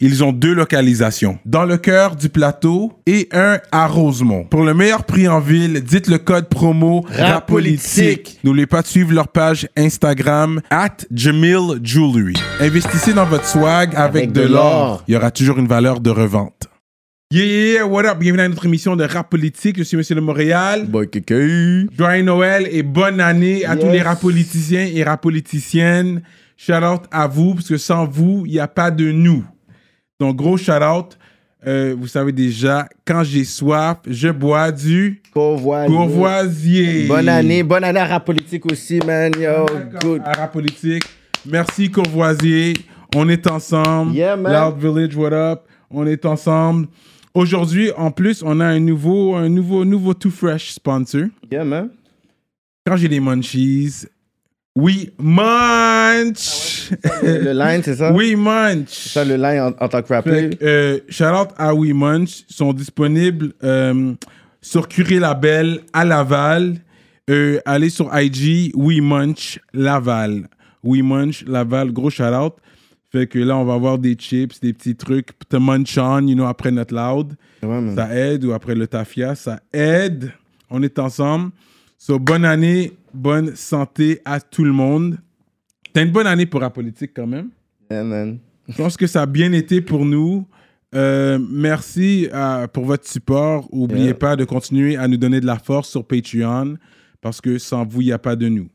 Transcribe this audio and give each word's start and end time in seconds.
ils 0.00 0.22
ont 0.22 0.32
deux 0.32 0.54
localisations. 0.54 1.38
Dans 1.44 1.64
le 1.64 1.76
cœur 1.76 2.16
du 2.16 2.28
plateau 2.28 2.92
et 3.06 3.28
un 3.32 3.58
à 3.72 3.86
Rosemont. 3.86 4.44
Pour 4.44 4.62
le 4.62 4.74
meilleur 4.74 5.04
prix 5.04 5.28
en 5.28 5.40
ville, 5.40 5.82
dites 5.82 6.06
le 6.08 6.18
code 6.18 6.48
promo 6.48 7.04
RAPOLITIQUE. 7.10 8.38
N'oubliez 8.44 8.66
pas 8.66 8.82
de 8.82 8.86
suivre 8.86 9.12
leur 9.12 9.28
page 9.28 9.68
Instagram 9.76 10.60
at 10.70 10.96
Jamil 11.12 11.80
Jewelry. 11.82 12.34
Investissez 12.60 13.12
dans 13.12 13.26
votre 13.26 13.46
swag 13.46 13.94
avec, 13.94 14.24
Avec 14.24 14.32
de 14.32 14.42
l'or. 14.42 15.02
Il 15.08 15.14
y 15.14 15.16
aura 15.16 15.30
toujours 15.30 15.58
une 15.58 15.68
valeur 15.68 16.00
de 16.00 16.10
revente. 16.10 16.68
Yeah, 17.30 17.44
yeah, 17.44 17.72
yeah, 17.72 17.86
what 17.86 18.06
up? 18.06 18.18
Bienvenue 18.18 18.42
à 18.42 18.48
notre 18.48 18.64
émission 18.64 18.96
de 18.96 19.04
rap 19.04 19.28
politique. 19.28 19.76
Je 19.76 19.82
suis 19.82 19.98
Monsieur 19.98 20.14
de 20.14 20.20
Montréal. 20.20 20.86
Boy, 20.86 21.10
kéké. 21.10 21.86
Joyeux 21.94 22.22
Noël 22.22 22.66
et 22.70 22.82
bonne 22.82 23.20
année 23.20 23.66
à 23.66 23.76
tous 23.76 23.90
les 23.90 24.00
rap 24.00 24.18
politiciens 24.18 24.88
et 24.90 25.04
rap 25.04 25.20
politiciennes. 25.20 26.22
Shout 26.56 26.72
out 26.72 27.02
à 27.10 27.26
vous, 27.26 27.54
parce 27.54 27.68
que 27.68 27.76
sans 27.76 28.06
vous, 28.06 28.44
il 28.46 28.52
n'y 28.52 28.58
a 28.58 28.66
pas 28.66 28.90
de 28.90 29.12
nous. 29.12 29.44
Donc, 30.20 30.36
gros 30.36 30.56
shout 30.56 30.72
out. 30.82 31.16
Euh, 31.66 31.94
vous 31.98 32.06
savez 32.06 32.32
déjà, 32.32 32.88
quand 33.04 33.22
j'ai 33.24 33.44
soif, 33.44 33.98
je 34.06 34.28
bois 34.28 34.70
du 34.70 35.20
Courvoisier. 35.32 35.94
courvoisier. 35.96 37.06
Bonne 37.08 37.28
année. 37.28 37.62
Bonne 37.62 37.84
année 37.84 37.98
à 38.00 38.04
rap 38.06 38.24
politique 38.24 38.64
aussi, 38.70 39.00
man. 39.04 39.32
Yo, 39.38 39.66
good. 40.00 40.22
À 40.24 40.32
rap 40.32 40.52
politique. 40.52 41.04
Merci 41.46 41.90
Courvoisier. 41.90 42.74
On 43.14 43.28
est 43.28 43.46
ensemble. 43.50 44.14
Yeah, 44.14 44.36
man. 44.36 44.52
Loud 44.52 44.78
Village, 44.78 45.16
what 45.16 45.32
up? 45.32 45.60
On 45.90 46.06
est 46.06 46.24
ensemble. 46.26 46.86
Aujourd'hui, 47.34 47.90
en 47.96 48.10
plus, 48.10 48.42
on 48.44 48.60
a 48.60 48.66
un 48.66 48.80
nouveau, 48.80 49.34
un 49.34 49.48
nouveau, 49.48 49.84
nouveau 49.84 50.14
Too 50.14 50.30
Fresh 50.30 50.72
sponsor. 50.72 51.22
Yeah, 51.50 51.64
man. 51.64 51.90
Quand 52.86 52.96
j'ai 52.96 53.08
des 53.08 53.20
munchies, 53.20 54.04
we 54.78 55.10
munch. 55.18 56.90
Le 57.22 57.52
line, 57.52 57.82
c'est 57.82 57.96
ça? 57.96 58.12
we 58.16 58.36
munch. 58.36 58.90
Ça, 58.90 59.24
le 59.24 59.34
line 59.34 59.60
en, 59.60 59.84
en 59.84 59.88
tant 59.88 60.02
que 60.02 60.12
rappeur. 60.12 60.50
Euh, 60.62 61.00
shout 61.08 61.24
out 61.24 61.48
à 61.56 61.74
We 61.74 61.92
Munch 61.92 62.44
sont 62.48 62.72
disponibles 62.72 63.52
euh, 63.64 64.14
sur 64.60 64.86
Curé 64.86 65.18
Label 65.18 65.80
à 65.92 66.04
Laval. 66.04 66.76
Euh, 67.28 67.58
allez 67.64 67.90
sur 67.90 68.08
IG 68.16 68.72
We 68.76 69.00
Munch 69.00 69.58
Laval. 69.74 70.48
We 70.84 71.02
Munch 71.02 71.44
Laval, 71.46 71.90
gros 71.92 72.10
shout 72.10 72.22
out. 72.22 72.54
Fait 73.10 73.26
que 73.26 73.38
là, 73.38 73.56
on 73.56 73.64
va 73.64 73.74
avoir 73.74 73.98
des 73.98 74.14
chips, 74.14 74.60
des 74.60 74.72
petits 74.72 74.94
trucs 74.94 75.30
te 75.48 75.56
munch 75.56 75.96
on, 75.98 76.26
you 76.26 76.34
know, 76.34 76.44
après 76.44 76.70
notre 76.70 76.94
loud. 76.94 77.34
Ouais. 77.62 77.94
Ça 77.96 78.14
aide, 78.14 78.44
ou 78.44 78.52
après 78.52 78.74
le 78.74 78.86
tafia, 78.86 79.34
ça 79.34 79.60
aide. 79.72 80.30
On 80.70 80.82
est 80.82 80.98
ensemble. 80.98 81.50
So, 82.00 82.18
bonne 82.20 82.44
année, 82.44 82.92
bonne 83.12 83.56
santé 83.56 84.20
à 84.24 84.40
tout 84.40 84.62
le 84.64 84.72
monde. 84.72 85.18
T'as 85.92 86.04
une 86.04 86.12
bonne 86.12 86.28
année 86.28 86.46
pour 86.46 86.60
la 86.60 86.70
politique 86.70 87.10
quand 87.14 87.26
même. 87.26 87.48
Yeah, 87.90 88.04
man. 88.04 88.38
Je 88.68 88.76
pense 88.76 88.96
que 88.96 89.06
ça 89.08 89.22
a 89.22 89.26
bien 89.26 89.52
été 89.52 89.80
pour 89.80 90.04
nous. 90.04 90.46
Euh, 90.94 91.38
merci 91.50 92.28
euh, 92.32 92.68
pour 92.68 92.84
votre 92.84 93.06
support. 93.06 93.68
N'oubliez 93.72 94.04
Yeah. 94.06 94.14
pas 94.14 94.36
de 94.36 94.44
continuer 94.44 94.96
à 94.96 95.08
nous 95.08 95.16
donner 95.16 95.40
de 95.40 95.46
la 95.46 95.58
force 95.58 95.88
sur 95.90 96.06
Patreon 96.06 96.76
parce 97.20 97.40
que 97.40 97.58
sans 97.58 97.84
vous, 97.84 98.00
il 98.02 98.06
n'y 98.06 98.12
a 98.12 98.18
pas 98.18 98.36
de 98.36 98.48
nous. 98.48 98.68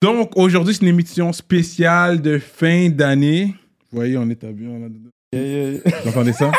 Donc, 0.00 0.30
aujourd'hui, 0.36 0.74
c'est 0.74 0.82
une 0.82 0.88
émission 0.88 1.32
spéciale 1.32 2.22
de 2.22 2.38
fin 2.38 2.88
d'année. 2.88 3.54
Vous 3.90 3.96
voyez, 3.98 4.16
on 4.16 4.30
est 4.30 4.44
à 4.44 4.50
yeah, 4.50 4.92
yeah. 5.32 5.80
Vous 6.04 6.10
entendez 6.10 6.32
ça? 6.32 6.52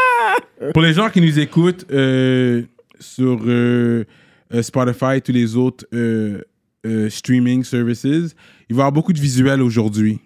Pour 0.72 0.82
les 0.82 0.94
gens 0.94 1.10
qui 1.10 1.20
nous 1.20 1.38
écoutent 1.38 1.84
euh, 1.92 2.62
sur 2.98 3.38
euh, 3.46 4.04
euh, 4.52 4.62
Spotify 4.62 5.16
et 5.16 5.20
tous 5.20 5.32
les 5.32 5.56
autres 5.56 5.86
euh, 5.94 6.42
euh, 6.86 7.10
streaming 7.10 7.64
services, 7.64 8.04
il 8.04 8.20
va 8.20 8.28
y 8.68 8.72
avoir 8.72 8.92
beaucoup 8.92 9.12
de 9.12 9.20
visuels 9.20 9.62
aujourd'hui. 9.62 10.20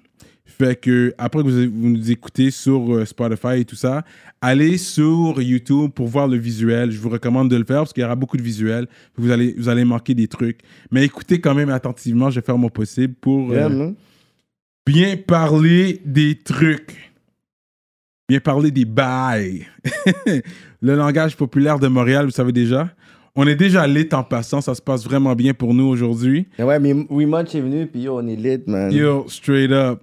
Fait 0.44 0.78
que 0.78 1.15
après 1.16 1.43
que 1.43 1.49
vous, 1.49 1.72
vous 1.72 1.88
nous 1.88 2.10
écoutez 2.10 2.50
sur 2.50 2.94
euh, 2.94 3.06
Spotify 3.06 3.60
et 3.60 3.65
tout 3.65 3.75
ça, 3.75 4.05
allez 4.41 4.77
sur 4.77 5.41
YouTube 5.41 5.93
pour 5.93 6.09
voir 6.09 6.28
le 6.28 6.37
visuel. 6.37 6.91
Je 6.91 7.00
vous 7.00 7.09
recommande 7.09 7.50
de 7.50 7.56
le 7.56 7.65
faire 7.65 7.78
parce 7.78 7.93
qu'il 7.93 8.03
y 8.03 8.05
aura 8.05 8.16
beaucoup 8.16 8.37
de 8.37 8.43
visuels. 8.43 8.87
Vous 9.16 9.31
allez, 9.31 9.55
vous 9.56 9.71
allez 9.71 9.84
manquer 9.84 10.15
des 10.15 10.28
trucs. 10.28 10.60
Mais 10.91 11.04
écoutez 11.04 11.41
quand 11.41 11.54
même 11.54 11.71
attentivement, 11.71 12.28
je 12.28 12.41
vais 12.41 12.44
faire 12.44 12.59
mon 12.59 12.69
possible 12.69 13.15
pour 13.15 13.49
man. 13.49 13.94
bien 14.87 15.16
parler 15.16 16.03
des 16.04 16.39
trucs. 16.39 17.12
Bien 18.28 18.41
parler 18.41 18.71
des 18.71 18.84
bails. 18.84 19.66
le 20.83 20.94
langage 20.97 21.37
populaire 21.37 21.78
de 21.78 21.89
Montréal, 21.89 22.27
vous 22.27 22.31
savez 22.31 22.53
déjà? 22.53 22.94
On 23.34 23.47
est 23.47 23.56
déjà 23.56 23.87
lit 23.87 24.09
en 24.12 24.22
passant, 24.22 24.60
ça 24.60 24.75
se 24.75 24.82
passe 24.82 25.04
vraiment 25.04 25.34
bien 25.34 25.54
pour 25.54 25.72
nous 25.72 25.87
aujourd'hui. 25.87 26.48
Ouais, 26.59 26.78
mais 26.78 26.93
We 27.09 27.26
Munch 27.26 27.54
est 27.54 27.60
venu, 27.60 27.87
puis 27.87 28.03
yo, 28.03 28.19
on 28.19 28.26
est 28.26 28.37
lit, 28.37 28.62
man. 28.66 28.93
Yo, 28.93 29.25
straight 29.28 29.70
up. 29.72 30.03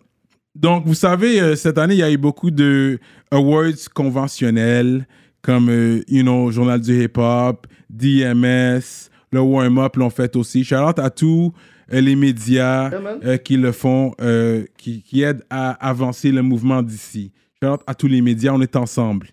Donc, 0.56 0.86
vous 0.86 0.96
savez, 0.96 1.40
euh, 1.40 1.56
cette 1.56 1.78
année, 1.78 1.94
il 1.94 2.00
y 2.00 2.04
a 2.04 2.12
eu 2.12 2.18
beaucoup 2.18 2.50
de 2.50 3.00
awards 3.30 3.88
conventionnels, 3.94 5.08
comme, 5.44 5.70
euh, 5.70 6.02
you 6.08 6.24
know, 6.24 6.50
Journal 6.52 6.82
du 6.82 7.04
hip-hop, 7.04 7.68
DMS, 7.90 9.10
le 9.32 9.40
warm-up 9.40 9.96
l'ont 9.96 10.10
fait 10.10 10.36
aussi. 10.36 10.64
Shout 10.64 10.76
out 10.76 11.00
à 11.00 11.10
tous 11.10 11.54
euh, 11.94 12.02
les 12.02 12.16
médias 12.16 12.90
euh, 13.24 13.38
qui 13.38 13.58
le 13.58 13.72
font, 13.72 14.14
euh, 14.22 14.66
qui, 14.78 15.02
qui 15.04 15.22
aident 15.22 15.44
à 15.50 15.72
avancer 15.88 16.32
le 16.32 16.42
mouvement 16.42 16.82
d'ici. 16.82 17.32
Shout 17.62 17.70
out 17.70 17.82
à 17.88 17.96
tous 17.96 18.08
les 18.08 18.22
médias, 18.22 18.54
on 18.54 18.62
est 18.62 18.76
ensemble. 18.76 19.28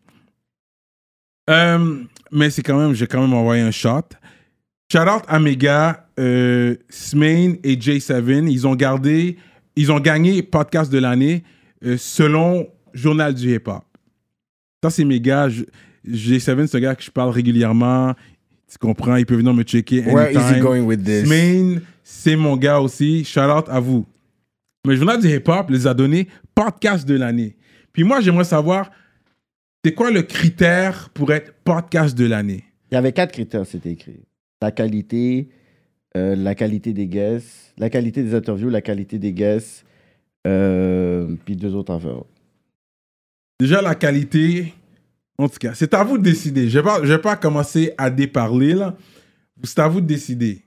Euh, 1.49 2.03
mais 2.33 2.51
c'est 2.51 2.63
quand 2.63 2.79
même, 2.79 2.95
j'ai 2.95 3.07
quand 3.07 3.21
même 3.21 3.33
envoyé 3.35 3.63
un 3.63 3.71
shot. 3.71 4.03
Shout 4.93 4.99
out 5.01 5.23
à 5.29 5.39
mes 5.39 5.57
gars, 5.57 6.07
euh, 6.19 6.77
Smain 6.89 7.55
et 7.65 7.77
J7. 7.77 8.49
Ils 8.49 8.67
ont 8.67 8.75
gardé, 8.75 9.37
ils 9.75 9.91
ont 9.93 10.01
gagné 10.01 10.43
podcast 10.43 10.93
de 10.93 10.99
l'année 10.99 11.45
euh, 11.85 11.97
selon 11.99 12.69
Journal 12.95 13.35
du 13.35 13.55
Hip 13.55 13.63
Hop. 13.67 13.85
Ça, 14.83 14.91
c'est 14.91 15.05
mes 15.05 15.21
gars. 15.21 15.49
Je- 15.49 15.65
J7, 16.09 16.67
c'est 16.67 16.77
un 16.77 16.81
gars 16.81 16.95
que 16.95 17.03
je 17.03 17.11
parle 17.11 17.31
régulièrement. 17.31 18.15
Tu 18.71 18.79
comprends? 18.79 19.17
Il 19.17 19.27
peut 19.27 19.35
venir 19.37 19.55
me 19.55 19.63
checker. 19.65 20.03
Where 20.03 20.31
is 20.31 20.35
he 20.35 20.39
anytime. 20.39 20.61
going 20.63 20.83
with 20.83 21.05
this? 21.05 21.25
Smain, 21.27 21.81
c'est 22.05 22.37
mon 22.37 22.57
gars 22.57 22.81
aussi. 22.81 23.25
Shout 23.25 23.41
out 23.41 23.69
à 23.69 23.81
vous. 23.81 24.07
Mais 24.87 24.97
Journal 24.97 25.21
du 25.21 25.29
Hip 25.29 25.43
Hop 25.49 25.71
les 25.71 25.87
a 25.87 25.95
donné 25.95 26.29
podcast 26.55 27.07
de 27.07 27.17
l'année. 27.17 27.57
Puis 27.93 28.05
moi, 28.05 28.21
j'aimerais 28.21 28.45
savoir, 28.45 28.91
c'est 29.87 29.95
quoi 29.95 30.11
le 30.11 30.23
critère 30.23 31.11
pour 31.15 31.33
être 31.33 31.55
podcast 31.63 32.19
de 32.19 32.27
l'année? 32.27 32.65
Il 32.91 32.97
y 32.97 32.99
avait 32.99 33.13
quatre 33.13 33.31
critères, 33.31 33.65
c'était 33.67 33.93
écrit. 33.93 34.19
La 34.61 34.73
qualité, 34.73 35.49
euh, 36.17 36.35
la 36.35 36.57
qualité 36.57 36.93
des 36.93 37.07
guests, 37.07 37.73
la 37.79 37.89
qualité 37.89 38.25
des 38.25 38.35
interviews, 38.35 38.69
la 38.69 38.81
qualité 38.81 39.21
des 39.21 39.33
guests, 39.33 39.85
euh, 40.45 41.29
puis 41.45 41.55
deux 41.55 41.73
autres 41.77 41.93
affaires. 41.95 42.25
Déjà, 43.61 43.81
la 43.81 43.95
qualité, 43.95 44.75
en 45.39 45.49
tout 45.49 45.59
cas, 45.61 45.73
c'est 45.75 45.95
à 45.95 46.03
vous 46.03 46.19
de 46.19 46.25
décider. 46.25 46.69
Je 46.69 46.79
ne 46.79 46.83
vais, 46.83 46.89
pas- 46.91 47.01
je 47.05 47.13
vais 47.13 47.21
pas 47.21 47.37
commencer 47.37 47.93
à 47.97 48.11
déparler, 48.11 48.75
là. 48.75 48.97
C'est 49.63 49.79
à 49.79 49.87
vous 49.87 50.01
de 50.01 50.07
décider. 50.07 50.63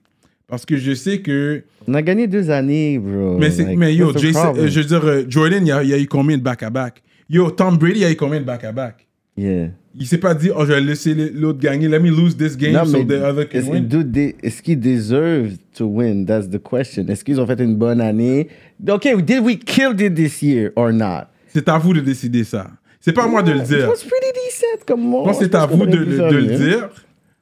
Parce 0.48 0.66
que 0.66 0.78
je 0.78 0.94
sais 0.94 1.20
que. 1.22 1.66
On 1.90 1.94
a 1.94 2.02
gagné 2.02 2.26
deux 2.28 2.50
années, 2.52 2.98
bro. 3.00 3.38
mais, 3.38 3.52
c'est- 3.52 3.66
Like, 3.66 3.78
mais 3.78 3.94
yo, 3.96 4.14
Jason- 4.18 4.56
euh, 4.56 4.68
je 4.70 4.80
veux 4.80 4.86
dire, 4.86 5.30
Jordan, 5.30 5.66
il 5.66 5.68
y 5.68 5.72
a, 5.74 5.84
il 5.84 5.90
y 5.90 5.94
a 5.94 6.00
eu 6.00 6.08
combien 6.08 6.38
de 6.38 6.42
back-à-back? 6.42 7.04
Yo, 7.30 7.52
Tom 7.52 7.78
Brady, 7.78 8.00
il 8.00 8.02
y 8.04 8.06
a 8.06 8.12
eu 8.12 8.16
combien 8.16 8.40
de 8.40 8.46
back-à-back? 8.46 9.06
Yeah. 9.40 9.70
Il 9.98 10.06
s'est 10.06 10.18
pas 10.20 10.34
dit, 10.34 10.50
oh, 10.56 10.62
je 10.66 10.74
vais 10.74 10.82
laisser 10.82 11.14
l'autre 11.34 11.60
gagner. 11.60 11.88
Let 11.88 12.00
me 12.00 12.10
lose 12.10 12.38
this 12.38 12.56
game 12.56 12.74
Non, 12.74 12.86
so 12.86 13.04
the 13.04 13.12
other 13.14 13.48
can 13.50 13.60
est-ce, 13.60 13.70
win. 13.70 14.34
est-ce 14.44 14.62
qu'ils 14.62 14.80
deserve 14.80 15.54
to 15.76 15.86
win? 15.86 16.26
That's 16.26 16.48
the 16.50 16.62
question. 16.62 17.06
Est-ce 17.08 17.24
qu'ils 17.24 17.40
ont 17.42 17.48
fait 17.48 17.60
une 17.60 17.76
bonne 17.76 18.00
année? 18.00 18.48
OK, 18.88 19.08
did 19.24 19.40
we 19.44 19.58
kill 19.58 20.00
it 20.00 20.14
this 20.14 20.42
year 20.42 20.72
or 20.76 20.92
not? 20.94 21.26
C'est 21.48 21.68
à 21.68 21.78
vous 21.80 21.94
de 21.94 22.02
décider 22.02 22.44
ça. 22.44 22.68
C'est 23.00 23.14
pas 23.14 23.24
à 23.24 23.28
moi 23.28 23.42
de 23.42 23.52
le 23.52 23.60
It 23.60 23.64
dire. 23.68 23.88
was 23.90 24.04
pretty 24.06 24.32
decent 24.48 24.84
comme 24.86 25.02
moi. 25.02 25.34
C'est 25.34 25.56
à 25.56 25.66
vous 25.66 25.86
de, 25.86 25.98
de- 25.98 26.06
de 26.30 26.36
le 26.36 26.46
dire. 26.58 26.90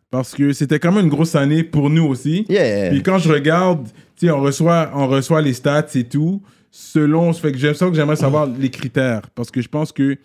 Parce 0.10 0.34
que 0.34 0.54
c'était 0.54 0.80
quand 0.80 0.94
même 0.94 1.04
une 1.06 1.10
grosse 1.12 1.36
année 1.36 1.64
pour 1.64 1.90
nous 1.90 2.06
aussi. 2.06 2.46
Yeah. 2.48 2.90
Puis 2.92 3.04
quand 3.04 3.18
je 3.18 3.30
regarde, 3.30 3.88
tu 4.16 4.28
sais, 4.28 4.32
on 4.32 4.40
reçoit, 4.40 4.90
on 4.96 5.08
reçoit 5.08 5.42
les 5.42 5.52
stats 5.54 5.88
et 5.96 6.06
tout, 6.06 6.42
selon, 6.72 7.34
fait 7.34 7.52
que 7.52 7.58
j'aime 7.58 7.74
ça 7.74 7.88
que 7.90 7.94
j'aimerais 7.96 8.16
savoir 8.16 8.48
les 8.48 8.70
critères. 8.70 9.24
Parce 9.36 9.52
que 9.52 9.62
je 9.62 9.68
pense 9.68 9.92
que 9.92 10.16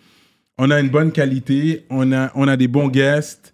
on 0.57 0.69
a 0.71 0.79
une 0.79 0.89
bonne 0.89 1.11
qualité, 1.11 1.85
on 1.89 2.11
a, 2.11 2.31
on 2.35 2.47
a 2.47 2.55
des 2.57 2.67
bons 2.67 2.87
guests, 2.89 3.53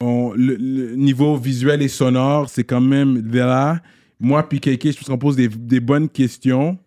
on- 0.00 0.32
le, 0.36 0.56
le 0.56 0.94
niveau 0.96 1.36
visuel 1.36 1.82
et 1.82 1.88
sonore, 1.88 2.48
c'est 2.48 2.64
quand 2.64 2.80
même 2.80 3.22
de 3.22 3.38
là. 3.38 3.80
Moi, 4.20 4.48
puis 4.48 4.60
je 4.64 4.76
pense 4.96 5.08
qu'on 5.08 5.18
pose 5.18 5.36
des, 5.36 5.48
des 5.48 5.80
bonnes 5.80 6.08
questions. 6.08 6.78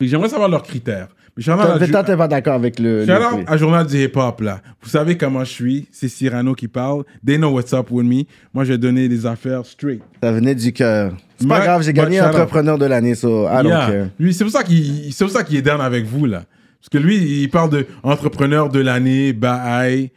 J'aimerais 0.00 0.28
savoir 0.28 0.48
leurs 0.48 0.62
critères. 0.62 1.08
Mais 1.36 1.88
Toi, 1.88 2.04
t'es 2.04 2.16
pas 2.16 2.28
d'accord 2.28 2.54
avec 2.54 2.78
le. 2.78 3.04
out 3.04 3.44
à 3.46 3.56
Journal 3.56 3.86
du 3.86 3.96
Hip 4.02 4.12
Hop, 4.16 4.40
là. 4.40 4.60
Vous 4.82 4.88
savez 4.90 5.16
comment 5.16 5.44
je 5.44 5.50
suis. 5.52 5.88
C'est 5.90 6.08
Cyrano 6.08 6.54
qui 6.54 6.68
parle. 6.68 7.04
They 7.24 7.36
know 7.38 7.50
what's 7.50 7.72
up 7.72 7.90
with 7.90 8.04
me. 8.06 8.24
Moi, 8.52 8.64
je 8.64 8.72
vais 8.72 8.78
donner 8.78 9.08
des 9.08 9.24
affaires 9.26 9.64
straight. 9.64 10.02
Ça 10.22 10.32
venait 10.32 10.54
du 10.54 10.72
cœur. 10.72 11.14
C'est 11.38 11.48
pas 11.48 11.60
grave, 11.60 11.82
j'ai 11.82 11.92
gagné 11.92 12.20
entrepreneur 12.20 12.76
de 12.78 12.84
l'année, 12.84 13.14
so 13.14 13.46
I 13.48 13.62
don't 13.62 13.66
Yeah. 13.68 13.86
care. 13.90 14.06
Lui, 14.18 14.34
c'est 14.34 14.44
pour 14.44 14.52
ça 14.52 14.62
qu'il 14.64 15.12
c'est 15.12 15.24
pour 15.24 15.32
ça 15.32 15.42
qu'il 15.44 15.56
est 15.56 15.62
down 15.62 15.80
avec 15.80 16.04
vous, 16.04 16.26
là. 16.26 16.44
Parce 16.80 16.88
que 16.90 16.98
lui, 16.98 17.42
il 17.42 17.48
parle 17.50 17.70
de 17.70 17.86
entrepreneur 18.02 18.68
de 18.68 18.80
l'année, 18.80 19.32
bye, 19.32 20.10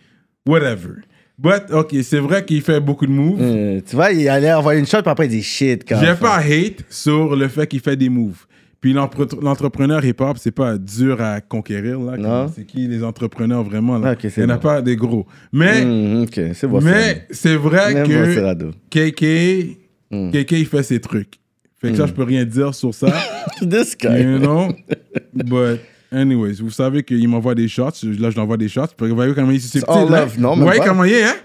whatever. 0.47 0.95
But, 1.37 1.71
OK, 1.71 1.95
c'est 2.03 2.19
vrai 2.19 2.45
qu'il 2.45 2.61
fait 2.61 2.79
beaucoup 2.79 3.05
de 3.07 3.11
moves. 3.11 3.39
Euh, 3.41 3.81
tu 3.87 3.95
vois, 3.95 4.11
il 4.11 4.29
allait 4.29 4.53
envoyer 4.53 4.79
une 4.79 4.85
shot, 4.85 5.01
puis 5.01 5.09
après 5.11 5.25
il 5.25 5.29
dit 5.29 5.43
shit. 5.43 5.83
Quand 5.87 5.99
J'ai 5.99 6.13
pas 6.15 6.37
hate 6.37 6.85
sur 6.89 7.35
le 7.35 7.47
fait 7.47 7.67
qu'il 7.67 7.79
fait 7.81 7.95
des 7.97 8.09
moves. 8.09 8.45
Puis 8.79 8.93
l'entrepreneur 8.93 10.03
hip-hop, 10.05 10.37
c'est 10.37 10.51
pas 10.51 10.77
dur 10.77 11.21
à 11.21 11.39
conquérir. 11.41 11.99
Là. 12.01 12.47
C'est 12.53 12.65
qui 12.65 12.85
les 12.87 13.01
entrepreneurs 13.03 13.63
vraiment 13.63 13.97
là? 13.97 14.15
Il 14.21 14.29
n'y 14.37 14.43
en 14.43 14.49
a 14.49 14.55
bon. 14.57 14.61
pas 14.61 14.81
des 14.81 14.95
gros. 14.97 15.25
Mais, 15.53 15.85
Hmm, 15.85 16.23
ok, 16.23 16.39
c'est 16.53 16.67
bon. 16.67 16.81
mais 16.81 17.25
c'est 17.31 17.55
vrai 17.55 17.93
Même 17.93 18.07
que. 18.07 18.71
KK, 18.89 19.77
Hmm. 20.11 20.29
KK, 20.31 20.51
il 20.51 20.65
fait 20.67 20.83
ses 20.83 20.99
trucs. 20.99 21.39
Fait 21.81 21.91
que 21.91 21.97
ça, 21.97 22.05
je 22.05 22.13
peux 22.13 22.23
rien 22.23 22.45
dire 22.45 22.75
sur 22.75 22.93
ça. 22.93 23.07
This 23.61 23.97
guy. 23.97 24.21
you 24.21 24.37
know? 24.37 24.67
But, 25.33 25.79
anyways, 26.13 26.53
vous 26.61 26.69
savez 26.69 27.03
qu'il 27.03 27.27
m'envoie 27.27 27.55
des 27.55 27.67
shots. 27.67 28.03
Là, 28.03 28.29
je 28.29 28.35
l'envoie 28.37 28.57
des 28.57 28.67
shots. 28.69 28.87
Puis 28.97 29.09
vous 29.09 29.15
voyez 29.15 29.33
comment 29.33 29.51
il 29.51 29.57
est 29.57 29.59
susceptible. 29.59 30.13
hein? 30.13 30.21
love. 30.21 30.39
Non, 30.39 30.55
Vous 30.55 30.61
voyez 30.63 30.81
comment 30.81 31.03
il 31.03 31.13
est, 31.13 31.23
hein? 31.23 31.35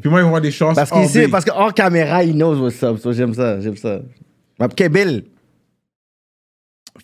Puis 0.00 0.10
moi, 0.10 0.20
il 0.20 0.24
m'envoie 0.24 0.40
des 0.40 0.50
shots. 0.50 0.72
Parce 0.74 0.90
qu'il 0.90 1.06
sait, 1.08 1.28
parce 1.28 1.44
qu'en 1.44 1.70
caméra, 1.70 2.24
il 2.24 2.34
knows 2.36 2.56
what's 2.60 2.82
up. 2.82 2.98
So 2.98 3.12
j'aime 3.12 3.34
ça, 3.34 3.60
j'aime 3.60 3.76
ça. 3.76 4.00
Ma 4.58 4.68
Bill. 4.68 5.24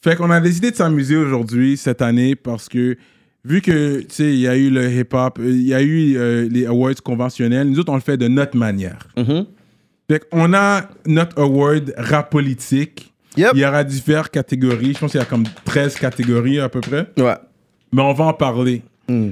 Fait 0.02 0.16
qu'on 0.16 0.30
a 0.30 0.40
décidé 0.40 0.70
de 0.70 0.76
s'amuser 0.76 1.16
aujourd'hui, 1.16 1.76
cette 1.76 2.00
année, 2.00 2.36
parce 2.36 2.68
que 2.68 2.96
vu 3.44 3.60
que, 3.60 4.00
tu 4.00 4.06
sais, 4.10 4.32
il 4.32 4.38
y 4.40 4.48
a 4.48 4.56
eu 4.56 4.70
le 4.70 4.90
hip-hop, 4.90 5.38
euh, 5.40 5.50
il 5.50 5.66
y 5.66 5.74
a 5.74 5.82
eu 5.82 6.16
euh, 6.16 6.48
les 6.50 6.64
awards 6.66 6.94
conventionnels, 7.02 7.68
nous 7.68 7.78
autres, 7.80 7.92
on 7.92 7.96
le 7.96 8.00
fait 8.00 8.16
de 8.16 8.28
notre 8.28 8.56
manière. 8.56 9.08
Mhm. 9.16 9.46
Fait 10.08 10.28
qu'on 10.28 10.52
a 10.54 10.88
notre 11.06 11.40
award 11.40 11.92
rap 11.96 12.30
politique. 12.30 13.09
Yep. 13.36 13.52
Il 13.54 13.60
y 13.60 13.64
aura 13.64 13.84
différentes 13.84 14.30
catégories. 14.30 14.94
Je 14.94 14.98
pense 14.98 15.10
qu'il 15.12 15.20
y 15.20 15.22
a 15.22 15.26
comme 15.26 15.44
13 15.64 15.94
catégories 15.96 16.58
à 16.60 16.68
peu 16.68 16.80
près. 16.80 17.06
Ouais. 17.16 17.34
Mais 17.92 18.02
on 18.02 18.12
va 18.12 18.24
en 18.26 18.32
parler. 18.32 18.82
Mm. 19.08 19.28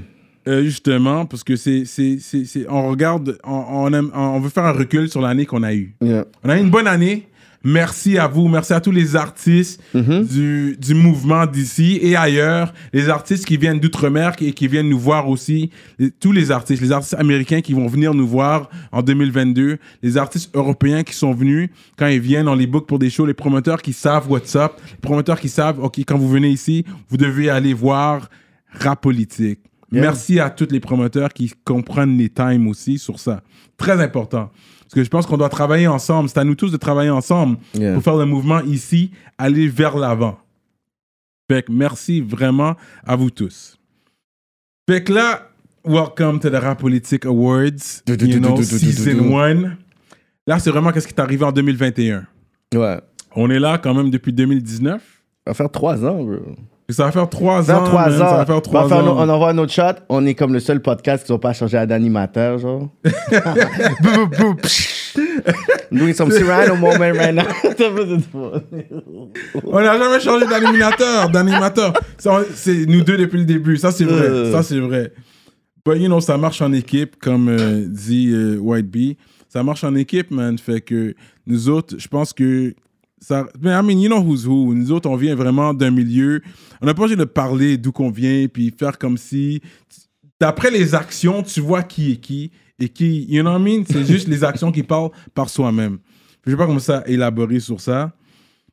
Euh, 0.46 0.62
justement, 0.64 1.26
parce 1.26 1.44
que 1.44 1.56
c'est, 1.56 1.84
c'est, 1.84 2.18
c'est, 2.20 2.44
c'est- 2.44 2.66
on 2.68 2.88
regarde, 2.88 3.38
on, 3.44 3.64
on, 3.68 3.92
aime- 3.92 4.10
on 4.14 4.40
veut 4.40 4.48
faire 4.48 4.64
un 4.64 4.72
recul 4.72 5.08
sur 5.10 5.20
l'année 5.20 5.44
qu'on 5.46 5.62
a 5.62 5.74
eue. 5.74 5.94
Yeah. 6.00 6.24
On 6.42 6.48
a 6.48 6.56
eu 6.56 6.60
une 6.60 6.70
bonne 6.70 6.86
année. 6.86 7.28
Merci 7.64 8.18
à 8.18 8.28
vous, 8.28 8.46
merci 8.46 8.72
à 8.72 8.80
tous 8.80 8.92
les 8.92 9.16
artistes 9.16 9.82
du, 9.94 10.76
du 10.80 10.94
mouvement 10.94 11.44
d'ici 11.44 11.98
et 12.00 12.14
ailleurs, 12.14 12.72
les 12.92 13.08
artistes 13.08 13.44
qui 13.44 13.56
viennent 13.56 13.80
d'outre-mer 13.80 14.34
et 14.40 14.52
qui 14.52 14.68
viennent 14.68 14.88
nous 14.88 14.98
voir 14.98 15.28
aussi, 15.28 15.70
Les- 15.98 16.10
tous 16.12 16.30
les 16.30 16.52
artistes, 16.52 16.80
les 16.80 16.92
artistes 16.92 17.14
américains 17.14 17.60
qui 17.60 17.72
vont 17.72 17.88
venir 17.88 18.14
nous 18.14 18.28
voir 18.28 18.70
en 18.92 19.02
2022, 19.02 19.78
les 20.02 20.16
artistes 20.16 20.54
européens 20.54 21.02
qui 21.02 21.14
sont 21.14 21.32
venus, 21.32 21.68
quand 21.96 22.06
ils 22.06 22.20
viennent, 22.20 22.46
on 22.48 22.54
les 22.54 22.68
book 22.68 22.86
pour 22.86 23.00
des 23.00 23.10
shows, 23.10 23.26
les 23.26 23.34
promoteurs 23.34 23.82
qui 23.82 23.92
savent 23.92 24.30
what's 24.30 24.54
up, 24.54 24.72
les 24.92 24.96
promoteurs 25.00 25.40
qui 25.40 25.48
savent, 25.48 25.80
ok, 25.80 25.98
quand 26.06 26.16
vous 26.16 26.28
venez 26.28 26.50
ici, 26.50 26.84
vous 27.10 27.16
devez 27.16 27.50
aller 27.50 27.74
voir 27.74 28.28
Rap 28.72 29.00
Politique. 29.02 29.58
Yeah. 29.90 30.02
Merci 30.02 30.38
à 30.38 30.50
tous 30.50 30.68
les 30.70 30.80
promoteurs 30.80 31.32
qui 31.32 31.52
comprennent 31.64 32.16
les 32.18 32.28
times 32.28 32.68
aussi 32.68 32.98
sur 32.98 33.18
ça. 33.18 33.42
Très 33.78 34.00
important. 34.02 34.50
Parce 34.88 34.94
que 34.94 35.04
je 35.04 35.10
pense 35.10 35.26
qu'on 35.26 35.36
doit 35.36 35.50
travailler 35.50 35.86
ensemble. 35.86 36.30
C'est 36.30 36.38
à 36.38 36.44
nous 36.44 36.54
tous 36.54 36.72
de 36.72 36.78
travailler 36.78 37.10
ensemble 37.10 37.58
Yeah. 37.74 37.92
pour 37.94 38.02
faire 38.02 38.16
le 38.16 38.24
mouvement 38.24 38.60
ici, 38.62 39.10
aller 39.36 39.68
vers 39.68 39.96
l'avant. 39.98 40.38
Fait 41.50 41.62
que 41.62 41.70
merci 41.72 42.20
vraiment 42.22 42.74
à 43.06 43.14
vous 43.16 43.30
tous. 43.30 43.78
Fait 44.88 45.04
que 45.04 45.12
là, 45.12 45.48
welcome 45.84 46.40
to 46.40 46.48
the 46.48 46.54
Rap 46.54 46.80
Politic 46.80 47.26
Awards, 47.26 48.02
Du- 48.06 48.16
du- 48.16 48.26
you 48.26 48.32
du- 48.34 48.40
know, 48.40 48.62
season 48.62 49.22
du- 49.22 49.34
1. 49.34 49.76
Là, 50.46 50.58
c'est 50.58 50.70
vraiment 50.70 50.90
qu'est-ce 50.92 51.06
qui 51.06 51.12
est 51.14 51.20
arrivé 51.20 51.44
en 51.44 51.52
2021. 51.52 52.26
Ouais. 52.74 52.98
On 53.36 53.50
est 53.50 53.58
là 53.58 53.76
quand 53.78 53.92
même 53.94 54.10
depuis 54.10 54.32
2019. 54.32 55.02
Ça 55.46 55.50
va 55.50 55.54
faire 55.54 55.70
trois 55.70 56.02
ans, 56.04 56.22
bro. 56.24 56.36
Ça 56.90 57.04
va 57.04 57.12
faire 57.12 57.28
trois 57.28 57.70
ans. 57.70 57.84
trois 57.84 58.08
man, 58.08 58.14
ans. 58.22 58.28
Ça 58.30 58.36
va 58.38 58.46
faire 58.46 58.56
On 58.56 58.60
trois 58.62 58.90
ans. 58.92 59.16
on 59.18 59.28
envoie 59.28 59.50
un 59.50 59.58
autre 59.58 59.72
shot. 59.72 59.92
On 60.08 60.24
est 60.24 60.34
comme 60.34 60.54
le 60.54 60.60
seul 60.60 60.80
podcast 60.80 61.26
qui 61.26 61.32
n'ont 61.32 61.38
pas 61.38 61.52
changé 61.52 61.84
d'animateur, 61.86 62.56
genre. 62.58 62.88
Doing 65.92 66.14
some 66.14 66.30
Cyrano 66.30 66.76
moment 66.76 66.98
right 67.12 67.34
now. 67.34 67.42
On 69.64 69.80
n'a 69.80 69.98
jamais 69.98 70.20
changé 70.20 70.46
d'animateur, 70.46 71.28
d'animateur. 71.28 71.92
C'est 72.54 72.86
nous 72.86 73.02
deux 73.02 73.18
depuis 73.18 73.38
le 73.40 73.44
début. 73.44 73.76
Ça, 73.76 73.90
c'est 73.92 74.04
vrai. 74.04 74.26
Euh. 74.26 74.52
Ça, 74.52 74.62
c'est 74.62 74.78
vrai. 74.80 75.12
But, 75.84 75.98
you 75.98 76.06
know, 76.06 76.20
ça 76.20 76.38
marche 76.38 76.62
en 76.62 76.72
équipe, 76.72 77.16
comme 77.20 77.48
euh, 77.48 77.84
dit 77.86 78.30
euh, 78.32 78.56
White 78.58 78.90
Bee. 78.90 79.16
Ça 79.48 79.62
marche 79.62 79.84
en 79.84 79.94
équipe, 79.94 80.30
man. 80.30 80.58
Fait 80.58 80.80
que 80.80 81.14
nous 81.46 81.68
autres, 81.68 81.96
je 81.98 82.08
pense 82.08 82.32
que 82.32 82.74
ça. 83.20 83.46
Mais 83.60 83.70
I 83.70 83.82
mean, 83.82 84.00
you 84.00 84.08
know 84.08 84.20
who's 84.20 84.46
who. 84.46 84.74
Nous 84.74 84.92
autres, 84.92 85.08
on 85.08 85.16
vient 85.16 85.34
vraiment 85.34 85.74
d'un 85.74 85.90
milieu. 85.90 86.42
On 86.80 86.86
n'a 86.86 86.94
pas 86.94 87.02
besoin 87.02 87.16
de 87.16 87.24
parler 87.24 87.76
d'où 87.76 87.92
qu'on 87.92 88.10
vient, 88.10 88.46
puis 88.48 88.74
faire 88.76 88.98
comme 88.98 89.16
si. 89.16 89.60
D'après 90.40 90.70
les 90.70 90.94
actions, 90.94 91.42
tu 91.42 91.60
vois 91.60 91.82
qui 91.82 92.12
est 92.12 92.16
qui 92.16 92.50
et 92.78 92.88
qui. 92.88 93.26
You 93.28 93.42
know 93.42 93.50
what 93.50 93.58
I 93.58 93.62
mean? 93.62 93.84
C'est 93.90 94.04
juste 94.04 94.28
les 94.28 94.44
actions 94.44 94.70
qui 94.70 94.82
parlent 94.82 95.10
par 95.34 95.48
soi-même. 95.48 95.98
Je 96.46 96.52
vais 96.52 96.56
pas 96.56 96.66
commencer 96.66 96.92
à 96.92 97.06
élaborer 97.08 97.60
sur 97.60 97.80
ça. 97.80 98.12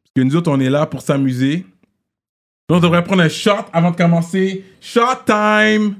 Parce 0.04 0.12
que 0.16 0.22
nous 0.22 0.36
autres, 0.36 0.52
on 0.52 0.60
est 0.60 0.70
là 0.70 0.86
pour 0.86 1.02
s'amuser. 1.02 1.66
Donc, 2.70 2.78
on 2.78 2.80
devrait 2.80 3.04
prendre 3.04 3.22
un 3.22 3.30
shot 3.30 3.66
avant 3.74 3.92
de 3.92 3.96
commencer. 3.96 4.64
Shot 4.80 5.24
time! 5.26 5.96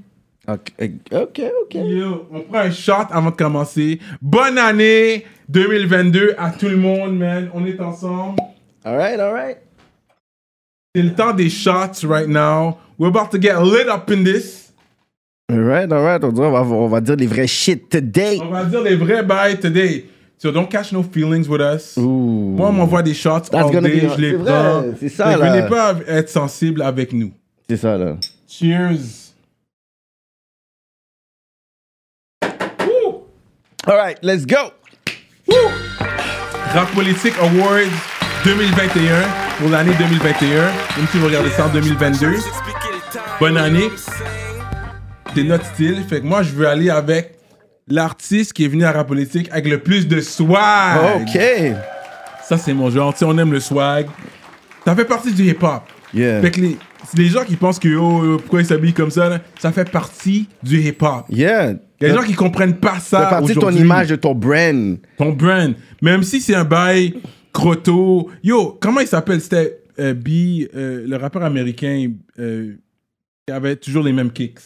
Ok, 0.48 0.72
ok, 1.12 1.42
ok. 1.64 1.74
Yo, 1.76 2.28
on 2.32 2.42
prend 2.42 2.60
un 2.60 2.72
shot 2.72 3.08
avant 3.12 3.32
de 3.32 3.36
commencer. 3.36 4.00
Bonne 4.22 4.58
année 4.58 5.26
2022 5.50 6.36
à 6.38 6.52
tout 6.52 6.68
le 6.70 6.78
monde, 6.78 7.18
man. 7.18 7.50
On 7.54 7.66
est 7.66 7.80
ensemble. 7.80 8.40
All 8.84 8.98
right, 8.98 9.20
all 9.20 9.34
right. 9.34 9.58
C'est 10.96 11.02
le 11.02 11.14
temps 11.14 11.34
des 11.34 11.50
shots 11.50 12.08
right 12.08 12.28
now. 12.28 12.78
We're 12.98 13.10
about 13.10 13.30
to 13.32 13.42
get 13.42 13.60
lit 13.62 13.90
up 13.90 14.10
in 14.12 14.24
this. 14.24 14.72
All 15.52 15.60
right, 15.60 15.92
all 15.92 16.04
right. 16.04 16.24
On, 16.24 16.30
on, 16.30 16.52
va, 16.52 16.62
on 16.62 16.88
va 16.88 17.02
dire 17.02 17.16
les 17.18 17.28
vrais 17.28 17.48
shit 17.48 17.90
today. 17.90 18.40
On 18.42 18.50
va 18.50 18.64
dire 18.66 18.82
les 18.82 18.96
vrais 18.96 19.24
bails 19.24 19.60
today. 19.60 20.06
So 20.38 20.52
don't 20.52 20.68
catch 20.70 20.92
no 20.92 21.02
feelings 21.04 21.48
with 21.48 21.62
us. 21.62 21.98
Moi, 21.98 22.70
on 22.70 22.72
m'envoie 22.74 23.02
des 23.02 23.14
shots 23.14 23.50
That's 23.52 23.56
all 23.74 23.82
day, 23.82 24.02
be- 24.02 24.10
je 24.16 24.22
les 24.22 24.34
prends. 24.34 24.84
c'est 25.00 25.10
ça, 25.10 25.36
là. 25.36 25.50
Venez 25.52 25.68
pas 25.68 25.96
être 26.08 26.30
sensible 26.30 26.82
avec 26.82 27.14
nous. 27.14 27.32
C'est 27.70 27.78
ça, 27.78 27.98
là. 27.98 28.18
Cheers. 28.48 29.25
All 33.88 33.98
right, 33.98 34.18
let's 34.24 34.48
go. 34.48 34.72
Rap 36.74 36.90
Politique 36.96 37.36
Awards 37.40 37.86
2021 38.44 39.24
pour 39.60 39.70
l'année 39.70 39.92
2021. 40.00 40.64
Même 40.64 41.08
si 41.12 41.18
vous 41.20 41.28
regardez 41.28 41.52
ça 41.52 41.68
en 41.68 41.70
2022. 41.70 42.34
Bonne 43.40 43.58
année. 43.58 43.90
C'est 45.36 45.44
notre 45.44 45.68
style. 45.68 46.04
Fait 46.10 46.22
que 46.22 46.26
moi, 46.26 46.42
je 46.42 46.50
veux 46.54 46.68
aller 46.68 46.90
avec 46.90 47.38
l'artiste 47.88 48.54
qui 48.54 48.66
est 48.66 48.70
venu 48.70 48.86
à 48.86 48.92
Rap 48.92 49.08
Politique 49.08 49.50
avec 49.52 49.68
le 49.68 49.78
plus 49.78 50.08
de 50.08 50.20
swag. 50.20 51.22
OK. 51.22 51.40
Ça, 52.44 52.58
c'est 52.58 52.74
mon 52.74 52.90
genre. 52.90 53.14
Tu 53.14 53.20
sais, 53.20 53.26
on 53.26 53.38
aime 53.38 53.52
le 53.52 53.60
swag. 53.60 54.08
Ça 54.84 54.96
fait 54.96 55.06
partie 55.06 55.32
du 55.32 55.44
hip-hop. 55.48 55.84
Yeah. 56.12 56.42
Fait 56.42 56.50
que 56.50 56.62
les, 56.62 56.78
les 57.16 57.28
gens 57.28 57.44
qui 57.44 57.56
pensent 57.56 57.78
que 57.78 57.96
oh, 57.96 58.24
euh, 58.24 58.38
pourquoi 58.38 58.62
ils 58.62 58.66
s'habillent 58.66 58.94
comme 58.94 59.12
ça, 59.12 59.30
là, 59.30 59.40
ça 59.60 59.72
fait 59.72 59.88
partie 59.92 60.50
du 60.64 60.80
hip-hop. 60.80 61.26
Yeah. 61.30 61.74
Il 62.02 62.08
y 62.08 62.10
a 62.10 62.14
des 62.14 62.20
gens 62.20 62.26
qui 62.28 62.34
comprennent 62.34 62.78
pas 62.78 63.00
ça. 63.00 63.24
Fait 63.24 63.30
partie 63.30 63.54
de 63.56 63.60
ton 63.60 63.72
image, 63.72 64.10
de 64.10 64.16
ton 64.18 64.36
brand. 64.36 64.98
ton 65.18 65.32
brand. 65.34 65.74
Même 66.02 66.24
si 66.24 66.42
c'est 66.42 66.56
un 66.56 66.66
bail 66.66 67.16
croto. 67.54 68.30
Yo, 68.44 68.78
comment 68.82 69.00
il 69.00 69.08
s'appelle? 69.08 69.40
C'était 69.42 69.80
euh, 70.00 70.14
B, 70.14 70.28
euh, 70.76 71.06
le 71.08 71.16
rappeur 71.16 71.44
américain 71.44 72.12
euh, 72.38 72.76
qui 73.48 73.54
avait 73.54 73.78
toujours 73.78 74.04
les 74.04 74.12
mêmes 74.12 74.32
kicks. 74.32 74.60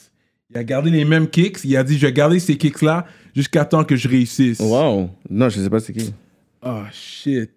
Il 0.50 0.58
a 0.58 0.64
gardé 0.64 0.90
les 0.90 1.06
mêmes 1.06 1.28
kicks. 1.30 1.60
Il 1.64 1.78
a 1.78 1.84
dit 1.84 1.98
Je 2.00 2.08
vais 2.08 2.14
garder 2.14 2.40
ces 2.40 2.58
kicks-là 2.58 3.06
jusqu'à 3.36 3.64
temps 3.66 3.84
que 3.84 3.96
je 3.96 4.08
réussisse. 4.08 4.60
Wow. 4.60 5.12
Non, 5.30 5.50
je 5.50 5.60
sais 5.62 5.70
pas 5.70 5.80
c'est 5.80 5.94
qui. 5.94 6.12
Oh 6.64 6.82
shit. 6.92 7.52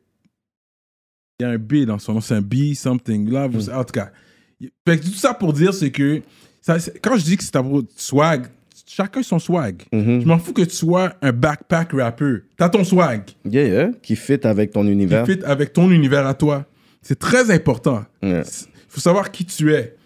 Il 1.41 1.43
y 1.43 1.47
a 1.47 1.49
un 1.49 1.59
B 1.59 1.85
dans 1.87 1.99
son 1.99 2.13
nom. 2.15 2.21
C'est 2.21 2.35
un 2.35 2.43
B 2.43 2.75
something. 2.75 3.31
Là, 3.31 3.47
vous- 3.47 3.71
En 3.71 3.83
tout 3.85 3.93
cas. 3.93 4.11
Fait 4.87 4.99
que 4.99 5.05
tout 5.05 5.15
ça 5.15 5.33
pour 5.35 5.53
dire, 5.55 5.73
c'est 5.75 5.91
que 5.91 6.21
ça- 6.61 6.79
c'est- 6.79 7.01
quand 7.03 7.17
je 7.17 7.25
dis 7.25 7.37
que 7.37 7.43
c'est 7.43 7.57
à 7.57 7.63
propos 7.63 7.83
de 7.83 7.89
swag, 7.97 8.47
chacun 8.95 9.23
son 9.23 9.39
swag. 9.39 9.83
Mhm. 9.93 10.21
Je 10.21 10.27
m'en 10.27 10.39
fous 10.39 10.53
que 10.53 10.63
tu 10.63 10.75
sois 10.75 11.15
un 11.23 11.33
backpack 11.33 11.93
rapper. 11.93 12.43
T'as 12.57 12.69
ton 12.69 12.85
swag. 12.85 13.23
Yeah, 13.45 13.67
yeah. 13.67 13.91
Qui 14.03 14.17
fit 14.17 14.45
avec 14.47 14.73
ton 14.73 14.87
univers. 14.87 15.25
qui 15.25 15.33
fit 15.33 15.45
avec 15.45 15.73
ton 15.73 15.91
univers 15.91 16.27
à 16.27 16.35
toi. 16.35 16.67
C'est 17.01 17.19
très 17.19 17.51
important. 17.51 18.05
Yeah. 18.23 18.43
Il 18.43 18.71
faut 18.89 19.01
savoir 19.01 19.31
qui 19.31 19.45
tu 19.45 19.73
es 19.73 19.97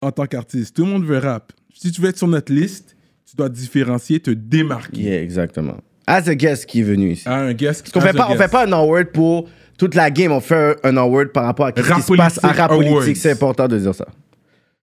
en 0.00 0.12
tant 0.12 0.26
qu'artiste. 0.26 0.76
Tout 0.76 0.84
le 0.84 0.90
monde 0.90 1.04
veut 1.04 1.18
rap. 1.18 1.52
Si 1.74 1.90
tu 1.90 2.00
veux 2.00 2.08
être 2.08 2.18
sur 2.18 2.28
notre 2.28 2.52
liste, 2.52 2.96
tu 3.28 3.36
dois 3.36 3.48
te 3.48 3.54
différencier, 3.54 4.20
te 4.20 4.30
démarquer. 4.30 5.00
Yeah, 5.00 5.22
exactement. 5.22 5.76
As 6.06 6.28
a 6.28 6.34
guest 6.34 6.66
qui 6.66 6.80
est 6.80 6.84
venu 6.84 7.12
ici. 7.12 7.28
À 7.28 7.36
un 7.36 7.52
guest. 7.52 7.82
Parce 7.82 7.92
qu'on 7.92 8.00
fait 8.00 8.16
pas, 8.16 8.28
on 8.30 8.36
fait 8.36 8.50
pas 8.50 8.66
un 8.66 8.72
award 8.72 9.08
pour 9.08 9.48
toute 9.78 9.94
la 9.94 10.10
game, 10.10 10.32
on 10.32 10.40
fait 10.40 10.76
un 10.82 10.96
award 10.96 11.28
par 11.28 11.44
rapport 11.44 11.66
à 11.66 11.72
ce 11.76 11.80
qui 11.80 12.02
se 12.02 12.16
passe 12.16 12.40
à 12.42 12.52
rap 12.52 12.70
politique. 12.70 13.16
C'est 13.16 13.32
important 13.32 13.66
de 13.66 13.78
dire 13.78 13.94
ça. 13.94 14.06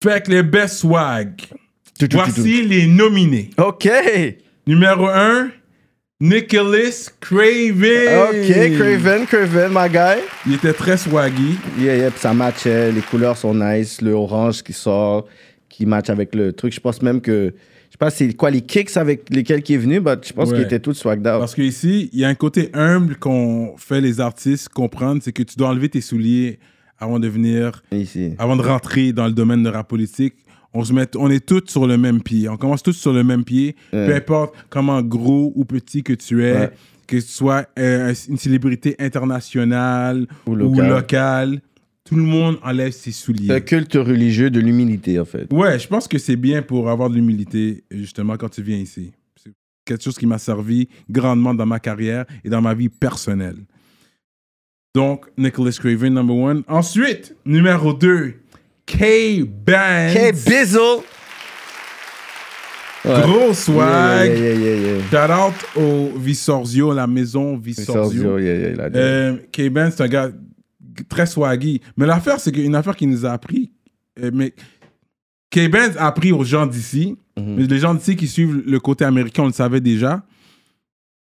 Fait 0.02 0.24
que 0.24 0.30
les 0.30 0.42
best 0.42 0.78
swag. 0.78 1.42
Voici 2.12 2.62
les 2.62 2.86
nominés. 2.86 3.50
Ok. 3.58 3.88
Numéro 4.66 5.06
1, 5.08 5.50
Nicholas 6.20 7.10
Craven. 7.20 8.28
Ok, 8.28 8.76
Craven, 8.76 9.26
Craven, 9.26 9.70
my 9.72 9.88
guy. 9.88 10.20
Il 10.46 10.54
était 10.54 10.72
très 10.72 10.96
swaggy. 10.96 11.56
Yeah, 11.78 11.96
yeah, 11.96 12.10
puis 12.10 12.20
ça 12.20 12.34
matchait. 12.34 12.92
Les 12.92 13.00
couleurs 13.00 13.36
sont 13.36 13.54
nice. 13.54 14.00
Le 14.02 14.12
orange 14.12 14.62
qui 14.62 14.72
sort, 14.72 15.26
qui 15.68 15.86
match 15.86 16.10
avec 16.10 16.34
le 16.34 16.52
truc. 16.52 16.72
Je 16.74 16.80
pense 16.80 17.00
même 17.02 17.20
que. 17.20 17.54
Je 17.88 17.92
sais 17.92 17.98
pas 17.98 18.10
c'est 18.10 18.34
quoi 18.34 18.50
les 18.50 18.60
kicks 18.60 18.96
avec 18.98 19.30
lesquels 19.30 19.62
qui 19.62 19.72
est 19.74 19.78
venu, 19.78 20.00
mais 20.00 20.12
je 20.22 20.32
pense 20.34 20.50
Ouais. 20.50 20.56
qu'il 20.56 20.64
était 20.66 20.78
tout 20.80 20.92
swagged 20.92 21.26
out. 21.26 21.38
Parce 21.38 21.54
que 21.54 21.62
ici, 21.62 22.10
il 22.12 22.18
y 22.20 22.24
a 22.24 22.28
un 22.28 22.34
côté 22.34 22.68
humble 22.74 23.16
qu'on 23.16 23.76
fait 23.78 24.02
les 24.02 24.20
artistes 24.20 24.68
comprendre, 24.68 25.22
c'est 25.24 25.32
que 25.32 25.42
tu 25.42 25.56
dois 25.56 25.68
enlever 25.70 25.88
tes 25.88 26.02
souliers 26.02 26.58
avant 26.98 27.18
de 27.18 27.28
venir, 27.28 27.82
Ici. 27.90 28.34
avant 28.38 28.56
de 28.56 28.62
rentrer 28.62 29.12
dans 29.12 29.24
le 29.26 29.32
domaine 29.32 29.62
de 29.62 29.70
rap 29.70 29.88
politique. 29.88 30.34
On, 30.78 30.84
se 30.84 30.92
met, 30.92 31.08
on 31.16 31.28
est 31.28 31.44
tous 31.44 31.64
sur 31.66 31.86
le 31.88 31.98
même 31.98 32.22
pied. 32.22 32.48
On 32.48 32.56
commence 32.56 32.82
tous 32.84 32.92
sur 32.92 33.12
le 33.12 33.24
même 33.24 33.42
pied. 33.44 33.74
Ouais. 33.92 34.06
Peu 34.06 34.14
importe 34.14 34.54
comment 34.70 35.02
gros 35.02 35.52
ou 35.56 35.64
petit 35.64 36.02
que 36.04 36.12
tu 36.12 36.44
es, 36.44 36.52
Ouais. 36.52 36.70
que 37.08 37.16
tu 37.16 37.22
sois 37.22 37.66
euh, 37.78 38.14
une 38.28 38.36
célébrité 38.36 38.94
internationale 39.00 40.26
Ou 40.46 40.52
ou 40.52 40.54
local. 40.54 40.88
locale, 40.88 41.60
tout 42.04 42.14
le 42.14 42.22
monde 42.22 42.58
enlève 42.62 42.92
ses 42.92 43.10
souliers. 43.12 43.48
Le 43.52 43.58
culte 43.60 43.94
religieux 43.94 44.50
de 44.50 44.60
l'humilité, 44.60 45.18
en 45.18 45.24
fait. 45.24 45.52
Ouais, 45.52 45.78
je 45.80 45.88
pense 45.88 46.06
que 46.06 46.16
c'est 46.18 46.36
bien 46.36 46.62
pour 46.62 46.88
avoir 46.88 47.10
de 47.10 47.16
l'humilité, 47.16 47.82
justement, 47.90 48.36
quand 48.36 48.48
tu 48.50 48.62
viens 48.62 48.76
ici. 48.78 49.10
C'est 49.42 49.50
quelque 49.84 50.04
chose 50.04 50.16
qui 50.16 50.26
m'a 50.26 50.38
servi 50.38 50.88
grandement 51.10 51.54
dans 51.54 51.66
ma 51.66 51.80
carrière 51.80 52.24
et 52.44 52.48
dans 52.50 52.62
ma 52.62 52.72
vie 52.74 52.88
personnelle. 52.88 53.56
Donc, 54.94 55.26
Nicholas 55.36 55.76
Craven, 55.78 56.14
number 56.14 56.36
one. 56.36 56.62
Ensuite, 56.68 57.34
numéro 57.44 57.92
deux, 57.92 58.34
K-Bands. 58.88 60.14
Hey, 60.16 60.32
Bizzle! 60.32 61.02
Ouais. 63.04 63.22
Gros 63.22 63.54
swag. 63.54 64.30
Yeah, 64.30 64.38
yeah, 64.38 64.54
yeah, 64.54 64.74
yeah, 64.74 64.96
yeah. 64.96 65.10
Shout 65.10 65.30
out 65.32 65.54
au 65.76 66.18
Visorzio, 66.18 66.92
la 66.92 67.06
maison 67.06 67.56
Visorzio. 67.56 68.38
Dit. 68.38 68.46
Euh, 68.96 69.36
K-Ben, 69.52 69.90
c'est 69.90 70.02
un 70.02 70.08
gars 70.08 70.30
très 71.08 71.26
swaggy. 71.26 71.80
Mais 71.96 72.06
l'affaire, 72.06 72.40
c'est 72.40 72.50
qu'une 72.50 72.74
affaire 72.74 72.96
qui 72.96 73.06
nous 73.06 73.24
a 73.24 73.30
appris. 73.30 73.70
euh, 74.20 74.30
mais 74.34 74.52
K-Ben 75.50 75.92
a 75.96 76.08
appris 76.08 76.32
aux 76.32 76.44
gens 76.44 76.66
d'ici. 76.66 77.16
Mhm. 77.38 77.54
Mais 77.56 77.66
les 77.66 77.78
gens 77.78 77.94
d'ici 77.94 78.16
qui 78.16 78.26
suivent 78.26 78.62
le 78.66 78.80
côté 78.80 79.04
américain, 79.04 79.44
on 79.44 79.46
le 79.46 79.52
savait 79.52 79.80
déjà. 79.80 80.22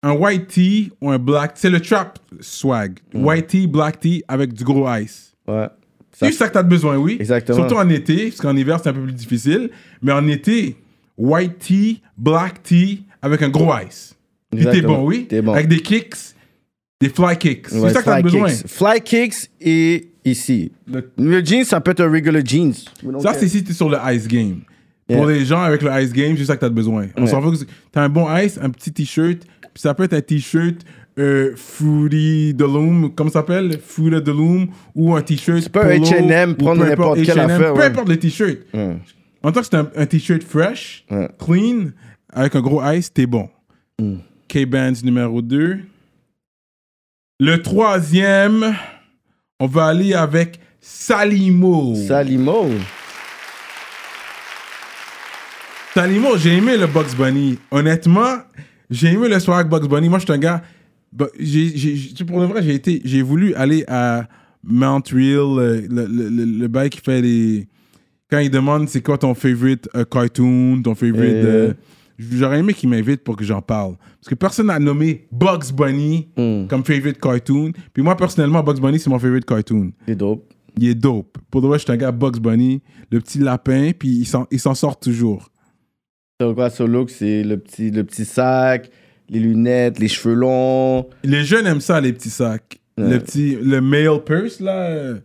Un 0.02 0.12
white 0.12 0.48
tee 0.48 0.90
ou 1.00 1.10
un 1.10 1.18
black 1.18 1.52
c'est 1.54 1.70
le 1.70 1.80
trap 1.80 2.18
swag. 2.40 2.98
Mhm. 3.14 3.24
White 3.24 3.46
tee, 3.46 3.66
black 3.66 4.00
tee 4.00 4.22
avec 4.28 4.52
du 4.52 4.62
gros 4.64 4.92
ice. 4.94 5.32
Ouais. 5.48 5.68
C'est 6.12 6.18
Ça- 6.20 6.26
juste 6.26 6.38
ça 6.38 6.48
que 6.48 6.52
tu 6.52 6.58
as 6.58 6.62
besoin, 6.62 6.96
oui. 6.96 7.16
Exactement. 7.20 7.56
Surtout 7.58 7.76
en 7.76 7.88
été, 7.88 8.28
parce 8.28 8.40
qu'en 8.40 8.56
hiver, 8.56 8.78
c'est 8.82 8.90
un 8.90 8.92
peu 8.92 9.02
plus 9.02 9.12
difficile. 9.12 9.70
Mais 10.02 10.12
en 10.12 10.26
été, 10.28 10.76
white 11.16 11.58
tee, 11.58 12.02
black 12.18 12.62
tee 12.62 13.04
avec 13.22 13.40
un 13.42 13.48
gros 13.48 13.72
ice. 13.86 14.14
Puis 14.54 14.64
t'es 14.66 14.82
bon, 14.82 15.04
oui? 15.06 15.26
T'es 15.28 15.40
bon. 15.40 15.52
Avec 15.54 15.68
des 15.68 15.80
kicks, 15.80 16.14
des 17.00 17.08
fly 17.08 17.36
kicks. 17.38 17.72
Ouais, 17.72 17.88
c'est 17.88 17.94
ça 17.94 18.00
que 18.00 18.04
t'as 18.04 18.22
besoin. 18.22 18.48
Fly 18.48 19.00
kicks 19.00 19.50
et 19.60 20.08
ici. 20.24 20.70
Le- 20.86 21.10
Le 21.16 21.42
jeans, 21.44 21.64
ça 21.64 21.80
peut 21.80 21.92
être 21.92 22.00
un 22.00 22.10
regular 22.12 22.42
jeans. 22.44 22.74
Ça, 23.20 23.32
c'est 23.34 23.48
si 23.48 23.64
t'es 23.64 23.72
sur 23.72 23.88
le 23.88 23.96
ice 24.12 24.28
game. 24.28 24.60
Yeah. 25.08 25.18
Pour 25.18 25.26
les 25.26 25.44
gens 25.44 25.62
avec 25.62 25.82
le 25.82 25.90
ice 26.02 26.12
game, 26.12 26.36
c'est 26.36 26.44
ça 26.44 26.54
que 26.56 26.60
t'as 26.60 26.68
besoin. 26.68 27.06
On 27.16 27.22
Ouais. 27.22 27.26
s'en 27.28 27.40
fout 27.42 27.66
t'as 27.90 28.02
un 28.02 28.08
bon 28.08 28.26
ice, 28.36 28.58
un 28.62 28.70
petit 28.70 28.92
t-shirt, 28.92 29.38
puis 29.74 29.80
ça 29.80 29.94
peut 29.94 30.04
être 30.04 30.12
un 30.12 30.20
t-shirt 30.20 30.76
euh, 31.18 31.52
Fruity 31.56 32.54
de 32.54 32.64
Loom, 32.64 33.14
comment 33.14 33.30
ça 33.30 33.40
s'appelle? 33.40 33.78
Fruity 33.80 34.22
de 34.22 34.32
Loom, 34.32 34.68
ou 34.94 35.14
un 35.14 35.22
t-shirt. 35.22 35.68
peux 35.68 35.80
un 35.80 35.98
polo, 35.98 36.04
H&M, 36.04 36.54
prendre 36.56 36.84
n'importe 36.84 37.18
importe 37.18 37.22
quelle 37.22 37.36
H&M, 37.36 37.50
affaire, 37.50 37.72
Peu 37.74 37.78
ouais. 37.80 37.86
importe 37.86 38.08
le 38.08 38.18
t-shirt. 38.18 38.58
Ouais. 38.72 38.96
En 39.42 39.52
tant 39.52 39.60
que 39.60 39.66
c'est 39.66 39.76
un, 39.76 39.90
un 39.96 40.06
t-shirt 40.06 40.42
fresh, 40.42 41.04
clean, 41.38 41.90
avec 42.32 42.54
un 42.56 42.60
gros 42.60 42.82
ice, 42.92 43.12
t'es 43.12 43.26
bon. 43.26 43.48
Mm. 44.00 44.16
K-Bands 44.48 45.02
numéro 45.04 45.42
2. 45.42 45.80
Le 47.40 47.62
troisième, 47.62 48.74
on 49.58 49.66
va 49.66 49.86
aller 49.86 50.14
avec 50.14 50.60
Salimo. 50.80 51.94
Salimo. 51.94 52.68
Salimo, 55.94 56.36
j'ai 56.38 56.56
aimé 56.56 56.76
le 56.76 56.86
Bugs 56.86 57.14
Bunny. 57.18 57.58
Honnêtement, 57.70 58.38
j'ai 58.90 59.08
aimé 59.08 59.28
le 59.28 59.38
swag 59.40 59.68
Bugs 59.68 59.86
Bunny. 59.88 60.08
Moi, 60.08 60.18
je 60.18 60.24
suis 60.24 60.32
un 60.32 60.38
gars. 60.38 60.62
Bah, 61.12 61.28
j'ai- 61.38 61.76
j'ai- 61.76 62.24
pour 62.24 62.40
le 62.40 62.46
vrai, 62.46 62.62
j'ai 62.62 62.74
été, 62.74 63.00
j'ai 63.04 63.22
voulu 63.22 63.54
aller 63.54 63.84
à 63.88 64.28
Mount 64.64 65.02
Real, 65.12 65.58
euh, 65.58 65.80
le, 65.90 66.06
le, 66.06 66.28
le, 66.28 66.44
le 66.44 66.68
bail 66.68 66.90
qui 66.90 67.00
fait 67.00 67.20
les. 67.20 67.68
Quand 68.30 68.38
il 68.38 68.50
demande 68.50 68.88
c'est 68.88 69.02
quoi 69.02 69.18
ton 69.18 69.34
favorite 69.34 69.88
euh, 69.94 70.04
cartoon, 70.04 70.80
ton 70.82 70.94
favorite. 70.94 71.20
Et- 71.32 71.44
euh, 71.44 71.72
J'aurais 72.18 72.60
aimé 72.60 72.72
qu'il 72.72 72.88
m'invite 72.88 73.24
pour 73.24 73.34
que 73.36 73.42
j'en 73.42 73.60
parle. 73.62 73.96
Parce 73.96 74.28
que 74.28 74.34
personne 74.36 74.66
n'a 74.66 74.78
nommé 74.78 75.26
Bugs 75.32 75.72
Bunny 75.74 76.28
Mm. 76.36 76.66
comme 76.68 76.84
favorite 76.84 77.18
cartoon. 77.20 77.72
Puis 77.92 78.02
moi, 78.02 78.16
personnellement, 78.16 78.62
Bugs 78.62 78.80
Bunny, 78.80 79.00
c'est 79.00 79.10
mon 79.10 79.18
favorite 79.18 79.44
cartoon. 79.44 79.90
C'est 80.06 80.14
dope. 80.14 80.52
Il 80.78 80.88
est 80.88 80.94
dope. 80.94 81.36
Pour 81.50 81.62
de 81.62 81.66
vrai, 81.66 81.78
je 81.78 81.84
suis 81.84 81.92
un 81.92 81.96
gars 81.96 82.12
Bugs 82.12 82.38
Bunny, 82.40 82.80
le 83.10 83.18
petit 83.20 83.38
lapin, 83.38 83.90
puis 83.98 84.08
il 84.10 84.24
s'en 84.26 84.46
il 84.52 84.60
s'en 84.60 84.74
sort 84.74 85.00
toujours. 85.00 85.50
Sur 86.40 86.54
quoi, 86.54 86.70
sur 86.70 86.86
look, 86.86 87.10
c'est 87.10 87.42
le 87.42 87.56
petit, 87.58 87.90
le 87.90 88.04
petit 88.04 88.24
sac, 88.24 88.90
les 89.32 89.40
lunettes, 89.40 89.98
les 89.98 90.06
cheveux 90.08 90.34
longs. 90.34 91.08
Les 91.24 91.42
jeunes 91.42 91.66
aiment 91.66 91.80
ça, 91.80 92.00
les 92.00 92.12
petits 92.12 92.30
sacs. 92.30 92.78
Ouais. 92.98 93.08
Le 93.10 93.18
petit, 93.18 93.56
le 93.60 93.80
male 93.80 94.22
purse, 94.24 94.60
là. 94.60 94.82
euh, 94.90 95.18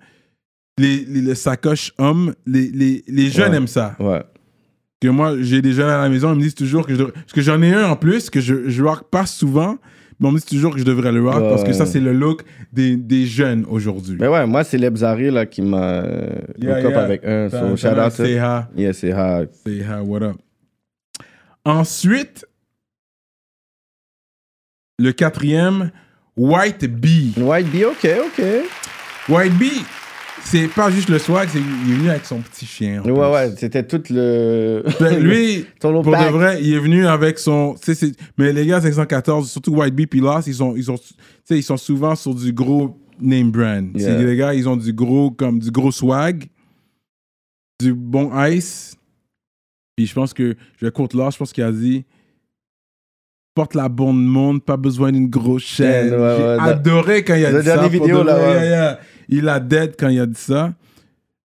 Les, 0.79 1.05
les, 1.05 1.21
les 1.21 1.35
sacoches 1.35 1.91
hommes, 1.99 2.33
les, 2.45 2.69
les, 2.69 3.03
les 3.07 3.29
jeunes 3.29 3.51
Ouais. 3.51 3.57
aiment 3.57 3.67
ça. 3.67 3.95
Ouais. 3.99 4.23
Que 5.01 5.09
moi, 5.09 5.35
j'ai 5.41 5.61
des 5.61 5.73
jeunes 5.73 5.89
à 5.89 6.01
la 6.01 6.09
maison, 6.09 6.31
ils 6.33 6.37
me 6.37 6.41
disent 6.41 6.55
toujours 6.55 6.85
que 6.87 6.93
je 6.93 6.97
devrais. 6.97 7.13
Parce 7.13 7.33
que 7.33 7.41
j'en 7.41 7.61
ai 7.61 7.73
un 7.73 7.89
en 7.89 7.95
plus, 7.95 8.29
que 8.31 8.39
je, 8.39 8.67
je 8.69 8.81
rock 8.83 9.09
pas 9.11 9.25
souvent, 9.27 9.77
mais 10.19 10.27
on 10.27 10.31
me 10.31 10.39
dit 10.39 10.45
toujours 10.45 10.73
que 10.73 10.79
je 10.79 10.85
devrais 10.85 11.11
le 11.11 11.21
rock 11.21 11.43
parce 11.49 11.63
que 11.63 11.73
ça, 11.73 11.85
c'est 11.85 11.99
le 11.99 12.13
look 12.13 12.43
des, 12.73 12.95
des 12.95 13.25
jeunes 13.27 13.65
aujourd'hui. 13.69 14.17
Mais 14.19 14.27
ouais, 14.27 14.47
moi, 14.47 14.63
c'est 14.63 14.77
Lebzari 14.79 15.29
là, 15.29 15.45
qui 15.45 15.61
m'a 15.61 16.01
euh, 16.01 16.29
Yeah, 16.59 16.81
yeah. 16.81 16.99
avec 16.99 17.23
un. 17.25 17.49
So, 17.49 17.75
shout 17.75 17.89
out. 17.99 18.13
hi, 18.19 18.81
Yeah, 18.81 18.93
say 18.93 19.11
hi, 19.11 20.01
what 20.03 20.23
up? 20.23 20.37
Ensuite, 21.65 22.45
le 24.99 25.11
quatrième, 25.11 25.91
White 26.35 26.85
Bee. 26.85 27.33
White 27.37 27.67
Bee, 27.71 27.85
ok, 27.85 28.07
ok. 28.25 28.43
White 29.29 29.53
Bee, 29.57 29.83
c'est 30.43 30.67
pas 30.67 30.89
juste 30.89 31.09
le 31.09 31.19
swag, 31.19 31.49
c'est 31.51 31.59
il 31.59 31.91
est 31.91 31.95
venu 31.95 32.09
avec 32.09 32.25
son 32.25 32.39
petit 32.39 32.65
chien. 32.65 33.01
en 33.01 33.09
Ouais, 33.09 33.31
ouais, 33.31 33.53
c'était 33.57 33.83
tout 33.83 34.01
le. 34.09 34.83
Ben, 34.99 35.19
lui, 35.19 35.65
pour 35.79 35.91
de 35.91 36.31
vrai, 36.31 36.59
il 36.61 36.73
est 36.73 36.79
venu 36.79 37.05
avec 37.05 37.37
son. 37.39 37.75
c'est- 37.81 38.15
Mais 38.37 38.53
les 38.53 38.65
gars 38.65 38.81
514, 38.81 39.51
surtout 39.51 39.75
White 39.75 39.93
Bee 39.95 40.07
puis 40.07 40.19
Lost, 40.19 40.47
ils 40.47 40.55
sont, 40.55 40.75
ils, 40.75 40.83
sont, 40.85 40.97
ils 41.49 41.63
sont 41.63 41.77
souvent 41.77 42.15
sur 42.15 42.33
du 42.33 42.51
gros 42.53 42.97
name 43.19 43.51
brand. 43.51 43.89
Yeah. 43.95 44.21
Les 44.21 44.37
gars, 44.37 44.53
ils 44.53 44.67
ont 44.69 44.77
du 44.77 44.93
gros, 44.93 45.31
comme 45.31 45.59
du 45.59 45.71
gros 45.71 45.91
swag, 45.91 46.45
du 47.81 47.93
bon 47.93 48.31
ice. 48.45 48.95
Puis 49.95 50.05
je 50.05 50.13
pense 50.13 50.33
que, 50.33 50.55
je 50.79 50.85
vais 50.85 50.91
courte 50.91 51.13
Lost, 51.13 51.33
je 51.33 51.39
pense 51.39 51.51
qu'il 51.51 51.63
a 51.63 51.71
dit 51.71 52.05
porte 53.57 53.73
la 53.75 53.89
bonne 53.89 54.23
monde, 54.23 54.63
pas 54.63 54.77
besoin 54.77 55.11
d'une 55.11 55.29
grosse 55.29 55.63
chaîne. 55.65 56.11
Ouais, 56.11 56.17
ouais, 56.17 56.35
J'ai 56.37 56.43
dans- 56.43 56.59
adoré 56.63 57.23
quand 57.23 57.35
il 57.35 57.45
a 57.45 57.49
dit 57.49 57.55
ça. 57.57 57.63
dernière 57.63 57.91
pour 57.91 58.05
vidéo, 58.05 58.19
de 58.21 58.27
là, 58.27 58.35
vrai, 58.37 58.47
ouais. 58.47 58.53
yeah, 58.53 58.69
yeah. 58.69 58.99
Il 59.29 59.49
a 59.49 59.59
dead 59.59 59.95
quand 59.99 60.09
il 60.09 60.19
a 60.19 60.25
dit 60.27 60.39
ça. 60.39 60.73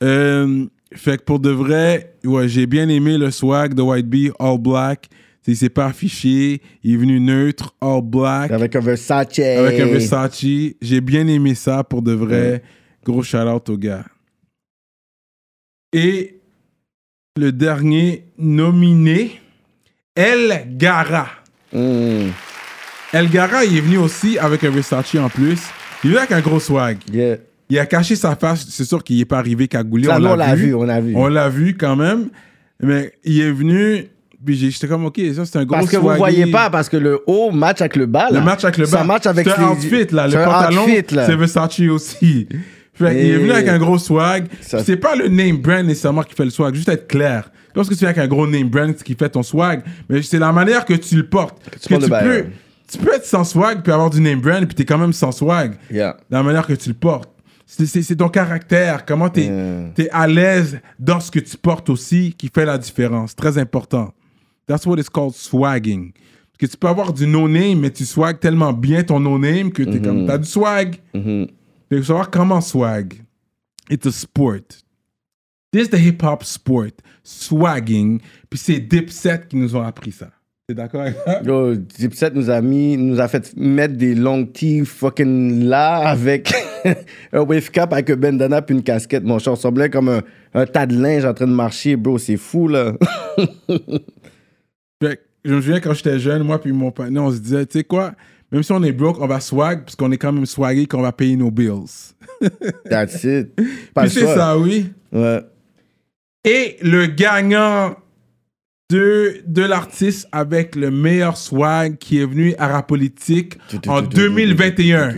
Euh, 0.03 0.65
fait 0.95 1.19
que 1.19 1.23
pour 1.25 1.39
de 1.39 1.51
vrai, 1.51 2.15
ouais, 2.25 2.49
j'ai 2.49 2.67
bien 2.67 2.89
aimé 2.89 3.19
le 3.19 3.31
swag 3.31 3.75
de 3.75 3.83
White 3.83 4.07
Bee, 4.09 4.31
all 4.39 4.59
black. 4.59 5.09
Il 5.47 5.57
s'est 5.57 5.69
pas 5.71 5.87
affiché, 5.87 6.61
il 6.83 6.95
est 6.95 6.97
venu 6.97 7.21
neutre, 7.21 7.75
all 7.81 8.03
black, 8.03 8.51
Avec 8.51 8.75
un 8.77 8.81
Versace. 8.81 9.39
avec 9.39 9.81
un 9.81 9.87
Versace. 9.87 10.45
J'ai 10.83 11.01
bien 11.01 11.27
aimé 11.27 11.55
ça 11.55 11.85
pour 11.85 12.03
de 12.03 12.13
vrai. 12.13 12.63
Gros 13.05 13.23
shout 13.23 13.39
out 13.55 13.69
au 13.71 13.77
gars. 13.79 14.05
Et 15.93 16.41
le 17.37 17.51
dernier 17.53 18.25
nominé, 18.39 19.41
El 20.15 20.77
Gara. 20.77 21.29
Mm, 21.73 22.29
El 23.13 23.29
Gara, 23.31 23.65
il 23.65 23.77
est 23.77 23.81
venu 23.81 23.99
aussi 23.99 24.39
avec 24.39 24.65
un 24.65 24.71
Versace 24.71 25.15
en 25.17 25.29
plus. 25.29 25.59
Il 26.05 26.09
est 26.11 26.13
venu 26.13 26.19
avec 26.19 26.33
un 26.33 26.41
gros 26.41 26.61
swag. 26.61 26.99
Yeah. 27.13 27.37
Il 27.71 27.79
a 27.79 27.87
caché 27.87 28.17
sa 28.17 28.35
face. 28.37 28.67
C'est 28.71 28.85
sûr 28.85 29.03
qu'il 29.05 29.19
n'est 29.19 29.25
pas 29.25 29.39
arrivé 29.39 29.69
cagoulé. 29.69 30.07
Ça, 30.07 30.17
on 30.21 30.35
l'a 30.37 30.55
vu. 30.55 30.67
vu, 30.69 30.75
on 30.75 30.85
l'a 30.85 31.01
vu. 31.01 31.13
On 31.17 31.27
l'a 31.29 31.49
vu 31.49 31.77
quand 31.77 31.97
même. 31.97 32.29
Mais 32.83 33.13
il 33.25 33.41
est 33.41 33.51
venu. 33.51 34.07
Puis 34.45 34.57
j'étais 34.57 34.87
comme, 34.87 35.05
OK, 35.07 35.21
ça 35.35 35.45
c'est 35.45 35.59
un 35.59 35.65
gros 35.65 35.75
Parce 35.75 35.91
que 35.91 35.97
vous 35.97 36.05
swaggy. 36.05 36.19
voyez 36.19 36.47
pas, 36.47 36.71
parce 36.71 36.89
que 36.89 36.97
le 36.97 37.21
haut 37.27 37.51
match 37.51 37.81
avec 37.81 37.97
le 37.97 38.07
bas. 38.07 38.29
Là. 38.31 38.39
Le 38.39 38.45
match 38.45 38.63
avec 38.65 38.79
le 38.79 38.85
bas. 38.85 38.99
Ça 38.99 39.05
match 39.05 39.27
avec 39.27 39.47
C'est 39.49 39.55
un 39.59 39.59
les- 39.59 39.65
outfit, 39.73 40.15
là. 40.15 40.29
Le 40.29 40.33
pantalon, 40.45 40.85
outfit, 40.85 41.15
là. 41.15 41.27
c'est 41.27 41.35
Versace 41.37 41.81
aussi. 41.91 42.47
Fait 42.95 43.17
Et- 43.17 43.29
est 43.31 43.37
venu 43.37 43.51
avec 43.53 43.69
un 43.69 43.79
gros 43.79 43.99
swag. 43.99 44.47
Ça- 44.61 44.83
C'est 44.85 44.97
pas 44.97 45.17
le 45.17 45.29
name 45.29 45.57
brand 45.59 45.85
nécessairement 45.85 46.23
qui 46.23 46.35
fait 46.35 46.45
le 46.45 46.51
swag. 46.51 46.75
Juste 46.75 46.89
être 46.89 47.09
clair. 47.09 47.51
Lorsque 47.79 47.93
tu 47.93 47.99
viens 48.01 48.09
avec 48.09 48.19
un 48.19 48.27
gros 48.27 48.45
name 48.45 48.69
brand 48.69 48.93
qui 48.97 49.15
fait 49.15 49.29
ton 49.31 49.45
swag, 49.45 49.85
mais 50.09 50.21
c'est 50.23 50.41
la 50.41 50.51
manière 50.51 50.85
que 50.85 50.95
tu 50.95 51.15
le 51.15 51.29
portes. 51.29 51.63
Parce 51.63 51.87
que 51.87 51.95
tu 51.95 52.11
peux, 52.11 52.47
tu 52.91 52.99
peux 52.99 53.15
être 53.15 53.25
sans 53.25 53.45
swag 53.45 53.83
puis 53.85 53.93
avoir 53.93 54.11
du 54.11 54.21
name 54.21 54.41
brand 54.41 54.67
puis 54.67 54.75
t'es 54.75 54.85
quand 54.85 54.99
même 54.99 55.13
sans 55.13 55.31
swag. 55.31 55.77
Yeah. 55.89 56.17
La 56.29 56.43
manière 56.43 56.67
que 56.67 56.73
tu 56.73 56.89
le 56.89 56.97
portes. 56.97 57.31
C'est- 57.67 58.17
ton 58.17 58.29
caractère, 58.31 59.07
comment 59.07 59.31
Yeah. 59.33 59.91
es 59.97 60.11
à 60.11 60.27
l'aise 60.27 60.81
dans 60.99 61.21
ce 61.21 61.31
que 61.31 61.39
tu 61.39 61.57
portes 61.57 61.89
aussi 61.89 62.35
qui 62.37 62.51
fait 62.53 62.65
la 62.65 62.79
différence. 62.79 63.37
Très 63.37 63.59
important. 63.59 64.13
That's 64.67 64.85
what 64.85 64.97
it's 64.99 65.09
called 65.09 65.35
swagging. 65.35 66.13
Parce 66.13 66.59
que 66.59 66.67
tu 66.67 66.77
peux 66.77 66.89
avoir 66.89 67.13
du 67.13 67.29
no-name, 67.29 67.79
mais 67.79 67.91
tu 67.91 68.05
swag 68.05 68.41
tellement 68.41 68.73
bien 68.73 69.05
ton 69.05 69.21
no-name 69.21 69.71
que 69.71 69.85
t'es 69.85 70.01
comme, 70.01 70.27
t'as 70.27 70.39
du 70.39 70.49
swag. 70.49 70.97
Mhm. 71.15 71.47
Il 71.93 71.99
faut 71.99 72.05
savoir 72.05 72.29
comment 72.29 72.61
swag. 72.61 73.15
It's 73.89 74.05
a 74.07 74.11
sport. 74.11 74.57
This 75.73 75.89
is 75.89 75.91
the 75.91 75.99
hip-hop 75.99 76.45
sport. 76.45 76.93
Swagging. 77.23 78.21
Puis 78.49 78.59
c'est 78.59 78.81
Dipset 78.81 79.43
qui 79.49 79.57
nous 79.57 79.77
ont 79.77 79.83
appris 79.83 80.13
ça. 80.13 80.31
T'es 80.67 80.75
d'accord 80.75 81.03
avec 81.03 81.17
ça? 81.25 81.43
Yo, 81.43 81.75
Dipset 81.75 82.31
nous 82.31 82.49
a 82.51 82.61
mis, 82.61 82.97
nous 82.97 83.21
a 83.21 83.29
fait 83.29 83.55
mettre 83.57 83.95
des 83.95 84.15
longs 84.15 84.47
tees 84.47 84.85
fucking 84.85 85.65
là 85.65 86.09
avec 86.09 86.53
un 87.33 87.41
wave 87.41 87.71
cap 87.71 87.93
avec 87.93 88.11
un 88.11 88.17
bandana 88.17 88.63
puis 88.63 88.75
une 88.75 88.83
casquette. 88.83 89.25
Mon 89.25 89.39
chat 89.39 89.51
ressemblait 89.53 89.91
comme 89.91 90.09
un, 90.09 90.23
un 90.55 90.67
tas 90.67 90.87
de 90.87 90.99
linge 90.99 91.25
en 91.25 91.35
train 91.35 91.47
de 91.47 91.53
marcher, 91.53 91.97
bro. 91.97 92.19
C'est 92.19 92.37
fou, 92.37 92.69
là. 92.69 92.95
Fait 95.03 95.21
je 95.45 95.55
me 95.55 95.61
souviens 95.61 95.81
quand 95.81 95.95
j'étais 95.95 96.19
jeune, 96.19 96.43
moi 96.43 96.61
puis 96.61 96.73
mon 96.73 96.91
père, 96.91 97.09
on 97.11 97.31
se 97.31 97.39
disait, 97.39 97.65
tu 97.67 97.79
sais 97.79 97.85
quoi, 97.85 98.13
même 98.51 98.63
si 98.63 98.73
on 98.73 98.83
est 98.83 98.93
broke, 98.93 99.19
on 99.21 99.27
va 99.27 99.41
swag, 99.41 99.85
parce 99.85 99.97
qu'on 99.97 100.11
est 100.13 100.19
quand 100.19 100.33
même 100.33 100.47
swagué 100.47 100.87
qu'on 100.87 101.03
va 101.03 101.13
payer 101.13 101.37
nos 101.37 101.51
bills. 101.51 102.15
That's 102.91 103.25
it. 103.25 103.55
Pas 103.95 104.03
Puis 104.03 104.11
c'est 104.11 104.27
ça, 104.27 104.59
oui. 104.59 104.93
Ouais. 105.13 105.41
Et 106.51 106.77
le 106.83 107.07
gagnant 107.07 107.95
de, 108.91 109.43
de 109.47 109.63
l'artiste 109.63 110.27
avec 110.33 110.75
le 110.77 110.91
meilleur 110.91 111.37
swag 111.37 111.99
qui 111.99 112.19
est 112.21 112.25
venu 112.25 112.55
à 112.59 112.69
Rap 112.69 112.89
Politique 112.89 113.59
en 113.87 114.01
2021. 114.01 115.13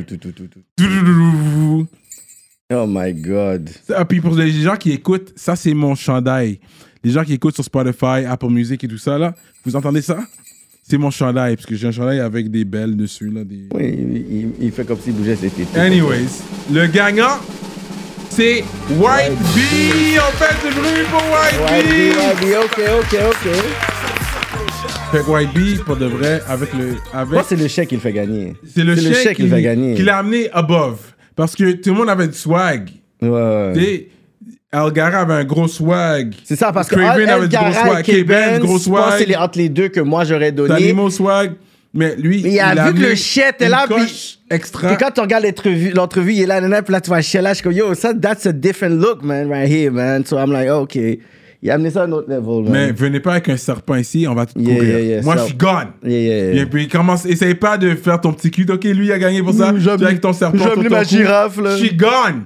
Oh 2.72 2.86
my 2.88 3.12
God. 3.14 3.70
Ah, 3.94 4.04
puis 4.04 4.20
pour 4.20 4.34
les 4.34 4.50
gens 4.50 4.76
qui 4.76 4.90
écoutent, 4.92 5.32
ça 5.36 5.54
c'est 5.56 5.74
mon 5.74 5.94
chandail. 5.94 6.58
Les 7.04 7.10
gens 7.12 7.22
qui 7.24 7.32
écoutent 7.34 7.54
sur 7.54 7.64
Spotify, 7.64 8.24
Apple 8.28 8.48
Music 8.50 8.82
et 8.84 8.88
tout 8.88 8.98
ça, 8.98 9.16
là, 9.18 9.34
vous 9.64 9.74
entendez 9.76 10.02
ça? 10.02 10.18
C'est 10.82 10.98
mon 10.98 11.10
chandail, 11.10 11.54
parce 11.56 11.66
que 11.66 11.76
j'ai 11.76 11.86
un 11.86 11.92
chandail 11.92 12.18
avec 12.20 12.50
des 12.50 12.64
belles 12.64 12.96
dessus. 12.96 13.30
Là, 13.30 13.44
des... 13.44 13.68
Oui, 13.72 13.94
il, 13.96 14.16
il- 14.16 14.52
il 14.60 14.72
fait 14.72 14.84
comme 14.84 14.98
s'il 14.98 15.12
bougeait 15.14 15.36
cet 15.36 15.56
été. 15.58 15.78
Anyways, 15.78 16.26
le 16.72 16.86
gagnant, 16.88 17.38
c'est 18.40 18.64
White 18.94 19.38
Bee. 19.54 20.16
On 20.18 20.32
fait 20.38 20.66
du 20.66 20.74
bruit 20.74 21.04
pour 21.10 21.20
White 21.20 21.60
Ouais, 21.60 21.82
Bee. 21.82 22.16
ouais, 22.16 22.52
ouais, 22.52 22.64
ok, 22.64 22.80
ok, 23.00 23.18
ok. 23.28 23.52
Fait 25.12 25.18
que 25.18 25.30
White 25.30 25.52
Bee, 25.52 25.78
pour 25.84 25.96
de 25.96 26.06
vrai, 26.06 26.40
avec 26.48 26.70
le. 26.72 26.96
Moi, 27.26 27.44
c'est 27.46 27.56
le 27.56 27.68
chèque 27.68 27.90
qu'il 27.90 28.00
fait 28.00 28.12
gagner. 28.12 28.54
c'est 28.74 28.82
le 28.82 28.96
c'est 28.96 29.08
le 29.10 29.14
chèque 29.14 29.36
qu'il 29.36 29.44
qui 29.44 29.50
va 29.50 29.60
gagner. 29.60 29.94
Qu'il 29.94 30.08
a 30.08 30.18
amené 30.18 30.48
above. 30.52 30.98
Parce 31.36 31.54
que 31.54 31.72
tout 31.72 31.90
le 31.90 31.96
monde 31.96 32.08
avait 32.08 32.28
du 32.28 32.34
swag. 32.36 32.88
Ouais, 33.20 33.28
ouais. 33.28 34.08
Algara 34.72 35.18
avait 35.18 35.34
un 35.34 35.44
gros 35.44 35.68
swag. 35.68 36.32
C'est 36.44 36.56
ça, 36.56 36.72
parce 36.72 36.88
que 36.88 36.94
Craven 36.94 37.28
avait 37.28 37.48
du 37.48 37.56
gros 37.56 37.72
swag. 37.72 38.04
K-Benz, 38.04 38.60
gros 38.60 38.78
je 38.78 38.88
pense 38.88 39.04
que 39.04 39.10
c'est 39.10 39.16
swag. 39.18 39.28
les- 39.28 39.36
entre 39.36 39.58
les 39.58 39.68
deux 39.68 39.88
que 39.88 40.00
moi 40.00 40.24
j'aurais 40.24 40.52
donné. 40.52 40.74
Tanimo 40.74 41.10
swag. 41.10 41.52
Mais 41.92 42.14
lui, 42.16 42.40
Mais 42.44 42.52
il 42.52 42.60
a 42.60 42.70
vu 42.70 42.74
que 42.76 42.80
amené 42.80 43.00
le 43.00 43.12
est 43.12 43.60
une 43.62 43.68
là, 43.68 43.84
puis- 43.88 44.38
extra. 44.48 44.88
Puis 44.88 44.96
quand 44.96 45.10
tu 45.12 45.20
regardes 45.20 45.44
l'entrevue, 45.44 45.90
l'entrevue, 45.90 46.32
il 46.34 46.42
est 46.42 46.46
là, 46.46 46.60
nanana, 46.60 46.82
puis 46.82 46.92
là, 46.92 47.00
tu 47.00 47.08
vois 47.08 47.20
Shella, 47.20 47.50
je 47.50 47.54
suis 47.56 47.62
comme, 47.64 47.72
yo, 47.72 47.94
ça, 47.94 48.14
that's 48.14 48.46
a 48.46 48.52
different 48.52 49.00
look, 49.00 49.24
man, 49.24 49.50
right 49.50 49.68
here, 49.68 49.90
man. 49.90 50.24
So 50.24 50.36
I'm 50.38 50.52
like, 50.52 50.68
OK. 50.70 50.96
Il 51.62 51.70
a 51.70 51.74
amené 51.74 51.90
ça 51.90 52.02
à 52.02 52.04
un 52.06 52.12
autre 52.12 52.30
level, 52.30 52.62
man. 52.62 52.72
Mais 52.72 52.92
venez 52.92 53.20
pas 53.20 53.32
avec 53.32 53.48
un 53.50 53.56
serpent 53.56 53.96
ici, 53.96 54.24
on 54.28 54.34
va 54.34 54.46
tout 54.46 54.58
Yeah, 54.58 54.74
courir. 54.76 54.88
yeah, 54.98 55.00
yeah, 55.00 55.22
Moi, 55.22 55.36
je 55.36 55.42
suis 55.44 55.54
gone. 55.54 55.88
Et 56.04 56.64
puis, 56.70 56.88
commence, 56.88 57.26
essaye 57.26 57.54
pas 57.54 57.76
de 57.76 57.94
faire 57.96 58.20
ton 58.20 58.32
petit 58.32 58.50
cul. 58.50 58.66
Ok, 58.70 58.84
lui, 58.84 59.06
il 59.06 59.12
a 59.12 59.18
gagné 59.18 59.42
pour 59.42 59.52
ça. 59.52 59.70
Mmh, 59.72 59.80
Tu 59.98 60.04
avec 60.04 60.20
ton 60.20 60.32
serpent. 60.32 60.56
les 60.76 60.84
ton 60.84 60.90
ma 60.90 61.02
cou. 61.04 61.08
girafe, 61.10 61.60
là. 61.60 61.76
Je 61.76 61.84
suis 61.84 61.94
gone. 61.96 62.44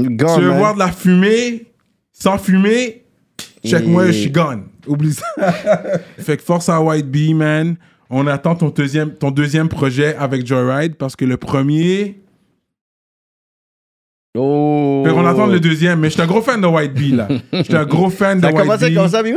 Gone, 0.00 0.34
tu 0.36 0.40
veux 0.42 0.48
man. 0.48 0.58
voir 0.58 0.74
de 0.74 0.78
la 0.80 0.88
fumée? 0.90 1.66
Sans 2.12 2.38
fumée? 2.38 3.02
Check-moi, 3.64 4.06
je 4.06 4.12
suis 4.12 4.30
gone. 4.30 4.64
Oublie 4.86 5.12
ça. 5.12 5.24
fait 6.18 6.36
que 6.36 6.42
force 6.42 6.68
à 6.68 6.80
White 6.80 7.10
Bee, 7.10 7.34
man. 7.34 7.76
On 8.10 8.26
attend 8.26 8.54
ton 8.54 8.68
deuxième, 8.70 9.14
ton 9.14 9.30
deuxième 9.30 9.68
projet 9.68 10.14
avec 10.16 10.46
Joyride 10.46 10.94
parce 10.96 11.16
que 11.16 11.24
le 11.24 11.36
premier. 11.36 12.20
Oh. 14.38 15.02
Fait 15.06 15.12
qu'on 15.12 15.24
attend 15.26 15.46
le 15.46 15.60
deuxième. 15.60 16.00
Mais 16.00 16.08
je 16.08 16.14
suis 16.14 16.22
un 16.22 16.26
gros 16.26 16.42
fan 16.42 16.60
de 16.60 16.66
White 16.66 16.92
Bee, 16.94 17.12
là. 17.12 17.26
Je 17.52 17.62
suis 17.62 17.74
un 17.76 17.86
gros 17.86 18.10
fan 18.10 18.38
de 18.38 18.42
Ça 18.42 18.48
a 18.48 18.52
White 18.52 18.62
commencé 18.62 18.88
Bee. 18.90 18.94
comme 18.94 19.08
ça, 19.08 19.22
mais 19.22 19.34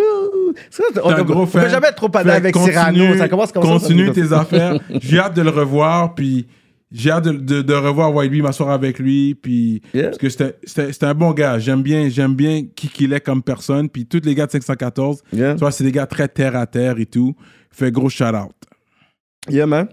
ça, 0.70 0.84
on 1.04 1.46
fan. 1.46 1.64
peut 1.64 1.70
jamais 1.70 1.88
être 1.88 1.96
trop 1.96 2.10
padé 2.10 2.32
avec 2.32 2.54
continue- 2.54 2.72
Cyrano. 2.74 3.18
Ça 3.18 3.30
commence 3.30 3.52
comme 3.52 3.64
ça. 3.64 3.70
Continue 3.70 4.08
ça. 4.08 4.14
tes 4.14 4.34
affaires. 4.34 4.80
J'ai 5.02 5.20
hâte 5.20 5.36
de 5.36 5.42
le 5.42 5.50
revoir, 5.52 6.16
puis 6.16 6.48
j'ai 6.92 7.12
hâte 7.12 7.24
de, 7.26 7.32
de, 7.32 7.62
de 7.62 7.74
revoir 7.74 8.14
White 8.14 8.32
Bee, 8.32 8.42
m'asseoir 8.42 8.72
avec 8.72 9.00
lui, 9.00 9.36
puis 9.36 9.82
Yeah. 9.94 10.06
parce 10.10 10.18
que 10.18 10.28
c'était- 10.30 11.06
un 11.06 11.14
bon 11.14 11.32
gars. 11.32 11.60
J'aime 11.60 11.82
bien, 11.82 12.10
j'aime 12.10 12.34
bien 12.36 12.64
qui 12.76 12.90
qu'il 12.90 13.14
est 13.14 13.22
comme 13.22 13.42
personne, 13.42 13.88
puis 13.90 14.06
tous 14.06 14.22
les 14.26 14.36
gars 14.36 14.48
de 14.48 14.52
514, 14.52 15.22
Yeah. 15.32 15.54
tu 15.54 15.60
vois, 15.60 15.72
c'est 15.72 15.86
des 15.86 15.92
gars 15.94 16.08
très 16.08 16.28
terre 16.28 16.58
à 16.58 16.66
terre 16.68 17.00
et 17.00 17.06
tout. 17.06 17.36
Fait 17.80 17.94
gros 17.94 18.10
shout 18.10 18.36
out. 18.36 18.52
Yeah, 19.48 19.66
man. 19.66 19.88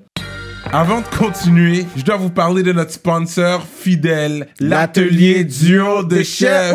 Avant 0.72 1.02
de 1.02 1.06
continuer, 1.16 1.86
je 1.96 2.02
dois 2.02 2.16
vous 2.16 2.30
parler 2.30 2.64
de 2.64 2.72
notre 2.72 2.90
sponsor 2.90 3.64
fidèle, 3.64 4.48
l'atelier 4.58 5.44
duo 5.44 6.02
de 6.02 6.24
chef. 6.24 6.74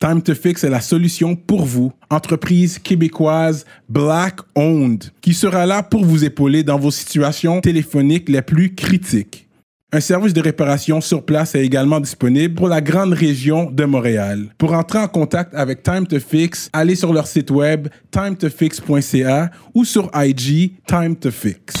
Time 0.00 0.22
to 0.22 0.32
Fix 0.32 0.62
est 0.62 0.70
la 0.70 0.80
solution 0.80 1.34
pour 1.34 1.64
vous, 1.64 1.92
entreprise 2.08 2.78
québécoise 2.78 3.66
Black 3.88 4.38
Owned, 4.54 5.02
qui 5.20 5.34
sera 5.34 5.66
là 5.66 5.82
pour 5.82 6.04
vous 6.04 6.24
épauler 6.24 6.62
dans 6.62 6.78
vos 6.78 6.92
situations 6.92 7.60
téléphoniques 7.60 8.28
les 8.28 8.42
plus 8.42 8.76
critiques. 8.76 9.48
Un 9.92 9.98
service 9.98 10.34
de 10.34 10.40
réparation 10.40 11.00
sur 11.00 11.24
place 11.24 11.56
est 11.56 11.64
également 11.64 11.98
disponible 11.98 12.54
pour 12.54 12.68
la 12.68 12.80
grande 12.80 13.12
région 13.12 13.72
de 13.72 13.84
Montréal. 13.86 14.54
Pour 14.56 14.72
entrer 14.72 15.00
en 15.00 15.08
contact 15.08 15.52
avec 15.52 15.82
Time 15.82 16.06
to 16.06 16.20
Fix, 16.20 16.70
allez 16.72 16.94
sur 16.94 17.12
leur 17.12 17.26
site 17.26 17.50
web 17.50 17.88
timetofix.ca 18.12 19.50
ou 19.74 19.84
sur 19.84 20.12
IG 20.14 20.74
Time 20.86 21.16
to 21.16 21.32
Fix. 21.32 21.74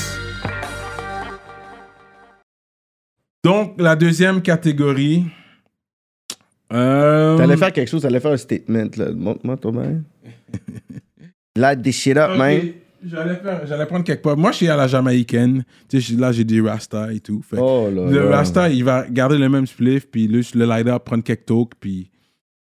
Donc, 3.44 3.74
la 3.78 3.94
deuxième 3.94 4.42
catégorie. 4.42 5.26
Euh, 6.72 7.36
T'allais 7.36 7.56
faire 7.56 7.72
quelque 7.72 7.88
chose, 7.88 8.02
t'allais 8.02 8.20
faire 8.20 8.32
un 8.32 8.36
statement, 8.36 8.88
là. 8.96 9.06
Montre-moi 9.14 9.56
ton 9.56 9.72
main. 9.72 10.02
Là, 11.56 11.74
this 11.82 11.96
shit 11.96 12.16
up, 12.16 12.30
Ok, 12.32 12.38
man. 12.38 12.60
J'allais, 13.04 13.86
prendre 13.86 14.04
quelque 14.04 14.22
part. 14.22 14.36
Moi, 14.36 14.50
je 14.50 14.56
suis 14.56 14.68
à 14.68 14.76
la 14.76 14.88
jamaïcaine. 14.88 15.62
Tu 15.88 16.00
sais, 16.02 16.14
là, 16.14 16.32
j'ai 16.32 16.42
des 16.42 16.60
Rasta 16.60 17.12
et 17.12 17.20
tout. 17.20 17.42
Fait 17.48 17.56
Oh 17.60 17.88
là 17.94 18.10
le 18.10 18.28
là. 18.28 18.36
Rasta, 18.38 18.68
il 18.68 18.82
va 18.82 19.06
garder 19.08 19.38
le 19.38 19.48
même 19.48 19.68
spliff, 19.68 20.08
puis 20.10 20.26
le, 20.26 20.40
le 20.54 20.64
light 20.66 20.86
up, 20.88 21.04
prendre 21.04 21.22
quelques 21.22 21.46
talks, 21.46 21.72
puis. 21.78 22.10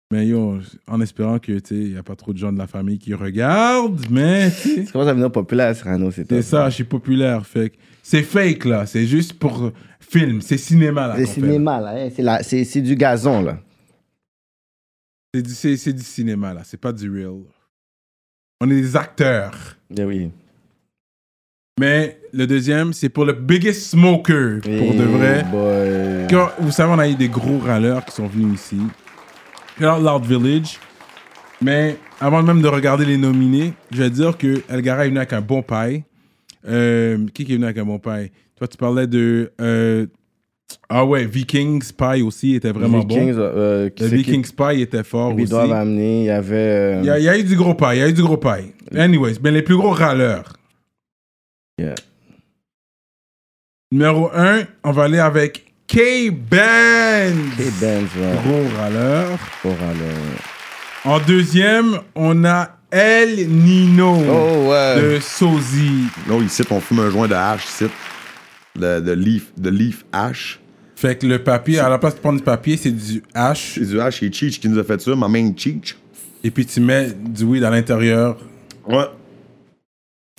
Mais 0.10 0.28
yo, 0.28 0.58
en 0.88 1.00
espérant 1.00 1.40
que, 1.40 1.54
tu 1.54 1.62
sais, 1.64 1.76
il 1.76 1.92
n'y 1.94 1.98
a 1.98 2.04
pas 2.04 2.16
trop 2.16 2.34
de 2.34 2.38
gens 2.38 2.52
de 2.52 2.58
la 2.58 2.68
famille 2.68 2.98
qui 3.00 3.14
regardent, 3.14 4.06
mais, 4.10 4.52
tu 4.52 4.86
sais, 4.86 4.86
Ça 4.86 5.14
venir 5.14 5.32
populaire, 5.32 5.74
Cyrano, 5.74 6.12
c'est 6.12 6.28
c'est 6.28 6.42
ça, 6.42 6.70
je 6.70 6.76
suis 6.76 6.84
populaire. 6.84 7.46
Fait 7.46 7.72
c'est 8.04 8.24
fake, 8.24 8.66
là. 8.66 8.86
C'est 8.86 9.06
juste 9.06 9.34
pour 9.34 9.72
film, 10.02 10.42
c'est 10.42 10.58
cinéma, 10.58 11.08
là. 11.08 11.16
C'est 11.18 11.24
qu'on 11.26 11.32
fait, 11.32 11.42
là. 11.42 11.48
cinéma, 11.48 11.80
là. 11.82 11.94
hein. 11.96 12.10
C'est 12.14 12.44
C'est 12.44 12.64
c'est 12.66 12.82
du 12.82 12.96
gazon, 12.96 13.42
là. 13.42 13.60
C'est 15.34 15.42
du, 15.42 15.52
c'est, 15.54 15.78
c'est 15.78 15.94
du 15.94 16.04
cinéma, 16.04 16.54
là. 16.54 16.62
C'est 16.66 16.80
pas 16.80 16.92
du 16.92 17.10
real. 17.10 17.42
On 18.60 18.70
est 18.70 18.76
des 18.82 18.96
acteurs. 18.96 19.54
Yeah, 19.90 20.06
oui. 20.06 20.30
Mais 21.80 22.20
le 22.34 22.46
deuxième, 22.46 22.94
c'est 22.94 23.10
pour 23.10 23.26
le 23.26 23.34
biggest 23.34 23.82
smoker, 23.92 24.62
pour 24.62 24.94
de 24.94 25.04
vrai. 25.04 25.44
Boy. 25.50 26.28
Quand- 26.30 26.52
vous 26.60 26.72
savez, 26.72 26.92
on 26.94 27.00
a 27.00 27.08
eu 27.10 27.16
des 27.16 27.30
gros 27.30 27.60
râleurs 27.60 28.04
qui 28.06 28.14
sont 28.14 28.28
venus 28.28 28.56
ici. 28.62 28.82
Loud 29.80 30.26
Village. 30.26 30.80
Mais 31.62 31.98
avant 32.20 32.44
même 32.44 32.62
de 32.62 32.68
regarder 32.68 33.06
les 33.06 33.18
nominés, 33.18 33.74
je 33.92 34.04
vais 34.04 34.10
dire 34.10 34.38
que 34.38 34.62
Elgara 34.70 35.06
est 35.06 35.10
venu 35.10 35.18
avec 35.18 35.34
un 35.34 35.42
bon 35.42 35.62
paille. 35.64 36.04
Euh, 36.68 37.26
qui 37.34 37.46
qui 37.46 37.54
est 37.54 37.56
venu 37.56 37.66
avec 37.66 37.78
un 37.80 37.86
bon 37.86 37.98
paille 37.98 38.32
Toi, 38.56 38.68
tu 38.68 38.78
parlais 38.78 39.08
de. 39.08 39.52
euh, 39.62 40.06
ah 40.90 41.06
ouais, 41.06 41.26
Vikings 41.26 41.92
Pie 41.98 42.22
aussi 42.22 42.56
était 42.56 42.72
vraiment 42.72 43.00
Vikings, 43.00 43.34
bon. 43.36 43.40
euh, 43.42 43.90
qui 43.90 44.04
Le 44.04 44.10
c'est 44.10 44.16
qui- 44.18 44.24
Vikings 44.24 44.52
Pie 44.56 44.82
était 44.82 45.04
fort 45.04 45.34
aussi. 45.36 45.46
doivent 45.46 45.72
amener, 45.72 46.22
il 46.22 46.26
y 46.26 46.30
avait... 46.30 46.56
euh, 46.56 47.00
Il 47.02 47.06
y, 47.06 47.10
a, 47.10 47.18
il 47.20 47.24
y 47.26 47.30
a 47.30 47.38
eu 47.38 47.44
du 47.44 47.56
gros 47.56 47.74
paille, 47.74 47.98
il 47.98 48.02
y 48.02 48.04
a 48.04 48.10
eu 48.10 48.14
du 48.14 48.22
gros 48.24 48.38
paille. 48.38 48.74
Anyways, 48.96 49.36
mais 49.44 49.52
les 49.52 49.62
plus 49.62 49.76
gros 49.78 49.92
râleurs. 49.92 50.54
Yeah. 51.80 51.96
Numéro 53.92 54.30
1, 54.34 54.64
on 54.84 54.92
va 54.92 55.04
aller 55.04 55.20
avec 55.20 55.74
K-Benz. 55.88 57.60
Et 57.60 57.72
Benz, 57.82 58.08
ouais. 58.18 58.36
Gros 58.46 58.78
râleur. 58.78 59.38
Pour 59.62 59.72
aller- 59.74 60.30
En 61.04 61.20
deuxième, 61.20 62.00
on 62.16 62.46
a 62.46 62.78
El 62.92 63.48
Nino 63.50 64.16
Oh, 64.30 64.70
ouais. 64.70 65.02
de 65.02 65.20
Sozy. 65.20 66.04
Non, 66.28 66.42
ici, 66.42 66.62
on 66.70 66.80
fume 66.80 67.00
un 67.00 67.10
joint 67.10 67.28
de 67.28 67.34
hache, 67.34 67.66
ici. 67.66 67.86
De, 68.78 69.02
de 69.02 69.12
leaf, 69.12 69.52
de 69.58 69.70
leaf 69.70 70.06
hash. 70.14 70.61
Fait 71.02 71.16
que 71.16 71.26
le 71.26 71.40
papier, 71.40 71.80
à 71.80 71.90
la 71.90 71.98
place 71.98 72.14
de 72.14 72.20
prendre 72.20 72.38
du 72.38 72.44
papier, 72.44 72.78
c'est 72.78 72.92
du 72.92 73.24
hache. 73.34 73.72
C'est 73.74 73.88
du 73.88 74.00
hash, 74.00 74.20
c'est 74.20 74.32
Cheech 74.32 74.60
qui 74.60 74.70
nous 74.70 74.78
a 74.78 74.84
fait 74.84 75.02
ça, 75.02 75.16
ma 75.16 75.28
main 75.28 75.52
Cheech. 75.58 75.98
Et 76.44 76.52
puis 76.52 76.64
tu 76.64 76.80
mets 76.80 77.08
du 77.12 77.44
weed 77.44 77.64
à 77.64 77.72
l'intérieur. 77.72 78.38
Ouais. 78.88 79.06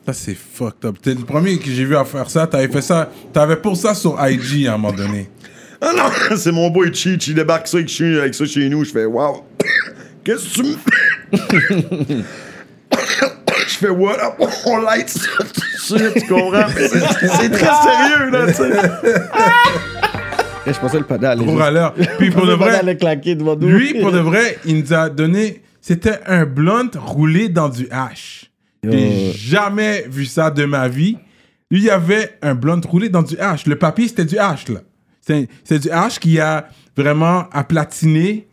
Ça, 0.06 0.12
c'est 0.12 0.36
fucked 0.36 0.84
up. 0.84 0.98
T'es 1.02 1.14
le 1.14 1.24
premier 1.24 1.58
que 1.58 1.68
j'ai 1.68 1.84
vu 1.84 1.96
à 1.96 2.04
faire 2.04 2.30
ça. 2.30 2.46
T'avais 2.46 2.68
fait 2.68 2.80
ça. 2.80 3.10
T'avais 3.32 3.56
pour 3.56 3.76
ça 3.76 3.92
sur 3.92 4.16
IG 4.24 4.68
à 4.68 4.74
un 4.74 4.78
moment 4.78 4.92
donné. 4.96 5.28
Ah 5.80 5.90
non, 5.96 6.04
c'est 6.36 6.52
mon 6.52 6.70
boy 6.70 6.94
Cheech, 6.94 7.26
il 7.26 7.34
débarque 7.34 7.66
ça 7.66 7.78
avec, 7.78 8.32
ça 8.32 8.46
chez 8.46 8.68
nous. 8.68 8.84
Je 8.84 8.92
fais, 8.92 9.04
wow, 9.04 9.44
qu'est-ce 10.24 10.48
que 10.48 10.54
tu 10.54 10.62
me 10.62 10.76
Je 13.66 13.78
fais, 13.78 13.90
what 13.90 14.14
up, 14.24 14.34
on 14.66 14.76
light 14.76 15.08
ça 15.08 15.26
tout 15.38 15.98
de 15.98 15.98
suite, 15.98 16.14
tu 16.22 16.28
comprends? 16.28 16.68
C'est 16.78 17.50
très 17.50 17.82
sérieux, 17.82 18.30
là, 18.30 18.46
tu 18.46 18.52
sais. 18.52 18.70
Je 20.66 20.78
pensais 20.78 20.98
le 20.98 21.04
padal 21.04 21.38
Gros 21.38 21.56
râleur. 21.56 21.94
Puis 22.18 22.30
pour 22.30 22.46
de 22.46 22.52
vrai, 22.52 22.76
allait 22.76 22.96
claquer 22.96 23.34
devant 23.34 23.56
nous. 23.56 23.68
lui, 23.68 24.00
pour 24.00 24.12
de 24.12 24.18
vrai, 24.30 24.58
il 24.64 24.78
nous 24.80 24.92
a 24.92 25.08
donné. 25.08 25.62
C'était 25.80 26.20
un 26.26 26.44
blunt 26.46 26.90
roulé 26.96 27.48
dans 27.48 27.68
du 27.68 27.88
hash. 27.90 28.50
J'ai 28.84 29.32
jamais 29.32 30.04
vu 30.08 30.24
ça 30.24 30.50
de 30.50 30.64
ma 30.64 30.88
vie. 30.88 31.16
Lui, 31.70 31.80
il 31.80 31.84
y 31.84 31.90
avait 31.90 32.30
un 32.42 32.54
blunt 32.54 32.80
roulé 32.86 33.08
dans 33.08 33.22
du 33.22 33.36
hash. 33.38 33.66
Le 33.66 33.76
papier, 33.76 34.06
c'était 34.08 34.24
du 34.24 34.38
hash, 34.38 34.68
là. 34.68 34.80
C'est 35.20 35.78
du 35.80 35.90
hash 35.90 36.18
qui 36.18 36.38
a 36.40 36.68
vraiment 36.96 37.44
aplatiné, 37.52 38.46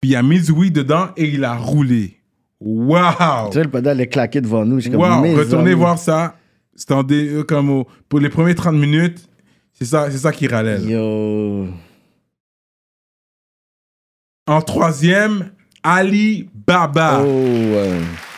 puis 0.00 0.10
il 0.10 0.16
a 0.16 0.22
mis 0.22 0.40
du 0.40 0.50
weed 0.52 0.74
dedans 0.74 1.08
et 1.16 1.24
il 1.28 1.44
a 1.44 1.54
roulé. 1.54 2.16
Wow! 2.60 3.48
Tu 3.50 3.54
sais, 3.58 3.64
le 3.64 3.70
padal 3.70 3.92
allait 3.96 4.06
claquer 4.08 4.40
devant 4.40 4.64
nous. 4.64 4.80
Wow! 4.92 5.36
Retournez 5.36 5.72
voir 5.74 5.98
ça. 5.98 6.34
C'était 6.74 6.94
euh, 7.12 7.42
comme 7.42 7.70
au- 7.70 7.86
pour 8.08 8.20
les 8.20 8.28
premiers 8.28 8.54
30 8.54 8.74
minutes. 8.74 9.28
C'est 9.80 9.88
ça, 9.88 10.10
c'est 10.10 10.18
ça 10.18 10.30
qui 10.32 10.46
râlait. 10.46 10.78
là. 10.78 10.84
Yo. 10.90 11.68
En 14.46 14.60
troisième, 14.62 15.50
Ali 15.82 16.48
Baba. 16.66 17.22
Oh. 17.24 17.26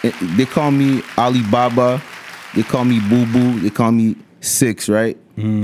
Eh, 0.05 0.11
they 0.37 0.47
call 0.47 0.71
me 0.73 1.01
Alibaba, 1.17 2.01
they 2.55 2.63
call 2.63 2.85
me 2.85 2.99
Boo 3.01 3.25
Boo, 3.27 3.61
they 3.61 3.71
call 3.71 3.93
me 3.93 4.17
Six, 4.41 4.89
right? 4.89 5.17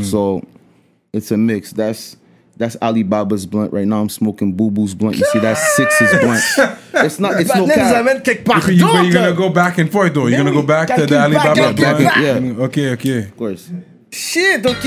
So 0.03 0.41
it's 1.13 1.31
a 1.33 1.37
mix. 1.37 1.73
That's 1.73 2.17
that's 2.57 2.77
Alibaba's 2.81 3.45
blunt 3.47 3.73
right 3.73 3.87
now. 3.87 4.01
I'm 4.01 4.09
smoking 4.09 4.53
Boo 4.53 4.71
Boo's 4.71 4.95
blunt. 4.95 5.17
You 5.17 5.25
see, 5.33 5.41
that's 5.41 5.75
Six's 5.77 6.11
blunt. 6.21 6.41
It's 7.05 7.19
not. 7.21 7.41
It's 7.41 7.55
no 7.55 7.67
nous 7.67 7.73
cap. 7.75 7.97
amène 7.97 8.23
quelque 8.23 8.45
part 8.45 8.63
Puis 8.63 8.77
you, 8.77 8.87
but 8.87 9.03
you're 9.05 9.13
gonna 9.13 9.27
d'autre. 9.33 9.37
go 9.37 9.51
back 9.51 9.79
and 9.79 9.89
forth 9.91 10.15
though. 10.15 10.27
You're 10.29 10.39
gonna 10.39 10.53
go 10.53 10.63
back 10.63 10.89
to 10.89 11.07
the 11.07 11.07
calcule 11.07 11.21
Ali 11.23 11.35
back, 11.35 11.45
Baba. 11.45 11.75
calcule 11.75 12.09
blunt. 12.09 12.57
back. 12.59 12.65
Ok, 12.65 12.79
ok. 12.93 13.07
Of 13.31 13.37
course. 13.37 13.71
Shit, 14.11 14.67
ok. 14.67 14.85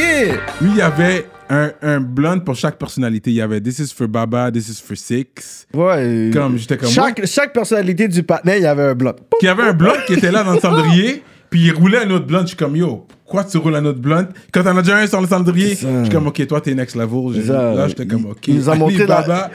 Lui, 0.62 0.70
il 0.72 0.76
y 0.78 0.82
avait 0.82 1.26
un, 1.50 1.72
un 1.82 2.00
blunt 2.00 2.40
pour 2.40 2.56
chaque 2.56 2.78
personnalité. 2.78 3.30
Il 3.32 3.36
y 3.36 3.42
avait 3.42 3.62
This 3.62 3.80
is 3.80 3.94
for 3.96 4.08
Baba, 4.08 4.52
This 4.52 4.70
is 4.70 4.82
for 4.82 4.98
Six. 4.98 5.68
Ouais. 5.74 6.32
Comme, 6.34 6.58
j'étais 6.58 6.78
comme 6.78 6.90
chaque, 6.90 7.26
chaque 7.26 7.54
personnalité 7.54 8.08
du 8.08 8.24
partenaire, 8.24 8.58
il 8.58 8.64
y 8.64 8.66
avait 8.66 8.84
un 8.84 8.96
il 9.42 9.46
y 9.46 9.48
avait 9.48 9.64
un 9.64 9.74
blunt 9.74 9.94
qui 10.08 10.14
était 10.14 10.32
là 10.32 10.44
dans 10.44 10.54
le 10.54 10.60
cendrier, 10.62 11.24
puis 11.50 11.62
il 11.66 11.72
roulait 11.74 12.00
un 12.06 12.10
autre 12.12 12.26
blunt. 12.26 12.42
Je 12.42 12.48
suis 12.48 12.56
comme, 12.58 12.76
yo, 12.76 13.06
pourquoi 13.26 13.44
tu 13.44 13.58
roules 13.58 13.76
un 13.76 13.86
autre 13.86 14.00
blunt? 14.00 14.28
Quand 14.54 14.64
t'en 14.64 14.76
as 14.78 14.82
déjà 14.82 14.98
un 14.98 15.08
sur 15.08 15.22
le 15.22 15.28
cendrier, 15.28 15.70
je 15.76 16.02
suis 16.04 16.10
comme, 16.12 16.28
ok, 16.28 16.48
toi, 16.48 16.62
t'es 16.62 16.74
next 16.74 16.96
level. 16.96 17.46
Là, 17.48 17.88
j'étais 17.88 18.08
comme, 18.08 18.26
ok. 18.26 18.48
Il 18.48 18.56
nous 18.56 18.70
a 18.70 18.76
montré 18.76 19.06
la- 19.06 19.22
Baba, 19.22 19.52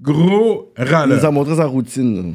gros 0.00 0.72
Il 0.78 0.84
nous 0.84 0.94
a 0.94 0.98
râleur. 0.98 1.32
montré 1.32 1.56
sa 1.56 1.64
routine. 1.66 2.34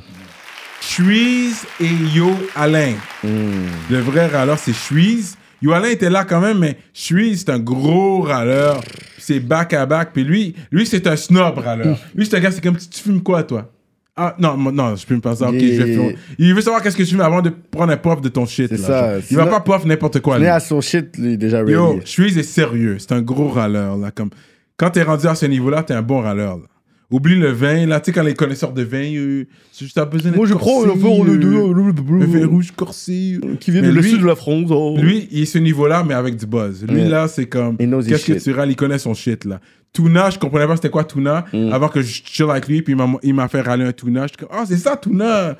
Shreeze 0.81 1.65
et 1.81 1.87
Yo 2.15 2.29
Alain. 2.55 2.93
Le 3.23 3.97
vrai 3.99 4.27
râleur, 4.27 4.59
c'est 4.59 4.73
Shreeze. 4.73 5.35
Yo 5.61 5.71
Alain 5.71 5.89
était 5.89 6.09
là 6.09 6.23
quand 6.23 6.41
même, 6.41 6.59
mais 6.59 6.77
Shreeze, 6.93 7.45
c'est 7.45 7.51
un 7.51 7.59
gros 7.59 8.21
râleur. 8.21 8.81
C'est 9.17 9.39
back 9.39 9.73
à 9.73 9.85
back. 9.85 10.09
Puis 10.13 10.23
lui, 10.23 10.55
lui 10.71 10.85
c'est 10.85 11.07
un 11.07 11.15
snob 11.15 11.57
râleur. 11.57 11.97
Lui, 12.13 12.25
c'est 12.25 12.37
un 12.37 12.39
gars, 12.39 12.51
c'est 12.51 12.63
comme, 12.63 12.77
tu 12.77 13.01
fumes 13.01 13.23
quoi, 13.23 13.43
toi? 13.43 13.71
Ah, 14.17 14.33
non, 14.39 14.55
non, 14.55 14.95
je 14.95 15.05
fume 15.05 15.19
pas 15.19 15.35
ça. 15.35 15.49
Ok, 15.49 15.59
je 15.59 15.81
vais 15.81 15.93
fumer. 15.93 16.15
Il 16.37 16.53
veut 16.53 16.61
savoir 16.61 16.81
qu'est-ce 16.81 16.95
que 16.95 17.03
tu 17.03 17.09
fumes 17.09 17.21
avant 17.21 17.41
de 17.41 17.49
prendre 17.49 17.91
un 17.91 17.97
puff 17.97 18.21
de 18.21 18.29
ton 18.29 18.45
shit. 18.45 18.69
C'est 18.69 18.77
ça. 18.77 19.15
Il 19.29 19.35
va 19.35 19.45
pas 19.47 19.59
puff 19.59 19.85
n'importe 19.85 20.21
quoi. 20.21 20.37
Il 20.37 20.45
est 20.45 20.47
à 20.47 20.61
son 20.61 20.79
shit, 20.79 21.17
lui, 21.17 21.37
déjà. 21.37 21.63
Yo, 21.63 21.99
Shreeze 22.05 22.37
est 22.37 22.43
sérieux. 22.43 22.97
C'est 22.99 23.11
un 23.11 23.21
gros 23.21 23.49
râleur, 23.49 23.97
là. 23.97 24.11
Comme, 24.11 24.29
quand 24.77 24.91
t'es 24.91 25.03
rendu 25.03 25.27
à 25.27 25.35
ce 25.35 25.45
niveau-là, 25.45 25.83
t'es 25.83 25.93
un 25.93 26.01
bon 26.01 26.21
râleur, 26.21 26.57
là. 26.57 26.63
Oublie 27.11 27.35
le 27.35 27.51
vin, 27.51 27.85
là. 27.85 27.99
Tu 27.99 28.05
sais, 28.05 28.11
quand 28.15 28.23
les 28.23 28.33
connaisseurs 28.33 28.73
de 28.73 28.81
vin, 28.81 29.13
euh, 29.15 29.45
c'est 29.71 29.85
juste, 29.85 29.95
t'as 29.95 30.05
besoin 30.05 30.31
Moi, 30.31 30.47
je 30.47 30.55
prends 30.55 30.81
le 30.83 30.93
de 31.37 31.47
euh, 31.47 32.23
un 32.23 32.25
vin 32.25 32.47
rouge 32.47 32.71
corsé. 32.75 33.39
Qui 33.59 33.71
vient 33.71 33.81
de 33.83 33.89
lui- 33.89 34.01
l'est 34.13 34.17
de 34.17 34.25
la 34.25 34.35
France. 34.35 34.65
oh. 34.71 34.97
Lui, 34.99 35.27
il 35.31 35.43
est 35.43 35.45
ce 35.45 35.59
niveau-là, 35.59 36.03
mais 36.03 36.15
avec 36.15 36.35
du 36.35 36.45
buzz. 36.47 36.83
Lui, 36.83 37.01
Yeah. 37.01 37.09
là, 37.09 37.27
c'est 37.27 37.45
comme. 37.45 37.77
Qu'est-ce 37.77 38.25
que 38.25 38.43
tu 38.43 38.51
râles 38.51 38.71
Il 38.71 38.75
connaît 38.75 38.97
son 38.97 39.13
shit, 39.13 39.45
là. 39.45 39.59
Tuna, 39.93 40.29
je 40.29 40.37
comprenais 40.39 40.67
pas 40.67 40.75
c'était 40.75 40.89
quoi 40.89 41.03
Tuna 41.05 41.45
Mm. 41.53 41.71
avant 41.71 41.87
que 41.89 42.01
je 42.01 42.21
chill 42.25 42.49
avec 42.49 42.67
lui, 42.67 42.81
puis 42.81 42.95
il 43.23 43.33
m'a- 43.33 43.47
fait 43.47 43.61
râler 43.61 43.85
un 43.85 43.93
Tuna. 43.93 44.23
Je 44.23 44.29
suis 44.29 44.37
comme, 44.37 44.49
ah, 44.51 44.63
c'est 44.67 44.75
ça, 44.77 44.97
Tuna 44.97 45.55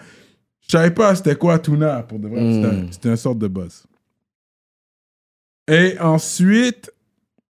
Je 0.68 0.72
savais 0.72 0.90
pas 0.92 1.14
c'était 1.16 1.36
quoi 1.36 1.60
Tuna, 1.60 2.02
pour 2.04 2.18
de 2.20 2.28
vrai. 2.28 2.42
Mm. 2.42 2.54
C'était 2.54 2.68
un- 2.76 2.88
C'était 2.92 3.10
un 3.10 3.16
sorte 3.18 3.38
de 3.38 3.48
buzz. 3.48 3.84
Et 5.72 5.98
ensuite, 6.00 6.92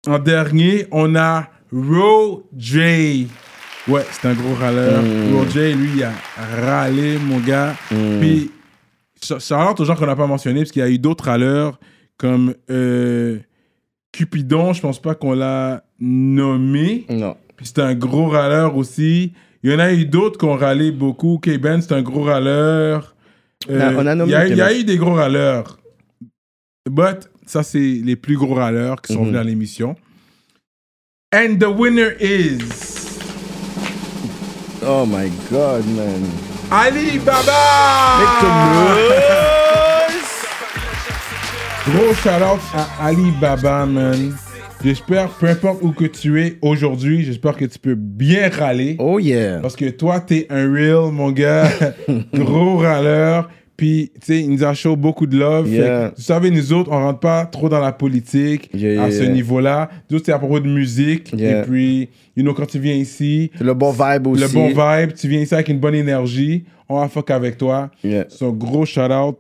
en 0.08 0.19
dernier, 0.19 0.88
on 0.91 1.15
a 1.15 1.47
Ro 1.71 2.43
J. 2.58 3.27
Ouais, 3.88 4.04
c'est 4.12 4.28
un 4.30 4.34
gros 4.34 4.54
râleur. 4.54 5.02
Mm. 5.04 5.36
Ro 5.36 5.46
J, 5.50 5.74
lui, 5.74 5.89
il 5.98 6.04
a 6.04 6.12
râlé, 6.62 7.17
mon 7.17 7.39
gars. 7.39 7.76
Puis, 8.22 8.50
ça 9.22 9.39
ça 9.39 9.74
aux 9.78 9.86
gens 9.86 9.96
qu'on 9.96 10.06
n'a 10.06 10.15
pas 10.15 10.28
mentionné, 10.28 10.62
parce 10.62 10.72
qu'il 10.72 10.82
y 10.82 10.86
a 10.86 10.89
eu 10.89 11.00
d'autres 11.00 11.26
râleurs, 11.26 11.80
comme 12.17 12.54
euh, 12.69 13.39
Cupidon, 14.12 14.74
je 14.74 14.82
pense 14.82 15.02
pas 15.02 15.15
qu'on 15.15 15.34
l'a 15.34 15.84
nommé. 16.00 17.06
Non. 17.10 17.36
Puis 17.58 17.65
c'est 17.67 17.80
un 17.80 17.93
gros 17.93 18.28
râleur 18.28 18.78
aussi. 18.78 19.34
Il 19.63 19.72
y 19.72 19.76
en 19.76 19.80
a 19.80 19.91
eu 19.93 20.06
d'autres 20.06 20.38
qui 20.38 20.46
ont 20.46 20.56
râlé 20.56 20.91
beaucoup. 20.91 21.39
K-Ben, 21.39 21.82
c'est 21.82 21.93
un 21.93 22.02
gros 22.02 22.24
râleur. 22.24 23.15
Euh, 23.69 23.91
On 23.98 24.06
a 24.06 24.15
nommé 24.15 24.32
il 24.32 24.34
y 24.34 24.36
a, 24.36 24.48
il 24.48 24.56
y 24.58 24.62
a 24.62 24.67
K-Ben. 24.69 24.80
eu 24.80 24.84
des 24.84 24.98
gros 24.98 25.13
râleurs. 25.13 25.78
But, 26.89 27.30
ça, 27.46 27.63
c'est 27.63 27.80
les 27.80 28.15
plus 28.15 28.36
gros 28.38 28.54
râleurs 28.54 29.02
qui 29.02 29.13
sont 29.13 29.22
Mhm. 29.22 29.28
venus 29.28 29.39
à 29.39 29.43
l'émission. 29.43 29.96
And 31.34 31.56
the 31.60 31.65
winner 31.67 32.12
is... 32.22 32.92
Oh 34.86 35.06
my 35.06 35.30
god, 35.50 35.86
man. 35.96 36.22
Ali 36.69 37.17
Baba! 37.19 38.19
Gros 41.86 42.13
shout-out 42.15 42.60
à 42.74 43.06
Ali 43.08 43.32
Baba, 43.39 43.86
man. 43.86 44.36
J'espère, 44.84 45.30
peu 45.30 45.48
importe 45.48 45.80
où 45.82 45.91
que 45.93 46.04
tu 46.04 46.41
es 46.41 46.58
aujourd'hui, 46.62 47.24
j'espère 47.24 47.56
que 47.56 47.63
tu 47.63 47.80
peux 47.80 47.96
bien 47.96 48.50
râler. 48.50 48.98
Oh 49.00 49.19
yeah. 49.19 49.60
Parce 49.60 49.78
que 49.78 49.89
toi, 49.89 50.19
t'es 50.19 50.48
un 50.50 50.69
real, 50.69 51.12
mon 51.13 51.32
gars. 51.32 51.69
Gros 52.34 52.78
râleur. 52.80 53.50
Puis, 53.84 54.12
tu 54.13 54.28
sais, 54.28 54.39
il 54.39 54.50
nous 54.50 54.63
a 54.63 54.74
show 54.74 54.96
beaucoup 54.96 55.28
de 55.28 55.38
love. 55.38 55.67
Fait 55.67 55.76
Yeah. 55.76 56.10
que, 56.12 56.15
vous 56.15 56.22
savez, 56.22 56.50
nous 56.52 56.72
autres, 56.72 56.89
on 56.89 56.96
rentre 57.00 57.19
pas 57.19 57.46
trop 57.46 57.67
dans 57.67 57.82
la 57.82 57.91
politique 57.91 58.69
Yeah, 58.74 59.04
à 59.04 59.10
yeah, 59.10 59.12
ce 59.12 59.24
yeah. 59.24 59.34
niveau-là. 59.34 59.89
Nous 60.10 60.15
autres, 60.15 60.26
c'est 60.28 60.32
à 60.32 60.39
propos 60.39 60.62
de 60.62 60.69
musique. 60.69 61.34
Yeah. 61.36 61.60
Et 61.60 61.63
puis, 61.65 62.10
you 62.38 62.43
know, 62.43 62.54
quand 62.54 62.65
tu 62.65 62.80
viens 62.80 62.93
ici, 62.96 63.52
le 63.60 63.74
bon 63.74 63.91
vibe 63.91 64.28
aussi. 64.28 64.41
le 64.41 64.48
bon 64.48 64.67
vibe, 64.69 65.12
tu 65.15 65.28
viens 65.28 65.41
ici 65.41 65.54
avec 65.54 65.67
une 65.67 65.80
bonne 65.80 65.96
énergie, 65.96 66.63
on 66.88 66.98
va 67.02 67.10
fuck 67.10 67.30
avec 67.30 67.58
toi. 67.58 67.91
Yeah. 68.06 68.24
So, 68.30 68.54
gros 68.54 68.86
shout 68.86 69.12
out. 69.12 69.39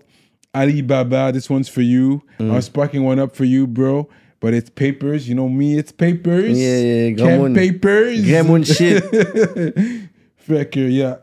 Ali 0.53 0.81
Baba, 0.81 1.31
this 1.31 1.49
one's 1.49 1.69
for 1.69 1.81
you. 1.81 2.21
Mm. 2.37 2.51
I'm 2.51 2.61
sparking 2.61 3.01
one 3.05 3.19
up 3.21 3.33
for 3.37 3.45
you, 3.45 3.65
bro. 3.65 4.09
But 4.41 4.53
it's 4.53 4.69
papers. 4.69 5.25
You 5.29 5.35
know 5.35 5.47
me, 5.47 5.77
it's 5.77 5.93
papers. 5.93 6.59
Yeah, 6.59 7.15
yeah, 7.15 7.37
monde. 7.37 7.55
papers. 7.55 8.21
Grand 8.25 8.65
shit. 8.65 9.01
fait 10.35 10.69
que, 10.69 10.81
yeah. 10.81 11.22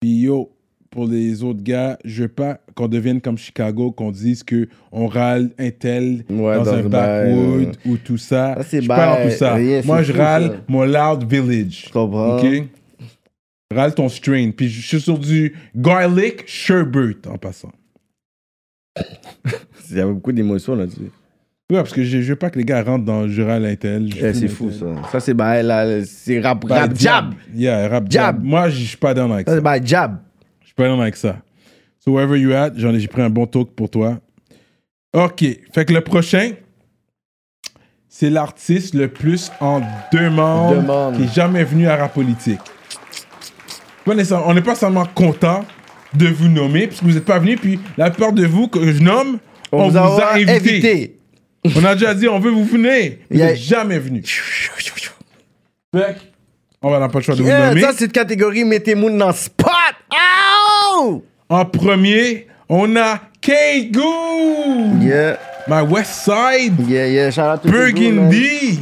Puis 0.00 0.22
yo, 0.22 0.50
pour 0.90 1.06
les 1.06 1.42
autres 1.42 1.62
gars, 1.62 1.98
je 2.04 2.22
veux 2.22 2.28
pas 2.28 2.58
qu'on 2.74 2.88
devienne 2.88 3.20
comme 3.20 3.38
Chicago, 3.38 3.92
qu'on 3.92 4.10
dise 4.10 4.42
que 4.42 4.68
on 4.90 5.06
râle 5.06 5.50
un 5.58 5.70
tel 5.70 6.24
Ouais, 6.28 6.56
dans, 6.56 6.64
dans 6.64 6.74
un 6.74 6.82
backwood 6.88 7.76
ou 7.86 7.96
tout 7.96 8.18
ça. 8.18 8.54
Ça, 8.56 8.62
c'est 8.64 8.82
je 8.82 8.88
bail, 8.88 9.30
tout 9.30 9.36
ça. 9.36 9.56
Moi, 9.84 10.02
je 10.02 10.12
râle 10.12 10.46
ça. 10.48 10.56
mon 10.68 10.84
Loud 10.84 11.30
Village. 11.30 11.84
Je 11.86 11.92
comprends. 11.92 12.38
OK? 12.38 12.64
Râle 13.72 13.94
ton 13.94 14.08
strain. 14.08 14.50
Puis 14.50 14.68
je 14.68 14.86
suis 14.86 15.00
sur 15.00 15.18
du 15.18 15.54
garlic 15.76 16.42
sherbet 16.48 17.16
en 17.28 17.38
passant. 17.38 17.72
Il 19.90 19.96
y 19.96 20.00
avait 20.00 20.12
beaucoup 20.12 20.32
d'émotions 20.32 20.74
là-dessus. 20.74 21.10
Ouais, 21.70 21.76
parce 21.78 21.92
que 21.92 22.02
je, 22.02 22.20
je 22.20 22.30
veux 22.30 22.36
pas 22.36 22.50
que 22.50 22.58
les 22.58 22.64
gars 22.64 22.82
rentrent 22.82 23.04
dans 23.04 23.28
je 23.28 23.42
râle 23.42 23.64
un 23.64 23.76
tel. 23.76 24.10
je 24.12 24.26
Eh, 24.26 24.34
c'est 24.34 24.48
fou 24.48 24.70
ça. 24.72 24.86
Ça 25.12 25.20
c'est 25.20 25.34
bail 25.34 25.64
là. 25.64 26.04
C'est 26.04 26.40
rap, 26.40 26.66
Bah, 26.66 26.80
rap 26.80 26.96
jab. 26.98 27.34
Yeah, 27.54 27.88
rap 27.88 28.04
Jab. 28.10 28.36
jab. 28.36 28.44
Moi, 28.44 28.68
je 28.70 28.82
suis 28.84 28.96
pas 28.96 29.14
dans 29.14 29.30
avec 29.30 29.46
Ça 29.46 29.52
ça. 29.52 29.58
c'est 29.58 29.62
bail 29.64 29.80
jab. 29.84 30.18
Je 30.60 30.66
suis 30.66 30.74
pas 30.74 30.88
dans 30.88 31.00
avec 31.00 31.16
ça. 31.16 31.36
So, 32.00 32.12
wherever 32.12 32.36
you 32.38 32.52
at, 32.52 32.70
j'en 32.76 32.92
ai, 32.94 32.98
j'ai 33.00 33.08
pris 33.08 33.22
un 33.22 33.30
bon 33.30 33.46
talk 33.46 33.70
pour 33.74 33.88
toi. 33.90 34.18
OK. 35.12 35.44
Fait 35.72 35.84
que 35.84 35.92
le 35.92 36.00
prochain, 36.00 36.52
c'est 38.08 38.30
l'artiste 38.30 38.94
le 38.94 39.08
plus 39.08 39.50
en 39.60 39.80
demande, 40.12 40.76
Demande. 40.82 41.16
qui 41.16 41.24
est 41.24 41.34
jamais 41.34 41.62
venu 41.64 41.86
à 41.86 41.96
Rap 41.96 42.14
Politique. 42.14 42.60
Pas 44.04 44.12
On 44.46 44.54
n'est 44.54 44.62
pas 44.62 44.74
seulement 44.74 45.04
content 45.14 45.64
de 46.14 46.26
vous 46.26 46.48
nommer, 46.48 46.88
parce 46.88 47.00
que 47.00 47.04
vous 47.04 47.12
n'êtes 47.12 47.24
pas 47.24 47.38
venu, 47.38 47.56
puis 47.56 47.78
la 47.96 48.10
plupart 48.10 48.32
de 48.32 48.44
vous 48.46 48.66
que 48.66 48.92
je 48.92 49.00
nomme, 49.02 49.38
on, 49.70 49.88
vous, 49.88 49.96
a 49.98 50.34
invité. 50.34 51.19
On 51.64 51.84
a 51.84 51.94
déjà 51.94 52.14
dit, 52.14 52.26
on 52.28 52.38
veut 52.38 52.50
vous 52.50 52.64
venir. 52.64 53.12
Vous 53.30 53.36
Yeah. 53.38 53.48
n'êtes 53.48 53.58
jamais 53.58 53.98
venu. 53.98 54.22
Fait 55.94 56.16
on 56.82 56.98
n'a 56.98 57.08
pas 57.08 57.18
le 57.18 57.24
choix 57.24 57.34
de 57.34 57.42
vous 57.42 57.48
nommer. 57.48 57.80
ça, 57.82 57.92
c'est 57.94 58.06
une 58.06 58.12
catégorie 58.12 58.64
mettez-moi 58.64 59.10
dans 59.10 59.26
le 59.28 59.32
spot. 59.34 59.68
Ow! 60.96 61.22
En 61.50 61.64
premier, 61.66 62.46
on 62.70 62.96
a 62.96 63.20
K-Goo, 63.42 64.98
Yeah, 65.02 65.38
my 65.68 65.82
West 65.82 66.24
Side, 66.24 66.80
yeah, 66.88 67.06
yeah. 67.08 67.30
Shout 67.30 67.42
out 67.42 67.62
to. 67.62 67.68
Burgundy. 67.70 68.80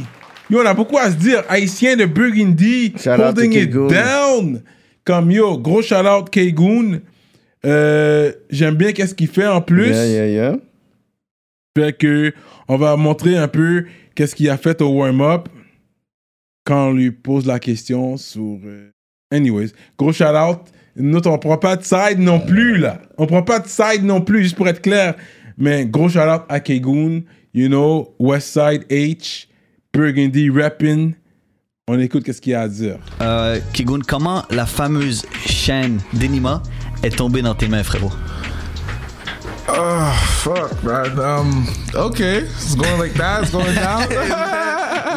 Yo, 0.49 0.61
on 0.61 0.65
a 0.65 0.73
beaucoup 0.73 0.97
à 0.97 1.09
se 1.11 1.15
dire. 1.15 1.43
Haïtien 1.49 1.95
de 1.97 2.05
Burgundy, 2.05 2.93
Shout 2.97 3.09
out 3.11 3.19
holding 3.37 3.53
it 3.53 3.69
down. 3.71 4.61
Comme 5.03 5.31
yo, 5.31 5.57
gros 5.57 5.81
shout 5.81 6.05
out 6.05 6.29
K-Goon. 6.29 7.01
Euh, 7.65 8.31
J'aime 8.49 8.75
bien 8.75 8.93
qu'est-ce 8.93 9.13
qu'il 9.15 9.27
fait 9.27 9.47
en 9.47 9.61
plus. 9.61 9.89
Yeah, 9.89 10.05
yeah, 10.05 10.27
yeah. 10.27 10.55
Fait 11.77 11.93
que 11.97 12.33
on 12.69 12.77
va 12.77 12.95
montrer 12.95 13.37
un 13.37 13.47
peu 13.49 13.85
qu'est-ce 14.15 14.35
qu'il 14.35 14.49
a 14.49 14.57
fait 14.57 14.81
au 14.81 14.89
warm-up 14.89 15.49
quand 16.63 16.87
on 16.89 16.93
lui 16.93 17.11
pose 17.11 17.45
la 17.45 17.59
question 17.59 18.15
sur. 18.15 18.59
euh, 18.63 18.91
Anyways, 19.31 19.71
gros 19.97 20.13
shout 20.13 20.23
out. 20.25 20.59
Nous, 20.95 21.27
on 21.27 21.37
prend 21.37 21.57
pas 21.57 21.75
de 21.75 21.83
side 21.83 22.19
non 22.19 22.39
plus 22.39 22.77
là. 22.77 23.01
On 23.17 23.25
prend 23.25 23.43
pas 23.43 23.59
de 23.59 23.67
side 23.67 24.03
non 24.03 24.21
plus, 24.21 24.43
juste 24.43 24.55
pour 24.55 24.67
être 24.67 24.81
clair. 24.81 25.15
Mais 25.57 25.85
gros 25.85 26.09
shout 26.09 26.19
out 26.19 26.41
à 26.49 26.59
Kegoon, 26.59 27.23
you 27.53 27.67
know, 27.67 28.15
Westside 28.19 28.85
H, 28.89 29.47
Burgundy 29.93 30.49
rapping. 30.49 31.13
On 31.87 31.99
écoute 31.99 32.23
qu'est-ce 32.23 32.41
qu'il 32.41 32.53
a 32.53 32.61
à 32.61 32.67
dire. 32.67 32.97
Euh, 33.21 33.59
Kigun, 33.73 33.99
comment 34.07 34.43
la 34.51 34.65
fameuse 34.67 35.25
chaîne 35.45 35.99
d'Enima 36.13 36.61
est 37.01 37.15
tombée 37.15 37.41
dans 37.41 37.55
tes 37.55 37.67
mains, 37.67 37.83
frérot? 37.83 38.11
Oh, 39.71 40.41
fuck, 40.43 40.83
man. 40.83 41.19
Um, 41.19 41.67
okay. 41.93 42.39
It's 42.39 42.75
going 42.75 42.99
like 42.99 43.13
that. 43.13 43.43
It's 43.43 43.51
going 43.51 43.65
down. 43.75 44.01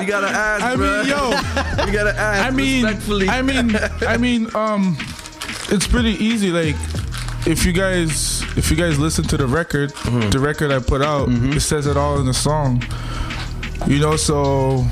You 0.00 0.06
gotta 0.08 0.28
ask, 0.28 0.64
I 0.64 0.74
bruh. 0.76 1.00
mean, 1.00 1.08
yo. 1.08 1.86
You 1.86 1.92
gotta 1.92 2.18
ask 2.18 2.46
I 2.46 2.50
mean, 2.50 2.84
respectfully. 2.84 3.28
I 3.28 3.42
mean, 3.42 3.76
I 4.06 4.16
mean, 4.16 4.54
um, 4.54 4.96
it's 5.70 5.86
pretty 5.86 6.12
easy. 6.22 6.50
Like, 6.50 6.76
if 7.46 7.64
you 7.64 7.72
guys, 7.72 8.42
if 8.56 8.70
you 8.70 8.76
guys 8.76 8.98
listen 8.98 9.24
to 9.24 9.36
the 9.36 9.46
record, 9.46 9.90
the 10.30 10.38
record 10.38 10.70
I 10.70 10.78
put 10.80 11.02
out, 11.02 11.28
it 11.30 11.60
says 11.60 11.86
it 11.86 11.96
all 11.96 12.18
in 12.20 12.26
the 12.26 12.34
song. 12.34 12.82
You 13.86 13.98
know, 13.98 14.16
so 14.16 14.84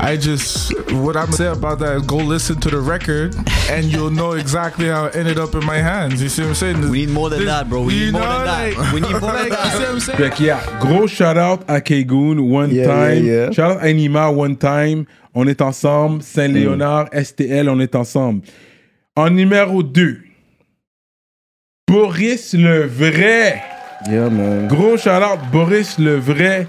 I 0.00 0.16
just 0.16 0.72
what 0.92 1.16
I'm 1.16 1.32
say 1.32 1.48
about 1.48 1.80
that 1.80 1.96
is 1.96 2.02
go 2.06 2.16
listen 2.18 2.60
to 2.60 2.70
the 2.70 2.78
record, 2.78 3.34
and 3.68 3.84
you'll 3.86 4.10
know 4.12 4.32
exactly 4.32 4.86
how 4.86 5.06
it 5.06 5.16
ended 5.16 5.38
up 5.38 5.54
in 5.54 5.64
my 5.66 5.78
hands. 5.78 6.22
You 6.22 6.28
see 6.28 6.42
what 6.42 6.48
I'm 6.50 6.54
saying? 6.54 6.90
We 6.90 7.06
need 7.06 7.10
more 7.10 7.28
than 7.30 7.40
This- 7.40 7.48
that, 7.48 7.68
bro. 7.68 7.82
We 7.82 7.94
you 7.94 8.04
need 8.06 8.12
more 8.12 8.20
know, 8.22 8.38
than 8.38 8.46
that. 8.46 8.76
like- 8.78 8.92
We 8.92 9.00
need 9.00 9.10
more 9.20 9.32
than 9.32 9.48
like, 9.48 9.50
You 9.50 9.56
see 9.56 9.62
what 9.64 9.78
that. 9.80 9.88
I'm 9.90 10.00
saying? 10.00 10.18
Fait 10.18 10.34
qu'il 10.34 10.46
y 10.46 10.50
a 10.50 10.60
gros 10.80 11.08
shout 11.08 11.36
out 11.36 11.64
à 11.68 11.80
Kegoon, 11.80 12.38
one 12.38 12.70
Yeah, 12.72 12.86
time. 12.86 13.24
yeah, 13.24 13.32
yeah. 13.46 13.50
Shout 13.52 13.72
out 13.72 13.78
à 13.82 13.86
Anima, 13.88 14.30
one 14.30 14.56
time. 14.56 15.04
On 15.34 15.46
est 15.48 15.60
ensemble. 15.60 16.22
Saint-Léonard, 16.22 17.08
STL, 17.12 17.68
on 17.68 17.78
est 17.80 17.94
ensemble. 17.96 18.42
En 19.16 19.30
numéro 19.30 19.82
2, 19.82 20.20
Boris 21.88 22.54
le 22.54 22.86
vrai. 22.86 23.62
Yeah, 24.08 24.30
man. 24.30 24.68
Gros 24.68 24.96
shout 24.96 25.22
out, 25.22 25.40
Boris 25.50 25.98
le 25.98 26.16
vrai. 26.16 26.66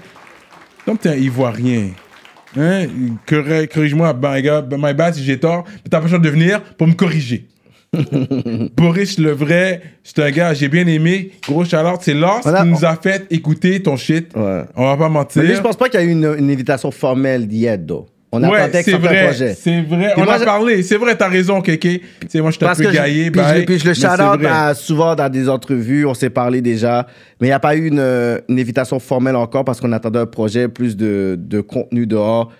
Comme 0.84 0.98
t'es 0.98 1.10
un 1.10 1.14
Ivoirien. 1.14 1.90
Hein? 2.56 2.86
Corrige-moi, 3.26 4.12
my, 4.20 4.42
God, 4.42 4.74
my 4.78 4.94
bad 4.94 5.14
si 5.14 5.24
j'ai 5.24 5.38
tort. 5.38 5.64
Mais 5.68 5.90
t'as 5.90 5.98
pas 5.98 6.04
le 6.04 6.10
choix 6.10 6.18
de 6.18 6.28
venir 6.28 6.62
pour 6.62 6.86
me 6.86 6.94
corriger. 6.94 7.46
Boris 8.76 9.18
le 9.18 9.32
vrai, 9.32 9.82
c'est 10.04 10.20
un 10.20 10.30
gars, 10.30 10.54
j'ai 10.54 10.68
bien 10.68 10.86
aimé. 10.86 11.32
Gros 11.46 11.62
out, 11.62 12.00
c'est 12.02 12.14
a- 12.22 12.62
qui 12.62 12.68
nous 12.68 12.84
a 12.84 12.96
fait 12.96 13.26
écouter 13.30 13.82
ton 13.82 13.96
shit. 13.96 14.28
Ouais. 14.36 14.62
On 14.76 14.84
va 14.84 14.96
pas 14.96 15.08
mentir. 15.08 15.42
Mais 15.42 15.54
je 15.56 15.60
pense 15.60 15.76
pas 15.76 15.88
qu'il 15.88 15.98
y 16.00 16.02
a 16.02 16.06
eu 16.06 16.10
une, 16.12 16.36
une 16.38 16.50
invitation 16.50 16.90
formelle 16.90 17.48
d'hier, 17.48 17.78
On 18.32 18.42
ouais, 18.44 18.58
attendait 18.60 18.84
que 18.84 18.90
c'est 18.92 18.96
vrai. 18.96 19.32
C'est 19.54 19.82
vrai. 19.82 20.12
Puis 20.14 20.22
On 20.22 20.24
moi, 20.24 20.34
a 20.34 20.44
parlé. 20.44 20.82
C'est 20.84 20.96
vrai, 20.96 21.16
t'as 21.16 21.28
raison, 21.28 21.60
Kéké. 21.60 22.02
C'est 22.28 22.40
moi, 22.40 22.52
je 22.52 22.58
t'ai 22.58 22.66
un 22.66 22.74
peu 22.74 22.84
que 22.84 22.92
gaillé. 22.92 23.30
puis, 23.30 23.40
je, 23.42 23.64
puis 23.64 23.78
je 23.78 23.88
le 23.88 24.46
à- 24.46 24.74
souvent 24.74 25.16
dans 25.16 25.28
des 25.28 25.48
entrevues, 25.48 26.06
on 26.06 26.14
s'est 26.14 26.30
parlé 26.30 26.60
déjà, 26.62 27.06
mais 27.40 27.48
il 27.48 27.50
n'y 27.50 27.54
a 27.54 27.58
pas 27.58 27.74
eu 27.74 27.88
une, 27.88 27.98
une 28.48 28.60
invitation 28.60 29.00
formelle 29.00 29.34
encore 29.34 29.64
parce 29.64 29.80
qu'on 29.80 29.90
attendait 29.90 30.20
un 30.20 30.26
projet, 30.26 30.68
plus 30.68 30.96
de, 30.96 31.36
de 31.38 31.60
contenu 31.60 32.06
dehors. 32.06 32.52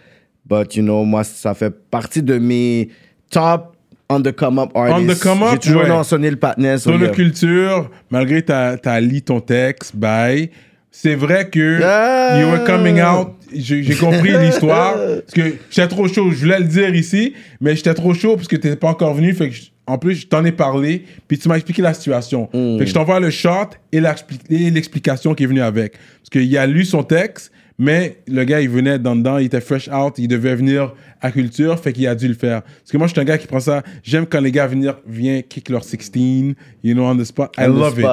But, 0.44 0.74
you 0.74 0.82
know, 0.82 1.04
moi, 1.04 1.22
ça 1.22 1.54
fait 1.54 1.70
partie 1.70 2.22
de 2.22 2.38
mes 2.38 2.88
top 3.30 3.76
on 4.08 4.20
the 4.20 4.32
come-up 4.32 4.70
artists. 4.74 4.98
On 4.98 5.14
the 5.14 5.18
come 5.20 5.42
up, 5.44 5.48
J'ai 5.52 5.58
toujours 5.68 5.82
ouais. 5.82 5.88
mentionné 5.88 6.30
le 6.30 6.36
partenaire. 6.36 6.80
Sur 6.80 6.98
le 6.98 7.08
culture, 7.08 7.88
malgré 8.10 8.42
ta, 8.42 8.76
ta 8.76 9.00
lit 9.00 9.22
ton 9.22 9.40
texte, 9.40 9.94
bye. 9.94 10.50
C'est 10.90 11.14
vrai 11.14 11.48
que 11.48 11.78
Yeah. 11.80 12.40
you 12.42 12.48
were 12.50 12.64
coming 12.64 13.00
out. 13.00 13.28
J'ai 13.54 13.82
compris 13.96 14.36
l'histoire. 14.38 14.94
Parce 15.26 15.32
que 15.34 15.54
j'étais 15.70 15.88
trop 15.88 16.06
chaud. 16.08 16.30
Je 16.30 16.36
voulais 16.40 16.58
le 16.58 16.64
dire 16.66 16.94
ici, 16.94 17.34
mais 17.60 17.74
j'étais 17.76 17.94
trop 17.94 18.14
chaud 18.14 18.36
parce 18.36 18.46
que 18.48 18.56
t'étais 18.56 18.76
pas 18.76 18.88
encore 18.88 19.14
venu. 19.14 19.32
Fait 19.32 19.48
que 19.48 19.54
je- 19.54 19.70
en 19.86 19.98
plus, 19.98 20.14
je 20.14 20.26
t'en 20.28 20.44
ai 20.44 20.52
parlé. 20.52 21.04
Puis 21.26 21.38
tu 21.38 21.48
m'as 21.48 21.56
expliqué 21.56 21.82
la 21.82 21.94
situation. 21.94 22.48
Mm. 22.52 22.78
Fait 22.78 22.84
que 22.84 22.88
je 22.90 22.94
t'envoie 22.94 23.18
le 23.20 23.30
shot 23.30 23.70
et 23.92 24.00
l'expli- 24.00 24.38
et 24.50 24.70
l'explication 24.70 25.34
qui 25.34 25.44
est 25.44 25.46
venue 25.46 25.62
avec. 25.62 25.92
Parce 25.94 26.30
qu'il 26.30 26.56
a 26.58 26.66
lu 26.66 26.84
son 26.84 27.02
texte, 27.02 27.50
mais 27.78 28.18
le 28.28 28.44
gars, 28.44 28.60
il 28.60 28.68
venait 28.68 28.98
dans 28.98 29.16
dedans, 29.16 29.38
il 29.38 29.46
était 29.46 29.60
fresh 29.60 29.88
out, 29.88 30.14
il 30.18 30.28
devait 30.28 30.54
venir 30.54 30.92
à 31.20 31.30
culture, 31.32 31.78
fait 31.80 31.92
qu'il 31.92 32.06
a 32.06 32.14
dû 32.14 32.28
le 32.28 32.34
faire. 32.34 32.62
Parce 32.62 32.90
que 32.92 32.98
moi, 32.98 33.06
je 33.08 33.12
suis 33.12 33.20
un 33.20 33.24
gars 33.24 33.38
qui 33.38 33.46
prend 33.48 33.58
ça. 33.60 33.82
J'aime 34.04 34.26
quand 34.26 34.40
les 34.40 34.52
gars 34.52 34.66
viennent, 34.68 34.92
viennent 35.08 35.42
kick 35.42 35.68
leur 35.70 35.82
16, 35.82 36.54
you 36.84 36.94
know, 36.94 37.04
on 37.04 37.16
the 37.16 37.24
spot. 37.24 37.52
I 37.58 37.66
love 37.66 37.98
it. 37.98 38.06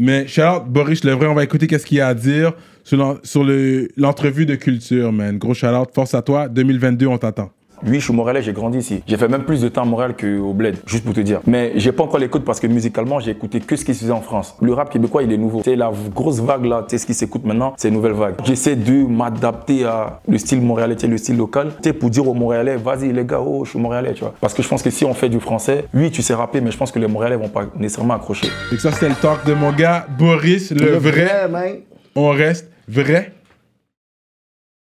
Mais 0.00 0.26
shout 0.26 0.42
out 0.42 0.64
Boris 0.66 1.04
Levray, 1.04 1.28
on 1.28 1.34
va 1.34 1.44
écouter 1.44 1.66
qu'est-ce 1.66 1.86
qu'il 1.86 2.00
a 2.00 2.08
à 2.08 2.14
dire 2.14 2.52
sur 2.84 2.96
l'en- 2.96 3.18
sur 3.22 3.44
le- 3.44 3.88
l'entrevue 3.96 4.46
de 4.46 4.54
culture, 4.54 5.12
man. 5.12 5.36
Gros 5.38 5.54
shout 5.54 5.66
out, 5.66 5.90
force 5.94 6.14
à 6.14 6.22
toi. 6.22 6.48
2022, 6.48 7.06
on 7.06 7.18
t'attend. 7.18 7.50
Oui, 7.86 7.98
je 8.00 8.04
suis 8.04 8.12
montréalais, 8.12 8.42
j'ai 8.42 8.52
grandi 8.52 8.78
ici. 8.78 9.02
J'ai 9.06 9.16
fait 9.16 9.28
même 9.28 9.44
plus 9.44 9.60
de 9.60 9.68
temps 9.68 9.82
à 9.82 9.84
Montréal 9.84 10.14
qu'au 10.18 10.52
Bled, 10.52 10.76
juste 10.86 11.04
pour 11.04 11.14
te 11.14 11.20
dire. 11.20 11.40
Mais 11.46 11.72
j'ai 11.76 11.92
pas 11.92 12.02
encore 12.04 12.18
l'écoute 12.18 12.44
parce 12.44 12.60
que 12.60 12.66
musicalement, 12.66 13.20
j'ai 13.20 13.30
écouté 13.30 13.60
que 13.60 13.76
ce 13.76 13.84
qui 13.84 13.94
se 13.94 14.00
faisait 14.00 14.12
en 14.12 14.20
France. 14.20 14.56
Le 14.60 14.72
rap 14.72 14.90
québécois, 14.90 15.22
il 15.22 15.32
est 15.32 15.36
nouveau. 15.38 15.62
C'est 15.64 15.76
la 15.76 15.90
grosse 16.14 16.40
vague 16.40 16.64
là, 16.64 16.84
tu 16.88 16.90
sais, 16.90 16.98
ce 16.98 17.06
qui 17.06 17.14
s'écoute 17.14 17.44
maintenant, 17.44 17.74
c'est 17.76 17.88
une 17.88 17.94
nouvelle 17.94 18.12
vague. 18.12 18.34
J'essaie 18.44 18.76
de 18.76 19.06
m'adapter 19.06 19.84
à 19.84 20.20
le 20.28 20.38
style 20.38 20.60
montréalais, 20.60 20.94
tu 20.96 21.02
sais, 21.02 21.06
le 21.06 21.18
style 21.18 21.36
local. 21.36 21.72
Tu 21.82 21.88
sais, 21.88 21.92
pour 21.92 22.10
dire 22.10 22.28
aux 22.28 22.34
Montréalais, 22.34 22.76
vas-y 22.76 23.12
les 23.12 23.24
gars, 23.24 23.40
oh, 23.40 23.64
je 23.64 23.70
suis 23.70 23.78
montréalais, 23.78 24.14
tu 24.14 24.20
vois. 24.20 24.34
Parce 24.40 24.54
que 24.54 24.62
je 24.62 24.68
pense 24.68 24.82
que 24.82 24.90
si 24.90 25.04
on 25.04 25.14
fait 25.14 25.28
du 25.28 25.40
français, 25.40 25.86
oui, 25.94 26.10
tu 26.10 26.22
sais 26.22 26.34
rapper, 26.34 26.60
mais 26.60 26.70
je 26.70 26.76
pense 26.76 26.92
que 26.92 26.98
les 26.98 27.06
Montréalais 27.06 27.36
vont 27.36 27.48
pas 27.48 27.66
nécessairement 27.76 28.14
accrocher. 28.14 28.48
Que 28.70 28.76
ça, 28.76 28.92
c'était 28.92 29.08
le 29.08 29.14
talk 29.14 29.46
de 29.46 29.54
mon 29.54 29.72
gars 29.72 30.06
Boris 30.18 30.70
le, 30.70 30.96
vrai. 30.96 31.48
man. 31.48 31.76
On 32.14 32.30
reste 32.30 32.70
vrai. 32.88 33.32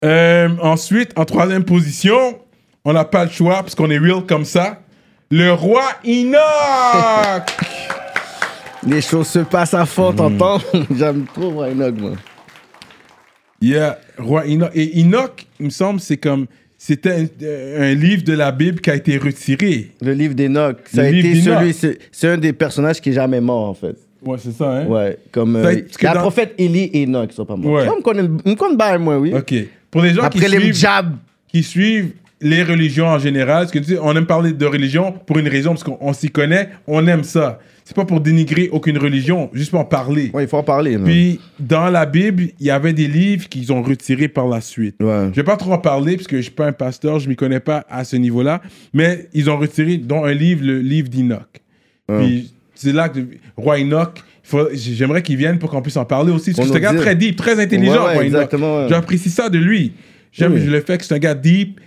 Euh, 0.05 0.49
ensuite, 0.63 1.13
en 1.19 1.25
troisième 1.25 1.65
position, 1.65 2.39
on 2.89 2.93
n'a 2.95 3.05
pas 3.05 3.25
le 3.27 3.31
choix 3.31 3.57
parce 3.57 3.75
qu'on 3.75 3.91
est 3.91 3.99
real 3.99 4.25
comme 4.27 4.47
ça. 4.47 4.81
Le 5.31 5.53
roi 5.53 5.83
Enoch! 6.07 7.47
Les 8.87 9.03
choses 9.03 9.27
se 9.27 9.41
passent 9.41 9.75
à 9.75 9.85
fond, 9.85 10.13
t'entends? 10.15 10.59
J'aime 10.97 11.27
trop 11.35 11.51
voir 11.51 11.69
Enoch, 11.69 11.95
moi. 11.99 12.13
Yeah, 13.61 13.99
roi 14.17 14.45
Enoch. 14.47 14.71
Et 14.75 15.03
Enoch, 15.03 15.47
il 15.61 15.67
me 15.67 15.71
semble, 15.71 16.01
c'est 16.01 16.17
comme. 16.17 16.47
C'était 16.81 17.11
un, 17.11 17.83
un 17.83 17.93
livre 17.95 18.23
de 18.23 18.33
la 18.33 18.53
Bible 18.53 18.81
qui 18.81 18.89
a 18.89 18.95
été 18.95 19.19
retiré. 19.19 19.91
Le 20.01 20.13
livre 20.13 20.33
d'Enoch, 20.35 20.79
ça 20.91 21.03
Le 21.03 21.09
a 21.09 21.11
été 21.11 21.41
celui, 21.43 21.99
c'est 22.13 22.29
un 22.29 22.39
des 22.39 22.53
personnages 22.53 23.01
qui 23.01 23.11
est 23.11 23.15
jamais 23.15 23.41
mort, 23.41 23.69
en 23.69 23.75
fait. 23.75 23.97
Ouais, 24.25 24.39
c'est 24.39 24.53
ça, 24.53 24.71
hein? 24.71 24.87
Ouais, 24.87 25.19
comme 25.33 25.57
euh, 25.57 25.71
été- 25.73 26.07
la 26.07 26.15
dans- 26.15 26.21
prophète 26.21 26.55
Élie 26.57 26.89
et 26.95 27.03
Enoch 27.05 27.33
sont 27.33 27.45
pas 27.45 27.57
morts. 27.57 27.73
Ouais. 27.73 27.89
On 27.89 27.97
me 27.97 28.77
bien, 28.77 28.97
moi, 28.99 29.19
oui. 29.19 29.35
Ok. 29.35 29.53
Pour 29.91 30.03
les 30.03 30.15
gens 30.15 30.23
Après 30.23 30.39
qui 30.39 30.49
les 30.49 30.73
suivent, 30.73 30.87
qui 31.49 31.63
suivent 31.65 32.13
les 32.41 32.63
religions 32.63 33.07
en 33.07 33.19
général, 33.19 33.63
parce 33.63 33.73
que 33.73 33.79
tu 33.79 33.95
sais, 33.95 33.99
on 34.01 34.15
aime 34.17 34.27
parler 34.27 34.53
de 34.53 34.67
religion 34.67 35.13
pour 35.27 35.39
une 35.39 35.49
raison, 35.49 35.71
parce 35.71 35.85
qu'on 35.85 35.99
on 36.01 36.13
s'y 36.13 36.31
connaît, 36.31 36.69
on 36.87 37.07
aime 37.07 37.25
ça. 37.25 37.59
C'est 37.85 37.97
pas 37.97 38.05
pour 38.05 38.21
dénigrer 38.21 38.69
aucune 38.71 38.99
religion, 38.99 39.49
juste 39.55 39.71
pour 39.71 39.81
en 39.81 39.85
parler. 39.85 40.31
Ouais, 40.35 40.45
il 40.45 40.49
faut 40.49 40.59
en 40.59 40.63
parler. 40.63 40.99
Puis, 40.99 41.41
dans 41.59 41.89
la 41.89 42.05
Bible, 42.05 42.49
il 42.61 42.67
y 42.67 42.71
avait 42.71 42.93
des 42.93 43.09
livres 43.09 43.49
qu'ils 43.49 43.73
ont 43.73 43.83
retirés 43.83 44.29
par 44.29 44.47
la 44.47 44.61
suite. 44.61 44.97
Ouais. 45.01 45.29
Je 45.31 45.37
vais 45.37 45.43
pas 45.43 45.57
trop 45.57 45.73
en 45.73 45.79
parler, 45.79 46.17
parce 46.17 46.29
que 46.29 46.37
je 46.37 46.43
suis 46.43 46.51
pas 46.51 46.67
un 46.67 46.73
pasteur, 46.73 47.19
je 47.19 47.29
m'y 47.29 47.35
connais 47.35 47.61
pas 47.61 47.87
à 47.89 48.05
ce 48.05 48.17
niveau-là, 48.17 48.61
mais 48.93 49.29
ils 49.33 49.49
ont 49.49 49.57
retiré, 49.57 49.97
dont 49.97 50.25
un 50.25 50.35
livre, 50.35 50.65
le 50.65 50.81
livre 50.81 51.09
d'Enoch. 51.09 51.49
Puis, 52.07 52.53
c'est 52.75 52.93
là 52.93 53.09
que 53.09 53.21
Roi 53.57 53.81
Enoch, 53.81 54.23
j'aimerais 54.75 55.23
qu'il 55.23 55.37
vienne 55.37 55.59
pour 55.59 55.71
qu'on 55.71 55.83
puisse 55.83 55.97
en 55.97 56.05
parler 56.05 56.31
aussi, 56.31 56.53
parce 56.53 56.69
que 56.69 56.75
c'est 56.75 56.87
un 56.87 56.93
gars 56.93 57.01
très 57.01 57.17
deep, 57.17 57.37
très 57.37 57.59
intelligent. 57.59 58.07
J'apprécie 58.89 59.31
ça 59.31 59.49
de 59.49 59.59
lui. 59.59 59.93
J'aime 60.31 60.53
Oui. 60.53 60.61
le 60.63 60.81
fait 60.83 60.99
que 60.99 61.05
c'est 61.05 61.15
un 61.15 61.19
gars 61.19 61.35
deep, 61.35 61.81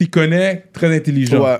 qui 0.00 0.04
s'y 0.04 0.10
connaît, 0.10 0.64
très 0.72 0.94
intelligent. 0.94 1.44
Ouais. 1.44 1.58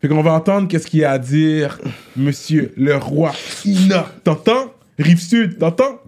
Fait 0.00 0.08
qu'on 0.08 0.22
va 0.22 0.32
entendre 0.32 0.68
qu'est-ce 0.68 0.86
qu'il 0.86 1.00
y 1.00 1.04
a 1.04 1.12
à 1.12 1.18
dire, 1.18 1.80
monsieur 2.16 2.72
le 2.76 2.96
roi 2.96 3.32
Enoch. 3.66 4.06
T'entends? 4.22 4.74
Rive 4.98 5.20
Sud, 5.20 5.58
t'entends? 5.58 6.00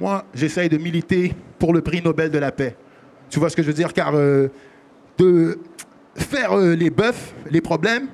Moi, 0.00 0.24
j'essaye 0.34 0.68
de 0.68 0.76
militer 0.76 1.34
pour 1.58 1.72
le 1.72 1.80
prix 1.80 2.02
Nobel 2.02 2.30
de 2.30 2.38
la 2.38 2.52
paix. 2.52 2.76
Tu 3.30 3.38
vois 3.38 3.48
ce 3.48 3.56
que 3.56 3.62
je 3.62 3.68
veux 3.68 3.72
dire? 3.74 3.92
Car 3.92 4.14
euh, 4.14 4.48
de 5.18 5.58
faire 6.16 6.52
euh, 6.52 6.74
les 6.74 6.90
bœufs, 6.90 7.32
les 7.50 7.60
problèmes, 7.60 8.08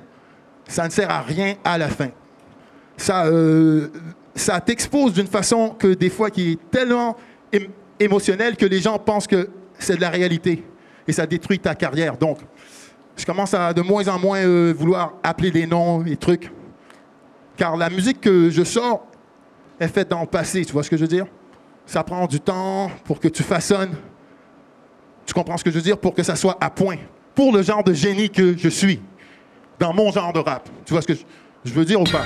ça 0.67 0.85
ne 0.85 0.91
sert 0.91 1.09
à 1.09 1.21
rien 1.21 1.55
à 1.63 1.77
la 1.77 1.89
fin. 1.89 2.09
Ça, 2.95 3.25
euh, 3.25 3.87
ça 4.35 4.61
t'expose 4.61 5.13
d'une 5.13 5.27
façon 5.27 5.69
que 5.69 5.93
des 5.93 6.09
fois 6.09 6.29
qui 6.29 6.51
est 6.53 6.69
tellement 6.71 7.17
ém- 7.51 7.67
émotionnelle 7.99 8.55
que 8.55 8.65
les 8.65 8.79
gens 8.79 8.97
pensent 8.97 9.27
que 9.27 9.49
c'est 9.77 9.95
de 9.95 10.01
la 10.01 10.09
réalité 10.09 10.63
et 11.07 11.11
ça 11.11 11.25
détruit 11.25 11.59
ta 11.59 11.75
carrière. 11.75 12.17
Donc, 12.17 12.39
je 13.15 13.25
commence 13.25 13.53
à 13.53 13.73
de 13.73 13.81
moins 13.81 14.07
en 14.07 14.19
moins 14.19 14.39
euh, 14.39 14.73
vouloir 14.75 15.13
appeler 15.23 15.51
des 15.51 15.67
noms 15.67 16.03
et 16.05 16.17
trucs. 16.17 16.51
Car 17.57 17.77
la 17.77 17.89
musique 17.89 18.21
que 18.21 18.49
je 18.49 18.63
sors 18.63 19.05
est 19.79 19.87
faite 19.87 20.09
dans 20.09 20.21
le 20.21 20.27
passé, 20.27 20.65
tu 20.65 20.73
vois 20.73 20.83
ce 20.83 20.89
que 20.89 20.97
je 20.97 21.01
veux 21.01 21.07
dire? 21.07 21.27
Ça 21.85 22.03
prend 22.03 22.25
du 22.25 22.39
temps 22.39 22.89
pour 23.03 23.19
que 23.19 23.27
tu 23.27 23.43
façonnes. 23.43 23.93
Tu 25.25 25.33
comprends 25.33 25.57
ce 25.57 25.63
que 25.63 25.69
je 25.69 25.75
veux 25.75 25.81
dire? 25.81 25.97
Pour 25.97 26.13
que 26.13 26.23
ça 26.23 26.35
soit 26.35 26.57
à 26.59 26.69
point. 26.69 26.97
Pour 27.35 27.51
le 27.51 27.61
genre 27.61 27.83
de 27.83 27.93
génie 27.93 28.29
que 28.29 28.57
je 28.57 28.69
suis. 28.69 28.99
Dans 29.79 29.93
mon 29.93 30.11
genre 30.11 30.33
de 30.33 30.39
rap. 30.39 30.69
Tu 30.85 30.93
vois 30.93 31.01
ce 31.01 31.07
que 31.07 31.13
je, 31.13 31.23
je 31.65 31.71
veux 31.73 31.85
dire 31.85 31.99
ou 32.01 32.03
pas? 32.05 32.23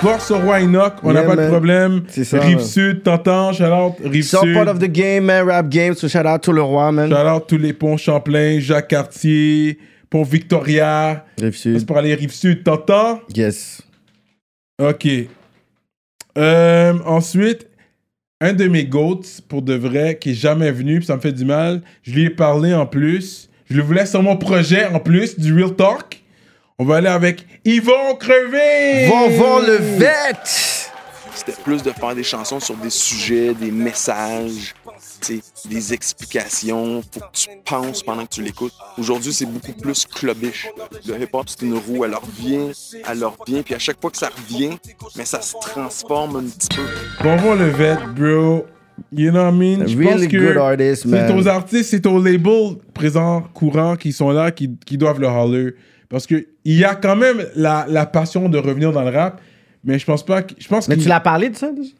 Force 0.00 0.30
au 0.30 0.38
roi 0.38 0.60
Enoch, 0.60 0.94
on 1.02 1.12
n'a 1.12 1.20
Yeah, 1.22 1.28
pas 1.28 1.36
de 1.36 1.48
problème. 1.48 2.02
C'est 2.08 2.24
ça, 2.24 2.40
Rive 2.40 2.56
man. 2.58 2.64
Sud, 2.64 3.02
t'entends, 3.02 3.52
shout 3.52 3.64
out, 3.64 3.94
Rive 4.04 4.22
So 4.24 4.40
Sud. 4.42 4.54
part 4.54 4.68
of 4.68 4.78
the 4.78 4.86
game, 4.90 5.24
man, 5.24 5.44
rap 5.46 5.68
game. 5.68 5.94
So 5.94 6.08
shout 6.08 6.26
out 6.26 6.40
to 6.42 6.52
le 6.52 6.62
roi, 6.62 6.92
man. 6.92 7.08
Shout 7.10 7.16
out 7.28 7.44
tous 7.48 7.58
les 7.58 7.72
ponts 7.72 7.96
Champlain, 7.96 8.58
Jacques 8.60 8.88
Cartier, 8.88 9.78
pont 10.08 10.22
Victoria. 10.22 11.24
Rive 11.40 11.56
C'est 11.56 11.78
Sud. 11.78 11.86
pour 11.86 11.96
aller 11.98 12.14
Rive 12.14 12.32
Sud, 12.32 12.62
t'entends? 12.64 13.20
Yes. 13.34 13.82
Ok. 14.80 15.06
Euh, 16.36 16.94
ensuite, 17.04 17.66
un 18.40 18.52
de 18.52 18.68
mes 18.68 18.84
goats, 18.84 19.20
pour 19.48 19.62
de 19.62 19.74
vrai, 19.74 20.16
qui 20.20 20.30
est 20.30 20.34
jamais 20.34 20.70
venu, 20.70 20.98
puis 20.98 21.06
ça 21.06 21.16
me 21.16 21.20
fait 21.20 21.32
du 21.32 21.44
mal, 21.44 21.82
je 22.02 22.12
lui 22.12 22.24
ai 22.26 22.30
parlé 22.30 22.72
en 22.74 22.86
plus. 22.86 23.48
Je 23.68 23.76
le 23.76 23.82
voulais 23.82 24.06
sur 24.06 24.22
mon 24.22 24.36
projet 24.36 24.86
en 24.86 25.00
plus, 25.00 25.38
du 25.38 25.52
Real 25.52 25.74
Talk. 25.74 26.22
On 26.80 26.84
va 26.84 26.98
aller 26.98 27.08
avec 27.08 27.44
Yvon 27.64 28.14
Crevé! 28.20 29.08
Vont 29.08 29.30
voir 29.30 29.62
le 29.66 29.78
vet! 29.98 30.38
C'était 31.34 31.60
plus 31.64 31.82
de 31.82 31.90
faire 31.90 32.14
des 32.14 32.22
chansons 32.22 32.60
sur 32.60 32.76
des 32.76 32.90
sujets, 32.90 33.52
des 33.52 33.72
messages, 33.72 34.76
tu 35.20 35.40
sais, 35.40 35.68
des 35.68 35.92
explications. 35.92 37.02
Faut 37.12 37.18
que 37.18 37.26
tu 37.32 37.48
penses 37.64 38.04
pendant 38.04 38.24
que 38.26 38.34
tu 38.34 38.42
l'écoutes. 38.42 38.74
Aujourd'hui, 38.96 39.32
c'est 39.32 39.46
beaucoup 39.46 39.72
plus 39.72 40.06
clubbish. 40.06 40.68
Le 41.04 41.20
hip-hop, 41.20 41.46
c'est 41.48 41.62
une 41.62 41.74
roue. 41.74 42.04
Elle 42.04 42.14
revient, 42.14 42.70
elle 43.10 43.24
revient. 43.24 43.62
Puis 43.64 43.74
à 43.74 43.80
chaque 43.80 44.00
fois 44.00 44.12
que 44.12 44.16
ça 44.16 44.28
revient, 44.28 44.78
mais 45.16 45.24
ça 45.24 45.42
se 45.42 45.54
transforme 45.60 46.36
un 46.36 46.44
petit 46.44 46.68
peu. 46.76 46.82
Bon, 47.24 47.36
voir 47.38 47.56
le 47.56 47.70
vet, 47.70 47.96
bro. 48.14 48.66
You 49.12 49.32
know 49.32 49.42
what 49.42 49.50
I 49.50 49.52
mean? 49.52 49.86
Je 49.88 49.96
Really 49.96 50.10
pense 50.10 50.26
que 50.28 50.36
good 50.36 50.56
artist, 50.56 51.06
c'est 51.10 51.34
aux 51.34 51.48
artistes, 51.48 51.90
c'est 51.90 52.06
aux 52.06 52.22
labels 52.22 52.76
présents, 52.94 53.42
courants, 53.52 53.96
qui 53.96 54.12
sont 54.12 54.30
là, 54.30 54.52
qui, 54.52 54.70
qui 54.86 54.96
doivent 54.96 55.20
le 55.20 55.26
holler. 55.26 55.74
Parce 56.08 56.26
que 56.26 56.46
il 56.64 56.76
y 56.78 56.84
a 56.84 56.94
quand 56.94 57.16
même 57.16 57.44
la, 57.54 57.86
la 57.88 58.06
passion 58.06 58.48
de 58.48 58.58
revenir 58.58 58.92
dans 58.92 59.02
le 59.02 59.10
rap, 59.10 59.40
mais 59.84 59.98
je 59.98 60.06
pense 60.06 60.24
pas 60.24 60.42
que... 60.42 60.54
Je 60.58 60.68
pense 60.68 60.88
Mais 60.88 60.94
qu'il- 60.94 61.04
tu 61.04 61.08
l'as 61.08 61.20
parlé 61.20 61.50
de 61.50 61.56
ça 61.56 61.70
déjà? 61.72 61.90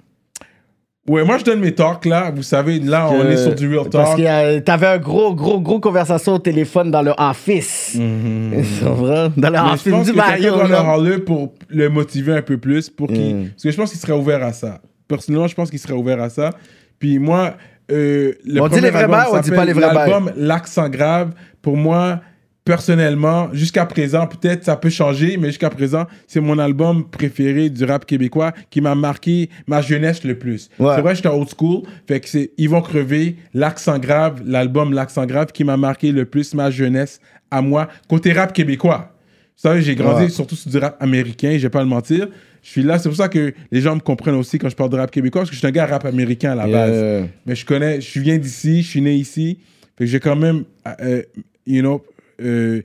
Ouais, 1.09 1.25
moi 1.25 1.39
je 1.39 1.45
donne 1.45 1.61
mes 1.61 1.75
talks 1.75 2.05
là, 2.05 2.31
vous 2.31 2.43
savez, 2.43 2.81
là 2.81 3.09
on 3.11 3.27
est 3.27 3.39
sur 3.39 3.55
du 3.55 3.67
real 3.67 3.89
Parce 3.89 4.11
talk. 4.11 4.19
que 4.19 4.27
euh, 4.27 4.61
t'avais 4.61 4.89
un 4.89 4.99
gros, 4.99 5.35
gros, 5.35 5.59
gros 5.59 5.81
conversation 5.81 6.35
au 6.35 6.39
téléphone 6.39 6.91
dans 6.91 7.01
le 7.01 7.13
office. 7.17 7.93
C'est 7.97 8.85
vrai? 8.85 9.31
Dans 9.35 9.49
le. 9.49 9.57
Mais 9.57 9.69
je 9.69 9.73
office 9.73 9.93
pense 9.93 10.07
du 10.07 10.13
Mario. 10.13 10.55
doit 10.55 10.99
le 10.99 11.25
pour 11.25 11.55
le 11.71 11.89
motiver 11.89 12.35
un 12.35 12.43
peu 12.43 12.59
plus, 12.59 12.91
pour 12.91 13.09
qu'il... 13.09 13.37
Mm. 13.37 13.49
Parce 13.51 13.63
que 13.63 13.71
je 13.71 13.77
pense 13.79 13.91
qu'il 13.91 14.01
serait 14.01 14.13
ouvert 14.13 14.43
à 14.43 14.53
ça. 14.53 14.83
Personnellement, 15.07 15.49
je 15.49 15.55
pense 15.55 15.71
qu'il 15.71 15.79
serait 15.79 15.95
ouvert 15.95 16.21
à 16.21 16.29
ça. 16.29 16.51
Puis 16.99 17.19
moi, 17.19 17.55
euh, 17.91 18.35
le 18.45 18.61
On 18.61 18.69
dit 18.69 18.73
premier 18.73 18.83
les 18.83 18.91
vrais 18.91 19.05
album 19.05 19.17
bails, 19.17 19.29
on 19.33 19.41
dit 19.41 19.51
pas 19.51 19.65
les 19.65 19.73
vrais 19.73 20.33
L'accent 20.37 20.89
grave, 20.91 21.33
pour 21.63 21.79
moi, 21.79 22.21
personnellement, 22.69 23.49
jusqu'à 23.55 23.87
présent, 23.87 24.27
peut-être 24.27 24.63
ça 24.63 24.77
peut 24.77 24.91
changer, 24.91 25.39
mais 25.39 25.47
jusqu'à 25.49 25.71
présent, 25.71 26.05
c'est 26.27 26.39
mon 26.39 26.59
album 26.59 27.09
préféré 27.09 27.71
du 27.71 27.83
rap 27.85 28.05
québécois 28.05 28.53
qui 28.69 28.83
m'a 28.83 28.95
marqué 28.95 29.49
ma 29.67 29.81
jeunesse 29.81 30.23
le 30.23 30.35
plus. 30.39 30.69
Ouais. 30.79 30.93
C'est 30.95 31.01
vrai, 31.01 31.15
j'étais 31.15 31.29
old 31.31 31.49
school, 31.59 31.85
fait 32.07 32.21
que 32.21 32.29
c'est 32.29 32.51
Ils 32.59 32.69
vont 32.69 32.83
crever, 32.83 33.37
L'accent 33.55 33.99
grave, 33.99 34.43
l'album 34.45 34.93
L'accent 34.93 35.25
grave 35.25 35.47
qui 35.51 35.65
m'a 35.65 35.79
marqué 35.79 36.13
le 36.13 36.27
plus 36.27 36.53
ma 36.53 36.71
jeunesse 36.71 37.21
à 37.51 37.63
moi, 37.63 37.89
côté 38.07 38.35
rap 38.35 38.53
québécois. 38.53 39.15
Vous 39.57 39.63
savez, 39.63 39.81
j'ai 39.81 39.95
grandi 39.95 40.25
Ouais. 40.25 40.29
surtout 40.29 40.55
sur 40.55 40.71
du 40.71 40.77
rap 40.77 41.03
américain, 41.03 41.53
je 41.57 41.63
vais 41.63 41.71
pas 41.71 41.81
le 41.81 41.89
mentir. 41.89 42.29
Je 42.63 42.69
suis 42.69 42.83
là, 42.83 42.99
c'est 42.99 43.09
pour 43.09 43.17
ça 43.17 43.31
que 43.31 43.55
les 43.73 43.81
gens 43.81 43.95
me 43.95 44.01
comprennent 44.01 44.35
aussi 44.35 44.59
quand 44.59 44.69
je 44.69 44.77
parle 44.77 44.91
de 44.91 44.97
rap 44.97 45.11
québécois, 45.11 45.41
parce 45.41 45.49
que 45.49 45.55
je 45.55 45.59
suis 45.61 45.67
un 45.67 45.71
gars 45.71 45.87
rap 45.87 46.05
américain 46.05 46.51
à 46.53 46.55
la 46.55 46.67
base. 46.67 47.25
Mais 47.47 47.55
je 47.55 47.65
connais, 47.65 48.03
je 48.03 48.21
viens 48.21 48.37
d'ici, 48.37 48.83
je 48.83 48.89
suis 48.89 49.01
né 49.01 49.15
ici. 49.15 49.59
Fait 49.97 50.05
que 50.05 50.11
j'ai 50.11 50.21
quand 50.21 50.37
même, 50.37 50.65
euh, 51.01 51.23
you 51.67 51.81
know, 51.81 52.05
euh, 52.41 52.83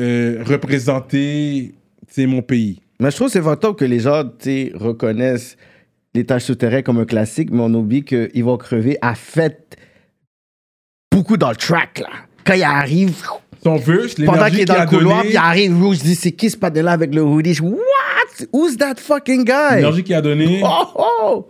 euh, 0.00 0.44
sais, 2.08 2.26
mon 2.26 2.42
pays. 2.42 2.80
Mais 3.00 3.10
je 3.10 3.16
trouve 3.16 3.28
que 3.28 3.32
c'est 3.32 3.42
fantastique 3.42 3.78
que 3.78 3.84
les 3.84 4.00
gens 4.00 4.24
reconnaissent 4.74 5.56
les 6.14 6.24
tâches 6.24 6.44
souterraines 6.44 6.82
comme 6.82 6.98
un 6.98 7.04
classique, 7.04 7.50
mais 7.50 7.60
on 7.60 7.74
oublie 7.74 8.04
qu'ils 8.04 8.44
vont 8.44 8.56
crever 8.56 8.96
a 9.02 9.14
fait 9.14 9.76
beaucoup 11.10 11.36
dans 11.36 11.50
le 11.50 11.56
track. 11.56 12.00
Là. 12.00 12.08
Quand 12.44 12.54
il 12.54 12.62
arrive, 12.62 13.14
Son 13.62 13.76
verse, 13.76 14.14
pendant 14.14 14.46
qu'il 14.48 14.60
est 14.60 14.64
dans 14.64 14.74
a 14.74 14.84
le 14.84 14.86
couloir, 14.86 15.20
puis 15.20 15.30
donné, 15.30 15.34
il 15.34 15.36
arrive, 15.36 15.72
je 15.92 16.02
dis 16.02 16.14
c'est 16.14 16.32
qui 16.32 16.50
ce 16.50 16.56
padre-là 16.56 16.92
avec 16.92 17.14
le 17.14 17.22
hoodie? 17.22 17.54
Je 17.54 17.62
dis, 17.62 17.68
What? 17.68 18.46
Who's 18.52 18.76
that 18.78 18.96
fucking 18.98 19.44
guy? 19.44 19.76
l'énergie 19.76 20.04
qu'il 20.04 20.14
a 20.14 20.20
donné. 20.20 20.60
Oh, 20.64 20.86
oh! 20.96 21.48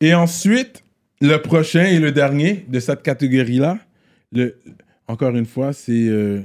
Et 0.00 0.14
ensuite, 0.14 0.82
le 1.20 1.38
prochain 1.38 1.84
et 1.84 1.98
le 1.98 2.12
dernier 2.12 2.66
de 2.68 2.80
cette 2.80 3.02
catégorie-là, 3.02 3.78
le, 4.32 4.56
encore 5.08 5.34
une 5.34 5.46
fois, 5.46 5.72
c'est 5.72 6.08
euh, 6.08 6.40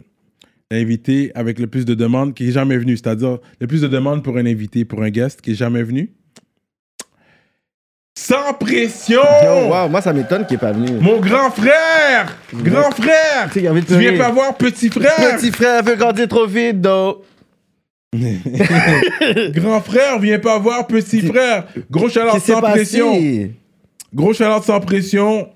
l'invité 0.71 1.31
avec 1.35 1.59
le 1.59 1.67
plus 1.67 1.85
de 1.85 1.93
demandes 1.93 2.33
qui 2.33 2.49
est 2.49 2.51
jamais 2.51 2.77
venu. 2.77 2.97
C'est-à-dire 2.97 3.39
le 3.59 3.67
plus 3.67 3.81
de 3.81 3.87
demandes 3.87 4.23
pour 4.23 4.37
un 4.37 4.45
invité, 4.45 4.85
pour 4.85 5.01
un 5.01 5.09
guest 5.09 5.41
qui 5.41 5.51
est 5.51 5.55
jamais 5.55 5.83
venu. 5.83 6.11
Sans 8.17 8.53
pression! 8.53 9.21
Yo, 9.43 9.69
wow, 9.69 9.87
moi 9.87 10.01
ça 10.01 10.11
m'étonne 10.11 10.45
qu'il 10.45 10.55
n'est 10.55 10.61
pas 10.61 10.73
venu. 10.73 10.99
Mon 10.99 11.19
grand 11.19 11.49
frère! 11.51 12.37
Grand 12.53 12.91
frère! 12.91 13.49
Tu 13.51 13.61
viens 13.97 14.17
pas 14.17 14.29
voir 14.29 14.57
petit 14.57 14.89
frère! 14.89 15.37
Petit 15.37 15.51
frère 15.51 15.81
veut 15.83 15.95
grandir 15.95 16.27
trop 16.27 16.45
vite, 16.45 16.81
donc. 16.81 17.19
Grand 19.53 19.81
frère, 19.81 20.19
viens 20.19 20.39
pas 20.39 20.59
voir 20.59 20.85
petit 20.87 21.21
frère! 21.21 21.67
Gros 21.89 22.09
chaleur 22.09 22.41
sans 22.41 22.59
pression! 22.59 23.13
Gros 24.13 24.33
chaleur 24.33 24.63
sans 24.63 24.79
pression! 24.81 25.47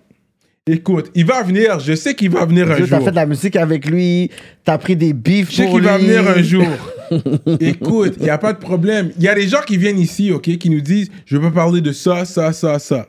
Écoute, 0.66 1.12
il 1.14 1.26
va 1.26 1.44
venir, 1.44 1.78
je 1.82 1.94
sais 1.94 2.16
qu'il 2.16 2.30
va 2.30 2.46
venir 2.46 2.72
un 2.72 2.78
Yo, 2.78 2.88
T'as 2.88 2.96
jour. 2.96 3.04
fait 3.06 3.12
de 3.12 3.16
la 3.18 3.26
musique 3.26 3.58
avec 3.58 3.86
lui, 3.86 4.32
t'as 4.64 4.78
pris 4.78 4.96
des 4.96 5.12
bifs 5.12 5.52
Je 5.52 5.58
sais 5.58 5.68
qu'il 5.70 5.82
va 5.82 5.98
venir 5.98 6.26
un 6.26 6.42
jour. 6.42 6.66
Écoute, 7.60 8.14
il 8.18 8.24
n'y 8.24 8.30
a 8.30 8.38
pas 8.38 8.54
de 8.54 8.60
problème. 8.60 9.12
Il 9.18 9.24
y 9.24 9.28
a 9.28 9.36
des 9.36 9.46
gens 9.46 9.60
qui 9.68 9.76
viennent 9.76 10.00
ici, 10.00 10.32
OK, 10.32 10.58
qui 10.58 10.70
nous 10.70 10.80
disent 10.80 11.12
Je 11.26 11.36
veux 11.36 11.50
pas 11.50 11.56
parler 11.64 11.82
de 11.82 11.92
ça, 11.92 12.24
ça, 12.24 12.54
ça, 12.54 12.80
ça. 12.80 13.08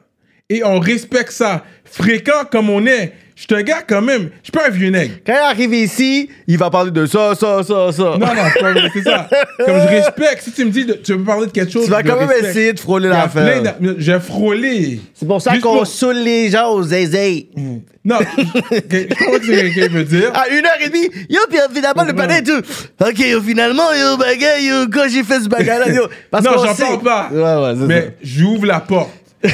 Et 0.50 0.62
on 0.62 0.78
respecte 0.78 1.30
ça. 1.33 1.64
Fréquent 1.85 2.44
comme 2.50 2.68
on 2.68 2.85
est. 2.87 3.14
Je 3.35 3.42
suis 3.42 3.54
un 3.54 3.62
gars 3.62 3.80
quand 3.85 4.02
même. 4.02 4.24
Je 4.42 4.44
suis 4.44 4.52
pas 4.52 4.66
un 4.68 4.70
vieux 4.70 4.90
nègre. 4.90 5.14
Quand 5.26 5.33
il 5.33 5.50
arrive 5.50 5.74
ici, 5.74 6.28
il 6.46 6.57
va 6.59 6.68
parler 6.70 6.90
de 6.92 7.04
ça, 7.07 7.35
ça, 7.35 7.62
ça, 7.64 7.90
ça. 7.90 8.02
Non, 8.02 8.18
non, 8.18 8.28
c'est 8.92 9.02
ça. 9.02 9.28
Comme 9.64 9.74
je 9.80 9.88
respecte. 9.88 10.42
Si 10.42 10.52
tu 10.52 10.66
me 10.66 10.70
dis 10.70 10.85
de- 10.85 10.92
tu 10.92 11.14
veux 11.14 11.24
parler 11.24 11.46
de 11.46 11.50
quelque 11.50 11.72
chose, 11.72 11.87
Tu 11.87 11.90
vas 11.90 12.02
quand 12.02 12.16
même 12.16 12.28
respecte. 12.28 12.50
essayer 12.50 12.72
de 12.74 12.78
frôler 12.78 13.09
l'affaire. 13.09 13.74
J'ai 13.98 14.20
frôlé. 14.20 15.00
C'est 15.14 15.26
pour 15.26 15.40
ça 15.42 15.57
qu'on 15.59 15.76
pour- 15.78 15.87
saoule 15.87 16.18
les 16.18 16.50
gens 16.50 16.70
aux 16.72 16.83
zézés. 16.83 17.48
Non, 18.04 18.18
je 18.20 18.35
comprends 18.44 19.33
ce 19.33 19.38
que 19.38 19.74
quelqu'un 19.74 19.88
veut 19.94 20.04
dire. 20.04 20.30
À 20.35 20.48
une 20.50 20.64
heure 20.66 20.72
et 20.85 20.88
demie, 20.90 21.09
yo, 21.30 21.40
puis 21.48 21.59
finalement, 21.74 22.04
le 22.04 22.12
panel 22.12 22.42
et 22.42 22.44
tout. 22.44 22.61
Ok, 23.00 23.18
yo, 23.18 23.40
finalement, 23.40 23.92
yo, 23.94 24.18
bagarre, 24.18 24.59
yo, 24.61 24.74
quand 24.92 25.07
j'ai 25.11 25.24
fait 25.24 25.40
ce 25.40 25.48
bagarre-là, 25.48 25.88
yo. 25.90 26.02
Parce 26.30 26.44
non, 26.44 26.52
j'en 26.62 26.74
parle 26.74 27.00
pas. 27.02 27.30
Ouais, 27.33 27.40
ouais, 27.40 27.74
c'est 27.80 27.87
Mais 27.87 28.16
j'ouvre 28.22 28.66
la 28.66 28.80
porte. 28.80 29.11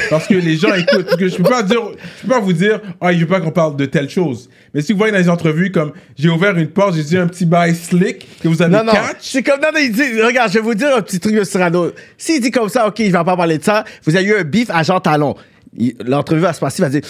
Parce 0.09 0.27
que 0.27 0.33
les 0.35 0.55
gens 0.57 0.73
écoutent. 0.73 1.05
Parce 1.05 1.17
que 1.17 1.27
je 1.27 1.35
peux 1.37 1.43
pas 1.43 1.63
dire, 1.63 1.81
je 2.17 2.21
peux 2.21 2.33
pas 2.33 2.39
vous 2.39 2.53
dire, 2.53 2.79
ah, 2.99 3.11
il 3.11 3.19
veut 3.19 3.27
pas 3.27 3.41
qu'on 3.41 3.51
parle 3.51 3.75
de 3.75 3.85
telle 3.85 4.09
chose. 4.09 4.49
Mais 4.73 4.81
si 4.81 4.91
vous 4.93 4.97
voyez 4.97 5.11
dans 5.11 5.17
les 5.19 5.29
entrevues, 5.29 5.71
comme 5.71 5.91
j'ai 6.17 6.29
ouvert 6.29 6.57
une 6.57 6.67
porte, 6.69 6.95
j'ai 6.95 7.03
dit 7.03 7.17
un 7.17 7.27
petit 7.27 7.45
bail 7.45 7.75
slick 7.75 8.27
que 8.41 8.47
vous 8.47 8.61
avez 8.61 8.71
Non, 8.71 8.83
non, 8.83 8.93
catch. 8.93 9.17
c'est 9.19 9.43
comme, 9.43 9.59
non, 9.59 9.69
non, 9.73 9.79
il 9.81 9.91
dit, 9.91 10.21
regarde, 10.21 10.49
je 10.49 10.55
vais 10.59 10.63
vous 10.63 10.75
dire 10.75 10.95
un 10.95 11.01
petit 11.01 11.19
truc 11.19 11.35
de 11.35 11.43
Cyrano. 11.43 11.91
S'il 12.17 12.41
dit 12.41 12.51
comme 12.51 12.69
ça, 12.69 12.87
ok, 12.87 12.95
je 12.99 13.03
vais 13.03 13.11
pas 13.11 13.23
parler 13.35 13.57
de 13.57 13.63
ça, 13.63 13.83
vous 14.05 14.15
avez 14.15 14.25
eu 14.25 14.35
un 14.35 14.43
bif 14.43 14.69
à 14.69 14.83
Jean 14.83 14.99
Talon. 14.99 15.35
L'entrevue 16.05 16.41
va 16.41 16.53
se 16.53 16.59
passer, 16.59 16.79
il 16.79 16.85
va 16.85 16.89
dire, 16.89 17.01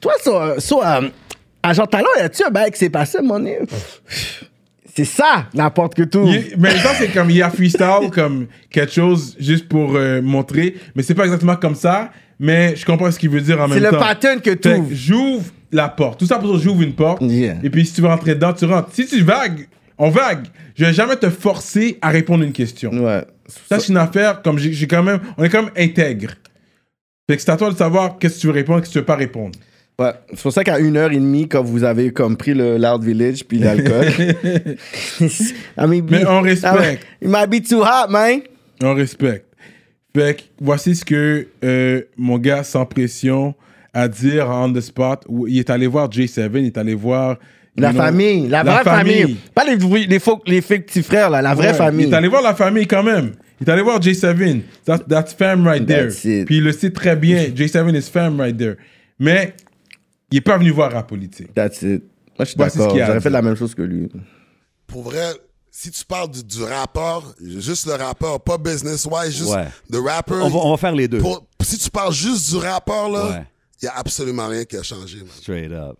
toi, 0.00 0.12
so, 0.22 0.60
so, 0.60 0.82
euh, 0.84 1.08
à 1.62 1.72
Jean 1.72 1.86
Talon, 1.86 2.08
y 2.18 2.22
a-tu 2.22 2.44
un 2.44 2.50
bail 2.50 2.70
qui 2.70 2.78
s'est 2.78 2.90
passé, 2.90 3.18
mon 3.22 3.38
nez? 3.38 3.58
C'est 4.98 5.04
ça, 5.04 5.46
n'importe 5.54 5.94
que 5.94 6.02
tout. 6.02 6.24
Il- 6.26 6.54
mais 6.58 6.70
ça, 6.78 6.92
c'est 6.94 7.06
comme 7.12 7.30
il 7.30 7.36
y 7.36 7.42
a 7.42 7.50
freestyle, 7.50 8.10
comme 8.12 8.48
quelque 8.68 8.92
chose 8.92 9.36
juste 9.38 9.68
pour 9.68 9.94
euh, 9.94 10.20
montrer. 10.20 10.74
Mais 10.96 11.04
c'est 11.04 11.14
pas 11.14 11.24
exactement 11.24 11.54
comme 11.54 11.76
ça. 11.76 12.10
Mais 12.40 12.74
je 12.74 12.84
comprends 12.84 13.08
ce 13.12 13.16
qu'il 13.18 13.30
veut 13.30 13.40
dire 13.40 13.60
en 13.60 13.68
C'est 13.68 13.74
même 13.74 13.84
le 13.84 13.90
temps. 13.90 13.98
pattern 14.00 14.40
que 14.40 14.50
Fait 14.50 14.56
tout. 14.56 14.82
que 14.88 14.94
J'ouvre 14.94 15.44
la 15.70 15.88
porte. 15.88 16.18
Tout 16.18 16.26
ça 16.26 16.38
pour 16.38 16.50
dire 16.52 16.60
j'ouvre 16.64 16.82
une 16.82 16.94
porte. 16.94 17.22
Yeah. 17.22 17.58
Et 17.62 17.70
puis 17.70 17.86
si 17.86 17.92
tu 17.94 18.00
veux 18.00 18.08
rentrer 18.08 18.34
dedans, 18.34 18.52
tu 18.52 18.64
rentres. 18.64 18.88
Si 18.92 19.06
tu 19.06 19.22
vagues, 19.22 19.68
on 19.98 20.10
vague. 20.10 20.46
Je 20.74 20.84
vais 20.84 20.92
jamais 20.92 21.14
te 21.16 21.30
forcer 21.30 21.98
à 22.02 22.08
répondre 22.10 22.42
à 22.42 22.46
une 22.46 22.52
question. 22.52 22.90
Ouais. 22.92 23.24
Ça, 23.68 23.78
c'est 23.78 23.90
une 23.90 23.96
affaire, 23.98 24.42
comme 24.42 24.58
j'ai 24.58 24.72
j'ai 24.72 24.88
quand 24.88 25.04
même, 25.04 25.20
on 25.36 25.44
est 25.44 25.48
quand 25.48 25.62
même 25.62 25.72
intègre. 25.78 26.30
Fait 27.30 27.36
que 27.36 27.42
c'est 27.42 27.50
à 27.50 27.56
toi 27.56 27.70
de 27.70 27.76
savoir 27.76 28.18
qu'est-ce 28.18 28.36
que 28.36 28.40
tu 28.40 28.46
veux 28.48 28.52
répondre, 28.52 28.80
qu'est-ce 28.80 28.90
que 28.90 28.94
tu 28.94 28.98
veux 28.98 29.04
pas 29.04 29.16
répondre. 29.16 29.56
Ouais. 30.00 30.12
C'est 30.30 30.42
pour 30.42 30.52
ça 30.52 30.62
qu'à 30.62 30.78
une 30.78 30.96
heure 30.96 31.10
et 31.10 31.16
demie, 31.16 31.48
quand 31.48 31.62
vous 31.62 31.82
avez 31.82 32.12
comme 32.12 32.36
pris 32.36 32.54
le 32.54 32.78
Loud 32.78 33.02
Village 33.02 33.44
puis 33.44 33.58
l'alcool. 33.58 34.06
I 35.20 35.86
mean, 35.88 36.06
Mais 36.08 36.24
on 36.24 36.40
respecte. 36.40 37.04
It 37.20 37.28
might 37.28 37.50
be 37.50 37.60
too 37.60 37.82
hot, 37.82 38.08
man. 38.08 38.42
On 38.80 38.94
respecte. 38.94 39.46
Fait 40.14 40.36
que 40.36 40.42
voici 40.60 40.94
ce 40.94 41.04
que 41.04 41.48
euh, 41.64 42.02
mon 42.16 42.38
gars 42.38 42.62
sans 42.62 42.86
pression 42.86 43.54
a 43.92 44.06
dire 44.06 44.48
on 44.48 44.72
the 44.72 44.80
spot. 44.80 45.24
Où 45.28 45.48
Il 45.48 45.58
est 45.58 45.68
allé 45.68 45.88
voir 45.88 46.08
J7, 46.08 46.48
il 46.54 46.66
est 46.66 46.78
allé 46.78 46.94
voir. 46.94 47.36
La 47.76 47.90
know, 47.90 48.00
famille, 48.00 48.48
la 48.48 48.62
vraie 48.62 48.84
famille. 48.84 49.36
Pas 49.54 49.64
les, 49.64 50.06
les, 50.06 50.18
faux, 50.18 50.40
les 50.46 50.60
fake 50.60 50.86
petits 50.86 51.02
frères, 51.02 51.30
là, 51.30 51.42
la 51.42 51.54
vraie 51.54 51.68
Ouais, 51.68 51.74
famille. 51.74 52.06
Il 52.06 52.12
est 52.12 52.16
allé 52.16 52.28
voir 52.28 52.42
la 52.42 52.54
famille 52.54 52.86
quand 52.86 53.04
même. 53.04 53.32
Il 53.60 53.68
est 53.68 53.70
allé 53.70 53.82
voir 53.82 54.00
J7. 54.00 54.60
That, 54.84 54.98
that's 55.08 55.32
fam 55.34 55.66
right 55.66 55.84
there. 55.84 56.08
That's. 56.08 56.22
Puis 56.22 56.56
il 56.56 56.64
le 56.64 56.72
sait 56.72 56.90
très 56.90 57.16
bien. 57.16 57.46
J7 57.54 57.96
is 57.96 58.10
fam 58.10 58.40
right 58.40 58.56
there. 58.56 58.76
Mais 59.18 59.54
il 60.30 60.34
n'est 60.36 60.40
pas 60.40 60.58
venu 60.58 60.70
voir 60.70 60.90
la 60.90 61.02
politique. 61.02 61.52
That's 61.54 61.82
it. 61.82 62.02
Moi, 62.38 62.44
je 62.44 62.44
suis 62.44 62.56
d'accord. 62.56 62.90
J'aurais 62.96 63.20
fait 63.20 63.30
la 63.30 63.42
même 63.42 63.56
chose 63.56 63.74
que 63.74 63.82
lui. 63.82 64.08
Pour 64.86 65.02
vrai, 65.02 65.32
si 65.70 65.90
tu 65.90 66.04
parles 66.04 66.30
du, 66.30 66.42
du 66.44 66.62
rapport, 66.62 67.34
juste 67.42 67.86
le 67.86 67.94
rapport, 67.94 68.40
pas 68.42 68.58
business-wise, 68.58 69.36
juste 69.36 69.50
Ouais. 69.50 69.68
de 69.90 69.98
rapper. 69.98 70.34
On 70.34 70.48
va, 70.48 70.58
on 70.58 70.70
va 70.70 70.76
faire 70.76 70.94
les 70.94 71.08
deux. 71.08 71.18
pour- 71.18 71.46
si 71.60 71.78
tu 71.78 71.90
parles 71.90 72.12
juste 72.12 72.50
du 72.50 72.56
rapport, 72.56 73.10
là, 73.10 73.30
Ouais. 73.30 73.46
il 73.82 73.84
y 73.86 73.88
a 73.88 73.96
absolument 73.96 74.48
rien 74.48 74.64
qui 74.64 74.76
a 74.76 74.82
changé, 74.82 75.18
man. 75.18 75.28
Straight 75.40 75.72
up. 75.72 75.98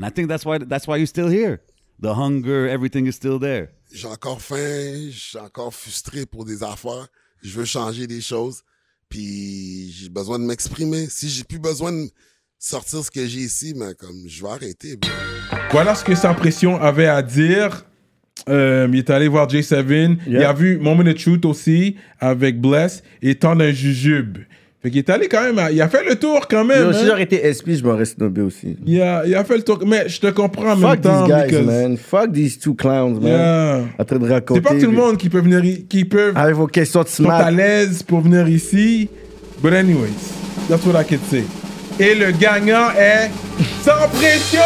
And 0.00 0.06
I 0.06 0.10
think 0.12 0.28
that's 0.28 0.44
why 0.44 0.58
that's 0.58 0.86
why 0.86 0.96
you're 0.98 1.06
still 1.08 1.28
here. 1.30 1.58
The 2.00 2.06
hunger, 2.16 2.66
everything 2.68 3.06
is 3.06 3.12
still 3.12 3.38
there. 3.38 3.68
J'ai 3.92 4.06
encore 4.06 4.40
faim, 4.40 5.10
je 5.10 5.18
suis 5.18 5.38
encore 5.38 5.74
frustré 5.74 6.24
pour 6.26 6.44
des 6.44 6.62
affaires. 6.62 7.08
Je 7.42 7.58
veux 7.58 7.64
changer 7.64 8.06
des 8.06 8.20
choses. 8.20 8.62
Puis 9.08 9.90
j'ai 9.92 10.08
besoin 10.08 10.38
de 10.38 10.44
m'exprimer. 10.44 11.06
Si 11.08 11.28
j'ai 11.28 11.44
plus 11.44 11.58
besoin 11.58 11.92
de 11.92 12.08
sortir 12.62 13.02
ce 13.02 13.10
que 13.10 13.26
j'ai 13.26 13.40
ici, 13.40 13.72
mais 13.76 13.94
comme 13.98 14.16
je 14.28 14.42
vais 14.42 14.48
arrêter. 14.50 14.96
bro. 14.96 15.10
Voilà 15.72 15.94
ce 15.94 16.04
que 16.04 16.14
Sans 16.14 16.34
Pression 16.34 16.80
avait 16.80 17.06
à 17.06 17.22
dire. 17.22 17.84
Euh, 18.48 18.86
il 18.92 18.98
est 18.98 19.10
allé 19.10 19.28
voir 19.28 19.48
J7. 19.48 20.18
Il 20.26 20.36
a 20.38 20.52
vu 20.52 20.78
Moment 20.78 21.02
of 21.08 21.14
Truth 21.14 21.44
aussi 21.44 21.96
avec 22.20 22.60
Bless 22.60 23.02
et 23.22 23.34
tant 23.34 23.56
d'un 23.56 23.70
jujube. 23.72 24.38
Fait 24.82 24.88
qu'il 24.90 24.98
est 24.98 25.10
allé 25.10 25.28
quand 25.28 25.42
même. 25.42 25.58
à- 25.58 25.70
il 25.70 25.80
a 25.80 25.88
fait 25.90 26.02
le 26.08 26.16
tour 26.16 26.48
quand 26.48 26.64
même. 26.64 26.84
Yo, 26.84 26.88
hein. 26.88 26.92
si 26.94 27.06
j'aurais 27.06 27.22
été 27.24 27.36
SP, 27.52 27.76
je 27.76 27.84
m'aurais 27.84 28.06
snobé 28.06 28.40
aussi. 28.40 28.76
il, 28.86 29.00
a, 29.02 29.26
il 29.26 29.34
a 29.34 29.44
fait 29.44 29.56
le 29.58 29.62
tour. 29.62 29.78
Mais 29.86 30.08
je 30.08 30.18
te 30.20 30.28
comprends 30.28 30.72
en 30.72 30.76
même 30.76 30.90
Fuck 30.90 31.00
temps. 31.02 31.24
these 31.26 31.34
guys, 31.34 31.46
because- 31.50 31.66
man. 31.66 31.96
Fuck 31.98 32.32
these 32.32 32.58
two 32.58 32.74
clowns, 32.74 33.20
man. 33.20 33.24
Yeah. 33.24 33.84
En 33.98 34.04
train 34.04 34.18
de 34.18 34.28
raconter. 34.28 34.60
C'est 34.66 34.74
pas 34.74 34.80
tout 34.80 34.90
le 34.90 34.96
monde 34.96 35.16
qui 35.18 35.28
peut 35.28 35.40
venir. 35.40 35.62
i- 35.64 35.84
Qui 35.84 36.04
peut 36.06 36.32
Avec 36.34 36.54
vos 36.54 36.66
questions 36.66 37.02
de 37.02 37.08
sont 37.08 37.24
à 37.28 37.40
smart. 37.40 37.50
l'aise 37.50 38.02
pour 38.02 38.20
venir 38.22 38.48
ici. 38.48 39.08
But 39.62 39.74
anyways, 39.74 40.08
that's 40.68 40.84
what 40.86 40.98
I 40.98 41.04
can 41.04 41.18
say. 41.30 41.44
Et 42.02 42.14
le 42.14 42.30
gagnant 42.32 42.90
est 42.98 43.30
Sans 43.82 44.08
Pression! 44.08 44.58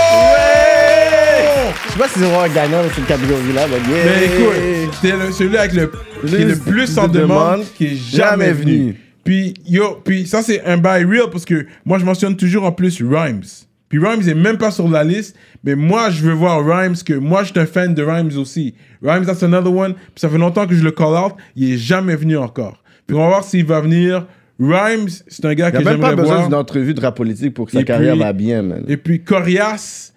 Je 1.87 1.93
sais 1.93 1.99
pas 1.99 2.09
si 2.09 2.15
c'est 2.21 2.25
vraiment 2.25 2.43
un 2.43 2.49
gagnant 2.49 2.83
dans 2.83 2.91
cette 2.95 3.07
catégorie-là, 3.07 3.63
mais 3.69 3.95
yeah. 3.97 4.05
Mais 4.05 4.25
écoute, 4.27 4.95
c'est 5.03 5.13
le- 5.17 5.33
celui 5.33 5.57
avec 5.59 5.73
le, 5.73 5.91
qui 6.27 6.35
est 6.37 6.45
le 6.45 6.57
plus 6.57 6.97
en 6.99 7.09
de 7.09 7.19
demande, 7.21 7.29
demande, 7.59 7.65
qui 7.77 7.87
est 7.87 7.97
jamais 7.97 8.47
jamais 8.47 8.53
venu. 8.53 8.73
venu. 8.79 9.01
Puis, 9.25 9.55
yo, 9.67 10.01
puis 10.05 10.27
ça, 10.29 10.43
c'est 10.43 10.65
un 10.65 10.77
bail 10.77 11.05
real 11.05 11.29
parce 11.33 11.45
que 11.45 11.67
moi, 11.85 11.99
je 11.99 12.05
mentionne 12.05 12.37
toujours 12.37 12.65
en 12.65 12.73
plus 12.73 13.03
Rhymes. 13.03 13.43
Puis 13.89 13.99
Rhymes 13.99 14.29
est 14.29 14.35
même 14.35 14.59
pas 14.59 14.71
sur 14.71 14.89
la 14.89 15.03
liste, 15.05 15.35
mais 15.65 15.75
moi, 15.75 16.11
je 16.11 16.23
veux 16.23 16.33
voir 16.33 16.65
Rhymes, 16.65 16.97
que 17.05 17.15
moi, 17.15 17.43
je 17.43 17.51
suis 17.51 17.59
un 17.61 17.67
fan 17.67 17.95
de 17.95 18.03
Rhymes 18.05 18.37
aussi. 18.39 18.75
Rhymes, 19.03 19.25
that's 19.27 19.43
another 19.43 19.73
one. 19.75 19.95
Puis 19.95 20.03
ça 20.17 20.29
fait 20.29 20.39
longtemps 20.39 20.67
que 20.67 20.75
je 20.75 20.83
le 20.85 20.91
call 20.93 21.15
out, 21.17 21.33
il 21.57 21.73
est 21.75 21.79
jamais 21.79 22.17
venu 22.17 22.37
encore. 22.37 22.83
Puis 23.07 23.17
on 23.17 23.21
va 23.21 23.29
voir 23.29 23.45
s'il 23.45 23.65
va 23.67 23.81
venir. 23.81 24.27
Rhymes, 24.61 25.09
c'est 25.29 25.45
un 25.45 25.55
gars 25.55 25.69
Il 25.71 25.73
que 25.73 25.79
n'y 25.83 25.89
a 25.89 25.91
même 25.93 26.01
pas 26.01 26.09
j'aimerais 26.11 26.17
besoin 26.23 26.35
voir. 26.37 26.47
d'une 26.49 26.55
entrevue 26.57 26.95
de 26.95 27.01
rap 27.01 27.17
politique 27.17 27.55
pour 27.55 27.67
que 27.67 27.73
sa 27.73 27.81
Et 27.81 27.85
carrière 27.85 28.13
puis- 28.15 28.23
va 28.23 28.33
bien, 28.33 28.63
man. 28.63 28.85
Et 28.89 28.97
puis 28.97 29.23
Corias 29.23 30.13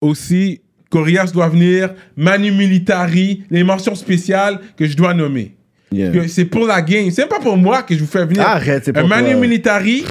aussi. 0.00 0.60
Corias 0.90 1.30
doit 1.32 1.48
venir. 1.48 1.94
Manu 2.16 2.50
Militari, 2.50 3.44
les 3.50 3.62
mentions 3.62 3.94
spéciales 3.94 4.58
que 4.76 4.86
je 4.86 4.96
dois 4.96 5.14
nommer. 5.14 5.54
Yeah. 5.92 6.26
C'est 6.28 6.44
pour 6.44 6.66
la 6.66 6.82
game. 6.82 7.10
C'est 7.10 7.26
pas 7.28 7.40
pour 7.40 7.56
moi 7.56 7.82
que 7.82 7.94
je 7.94 8.00
vous 8.00 8.06
fais 8.06 8.24
venir. 8.24 8.42
Arrête, 8.42 8.84
c'est 8.84 8.96
Un 8.96 9.00
pour 9.00 9.08
Manu 9.08 9.32
toi. 9.32 9.40
Militari, 9.40 10.04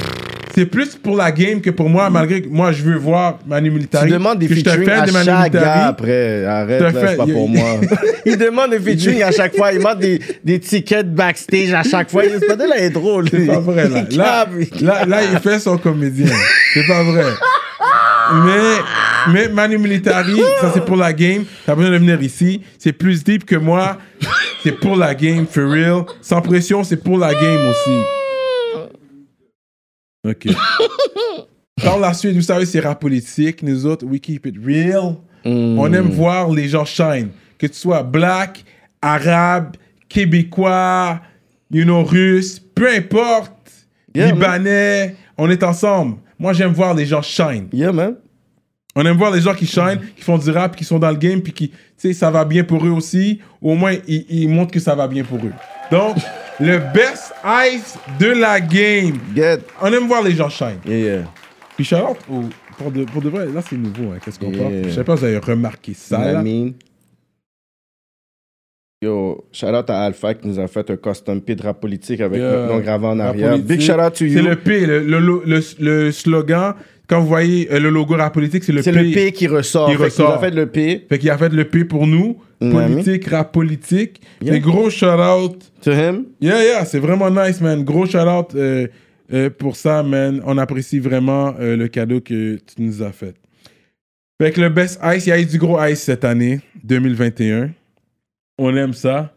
c'est 0.59 0.65
plus 0.65 0.95
pour 0.95 1.15
la 1.15 1.31
game 1.31 1.61
que 1.61 1.69
pour 1.69 1.89
moi, 1.89 2.09
malgré 2.09 2.41
que 2.41 2.49
moi 2.49 2.73
je 2.73 2.83
veux 2.83 2.97
voir 2.97 3.39
Manu 3.47 3.71
Militari. 3.71 4.07
Tu 4.07 4.13
demandes 4.13 4.39
des 4.39 4.47
que 4.47 4.55
je 4.55 4.59
featuring 4.59 4.89
à 4.89 5.05
de 5.05 5.11
Manu 5.11 5.25
chaque 5.25 5.53
gars 5.53 5.87
après. 5.87 6.43
Arrête, 6.45 6.81
là, 6.81 6.91
c'est 6.93 7.15
pas 7.17 7.23
il- 7.27 7.33
pour 7.33 7.49
il- 7.49 7.57
moi. 7.57 7.69
il 8.25 8.37
demande 8.37 8.71
des 8.71 8.79
featuring 8.79 9.23
à 9.23 9.31
chaque 9.31 9.55
fois. 9.55 9.71
Il 9.71 9.77
demande 9.79 9.99
des, 9.99 10.19
des 10.43 10.59
tickets 10.59 11.13
backstage 11.13 11.73
à 11.73 11.83
chaque 11.83 12.11
fois. 12.11 12.23
Ce 12.23 12.67
là 12.67 12.77
est 12.77 12.89
drôle. 12.89 13.29
C'est 13.29 13.45
pas 13.45 13.59
vrai, 13.59 13.87
là. 13.87 14.03
Là, 14.11 14.47
là, 14.81 15.05
là, 15.05 15.19
il 15.31 15.39
fait 15.39 15.59
son 15.59 15.77
comédien. 15.77 16.27
C'est 16.73 16.85
pas 16.87 17.03
vrai. 17.03 17.23
Mais, 18.33 19.31
mais 19.33 19.47
Manu 19.47 19.77
Militari, 19.77 20.39
ça 20.61 20.71
c'est 20.73 20.83
pour 20.85 20.97
la 20.97 21.13
game. 21.13 21.45
T'as 21.65 21.73
besoin 21.73 21.91
de 21.91 21.97
venir 21.97 22.21
ici. 22.21 22.61
C'est 22.77 22.93
plus 22.93 23.23
deep 23.23 23.45
que 23.45 23.55
moi. 23.55 23.97
C'est 24.61 24.73
pour 24.73 24.97
la 24.97 25.15
game, 25.15 25.45
for 25.49 25.69
real. 25.71 26.03
Sans 26.21 26.41
pression, 26.41 26.83
c'est 26.83 27.01
pour 27.01 27.17
la 27.17 27.33
game 27.33 27.69
aussi. 27.69 28.18
Ok. 30.29 30.47
Par 31.83 31.97
la 31.97 32.13
suite, 32.13 32.35
vous 32.35 32.41
savez, 32.41 32.65
c'est 32.65 32.81
rap 32.81 32.99
politique. 32.99 33.63
Nous 33.63 33.85
autres, 33.85 34.05
we 34.05 34.19
keep 34.19 34.45
it 34.45 34.55
real. 34.63 35.15
On 35.45 35.91
aime 35.93 36.09
voir 36.09 36.49
les 36.51 36.67
gens 36.67 36.85
shine. 36.85 37.29
Que 37.57 37.67
tu 37.67 37.75
sois 37.75 38.03
black, 38.03 38.63
arabe, 39.01 39.75
québécois, 40.09 41.21
you 41.71 41.83
know, 41.83 42.03
russe, 42.03 42.59
peu 42.75 42.89
importe, 42.89 43.53
Yeah, 44.15 44.31
libanais, 44.31 45.15
on 45.37 45.49
est 45.49 45.63
ensemble. 45.63 46.17
Moi, 46.37 46.53
j'aime 46.53 46.73
voir 46.73 46.93
les 46.93 47.05
gens 47.05 47.21
shine. 47.21 47.67
Yeah, 47.71 47.91
man. 47.91 48.15
On 48.95 49.05
aime 49.05 49.17
voir 49.17 49.31
les 49.31 49.41
gens 49.41 49.53
qui 49.53 49.67
shine, 49.67 49.99
qui 50.15 50.23
font 50.23 50.37
du 50.37 50.49
rap, 50.49 50.75
qui 50.75 50.83
sont 50.83 50.97
dans 50.97 51.11
le 51.11 51.17
game, 51.17 51.41
puis 51.41 51.53
qui, 51.53 51.69
tu 51.69 51.77
sais, 51.97 52.13
ça 52.13 52.31
va 52.31 52.43
bien 52.43 52.63
pour 52.63 52.85
eux 52.85 52.89
aussi. 52.89 53.39
Au 53.61 53.75
moins, 53.75 53.93
ils, 54.07 54.25
ils 54.29 54.49
montrent 54.49 54.71
que 54.71 54.79
ça 54.79 54.95
va 54.95 55.07
bien 55.07 55.23
pour 55.23 55.37
eux. 55.37 55.53
Donc, 55.91 56.17
le 56.59 56.77
best 56.93 57.33
ice 57.45 57.97
de 58.19 58.27
la 58.27 58.59
game. 58.59 59.17
Get. 59.35 59.59
On 59.81 59.91
aime 59.93 60.07
voir 60.07 60.23
les 60.23 60.31
gens 60.31 60.49
shine. 60.49 60.79
Yeah, 60.85 60.97
yeah. 60.97 61.21
Puis 61.75 61.85
shout 61.85 61.95
out 61.97 62.17
au- 62.31 62.43
pour, 62.77 62.91
de, 62.91 63.03
pour 63.05 63.21
de 63.21 63.29
vrai, 63.29 63.45
là 63.47 63.61
c'est 63.67 63.77
nouveau, 63.77 64.11
hein, 64.13 64.17
qu'est-ce 64.23 64.39
qu'on 64.39 64.51
Yeah. 64.51 64.63
parle. 64.63 64.73
Je 64.85 64.89
sais 64.89 65.03
pas 65.03 65.15
si 65.15 65.21
vous 65.21 65.25
avez 65.27 65.37
remarqué 65.37 65.93
ça. 65.93 66.17
You 66.17 66.31
know. 66.37 66.41
I 66.41 66.43
mean? 66.43 66.73
Yo, 69.01 69.45
shout 69.53 69.67
out 69.67 69.89
à 69.89 70.01
Alpha 70.03 70.33
qui 70.33 70.47
nous 70.47 70.59
a 70.59 70.67
fait 70.67 70.89
un 70.89 70.97
custom 70.97 71.39
P 71.41 71.55
de 71.55 71.63
rap 71.63 71.79
politique 71.79 72.19
avec 72.19 72.41
notre 72.41 72.67
nom 72.73 72.79
gravé 72.79 73.07
en 73.07 73.19
arrière. 73.19 73.57
Big 73.57 73.79
shout 73.79 73.93
out 73.93 74.13
to 74.13 74.25
you. 74.25 74.33
C'est 74.37 74.41
le 74.43 74.57
P, 74.57 74.85
le, 74.85 74.99
le, 75.03 75.19
le, 75.45 75.61
le 75.79 76.11
slogan. 76.11 76.73
Quand 77.07 77.21
vous 77.21 77.27
voyez 77.27 77.71
euh, 77.71 77.79
le 77.79 77.89
logo 77.89 78.15
rap 78.17 78.33
politique, 78.33 78.63
c'est 78.63 78.73
le 78.73 78.79
P. 78.81 78.83
C'est 78.83 78.91
le 78.91 79.11
P 79.13 79.31
qui 79.31 79.47
ressort. 79.47 79.89
Qui 79.89 79.95
Fait 79.95 80.03
ressort. 80.03 80.33
a 80.33 80.39
fait 80.39 80.51
le 80.51 80.65
P. 80.67 81.05
Fait 81.07 81.17
qu'il 81.17 81.29
a 81.29 81.37
fait 81.37 81.49
le 81.49 81.63
P 81.65 81.85
pour 81.85 82.05
nous. 82.07 82.41
Politique, 82.59 83.27
rap 83.27 83.53
politique. 83.53 84.21
Yeah. 84.41 84.55
Et 84.55 84.59
gros 84.59 84.89
shout 84.89 85.05
out. 85.05 85.71
To 85.81 85.91
him? 85.91 86.25
Yeah, 86.41 86.63
yeah, 86.63 86.85
c'est 86.85 86.99
vraiment 86.99 87.29
nice, 87.29 87.61
man. 87.61 87.83
Gros 87.83 88.05
shout 88.05 88.27
out 88.27 88.53
euh, 88.53 88.87
euh, 89.31 89.49
pour 89.49 89.77
ça, 89.77 90.03
man. 90.03 90.41
On 90.45 90.57
apprécie 90.57 90.99
vraiment 90.99 91.55
euh, 91.59 91.77
le 91.77 91.87
cadeau 91.87 92.19
que 92.19 92.55
tu 92.55 92.81
nous 92.81 93.01
as 93.01 93.11
fait. 93.11 93.35
Fait 94.41 94.51
que 94.51 94.59
le 94.59 94.69
Best 94.69 94.99
Ice, 95.03 95.25
il 95.25 95.29
y 95.29 95.31
a 95.31 95.39
eu 95.39 95.45
du 95.45 95.57
gros 95.57 95.81
Ice 95.85 96.01
cette 96.01 96.25
année, 96.25 96.59
2021. 96.83 97.71
On 98.57 98.75
aime 98.75 98.93
ça. 98.93 99.33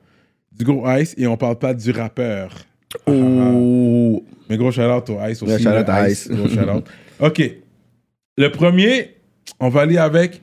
Du 0.52 0.64
gros 0.64 0.88
Ice 0.96 1.14
et 1.16 1.26
on 1.26 1.36
parle 1.36 1.58
pas 1.58 1.74
du 1.74 1.90
rappeur. 1.92 2.52
Oh. 3.06 4.24
Mais 4.50 4.56
gros 4.56 4.72
shout 4.72 4.82
out 4.82 5.08
au 5.10 5.18
Ice 5.28 5.42
aussi. 5.42 5.62
Shout 5.62 5.68
out 5.68 5.88
à 5.88 6.08
Ice. 6.08 6.28
Gros 6.28 6.48
shout 6.48 6.68
out. 6.68 6.84
OK. 7.20 7.40
Le 8.36 8.48
premier, 8.48 9.14
on 9.60 9.68
va 9.68 9.82
aller 9.82 9.98
avec 9.98 10.40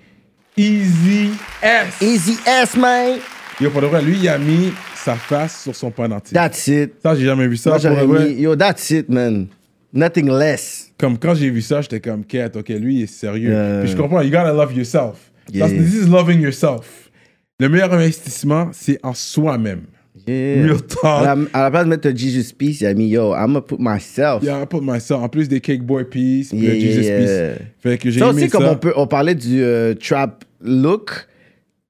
Easy 0.59 1.29
S. 1.61 2.01
Easy 2.01 2.37
S, 2.45 2.75
man. 2.75 3.19
Yo, 3.61 3.69
pour 3.69 3.79
de 3.81 3.87
vrai, 3.87 4.01
lui, 4.01 4.17
il 4.17 4.27
a 4.27 4.37
mis 4.37 4.73
sa 4.93 5.15
face 5.15 5.63
sur 5.63 5.73
son 5.73 5.89
pendentif. 5.89 6.33
That's 6.33 6.67
it. 6.67 6.95
Ça, 7.01 7.15
j'ai 7.15 7.23
jamais 7.23 7.47
vu 7.47 7.55
ça. 7.55 7.69
Moi, 7.69 7.79
pour 7.79 7.89
j'aurais 7.89 8.01
de 8.01 8.07
vrai. 8.07 8.29
mis, 8.33 8.41
yo, 8.41 8.57
that's 8.57 8.89
it, 8.89 9.07
man. 9.07 9.47
Nothing 9.93 10.29
less. 10.29 10.91
Comme 10.97 11.17
quand 11.17 11.33
j'ai 11.33 11.49
vu 11.49 11.61
ça, 11.61 11.79
j'étais 11.79 12.01
comme, 12.01 12.25
Cat, 12.25 12.49
ok, 12.55 12.67
lui, 12.69 12.97
il 12.97 13.03
est 13.03 13.07
sérieux. 13.07 13.51
Yeah. 13.51 13.79
Puis 13.83 13.91
je 13.91 13.95
comprends, 13.95 14.21
you 14.21 14.29
gotta 14.31 14.51
love 14.51 14.75
yourself. 14.75 15.31
Yeah. 15.49 15.65
That's, 15.69 15.79
this 15.79 15.93
is 15.95 16.09
loving 16.09 16.41
yourself. 16.41 17.09
Le 17.57 17.69
meilleur 17.69 17.93
investissement, 17.93 18.67
c'est 18.73 18.99
en 19.01 19.13
soi-même. 19.13 19.83
Yeah. 20.27 20.65
Real 20.65 20.75
À 20.75 21.23
talk. 21.23 21.23
la, 21.53 21.59
à 21.59 21.63
la 21.63 21.71
place 21.71 21.83
de 21.85 21.89
mettre 21.89 22.09
Jesus 22.13 22.53
Peace, 22.53 22.81
il 22.81 22.85
a 22.87 22.93
mis, 22.93 23.07
yo, 23.07 23.33
I'm 23.33 23.47
gonna 23.53 23.61
put 23.61 23.77
myself. 23.79 24.43
Yeah, 24.43 24.61
I 24.61 24.65
put 24.65 24.81
myself. 24.81 25.21
En 25.21 25.29
plus 25.29 25.47
des 25.47 25.61
Cake 25.61 25.83
Boy 25.83 26.03
Peace, 26.03 26.49
puis 26.49 26.59
Yeah, 26.59 26.73
Jesus 26.73 27.09
Peace. 27.09 27.65
Fait 27.79 27.97
que 27.97 28.11
j'ai 28.11 28.19
Ça 28.19 28.29
aimé 28.31 28.41
aussi, 28.43 28.51
comme 28.51 28.65
on, 28.65 28.75
peut, 28.75 28.91
on 28.97 29.07
parlait 29.07 29.35
du 29.35 29.63
euh, 29.63 29.93
trap 29.95 30.43
look, 30.61 31.27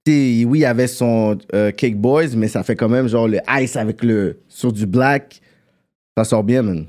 oui, 0.08 0.60
il 0.60 0.66
avait 0.66 0.88
son 0.88 1.38
euh, 1.54 1.72
Cake 1.72 1.98
Boys, 1.98 2.30
mais 2.36 2.48
ça 2.48 2.64
fait 2.64 2.76
quand 2.76 2.90
même 2.90 3.08
genre 3.08 3.28
le 3.28 3.40
ice 3.60 3.76
avec 3.76 4.04
le 4.04 4.40
sur 4.48 4.72
du 4.72 4.86
black. 4.86 5.42
Ça 6.18 6.24
sort 6.24 6.44
bien, 6.44 6.62
man. 6.64 6.86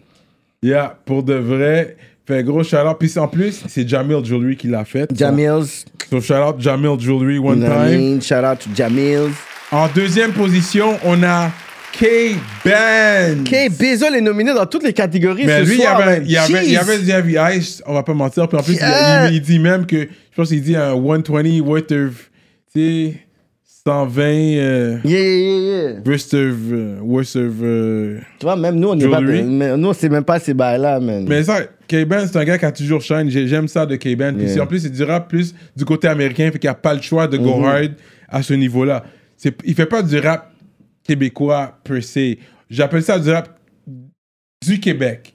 Yeah, 0.62 0.98
pour 1.04 1.22
de 1.22 1.34
vrai. 1.34 1.96
Fait 2.26 2.44
gros 2.44 2.62
shout 2.62 2.76
out. 2.76 2.96
Puis 2.98 3.18
en 3.18 3.28
plus, 3.28 3.62
c'est 3.68 3.88
Jamil 3.88 4.24
Jewelry 4.24 4.56
qui 4.56 4.68
l'a 4.68 4.84
fait. 4.84 5.10
Jamils, 5.16 5.84
So 6.10 6.20
shout 6.20 6.34
out 6.34 6.60
Jamil 6.60 6.98
Jewelry 6.98 7.38
one 7.38 7.60
you 7.60 7.64
know 7.66 7.74
what 7.74 7.86
I 7.86 7.90
time. 7.90 8.00
mean? 8.00 8.20
shout 8.20 8.44
out 8.44 8.58
to 8.60 8.70
Jamils. 8.74 9.32
En 9.72 9.88
deuxième 9.88 10.32
position, 10.32 10.96
on 11.04 11.22
a 11.22 11.50
K-Ben. 11.92 13.44
K-Bezol 13.44 14.14
est 14.16 14.20
nominé 14.20 14.52
dans 14.54 14.66
toutes 14.66 14.84
les 14.84 14.92
catégories 14.92 15.44
Mais 15.46 15.60
ce 15.64 15.68
lui, 15.68 15.76
il 15.76 15.80
soir, 15.82 16.00
avait, 16.00 16.22
il 16.24 16.36
avait, 16.36 16.66
il 16.66 16.76
avait 17.12 17.22
vu 17.22 17.36
Ice, 17.58 17.82
on 17.86 17.94
va 17.94 18.02
pas 18.02 18.14
mentir. 18.14 18.48
Puis 18.48 18.58
en 18.58 18.62
plus, 18.62 18.74
il- 18.74 18.78
Yeah. 18.80 19.28
il, 19.28 19.34
il 19.36 19.40
dit 19.40 19.58
même 19.58 19.86
que, 19.86 19.96
je 20.02 20.36
pense 20.36 20.48
qu'il 20.48 20.62
dit 20.62 20.76
un 20.76 20.92
120 20.92 21.60
worth 21.60 21.92
of, 21.92 22.30
tu 22.74 22.80
sais, 22.80 23.14
120 23.84 24.22
euh, 24.22 24.98
Yeah, 25.04 25.18
yeah, 25.18 25.58
yeah. 25.58 25.92
worth 26.06 26.34
of, 26.34 26.56
euh, 26.72 26.98
worth 27.02 27.36
of, 27.36 27.52
euh, 27.62 28.18
Tu 28.38 28.46
vois, 28.46 28.56
même 28.56 28.76
nous, 28.76 28.88
on 28.88 28.94
n'est 28.94 29.08
pas. 29.08 29.20
Nous, 29.20 29.92
c'est 29.94 30.08
même 30.08 30.24
pas 30.24 30.38
ces 30.38 30.54
bails-là, 30.54 31.00
man. 31.00 31.24
Mais 31.28 31.42
ça, 31.44 31.60
K-Ben, 31.88 32.26
c'est 32.30 32.38
un 32.38 32.44
gars 32.44 32.58
qui 32.58 32.64
a 32.66 32.72
toujours 32.72 33.02
shine. 33.02 33.28
J'ai- 33.30 33.48
J'aime 33.48 33.68
ça 33.68 33.84
de 33.86 33.96
K-Ben. 33.96 34.36
Puis 34.36 34.60
en 34.60 34.66
plus, 34.66 34.80
c'est 34.80 34.90
du 34.92 35.02
rap 35.02 35.28
plus 35.28 35.54
du 35.76 35.84
côté 35.84 36.08
américain, 36.08 36.50
fait 36.52 36.58
qu'il 36.58 36.68
n'y 36.68 36.72
a 36.72 36.74
pas 36.74 36.94
le 36.94 37.02
choix 37.02 37.26
de 37.26 37.36
go 37.36 37.64
hard 37.64 37.92
à 38.28 38.42
ce 38.42 38.54
niveau-là. 38.54 39.04
Il 39.64 39.74
fait 39.74 39.86
pas 39.86 40.02
du 40.02 40.18
rap 40.18 40.49
québécois 41.06 41.78
per 41.84 42.00
se. 42.00 42.36
J'appelle 42.68 43.02
ça 43.02 43.18
du 43.18 43.30
rap 43.30 43.58
du 44.64 44.78
Québec. 44.78 45.32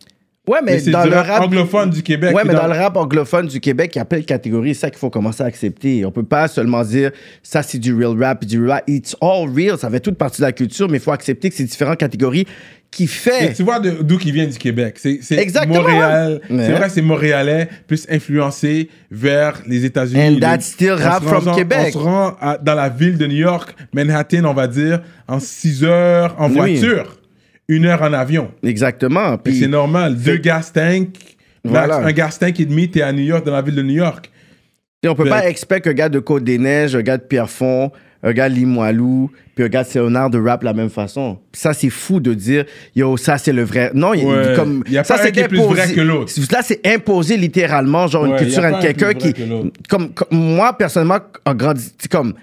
Ouais, 0.47 0.59
mais, 0.63 0.80
dans 0.82 1.03
du 1.03 1.09
le 1.09 1.16
rap 1.16 1.28
rap 1.28 1.43
anglophone 1.43 1.89
du 1.89 2.03
Québec. 2.03 2.36
Ouais, 2.36 2.43
mais 2.45 2.53
dans... 2.53 2.68
le 2.68 2.74
rap 2.74 2.95
anglophone 2.97 3.47
du 3.47 3.59
Québec, 3.59 3.95
il 3.95 3.97
y 3.97 4.01
a 4.01 4.05
plein 4.05 4.20
de 4.20 4.26
catégories. 4.26 4.76
C'est 4.76 4.82
ça 4.82 4.89
qu'il 4.91 4.99
faut 4.99 5.09
commencer 5.09 5.41
à 5.41 5.47
accepter. 5.47 6.05
On 6.05 6.11
peut 6.11 6.24
pas 6.24 6.47
seulement 6.47 6.84
dire 6.84 7.11
ça, 7.41 7.63
c'est 7.63 7.80
du 7.80 7.95
real 7.95 8.22
rap, 8.22 8.45
du 8.45 8.66
rap. 8.68 8.84
It's 8.88 9.16
all 9.22 9.49
real. 9.49 9.78
Ça 9.78 9.89
fait 9.89 9.99
toute 9.99 10.18
partie 10.18 10.41
de 10.41 10.45
la 10.45 10.51
culture, 10.51 10.88
mais 10.88 10.97
il 10.97 11.03
faut 11.03 11.11
accepter 11.11 11.49
que 11.49 11.55
c'est 11.55 11.63
différentes 11.63 11.97
catégories 11.97 12.45
qui 12.96 13.04
Et 13.04 13.08
fait. 13.08 13.54
tu 13.54 13.64
vois 13.64 13.80
d'où 13.80 14.18
qui 14.18 14.32
vient 14.32 14.46
du 14.48 14.58
Québec. 14.58 14.98
C'est 15.00 15.20
Montréal. 15.68 16.39
ouais. 16.50 16.66
C'est 16.66 16.72
vrai, 16.72 16.89
c'est 16.89 17.02
montréalais, 17.02 17.68
plus 17.88 18.06
influencé 18.10 18.89
vers 19.12 19.62
les 19.68 19.84
États-Unis. 19.84 20.38
And 20.38 20.39
that's 20.39 20.66
still 20.68 20.93
on 20.93 21.04
rap 21.04 21.24
from 21.24 21.54
Québec. 21.56 21.88
On 21.89 21.91
se 21.91 21.98
rend 21.98 22.36
à- 22.39 22.58
dans 22.58 22.74
la 22.76 22.88
ville 22.89 23.18
de 23.18 23.28
New 23.28 23.36
York, 23.36 23.76
Manhattan, 23.93 24.46
on 24.46 24.54
va 24.54 24.68
dire, 24.68 25.02
en 25.28 25.39
6 25.39 25.84
heures 25.84 26.36
en 26.39 26.48
Oui. 26.50 26.56
voiture, 26.56 27.18
une 27.68 27.86
heure 27.86 28.02
en 28.02 28.14
avion. 28.14 28.52
Exactement. 28.64 29.38
Puis 29.38 29.60
C'est 29.60 29.68
normal. 29.68 30.16
Deux 30.16 30.38
gas 30.38 30.72
tanks. 30.74 31.36
Voilà. 31.66 31.98
Un 31.98 32.12
gas 32.14 32.38
tank 32.39 32.60
et 32.60 32.66
demi, 32.66 32.89
t'es 32.89 33.02
à 33.02 33.12
New 33.12 33.24
York, 33.24 33.46
dans 33.46 33.54
la 33.54 33.62
ville 33.62 33.76
de 33.76 33.82
New 33.84 33.96
York. 33.96 34.32
Et 35.04 35.10
on 35.10 35.16
peut 35.16 35.28
pas 35.28 35.48
expecter 35.50 35.89
qu'un 35.89 35.93
gars 35.96 36.10
de 36.10 36.20
Côte-des-Neiges, 36.20 36.96
un 36.96 37.02
gars 37.02 37.18
de 37.18 37.24
Pierrefonds, 37.24 37.91
un 38.26 38.34
gars 38.34 38.49
de 38.49 38.55
Limoilou, 38.55 39.30
puis 39.55 39.63
un 39.63 39.69
gars 39.69 39.84
de 39.84 40.38
rap 40.39 40.59
de 40.61 40.65
la 40.65 40.73
même 40.73 40.89
façon. 40.89 41.38
Puis 41.51 41.61
ça, 41.61 41.73
c'est 41.73 41.89
fou 41.91 42.19
de 42.19 42.34
dire, 42.34 42.65
yo, 42.95 43.15
ça, 43.17 43.38
c'est 43.38 43.53
le 43.53 43.63
vrai. 43.63 43.91
Non, 43.93 44.13
il 44.13 44.26
Ouais. 44.26 44.53
comme. 44.55 44.84
Y 44.89 44.97
a 44.97 45.03
ça, 45.03 45.17
c'est 45.17 45.32
qui 45.32 45.39
est 45.39 45.47
plus 45.47 45.59
imposé. 45.61 45.82
vrai 45.84 45.93
que 45.93 46.01
l'autre. 46.01 46.34
Là, 46.51 46.59
c'est 46.63 46.86
imposé 46.86 47.38
littéralement, 47.38 48.07
genre, 48.07 48.23
Ouais, 48.23 48.32
une 48.32 48.38
culture 48.38 48.65
à 48.65 48.82
quelqu'un 48.82 49.13
qui. 49.13 49.34
Comme, 49.88 50.11
comme 50.13 50.28
moi, 50.32 50.73
personnellement, 50.78 51.19
en 51.45 51.53
grandi, 51.53 51.91
tu 51.97 52.09
comme. 52.09 52.34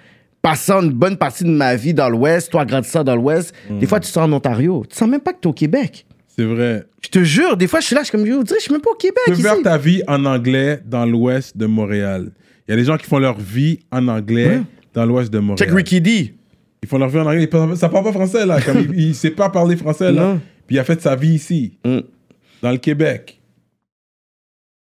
Passant 0.41 0.83
une 0.83 0.91
bonne 0.91 1.17
partie 1.17 1.45
de 1.45 1.51
ma 1.51 1.77
vie 1.77 1.95
dans 1.95 2.09
l'Ouest, 2.09 2.51
toi 2.51 2.65
grandissant 2.65 3.05
dans 3.05 3.15
l'Ouest, 3.15 3.55
Mm. 3.71 3.79
des 3.79 3.87
fois 3.87 4.01
tu 4.01 4.09
sors 4.11 4.25
en 4.25 4.33
Ontario. 4.33 4.85
Tu 4.91 4.97
sens 4.97 5.09
même 5.09 5.21
pas 5.21 5.33
que 5.33 5.39
t'es 5.41 5.47
au 5.47 5.53
Québec. 5.53 6.05
C'est 6.37 6.43
vrai. 6.45 6.83
Je 7.01 7.11
te 7.11 7.23
jure, 7.23 7.57
des 7.57 7.69
fois 7.69 7.79
je 7.79 7.87
suis 7.87 7.95
là, 7.95 8.01
je 8.01 8.07
suis 8.09 8.11
comme, 8.19 8.27
yo, 8.27 8.43
dirais, 8.43 8.59
je 8.59 8.65
suis 8.65 8.73
même 8.73 8.81
pas 8.81 8.91
au 8.91 8.97
Québec. 8.97 9.23
Tu 9.27 9.35
faire 9.37 9.63
ta 9.63 9.79
vie 9.79 10.03
en 10.09 10.25
anglais 10.25 10.81
dans 10.85 11.07
l'ouest 11.07 11.57
de 11.57 11.67
Montréal. 11.67 12.33
Il 12.67 12.73
y 12.73 12.75
a 12.75 12.77
des 12.77 12.83
gens 12.85 12.97
qui 12.97 13.07
font 13.07 13.21
leur 13.21 13.39
vie 13.39 13.79
en 13.93 14.09
anglais. 14.09 14.63
Dans 14.95 15.05
l'ouest 15.07 15.33
de 15.33 15.39
Montréal. 15.39 15.59
Check 15.69 15.77
Ricky 15.77 16.01
D. 16.01 16.35
Ils 16.83 16.89
font 16.89 16.99
leur 16.99 17.09
vie 17.09 17.19
en 17.19 17.27
anglais. 17.27 17.49
Ça 17.77 17.89
parle 17.89 18.05
pas 18.05 18.13
français, 18.13 18.45
là. 18.45 18.61
Comme 18.61 18.79
il, 18.95 19.01
il 19.09 19.15
sait 19.15 19.31
pas 19.31 19.49
parler 19.51 19.77
français, 19.77 20.11
là. 20.13 20.23
Non. 20.35 20.41
Puis 20.67 20.77
il 20.77 20.79
a 20.79 20.85
fait 20.85 21.01
sa 21.01 21.15
vie 21.17 21.35
ici, 21.35 21.79
Mm. 21.85 21.99
dans 22.63 22.71
le 22.73 22.79
Québec. 22.79 23.39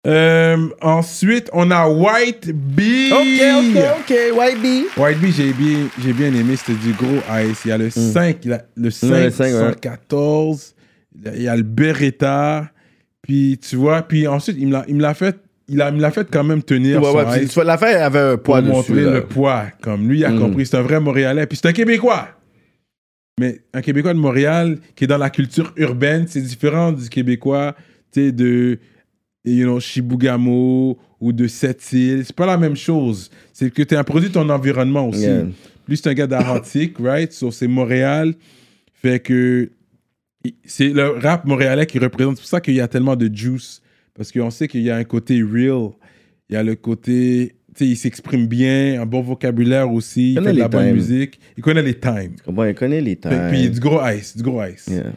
Euh, 0.05 0.67
ensuite, 0.81 1.49
on 1.53 1.71
a 1.71 1.87
White 1.87 2.51
Bee. 2.53 3.09
Ok, 3.13 3.21
ok, 3.21 3.83
ok, 3.99 4.15
YB. 4.55 4.85
White 4.97 5.19
Bee, 5.19 5.31
j'ai 5.31 5.53
bien, 5.53 5.87
j'ai 6.03 6.11
bien 6.11 6.33
aimé. 6.33 6.55
C'était 6.57 6.77
du 6.77 6.91
gros 6.93 7.19
ice. 7.41 7.61
Il 7.63 7.69
y 7.69 7.71
a 7.71 7.77
le 7.77 7.89
5, 7.89 8.37
il 8.43 8.49
y 8.51 8.53
a 8.53 8.65
le 8.75 8.91
5, 8.91 9.07
Mm. 9.07 9.23
le 9.23 9.29
5, 9.31 9.43
ouais. 9.45 9.51
114. 9.71 10.75
Il 11.35 11.41
y 11.43 11.47
a 11.47 11.55
le 11.55 11.63
Beretta. 11.63 12.69
Puis, 13.21 13.57
tu 13.61 13.77
vois, 13.77 14.01
puis 14.01 14.27
ensuite, 14.27 14.57
il 14.59 14.67
me 14.67 15.01
l'a 15.01 15.13
fait, 15.13 15.37
il, 15.68 15.82
a, 15.82 15.89
il 15.89 15.99
l'a 15.99 16.11
fait 16.11 16.28
quand 16.30 16.43
même 16.43 16.61
tenir 16.64 17.01
Ouais, 17.01 17.11
son 17.11 17.18
ouais, 17.30 17.45
puis 17.45 17.61
l'affaire 17.66 18.03
avait 18.05 18.20
un 18.20 18.36
pour 18.38 18.43
poids 18.43 18.61
dessus. 18.61 18.72
montrer 18.74 19.03
là. 19.03 19.11
le 19.14 19.26
poids. 19.26 19.66
Comme 19.82 20.09
lui, 20.09 20.20
il 20.20 20.26
a 20.26 20.30
Mm. 20.32 20.39
compris. 20.39 20.66
C'est 20.66 20.78
un 20.78 20.82
vrai 20.82 20.99
Montréalais. 20.99 21.45
Puis 21.47 21.57
c'est 21.61 21.68
un 21.70 21.74
Québécois. 21.74 22.28
Mais 23.39 23.61
un 23.74 23.82
Québécois 23.82 24.14
de 24.14 24.20
Montréal 24.20 24.78
qui 24.95 25.05
est 25.05 25.07
dans 25.07 25.18
la 25.18 25.30
culture 25.30 25.74
urbaine, 25.78 26.26
c'est 26.28 26.41
différent 26.41 26.91
du 26.91 27.09
Québécois, 27.09 27.76
tu 28.11 28.26
sais, 28.26 28.32
de 28.32 28.78
you 29.45 29.64
know, 29.66 29.80
Chibougamau 29.80 30.99
ou 31.20 31.34
de 31.34 31.47
Sept-Îles. 31.47 32.24
C'est 32.26 32.36
pas 32.36 32.45
la 32.45 32.57
même 32.57 32.76
chose. 32.76 33.30
C'est 33.51 33.72
que 33.74 33.82
tu 33.84 33.95
as 33.95 34.03
produit 34.03 34.30
ton 34.30 34.47
environnement 34.49 35.07
aussi. 35.09 35.22
Yeah. 35.22 35.45
Lui, 35.88 35.97
c'est 35.97 36.07
un 36.09 36.14
gars 36.14 36.28
d'Arrentique, 36.28 36.95
right? 36.99 37.32
So, 37.34 37.51
c'est 37.51 37.68
Montréal. 37.68 38.36
Fait 38.93 39.20
que 39.20 39.70
c'est 40.66 40.89
le 40.89 41.09
rap 41.20 41.45
montréalais 41.45 41.86
qui 41.86 41.99
représente. 41.99 42.36
C'est 42.38 42.41
pour 42.41 42.49
ça 42.49 42.61
qu'il 42.61 42.74
y 42.76 42.82
a 42.82 42.88
tellement 42.88 43.16
de 43.16 43.30
juice. 43.34 43.82
Parce 44.16 44.32
qu'on 44.32 44.49
sait 44.51 44.68
qu'il 44.68 44.82
y 44.82 44.89
a 44.91 44.95
un 44.95 45.03
côté 45.03 45.41
real. 45.41 45.89
Il 46.49 46.53
y 46.53 46.55
a 46.55 46.64
le 46.64 46.76
côté. 46.76 47.55
Tu 47.76 47.86
sais, 47.86 47.88
il 47.91 47.95
s'exprime 47.97 48.45
bien, 48.45 49.01
un 49.01 49.05
bon 49.07 49.22
vocabulaire 49.22 49.91
aussi. 49.91 50.34
Il 50.34 50.36
connaît 50.36 50.49
fait 50.49 50.53
de 50.55 50.59
la 50.59 50.68
bonne 50.68 50.86
times. 50.86 50.93
musique. 50.95 51.39
Il 51.57 51.64
connaît 51.64 51.82
les 51.82 51.99
times. 51.99 52.36
Comment 52.45 52.66
il 52.66 52.76
connaît 52.76 53.01
les 53.01 53.11
Fait 53.16 53.16
temps. 53.16 53.30
que- 53.30 53.49
puis 53.49 53.70
du 53.70 53.80
gros 53.80 53.99
ice, 54.07 54.38
du 54.38 54.43
gros 54.43 54.64
ice. 54.64 54.86
Yeah. 54.88 55.14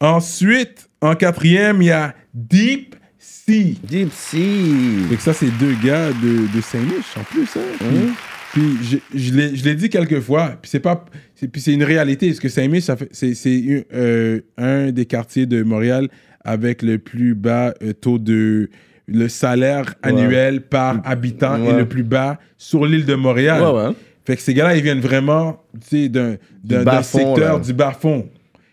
Ensuite, 0.00 0.88
en 1.00 1.14
quatrième, 1.14 1.80
il 1.80 1.86
y 1.86 1.90
a 1.90 2.14
Deep 2.34 2.96
Sea. 3.18 3.78
Deep 3.88 4.12
Sea. 4.12 5.08
Fait 5.08 5.16
que 5.16 5.22
ça, 5.22 5.32
c'est 5.32 5.50
deux 5.58 5.74
gars 5.82 6.10
de, 6.10 6.54
de 6.54 6.60
Saint-Mich 6.60 7.16
en 7.16 7.22
plus. 7.24 7.48
Hein? 7.56 7.60
Puis, 7.78 7.86
Mhm. 7.88 8.12
puis 8.52 8.98
je, 9.14 9.18
je 9.18 9.64
l'ai- 9.64 9.74
dit 9.74 9.88
quelques 9.88 10.20
fois, 10.20 10.58
puis 10.60 10.70
c'est 10.70 10.80
pas, 10.80 11.04
puis 11.50 11.60
c'est 11.62 11.72
une 11.72 11.84
réalité, 11.84 12.26
parce 12.28 12.40
que 12.40 12.48
Saint-Mich, 12.50 12.84
fait- 12.84 13.08
c'est 13.34 13.86
euh, 13.94 14.40
un 14.58 14.92
des 14.92 15.06
quartiers 15.06 15.46
de 15.46 15.62
Montréal 15.62 16.08
avec 16.44 16.82
le 16.82 16.98
plus 16.98 17.34
bas 17.34 17.74
euh, 17.82 17.92
taux 17.92 18.18
de 18.18 18.68
le 19.06 19.28
salaire 19.28 19.94
annuel 20.02 20.62
par 20.62 21.00
habitant 21.04 21.62
est 21.62 21.68
Ouais. 21.72 21.78
le 21.78 21.86
plus 21.86 22.02
bas 22.04 22.38
sur 22.56 22.86
l'île 22.86 23.04
de 23.04 23.14
Montréal. 23.14 23.62
Ouais. 23.62 23.94
Fait 24.26 24.36
que 24.36 24.40
ces 24.42 24.54
gars-là, 24.54 24.76
ils 24.76 24.82
viennent 24.82 25.00
vraiment 25.00 25.62
d'un 25.92 27.02
secteur 27.02 27.58
là. 27.58 27.64
du 27.64 27.74
bas-fond. 27.74 28.26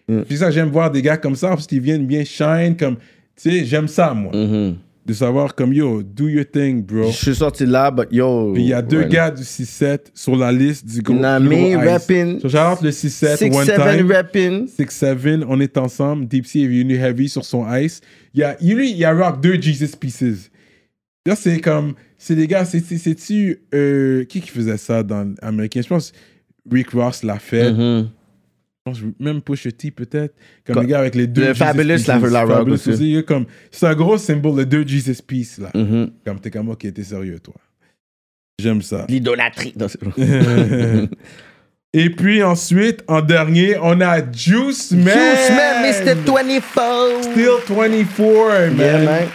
Mm. 0.08 0.22
C'est 0.30 0.38
ça, 0.38 0.50
j'aime 0.52 0.70
voir 0.70 0.90
des 0.90 1.02
gars 1.02 1.18
comme 1.18 1.36
ça 1.36 1.50
parce 1.50 1.68
qu'ils 1.68 1.82
viennent 1.82 2.08
bien 2.08 2.24
shine. 2.24 2.78
Comme, 2.80 2.96
tu 3.36 3.50
sais, 3.50 3.66
j'aime 3.66 3.90
ça, 3.90 4.14
moi. 4.14 4.32
Mhm. 4.34 4.76
De 5.04 5.14
savoir, 5.14 5.56
comme, 5.56 5.74
yo, 5.74 6.04
do 6.04 6.30
your 6.30 6.46
thing, 6.46 6.84
bro. 6.84 7.08
Je 7.10 7.16
suis 7.18 7.36
sorti 7.36 7.66
là, 7.66 7.90
but 7.90 8.08
yo. 8.12 8.52
Puis 8.54 8.62
il 8.62 8.70
y 8.70 8.74
a 8.74 8.84
deux 8.84 9.00
ouais. 9.00 9.10
gars 9.10 9.32
du 9.32 9.42
6-7 9.42 10.12
sur 10.14 10.36
la 10.36 10.52
liste 10.52 10.86
du 10.86 11.02
plus 11.02 11.16
gros 11.16 11.82
ice. 11.84 11.90
rapping. 11.90 12.40
So, 12.40 12.48
le 12.48 12.92
6-7, 12.92 13.38
6 13.38 13.56
one 13.56 13.66
7 13.66 13.76
time. 13.98 14.12
rapping. 14.12 14.68
6-7, 14.68 15.44
on 15.48 15.60
est 15.60 15.76
ensemble. 15.80 16.28
Deep 16.28 16.46
Sea 16.46 16.66
est 16.66 16.68
venu 16.68 16.96
heavy 16.98 17.30
sur 17.30 17.44
son 17.44 17.66
ice. 17.74 18.00
Il 18.36 18.42
y 18.42 18.44
a, 18.44 18.56
lui, 18.62 18.92
il 18.92 18.98
y 18.98 19.04
a 19.04 19.12
rock 19.12 19.42
deux 19.42 19.60
Jesus 19.60 19.98
Pieces. 20.00 20.52
Là, 21.26 21.36
c'est 21.36 21.60
comme, 21.60 21.94
c'est 22.20 22.36
des 22.36 22.46
gars, 22.48 22.64
c'est- 22.66 22.86
c'est- 22.86 22.98
c'est-tu, 23.00 23.60
euh, 23.74 24.24
qui 24.26 24.40
qui 24.40 24.50
faisait 24.50 24.78
ça 24.78 25.02
dans 25.02 25.34
l'américain? 25.42 25.82
Je 25.82 25.88
pense 25.88 26.12
Rick 26.72 26.92
Ross 26.92 27.24
l'a 27.24 27.40
fait. 27.40 27.72
Mhm. 27.72 27.78
Je 27.80 28.06
pense 28.92 29.02
même 29.20 29.42
Pusha 29.42 29.72
T 29.72 29.92
peut-être. 29.92 30.36
Comme 30.66 30.76
Comme- 30.76 30.84
les 30.86 30.90
gars 30.92 31.00
avec 31.00 31.16
les 31.16 31.28
deux 31.28 31.42
le 31.42 31.48
Jesus 31.54 31.60
Fabulous, 31.60 31.94
Pieces. 31.96 32.08
la- 32.08 32.20
la 32.20 32.48
Fabulous 32.48 32.74
aussi. 32.76 32.90
aussi, 32.92 33.24
comme, 33.28 33.46
c'est 33.72 33.88
un 33.88 33.96
gros 33.96 34.18
symbole, 34.18 34.60
les 34.60 34.66
deux 34.66 34.88
Jesus 34.88 35.22
Pieces, 35.26 35.58
là. 35.60 35.70
Mhm. 35.74 36.12
Comme, 36.26 36.40
t'es 36.40 36.52
comme, 36.52 36.70
ok, 36.70 36.86
t'es 36.94 37.04
sérieux, 37.04 37.40
toi. 37.40 37.56
J'aime 38.62 38.82
ça. 38.82 39.06
L'idolâtrie. 39.10 39.74
Et 41.94 42.10
puis 42.10 42.42
ensuite, 42.42 43.04
en 43.08 43.22
dernier, 43.22 43.76
on 43.82 44.00
a 44.00 44.20
Juice 44.32 44.92
Man. 44.92 45.04
Juice 45.08 45.50
Man, 45.50 45.84
Mr. 45.84 46.16
24. 46.26 47.24
Still 47.24 47.58
24, 47.68 48.70
man. 48.72 48.78
Yeah, 48.78 49.04
man. 49.04 49.28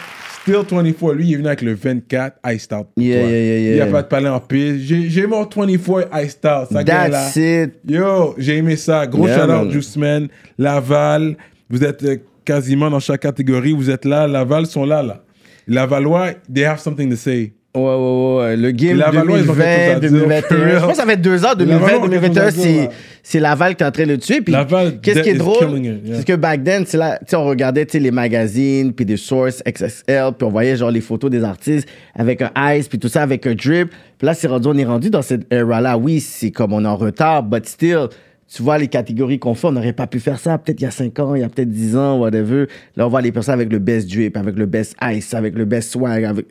Still 0.47 0.63
24. 0.69 1.13
Lui, 1.13 1.27
il 1.27 1.33
est 1.33 1.35
venu 1.37 1.47
avec 1.47 1.61
le 1.61 1.73
24 1.73 2.37
Iced 2.45 2.73
Out. 2.73 2.87
pour 2.95 3.03
Yeah, 3.03 3.21
toi. 3.21 3.29
yeah, 3.29 3.39
yeah, 3.39 3.59
Il 3.71 3.75
yeah. 3.75 3.83
a 3.83 3.87
pas 3.87 4.01
de 4.03 4.07
palais 4.07 4.29
en 4.29 4.39
piste. 4.39 4.79
J'ai 4.79 5.09
j'ai 5.09 5.27
mon 5.27 5.43
24 5.43 6.07
Iced 6.23 6.45
Out. 6.45 6.67
Ça 6.71 6.83
gagne 6.83 7.11
là. 7.11 7.23
That's 7.25 7.35
it. 7.35 7.73
Yo, 7.87 8.33
j'ai 8.37 8.57
aimé 8.57 8.75
ça. 8.77 9.05
Gros 9.07 9.27
Yeah, 9.27 9.35
shout 9.45 9.51
out 9.51 9.63
man. 9.65 9.71
Juice 9.71 9.97
Man. 9.97 10.27
Laval. 10.57 11.35
Vous 11.69 11.83
êtes 11.83 12.03
euh, 12.03 12.17
quasiment 12.45 12.89
dans 12.89 12.99
chaque 13.01 13.21
catégorie. 13.21 13.73
Vous 13.73 13.89
êtes 13.89 14.05
là. 14.05 14.25
Laval 14.27 14.65
sont 14.67 14.85
là, 14.85 15.03
là. 15.03 15.21
Lavalois, 15.67 16.29
they 16.53 16.63
have 16.63 16.79
something 16.79 17.09
to 17.09 17.17
say. 17.17 17.51
Ouais, 17.75 17.83
ouais, 17.83 17.89
ouais, 17.95 18.37
ouais. 18.37 18.57
Le 18.57 18.71
game 18.71 18.97
Lavallois, 18.97 19.37
ils 19.39 19.51
ont 19.51 19.53
quelque 19.53 19.91
chose 19.91 19.91
2020, 19.91 19.95
à 19.95 19.99
dire, 19.99 20.11
2021. 20.11 20.41
for 20.41 20.57
real. 20.57 20.69
Je 20.73 20.79
pense 20.79 20.91
que 20.91 20.95
ça 20.97 21.05
fait 21.05 21.17
deux 21.17 21.45
ans, 21.45 21.49
Les 21.59 21.65
Lavallois 21.65 21.89
2020, 21.89 21.97
ont 21.97 22.01
quelque 22.01 22.33
2021, 22.33 22.41
chose 22.41 22.47
à 22.47 22.51
dire, 22.51 22.63
c'est, 22.63 22.77
là. 22.85 22.89
C'est 23.29 23.41
Laval 23.41 23.75
qui 23.75 23.83
est 23.83 23.85
en 23.85 23.91
train 23.91 24.05
de 24.05 24.11
le 24.11 24.17
tuer. 24.19 24.39
Puis, 24.39 24.53
Laval 24.53 25.01
qu'est-ce 25.01 25.19
qui 25.19 25.29
est 25.31 25.33
drôle? 25.33 25.79
yeah. 25.79 26.15
C'est 26.15 26.25
que 26.25 26.37
back 26.37 26.63
then, 26.63 26.85
c'est 26.85 26.95
là, 26.95 27.17
tu 27.19 27.25
sais, 27.27 27.35
on 27.35 27.43
regardait, 27.43 27.85
les 27.91 28.09
magazines, 28.09 28.93
puis 28.93 29.03
des 29.03 29.17
sources 29.17 29.61
XXL, 29.67 30.31
puis 30.37 30.47
on 30.47 30.49
voyait, 30.49 30.77
genre, 30.77 30.91
les 30.91 31.01
photos 31.01 31.29
des 31.29 31.43
artistes 31.43 31.89
avec 32.15 32.41
un 32.41 32.51
ice, 32.73 32.87
puis 32.87 32.99
tout 32.99 33.09
ça, 33.09 33.23
avec 33.23 33.45
un 33.45 33.53
drip. 33.53 33.89
Puis 34.17 34.25
là, 34.25 34.33
c'est 34.33 34.47
rendu, 34.47 34.69
on 34.69 34.77
est 34.77 34.85
rendu 34.85 35.09
dans 35.09 35.21
cette 35.21 35.45
era-là. 35.51 35.97
Oui, 35.97 36.21
c'est 36.21 36.51
comme 36.51 36.71
on 36.71 36.85
est 36.85 36.87
en 36.87 36.95
retard, 36.95 37.43
but 37.43 37.65
still, 37.65 38.07
tu 38.47 38.63
vois 38.63 38.77
les 38.77 38.87
catégories 38.87 39.39
qu'on 39.39 39.55
fait, 39.55 39.67
on 39.67 39.73
n'aurait 39.73 39.91
pas 39.91 40.07
pu 40.07 40.21
faire 40.21 40.39
ça 40.39 40.57
peut-être 40.57 40.79
il 40.79 40.85
y 40.85 40.87
a 40.87 40.91
5 40.91 41.19
ans, 41.19 41.35
il 41.35 41.41
y 41.41 41.43
a 41.43 41.49
peut-être 41.49 41.69
10 41.69 41.97
ans, 41.97 42.19
whatever. 42.19 42.67
Là, 42.95 43.07
on 43.07 43.09
voit 43.09 43.21
les 43.21 43.33
personnes 43.33 43.55
avec 43.55 43.73
le 43.73 43.79
best 43.79 44.09
drip, 44.09 44.37
avec 44.37 44.55
le 44.55 44.67
best 44.67 44.95
ice, 45.03 45.33
avec 45.33 45.53
le 45.53 45.65
best 45.65 45.91
swag, 45.91 46.23
avec... 46.23 46.45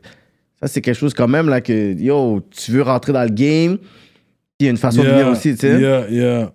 Ça, 0.61 0.69
c'est 0.69 0.83
quelque 0.83 0.99
chose 0.99 1.15
quand 1.15 1.29
même, 1.29 1.49
là, 1.49 1.63
que, 1.63 1.95
yo, 1.99 2.43
tu 2.51 2.73
veux 2.73 2.83
rentrer 2.83 3.15
dans 3.15 3.25
le 3.25 3.31
game, 3.31 3.79
il 4.59 4.65
y 4.65 4.69
a 4.69 4.71
une 4.71 4.77
façon 4.77 5.03
de 5.03 5.09
venir 5.09 5.29
aussi, 5.29 5.53
tu 5.55 5.61
sais. 5.61 5.81
Yeah, 5.81 6.11
yeah. 6.11 6.53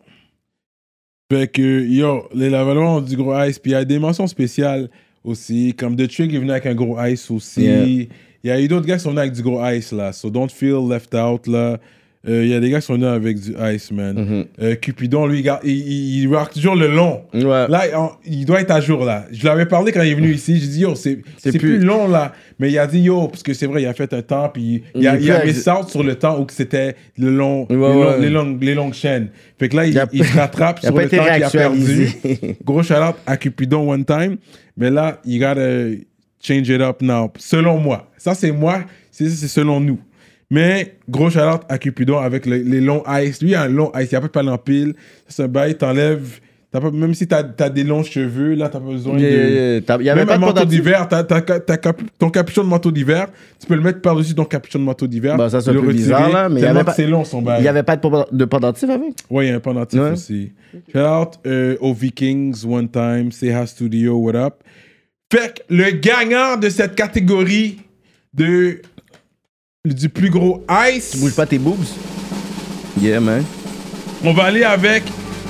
Fait 1.32 1.48
que, 1.48 1.86
yo, 1.86 2.28
les 2.36 2.50
Lavalois 2.50 2.98
ont 2.98 3.00
du 3.00 3.16
gros 3.16 3.42
ice. 3.42 3.58
Puis 3.58 3.72
il 3.72 3.74
y 3.74 3.78
a 3.78 3.86
des 3.86 4.00
mentions 4.00 4.28
spéciales 4.28 4.90
aussi. 5.24 5.74
Comme 5.74 5.96
The 5.96 6.06
Trick 6.10 6.34
est 6.34 6.38
venu 6.38 6.52
avec 6.52 6.66
un 6.66 6.76
gros 6.76 7.02
ice 7.02 7.32
aussi. 7.32 7.62
Yeah. 7.62 7.86
Il 7.86 8.10
y 8.44 8.52
a 8.52 8.60
eu 8.60 8.68
d'autres 8.68 8.86
gars 8.86 8.98
qui 8.98 9.04
sont 9.04 9.12
venus 9.12 9.22
avec 9.22 9.34
du 9.34 9.42
gros 9.42 9.66
ice 9.66 9.94
là. 9.94 10.12
So 10.12 10.30
don't 10.30 10.50
feel 10.50 10.90
left 10.90 11.16
out 11.16 11.48
là. 11.48 11.80
Euh, 12.28 12.44
Il 12.46 12.50
y 12.52 12.54
a 12.54 12.60
des 12.60 12.70
gars 12.70 12.80
qui 12.80 12.86
sont 12.86 12.94
venus 12.94 13.08
avec 13.08 13.40
du 13.40 13.54
ice, 13.74 13.92
man. 13.92 14.16
Mm-hmm. 14.16 14.46
Euh, 14.64 14.76
Cupidon, 14.76 15.26
lui, 15.26 15.40
il, 15.40 15.52
il, 15.64 15.72
il, 15.72 16.22
il 16.22 16.28
rock 16.36 16.52
toujours 16.54 16.76
le 16.76 16.88
long. 16.88 17.22
Ouais. 17.34 17.68
Là, 17.68 17.82
il 18.26 18.46
doit 18.46 18.62
être 18.62 18.70
à 18.70 18.80
jour, 18.80 19.04
là. 19.06 19.26
Je 19.32 19.44
l'avais 19.46 19.66
parlé 19.66 19.92
quand 19.92 20.04
il 20.04 20.12
est 20.12 20.16
venu 20.16 20.32
ici. 20.32 20.60
J'ai 20.60 20.68
dit, 20.68 20.80
yo, 20.82 20.94
c'est 20.94 21.20
c'est 21.38 21.50
plus... 21.52 21.60
plus- 21.60 21.80
long, 21.80 22.08
là. 22.08 22.34
Mais 22.60 22.70
il 22.72 22.78
a 22.78 22.86
dit, 22.86 23.00
yo, 23.00 23.28
parce 23.28 23.42
que 23.42 23.54
c'est 23.56 23.66
vrai, 23.66 23.82
il 23.82 23.88
a 23.88 23.94
fait 23.96 24.14
un 24.14 24.22
temps, 24.22 24.50
puis 24.54 24.84
il, 24.94 25.02
Il 25.02 25.08
a, 25.08 25.16
est 25.16 25.22
il 25.24 25.32
a 25.32 25.44
mis 25.44 25.54
ça 25.54 25.82
sur 25.88 26.04
le 26.04 26.14
temps 26.14 26.40
où 26.40 26.46
c'était 26.52 26.96
le 27.18 27.32
long, 27.32 27.66
Ouais, 27.70 27.76
les, 27.76 27.78
longs- 27.80 28.06
ouais. 28.12 28.20
les 28.22 28.30
longues, 28.30 28.64
les 28.64 28.76
longues 28.76 28.94
chaînes. 28.94 29.30
Fait 29.58 29.68
que 29.70 29.76
là, 29.78 29.88
il, 29.88 29.94
Il 30.14 30.20
il 30.20 30.24
se 30.26 30.38
rattrape 30.38 30.80
il 30.84 30.86
sur 30.88 30.96
le 30.96 31.10
temps 31.10 31.24
qu'il 31.24 31.44
a 31.44 31.50
perdu. 31.50 32.10
Gros 32.64 32.84
shout-out 32.84 33.16
à 33.26 33.36
Cupidon 33.38 33.90
one 33.92 34.06
time. 34.06 34.38
Mais 34.78 34.92
là, 34.92 35.20
il 35.26 35.40
gotta 35.40 35.88
change 36.40 36.70
it 36.70 36.82
up 36.82 37.02
now. 37.02 37.32
Selon 37.40 37.80
moi. 37.80 38.12
Ça, 38.18 38.36
c'est 38.36 38.52
moi. 38.52 38.84
C'est 39.10 39.28
selon 39.30 39.80
nous. 39.80 40.00
Mais 40.52 40.98
gros 41.10 41.30
shout-out 41.30 41.62
à 41.70 41.78
Cupidon 41.80 42.20
avec 42.20 42.46
le- 42.46 42.58
les 42.58 42.82
longs 42.82 43.04
ice. 43.08 43.42
Lui, 43.42 43.52
il 43.52 43.56
a 43.56 43.64
un 43.64 43.68
long 43.70 43.92
ice. 43.98 44.10
Il 44.12 44.16
a 44.18 44.22
pas 44.22 44.28
de 44.28 44.32
parler 44.32 44.50
en 44.50 44.58
pile. 44.58 44.94
Ça, 45.28 45.36
C'est 45.38 45.44
un 45.44 45.48
bail. 45.48 45.76
T'enlèves. 45.78 46.40
t'as 46.72 46.80
pas- 46.80 46.92
Même 46.92 47.14
si 47.14 47.28
t'as 47.28 47.44
as 47.60 47.70
des 47.70 47.84
longs 47.84 48.04
cheveux, 48.04 48.54
là, 48.54 48.70
t'as 48.70 48.80
pas 48.80 48.86
besoin 48.92 49.18
Yeah, 49.18 49.30
de. 49.30 49.36
yeah, 49.36 50.02
y 50.04 50.10
avait 50.10 50.22
Même 50.22 50.28
pas 50.28 50.36
un 50.36 50.38
manteau 50.38 50.64
d'hiver, 50.66 51.06
t'as- 51.10 51.24
t'as- 51.26 51.42
t'as 51.42 51.76
cap- 51.78 52.02
ton 52.18 52.30
capuchon 52.30 52.64
de 52.64 52.70
manteau 52.70 52.92
d'hiver, 52.92 53.28
tu 53.60 53.68
peux 53.68 53.76
le 53.76 53.82
mettre 53.82 54.00
par-dessus 54.02 54.36
ton 54.36 54.46
capuchon 54.46 54.80
de 54.80 54.86
manteau 54.86 55.06
d'hiver. 55.08 55.36
Bah, 55.36 55.50
ça, 55.50 55.60
c'est 55.60 55.70
un 55.70 55.74
le 55.74 55.82
peu 55.82 55.88
retirer, 55.88 56.04
bizarre, 56.04 56.30
là, 56.32 56.48
mais 56.48 56.56
il 56.56 56.58
y 56.60 56.62
tellement 56.62 56.76
avait 56.76 56.82
que 56.82 56.86
pas- 56.86 56.94
c'est 56.94 57.08
long 57.08 57.26
son 57.26 57.42
bail. 57.42 57.60
Il 57.60 57.64
n'y 57.64 57.68
avait 57.68 57.84
pas 57.84 57.98
de, 57.98 58.02
pend- 58.02 58.26
de 58.32 58.46
pendentif 58.46 58.90
avec? 58.90 59.02
Ouais, 59.30 59.48
il 59.48 59.50
y 59.50 59.52
a 59.52 59.56
un 59.56 59.60
pendentif 59.60 60.00
Ouais. 60.00 60.12
aussi. 60.12 60.52
Shout 60.94 61.00
out 61.00 61.30
euh, 61.46 61.76
aux 61.82 61.94
Vikings 61.94 62.66
one 62.66 62.88
time, 62.90 63.32
Seha 63.34 63.66
Studio, 63.68 64.16
what 64.18 64.36
up. 64.36 64.54
Fait 65.32 65.54
que 65.68 65.74
le 65.76 65.92
gagnant 65.92 66.56
de 66.58 66.70
cette 66.70 66.96
catégorie 66.96 67.80
de 68.34 68.82
du 69.84 70.10
plus 70.10 70.30
gros 70.30 70.64
ice. 70.94 71.10
Tu 71.10 71.18
bouges 71.18 71.36
pas 71.36 71.48
tes 71.48 71.58
boobs? 71.58 71.88
Yeah, 73.02 73.20
man. 73.20 73.44
On 74.24 74.32
va 74.32 74.44
aller 74.44 74.64
avec 74.64 75.02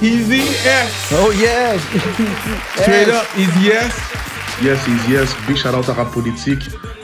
Easy 0.01 0.39
S. 0.39 1.13
Oh 1.21 1.33
yes! 1.33 1.81
Straight 2.77 3.09
up, 3.09 3.25
Easy 3.37 3.67
S. 3.67 3.91
Yes, 4.63 4.79
yes, 4.87 5.09
yes. 5.09 5.35
Big 5.45 5.57
shout 5.57 5.75
out 5.77 5.89
à 5.89 5.93
Rap 5.93 6.13
Politique. 6.13 6.61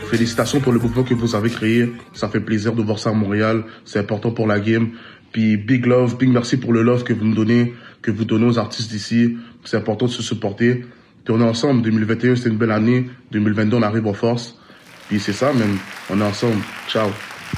Félicitations 0.09 0.61
pour 0.61 0.71
le 0.71 0.79
mouvement 0.79 1.03
que 1.03 1.13
vous 1.15 1.35
avez 1.35 1.49
créé. 1.49 1.91
Ça 2.13 2.29
fait 2.29 2.39
plaisir 2.39 2.71
de 2.71 2.81
voir 2.81 2.97
ça 2.97 3.09
à 3.09 3.13
Montréal. 3.13 3.65
C'est 3.83 3.99
important 3.99 4.31
pour 4.31 4.47
la 4.47 4.61
game. 4.61 4.91
Puis 5.33 5.57
big 5.57 5.85
love, 5.85 6.17
big 6.17 6.29
merci 6.29 6.55
pour 6.55 6.71
le 6.71 6.81
love 6.81 7.03
que 7.03 7.11
vous 7.11 7.25
me 7.25 7.35
donnez, 7.35 7.73
que 8.01 8.09
vous 8.09 8.23
donnez 8.23 8.45
aux 8.45 8.57
artistes 8.57 8.89
d'ici. 8.89 9.35
C'est 9.65 9.75
important 9.75 10.05
de 10.05 10.11
se 10.11 10.23
supporter. 10.23 10.85
Puis 11.25 11.33
on 11.35 11.41
est 11.41 11.49
ensemble. 11.49 11.81
2021, 11.81 12.37
c'est 12.37 12.47
une 12.47 12.55
belle 12.55 12.71
année. 12.71 13.09
2022, 13.33 13.75
on 13.75 13.81
arrive 13.81 14.07
en 14.07 14.13
force. 14.13 14.57
Puis 15.09 15.19
c'est 15.19 15.33
ça, 15.33 15.53
même. 15.53 15.77
On 16.09 16.19
est 16.19 16.23
ensemble. 16.23 16.57
Ciao. 16.89 17.07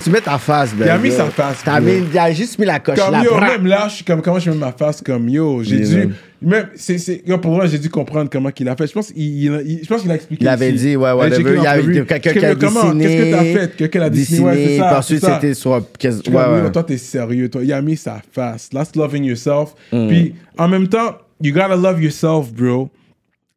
Tu 0.03 0.11
mets 0.11 0.21
ta 0.21 0.37
face, 0.37 0.73
ben. 0.75 0.85
Il 0.85 0.89
a 0.91 0.97
mis 0.99 1.09
là. 1.09 1.15
sa 1.15 1.25
face, 1.31 1.61
T'as 1.65 1.79
mis- 1.79 2.03
Il 2.13 2.17
a 2.17 2.31
juste 2.31 2.59
mis 2.59 2.65
la 2.65 2.79
coche 2.79 2.99
Comme 2.99 3.11
là. 3.11 3.23
yo, 3.23 3.35
même 3.39 3.65
là, 3.65 3.87
je 3.89 3.95
suis 3.95 4.05
comme 4.05 4.21
comment 4.21 4.37
je 4.37 4.51
mets 4.51 4.55
ma 4.57 4.71
face 4.71 5.01
comme 5.01 5.27
yo? 5.27 5.63
J'ai 5.63 5.79
dû 5.79 5.95
man. 5.97 6.13
même 6.43 6.67
c'est 6.75 6.99
c'est 6.99 7.23
yo, 7.25 7.39
pour 7.39 7.51
moi 7.55 7.65
j'ai 7.65 7.79
dû 7.79 7.89
comprendre 7.89 8.29
comment 8.31 8.51
qu'il 8.51 8.69
a 8.69 8.75
fait. 8.75 8.85
Je 8.85 8.93
pense 8.93 9.07
qu'il 9.11 9.23
il- 9.23 9.61
il- 9.65 9.79
je 9.83 9.87
pense 9.87 10.03
qu'il 10.03 10.11
a 10.11 10.15
expliqué. 10.15 10.43
Il 10.45 10.47
avait 10.47 10.71
dit, 10.73 10.95
ouais, 10.95 11.27
écrit 11.29 11.43
Il 11.57 11.63
y 11.63 11.67
avait 11.67 11.83
quelqu'un 12.05 12.19
Qu'est-ce 12.19 12.37
qui 12.39 12.45
a 12.45 12.53
dessiné. 12.55 13.03
Qu'est-ce 13.03 13.23
que 13.23 13.31
t'as 13.31 13.43
fait 13.61 13.75
Quelqu'un 13.77 14.01
a 14.03 14.09
dessiné, 14.11 14.39
ouais, 14.41 14.65
c'est 14.67 14.77
ça. 14.77 14.99
ensuite, 14.99 15.25
c'était 15.25 15.53
sur. 15.55 15.71
ouais, 15.71 15.81
yo, 16.27 16.31
ouais. 16.33 16.71
toi 16.71 16.83
t'es 16.83 16.97
sérieux, 16.97 17.49
toi. 17.49 17.61
Il 17.63 17.73
a 17.73 17.81
mis 17.81 17.97
sa 17.97 18.21
face. 18.31 18.69
That's 18.69 18.95
loving 18.95 19.23
yourself. 19.23 19.73
Mm. 19.91 20.07
Puis 20.07 20.35
en 20.55 20.67
même 20.67 20.87
temps, 20.87 21.17
you 21.41 21.51
gotta 21.51 21.75
love 21.75 21.99
yourself, 22.01 22.53
bro. 22.53 22.91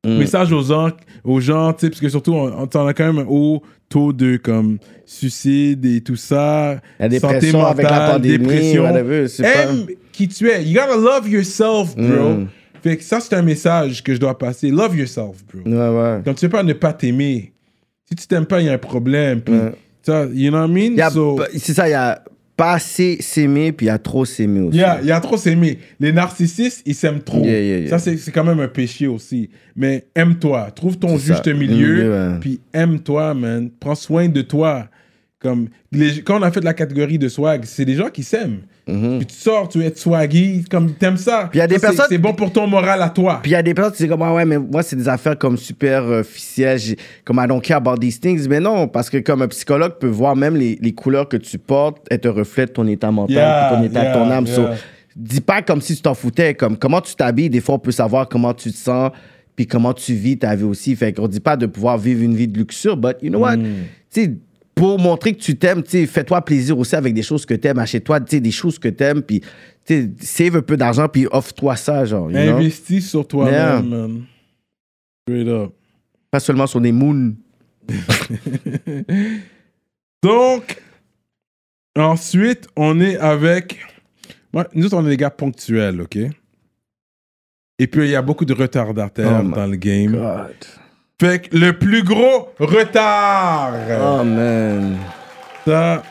Mm. 0.05 0.19
Message 0.19 0.53
aux 0.53 0.63
gens, 0.63 0.91
aux 1.23 1.41
gens, 1.41 1.73
tu 1.73 1.81
sais, 1.87 1.91
parce 1.91 2.01
que 2.01 2.09
surtout, 2.09 2.33
on, 2.35 2.69
on 2.75 2.87
a 2.87 2.93
quand 2.95 3.13
même 3.13 3.19
un 3.25 3.27
haut 3.29 3.63
taux 3.89 4.13
de 4.13 4.37
comme 4.37 4.79
suicide 5.07 5.85
et 5.87 6.01
tout 6.01 6.17
ça. 6.17 6.81
La 6.99 7.09
santé 7.21 7.53
mentale, 7.53 7.71
avec 7.71 7.85
la 7.91 8.11
pandémie, 8.11 8.39
dépression. 8.39 8.83
whatever, 8.83 9.29
c'est 9.29 9.43
pas- 9.45 9.63
Aime 9.63 9.87
qui 10.11 10.27
tu 10.29 10.49
es. 10.49 10.65
You 10.65 10.75
gotta 10.81 10.97
love 10.97 11.29
yourself, 11.29 11.95
bro. 11.95 12.31
Mm. 12.35 12.49
Fait 12.83 12.97
que 12.97 13.05
ça, 13.05 13.21
c'est 13.21 13.35
un 13.37 13.43
message 13.43 14.03
que 14.03 14.13
je 14.13 14.19
dois 14.19 14.37
passer. 14.37 14.71
Love 14.71 14.97
yourself, 14.97 15.37
bro. 15.53 15.63
Ouais, 15.65 15.89
ouais. 15.89 16.21
Comme 16.25 16.35
tu 16.35 16.47
peux 16.49 16.57
pas 16.57 16.63
ne 16.65 16.73
pas 16.73 16.93
t'aimer. 16.93 17.53
Si 18.09 18.17
tu 18.17 18.27
t'aimes 18.27 18.47
pas, 18.47 18.61
il 18.61 18.67
y 18.67 18.69
a 18.71 18.73
un 18.73 18.79
problème. 18.79 19.41
Puis, 19.41 19.55
ça, 20.03 20.27
you 20.33 20.51
know 20.51 20.59
what 20.59 20.67
I 20.67 20.91
mean? 20.97 21.11
So- 21.11 21.39
C'est 21.57 21.75
ça, 21.75 21.87
il 21.89 21.93
y 21.93 21.95
a 21.95 22.25
pas 22.63 22.75
assez 22.75 23.17
s'aimer, 23.21 23.73
puis 23.73 23.87
il 23.87 23.89
y 23.89 23.91
a 23.91 23.99
trop 23.99 24.25
s'aimer 24.25 24.61
aussi. 24.61 24.77
il 24.79 24.81
y 24.81 24.85
a, 24.85 25.01
il 25.01 25.09
y 25.09 25.11
a 25.11 25.19
trop 25.21 25.37
s'aimer. 25.37 25.79
Les 25.99 26.13
narcissistes, 26.13 26.83
ils 26.87 26.95
s'aiment 26.95 27.21
trop. 27.23 27.43
Yeah, 27.45 27.61
yeah, 27.61 27.79
yeah. 27.81 27.91
Ça, 27.91 27.99
c'est 27.99 28.17
c'est 28.19 28.31
quand 28.31 28.45
même 28.45 28.61
un 28.61 28.69
péché 28.69 29.09
aussi. 29.09 29.51
Mais 29.75 30.05
aime-toi. 30.15 30.71
Trouve 30.71 30.97
ton 30.97 31.19
juste 31.19 31.45
ça. 31.45 31.53
milieu. 31.55 32.11
Ouais. 32.13 32.39
Puis 32.41 32.61
aime-toi, 32.73 33.35
man. 33.35 33.69
Prends 33.81 33.97
soin 33.97 34.29
de 34.29 34.43
toi. 34.43 34.89
Comme 35.41 35.69
les- 35.91 36.23
quand 36.23 36.39
on 36.39 36.43
a 36.43 36.53
fait 36.53 36.63
la 36.63 36.73
catégorie 36.73 37.19
de 37.19 37.29
swag, 37.29 37.63
c'est 37.65 37.85
des 37.85 37.97
gens 37.97 38.11
qui 38.11 38.23
s'aiment. 38.23 38.61
Puis 38.85 39.27
tu 39.27 39.35
sors, 39.37 39.69
tu 39.69 39.83
es 39.85 39.95
swaggy, 39.95 40.65
comme 40.71 40.93
t'aimes 40.95 41.17
ça. 41.17 41.47
Puis 41.51 41.61
y 41.61 41.63
a 41.63 41.67
des 41.69 41.77
Ça, 41.79 41.89
personnes- 41.89 42.07
C'est 42.09 42.19
bon 42.19 42.35
pour 42.35 42.53
ton 42.53 42.67
moral 42.67 43.01
à 43.01 43.09
toi. 43.11 43.39
Puis 43.43 43.53
il 43.53 43.55
y 43.55 43.57
a 43.57 43.63
des 43.63 43.75
personnes 43.75 43.93
qui 43.95 44.03
disent 44.03 44.11
comme, 44.11 44.23
ah 44.23 44.35
ouais, 44.35 44.45
mais 44.45 44.59
moi, 44.59 44.83
c'est 44.83 44.97
des 44.97 45.09
affaires 45.09 45.39
comme 45.39 45.57
super 45.57 46.03
euh, 46.03 46.21
officielles, 46.21 46.79
j'ai- 46.79 46.97
comme 47.25 47.41
I 47.43 47.47
don't 47.47 47.61
care 47.63 47.77
about 47.77 47.97
these 47.99 48.19
things. 48.19 48.49
Mais 48.49 48.59
non, 48.61 48.89
parce 48.89 49.09
que 49.09 49.19
comme 49.19 49.43
un 49.43 49.49
psychologue 49.49 49.93
peut 50.01 50.09
voir 50.09 50.35
même 50.35 50.57
les, 50.57 50.79
les 50.83 50.93
couleurs 50.93 51.29
que 51.29 51.37
tu 51.37 51.59
portes, 51.59 51.99
elles 52.11 52.19
te 52.21 52.29
reflètent 52.29 52.73
ton 52.73 52.87
état 52.89 53.11
mental, 53.13 53.37
Yeah, 53.37 53.71
ton 53.73 53.83
état 53.85 54.03
yeah, 54.03 54.13
de 54.13 54.19
ton 54.19 54.31
âme. 54.31 54.47
So, 54.49 54.63
yeah. 54.63 54.75
dis 55.15 55.41
pas 55.41 55.63
comme 55.63 55.81
si 55.81 55.95
tu 55.95 56.03
t'en 56.03 56.15
foutais, 56.15 56.55
comme 56.55 56.77
comment 56.77 57.01
tu 57.01 57.15
t'habilles, 57.15 57.51
des 57.51 57.61
fois, 57.61 57.77
on 57.77 57.79
peut 57.79 57.93
savoir 57.93 58.29
comment 58.29 58.53
tu 58.53 58.73
te 58.73 58.77
sens, 58.77 59.11
puis 59.55 59.67
comment 59.67 59.93
tu 59.93 60.13
vis 60.15 60.39
ta 60.39 60.57
vie 60.57 60.65
aussi. 60.65 60.97
Fait 60.97 61.13
qu'on 61.13 61.29
dit 61.29 61.39
pas 61.41 61.57
de 61.57 61.67
pouvoir 61.67 61.99
vivre 61.99 62.23
une 62.23 62.35
vie 62.35 62.49
de 62.49 62.59
luxure, 62.59 62.97
but 62.97 63.17
you 63.23 63.29
know 63.31 63.39
what? 63.41 63.57
Mm. 63.59 63.63
Tu 64.13 64.25
sais, 64.25 64.33
pour 64.75 64.99
montrer 64.99 65.35
que 65.35 65.41
tu 65.41 65.57
t'aimes, 65.57 65.85
fais-toi 65.85 66.41
plaisir 66.43 66.79
aussi 66.79 66.97
avec 66.97 67.15
des 67.15 67.23
choses 67.23 67.45
que 67.47 67.55
t'aimes, 67.55 67.79
achète-toi, 67.79 68.21
des 68.21 68.51
choses 68.51 68.79
que 68.79 68.89
t'aimes, 68.89 69.23
puis 69.23 69.43
save 70.21 70.57
un 70.57 70.63
peu 70.63 70.77
d'argent, 70.77 71.09
puis 71.09 71.27
offre-toi 71.31 71.77
ça, 71.77 72.05
genre, 72.05 72.31
you 72.31 72.37
know? 72.39 72.57
Investis 72.57 73.09
sur 73.11 73.27
toi-même, 73.27 73.53
Yeah. 73.55 73.83
man. 73.83 74.25
Straight 75.29 75.49
up. 75.49 75.73
Pas 76.31 76.41
seulement 76.41 76.67
sur 76.67 76.81
des 76.81 76.93
moons. 76.93 77.35
Donc, 80.23 80.81
ensuite, 81.97 82.69
on 82.77 83.01
est 83.01 83.17
avec. 83.19 83.79
Nous 84.75 84.87
autres, 84.87 84.97
on 84.97 85.07
est 85.07 85.11
des 85.11 85.17
gars 85.17 85.31
ponctuels, 85.31 86.01
OK? 86.01 86.17
Et 87.79 87.87
puis, 87.87 88.05
il 88.05 88.11
y 88.11 88.17
a 88.17 88.23
beaucoup 88.23 88.45
de 88.45 88.53
retardataires 88.53 89.43
Oh 89.45 89.49
dans 89.55 89.67
le 89.67 89.77
game. 89.77 90.17
Fait 91.23 91.39
que 91.49 91.57
le 91.57 91.73
plus 91.73 92.03
gros 92.03 92.49
retard. 92.59 93.75
Oh, 94.03 94.25
man. 94.25 94.97
Ça, 95.65 96.03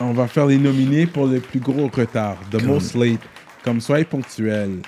on 0.00 0.14
va 0.14 0.26
faire 0.28 0.46
les 0.46 0.56
nominés 0.56 1.04
pour 1.04 1.26
le 1.26 1.40
plus 1.40 1.60
gros 1.60 1.90
retard. 1.94 2.38
The 2.50 2.64
most 2.64 2.94
late. 2.94 3.20
Comme 3.62 3.82
soyez 3.82 4.06
ponctuel. 4.06 4.78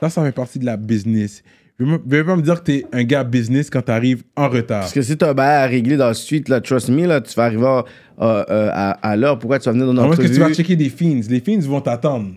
Ça, 0.00 0.10
ça 0.10 0.24
fait 0.24 0.32
partie 0.32 0.58
de 0.58 0.66
la 0.66 0.76
business. 0.76 1.44
Ne 1.78 1.96
vais 2.06 2.24
pas 2.24 2.34
me 2.34 2.42
dire 2.42 2.58
que 2.58 2.64
t'es 2.64 2.86
un 2.92 3.04
gars 3.04 3.22
business 3.22 3.70
quand 3.70 3.82
t'arrives 3.82 4.24
en 4.34 4.48
retard. 4.48 4.80
Parce 4.80 4.92
que 4.92 5.02
si 5.02 5.16
t'as 5.16 5.30
un 5.30 5.34
bail 5.34 5.62
à 5.62 5.66
régler 5.68 5.96
dans 5.96 6.08
le 6.08 6.14
suite, 6.14 6.48
là, 6.48 6.60
trust 6.60 6.88
me, 6.88 7.06
là, 7.06 7.20
tu 7.20 7.32
vas 7.36 7.44
arriver 7.44 7.66
à, 7.68 7.84
euh, 8.20 8.44
euh, 8.50 8.70
à, 8.72 8.90
à 9.10 9.14
l'heure. 9.14 9.38
Pourquoi 9.38 9.60
tu 9.60 9.66
vas 9.66 9.72
venir 9.74 9.86
dans 9.86 9.92
notre 9.92 10.08
moins 10.08 10.16
que 10.16 10.22
entrevue? 10.22 10.34
tu 10.34 10.40
vas 10.40 10.52
checker 10.52 10.74
des 10.74 10.88
fins. 10.88 11.20
Les 11.30 11.38
fins 11.38 11.60
vont 11.60 11.80
t'attendre. 11.80 12.32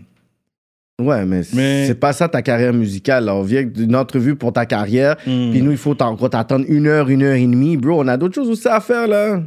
Ouais, 1.02 1.26
mais, 1.26 1.42
Mais- 1.54 1.88
c'est 1.88 2.00
pas 2.00 2.14
ça 2.14 2.28
ta 2.30 2.42
carrière 2.42 2.74
musicale. 2.74 3.26
Là. 3.26 3.36
On 3.36 3.42
vient 3.42 3.64
d'une 3.64 3.96
entrevue 3.96 4.36
pour 4.36 4.54
ta 4.54 4.66
carrière, 4.66 5.16
Hmm. 5.26 5.52
puis 5.52 5.62
nous, 5.62 5.72
il 5.72 5.78
faut 5.78 6.00
encore 6.02 6.30
t'attendre 6.30 6.66
une 6.68 6.88
heure, 6.88 7.10
une 7.10 7.24
heure 7.24 7.36
et 7.36 7.46
demie. 7.46 7.78
Bro, 7.78 8.02
on 8.04 8.08
a 8.08 8.18
d'autres 8.18 8.36
choses 8.36 8.50
aussi 8.50 8.68
à 8.68 8.80
faire, 8.80 9.08
là. 9.08 9.42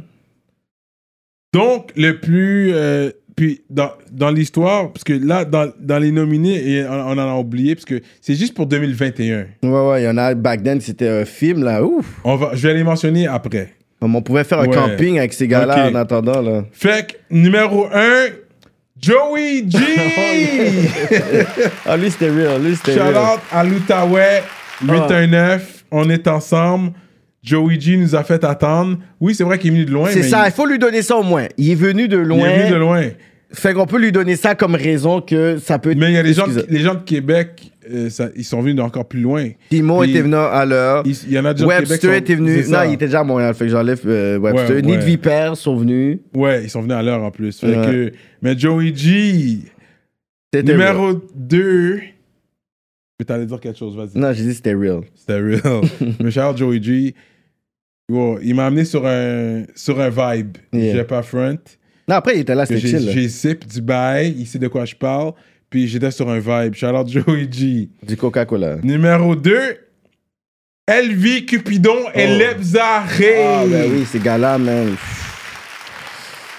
Donc, 1.53 1.91
le 1.95 2.19
plus. 2.19 2.71
euh, 2.73 3.11
puis, 3.35 3.61
dans, 3.69 3.91
dans 4.11 4.29
l'histoire, 4.31 4.91
parce 4.93 5.03
que 5.03 5.11
là, 5.13 5.43
dans, 5.43 5.69
dans 5.79 5.99
les 5.99 6.11
nominés, 6.11 6.69
et 6.69 6.85
on, 6.85 6.91
on 6.93 7.11
en 7.13 7.17
a 7.17 7.35
oublié, 7.37 7.75
parce 7.75 7.83
que 7.85 8.01
c'est 8.21 8.35
juste 8.35 8.53
pour 8.53 8.65
2021. 8.65 9.45
Ouais, 9.63 9.69
ouais, 9.69 10.01
il 10.01 10.05
y 10.05 10.07
en 10.07 10.17
a, 10.17 10.33
back 10.35 10.63
then, 10.63 10.79
c'était 10.79 11.09
un 11.09 11.25
film, 11.25 11.63
là. 11.63 11.83
Ouf. 11.83 12.05
On 12.23 12.35
va, 12.37 12.51
je 12.53 12.67
vais 12.67 12.73
les 12.73 12.83
mentionner 12.83 13.27
après. 13.27 13.71
On 14.01 14.21
pouvait 14.21 14.43
faire 14.43 14.59
un 14.59 14.67
Ouais. 14.67 14.75
camping 14.75 15.17
avec 15.17 15.33
ces 15.33 15.47
gars-là 15.47 15.89
en 15.89 15.95
attendant, 15.95 16.41
là. 16.41 16.63
Fait 16.71 17.07
que, 17.07 17.35
numéro 17.35 17.87
1, 17.91 18.27
Joey 18.99 19.65
G! 19.67 19.77
ah, 21.85 21.97
lui, 21.97 22.09
c'était 22.09 22.29
real. 22.29 22.61
Lui, 22.63 22.75
c'était 22.75 22.93
Shout 22.93 23.17
out 23.17 23.41
à 23.51 23.63
l'Outaouais, 23.63 24.43
819, 24.81 25.85
on 25.91 26.09
est 26.09 26.27
ensemble. 26.27 26.93
Joey 27.43 27.79
G 27.79 27.97
nous 27.97 28.15
a 28.15 28.23
fait 28.23 28.43
attendre. 28.43 28.97
Oui, 29.19 29.35
c'est 29.35 29.43
vrai 29.43 29.59
qu'il 29.59 29.71
est 29.71 29.75
venu 29.75 29.85
de 29.85 29.91
loin. 29.91 30.09
C'est 30.09 30.21
mais 30.21 30.29
ça, 30.29 30.47
il 30.47 30.51
faut 30.51 30.65
lui 30.65 30.79
donner 30.79 31.01
ça 31.01 31.15
au 31.17 31.23
moins. 31.23 31.45
Il 31.57 31.69
est 31.71 31.75
venu 31.75 32.07
de 32.07 32.17
loin. 32.17 32.39
Il 32.39 32.45
est 32.45 32.59
venu 32.61 32.71
de 32.71 32.75
loin. 32.75 33.03
Fait 33.55 33.73
qu'on 33.73 33.85
peut 33.85 33.99
lui 33.99 34.11
donner 34.11 34.35
ça 34.35 34.53
comme 34.55 34.75
raison 34.75 35.21
que 35.21 35.57
ça 35.57 35.79
peut 35.79 35.91
être. 35.91 35.97
Mais 35.97 36.11
il 36.11 36.13
y 36.13 36.17
a 36.17 36.23
des 36.23 36.33
gens, 36.33 36.45
les 36.69 36.79
gens 36.79 36.93
de 36.95 36.99
Québec, 37.03 37.71
euh, 37.91 38.09
ça- 38.09 38.29
ils 38.35 38.43
sont 38.43 38.61
venus 38.61 38.75
d'encore 38.75 39.07
plus 39.07 39.21
loin. 39.21 39.49
Timo 39.69 40.03
était 40.03 40.21
venu 40.21 40.35
à 40.35 40.65
l'heure. 40.65 41.03
Il 41.05 41.31
y 41.31 41.39
en 41.39 41.45
a 41.45 41.53
déjà 41.53 41.65
Québec 41.65 41.89
Webster 41.89 42.13
était 42.13 42.35
venu. 42.35 42.63
Non, 42.69 42.83
il 42.87 42.93
était 42.93 43.05
déjà 43.05 43.21
à 43.21 43.23
Montréal. 43.23 43.53
Fait 43.53 43.65
que 43.65 43.71
j'enlève 43.71 44.01
euh, 44.05 44.37
Webster. 44.37 44.75
Ouais, 44.75 44.81
Nid 44.81 44.91
ouais. 44.93 45.05
Vipère 45.05 45.55
sont 45.57 45.75
venus. 45.75 46.19
Ouais, 46.33 46.63
ils 46.63 46.69
sont 46.69 46.81
venus 46.81 46.95
à 46.95 47.01
l'heure 47.03 47.23
en 47.23 47.31
plus. 47.31 47.59
Fait 47.59 47.67
Ouais. 47.77 47.85
que, 47.85 48.11
mais 48.41 48.57
Joey 48.57 48.93
G, 48.95 49.59
numéro 50.63 51.13
2, 51.35 51.99
Mais 53.19 53.25
t'allais 53.25 53.45
dire 53.45 53.59
quelque 53.61 53.77
chose, 53.77 53.95
vas-y. 53.95 54.17
Non, 54.19 54.33
j'ai 54.33 54.43
dit 54.43 54.53
c'était 54.53 54.73
real. 54.73 55.01
C'était 55.15 55.39
real. 55.39 55.81
Mais 56.21 56.31
shout 56.31 56.57
Joey 56.57 56.81
G. 56.83 57.15
Wow, 58.11 58.39
il 58.43 58.53
m'a 58.53 58.65
amené 58.67 58.83
sur 58.85 59.05
un, 59.07 59.63
sur 59.73 59.99
un 60.01 60.09
vibe. 60.09 60.57
Yeah. 60.73 60.95
J'ai 60.97 61.03
pas 61.05 61.23
front. 61.23 61.57
Non, 62.07 62.15
après, 62.15 62.35
il 62.35 62.41
était 62.41 62.53
là, 62.55 62.65
c'était 62.65 62.79
J'ai 62.79 62.99
chill. 62.99 63.11
j'ai 63.11 63.29
sip 63.29 63.67
du 63.67 63.81
bail, 63.81 64.35
il 64.37 64.45
sait 64.45 64.59
de 64.59 64.67
quoi 64.67 64.85
je 64.85 64.95
parle. 64.95 65.33
Puis 65.69 65.87
j'étais 65.87 66.11
sur 66.11 66.29
un 66.29 66.39
vibe. 66.39 66.75
Shout 66.75 66.87
out 66.87 67.07
Joey 67.09 67.47
G. 67.51 67.89
Du 68.03 68.15
Coca-Cola. 68.15 68.77
Numéro 68.83 69.35
2, 69.35 69.77
Elvi 70.87 71.45
Cupidon 71.45 71.97
et 72.13 72.27
Oh. 72.27 72.37
Lebzaré. 72.37 73.43
Ah, 73.43 73.63
ben 73.67 73.91
oui, 73.91 74.05
ces 74.05 74.19
gars-là, 74.19 74.57
man. 74.59 74.95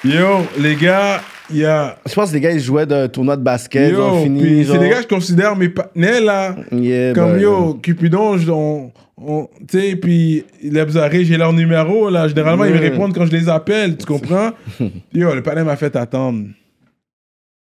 Yo, 0.05 0.47
les 0.59 0.75
gars, 0.77 1.23
il 1.51 1.59
y 1.59 1.65
a. 1.65 1.97
Je 2.07 2.15
pense 2.15 2.31
que 2.31 2.35
les 2.35 2.41
gars, 2.41 2.51
ils 2.53 2.61
jouaient 2.61 2.87
d'un 2.87 3.09
tournoi 3.09 3.37
de 3.37 3.43
basket. 3.43 3.91
ils 3.91 3.97
ont 3.97 4.23
fini. 4.23 4.65
c'est 4.65 4.79
des 4.79 4.89
gars 4.89 4.97
que 4.97 5.03
je 5.03 5.09
considère 5.09 5.57
mes 5.57 5.69
partenaires 5.69 6.23
là. 6.23 6.57
Yeah, 6.73 7.13
Comme 7.15 7.33
ben, 7.33 7.41
yo, 7.41 7.75
Cupidon, 7.75 8.37
je- 8.39 8.51
on, 8.51 8.93
on- 9.17 9.49
tu 9.69 9.79
sais, 9.81 9.97
puis 9.97 10.45
Lebzaré, 10.63 11.25
j'ai 11.25 11.37
leur 11.37 11.53
numéro 11.53 12.11
là. 12.11 12.29
Généralement, 12.29 12.65
ils 12.65 12.75
me 12.75 12.81
répondent 12.81 13.15
quand 13.15 13.27
je 13.27 13.33
les 13.33 13.49
appelle, 13.49 13.97
tu 13.97 14.07
comprends? 14.07 14.51
yo, 15.13 15.35
le 15.35 15.43
panel 15.43 15.65
m'a 15.65 15.77
fait 15.77 15.95
attendre. 15.97 16.47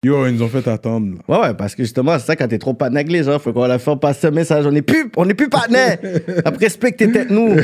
Yo, 0.04 0.26
ils 0.26 0.34
nous 0.34 0.42
ont 0.42 0.48
fait 0.48 0.68
attendre. 0.68 1.18
là. 1.28 1.36
Ouais, 1.42 1.48
ouais, 1.50 1.54
parce 1.54 1.76
que 1.76 1.84
justement, 1.84 2.18
c'est 2.18 2.26
ça, 2.26 2.36
quand 2.36 2.48
t'es 2.48 2.58
trop 2.58 2.76
avec 2.82 3.12
les 3.12 3.24
gens, 3.24 3.38
faut 3.38 3.54
qu'on 3.54 3.68
leur 3.68 3.80
fasse 3.80 4.00
passer 4.02 4.28
un 4.28 4.32
message. 4.32 4.66
On 4.66 4.72
n'est 4.72 4.82
plus, 4.82 5.12
on 5.16 5.30
est 5.30 5.36
plus 5.36 5.48
partenaire. 5.48 6.00
Après, 6.44 6.66
respectez 6.66 7.08
peut-être 7.08 7.30
nous. 7.30 7.56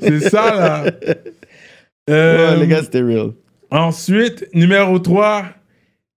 C'est 0.00 0.20
ça 0.30 0.54
là. 0.54 0.84
Ouais, 2.08 2.16
Euh, 2.16 2.56
les 2.56 2.66
gars, 2.66 2.82
c'était 2.82 3.02
real. 3.02 3.32
Ensuite, 3.70 4.46
numéro 4.54 4.98
3, 4.98 5.44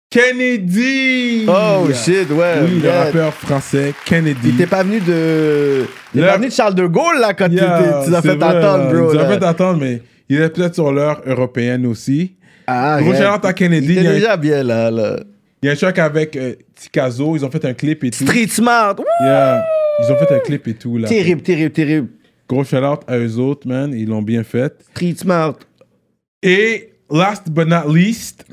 Kennedy. 0.10 1.46
Oh 1.48 1.88
shit, 1.94 2.30
ouais. 2.32 2.54
Oui, 2.64 2.80
le 2.80 2.86
yeah. 2.86 3.04
rappeur 3.06 3.34
français 3.34 3.94
Kennedy. 4.06 4.40
Il 4.50 4.58
t'es 4.58 4.68
pas 4.68 4.84
venu 4.84 5.00
de. 5.00 5.86
Il 6.14 6.20
est 6.20 6.24
Le- 6.24 6.28
pas 6.30 6.38
venu 6.38 6.48
de 6.48 6.54
Charles 6.54 6.76
de 6.76 6.86
Gaulle, 6.86 7.20
là, 7.20 7.34
quand 7.34 7.48
tu 7.50 7.56
Yeah, 7.56 8.02
tu 8.06 8.12
l'as 8.12 8.22
fait 8.22 8.36
vrai, 8.36 8.58
attendre, 8.58 8.92
bro. 8.94 9.10
A 9.12 9.14
là. 9.16 9.28
fait 9.40 9.44
attendre, 9.46 9.80
mais 9.80 10.02
il 10.30 10.42
est 10.42 10.50
peut-être 10.50 10.76
sur 10.76 10.92
l'heure 10.92 11.22
européenne 11.26 11.86
aussi. 11.86 12.36
Ah, 12.68 13.00
Gros 13.02 13.14
shout-out 13.14 13.44
à 13.46 13.54
Kennedy. 13.54 13.94
Il 13.94 13.98
était 14.00 14.08
a- 14.08 14.14
déjà 14.14 14.38
bien, 14.38 14.64
là. 14.64 14.92
là. 14.92 15.20
Il 15.64 15.68
y 15.68 15.70
a 15.70 15.74
un 15.74 15.76
track 15.76 16.00
avec 16.00 16.36
euh, 16.36 16.56
Tikazo, 16.76 17.36
ils 17.36 17.46
ont 17.46 17.52
fait 17.52 17.64
un 17.66 17.74
clip 17.74 18.04
et 18.04 18.12
tout. 18.12 18.26
Street 18.26 18.48
Smart. 18.48 18.96
Yeah. 19.22 19.64
Ils 20.00 20.12
ont 20.12 20.18
fait 20.18 20.34
un 20.36 20.40
clip 20.40 20.68
et 20.68 20.74
tout 20.74 20.98
là. 20.98 21.08
Terrible, 21.08 21.42
terrible, 21.42 21.72
terrible. 21.72 22.08
Gros 22.50 22.64
shout 22.64 22.78
out 22.78 23.02
à 23.08 23.18
eux 23.18 23.38
autres, 23.38 23.68
man. 23.68 23.94
Ils 23.96 24.08
l'ont 24.10 24.22
bien 24.24 24.44
fait. 24.44 24.74
Street 24.94 25.14
Smart. 25.18 25.54
Et 26.44 26.91
last 27.12 27.50
but 27.50 27.68
not 27.68 27.88
least, 27.88 28.46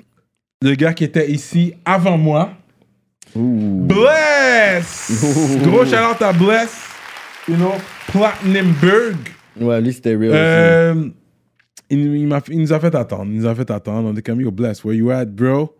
le 0.62 0.74
gars 0.74 0.92
qui 0.92 1.04
était 1.04 1.30
ici 1.30 1.74
avant 1.84 2.18
moi, 2.18 2.50
Bless! 3.34 5.10
Gros 5.62 5.84
shout 5.84 5.96
out 5.96 6.20
à 6.22 6.32
Bless. 6.32 6.70
You 7.48 7.56
know, 7.56 7.72
Platinumberg. 8.12 9.16
Ouais, 9.60 9.80
lui, 9.80 9.92
c'était 9.92 10.14
real. 10.16 10.30
Euh, 10.34 11.08
il, 11.90 11.98
il 12.16 12.26
m'a- 12.26 12.40
il 12.48 12.58
nous 12.60 12.72
a 12.72 12.80
fait 12.80 12.94
attendre. 12.94 13.26
Il 13.26 13.40
nous 13.40 13.46
a 13.46 13.54
fait 13.54 13.70
attendre. 13.70 14.08
On 14.08 14.12
était 14.12 14.22
comme, 14.22 14.40
yo, 14.40 14.50
Bless, 14.50 14.84
where 14.84 14.94
you 14.96 15.10
at, 15.10 15.26
bro? 15.26 15.74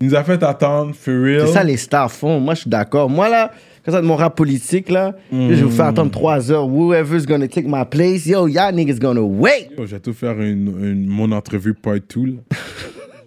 Il 0.00 0.08
nous 0.08 0.14
a 0.14 0.24
fait 0.24 0.42
attendre, 0.42 0.94
for 0.94 1.14
real. 1.14 1.46
C'est 1.46 1.52
ça, 1.54 1.64
les 1.64 1.76
stars 1.76 2.10
font. 2.10 2.40
Moi, 2.40 2.54
je 2.54 2.60
suis 2.62 2.70
d'accord. 2.70 3.08
Moi, 3.08 3.28
là, 3.28 3.52
quand 3.86 3.92
ça 3.92 4.02
de 4.02 4.06
mon 4.06 4.16
rap 4.16 4.36
politique, 4.36 4.90
là, 4.90 5.14
je 5.32 5.36
vais 5.36 5.62
vous 5.62 5.70
faire 5.70 5.86
attendre 5.86 6.10
trois 6.10 6.50
heures. 6.52 6.66
Whoever's 6.68 7.24
gonna 7.24 7.46
take 7.48 7.66
my 7.68 7.84
place, 7.88 8.26
yo, 8.26 8.48
y'all 8.48 8.74
niggas 8.74 8.98
gonna 8.98 9.22
wait. 9.22 9.70
Yo, 9.78 9.86
je 9.86 9.92
vais 9.94 10.00
tout 10.00 10.12
faire 10.12 10.38
une, 10.40 10.74
une- 10.84 11.06
mon 11.06 11.30
entrevue 11.32 11.72
part 11.72 11.94
2. 12.14 12.26
là. 12.26 12.32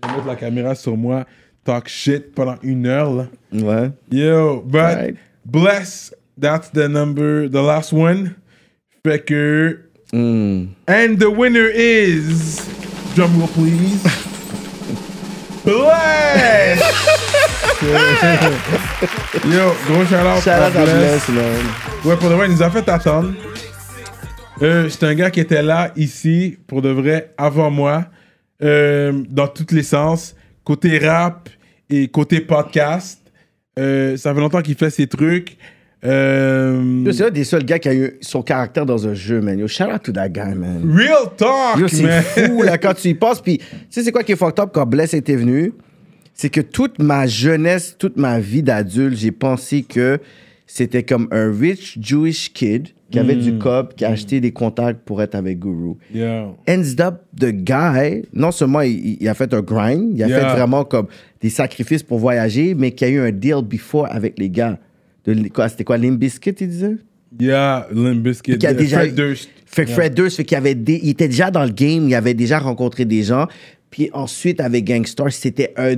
je 0.04 0.08
vais 0.10 0.16
mettre 0.16 0.28
la 0.28 0.36
caméra 0.36 0.76
sur 0.76 0.96
moi, 0.98 1.26
talk 1.64 1.88
shit 1.88 2.36
pendant 2.36 2.58
une 2.62 2.86
heure. 2.86 3.12
Là. 3.14 3.28
Ouais. 3.54 3.92
Yo, 4.12 4.62
but 4.68 4.78
Right. 4.82 5.16
bless, 5.46 6.14
that's 6.40 6.70
the 6.72 6.88
number, 6.90 7.48
the 7.50 7.56
last 7.66 7.94
one. 7.94 8.36
Fait 9.06 9.24
que. 9.26 9.80
Hmm. 10.12 10.66
And 10.88 11.18
the 11.20 11.28
winner 11.30 11.70
is. 11.74 12.60
Drum 13.16 13.32
roll, 13.40 13.48
please. 13.48 14.04
Bless! 15.66 16.80
Yo, 19.46 19.74
gros 19.88 20.06
shout 20.06 20.26
out 20.26 20.42
Shout 20.44 20.52
out 20.52 20.76
à 20.76 20.84
Bless, 20.84 21.30
man. 21.30 21.66
Ouais, 22.06 22.16
pour 22.18 22.30
de 22.30 22.36
vrai, 22.36 22.48
il 22.48 22.54
nous 22.54 22.64
a 22.64 22.70
fait 22.70 22.88
attendre. 22.90 23.34
Euh, 24.62 24.90
c'est 24.90 25.04
un 25.06 25.16
gars 25.16 25.32
qui 25.32 25.40
était 25.40 25.62
là, 25.62 25.92
ici, 25.96 26.58
pour 26.68 26.82
de 26.82 26.90
vrai, 26.90 27.34
avant 27.38 27.72
moi, 27.72 28.06
euh, 28.62 29.24
dans 29.30 29.48
tous 29.48 29.74
les 29.74 29.84
sens, 29.84 30.36
côté 30.64 30.98
rap 31.00 31.50
et 31.90 32.10
côté 32.10 32.42
podcast. 32.42 33.20
Euh, 33.78 34.18
ça 34.18 34.34
fait 34.34 34.40
longtemps 34.40 34.62
qu'il 34.62 34.76
fait 34.76 34.90
ses 34.90 35.08
trucs. 35.08 35.58
Euh, 36.06 37.12
C'est 37.12 37.26
un 37.26 37.30
des 37.30 37.44
seuls 37.44 37.66
gars 37.66 37.80
qui 37.80 37.90
a 37.90 37.94
eu 37.94 38.18
son 38.22 38.42
caractère 38.42 38.86
dans 38.86 39.08
un 39.08 39.14
jeu, 39.14 39.42
man. 39.42 39.60
Yo, 39.60 39.68
shout 39.68 39.84
out 39.94 40.02
to 40.04 40.12
that 40.14 40.30
guy, 40.30 40.56
man. 40.56 40.82
real 40.94 41.30
talk, 41.38 41.78
Yo, 41.80 41.88
c'est 41.88 42.22
fou, 42.22 42.62
là, 42.64 42.78
quand 42.82 42.94
tu 42.94 43.10
y 43.10 43.14
penses. 43.14 43.42
Puis, 43.42 43.58
tu 43.58 43.66
sais, 43.90 44.04
c'est 44.04 44.12
quoi 44.12 44.24
qui 44.24 44.32
est 44.32 44.38
fucked 44.38 44.60
up 44.60 44.70
quand 44.74 44.86
Bless 44.86 45.14
était 45.14 45.36
venu? 45.36 45.74
C'est 46.34 46.50
que 46.50 46.62
toute 46.62 47.00
ma 47.00 47.28
jeunesse, 47.28 47.96
toute 48.00 48.16
ma 48.16 48.40
vie 48.40 48.64
d'adulte, 48.64 49.18
j'ai 49.18 49.32
pensé 49.32 49.82
que 49.84 50.20
c'était 50.66 51.04
comme 51.04 51.28
un 51.32 51.52
rich 51.52 51.98
Jewish 52.02 52.54
kid 52.54 52.88
qui 53.12 53.20
avait 53.20 53.36
Mm. 53.36 53.40
du 53.42 53.58
cop, 53.58 53.96
qui 53.96 54.06
a 54.06 54.10
acheté 54.12 54.40
des 54.40 54.52
contacts 54.52 55.00
pour 55.04 55.22
être 55.22 55.34
avec 55.36 55.60
Guru. 55.60 55.96
Yeah. 56.14 56.50
Ends 56.70 56.94
up, 57.02 57.22
the 57.38 57.48
guy, 57.52 58.22
non 58.34 58.52
seulement 58.52 58.82
il, 58.82 59.18
il 59.20 59.28
a 59.28 59.34
fait 59.34 59.52
un 59.54 59.62
grind, 59.62 60.12
il 60.16 60.24
a 60.24 60.28
Yeah. 60.28 60.40
fait 60.40 60.56
vraiment 60.56 60.86
comme 60.86 61.08
des 61.42 61.50
sacrifices 61.50 62.04
pour 62.04 62.20
voyager, 62.20 62.76
mais 62.76 62.92
qu'il 62.92 63.08
y 63.10 63.12
a 63.12 63.14
eu 63.16 63.20
un 63.20 63.32
deal 63.32 63.62
before 63.68 64.08
avec 64.12 64.38
les 64.38 64.50
gars. 64.50 64.78
Quoi, 65.54 65.70
c'était 65.70 65.84
quoi, 65.84 65.98
Limbiskit, 65.98 66.56
il 66.60 66.68
disait? 66.68 66.96
Yeah, 67.40 67.88
Limp 67.94 68.24
Bizkit. 68.24 68.58
Qui 68.58 68.66
a 68.66 68.74
déjà- 68.74 69.02
Fred 69.02 69.14
Durst. 69.14 69.50
Fait 69.66 69.84
que 69.84 69.90
Yeah. 69.90 69.96
Fred 69.98 70.14
Durst, 70.16 70.38
fait 70.38 70.46
qu'il 70.46 70.58
avait 70.58 70.74
dé- 70.74 71.00
il 71.04 71.10
était 71.10 71.28
déjà 71.28 71.52
dans 71.52 71.64
le 71.64 71.70
game, 71.72 72.08
il 72.10 72.16
avait 72.16 72.34
déjà 72.34 72.58
rencontré 72.58 73.06
des 73.06 73.22
gens. 73.22 73.48
Puis 73.92 74.10
ensuite, 74.14 74.60
avec 74.60 74.86
Gangstar, 74.86 75.32
c'était 75.32 75.72
un 75.78 75.94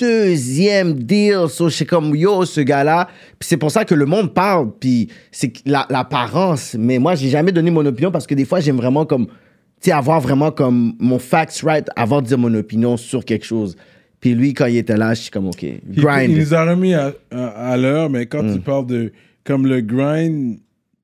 deuxième 0.00 0.94
deal. 0.94 1.46
So, 1.48 1.68
je 1.68 1.74
suis 1.76 1.86
comme, 1.86 2.14
yo, 2.16 2.44
ce 2.44 2.60
gars-là. 2.60 3.08
Puis 3.38 3.46
c'est 3.48 3.56
pour 3.56 3.70
ça 3.70 3.84
que 3.84 3.94
le 3.94 4.06
monde 4.06 4.32
parle. 4.34 4.70
Puis 4.78 5.08
c'est 5.30 5.52
l'apparence. 5.66 6.76
Mais 6.78 6.98
moi, 6.98 7.14
j'ai 7.14 7.28
jamais 7.28 7.52
donné 7.52 7.70
mon 7.70 7.84
opinion 7.86 8.10
parce 8.10 8.26
que 8.26 8.34
des 8.34 8.44
fois, 8.44 8.60
j'aime 8.60 8.76
vraiment 8.76 9.04
comme, 9.06 9.26
tu 9.26 9.32
sais, 9.80 9.92
avoir 9.92 10.20
vraiment 10.20 10.50
comme 10.50 10.94
mon 10.98 11.18
facts 11.18 11.60
right 11.62 11.88
avant 11.96 12.20
de 12.22 12.26
dire 12.26 12.38
mon 12.38 12.52
opinion 12.54 12.96
sur 12.96 13.24
quelque 13.24 13.44
chose. 13.44 13.76
Puis 14.24 14.34
lui, 14.34 14.54
quand 14.54 14.64
il 14.64 14.78
était 14.78 14.96
là, 14.96 15.12
je 15.12 15.20
suis 15.20 15.30
comme, 15.30 15.48
OK, 15.48 15.66
grind. 15.86 16.30
il 16.30 16.38
nous 16.38 16.54
a 16.54 16.64
remis 16.64 16.94
à, 16.94 17.12
à- 17.30 17.72
à 17.72 17.76
l'heure, 17.76 18.08
mais 18.08 18.24
quand 18.24 18.42
Mm. 18.42 18.54
tu 18.54 18.60
parles 18.60 18.86
de. 18.86 19.12
Comme 19.44 19.66
le 19.66 19.82
grind 19.82 20.60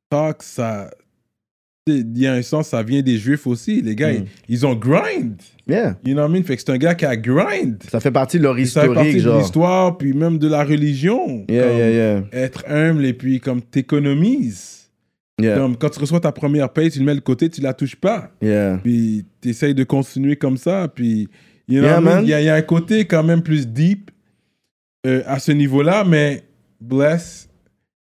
talk, 0.08 0.42
ça. 0.42 0.90
Il 1.86 2.16
y 2.16 2.26
a 2.26 2.32
un 2.32 2.40
sens, 2.40 2.68
ça 2.68 2.82
vient 2.82 3.02
des 3.02 3.18
juifs 3.18 3.46
aussi. 3.46 3.82
Les 3.82 3.94
gars, 3.94 4.10
Mm. 4.12 4.24
ils, 4.48 4.54
ils 4.54 4.66
ont 4.66 4.74
grind. 4.74 5.34
Yeah. 5.68 5.98
You 6.02 6.14
know 6.14 6.22
what 6.22 6.28
I 6.30 6.32
mean? 6.32 6.44
Fait 6.44 6.56
que 6.56 6.62
c'est 6.64 6.70
un 6.72 6.78
gars 6.78 6.94
qui 6.94 7.04
a 7.04 7.14
grind. 7.14 7.76
Ça 7.90 8.00
fait 8.00 8.10
partie 8.10 8.38
de 8.38 8.44
leur 8.44 8.54
Ça 8.66 8.82
fait 8.82 8.88
partie 8.94 9.10
historique, 9.10 9.34
de 9.34 9.38
l'histoire, 9.40 9.98
puis 9.98 10.14
même 10.14 10.38
de 10.38 10.48
la 10.48 10.64
religion. 10.64 11.44
Yeah, 11.46 11.64
Comme 11.68 11.76
yeah, 11.76 11.90
yeah. 11.90 12.22
Être 12.32 12.64
humble 12.68 13.04
et 13.04 13.12
puis 13.12 13.38
comme 13.38 13.60
t'économises. 13.60 14.88
Yeah. 15.40 15.56
Comme 15.58 15.76
quand 15.76 15.90
tu 15.90 16.00
reçois 16.00 16.20
ta 16.20 16.32
première 16.32 16.70
paye, 16.72 16.90
tu 16.90 16.98
le 17.00 17.04
mets 17.04 17.14
de 17.14 17.20
côté, 17.20 17.48
tu 17.50 17.60
la 17.60 17.74
touches 17.74 17.96
pas. 17.96 18.30
Yeah. 18.40 18.78
Puis 18.82 19.24
tu 19.42 19.50
essayes 19.50 19.74
de 19.74 19.84
continuer 19.84 20.36
comme 20.36 20.56
ça. 20.56 20.88
Puis 20.94 21.28
you 21.70 21.80
know 21.80 21.88
Yeah, 21.88 21.94
what 21.96 22.00
I 22.00 22.04
mean? 22.04 22.14
man. 22.16 22.24
il 22.24 22.28
y, 22.30 22.34
a- 22.34 22.40
il 22.40 22.44
y 22.46 22.48
a 22.50 22.54
un 22.54 22.62
côté 22.62 23.04
quand 23.06 23.22
même 23.22 23.42
plus 23.42 23.66
deep 23.68 24.10
euh, 25.06 25.22
à 25.26 25.38
ce 25.38 25.52
niveau-là, 25.52 26.04
mais 26.04 26.42
bless. 26.80 27.48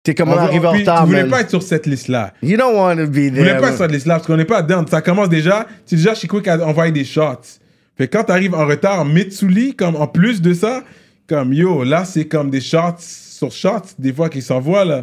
T'es 0.03 0.15
comme 0.17 0.31
on 0.31 0.37
arrive 0.37 0.65
en 0.67 0.73
retard, 0.73 1.03
Tu 1.03 1.07
voulais 1.11 1.23
man. 1.23 1.31
pas 1.31 1.41
être 1.43 1.51
sur 1.51 1.63
cette 1.63 1.87
liste-là. 1.87 2.35
You 2.43 2.57
don't 2.57 2.75
want 2.75 2.97
to 2.97 3.07
be 3.07 3.15
Tu 3.15 3.31
voulais 3.31 3.57
pas 3.59 3.69
être 3.69 3.77
sur 3.77 3.85
cette 3.85 3.93
liste-là 3.93 4.15
parce 4.17 4.27
qu'on 4.27 4.37
n'est 4.37 4.45
pas 4.45 4.63
dedans. 4.63 4.85
Ça 4.91 5.01
commence 5.01 5.29
déjà. 5.29 5.67
Tu 5.87 5.95
déjà 5.95 6.15
chez 6.15 6.27
Quick 6.27 6.49
a 6.49 6.59
envoyé 6.67 6.91
des 6.91 7.05
shots. 7.05 7.61
Fait 7.97 8.09
quand 8.09 8.25
t'arrives 8.25 8.55
en 8.55 8.67
retard, 8.67 9.05
Mitsuli, 9.05 9.77
comme 9.77 9.95
en 9.95 10.09
plus 10.09 10.43
de 10.43 10.55
ça, 10.55 10.83
comme 11.29 11.53
yo, 11.53 11.85
là 11.85 12.05
c'est 12.05 12.27
comme 12.27 12.51
des 12.51 12.61
shots 12.61 12.97
sur 12.99 13.53
shots, 13.53 13.95
des 13.99 14.13
fois 14.13 14.29
qui 14.29 14.43
s'envoient 14.43 14.85
là. 14.85 15.03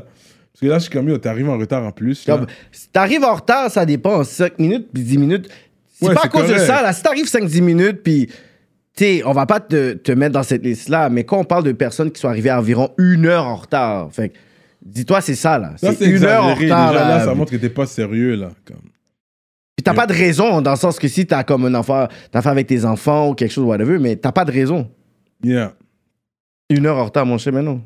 Parce 0.51 0.61
que 0.61 0.65
là, 0.65 0.77
je 0.79 0.83
suis 0.83 0.91
comme 0.91 1.07
yo, 1.07 1.17
t'arrives 1.17 1.47
en 1.49 1.57
retard 1.57 1.85
en 1.85 1.91
plus. 1.91 2.27
t'arrives 2.91 3.23
en 3.23 3.35
retard, 3.35 3.71
ça 3.71 3.85
dépend. 3.85 4.25
5 4.25 4.59
minutes 4.59 4.87
puis 4.93 5.03
10 5.03 5.17
minutes. 5.17 5.49
C'est 5.99 6.07
Ouais, 6.07 6.13
pas 6.15 6.21
à 6.23 6.27
cause 6.29 6.47
de 6.49 6.57
ça. 6.57 6.81
Là. 6.81 6.93
Si 6.93 7.03
t'arrives 7.03 7.27
5-10 7.27 7.61
minutes, 7.61 8.03
puis. 8.03 8.27
Tu 8.97 9.05
sais, 9.05 9.21
on 9.25 9.31
va 9.31 9.45
pas 9.45 9.59
te, 9.61 9.93
te 9.93 10.11
mettre 10.11 10.33
dans 10.33 10.43
cette 10.43 10.63
liste-là, 10.63 11.09
mais 11.09 11.23
quand 11.23 11.37
on 11.39 11.43
parle 11.45 11.63
de 11.63 11.71
personnes 11.71 12.11
qui 12.11 12.19
sont 12.19 12.27
arrivées 12.27 12.49
à 12.49 12.59
environ 12.59 12.89
une 12.97 13.27
heure 13.27 13.45
en 13.45 13.55
retard, 13.55 14.09
fait 14.11 14.33
dis-toi, 14.81 15.21
c'est 15.21 15.35
ça, 15.35 15.57
là. 15.57 15.73
Ça, 15.77 15.93
C'est 15.93 16.05
une 16.09 16.23
heure 16.23 16.43
en 16.43 16.53
retard, 16.55 16.91
déjà, 16.91 17.07
là. 17.07 17.17
là, 17.19 17.25
ça 17.25 17.33
montre 17.33 17.51
que 17.51 17.57
t'es 17.57 17.69
pas 17.69 17.85
sérieux 17.85 18.35
là. 18.35 18.49
Comme. 18.65 18.81
Puis 19.77 19.83
t'as 19.83 19.93
pas 19.93 20.07
de 20.07 20.13
raison, 20.13 20.61
dans 20.61 20.71
le 20.71 20.77
sens 20.77 20.99
que 20.99 21.07
si 21.07 21.25
t'as 21.25 21.43
comme 21.45 21.63
un 21.65 21.75
enfant, 21.75 22.07
t'as 22.31 22.41
fait 22.41 22.49
avec 22.49 22.67
tes 22.67 22.83
enfants 22.83 23.29
ou 23.29 23.35
quelque 23.35 23.51
chose, 23.53 23.63
whatever, 23.63 23.99
mais 23.99 24.17
t'as 24.17 24.33
pas 24.33 24.43
de 24.43 24.51
raison. 24.51 24.89
Yeah. 25.43 25.73
Une 26.69 26.85
heure 26.85 26.97
en 26.97 27.05
retard, 27.05 27.25
mon 27.25 27.37
cher, 27.37 27.53
mais 27.53 27.61
non. 27.61 27.81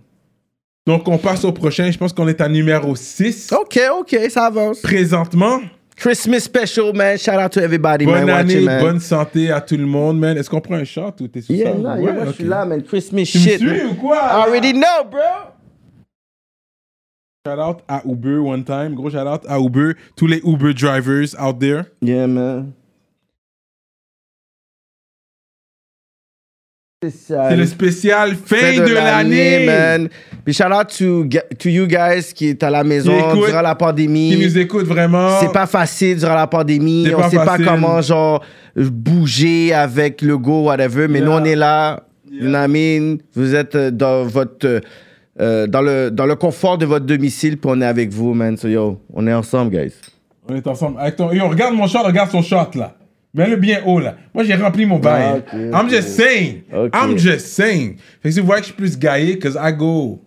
Donc 0.88 1.08
on 1.08 1.20
passe 1.20 1.44
au 1.46 1.52
prochain. 1.52 1.92
Je 1.92 1.98
pense 1.98 2.12
qu'on 2.12 2.28
est 2.28 2.42
à 2.42 2.50
numéro 2.50 2.96
6. 2.96 3.54
OK, 3.54 3.80
OK, 4.00 4.18
ça 4.30 4.46
avance. 4.46 4.82
Présentement. 4.82 5.60
Christmas 6.04 6.42
special, 6.44 6.92
man. 6.94 7.18
Shout 7.18 7.40
out 7.40 7.52
to 7.54 7.62
everybody, 7.62 8.04
Bonne 8.06 8.26
man. 8.26 8.30
année, 8.42 8.54
watching, 8.56 8.66
man. 8.66 8.82
bonne 8.82 9.00
santé 9.00 9.50
à 9.52 9.62
tout 9.62 9.78
le 9.78 9.86
monde, 9.86 10.20
man. 10.20 10.38
Est-ce 10.38 10.50
qu'on 10.50 10.60
prend 10.60 10.76
un 10.76 10.84
shot 10.84 11.14
ou 11.22 11.28
t'es 11.30 11.40
sous 11.40 11.54
Yeah, 11.54 11.72
ça? 11.72 11.78
Ouais, 11.96 12.04
yeah, 12.04 12.26
je 12.26 12.32
suis 12.34 12.44
là, 12.44 12.66
man. 12.66 12.84
Christmas 12.84 13.24
Tu 13.24 13.38
me 13.38 13.44
shit. 13.46 13.58
suis 13.60 13.66
man. 13.70 13.88
ou 13.92 13.94
quoi? 13.96 14.18
I 14.18 14.46
already 14.46 14.74
know, 14.74 15.06
bro. 15.10 15.22
Shout 17.48 17.60
out 17.60 17.84
à 17.88 18.02
Uber 18.06 18.38
one 18.40 18.66
time. 18.66 18.96
Gros 18.96 19.10
shout 19.12 19.28
out 19.28 19.46
à 19.48 19.58
Uber. 19.60 19.94
Tous 20.18 20.28
les 20.28 20.42
Uber 20.46 20.74
drivers 20.74 21.36
out 21.40 21.60
there. 21.62 21.86
Yeah, 22.02 22.28
man. 22.28 22.74
C'est 27.10 27.56
le 27.56 27.66
spécial 27.66 28.36
fin, 28.36 28.78
de, 28.78 28.94
l'année. 28.94 29.66
man. 29.66 30.10
Puis 30.44 30.54
shout 30.54 30.64
out 30.66 30.88
to, 30.98 31.26
to 31.58 31.70
you 31.70 31.88
guys 31.88 32.34
qui 32.34 32.50
est 32.50 32.64
à 32.64 32.70
la 32.70 32.84
maison 32.84 33.18
écoute, 33.18 33.48
durant 33.48 33.62
la 33.62 33.76
pandémie. 33.76 34.36
Qui 34.36 34.44
nous 34.46 34.58
écoutent 34.58 34.88
vraiment. 34.88 35.40
C'est 35.40 35.52
pas 35.52 35.66
facile 35.66 36.18
durant 36.18 36.36
la 36.36 36.48
pandémie. 36.48 37.08
On 37.16 37.30
sait 37.30 37.38
pas 37.38 37.58
comment, 37.58 38.02
genre, 38.02 38.44
bouger 38.76 39.74
avec 39.74 40.22
le 40.22 40.38
go, 40.38 40.64
whatever. 40.64 41.08
Mais 41.08 41.22
nous, 41.22 41.32
on 41.32 41.44
est 41.44 41.56
là. 41.56 42.04
You 42.32 42.50
mean? 42.50 43.18
Vous 43.36 43.54
êtes 43.54 43.76
euh, 43.76 43.92
dans 43.92 44.24
votre. 44.24 44.82
euh, 45.40 45.68
dans, 45.68 45.82
le, 45.82 46.10
dans 46.10 46.26
le 46.26 46.36
confort 46.36 46.78
de 46.78 46.86
votre 46.86 47.06
domicile, 47.06 47.58
puis 47.58 47.70
on 47.72 47.80
est 47.82 47.86
avec 47.86 48.12
vous, 48.12 48.34
man. 48.34 48.58
So, 48.58 48.68
yo, 48.68 49.00
on 49.14 49.28
est 49.28 49.34
ensemble, 49.34 49.72
guys. 49.72 49.94
On 50.50 50.56
est 50.56 50.66
ensemble. 50.68 51.00
Avec 51.00 51.16
ton... 51.16 51.32
Yo, 51.32 51.48
regarde 51.48 51.76
mon 51.76 51.88
shot, 51.88 52.04
regarde 52.04 52.32
son 52.32 52.42
shot 52.42 52.72
là. 52.76 52.96
Mets-le 53.34 53.56
bien 53.56 53.82
haut 53.86 54.00
là. 54.00 54.16
Moi 54.34 54.44
j'ai 54.44 54.54
rempli 54.56 54.86
mon 54.86 55.00
bail. 55.00 55.44
Ah, 55.74 55.82
I'm 55.82 55.90
just 55.90 56.10
saying. 56.10 56.64
I'm 56.94 57.18
just 57.18 57.48
saying. 57.48 57.96
Fait 58.22 58.30
que 58.30 58.32
si 58.32 58.40
vous 58.40 58.46
voyez 58.46 58.62
que 58.62 58.68
je 58.68 58.74
suis 58.74 58.78
plus 58.78 58.98
gaillé, 59.00 59.40
cause 59.40 59.58
I 59.60 59.74
go. 59.74 60.22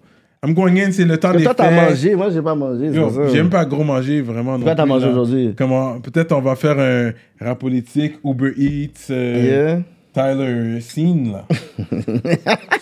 I'm 0.45 0.55
going 0.55 0.77
in, 0.77 0.93
c'est 0.93 1.05
le 1.05 1.17
temps 1.19 1.33
Que 1.33 1.39
des 1.39 1.45
toi, 1.45 1.55
t'as 1.55 1.71
fêtes. 1.71 1.91
mangé? 1.91 2.15
Moi, 2.15 2.31
j'ai 2.31 2.43
pas 2.43 2.55
mangé. 2.55 2.91
j'aime 3.33 3.49
pas 3.51 3.65
gros 3.65 3.83
manger 3.83 4.21
vraiment. 4.23 4.59
non 4.59 4.65
Quoi 4.65 4.75
t'as 4.75 4.85
mangé 4.87 5.07
aujourd'hui? 5.09 5.55
Comment 5.57 5.99
Peut-être 6.01 6.33
on 6.33 6.41
va 6.41 6.55
faire 6.57 6.79
un 6.79 7.13
rap 7.45 7.59
politique, 7.59 8.15
Uber 8.25 8.53
Eats, 8.57 9.11
euh, 9.11 9.43
Yeah. 9.75 9.83
Tyler 10.13 10.81
Scene 10.81 11.33
là. 11.33 11.45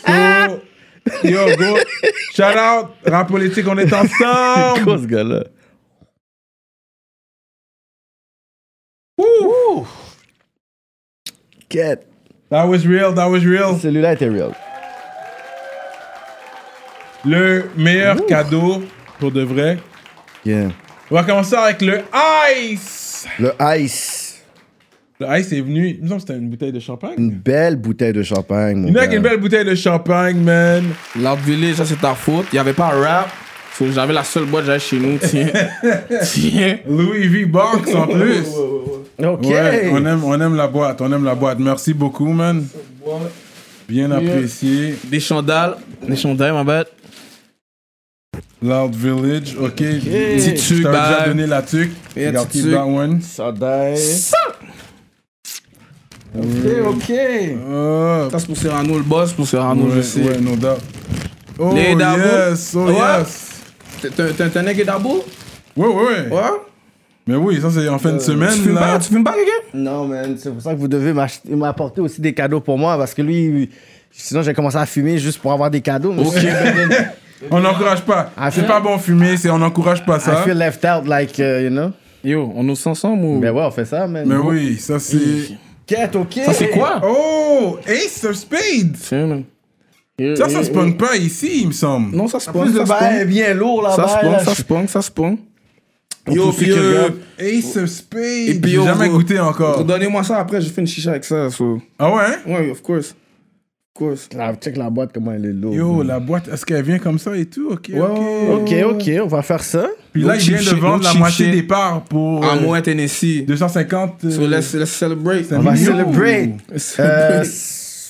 so, 0.06 1.28
yo, 1.28 1.40
go. 1.56 1.76
Shout 2.34 2.42
out, 2.56 2.88
rap 3.06 3.28
politique, 3.28 3.66
on 3.68 3.76
est 3.78 3.88
Quoi, 3.88 4.00
ensemble. 4.74 5.00
ce 5.00 5.06
gars-là? 5.06 5.44
Woo. 9.18 9.86
That 12.50 12.68
was 12.68 12.86
real, 12.86 13.12
that 13.14 13.28
was 13.28 13.40
real. 13.40 13.76
Celui-là 13.78 14.12
était 14.12 14.28
real. 14.28 14.52
Le 17.24 17.64
meilleur 17.76 18.24
cadeau 18.26 18.82
pour 19.18 19.32
de 19.32 19.42
vrai. 19.42 19.78
Yeah. 20.44 20.68
On 21.10 21.14
va 21.14 21.24
commencer 21.24 21.56
avec 21.56 21.80
le 21.82 22.02
Ice. 22.62 23.26
Le 23.38 23.52
ice. 23.78 24.42
Le 25.18 25.26
Ice 25.38 25.52
est 25.52 25.60
venu, 25.60 25.96
il 25.98 26.02
me 26.02 26.08
semble 26.08 26.20
que 26.20 26.26
c'était 26.26 26.38
une 26.38 26.50
bouteille 26.50 26.72
de 26.72 26.80
champagne. 26.80 27.14
Une 27.16 27.30
belle 27.30 27.76
bouteille 27.76 28.12
de 28.12 28.22
champagne, 28.22 28.76
mon 28.76 28.88
Il 28.88 28.94
y 28.94 28.98
a 28.98 29.12
une 29.12 29.22
belle 29.22 29.40
bouteille 29.40 29.64
de 29.64 29.74
champagne, 29.74 30.38
man. 30.38 30.84
L'Art 31.18 31.36
Village, 31.36 31.76
ça 31.76 31.86
c'est 31.86 32.00
ta 32.00 32.14
faute. 32.14 32.46
Il 32.52 32.56
n'y 32.56 32.60
avait 32.60 32.72
pas 32.72 32.88
rap. 32.88 33.28
J'avais 33.80 34.12
la 34.12 34.24
seule 34.24 34.44
boîte 34.46 34.62
que 34.62 34.66
j'avais 34.68 34.78
chez 34.80 34.98
nous. 34.98 35.18
Tiens. 35.18 35.48
Tiens. 36.24 36.78
Louis 36.88 37.28
V 37.28 37.44
Box 37.46 37.94
en 37.94 38.06
plus. 38.06 38.46
OK. 39.18 39.42
Ouais, 39.46 39.90
on 39.92 40.04
aime, 40.06 40.24
on 40.24 40.40
aime 40.40 40.54
la 40.56 40.68
boîte, 40.68 41.00
on 41.00 41.12
aime 41.12 41.24
la 41.24 41.34
boîte. 41.34 41.58
Merci 41.58 41.92
beaucoup, 41.94 42.28
man. 42.32 42.66
Bien 43.88 44.10
apprécié. 44.10 44.96
Des 45.04 45.20
chandales. 45.20 45.76
Des 46.06 46.16
chandelles, 46.16 46.52
ma 46.52 46.64
bête. 46.64 46.92
Loud 48.62 48.94
Village, 48.94 49.56
ok. 49.60 49.74
Petit 49.76 50.56
Je 50.56 50.74
tuc, 50.74 50.82
t'avais 50.84 50.96
déjà 51.14 51.26
donné 51.28 51.46
la 51.46 51.62
tuque. 51.62 51.92
Un 52.16 52.26
Regarde, 52.28 52.48
keep 52.48 52.62
tuc. 52.62 52.72
that 52.72 52.84
one? 52.86 53.20
Ça. 53.20 53.52
Ok, 56.36 56.44
ok. 56.86 57.12
Oh, 57.70 58.28
Ça 58.30 58.38
c'est 58.38 58.46
pour 58.46 58.56
Serrano, 58.56 58.96
le 58.96 59.02
boss. 59.04 59.32
Pour 59.32 59.46
Serrano, 59.46 59.88
je 59.90 59.96
ouais, 59.96 60.02
sais. 60.02 60.22
ouais, 60.22 60.38
no 60.40 60.56
doubt. 60.56 60.78
Oh, 61.58 61.72
yes, 61.76 62.74
oh, 62.76 62.90
yes. 62.90 63.53
T'es- 64.10 64.58
un 64.58 64.62
nègre 64.62 64.84
d'abo? 64.84 65.24
Ouais, 65.76 65.86
ouais, 65.86 65.94
ouais. 65.94 66.28
Ouais? 66.30 66.40
Mais 67.26 67.36
oui, 67.36 67.58
ça 67.60 67.68
c'est 67.70 67.88
en 67.88 67.98
fin 67.98 68.12
de 68.12 68.18
Tu 68.18 68.24
semaine, 68.24 68.50
fumes 68.50 68.74
là. 68.74 68.80
pas? 68.80 68.98
Tu 68.98 69.08
fumes 69.12 69.24
pas, 69.24 69.32
quelqu'un? 69.32 69.50
Non, 69.74 70.04
man, 70.06 70.36
c'est 70.38 70.50
pour 70.52 70.60
ça 70.60 70.74
que 70.74 70.78
vous 70.78 70.88
devez 70.88 71.12
m'acheter- 71.12 71.54
m'apporter 71.56 72.00
aussi 72.02 72.20
des 72.20 72.34
cadeaux 72.34 72.60
pour 72.60 72.76
moi 72.78 72.98
parce 72.98 73.14
que 73.14 73.22
lui, 73.22 73.70
sinon 74.10 74.42
j'ai 74.42 74.52
commencé 74.52 74.76
à 74.76 74.84
fumer 74.86 75.16
juste 75.18 75.38
pour 75.40 75.52
avoir 75.52 75.70
des 75.70 75.80
cadeaux. 75.80 76.12
Ok, 76.12 76.34
ben, 76.42 77.08
On 77.50 77.60
n'encourage 77.60 78.02
pas. 78.02 78.30
I 78.38 78.48
C'est 78.52 78.66
pas 78.66 78.80
bon 78.80 78.98
fumer, 78.98 79.36
c'est 79.38 79.48
on 79.50 79.58
n'encourage 79.58 80.04
pas 80.04 80.18
I 80.18 80.20
ça. 80.20 80.36
feel 80.42 80.54
left 80.58 80.84
out, 80.84 81.06
like, 81.08 81.38
uh, 81.38 81.62
you 81.62 81.70
know? 81.70 81.90
Yo, 82.22 82.52
on 82.54 82.68
est 82.68 82.86
ensemble 82.86 83.24
ou? 83.24 83.38
Ben 83.40 83.50
ouais, 83.52 83.62
on 83.64 83.70
fait 83.70 83.84
ça, 83.86 84.06
man. 84.06 84.24
Mais 84.26 84.36
oui, 84.36 84.76
ça 84.78 84.98
c'est. 84.98 85.18
Quête, 85.86 86.16
ok. 86.16 86.40
Ça 86.46 86.52
c'est 86.54 86.68
quoi? 86.70 87.00
Oh, 87.06 87.78
Ace 87.86 88.24
of 88.24 88.34
Spades. 88.36 88.96
Ça, 90.36 90.48
ça 90.48 90.62
se 90.62 90.70
pogne 90.70 90.94
pas 90.94 91.16
ici, 91.16 91.62
il 91.62 91.68
me 91.68 91.72
semble. 91.72 92.14
Non, 92.16 92.28
ça 92.28 92.38
se 92.38 92.48
plus, 92.50 92.72
le 92.72 92.84
bail 92.84 93.22
est 93.22 93.24
bien 93.24 93.52
lourd 93.54 93.82
Ça 93.96 94.06
se 94.06 94.14
là-bas. 94.14 94.30
là. 94.30 94.44
ça 94.44 94.54
se 94.54 94.62
pogne, 94.62 94.86
ça 94.86 95.02
se 95.02 95.10
pogne. 95.10 95.36
Yo, 96.30 96.52
puis, 96.52 96.70
euh, 96.72 97.08
Ace 97.38 97.76
of 97.76 97.86
Spades. 97.86 98.22
Et 98.48 98.54
puis, 98.60 98.70
J'ai 98.72 98.82
jamais 98.84 99.08
goûté 99.08 99.38
encore. 99.40 99.84
Donnez-moi 99.84 100.22
ça 100.22 100.38
après, 100.38 100.60
je 100.60 100.70
fais 100.70 100.80
une 100.80 100.86
chicha 100.86 101.10
avec 101.10 101.24
ça. 101.24 101.50
so. 101.50 101.80
Ah 101.98 102.14
ouais? 102.14 102.52
Ouais, 102.54 102.70
of 102.70 102.80
course. 102.80 103.10
Of 103.10 103.92
course. 104.08 104.28
Là, 104.34 104.54
check 104.54 104.76
la 104.76 104.88
boîte, 104.88 105.10
comment 105.12 105.32
elle 105.32 105.44
est 105.44 105.52
lourde. 105.52 105.74
Yo, 105.74 106.02
la 106.02 106.20
boîte, 106.20 106.48
est-ce 106.48 106.64
qu'elle 106.64 106.82
vient 106.84 106.98
comme 106.98 107.18
ça 107.18 107.36
et 107.36 107.44
tout? 107.46 107.68
Ok, 107.72 107.90
ok. 107.94 108.20
Ok, 108.52 108.72
ok, 108.90 109.10
on 109.22 109.26
va 109.26 109.42
faire 109.42 109.62
ça. 109.62 109.86
Puis 110.12 110.22
là, 110.22 110.34
No 110.34 110.40
il 110.40 110.54
vient 110.56 110.72
de 110.72 110.80
vendre 110.80 110.98
no 110.98 111.02
la 111.02 111.14
moitié 111.14 111.50
des 111.50 111.62
parts 111.62 112.02
pour 112.04 112.42
À 112.44 112.54
euh, 112.56 112.60
moi, 112.60 112.80
Tennessee. 112.80 113.44
250. 113.44 114.24
euh, 114.24 114.30
So 114.30 114.46
let's, 114.46 114.72
let's 114.74 114.90
celebrate. 114.90 115.46
On 115.52 115.58
va 115.60 115.76
celebrate. 115.76 116.50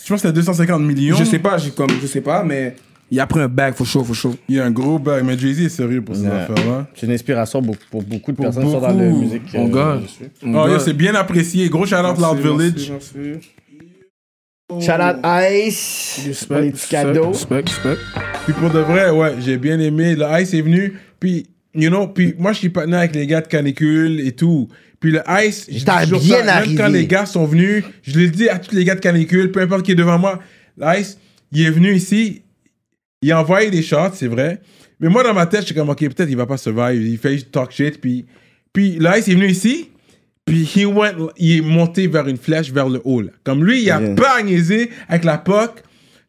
Je 0.05 0.09
pense 0.11 0.21
que 0.23 0.29
c'était 0.29 0.35
250 0.35 0.83
millions. 0.83 1.17
Je 1.17 1.25
sais 1.25 1.39
pas, 1.39 1.57
j'ai 1.59 1.71
comme, 1.71 1.89
je 2.01 2.07
sais 2.07 2.21
pas, 2.21 2.45
mais 2.45 2.77
il 3.11 3.19
a 3.21 3.27
pris 3.27 3.41
un 3.41 3.49
bag, 3.49 3.75
for 3.75 3.87
sure, 3.87 4.05
for 4.07 4.15
sure. 4.15 4.35
Il 4.49 4.57
y 4.57 4.61
a 4.61 4.65
un 4.67 4.71
gros 4.71 4.99
bag, 4.99 5.25
mais 5.25 5.39
Jay-Z 5.39 5.61
est 5.63 5.69
sérieux 5.71 6.03
pour 6.03 6.15
ces 6.15 6.23
Ouais. 6.23 6.31
affaires-là. 6.31 6.87
C'est 6.95 7.07
une 7.07 7.13
inspiration 7.13 7.63
pour, 7.63 7.77
pour 7.91 8.03
beaucoup 8.03 8.33
de 8.33 8.37
Pour 8.37 8.45
personnes 8.47 8.65
qui 8.65 8.71
sont 8.71 8.81
dans 8.81 8.89
beaucoup. 8.93 9.01
la 9.01 9.09
musique. 9.11 9.43
Euh. 9.55 9.59
On 9.59 10.55
Oh, 10.55 10.67
yo, 10.67 10.73
God. 10.73 10.81
c'est 10.81 10.93
bien 10.93 11.15
apprécié. 11.15 11.69
Gros 11.69 11.87
shout 11.87 11.95
out 11.97 12.19
Loud 12.19 12.39
Village. 12.39 12.93
Shout 14.81 15.01
out 15.01 15.17
Ice. 15.25 16.17
pour 16.19 16.27
Respect, 16.27 16.63
les 16.63 16.71
petits 16.73 16.89
cadeaux. 16.89 17.29
Respect, 17.29 17.63
respect. 17.67 17.97
Puis 18.45 18.53
pour 18.55 18.71
de 18.71 18.79
vrai, 18.81 19.11
ouais, 19.11 19.35
j'ai 19.41 19.57
bien 19.59 19.79
aimé. 19.79 20.17
Le 20.17 20.25
Ice 20.41 20.53
est 20.55 20.63
venu. 20.63 20.95
Puis, 21.21 21.47
you 21.75 21.91
know, 21.91 22.09
puis 22.09 22.35
moi, 22.39 22.53
je 22.53 22.59
suis 22.59 22.71
partenaire 22.71 23.01
avec 23.01 23.15
les 23.15 23.27
gars 23.27 23.41
de 23.41 23.47
Canicule 23.49 24.21
et 24.21 24.33
tout. 24.33 24.69
Puis 25.05 25.13
le 25.13 25.21
Ice, 25.47 25.67
toujours 25.67 26.19
bien 26.21 26.39
ça, 26.39 26.45
Même 26.45 26.49
arrivé. 26.49 26.75
quand 26.77 26.89
les 26.89 27.07
gars 27.07 27.27
sont 27.27 27.45
venus, 27.45 27.85
je 28.05 28.19
l'ai 28.19 28.31
dit 28.31 28.49
à 28.49 28.59
tous 28.59 28.75
les 28.75 28.85
gars 28.87 28.95
de 28.95 29.01
Canicule, 29.01 29.53
peu 29.53 29.61
importe 29.61 29.85
qui 29.85 29.93
est 29.93 29.97
devant 29.97 30.19
moi, 30.19 30.41
le 30.79 30.99
Ice, 30.99 31.19
il 31.53 31.61
est 31.67 31.71
venu 31.71 31.95
ici, 31.95 32.41
il 33.21 33.31
a 33.31 33.39
envoyé 33.39 33.71
des 33.71 33.83
shots, 33.83 34.15
c'est 34.15 34.29
vrai. 34.29 34.63
Mais 35.01 35.11
moi, 35.11 35.23
dans 35.23 35.35
ma 35.35 35.45
tête, 35.45 35.61
je 35.61 35.67
suis 35.67 35.75
comme, 35.75 35.91
ok, 35.91 35.99
peut-être 35.99 36.31
il 36.31 36.37
va 36.39 36.47
pas 36.47 36.57
survivre. 36.57 36.93
Il 37.05 37.19
fait 37.19 37.37
talk 37.53 37.71
shit. 37.71 38.01
Puis, 38.01 38.25
puis 38.73 38.93
le 38.99 39.11
Ice 39.19 39.29
est 39.29 39.35
venu 39.35 39.47
ici. 39.49 39.91
Puis 40.47 40.65
he 40.75 40.87
went, 40.87 41.29
il 41.37 41.59
est 41.59 41.61
monté 41.61 42.07
vers 42.07 42.27
une 42.27 42.39
flèche 42.39 42.73
vers 42.73 42.89
le 42.89 43.03
haut. 43.05 43.21
là. 43.21 43.31
Comme 43.45 43.63
lui, 43.63 43.83
il 43.83 43.91
a 43.91 44.01
Yeah. 44.01 44.15
pas 44.15 44.43
niaisé 44.43 44.91
avec 45.07 45.25
la 45.25 45.37
POC. 45.37 45.83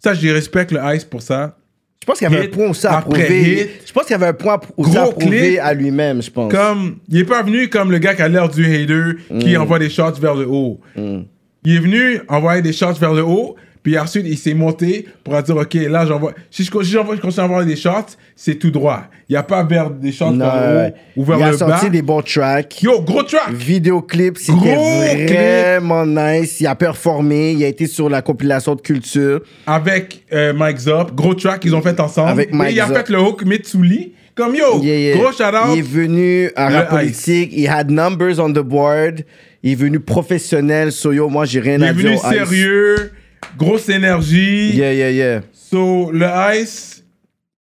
Ça, 0.04 0.14
je 0.14 0.28
respecte 0.28 0.74
le 0.74 0.82
Ice 0.94 1.06
pour 1.06 1.22
ça. 1.22 1.58
Je 2.06 2.12
pense 2.12 2.20
qu'il 2.20 2.30
y 2.30 2.36
avait 2.36 2.46
un 2.46 2.50
point 2.50 2.70
aussi 2.70 2.86
à 2.86 3.02
prouver. 3.02 3.72
Je 3.84 3.92
pense 3.92 4.04
qu'il 4.04 4.12
y 4.12 4.14
avait 4.14 4.28
un 4.28 4.34
point 4.34 4.60
aussi 4.78 4.96
à 4.96 5.08
prouver 5.08 5.58
à 5.58 5.74
lui-même, 5.74 6.22
je 6.22 6.30
pense. 6.30 6.54
Comme, 6.54 6.98
il 7.10 7.18
est 7.18 7.26
pas 7.26 7.42
venu 7.42 7.68
comme 7.68 7.92
le 7.92 7.98
gars 7.98 8.14
qui 8.14 8.22
a 8.22 8.28
l'air 8.28 8.48
du 8.48 8.64
hater, 8.64 9.40
qui 9.40 9.58
envoie 9.58 9.80
des 9.80 9.90
shots 9.90 10.20
vers 10.22 10.36
le 10.36 10.48
haut. 10.48 10.80
Il 10.96 11.76
est 11.76 11.80
venu 11.80 12.22
envoyer 12.28 12.62
des 12.62 12.74
shots 12.74 12.94
vers 12.94 13.16
le 13.16 13.24
haut, 13.24 13.56
puis 13.86 14.00
ensuite 14.00 14.26
il 14.28 14.36
s'est 14.38 14.56
monté 14.56 15.06
pour 15.24 15.40
dire, 15.44 15.56
ok, 15.56 15.74
là 15.76 16.08
j'envoie. 16.08 16.34
Si 16.50 16.64
je, 16.64 16.72
si 16.84 16.92
je 16.92 16.98
continue 16.98 17.32
à 17.38 17.44
envoyer 17.46 17.68
des 17.68 17.76
shots, 17.76 18.16
c'est 18.36 18.56
tout 18.56 18.72
droit. 18.72 19.04
Il 19.30 19.34
n'y 19.34 19.38
a 19.38 19.44
pas 19.44 19.64
vers 19.64 19.92
des 19.92 20.12
shots 20.12 20.32
Non, 20.32 20.46
vers 20.46 20.88
haut 20.88 21.22
ou 21.22 21.24
vers 21.24 21.38
il 21.38 21.44
a 21.44 21.52
le 21.52 21.58
bas. 21.58 21.70
sorti 21.78 21.90
des 21.92 22.02
bons 22.02 22.24
tracks. 22.24 22.82
Yo, 22.82 23.00
gros 23.02 23.22
track! 23.22 23.52
Vidéoclip, 23.54 24.38
c'était 24.40 24.54
Gros 24.54 25.02
clip. 25.16 25.30
vraiment 25.30 26.06
nice. 26.06 26.60
Il 26.62 26.66
a 26.68 26.74
performé. 26.76 27.52
Il 27.52 27.64
a 27.64 27.68
été 27.68 27.86
sur 27.86 28.10
la 28.10 28.22
compilation 28.24 28.74
de 28.74 28.82
culture. 28.82 29.42
Avec 29.68 30.24
euh, 30.34 30.52
Mike 30.54 30.80
Zop, 30.80 31.14
gros 31.14 31.36
track 31.36 31.60
qu'ils 31.60 31.76
ont 31.76 31.82
fait 31.84 32.00
ensemble. 32.00 32.30
Avec 32.32 32.52
Mike 32.54 32.72
Et 32.72 32.74
il 32.74 32.80
a 32.82 32.88
Zop. 32.88 32.98
fait 32.98 33.10
le 33.10 33.20
hook 33.22 33.46
Mitsuli. 33.46 34.14
Comme 34.36 34.56
yo, 34.56 34.82
Yeah, 34.84 34.98
yeah. 34.98 35.16
gros 35.18 35.32
shout 35.32 35.44
out. 35.44 35.74
Il 35.76 35.80
est 35.80 35.82
venu 35.82 36.50
à 36.56 36.70
Ice. 36.84 36.90
politique. 36.90 37.52
Il 37.56 37.68
had 37.68 37.90
numbers 37.92 38.40
on 38.40 38.50
the 38.52 38.60
board. 38.60 39.22
Il 39.64 39.72
est 39.72 39.76
venu 39.76 40.00
professionnel. 40.00 40.92
So 40.92 41.14
yo, 41.14 41.30
moi, 41.30 41.46
j'ai 41.46 41.60
rien 41.62 41.78
Il 41.78 41.84
à 41.84 41.92
est 41.92 41.94
dire. 41.94 42.04
venu 42.04 42.16
au 42.18 42.20
Ice. 42.44 43.12
Grosse 43.58 43.90
énergie. 43.90 44.72
Yeah, 44.76 44.94
yeah, 44.94 45.10
yeah. 45.12 45.42
So, 45.54 46.12
le 46.12 46.28
Ice, 46.56 47.04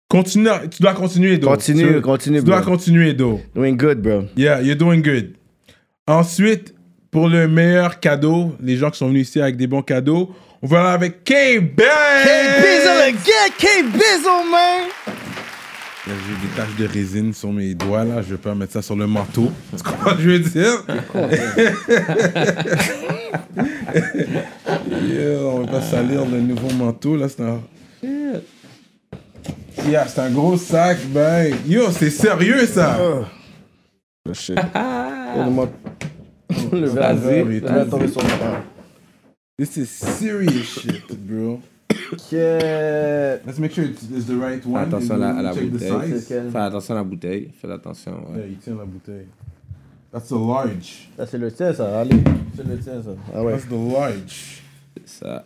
continue, 0.09 0.49
tu 0.71 0.81
dois 0.81 0.93
continuer, 0.93 1.37
Do. 1.37 1.47
Continue, 1.47 1.95
Tu- 1.95 2.01
continue, 2.01 2.39
Tu 2.39 2.45
dois 2.45 2.61
bro. 2.61 2.71
continuer, 2.71 3.13
Do. 3.13 3.41
Doing 3.55 3.75
good, 3.77 4.01
bro. 4.01 4.25
Yeah, 4.37 4.61
you're 4.61 4.75
doing 4.77 5.01
good. 5.01 5.35
Ensuite, 6.07 6.73
pour 7.11 7.27
le 7.29 7.47
meilleur 7.47 7.99
cadeau, 7.99 8.55
les 8.61 8.77
gens 8.77 8.91
qui 8.91 8.97
sont 8.99 9.07
venus 9.07 9.29
ici 9.29 9.41
avec 9.41 9.57
des 9.57 9.67
bons 9.67 9.81
cadeaux, 9.81 10.35
on 10.61 10.67
va 10.67 10.79
aller 10.81 10.93
avec 11.05 11.23
K-Bang! 11.23 11.85
K-Bizzle 12.23 13.01
again! 13.07 13.49
K-Bizzle, 13.57 14.51
man! 14.51 15.15
J'ai 16.07 16.47
des 16.47 16.53
taches 16.55 16.75
de 16.77 16.85
résine 16.87 17.33
sur 17.33 17.51
mes 17.51 17.73
doigts, 17.73 18.03
là. 18.03 18.21
Je 18.21 18.29
vais 18.35 18.37
pas 18.37 18.53
mettre 18.53 18.73
ça 18.73 18.81
sur 18.83 18.95
le 18.95 19.07
manteau. 19.07 19.51
Tu 19.75 19.83
comprends 19.83 20.11
ce 20.11 20.15
que 20.15 20.21
je 20.21 20.29
veux 20.29 20.39
dire? 20.39 20.85
Yeah, 25.07 25.39
on 25.41 25.61
va 25.61 25.71
pas 25.71 25.81
salir 25.81 26.25
le 26.25 26.41
nouveau 26.41 26.69
manteau, 26.75 27.15
là. 27.15 27.27
C'est 27.27 27.41
un... 27.41 27.59
Yeah, 29.87 30.07
c'est 30.07 30.19
un 30.21 30.29
gros 30.31 30.57
sac, 30.57 30.97
ben. 31.07 31.55
Yo, 31.67 31.89
c'est 31.91 32.09
sérieux 32.09 32.65
ça. 32.67 32.97
Oh, 32.99 34.33
shit. 34.33 34.55
Donne-moi 34.55 35.69
le 36.71 36.87
verre. 36.87 37.15
Vas-y, 37.15 37.55
Il 37.57 37.61
va 37.61 37.85
tomber 37.85 38.07
sur 38.07 38.21
le. 38.21 38.27
This 39.57 39.77
is 39.77 39.85
serious 39.87 40.63
shit, 40.63 41.03
bro. 41.11 41.61
Let's 42.11 43.59
make 43.59 43.73
sure 43.73 43.83
it's, 43.85 44.01
the 44.25 44.35
right 44.39 44.61
Fais 44.63 44.69
one. 44.69 44.83
attention 44.83 45.15
à 45.15 45.17
la, 45.41 45.49
à 45.49 45.53
bouteille. 45.53 46.11
size. 46.11 46.27
Fais 46.51 46.57
attention 46.59 46.93
à 46.93 46.97
la 46.97 47.03
bouteille. 47.03 47.51
Fais 47.61 47.71
attention. 47.71 48.11
Yeah, 48.35 48.45
il 48.49 48.57
tient 48.57 48.75
la 48.75 48.85
bouteille. 48.85 49.27
That's 50.11 50.31
a 50.31 50.35
large. 50.35 51.09
Ça, 51.17 51.25
c'est 51.25 51.37
le 51.37 51.51
tien, 51.51 51.73
ça. 51.73 51.99
Allez, 51.99 52.17
c'est 52.55 52.65
le 52.67 52.77
tien, 52.79 52.93
ça. 53.03 53.11
Ah 53.35 53.43
ouais. 53.43 53.53
That's 53.53 53.65
the 53.67 53.71
large. 53.93 54.61
C'est 55.05 55.23
ça. 55.25 55.43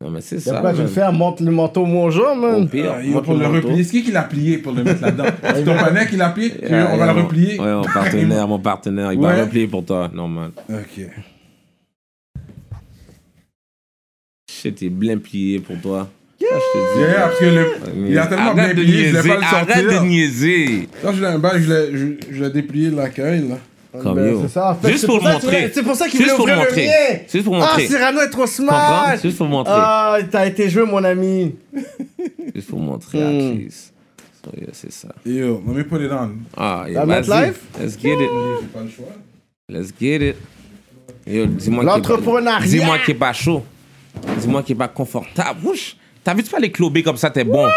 Non, 0.00 0.10
mais 0.10 0.20
c'est 0.20 0.38
ça. 0.38 0.60
quoi, 0.60 0.72
je 0.72 0.76
vais 0.76 0.82
man. 0.82 0.86
le 0.88 0.92
faire, 0.92 1.12
monte 1.12 1.40
le 1.40 1.50
manteau 1.50 1.86
mon 1.86 2.10
jour, 2.10 2.36
man? 2.36 2.64
Au 2.64 2.66
pire, 2.66 2.94
Ah, 3.16 3.20
pour 3.22 3.34
le 3.34 3.46
replier, 3.46 3.82
c'est 3.84 3.90
qui 3.92 4.02
qui 4.04 4.12
l'a 4.12 4.22
plié 4.24 4.58
pour 4.58 4.72
le 4.72 4.84
mettre 4.84 5.00
là-dedans? 5.00 5.24
C'est 5.54 5.64
ton 5.64 5.74
panneau 5.76 6.04
qui 6.08 6.16
l'a 6.16 6.28
plié? 6.30 6.52
Yeah, 6.62 6.90
On 6.92 6.96
va 6.98 7.12
le 7.12 7.20
replier? 7.22 7.58
Ouais, 7.58 7.72
mon 7.74 7.82
partenaire, 7.84 8.48
mon 8.48 8.58
partenaire. 8.58 9.12
Il 9.14 9.18
Ouais. 9.18 9.34
va 9.36 9.44
replier 9.44 9.66
pour 9.66 9.84
toi, 9.84 10.10
normal. 10.12 10.50
Ok. 10.68 11.08
Shit, 14.64 14.80
il 14.82 14.86
est 14.86 14.90
bien 14.90 15.18
plié 15.18 15.58
pour 15.60 15.78
toi. 15.80 16.08
Ah, 16.42 16.46
je 16.56 16.78
te 16.78 16.94
dis. 16.98 17.00
Yeah, 17.00 17.20
parce 17.20 17.38
que 17.38 17.44
le- 17.44 18.08
il 18.10 18.18
a 18.18 18.26
tellement 18.26 18.42
arrête 18.50 18.54
bien 18.54 18.68
de 18.84 18.88
plié, 18.90 19.08
je 19.08 19.12
pas 19.16 19.22
le 19.22 19.28
sortir. 19.28 19.56
Arrête 19.58 19.86
de 19.86 20.06
niaiser. 20.06 20.88
Quand 21.02 21.12
je 21.12 21.20
l'ai 21.20 21.26
un 21.26 21.38
bail, 21.38 21.62
je 21.62 21.72
l'ai- 21.72 21.96
je 21.96 22.34
je 22.36 22.44
l'ai 22.44 22.50
déplié 22.50 22.90
de 22.90 22.96
l'accueil, 22.96 23.46
là. 23.48 23.58
Comme 24.02 24.16
Ben, 24.16 24.26
yo. 24.32 24.40
c'est 24.42 24.48
ça, 24.48 24.70
en 24.70 24.74
fait, 24.74 24.88
Juste 24.88 25.00
c'est 25.02 25.06
pour 25.06 25.22
ça 25.22 25.32
montrer. 25.34 25.70
c'est 25.72 25.82
pour 25.82 25.94
ça 25.94 26.08
qu'il 26.08 26.18
voulait 26.20 26.32
pour 26.32 26.40
ouvrir 26.40 26.56
le 26.56 26.62
montrer. 26.62 26.86
mien. 26.86 27.18
Juste 27.32 27.44
pour 27.44 27.56
Ah, 27.56 27.60
montrer. 27.60 27.86
Cyrano 27.86 28.20
est 28.22 28.30
trop 28.30 28.40
Comprends? 28.40 28.46
smart. 28.46 29.16
Juste 29.22 29.36
pour 29.38 29.46
montrer. 29.46 29.72
Ah, 29.76 30.18
t'as 30.30 30.46
été 30.46 30.68
joué, 30.70 30.84
mon 30.84 31.04
ami. 31.04 31.54
Juste 32.54 32.68
pour 32.70 32.80
montrer 32.80 33.22
à. 33.22 33.26
Chris. 33.28 33.68
So, 34.44 34.50
yeah, 34.56 34.66
c'est 34.72 34.92
ça. 34.92 35.08
Yo, 35.24 35.62
let 35.66 35.72
me 35.74 35.84
put 35.84 36.02
it 36.04 36.10
on. 36.10 36.30
Ah, 36.56 36.84
La 36.86 36.90
yeah, 36.90 37.04
vas-y. 37.04 37.28
live? 37.46 37.58
Let's 37.80 37.96
get 38.02 38.12
it. 38.14 38.18
J'ai 38.60 38.66
pas 38.66 38.80
le 38.82 38.90
choix. 38.90 39.06
Let's 39.68 39.92
get 40.00 40.28
it. 40.30 40.36
Yo. 41.26 41.46
Dis-moi 41.46 42.98
qu'il 43.04 43.14
est 43.14 43.18
pas 43.18 43.32
chaud. 43.32 43.62
Dis-moi 44.40 44.62
qu'il 44.62 44.74
est 44.74 44.78
pas 44.78 44.88
confortable. 44.88 45.60
Ouch. 45.64 45.96
T'as 46.22 46.34
vu, 46.34 46.42
tu 46.42 46.50
peux 46.50 46.56
aller 46.56 46.70
clober 46.72 47.02
comme 47.02 47.16
ça, 47.18 47.28
t'es 47.30 47.44
bon. 47.44 47.68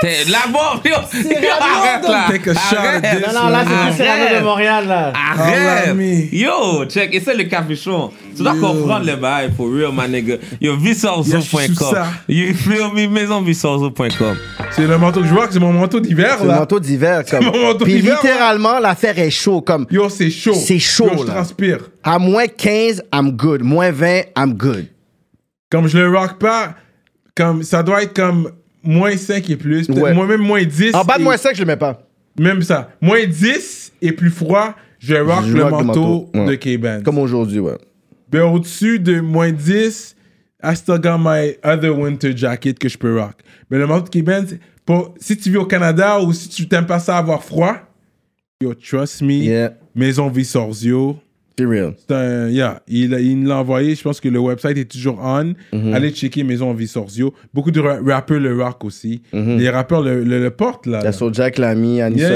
T'es 0.00 0.24
là-bas, 0.28 0.80
yo. 0.84 0.90
Yo, 0.90 1.48
arrête 1.58 2.06
là. 2.08 2.26
Take 2.28 2.50
a 2.50 2.54
shot 2.54 2.76
at 2.76 2.80
Arrête. 2.98 3.02
this, 3.24 3.32
Non, 3.34 3.42
non, 3.44 3.48
là, 3.48 3.60
c'est 3.60 3.66
plus 3.68 3.76
Arrête. 3.76 3.94
Cyrano 4.18 4.40
de 4.40 4.44
Montréal, 4.44 4.86
là. 4.88 5.12
Arrête! 5.30 5.94
Oh. 5.96 6.36
Yo, 6.36 6.84
check, 6.90 7.14
essaie 7.14 7.34
le 7.34 7.44
capuchon. 7.44 8.10
Tu 8.36 8.42
dois 8.42 8.54
Yo. 8.54 8.60
comprendre 8.60 9.06
le 9.06 9.16
bail, 9.16 9.50
for 9.56 9.70
real, 9.70 9.92
my 9.96 10.08
nigga. 10.10 10.34
Yo, 10.60 10.74
je 10.74 10.80
visorzo.com. 10.80 11.74
ça. 11.94 12.08
You 12.28 12.52
feel 12.54 12.90
me? 12.92 13.06
Maisonvisorzo.com. 13.08 14.36
C'est 14.72 14.86
le 14.86 14.98
manteau 14.98 15.20
que 15.20 15.26
je 15.28 15.32
vois, 15.32 15.48
c'est 15.50 15.60
mon 15.60 15.72
manteau 15.72 16.00
d'hiver, 16.00 16.36
C'est 16.38 16.44
le 16.44 16.50
là. 16.50 16.58
manteau 16.58 16.80
d'hiver, 16.80 17.22
comme. 17.30 17.44
mon 17.44 17.58
manteau 17.68 17.84
Puis 17.84 17.94
d'hiver, 17.94 18.18
littéralement, 18.20 18.78
l'affaire 18.80 19.18
est 19.18 19.30
chaud, 19.30 19.62
comme. 19.62 19.86
Yo, 19.90 20.08
c'est 20.10 20.28
chaud. 20.30 20.52
C'est 20.54 20.78
chaud, 20.80 21.08
Yo, 21.12 21.22
je 21.22 21.26
là. 21.28 21.34
transpire. 21.34 21.78
À 22.02 22.18
moins 22.18 22.46
15, 22.48 23.02
I'm 23.14 23.30
good. 23.30 23.62
Moins 23.62 23.92
20, 23.92 24.22
I'm 24.36 24.52
good. 24.54 24.88
Comme 25.74 25.88
je 25.88 25.98
le 25.98 26.08
rock 26.16 26.38
pas, 26.38 26.74
comme 27.34 27.62
ça 27.64 27.82
doit 27.82 28.02
être 28.04 28.14
comme 28.14 28.52
moins 28.82 29.16
5 29.16 29.50
et 29.50 29.56
plus. 29.56 29.86
Peut-être 29.86 30.00
Ouais. 30.02 30.14
moi 30.14 30.26
même 30.26 30.40
moins 30.42 30.62
10. 30.62 30.94
En 30.94 31.04
bas 31.04 31.16
de 31.16 31.20
et- 31.22 31.24
moins 31.24 31.36
5, 31.36 31.54
je 31.56 31.60
le 31.62 31.66
mets 31.66 31.76
pas. 31.76 32.06
Même 32.38 32.62
ça. 32.62 32.90
Moins 33.00 33.24
10 33.26 33.92
et 34.00 34.12
plus 34.12 34.30
froid, 34.30 34.74
je 34.98 35.14
rock 35.16 35.44
Je 35.46 35.52
le 35.56 35.64
rock 35.64 35.80
le 35.80 35.86
manteau, 35.86 36.30
ouais. 36.34 36.46
de 36.46 36.54
K-Benz. 36.54 37.02
Comme 37.02 37.18
aujourd'hui, 37.18 37.58
ouais. 37.58 37.76
Mais 38.32 38.40
au-dessus 38.40 38.98
de 39.00 39.20
moins 39.20 39.50
10, 39.50 40.14
I 40.62 40.76
still 40.76 40.98
got 40.98 41.18
my 41.18 41.56
other 41.64 41.96
winter 41.98 42.36
jacket 42.36 42.78
que 42.78 42.88
je 42.88 42.96
peux 42.98 43.18
rock. 43.20 43.34
Mais 43.70 43.78
le 43.78 43.86
manteau 43.86 44.08
de 44.10 44.20
K-Benz, 44.20 44.58
pour- 44.86 45.14
si 45.18 45.36
tu 45.36 45.50
vis 45.50 45.56
au 45.58 45.66
Canada 45.66 46.20
ou 46.20 46.32
si 46.32 46.48
tu 46.48 46.68
t'aimes 46.68 46.86
pas 46.86 47.00
ça 47.00 47.18
avoir 47.18 47.42
froid, 47.42 47.76
yo, 48.62 48.74
trust 48.74 49.22
me, 49.22 49.34
Yeah. 49.34 49.72
Maison 49.94 50.28
Visorzio, 50.28 51.18
C'est 51.56 51.64
real. 51.66 51.94
un, 52.10 52.48
yeah, 52.48 52.82
il, 52.88 53.12
il 53.12 53.44
l'a 53.46 53.58
envoyé. 53.58 53.94
Je 53.94 54.02
pense 54.02 54.20
que 54.20 54.28
le 54.28 54.38
website 54.40 54.76
est 54.76 54.90
toujours 54.90 55.20
on. 55.22 55.54
Mhm. 55.72 55.94
Allez 55.94 56.10
checker 56.10 56.42
Maison 56.42 56.72
Visorzio. 56.74 57.32
Beaucoup 57.52 57.70
de 57.70 57.78
ra- 57.80 57.98
rappeurs 58.04 58.40
le 58.40 58.60
rock 58.60 58.84
aussi. 58.84 59.22
Mhm. 59.32 59.58
Les 59.58 59.70
rappeurs 59.70 60.02
le, 60.02 60.24
le- 60.24 60.40
le 60.42 60.50
portent 60.50 60.86
là. 60.86 61.00
La 61.02 61.12
Soulja 61.12 61.50
Lamy, 61.56 62.00
Annie 62.02 62.18
Yeah, 62.18 62.30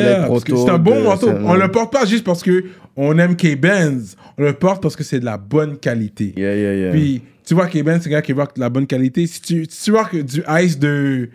que 0.45 0.57
c'est 0.57 0.71
un 0.71 0.79
bon 0.79 1.03
manteau. 1.03 1.31
On 1.45 1.55
le 1.55 1.69
porte 1.69 1.93
pas 1.93 2.05
juste 2.07 2.23
parce 2.25 2.43
que 2.43 2.65
on 2.97 3.19
aime 3.19 3.35
K-Benz. 3.37 4.17
On 4.39 4.43
le 4.45 4.53
porte 4.53 4.83
parce 4.83 4.95
que 4.97 5.03
c'est 5.05 5.21
de 5.21 5.25
la 5.25 5.37
bonne 5.39 5.79
qualité. 5.79 6.33
Yeah, 6.37 6.55
yeah, 6.57 6.75
yeah. 6.75 6.91
Puis, 6.93 7.23
tu 7.45 7.55
vois, 7.55 7.67
K-Benz, 7.67 8.03
c'est 8.03 8.09
un 8.11 8.13
gars 8.13 8.23
qui 8.23 8.33
rock 8.33 8.55
de 8.55 8.61
la 8.61 8.69
bonne 8.71 8.87
qualité. 8.87 9.27
Si 9.27 9.41
tu, 9.41 9.67
si 9.69 9.85
tu 9.85 9.93
rock 9.93 10.15
du 10.17 10.43
ice 10.63 10.79
de. 10.79 11.29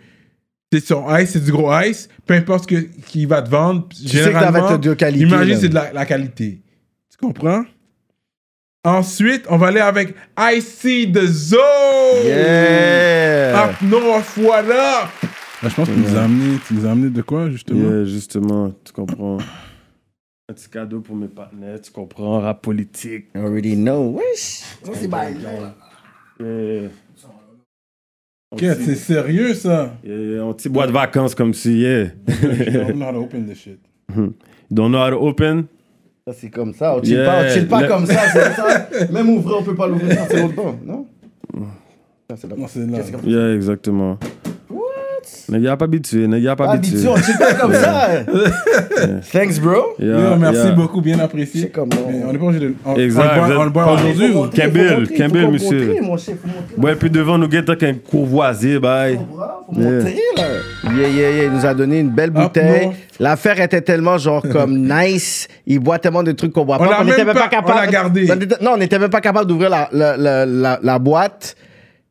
C'est 0.72 0.84
son 0.86 1.04
ice, 1.16 1.30
c'est 1.30 1.44
du 1.44 1.52
gros 1.52 1.70
ice. 1.82 2.08
Peu 2.26 2.34
importe 2.34 2.62
ce 2.62 2.74
que- 2.76 2.88
qu'il 3.06 3.28
va 3.28 3.42
te 3.42 3.50
vendre. 3.50 3.86
sais 3.94 4.04
que 4.04 4.10
ça 4.10 4.30
va 4.30 4.40
généralement, 4.40 4.70
être 4.74 4.80
de 4.80 4.94
qualité, 4.94 5.24
Imagine, 5.26 5.56
c'est 5.56 5.68
de 5.68 5.74
la, 5.74 5.92
la 5.92 6.04
qualité. 6.06 6.60
Tu 7.10 7.16
comprends? 7.24 7.62
Ensuite, 8.86 9.46
on 9.48 9.56
va 9.56 9.68
aller 9.68 9.80
avec 9.80 10.14
Icy 10.38 11.06
de 11.06 11.26
Zo! 11.26 11.56
Yeah! 12.22 13.70
Up 13.70 13.80
North, 13.80 14.34
voilà! 14.36 15.08
je 15.62 15.74
pense 15.74 15.88
que 15.88 15.94
tu 15.94 16.00
nous 16.00 16.14
as 16.14 16.22
amené, 16.24 16.58
tu 16.66 16.74
nous 16.74 16.84
as 16.84 16.90
amené 16.90 17.08
de 17.08 17.22
quoi, 17.22 17.48
justement? 17.48 17.80
Yeah, 17.80 18.04
justement, 18.04 18.72
tu 18.84 18.92
comprends. 18.92 19.38
Un 20.50 20.52
petit 20.52 20.68
cadeau 20.68 21.00
pour 21.00 21.16
mes 21.16 21.28
partenaires, 21.28 21.80
tu 21.80 21.90
comprends, 21.92 22.40
rap 22.40 22.60
politique. 22.60 23.28
I 23.34 23.38
already 23.38 23.74
know. 23.74 24.18
Wesh! 24.18 24.64
Ça, 24.82 24.92
c'est 24.92 25.08
bail. 25.08 25.38
Yeah. 26.38 26.90
Ok, 28.52 28.60
c'est 28.60 28.96
sérieux, 28.96 29.54
ça? 29.54 29.96
Yeah, 30.04 30.44
un 30.44 30.52
petit 30.52 30.68
bois 30.68 30.86
de 30.86 30.92
vacances 30.92 31.34
comme 31.34 31.54
si, 31.54 31.78
yeah. 31.78 32.08
I 32.28 32.70
don't 32.70 32.98
know 32.98 33.06
how 33.06 33.12
to 33.12 33.18
open 33.20 33.46
this 33.46 33.60
shit. 33.60 33.80
Don't 34.70 34.90
know 34.90 34.98
how 34.98 35.08
to 35.08 35.16
open? 35.16 35.68
Ça, 36.26 36.32
c'est 36.32 36.48
comme 36.50 36.72
ça. 36.72 36.96
On 36.96 37.02
chill 37.02 37.12
Yeah, 37.16 37.26
pas, 37.26 37.44
on 37.44 37.48
chill 37.50 37.68
pas 37.68 37.80
le- 37.82 37.88
comme 37.88 38.06
ça, 38.06 38.20
c'est 38.32 38.52
ça. 38.54 39.12
Même 39.12 39.28
ouvrir, 39.28 39.58
on 39.58 39.62
peut 39.62 39.74
pas 39.74 39.86
l'ouvrir. 39.86 40.08
L'autre 40.34 40.54
bord, 40.54 40.74
non? 40.84 41.06
Ça, 42.30 42.36
c'est 42.36 42.48
là. 42.48 42.54
Non, 42.58 42.66
c'est 42.66 42.80
là. 42.86 42.98
Yeah, 43.26 43.54
exactement. 43.54 44.18
What? 45.48 45.58
N'est 45.58 45.76
pas 45.76 45.84
habitué, 45.84 46.26
n'est 46.26 46.40
pas 46.56 46.70
habitué. 46.70 46.96
Habitué, 46.96 47.08
on 47.08 47.16
chill 47.16 47.36
pas 47.38 47.54
comme 47.54 47.74
ça. 47.74 48.08
Thanks, 49.32 49.60
bro. 49.60 49.94
Yeah, 49.98 50.30
Yo, 50.30 50.36
merci 50.36 50.60
yeah. 50.66 50.72
beaucoup, 50.72 51.00
bien 51.00 51.18
apprécié. 51.18 51.70
Mais 51.76 52.22
on 52.26 52.32
n'est 52.32 52.38
pas 52.38 52.44
obligé 52.46 52.60
de. 52.66 52.74
On, 52.84 52.94
Exact. 52.96 53.30
on 53.38 53.42
le 53.42 53.46
boit, 53.48 53.58
on 53.58 53.64
le 53.64 53.70
boit 53.70 53.92
aujourd'hui 53.92 54.30
ou? 54.34 54.46
Kembel, 54.48 55.08
Kembel, 55.08 55.50
monsieur. 55.50 55.96
Ouais, 56.78 56.94
puis 56.96 57.10
devant 57.10 57.38
nous, 57.38 57.48
guette 57.48 57.76
qu'un 57.76 57.94
courvoisier, 57.94 58.78
bye. 58.78 59.18
Faut 59.18 59.80
montrer, 59.80 60.16
là. 60.36 60.42
Yeah, 60.96 61.08
yeah, 61.08 61.30
yeah. 61.30 61.44
Il 61.44 61.50
nous 61.52 61.66
a 61.66 61.74
donné 61.74 61.98
une 62.00 62.10
belle 62.10 62.30
bouteille. 62.30 62.90
L'affaire 63.20 63.60
était 63.60 63.80
tellement, 63.80 64.18
genre, 64.18 64.42
comme 64.50 64.76
nice. 64.88 65.48
Il 65.66 65.78
boit 65.80 65.98
tellement 65.98 66.22
de 66.22 66.32
trucs 66.32 66.52
qu'on 66.52 66.64
boit 66.64 66.76
On 66.80 66.84
pas. 66.84 66.98
l'a 66.98 67.04
n'était 67.04 67.24
même 67.24 67.34
pas- 67.34 67.50
on 67.64 67.74
l'a 67.74 67.86
gardé. 67.86 68.26
On 68.30 68.34
était- 68.40 68.62
non, 68.62 68.72
on 68.74 68.76
n'était 68.76 68.98
même 68.98 69.10
pas 69.10 69.20
capable 69.20 69.46
d'ouvrir 69.46 69.70
la, 69.70 69.88
la, 69.92 70.16
la, 70.16 70.46
la, 70.46 70.78
la 70.82 70.98
boîte. 70.98 71.56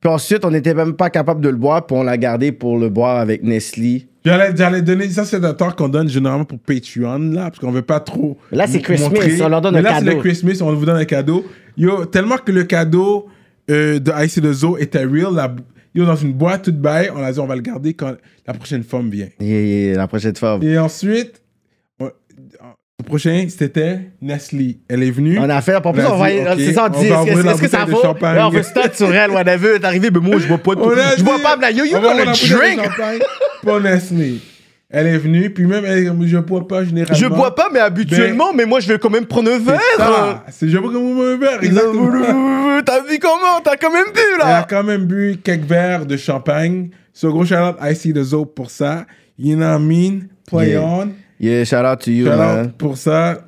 Puis 0.04 0.12
ensuite, 0.12 0.44
on 0.44 0.52
n'était 0.52 0.74
même 0.74 0.96
pas 0.96 1.10
capable 1.10 1.40
de 1.40 1.48
le 1.48 1.56
boire. 1.56 1.86
Puis 1.86 1.96
on 1.96 2.04
l'a 2.04 2.18
gardé 2.18 2.52
pour 2.52 2.78
le 2.78 2.90
boire 2.90 3.20
avec 3.20 3.42
Nestlé. 3.42 4.06
J'allais, 4.26 4.52
j'allais 4.56 4.82
donner, 4.82 5.10
ça 5.10 5.26
c'est 5.26 5.44
un 5.44 5.54
talk 5.54 5.76
qu'on 5.78 5.90
donne 5.90 6.08
généralement 6.10 6.46
pour 6.46 6.60
Patreon, 6.60 7.32
là, 7.34 7.44
parce 7.50 7.60
qu'on 7.60 7.72
veut 7.72 7.82
pas 7.82 8.00
trop. 8.00 8.38
Là, 8.52 8.68
c'est 8.68 8.80
Christmas, 8.80 9.10
montrer. 9.10 9.42
on 9.42 9.50
leur 9.50 9.62
donne 9.62 9.74
Mais 9.74 9.80
un 9.80 9.84
là, 9.84 10.00
c'est 10.00 10.06
cadeau. 10.06 10.18
le 10.18 10.22
Christmas, 10.24 10.62
on 10.62 10.74
vous 10.74 10.86
donne 10.86 10.98
un 10.98 11.06
cadeau. 11.06 11.46
Yo, 11.78 12.06
tellement 12.06 12.38
que 12.38 12.52
le 12.54 12.64
cadeau 12.64 13.28
euh, 13.70 14.00
de 14.00 14.12
Icy 14.24 14.40
de 14.40 14.54
Zo 14.54 14.78
était 14.78 15.04
real, 15.04 15.34
la, 15.34 15.54
yo, 15.94 16.06
dans 16.06 16.16
une 16.16 16.32
boîte 16.34 16.64
toute 16.64 16.80
baille, 16.80 17.10
on 17.14 17.22
a 17.22 17.32
dit 17.34 17.40
on 17.40 17.46
va 17.48 17.56
le 17.56 17.62
garder 17.62 17.94
quand 17.94 18.14
la 18.48 18.54
prochaine 18.54 18.84
femme 18.84 19.10
vient. 19.10 19.28
Yeah, 19.42 19.60
yeah, 19.62 19.98
la 19.98 20.08
prochaine 20.08 20.36
fois. 20.36 20.58
Et 20.62 20.78
ensuite, 20.78 21.42
le 23.00 23.06
prochain, 23.06 23.48
c'était 23.50 24.12
Nestlé. 24.22 24.78
Elle 24.88 25.04
est 25.04 25.12
venue. 25.12 25.40
On 25.40 25.50
a 25.50 25.62
fait, 25.62 25.76
en 25.76 25.82
plus, 25.82 26.06
on 26.06 26.18
va, 26.18 26.30
dit, 26.30 26.38
ok, 26.40 26.48
c'est 26.58 26.74
ça, 26.74 26.86
on 26.86 27.00
dit, 27.00 27.08
est-ce 27.08 27.48
est-ce 27.48 27.62
que 27.62 27.68
ça 27.68 27.86
vaut? 27.86 28.02
Là, 28.22 28.48
on 28.48 28.52
veut 28.52 28.62
stat 28.64 28.94
sur 28.94 29.14
elle, 29.14 29.32
whatever, 29.32 29.80
t'es 29.80 29.86
arrivé, 29.86 30.10
mais 30.12 30.20
moi, 30.20 30.38
je 30.40 30.48
bois 30.48 30.58
pas 30.60 30.76
de 30.76 30.82
Je 31.18 31.24
bois 31.24 31.38
dit, 31.38 31.44
pas, 31.44 31.56
là, 31.56 31.72
yo, 31.72 31.86
you 31.86 32.00
gonna 32.00 32.26
drink? 32.26 32.82
pour 33.64 33.80
Nestlé. 33.82 34.40
Elle 34.96 35.08
est 35.08 35.18
venue, 35.18 35.50
puis 35.50 35.66
même, 35.66 35.84
elle, 35.86 36.14
je 36.28 36.38
bois 36.38 36.68
pas 36.68 36.84
généralement. 36.86 37.18
Je 37.18 37.26
bois 37.26 37.56
pas, 37.56 37.68
mais 37.74 37.80
habituellement, 37.80 38.54
mais 38.54 38.66
moi, 38.68 38.80
je 38.80 38.88
vais 38.90 39.00
quand 39.00 39.10
même 39.10 39.26
prendre 39.26 39.52
un 39.52 39.58
verre. 39.58 40.44
C'est 40.52 40.70
je 40.70 40.78
bois 40.78 40.92
comme 40.92 41.20
un 41.20 41.38
verre, 41.38 41.64
exactement. 41.64 42.12
T'as 42.86 43.02
vu 43.02 43.18
comment? 43.20 43.60
T'as 43.64 43.76
quand 43.76 43.92
même 43.92 44.06
bu, 44.14 44.20
Elle 44.36 44.42
a 44.42 44.46
là. 44.60 44.68
quand 44.70 44.84
même 44.84 45.06
bu 45.06 45.38
quelques 45.44 45.64
verres 45.66 46.06
de 46.06 46.16
champagne. 46.16 46.90
So, 47.12 47.32
gros 47.32 47.46
shout 47.46 47.56
out 47.56 47.76
Icy 47.82 48.14
de 48.14 48.22
Zo 48.24 48.46
pour 48.46 48.70
ça. 48.70 49.06
You 49.40 49.56
know 49.56 49.66
what 49.66 49.80
I 49.80 49.82
mean? 49.82 50.20
Play 50.48 50.70
Yeah. 50.72 50.82
on. 50.82 51.14
Yeah, 51.44 51.66
shout 51.66 51.86
out 51.86 52.00
to 52.06 52.12
you, 52.12 52.26
Shout 52.26 52.38
man. 52.38 52.66
out 52.68 52.72
pour 52.78 52.98
ça. 52.98 53.46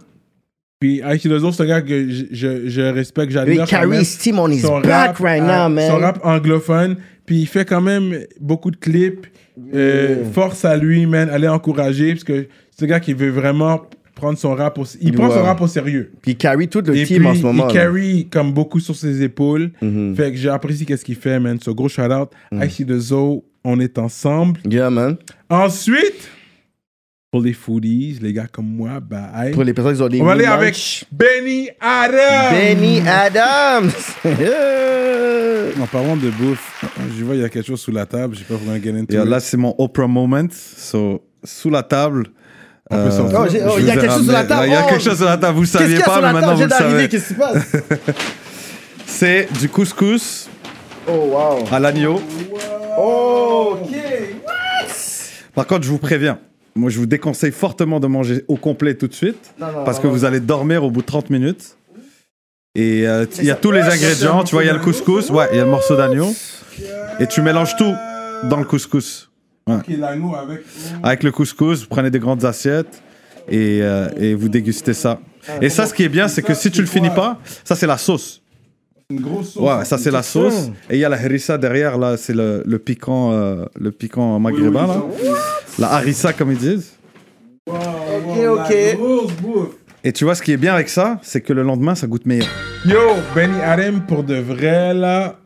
Puis 0.80 1.02
Icy 1.06 1.30
de 1.30 1.40
Zo, 1.40 1.52
c'est 1.54 1.64
un 1.64 1.68
gars 1.68 1.82
que 1.82 2.10
je, 2.10 2.26
je, 2.32 2.68
je 2.68 2.82
respecte, 2.82 3.32
j'admire. 3.32 3.64
il 3.64 3.70
carry 3.70 3.84
quand 3.86 3.90
même. 3.92 4.02
his 4.02 4.18
team 4.18 4.40
on 4.40 4.50
his 4.50 4.62
back 4.62 4.86
rap, 4.86 5.18
right 5.20 5.42
euh, 5.42 5.46
now, 5.46 5.70
man. 5.74 5.90
Son 5.90 5.98
rap 6.00 6.20
anglophone. 6.24 6.98
Puis 7.26 7.38
il 7.38 7.46
fait 7.48 7.64
quand 7.66 7.82
même 7.82 8.20
beaucoup 8.42 8.70
de 8.72 8.76
clips. 8.76 9.26
Euh, 9.74 10.26
force 10.34 10.66
à 10.66 10.76
lui, 10.76 11.06
man. 11.06 11.30
Allez 11.30 11.48
encourager. 11.48 12.12
Parce 12.14 12.26
que 12.26 12.48
c'est 12.72 12.84
un 12.86 12.88
gars 12.90 13.00
qui 13.00 13.14
veut 13.14 13.30
vraiment 13.30 13.84
prendre 14.14 14.38
son 14.38 14.54
rap 14.54 14.78
au... 14.78 14.84
Il 15.02 15.14
prend 15.14 15.30
son 15.32 15.44
rap 15.44 15.60
au 15.62 15.68
sérieux. 15.68 16.12
Puis 16.22 16.32
il 16.32 16.38
carry 16.38 16.68
tout 16.68 16.82
le 16.86 16.96
Et 16.96 17.06
team 17.06 17.20
puis, 17.20 17.28
en 17.28 17.36
ce 17.36 17.42
moment. 17.42 17.70
il 17.70 17.74
là. 17.76 17.82
carry 17.82 18.28
comme 18.30 18.52
beaucoup 18.54 18.80
sur 18.82 18.96
ses 18.96 19.24
épaules. 19.24 19.72
Mhm. 19.82 20.16
Fait 20.16 20.32
que 20.32 20.38
j'apprécie 20.38 20.86
qu'est-ce 20.86 21.06
qu'il 21.06 21.16
fait, 21.16 21.40
man. 21.40 21.58
So, 21.62 21.74
gros 21.74 21.88
shout 21.90 22.12
out. 22.12 22.30
Mm. 22.52 22.64
Icy 22.64 22.84
de 22.86 23.00
Zo, 23.00 23.46
on 23.64 23.80
est 23.80 23.98
ensemble. 23.98 24.60
Yeah, 24.70 24.90
man. 24.90 25.16
Ensuite, 25.50 26.30
pour 27.36 27.44
les 27.44 27.52
foodies, 27.52 28.18
les 28.22 28.32
gars 28.32 28.46
comme 28.50 28.66
moi, 28.78 29.02
bah, 29.02 29.30
hey, 29.36 29.52
Pour 29.52 29.66
les 29.66 29.74
personnes 29.74 29.98
qui 29.98 30.02
ont 30.02 30.08
des 30.08 30.22
on 30.22 30.24
va 30.26 30.32
aller 30.32 30.46
avec 30.46 31.06
Benny 31.12 31.70
Adams. 31.82 32.54
Benny 32.54 33.02
Adams. 33.06 33.92
En 35.82 35.86
parlant 35.88 36.16
de 36.16 36.30
bouffe, 36.30 36.86
je 37.20 37.26
vois 37.26 37.36
il 37.36 37.42
y 37.42 37.44
a 37.44 37.50
quelque 37.50 37.68
chose 37.68 37.82
sous 37.82 37.92
la 37.92 38.06
table. 38.06 38.36
Je 38.36 38.40
sais 38.40 38.46
pas 38.46 38.54
comment 38.58 38.82
get 38.82 38.92
into 38.98 39.22
it. 39.22 39.30
là, 39.30 39.42
c'est 39.42 39.58
mon 39.58 39.76
Oprah 39.78 40.08
moment. 40.08 40.48
So, 40.50 41.22
sous 41.44 41.70
la 41.70 41.84
table. 41.84 42.28
Euh. 42.94 43.10
Oh, 43.34 43.46
oh, 43.68 43.76
il 43.80 43.86
y 43.86 43.92
a 43.92 43.96
vous 43.96 44.00
ai 44.00 44.02
quelque 44.02 44.14
chose 44.14 44.24
sur 44.24 44.32
la 44.32 44.44
ramené- 44.44 44.48
table. 44.48 44.68
Il 44.68 44.72
y 44.72 44.76
a 44.76 44.84
Oh. 44.86 44.90
quelque 44.90 45.04
chose 45.04 45.18
sur 45.18 45.26
la 45.26 45.38
table. 45.38 45.56
Vous 45.56 45.62
ne 45.64 45.68
saviez 45.68 46.00
pas, 46.00 46.22
mais 46.22 46.32
maintenant 46.32 46.56
vous 46.56 46.64
le 46.64 46.70
savez. 46.70 47.10
qu'est-ce 47.10 47.28
qui 47.28 47.34
se 47.34 47.38
passe? 47.38 47.72
C'est 49.06 49.50
du 49.60 49.68
couscous 49.68 50.48
Oh, 51.10 51.12
wow. 51.34 51.66
à 51.70 51.80
l'agneau. 51.82 52.22
Oh, 52.98 53.78
ok. 53.82 53.96
Par 55.54 55.68
contre, 55.68 55.84
je 55.84 55.90
vous 55.90 55.98
préviens. 56.00 56.40
Moi, 56.78 56.90
je 56.90 57.00
vous 57.00 57.06
déconseille 57.06 57.54
fortement 57.54 58.02
de 58.02 58.08
manger 58.08 58.44
au 58.50 58.58
complet 58.58 58.96
tout 58.96 59.08
de 59.08 59.14
suite. 59.14 59.54
Non, 59.60 59.68
non, 59.68 59.86
parce 59.86 59.98
non, 59.98 60.04
que 60.04 60.08
non. 60.08 60.14
vous 60.14 60.26
allez 60.26 60.42
dormir 60.42 60.84
au 60.84 60.92
bout 60.92 61.02
de 61.02 61.06
30 61.06 61.30
minutes. 61.30 61.78
Et 62.76 63.08
euh, 63.08 63.26
il 63.40 63.46
y 63.46 63.52
a 63.52 63.56
tous 63.56 63.72
les 63.72 63.82
ingrédients. 63.82 64.44
Tu 64.44 64.56
vois, 64.56 64.64
il 64.66 64.68
y 64.68 64.70
a 64.70 64.74
le 64.74 64.80
couscous. 64.80 65.30
Ouais, 65.30 65.48
il 65.54 65.58
y 65.58 65.60
a 65.62 65.64
le 65.64 65.70
morceau 65.70 65.96
d'agneau. 65.96 66.36
Et 67.22 67.28
tu 67.28 67.42
mélanges 67.42 67.78
tout 67.78 67.94
dans 68.44 68.58
le 68.58 68.66
couscous. 68.66 69.32
Ouais. 69.68 69.76
Ok, 69.76 69.86
l'agneau 69.98 70.36
avec. 70.36 70.60
Avec 71.02 71.24
le 71.24 71.32
couscous, 71.32 71.82
vous 71.84 71.88
prenez 71.88 72.12
des 72.12 72.20
grandes 72.20 72.44
assiettes 72.44 73.02
et, 73.48 73.80
euh, 73.82 74.10
et 74.18 74.34
vous 74.36 74.50
dégustez 74.50 74.94
ça. 74.94 75.22
Et 75.62 75.70
ça, 75.70 75.86
ce 75.86 75.94
qui 75.94 76.04
est 76.04 76.10
bien, 76.10 76.28
c'est 76.28 76.42
que 76.42 76.54
si 76.54 76.72
tu 76.72 76.82
le 76.82 76.88
finis 76.88 77.10
pas, 77.10 77.40
ça 77.64 77.76
c'est 77.76 77.88
la 77.88 77.98
sauce. 77.98 78.42
Une 79.12 79.22
grosse 79.22 79.52
sauce. 79.54 79.64
Ouais, 79.64 79.86
ça 79.86 79.98
c'est 79.98 80.10
la 80.12 80.24
sauce. 80.24 80.70
Et 80.90 80.96
il 80.96 81.00
y 81.00 81.06
a 81.06 81.10
la 81.10 81.18
harissa 81.18 81.58
derrière, 81.58 81.98
là, 81.98 82.18
c'est 82.18 82.34
le, 82.34 82.64
le 82.66 82.80
piquant, 82.80 83.32
euh, 83.34 83.66
le 83.80 83.92
piquant 83.92 84.40
maghrébin, 84.40 84.88
là. 84.88 85.04
La 85.78 85.92
harissa, 85.94 86.34
comme 86.34 86.52
ils 86.52 86.58
disent. 86.58 86.94
Ok, 87.68 88.38
ok. 88.50 88.76
Grosse 88.98 89.32
bouffe. 89.34 89.76
Et 90.04 90.12
tu 90.12 90.24
vois, 90.24 90.36
ce 90.36 90.42
qui 90.42 90.52
est 90.52 90.58
bien 90.58 90.74
avec 90.74 90.90
ça, 90.90 91.20
c'est 91.24 91.42
que 91.42 91.54
le 91.54 91.64
lendemain, 91.64 91.96
ça 91.96 92.08
goûte 92.08 92.26
meilleur. 92.26 92.48
Yo, 92.86 93.00
Benny 93.34 93.60
Adam, 93.62 94.00
pour 94.08 94.24
de 94.24 94.36
vrai, 94.36 94.94
là, 94.94 95.40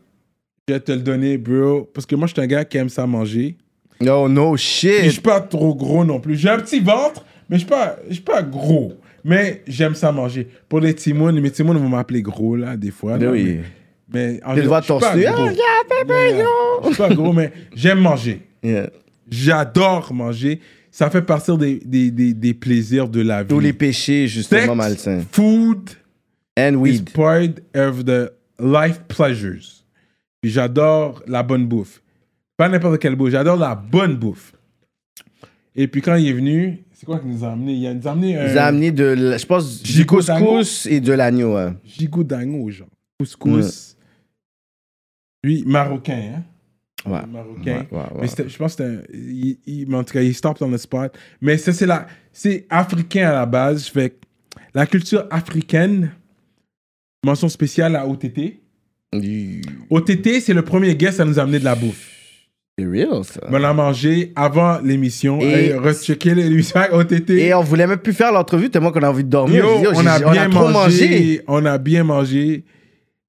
je 0.67 0.73
vais 0.73 0.79
te 0.81 0.91
le 0.91 0.99
donner, 0.99 1.37
bro. 1.37 1.89
Parce 1.93 2.05
que 2.05 2.15
moi, 2.15 2.27
je 2.27 2.33
suis 2.33 2.41
un 2.41 2.47
gars 2.47 2.65
qui 2.65 2.77
aime 2.77 2.89
ça 2.89 3.07
manger. 3.07 3.57
No, 4.01 4.27
no 4.29 4.55
Et 4.55 4.57
je 4.57 4.63
suis 4.63 5.11
shit. 5.11 5.21
pas 5.23 5.39
trop 5.41 5.75
gros 5.75 6.03
non 6.05 6.19
plus. 6.19 6.35
J'ai 6.35 6.49
un 6.49 6.59
petit 6.59 6.79
ventre, 6.79 7.25
mais 7.49 7.55
je 7.57 7.61
suis 7.61 7.69
pas, 7.69 7.97
je 8.07 8.13
suis 8.15 8.23
pas 8.23 8.41
gros. 8.41 8.93
Mais 9.23 9.63
j'aime 9.67 9.95
ça 9.95 10.11
manger. 10.11 10.47
Pour 10.67 10.79
les 10.79 10.93
Timounes, 10.93 11.39
mes 11.39 11.51
Timounes 11.51 11.77
vont 11.77 11.89
m'appeler 11.89 12.21
gros, 12.21 12.55
là, 12.55 12.75
des 12.77 12.91
fois. 12.91 13.17
là, 13.17 13.31
Oui. 13.31 13.59
Mais, 14.11 14.33
mais 14.33 14.43
en 14.43 14.55
Tu 14.55 14.61
le 14.61 14.67
vois 14.67 14.81
je 14.81 14.85
suis 14.85 14.93
pas 14.99 15.15
gros. 15.15 15.49
yo. 15.49 16.47
Je 16.83 16.87
suis 16.87 16.95
pas 16.97 17.09
gros, 17.13 17.33
mais 17.33 17.51
j'aime 17.75 17.99
manger. 17.99 18.41
Yeah. 18.63 18.89
J'adore 19.29 20.13
manger. 20.13 20.59
Ça 20.91 21.09
fait 21.09 21.21
partie 21.21 21.55
des, 21.57 21.79
des, 21.85 22.09
des, 22.11 22.33
des 22.33 22.53
plaisirs 22.53 23.07
de 23.07 23.21
la 23.21 23.43
vie. 23.43 23.49
Tous 23.49 23.59
les 23.59 23.73
péchés, 23.73 24.27
justement, 24.27 24.61
Sex, 24.61 24.75
malsains. 24.75 25.21
Food 25.31 25.89
And 26.57 26.73
is 26.73 26.75
weed. 26.77 27.13
part 27.13 27.43
of 27.75 28.05
the 28.05 28.31
life 28.59 28.99
pleasures. 29.07 29.83
Puis 30.41 30.51
j'adore 30.51 31.21
la 31.27 31.43
bonne 31.43 31.67
bouffe. 31.67 32.01
Pas 32.57 32.67
n'importe 32.67 32.99
quelle 32.99 33.15
bouffe, 33.15 33.29
j'adore 33.31 33.57
la 33.57 33.75
bonne 33.75 34.15
bouffe. 34.15 34.53
Et 35.75 35.87
puis 35.87 36.01
quand 36.01 36.15
il 36.15 36.27
est 36.27 36.33
venu, 36.33 36.83
c'est 36.99 37.05
quoi 37.05 37.17
qu'il 37.19 37.29
nous 37.29 37.45
a 37.45 37.51
amené? 37.53 37.73
Il 37.73 37.87
a- 37.87 37.91
il 37.91 37.97
nous 37.97 38.07
a 38.07 38.11
amené 38.11 38.31
Ils 38.33 38.57
ont 38.57 38.61
amené 38.61 38.91
de, 38.91 39.03
la- 39.05 39.37
je 39.37 39.45
pense, 39.45 39.81
du 39.81 39.89
Gigot 39.91 40.17
couscous 40.17 40.85
et 40.85 40.99
de 40.99 41.13
l'agneau. 41.13 41.55
gigot 41.85 42.23
d'agneau, 42.25 42.69
genre. 42.69 42.89
Couscous. 43.17 43.95
Lui, 45.43 45.63
marocain, 45.65 46.33
hein? 46.35 46.43
Ouais. 47.09 47.25
Marocain. 47.25 47.87
Ouais, 47.91 47.97
ouais, 47.97 47.97
ouais. 47.97 48.17
Mais 48.21 48.27
c'était- 48.27 48.49
je 48.49 48.57
pense 48.57 48.75
que 48.75 48.83
c'était 48.83 48.97
un- 48.97 49.01
il, 49.13 49.57
il- 49.65 49.87
mais 49.87 49.95
en 49.95 50.03
tout 50.03 50.13
cas, 50.13 50.21
il 50.21 50.35
stopped 50.35 50.61
on 50.61 50.71
the 50.71 50.77
spot. 50.77 51.17
Mais 51.39 51.57
ça, 51.57 51.71
c'est 51.71 51.85
la, 51.85 52.07
c'est 52.33 52.65
africain 52.69 53.29
à 53.29 53.33
la 53.33 53.45
base. 53.45 53.85
Fait 53.87 54.09
que 54.09 54.15
la 54.73 54.85
culture 54.85 55.25
africaine, 55.31 56.11
mention 57.25 57.47
spéciale 57.47 57.95
à 57.95 58.05
OTT. 58.05 58.59
OTT, 59.89 60.41
c'est 60.41 60.53
le 60.53 60.61
premier 60.63 60.93
guest 60.95 61.21
à 61.21 61.25
nous 61.25 61.39
amener 61.39 61.59
de 61.59 61.63
la 61.63 61.75
bouffe. 61.75 62.11
C'est 62.79 62.85
real, 62.87 63.23
ça. 63.23 63.41
On 63.49 63.63
a 63.63 63.73
mangé 63.73 64.31
avant 64.35 64.79
l'émission. 64.81 65.39
Et- 65.41 65.67
Et 65.67 65.73
rechecker 65.73 66.33
l'émission 66.35 66.79
avec 66.79 66.93
OTT. 66.93 67.29
Et 67.31 67.53
on 67.53 67.61
voulait 67.61 67.87
même 67.87 67.97
plus 67.99 68.13
faire 68.13 68.31
l'entrevue 68.31 68.69
tellement 68.69 68.91
qu'on 68.91 69.01
a 69.03 69.09
envie 69.09 69.23
de 69.23 69.29
dormir. 69.29 69.63
Yo, 69.65 69.91
on, 69.93 70.05
a 70.05 70.19
bien 70.31 70.49
trop 70.49 70.69
mangé, 70.69 71.41
On 71.47 71.65
a 71.65 71.77
bien 71.77 72.03
mangé. 72.03 72.63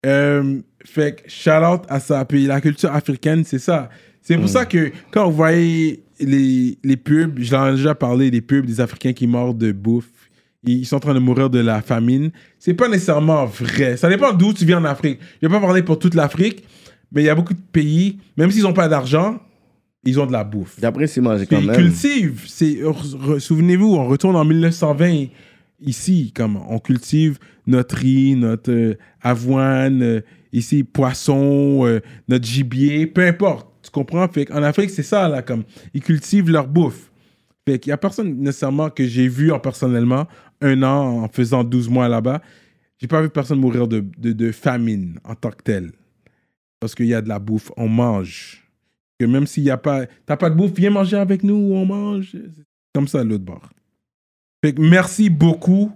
Euh, 0.07 0.59
fait 0.85 1.17
que 1.23 1.31
shout 1.31 1.51
out 1.51 1.83
à 1.89 2.01
ça. 2.01 2.25
Puis 2.25 2.47
la 2.47 2.61
culture 2.61 2.93
africaine, 2.95 3.43
c'est 3.45 3.59
ça. 3.59 3.91
C'est 4.23 4.37
Mm. 4.37 4.41
pour 4.41 4.49
ça 4.49 4.65
que 4.65 4.91
quand 5.11 5.29
vous 5.29 5.37
voyez 5.37 6.03
les, 6.21 6.79
les 6.85 6.97
pubs, 6.97 7.39
j'en 7.39 7.69
ai 7.69 7.73
déjà 7.73 7.95
parlé, 7.95 8.31
des 8.31 8.41
pubs 8.41 8.65
des 8.67 8.81
Africains 8.81 9.13
qui 9.13 9.27
meurent 9.27 9.55
de 9.55 9.73
bouffe, 9.73 10.09
ils 10.65 10.85
sont 10.87 10.97
en 10.97 11.01
train 11.01 11.15
de 11.15 11.19
mourir 11.19 11.49
de 11.51 11.59
la 11.59 11.81
famine. 11.83 12.31
C'est 12.59 12.75
pas 12.75 12.89
nécessairement 12.89 13.47
vrai. 13.47 13.97
Ça 13.97 14.09
dépend 14.09 14.33
d'où 14.33 14.53
tu 14.53 14.65
viens 14.67 14.79
en 14.79 14.85
Afrique. 14.85 15.19
Je 15.43 15.49
vais 15.49 15.55
pas 15.55 15.61
parler 15.61 15.83
pour 15.83 15.99
toute 15.99 16.15
l'Afrique, 16.15 16.65
mais 17.13 17.23
il 17.23 17.27
y 17.27 17.29
a 17.29 17.35
beaucoup 17.35 17.55
de 17.55 17.61
pays, 17.73 18.19
même 18.37 18.51
s'ils 18.51 18.67
ont 18.67 18.73
pas 18.73 18.89
d'argent, 18.89 19.41
ils 20.05 20.19
ont 20.19 20.27
de 20.27 20.33
la 20.33 20.45
bouffe. 20.45 20.77
J'apprécie 20.81 21.21
manger 21.21 21.47
quand 21.47 21.59
Ils 21.61 21.67
même. 21.67 21.77
cultivent. 21.77 22.45
C'est, 22.47 22.75
re- 22.83 23.17
re- 23.17 23.39
souvenez-vous, 23.39 23.95
on 23.95 24.07
retourne 24.07 24.37
en 24.37 24.45
1920 24.45 25.27
ici, 25.81 26.33
comme 26.35 26.57
on 26.69 26.79
cultive 26.79 27.39
notre 27.67 27.97
riz, 27.97 28.35
notre 28.37 28.71
euh, 28.73 28.95
avoine, 29.23 30.03
euh, 30.03 30.21
ici 30.53 30.83
poisson, 30.85 31.87
euh, 31.87 32.01
notre 32.29 32.47
gibier, 32.47 33.07
peu 33.07 33.27
importe. 33.27 33.69
Tu 33.83 33.91
comprends? 33.91 34.27
Fait 34.29 34.51
en 34.53 34.63
Afrique, 34.63 34.91
c'est 34.91 35.03
ça 35.03 35.29
là, 35.29 35.43
comme 35.43 35.65
ils 35.95 36.03
cultivent 36.03 36.51
leur 36.51 36.67
bouffe. 36.67 37.11
Fait 37.67 37.79
qu'il 37.79 37.91
y 37.91 37.93
a 37.93 37.97
personne 37.99 38.37
nécessairement 38.39 38.91
que 38.91 39.07
j'ai 39.07 39.29
vu 39.29 39.53
en 39.53 39.59
personnellement 39.61 40.27
un 40.63 40.83
an 40.83 41.23
en 41.25 41.29
faisant 41.29 41.63
12 41.65 41.89
mois 41.89 42.09
là-bas. 42.09 42.41
J'ai 42.99 43.07
pas 43.07 43.23
vu 43.23 43.29
personne 43.31 43.59
mourir 43.61 43.87
de, 43.89 44.05
de, 44.19 44.33
de 44.33 44.53
famine 44.53 45.19
en 45.25 45.35
tant 45.35 45.51
que 45.51 45.63
tel. 45.63 45.93
Parce 46.81 46.95
qu'il 46.95 47.07
y 47.07 47.15
a 47.15 47.21
de 47.21 47.29
la 47.29 47.39
bouffe, 47.39 47.71
on 47.77 47.89
mange. 47.89 48.67
Que 49.19 49.27
même 49.27 49.47
s'il 49.47 49.63
n'y 49.63 49.71
a 49.71 49.77
pas, 49.77 50.07
t'as 50.25 50.37
pas 50.37 50.49
de 50.49 50.55
bouffe, 50.55 50.73
viens 50.73 50.91
manger 50.91 51.19
avec 51.19 51.45
nous, 51.45 51.55
on 51.55 51.85
mange. 51.85 52.35
Comme 52.95 53.07
ça 53.07 53.23
l'autre 53.23 53.45
bord. 53.45 53.69
Fait 54.65 54.73
que 54.73 54.81
merci 54.81 55.29
beaucoup 55.31 55.93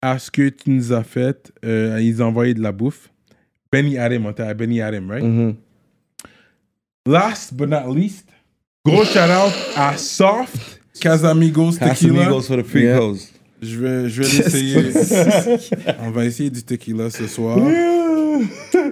à 0.00 0.18
ce 0.18 0.30
que 0.30 0.48
tu 0.48 0.70
nous 0.70 0.92
as 0.92 1.02
fait. 1.02 1.52
Euh, 1.64 2.00
ils 2.00 2.22
ont 2.22 2.26
envoyé 2.26 2.54
de 2.54 2.62
la 2.62 2.72
bouffe. 2.72 3.10
Benny 3.70 3.98
Adam, 3.98 4.26
on 4.26 4.42
à 4.42 4.54
Benny 4.54 4.80
Adam, 4.80 5.08
right? 5.08 5.22
Mm-hmm. 5.22 5.54
Last 7.06 7.54
but 7.54 7.68
not 7.68 7.88
least, 7.92 8.28
gros 8.84 9.04
shout 9.04 9.30
out 9.30 9.52
à 9.76 9.96
Soft, 9.96 10.80
Casamigos 11.00 11.72
Tequila. 11.72 12.24
Casamigos 12.24 12.42
for 12.42 12.56
the 12.56 12.64
frigos. 12.64 13.32
Je 13.60 13.78
vais, 13.78 14.08
je 14.08 14.22
vais 14.22 14.28
l'essayer. 14.28 15.66
on 16.00 16.10
va 16.10 16.24
essayer 16.24 16.50
du 16.50 16.62
tequila 16.62 17.10
ce 17.10 17.26
soir. 17.26 17.58
Yeah. 17.58 18.85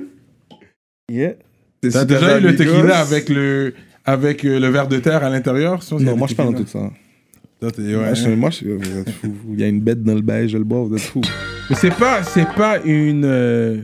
T'as 1.09 2.05
déjà 2.05 2.39
eu 2.39 2.41
le 2.43 2.57
tequila 2.57 2.99
avec 2.99 3.29
le, 3.29 3.75
avec 4.05 4.45
euh, 4.45 4.59
le 4.59 4.69
verre 4.69 4.89
de 4.89 4.99
terre 4.99 5.23
à 5.25 5.31
l'intérieur? 5.31 5.81
Non, 5.93 6.17
moi 6.17 6.27
je 6.29 6.35
parle 6.35 6.55
de 6.55 6.63
tout 6.63 6.67
ça. 6.69 6.91
Toi, 7.61 7.71
t'es- 7.71 7.83
ouais, 7.83 7.95
Moi, 7.97 8.15
je, 8.15 8.29
moi, 8.31 8.51
je- 8.51 8.69
vous 8.69 8.99
êtes 8.99 9.11
fous. 9.11 9.35
Il 9.53 9.61
y 9.61 9.65
a 9.65 9.69
une 9.69 9.81
bête 9.81 10.03
dans 10.03 10.15
le 10.15 10.21
beige, 10.23 10.51
je 10.53 10.59
le 10.59 10.65
bois, 10.65 10.83
vous 10.85 10.95
êtes 10.95 11.01
fous. 11.03 11.21
Mais 11.71 11.77
c'est 11.77 11.95
pas, 11.95 12.23
c'est 12.23 12.49
pas 12.55 12.79
une. 12.85 13.25
euh, 13.25 13.81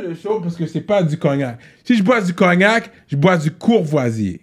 Le 0.00 0.14
show 0.14 0.40
parce 0.40 0.56
que 0.56 0.66
c'est 0.66 0.80
pas 0.82 1.02
du 1.02 1.18
cognac. 1.18 1.58
Si 1.84 1.96
je 1.96 2.02
bois 2.02 2.20
du 2.20 2.32
cognac, 2.32 2.90
je 3.08 3.16
bois 3.16 3.36
du 3.36 3.50
courvoisier. 3.50 4.40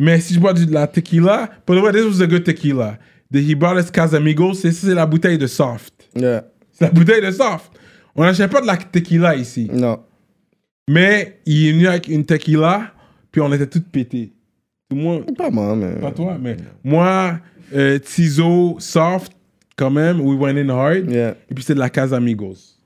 Mais 0.00 0.20
si 0.20 0.34
je 0.34 0.40
bois 0.40 0.52
du, 0.52 0.66
de 0.66 0.72
la 0.72 0.86
tequila, 0.86 1.48
pour 1.64 1.76
the 1.76 1.80
way, 1.80 1.92
this 1.92 2.04
was 2.04 2.20
a 2.22 2.26
good 2.26 2.44
tequila. 2.44 2.98
The 3.32 3.36
Hibales 3.38 3.90
Casamigos, 3.92 4.54
c'est 4.54 4.72
c'est 4.72 4.94
la 4.94 5.06
bouteille 5.06 5.38
de 5.38 5.46
soft. 5.46 5.94
Yeah. 6.14 6.44
C'est 6.72 6.84
la 6.86 6.90
bouteille 6.90 7.22
de 7.24 7.30
soft. 7.30 7.72
On 8.14 8.22
n'achète 8.24 8.50
pas 8.50 8.60
de 8.60 8.66
la 8.66 8.76
tequila 8.76 9.34
ici. 9.36 9.68
Non. 9.72 10.00
Mais 10.90 11.40
il 11.46 11.68
est 11.68 11.72
venu 11.72 11.86
avec 11.86 12.08
une 12.08 12.24
tequila, 12.26 12.92
puis 13.30 13.40
on 13.40 13.52
était 13.52 13.66
tous 13.66 13.80
pétés. 13.80 14.32
Tout 14.90 14.96
le 14.96 15.02
monde. 15.02 15.36
Pas 15.36 15.50
moi, 15.50 15.74
mais. 15.76 15.94
Pas 16.00 16.10
toi, 16.10 16.36
mais 16.40 16.56
moi, 16.84 17.38
euh, 17.74 17.98
Tizo, 17.98 18.76
soft, 18.78 19.32
quand 19.76 19.90
même, 19.90 20.20
we 20.20 20.38
went 20.38 20.58
in 20.58 20.68
hard. 20.68 21.10
Yeah. 21.10 21.36
Et 21.50 21.54
puis 21.54 21.64
c'est 21.64 21.74
de 21.74 21.78
la 21.78 21.88
Casamigos. 21.88 22.76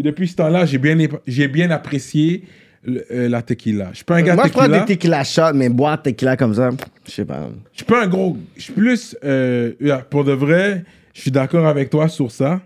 Et 0.00 0.02
depuis 0.02 0.28
ce 0.28 0.36
temps-là, 0.36 0.66
j'ai 0.66 0.78
bien, 0.78 0.98
j'ai 1.26 1.48
bien 1.48 1.70
apprécié 1.70 2.44
le- 2.84 3.04
euh, 3.10 3.28
la 3.30 3.40
tequila. 3.40 3.88
Je 3.92 3.96
suis 3.96 4.04
pas 4.04 4.16
un 4.16 4.22
gars 4.22 4.34
Moi, 4.34 4.44
je 4.48 4.52
prends 4.52 4.62
tequila. 4.64 4.80
des 4.80 4.94
tequila 4.94 5.24
shots, 5.24 5.54
mais 5.54 5.70
boire 5.70 6.02
tequila 6.02 6.36
comme 6.36 6.54
ça, 6.54 6.70
je 7.06 7.10
sais 7.10 7.24
pas. 7.24 7.48
Je 7.72 7.76
suis 7.78 7.86
pas 7.86 8.04
un 8.04 8.06
gros. 8.08 8.36
Je 8.56 8.62
suis 8.62 8.72
plus. 8.74 9.16
euh, 9.24 9.72
pour 10.10 10.24
de 10.24 10.32
vrai, 10.32 10.84
je 11.14 11.22
suis 11.22 11.30
d'accord 11.30 11.66
avec 11.66 11.88
toi 11.88 12.08
sur 12.08 12.30
ça. 12.30 12.60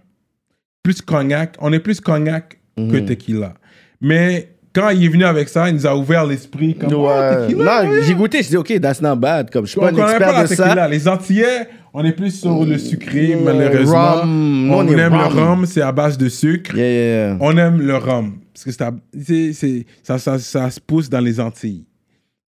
Plus 0.82 1.00
cognac. 1.02 1.56
On 1.60 1.72
est 1.72 1.78
plus 1.80 2.00
cognac 2.00 2.58
que 2.76 2.80
Mhm. 2.82 3.04
tequila. 3.04 3.54
Mais 4.00 4.48
quand 4.72 4.88
il 4.90 5.04
est 5.04 5.08
venu 5.08 5.24
avec 5.24 5.48
ça, 5.48 5.68
il 5.68 5.74
nous 5.74 5.86
a 5.86 5.94
ouvert 5.94 6.24
l'esprit. 6.26 6.74
Comme, 6.76 6.92
oh, 6.94 7.08
Ouais. 7.08 7.48
tequila, 7.48 7.84
non, 7.84 7.90
ouais. 7.90 8.02
j'ai 8.02 8.14
goûté, 8.14 8.42
j'ai 8.42 8.50
dit, 8.50 8.56
OK, 8.56 8.80
that's 8.80 9.02
not 9.02 9.16
bad. 9.16 9.50
Comme 9.50 9.66
je 9.66 9.72
suis 9.72 9.80
On 9.80 9.82
pas 9.82 9.88
un 9.88 10.08
expert 10.08 10.32
pas 10.32 10.42
de 10.44 10.48
tequila. 10.48 10.74
ça. 10.74 10.88
Les 10.88 11.08
Antillais, 11.08 11.68
on 11.92 12.04
est 12.04 12.12
plus 12.12 12.30
sur 12.40 12.64
le 12.64 12.78
sucré, 12.78 13.36
malheureusement. 13.42 14.24
Nous, 14.24 14.72
On, 14.72 14.78
on 14.78 14.88
aime 14.88 15.12
le 15.12 15.24
rhum, 15.26 15.66
c'est 15.66 15.82
à 15.82 15.92
base 15.92 16.16
de 16.16 16.28
sucre. 16.28 16.74
Yeah, 16.76 16.88
yeah, 16.90 17.26
yeah. 17.28 17.36
On 17.40 17.56
aime 17.58 17.80
le 17.80 17.96
rhum. 17.96 18.38
Parce 18.54 18.64
que 18.64 18.84
c'est- 19.22 19.52
c'est- 19.52 19.86
ça, 20.02 20.18
ça, 20.18 20.38
ça 20.38 20.70
se 20.70 20.80
pousse 20.80 21.08
dans 21.10 21.20
les 21.20 21.40
Antilles. 21.40 21.84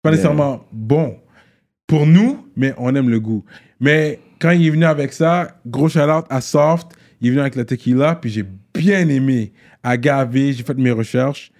Pas 0.04 0.12
nécessairement 0.12 0.62
bon 0.72 1.18
pour 1.88 2.06
nous, 2.06 2.46
mais 2.56 2.74
on 2.78 2.94
aime 2.96 3.10
le 3.10 3.20
goût. 3.20 3.44
Mais 3.80 4.20
quand 4.40 4.52
il 4.52 4.66
est 4.68 4.70
venu 4.70 4.86
avec 4.86 5.14
ça, 5.14 5.48
gros 5.66 5.90
shout-out 5.90 6.26
à 6.30 6.42
Soft, 6.42 6.88
il 7.22 7.28
est 7.28 7.32
venu 7.32 7.42
avec 7.42 7.56
la 7.56 7.66
tequila, 7.66 8.16
puis 8.16 8.30
j'ai 8.30 8.46
bien 8.74 9.08
aimé. 9.10 9.52
Agave, 9.84 10.36
j'ai 10.36 10.64
fait 10.64 10.78
mes 10.78 10.92
recherches. 10.92 11.52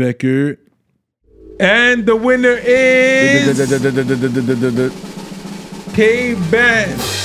Fait 0.00 0.14
que... 0.14 0.58
And 1.60 2.04
the 2.06 2.12
winner 2.12 2.56
is... 2.64 3.48
K-Benz. 5.94 7.18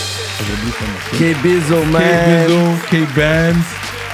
K-Bizo, 1.14 1.84
man. 1.86 2.02
K-Bizo, 2.02 2.60
K-Benz. 2.90 3.66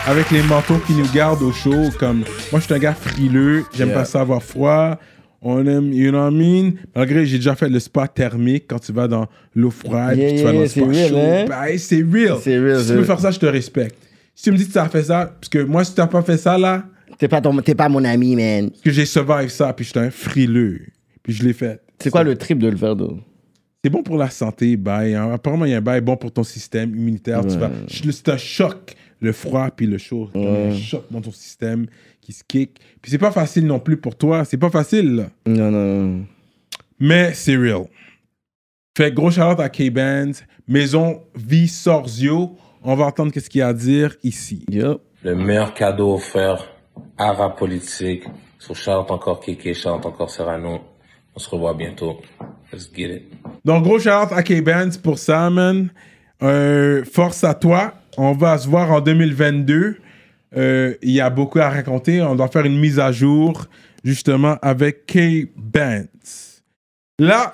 Avec 0.06 0.32
les 0.32 0.41
manteaux 0.44 0.80
qui 0.86 0.94
nous 0.94 1.07
gardent 1.14 1.44
au 1.44 1.53
chaud. 1.53 1.90
Comme, 1.98 2.26
moi, 2.52 2.60
je 2.60 2.66
suis 2.66 2.74
un 2.74 2.80
gars 2.80 2.94
frileux. 2.94 3.64
J'aime 3.74 3.90
Yeah. 3.90 3.99
pas 3.99 4.06
ça 4.06 4.22
avoir 4.22 4.44
froid. 4.44 4.99
On 5.41 5.66
aime, 5.66 5.94
you 5.94 6.10
know 6.11 6.20
what 6.20 6.32
I 6.32 6.36
mean? 6.36 6.72
Malgré, 6.95 7.26
j'ai 7.26 7.38
déjà 7.38 7.56
fait 7.56 7.70
le 7.70 7.80
spa 7.80 8.07
thermique 8.07 8.66
quand 8.68 8.80
tu 8.80 8.91
vas 8.91 9.07
dans 9.07 9.28
l'eau 9.56 9.72
froide. 9.72 10.18
Yeah, 10.18 10.28
puis 10.30 10.38
tu 10.40 10.44
vas 10.44 10.52
dans 10.53 10.60
le 10.60 10.68
spa 10.68 10.86
real, 10.86 11.10
chaud. 11.10 11.18
hein? 11.18 11.45
Ben, 11.48 11.78
c'est 11.78 12.03
real. 12.03 12.38
C'est 12.41 12.60
real, 12.60 12.80
Si 12.82 12.88
tu 12.88 12.94
real. 12.94 13.06
faire 13.06 13.20
ça, 13.20 13.32
je 13.32 13.40
te 13.40 13.45
respecte. 13.45 13.95
Si 14.36 14.44
tu 14.44 14.52
me 14.52 14.57
dis 14.57 14.68
que 14.68 14.72
tu 14.74 14.78
as 14.78 14.90
fait 14.90 15.03
ça, 15.03 15.34
parce 15.40 15.49
que 15.49 15.60
moi, 15.64 15.84
si 15.86 15.94
tu 15.95 16.02
n'as 16.02 16.07
pas 16.07 16.22
fait 16.22 16.38
ça, 16.38 16.57
là, 16.57 16.84
T'es 17.18 17.28
pas, 17.28 17.41
ton- 17.41 17.57
t'es 17.61 17.76
pas 17.76 17.90
mon 17.90 18.03
ami, 18.06 18.36
man. 18.36 18.70
parce 18.70 18.82
que 18.82 18.91
j'ai 18.91 19.06
survive 19.06 19.49
ça, 19.49 19.74
puis 19.74 19.86
j'étais 19.86 19.99
un 19.99 20.11
frileux. 20.11 20.82
Puis 21.24 21.34
je 21.34 21.44
l'ai 21.44 21.53
fait. 21.53 21.82
C'est 22.02 22.10
quoi 22.10 22.24
le 22.24 22.36
trip 22.38 22.60
de 22.60 22.68
le 22.68 22.78
faire, 22.78 22.95
d'eau? 22.95 23.20
C'est 23.84 23.90
bon 23.90 24.03
pour 24.03 24.18
la 24.18 24.30
santé, 24.30 24.76
bail. 24.78 25.16
hein. 25.16 25.32
Apparemment, 25.34 25.66
il 25.66 25.72
y 25.72 25.74
a 25.74 25.78
un 25.78 25.82
bail 25.82 26.02
bon 26.02 26.16
pour 26.18 26.32
ton 26.34 26.44
système 26.44 26.90
immunitaire. 26.95 27.41
Tu 27.45 27.53
Ouais. 27.53 27.57
vas- 27.57 27.72
C'est 28.11 28.30
un 28.30 28.38
choc, 28.38 28.94
le 29.22 29.32
froid 29.32 29.70
puis 29.76 29.86
le 29.88 29.98
chaud. 29.98 30.30
Comme 30.34 30.41
un 30.44 30.70
Ouais. 30.70 30.76
choc 30.78 31.06
dans 31.11 31.22
ton 31.22 31.32
système 31.32 31.88
qui 32.30 32.34
se 32.34 32.43
kick. 32.47 32.80
Puis 33.01 33.11
c'est 33.11 33.18
pas 33.18 33.31
facile 33.31 33.65
non 33.65 33.80
plus 33.80 33.97
pour 33.97 34.15
toi. 34.15 34.45
C'est 34.45 34.57
pas 34.57 34.69
facile, 34.69 35.15
là. 35.15 35.23
Non, 35.47 35.72
non. 35.72 36.26
Mais 36.99 37.34
c'est 37.34 37.56
real. 37.56 37.85
Fait 38.95 39.11
gros 39.11 39.31
shout 39.31 39.60
à 39.60 39.69
K-Bands. 39.69 40.43
Maison 40.68 41.23
Vie 41.35 41.68
Sorzio. 41.68 42.56
On 42.84 42.95
va 42.95 43.06
entendre 43.06 43.31
qu'est-ce 43.31 43.49
qu'il 43.49 43.60
y 43.60 43.61
a 43.64 43.69
à 43.69 43.73
dire 43.73 44.15
ici. 44.23 44.64
Le 45.23 45.35
meilleur 45.35 45.73
cadeau 45.73 46.14
offert 46.14 46.68
à 47.18 47.34
rap 47.34 47.57
politique. 47.57 48.26
Sur 48.60 48.76
Chante 48.76 49.10
encore 49.10 49.39
Kéké, 49.39 49.73
Chante 49.73 50.06
encore 50.06 50.30
Serrano. 50.30 50.81
On 51.35 51.39
se 51.39 51.49
revoit 51.49 51.73
bientôt. 51.73 52.22
Let's 52.72 52.91
get 52.93 53.15
it. 53.15 53.23
Donc, 53.65 53.84
gros 53.84 53.97
shout 53.97 54.31
à 54.31 54.43
K-Bands 54.43 54.99
pour 55.01 55.18
ça, 55.18 55.49
man. 55.49 55.89
Euh, 56.43 57.03
force 57.06 57.43
à 57.43 57.56
toi. 57.56 57.93
On 58.18 58.34
va 58.34 58.57
se 58.60 58.68
voir 58.68 58.91
en 58.91 59.01
2022. 59.01 59.97
Euh, 60.55 60.95
Il 61.01 61.11
y 61.11 61.21
a 61.21 61.30
beaucoup 61.30 61.59
à 61.59 61.69
raconter. 61.69 62.21
On 62.21 62.35
doit 62.35 62.47
faire 62.47 62.65
une 62.65 62.80
mise 62.80 62.99
à 62.99 63.11
jour, 63.11 63.65
justement, 64.03 64.57
avec 64.61 65.05
K-Bands. 65.05 66.05
Là, 67.19 67.53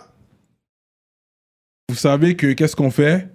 vous 1.90 1.96
savez 1.96 2.36
que 2.36 2.54
qu'est-ce 2.54 2.76
qu'on 2.76 2.92
fait? 2.92 3.28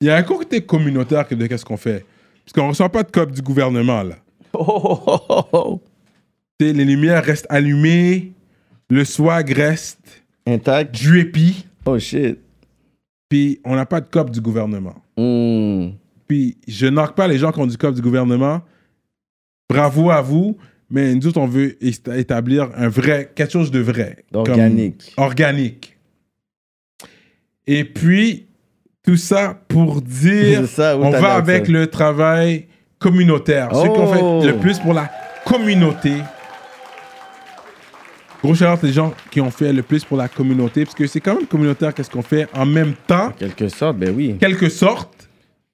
Il 0.00 0.06
y 0.06 0.10
a 0.10 0.16
un 0.16 0.22
côté 0.22 0.60
communautaire 0.60 1.26
de 1.28 1.46
qu'est-ce 1.46 1.64
qu'on 1.64 1.76
fait. 1.76 2.04
Parce 2.44 2.52
qu'on 2.54 2.64
ne 2.64 2.68
reçoit 2.68 2.88
pas 2.88 3.02
de 3.02 3.10
cop 3.10 3.30
du 3.30 3.42
gouvernement, 3.42 4.02
là. 4.02 4.16
T'sais, 6.58 6.72
Les 6.72 6.84
lumières 6.84 7.24
restent 7.24 7.46
allumées. 7.50 8.32
Le 8.90 9.04
swag 9.04 9.50
reste 9.50 10.22
intact. 10.46 10.94
Drippy. 11.02 11.66
Oh 11.84 11.98
shit. 11.98 12.38
Puis 13.28 13.60
on 13.64 13.76
n'a 13.76 13.84
pas 13.86 14.00
de 14.00 14.08
cop 14.08 14.30
du 14.30 14.40
gouvernement. 14.40 14.94
Hmm. 15.16 15.90
Puis 16.28 16.58
je 16.68 16.86
knock 16.86 17.14
pas 17.14 17.26
les 17.26 17.38
gens 17.38 17.50
qui 17.52 17.58
ont 17.60 17.66
du 17.66 17.76
cop 17.78 17.94
du 17.94 18.02
gouvernement. 18.02 18.60
Bravo 19.68 20.10
à 20.10 20.20
vous. 20.22 20.56
Mais 20.90 21.14
nous 21.14 21.26
autres, 21.26 21.38
on 21.40 21.46
veut 21.46 21.76
établir 21.84 22.68
un 22.76 22.88
vrai, 22.88 23.30
quelque 23.34 23.52
chose 23.52 23.70
de 23.70 23.80
vrai. 23.80 24.24
D'organique. 24.32 25.12
Comme- 25.14 25.24
organique. 25.24 25.96
Et 27.66 27.84
puis, 27.84 28.46
tout 29.04 29.16
ça 29.18 29.60
pour 29.68 30.00
dire, 30.00 30.66
ça, 30.66 30.96
on 30.96 31.10
va 31.10 31.34
avec 31.34 31.68
le 31.68 31.86
travail 31.88 32.68
communautaire. 32.98 33.68
Ceux 33.74 33.82
qui 33.82 33.88
ont 33.98 34.10
Oh. 34.38 34.40
fait 34.40 34.46
le 34.52 34.56
plus 34.58 34.78
pour 34.78 34.94
la 34.94 35.10
communauté. 35.44 36.12
Gros 38.42 38.54
shout 38.54 38.64
les 38.82 38.92
gens 38.92 39.12
qui 39.30 39.40
ont 39.40 39.50
fait 39.50 39.72
le 39.72 39.82
plus 39.82 40.04
pour 40.04 40.16
la 40.16 40.28
communauté, 40.28 40.84
parce 40.84 40.94
que 40.94 41.06
c'est 41.06 41.20
quand 41.20 41.34
même 41.34 41.46
communautaire 41.46 41.92
qu'est-ce 41.92 42.10
qu'on 42.10 42.22
fait 42.22 42.46
en 42.54 42.64
même 42.64 42.94
temps. 43.06 43.30
quelque 43.32 43.68
sorte, 43.68 43.98
ben 43.98 44.14
oui. 44.16 44.36
Quelque 44.38 44.68
sorte. 44.68 45.17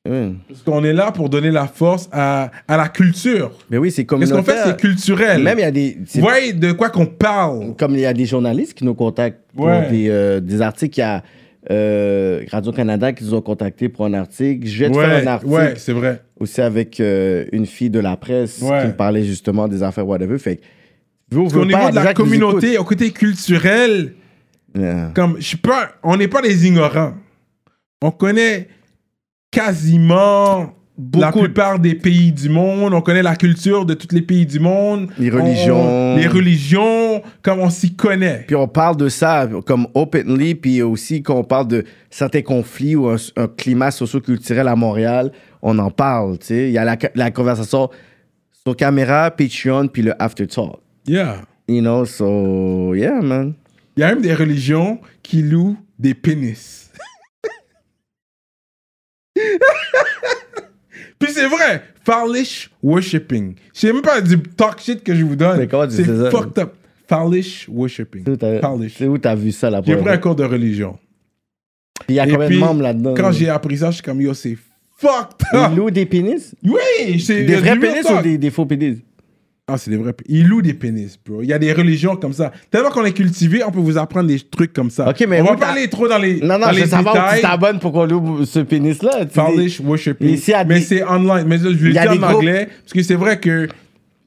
Parce 0.07 0.61
qu'on 0.67 0.85
est 0.85 0.93
là 0.93 1.13
pour 1.13 1.31
donner 1.31 1.51
la 1.51 1.67
force 1.67 2.11
à, 2.13 2.51
à 2.69 2.77
la 2.77 2.89
culture. 2.89 3.53
Mais 3.71 3.79
oui, 3.79 3.91
c'est 3.91 4.05
Qu'est-ce 4.05 4.21
qu'on 4.33 4.43
communautaire. 4.43 4.65
fait, 4.65 4.71
c'est 4.73 4.77
culturel. 4.81 5.43
Même 5.43 5.59
il 5.59 5.63
y 5.63 5.65
a 5.65 5.71
des. 5.71 5.97
Vous 6.17 6.21
voyez 6.21 6.53
de 6.53 6.73
quoi 6.73 6.91
qu'on 6.91 7.07
parle. 7.07 7.75
Comme 7.77 7.93
il 7.95 8.01
y 8.01 8.07
a 8.07 8.13
des 8.13 8.27
journalistes 8.27 8.75
qui 8.75 8.85
nous 8.85 8.93
contactent 8.95 9.41
pour 9.57 9.65
Ouais. 9.67 9.89
des, 9.91 10.09
euh, 10.11 10.41
des 10.41 10.61
articles. 10.61 10.99
Il 10.99 11.01
y 11.01 11.05
a 11.05 11.23
euh, 11.71 12.43
Radio-Canada 12.51 13.15
qui 13.15 13.25
nous 13.25 13.33
ont 13.33 13.41
contactés 13.41 13.89
pour 13.89 14.05
un 14.05 14.13
article. 14.13 14.67
Je 14.67 14.85
vais 14.85 14.91
te 14.91 14.97
Ouais, 14.99 15.07
faire 15.07 15.23
un 15.23 15.27
article. 15.27 15.53
ouais, 15.53 15.75
c'est 15.79 15.95
vrai. 15.95 16.21
Aussi 16.39 16.61
avec 16.61 17.01
euh, 17.01 17.47
une 17.53 17.65
fille 17.65 17.89
de 17.89 18.01
la 18.01 18.19
presse 18.19 18.61
Ouais. 18.61 18.83
qui 18.83 18.87
me 18.89 18.93
parlait 18.93 19.25
justement 19.25 19.69
des 19.69 19.83
affaires 19.83 20.07
whatever. 20.07 20.37
Fait 20.39 20.61
Parce 21.31 21.51
veux 21.55 21.61
qu'au 21.61 21.67
pas, 21.67 21.79
niveau 21.79 21.91
de 21.91 21.95
la 22.05 22.13
communauté, 22.13 22.77
au 22.77 22.85
côté 22.85 23.11
culturel, 23.11 24.13
Yeah. 24.79 25.13
comme 25.15 25.37
je 25.39 25.45
suis 25.47 25.57
pas, 25.57 25.93
on 26.03 26.17
n'est 26.19 26.27
pas 26.29 26.43
des 26.43 26.67
ignorants. 26.67 27.15
On 28.03 28.11
connaît 28.11 28.67
quasiment 29.55 30.73
la 31.17 31.33
plupart 31.33 31.79
des 31.81 31.95
pays 31.95 32.31
du 32.33 32.49
monde. 32.49 32.95
On 32.95 33.01
connaît 33.01 33.23
la 33.23 33.35
culture 33.37 33.85
de 33.85 33.95
tous 33.95 34.15
les 34.15 34.23
pays 34.23 34.47
du 34.47 34.61
monde. 34.61 35.09
Les 35.19 35.31
On- 35.33 35.37
religions. 35.43 36.17
les 36.17 36.27
religions, 36.29 37.23
comme 37.43 37.61
on 37.61 37.71
s'y 37.71 37.95
connaît. 37.95 38.45
Puis 38.47 38.55
on 38.57 38.69
parle 38.69 38.97
de 38.97 39.09
ça 39.09 39.49
comme 39.67 39.87
openly, 39.95 40.55
puis 40.55 40.83
aussi 40.83 41.23
quand 41.23 41.37
on 41.37 41.45
parle 41.45 41.69
de 41.69 41.85
certains 42.11 42.43
conflits 42.43 42.95
ou 42.97 43.09
un, 43.09 43.17
un 43.37 43.49
climat 43.49 43.91
socioculturel 43.91 44.69
à 44.69 44.77
Montréal, 44.77 45.33
on 45.63 45.79
en 45.79 45.91
parle, 45.91 46.39
tu 46.39 46.47
sais. 46.47 46.67
Il 46.69 46.73
y 46.73 46.79
a 46.79 46.85
la, 46.85 46.97
la 47.15 47.31
conversation 47.31 47.89
sur 48.63 48.77
caméra, 48.77 49.31
Patreon, 49.31 49.89
puis 49.89 50.03
le 50.03 50.15
after 50.23 50.47
talk. 50.47 50.79
Yeah. 51.07 51.43
You 51.69 51.81
know, 51.81 52.05
so, 52.05 52.95
yeah, 52.95 53.21
man. 53.21 53.55
Il 53.97 54.01
y 54.01 54.03
a 54.05 54.09
même 54.09 54.23
des 54.23 54.35
religions 54.35 54.99
qui 55.23 55.43
louent 55.43 55.77
des 55.99 56.15
pénis. 56.15 56.84
Puis 61.19 61.33
c'est 61.33 61.47
vrai, 61.47 61.83
Farlish 62.05 62.71
worshipping. 62.83 63.55
C'est 63.73 63.93
même 63.93 64.03
pas 64.03 64.21
du 64.21 64.41
talk 64.43 64.81
shit 64.81 65.03
que 65.03 65.15
je 65.15 65.25
vous 65.25 65.37
donne. 65.37 65.59
Mais 65.59 65.67
comment 65.67 65.87
tu 65.87 65.95
C'est 65.95 66.05
sais 66.05 66.17
ça? 66.17 66.31
fucked 66.31 66.59
up. 66.59 66.75
Farlish 67.09 67.69
worshipping. 67.69 68.25
Farlish. 68.61 68.95
C'est 68.99 69.07
où 69.07 69.19
t'as 69.19 69.35
vu 69.35 69.53
ça, 69.53 69.71
la 69.71 69.83
J'ai 69.85 69.95
pris 69.97 70.01
un 70.03 70.05
fois? 70.05 70.19
cours 70.19 70.35
de 70.37 70.45
religion. 70.45 70.99
Puis 72.07 72.15
il 72.15 72.15
y 72.17 72.21
a 72.21 72.27
combien 72.27 72.47
puis, 72.47 72.57
de 72.57 72.61
membres 72.61 72.83
là-dedans? 72.83 73.15
Quand 73.15 73.33
j'ai 73.33 73.49
appris 73.49 73.79
ça, 73.79 73.91
je 73.91 73.97
suis 73.97 74.03
comme 74.03 74.21
yo, 74.21 74.35
c'est 74.35 74.57
fucked 74.97 75.47
up. 75.55 75.71
Ils 75.71 75.77
louent 75.77 75.91
des 75.91 76.07
pénis? 76.07 76.55
Oui, 76.65 77.21
c'est 77.21 77.45
Des 77.45 77.57
vrais 77.57 77.79
pénis 77.79 78.05
ou 78.11 78.23
des, 78.23 78.39
des 78.39 78.51
faux 78.51 78.67
pénis? 78.67 78.99
Ah, 79.67 79.79
c'est 79.79 79.91
des 79.91 79.97
vrais. 79.97 80.13
Ils 80.29 80.47
louent 80.47 80.61
des 80.61 80.75
pénis, 80.75 81.19
bro. 81.25 81.41
Il 81.41 81.49
y 81.49 81.53
a 81.55 81.59
des 81.59 81.73
religions 81.73 82.17
comme 82.17 82.35
ça. 82.35 82.53
Tellement 82.71 82.91
qu'on 82.91 83.05
est 83.05 83.15
cultivé, 83.15 83.65
on 83.65 83.71
peut 83.71 83.81
vous 83.81 83.97
apprendre 83.97 84.29
des 84.29 84.39
trucs 84.39 84.75
comme 84.75 84.91
ça. 84.91 85.09
Ok, 85.09 85.25
mais 85.27 85.41
on 85.41 85.45
va 85.45 85.57
pas 85.57 85.69
aller 85.69 85.89
trop 85.89 86.07
dans 86.07 86.19
les 86.19 86.41
Non, 86.41 86.59
non, 86.59 86.67
dans 86.67 86.73
je 86.73 86.81
veux 86.81 86.87
savoir 86.87 87.33
où 87.33 87.37
tu 87.37 87.41
t'abonnes 87.41 87.79
pour 87.79 87.93
qu'on 87.93 88.05
loue 88.05 88.45
ce 88.45 88.59
pénis-là. 88.59 89.25
Ici, 90.35 90.53
à 90.53 90.65
mais 90.65 90.83
c'est 90.83 91.03
online. 91.03 91.47
Mais 91.47 91.57
je 91.59 91.69
le 91.69 91.93
dis 91.93 91.99
en 91.99 92.23
anglais 92.23 92.69
parce 92.83 92.93
que 92.93 93.03
c'est 93.03 93.15
vrai 93.15 93.41
que 93.41 93.69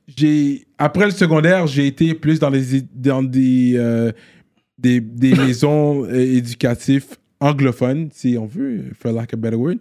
j'ai 0.08 0.66
après 0.80 1.06
le 1.06 1.12
secondaire, 1.12 1.68
j'ai 1.68 1.86
été 1.86 2.16
plus 2.16 2.40
dans 2.40 2.50
les 2.50 2.82
dans 2.96 3.22
des 3.22 3.74
euh, 3.76 4.12
des, 4.80 5.00
des 5.02 5.36
maisons 5.36 6.04
euh, 6.06 6.16
éducatives 6.16 7.06
anglophones, 7.40 8.10
si 8.12 8.38
on 8.40 8.48
veut, 8.48 8.86
for 9.00 9.12
lack 9.12 9.34
of 9.34 9.40
a 9.40 9.42
better 9.42 9.56
word. 9.56 9.78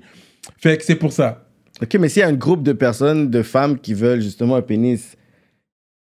Fait 0.59 0.77
que 0.77 0.85
c'est 0.85 0.97
pour 0.97 1.13
ça. 1.13 1.47
Ok, 1.83 1.95
mais 1.99 2.11
s'il 2.11 2.21
y 2.21 2.25
a 2.25 2.29
un 2.29 2.35
groupe 2.35 2.63
de 2.63 2.73
personnes, 2.73 3.31
de 3.31 3.43
femmes 3.43 3.79
qui 3.79 3.95
veulent 3.95 4.21
justement 4.21 4.57
un 4.57 4.63
pénis, 4.63 5.17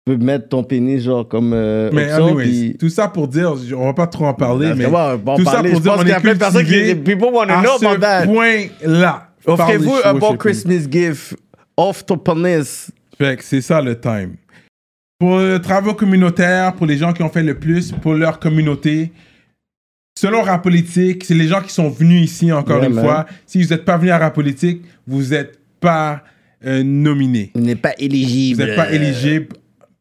peux 0.05 0.17
mettre 0.17 0.49
ton 0.49 0.63
pénis 0.63 1.01
genre 1.03 1.27
comme 1.27 1.53
euh, 1.53 1.89
Mais 1.93 2.11
option, 2.11 2.27
anyways, 2.27 2.45
puis- 2.45 2.77
tout 2.79 2.89
ça 2.89 3.07
pour 3.07 3.27
dire, 3.27 3.53
on 3.77 3.85
va 3.85 3.93
pas 3.93 4.07
trop 4.07 4.25
en 4.25 4.33
parler, 4.33 4.73
mais 4.75 4.87
moi, 4.87 5.13
on 5.15 5.25
va 5.25 5.31
en 5.33 5.37
tout 5.37 5.43
parler. 5.43 5.69
ça 5.69 5.73
pour 5.75 5.81
dire 5.81 5.97
qu'il 5.99 6.07
y 6.09 6.11
a 6.11 6.19
plein 6.19 6.33
de 6.33 6.39
personnes 6.39 6.65
qui- 6.65 6.95
people 6.95 7.29
wanna 7.33 7.59
à 7.59 7.61
know 7.61 7.71
about 7.87 7.99
that. 8.01 8.25
point-là. 8.25 9.29
Offrez-vous 9.45 9.95
un 10.03 10.13
bon. 10.15 10.35
Christmas 10.37 10.87
gift 10.89 11.35
off 11.77 12.05
ton 12.05 12.17
pénis. 12.17 12.91
Fait 13.17 13.37
que 13.37 13.43
c'est 13.43 13.61
ça 13.61 13.81
le 13.81 13.99
time. 13.99 14.35
Pour 15.19 15.37
le 15.37 15.59
travail 15.59 15.95
communautaire, 15.95 16.73
pour 16.73 16.85
les 16.85 16.97
gens 16.97 17.13
qui 17.13 17.23
ont 17.23 17.29
fait 17.29 17.43
le 17.43 17.57
plus 17.57 17.91
pour 17.91 18.13
leur 18.13 18.39
communauté, 18.39 19.11
selon 20.19 20.41
Rap 20.41 20.63
Politique, 20.63 21.23
c'est 21.23 21.33
les 21.33 21.47
gens 21.47 21.61
qui 21.61 21.71
sont 21.73 21.89
venus 21.89 22.23
ici, 22.25 22.51
encore 22.51 22.79
Yeah, 22.79 22.87
une 22.89 22.95
man. 22.95 23.05
fois. 23.05 23.25
Si 23.45 23.61
vous 23.61 23.69
n'êtes 23.69 23.85
pas 23.85 23.97
venu 23.97 24.11
à 24.11 24.17
Rap 24.17 24.33
Politique, 24.33 24.81
vous 25.07 25.21
n'êtes 25.23 25.59
pas 25.79 26.23
euh, 26.65 26.81
nominé. 26.83 27.51
Vous 27.55 27.61
n'êtes 27.61 27.81
pas 27.81 27.93
éligible. 27.97 28.61
Vous 28.61 28.67
n'êtes 28.67 28.75
pas 28.77 28.91
éligible 28.91 29.47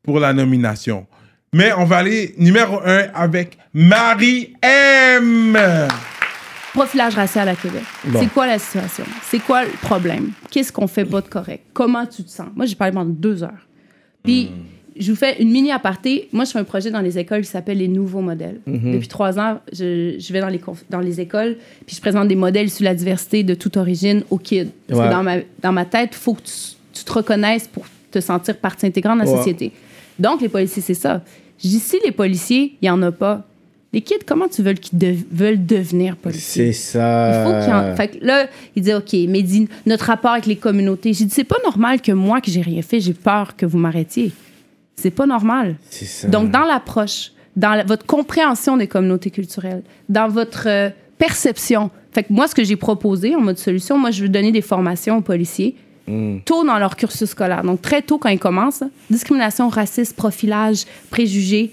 pour 0.02 0.18
la 0.20 0.32
nomination. 0.32 1.06
Mais 1.52 1.72
on 1.76 1.84
va 1.84 1.98
aller 1.98 2.34
numéro 2.38 2.80
un 2.84 3.06
avec 3.14 3.58
Marie 3.74 4.54
M. 4.62 5.58
Profilage 6.72 7.14
racial 7.14 7.48
à 7.48 7.54
Québec. 7.54 7.82
Bon. 8.06 8.18
C'est 8.20 8.32
quoi 8.32 8.46
la 8.46 8.58
situation? 8.58 9.04
C'est 9.24 9.40
quoi 9.40 9.64
le 9.64 9.70
problème? 9.82 10.30
Qu'est-ce 10.50 10.72
qu'on 10.72 10.86
fait 10.86 11.04
pas 11.04 11.20
de 11.20 11.28
correct? 11.28 11.62
Comment 11.74 12.06
tu 12.06 12.24
te 12.24 12.30
sens? 12.30 12.48
Moi, 12.56 12.64
j'ai 12.64 12.74
parlé 12.74 12.94
pendant 12.94 13.10
deux 13.10 13.42
heures. 13.42 13.66
Puis, 14.24 14.50
je 14.98 15.10
vous 15.12 15.16
fais 15.18 15.42
une 15.42 15.50
mini 15.50 15.70
aparté. 15.70 16.30
Moi, 16.32 16.46
je 16.46 16.52
fais 16.52 16.58
un 16.58 16.64
projet 16.64 16.90
dans 16.90 17.00
les 17.00 17.18
écoles 17.18 17.42
qui 17.42 17.48
s'appelle 17.50 17.76
les 17.76 17.88
nouveaux 17.88 18.22
modèles. 18.22 18.60
Mhm. 18.66 18.92
Depuis 18.92 19.08
trois 19.08 19.38
ans, 19.38 19.60
je, 19.70 20.16
je 20.18 20.32
vais 20.32 20.40
dans 20.40 20.48
les, 20.48 20.60
dans 20.88 21.00
les 21.00 21.20
écoles, 21.20 21.56
puis 21.86 21.94
je 21.94 22.00
présente 22.00 22.28
des 22.28 22.36
modèles 22.36 22.70
sur 22.70 22.84
la 22.84 22.94
diversité 22.94 23.42
de 23.42 23.52
toute 23.52 23.76
origine 23.76 24.22
aux 24.30 24.38
kids. 24.38 24.70
Parce 24.88 24.98
Ouais. 25.00 25.06
que 25.08 25.12
dans 25.12 25.22
ma, 25.22 25.36
dans 25.60 25.72
ma 25.72 25.84
tête, 25.84 26.10
il 26.12 26.16
faut 26.18 26.32
que 26.32 26.40
tu, 26.42 26.52
tu 26.94 27.04
te 27.04 27.12
reconnaisses 27.12 27.68
pour 27.68 27.84
te 28.10 28.20
sentir 28.20 28.56
partie 28.56 28.86
intégrante 28.86 29.18
de 29.20 29.24
la 29.24 29.30
Ouais. 29.30 29.36
société. 29.36 29.72
Donc, 30.22 30.40
les 30.40 30.48
policiers, 30.48 30.82
c'est 30.82 30.94
ça. 30.94 31.20
Je 31.62 31.68
dis, 31.68 31.78
si 31.78 31.98
les 32.04 32.12
policiers, 32.12 32.76
il 32.80 32.84
n'y 32.86 32.90
en 32.90 33.02
a 33.02 33.12
pas, 33.12 33.44
les 33.92 34.00
kids, 34.00 34.20
comment 34.26 34.48
tu 34.48 34.62
veux 34.62 34.72
qu'ils 34.72 34.98
de- 34.98 35.14
veulent 35.30 35.66
devenir 35.66 36.16
policiers? 36.16 36.72
C'est 36.72 36.92
ça. 36.98 37.28
Il 37.28 37.44
faut 37.44 37.60
qu'il 37.60 37.70
y 37.70 37.74
en... 37.74 37.94
Fait 37.94 38.08
que 38.08 38.24
là, 38.24 38.46
il 38.74 38.82
dit, 38.82 38.94
OK, 38.94 39.12
mais 39.28 39.42
dit, 39.42 39.68
notre 39.84 40.06
rapport 40.06 40.30
avec 40.30 40.46
les 40.46 40.56
communautés. 40.56 41.12
J'ai 41.12 41.26
dit, 41.26 41.34
c'est 41.34 41.44
pas 41.44 41.58
normal 41.64 42.00
que 42.00 42.12
moi, 42.12 42.40
que 42.40 42.50
j'ai 42.50 42.62
rien 42.62 42.80
fait, 42.80 43.00
j'ai 43.00 43.12
peur 43.12 43.54
que 43.56 43.66
vous 43.66 43.76
m'arrêtiez. 43.78 44.32
C'est 44.96 45.10
pas 45.10 45.26
normal. 45.26 45.76
C'est 45.90 46.06
ça. 46.06 46.28
Donc, 46.28 46.50
dans 46.50 46.64
l'approche, 46.64 47.32
dans 47.54 47.74
la- 47.74 47.84
votre 47.84 48.06
compréhension 48.06 48.78
des 48.78 48.86
communautés 48.86 49.30
culturelles, 49.30 49.82
dans 50.08 50.28
votre 50.28 50.68
euh, 50.68 50.88
perception. 51.18 51.90
Fait 52.12 52.22
que 52.24 52.32
moi, 52.32 52.46
ce 52.48 52.54
que 52.54 52.64
j'ai 52.64 52.76
proposé 52.76 53.34
en 53.36 53.40
mode 53.40 53.58
solution, 53.58 53.98
moi, 53.98 54.10
je 54.10 54.22
veux 54.22 54.28
donner 54.28 54.52
des 54.52 54.62
formations 54.62 55.18
aux 55.18 55.22
policiers 55.22 55.74
Mm. 56.06 56.38
tôt 56.44 56.64
dans 56.64 56.78
leur 56.78 56.96
cursus 56.96 57.30
scolaire. 57.30 57.62
Donc, 57.62 57.80
très 57.80 58.02
tôt 58.02 58.18
quand 58.18 58.28
ils 58.28 58.38
commencent, 58.38 58.84
discrimination, 59.10 59.68
racisme, 59.68 60.14
profilage, 60.14 60.84
préjugés, 61.10 61.70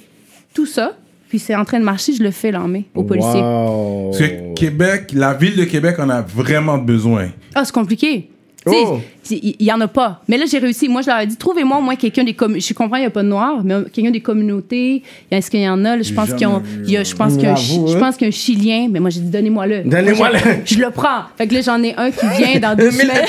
tout 0.54 0.66
ça. 0.66 0.94
Puis 1.30 1.38
c'est 1.40 1.56
en 1.56 1.64
train 1.64 1.80
de 1.80 1.86
marcher, 1.86 2.14
je 2.14 2.24
le 2.24 2.32
fais 2.32 2.52
là 2.52 2.62
en 2.62 2.68
mai 2.68 2.86
aux 2.96 3.04
policiers. 3.04 3.42
Wow. 3.42 4.10
Parce 4.12 4.20
que 4.20 4.54
Québec, 4.56 5.12
la 5.14 5.34
ville 5.36 5.56
de 5.56 5.64
Québec 5.64 6.00
en 6.00 6.10
a 6.10 6.22
vraiment 6.22 6.80
besoin. 6.80 7.30
Ah, 7.54 7.64
c'est 7.66 7.74
compliqué. 7.74 8.30
Oh. 8.76 9.00
Il 9.32 9.62
y, 9.62 9.72
en 9.72 9.80
a 9.80 9.88
pas. 9.88 10.24
Mais 10.28 10.38
là, 10.40 10.46
j'ai 10.50 10.58
réussi. 10.58 10.90
Moi, 10.90 11.04
je 11.04 11.08
leur 11.08 11.20
ai 11.20 11.28
dit, 11.28 11.36
trouvez-moi 11.38 11.78
au 11.78 11.82
moins 11.82 11.96
quelqu'un 11.96 12.24
des 12.24 12.34
communautés. 12.34 12.66
Je 12.68 12.74
comprends, 12.74 12.96
il 12.98 13.02
n'y 13.02 13.06
a 13.06 13.12
pas 13.12 13.22
de 13.22 13.28
noirs, 13.28 13.62
mais 13.64 13.76
quelqu'un 13.94 14.10
des 14.10 14.22
communautés. 14.22 15.04
Est-ce 15.30 15.52
qu'il 15.52 15.60
y 15.60 15.70
en 15.70 15.86
a? 15.86 15.98
là? 15.98 16.02
Je 16.02 16.12
pense 16.14 16.30
qu'il 16.34 16.42
y 16.42 16.46
a, 16.46 16.62
il 16.86 16.90
y 16.92 16.98
a- 16.98 17.04
je 17.04 17.14
pense 17.14 17.34
qu'il 17.34 17.44
y 17.44 17.46
a 17.46 17.54
je 17.54 17.74
hein. 17.96 18.00
pense 18.00 18.16
qu'il 18.18 18.26
y 18.26 18.26
a 18.26 18.30
un 18.30 18.32
Chilien. 18.32 18.88
Mais 18.90 19.00
moi, 19.00 19.12
j'ai 19.12 19.20
dit, 19.20 19.30
donnez-moi-le. 19.30 19.84
Donnez-moi 19.84 20.30
Moi, 20.30 20.40
le. 20.44 20.52
Je, 20.66 20.80
le 20.80 20.90
prends. 20.90 21.24
Fait 21.38 21.46
que 21.46 21.54
là, 21.54 21.62
j'en 21.62 21.84
ai 21.84 21.94
un 21.96 22.10
qui 22.10 22.26
vient 22.38 22.60
dans 22.60 22.76
deux 22.78 22.86
Mais 22.86 23.04
semaines. 23.04 23.26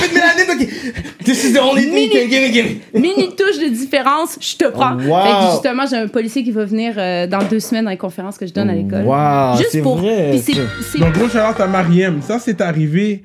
This 1.25 1.45
is 1.45 1.53
the 1.53 1.59
only 1.61 1.83
thing. 1.91 2.81
Mini- 2.95 3.29
touche 3.37 3.59
de 3.59 3.69
différence, 3.69 4.39
je 4.41 4.57
te 4.57 4.71
prends. 4.71 4.95
Wow. 4.95 5.01
Fait 5.23 5.33
que 5.47 5.51
justement, 5.53 5.85
j'ai 5.89 5.97
un 5.97 6.09
policier 6.09 6.43
qui 6.43 6.51
va 6.51 6.65
venir 6.65 6.95
euh, 6.97 7.27
dans 7.27 7.43
deux 7.43 7.61
semaines 7.61 7.85
dans 7.85 7.91
les 7.91 7.97
conférences 7.99 8.39
que 8.39 8.47
je 8.47 8.53
donne 8.55 8.71
à 8.71 8.75
l'école. 8.75 9.03
Wow, 9.05 9.59
Juste 9.59 9.71
c'est 9.73 9.83
pour. 9.83 9.97
vrai, 9.97 10.31
puis 10.31 10.39
c'est- 10.39 10.61
c'est- 10.93 10.99
Donc, 10.99 11.12
gros 11.12 11.29
shout-out 11.29 11.61
à 11.61 11.67
Mariem. 11.67 12.21
Ça, 12.23 12.39
c'est 12.39 12.61
arrivé. 12.61 13.23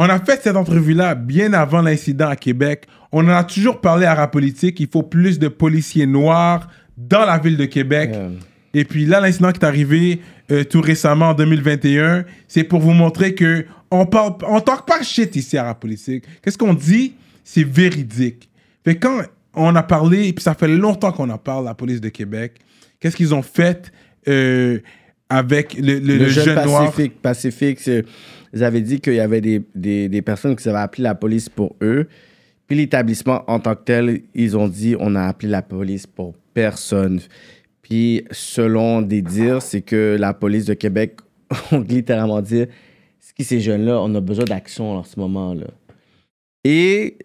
On 0.00 0.04
a 0.08 0.18
fait 0.20 0.40
cette 0.42 0.54
entrevue-là 0.56 1.14
bien 1.16 1.52
avant 1.54 1.82
l'incident 1.82 2.28
à 2.28 2.36
Québec. 2.36 2.86
On 3.10 3.24
en 3.26 3.30
a 3.32 3.42
toujours 3.44 3.80
parlé 3.80 4.06
à 4.06 4.14
Rap 4.14 4.32
Politique. 4.32 4.78
Il 4.80 4.86
faut 4.88 5.02
plus 5.02 5.38
de 5.40 5.48
policiers 5.48 6.06
noirs 6.06 6.68
dans 6.96 7.24
la 7.24 7.36
ville 7.38 7.56
de 7.56 7.64
Québec. 7.64 8.10
Et 8.74 8.84
puis 8.84 9.06
là, 9.06 9.18
l'incident 9.20 9.50
qui 9.50 9.60
est 9.60 9.64
arrivé 9.64 10.20
euh, 10.52 10.62
tout 10.62 10.80
récemment 10.80 11.30
en 11.30 11.34
2021, 11.34 12.24
c'est 12.46 12.64
pour 12.64 12.80
vous 12.80 12.92
montrer 12.92 13.34
que 13.34 13.64
on 13.90 14.06
parle, 14.06 14.34
on 14.46 14.60
talk 14.60 14.86
pas 14.86 15.02
shit 15.02 15.34
ici 15.34 15.56
à 15.58 15.64
Rap 15.64 15.80
Politique. 15.80 16.24
Qu'est-ce 16.42 16.58
qu'on 16.58 16.74
dit? 16.74 17.14
C'est 17.42 17.64
véridique. 17.66 18.48
Fait 18.84 18.96
quand 18.96 19.22
on 19.54 19.74
a 19.74 19.82
parlé, 19.82 20.28
et 20.28 20.32
puis 20.32 20.42
ça 20.44 20.54
fait 20.54 20.68
longtemps 20.68 21.10
qu'on 21.10 21.30
en 21.30 21.38
parle, 21.38 21.64
la 21.64 21.74
police 21.74 22.00
de 22.00 22.10
Québec, 22.10 22.52
qu'est-ce 23.00 23.16
qu'ils 23.16 23.34
ont 23.34 23.42
fait 23.42 23.90
euh, 24.28 24.78
avec 25.30 25.74
le, 25.74 25.98
le- 25.98 26.18
le 26.18 26.28
jeune, 26.28 26.64
noir? 26.66 26.84
Pacifique, 26.90 27.20
Pacifique, 27.22 27.80
c'est- 27.80 28.04
ils 28.52 28.64
avaient 28.64 28.80
dit 28.80 29.00
qu'il 29.00 29.14
y 29.14 29.20
avait 29.20 29.40
des, 29.40 29.62
des, 29.74 30.22
personnes 30.22 30.56
qui 30.56 30.68
avaient 30.68 30.78
appelé 30.78 31.02
la 31.02 31.14
police 31.14 31.48
pour 31.48 31.76
eux. 31.82 32.08
Puis 32.66 32.76
l'établissement 32.76 33.44
en 33.50 33.60
tant 33.60 33.74
que 33.74 33.84
tel, 33.84 34.20
ils 34.34 34.56
ont 34.56 34.68
dit 34.68 34.94
on 34.98 35.14
a 35.14 35.22
appelé 35.22 35.50
la 35.50 35.62
police 35.62 36.06
pour 36.06 36.34
personne. 36.54 37.20
Puis 37.82 38.24
selon 38.30 39.00
des 39.02 39.22
dires, 39.22 39.62
c'est 39.62 39.80
que 39.80 40.16
la 40.18 40.34
police 40.34 40.66
de 40.66 40.74
Québec 40.74 41.18
ont 41.72 41.80
littéralement 41.80 42.42
dit 42.42 42.64
ce 43.20 43.32
qui 43.34 43.44
ces 43.44 43.60
jeunes-là, 43.60 44.00
on 44.00 44.14
a 44.14 44.20
besoin 44.20 44.44
d'action 44.44 44.92
en 44.92 45.04
ce 45.04 45.18
moment-là. 45.20 45.68
Et 46.64 47.16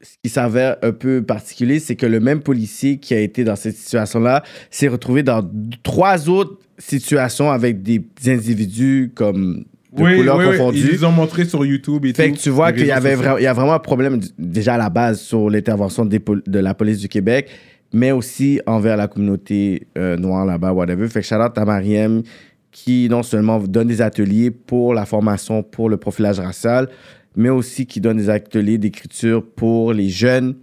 ce 0.00 0.16
qui 0.22 0.28
s'avère 0.28 0.76
un 0.82 0.92
peu 0.92 1.22
particulier, 1.22 1.78
c'est 1.78 1.96
que 1.96 2.06
le 2.06 2.20
même 2.20 2.40
policier 2.40 2.98
qui 2.98 3.14
a 3.14 3.20
été 3.20 3.44
dans 3.44 3.56
cette 3.56 3.76
situation-là 3.76 4.42
s'est 4.70 4.88
retrouvé 4.88 5.22
dans 5.22 5.48
trois 5.82 6.28
autres 6.28 6.58
situations 6.78 7.50
avec 7.50 7.82
des 7.82 8.04
individus 8.26 9.12
comme 9.14 9.64
de 9.92 10.02
Oui, 10.02 10.16
couleurs 10.16 10.36
oui, 10.38 10.44
oui. 10.48 10.56
confondues. 10.56 10.78
Ils 10.78 10.88
les 10.90 11.04
ont 11.04 11.12
montré 11.12 11.44
sur 11.44 11.64
YouTube 11.66 12.04
et 12.06 12.12
Fait 12.14 12.28
tout. 12.28 12.34
que 12.36 12.40
tu 12.40 12.50
vois 12.50 12.72
qu'il 12.72 12.86
y 12.86 12.90
avait 12.90 13.14
vra- 13.16 13.36
il 13.38 13.42
y 13.44 13.46
a 13.46 13.52
vraiment 13.52 13.74
un 13.74 13.78
problème 13.78 14.20
déjà 14.38 14.74
à 14.74 14.78
la 14.78 14.88
base 14.90 15.20
sur 15.20 15.50
l'intervention 15.50 16.04
de 16.06 16.58
la 16.58 16.74
police 16.74 16.98
du 16.98 17.08
Québec, 17.08 17.48
mais 17.92 18.10
aussi 18.10 18.60
envers 18.66 18.96
la 18.96 19.06
communauté 19.08 19.86
euh, 19.98 20.16
noire 20.16 20.46
là-bas, 20.46 20.72
whatever. 20.72 21.06
Fait 21.08 21.20
que 21.20 21.26
shout 21.26 21.34
out 21.34 21.56
à 21.56 21.64
Mariem 21.64 22.22
qui 22.70 23.06
non 23.10 23.22
seulement 23.22 23.58
donne 23.58 23.88
des 23.88 24.00
ateliers 24.00 24.50
pour 24.50 24.94
la 24.94 25.04
formation, 25.04 25.62
pour 25.62 25.90
le 25.90 25.98
profilage 25.98 26.40
racial, 26.40 26.88
mais 27.36 27.50
aussi 27.50 27.84
qui 27.84 28.00
donne 28.00 28.16
des 28.16 28.30
ateliers 28.30 28.78
d'écriture 28.78 29.44
pour 29.44 29.92
les 29.92 30.08
jeunes 30.08 30.54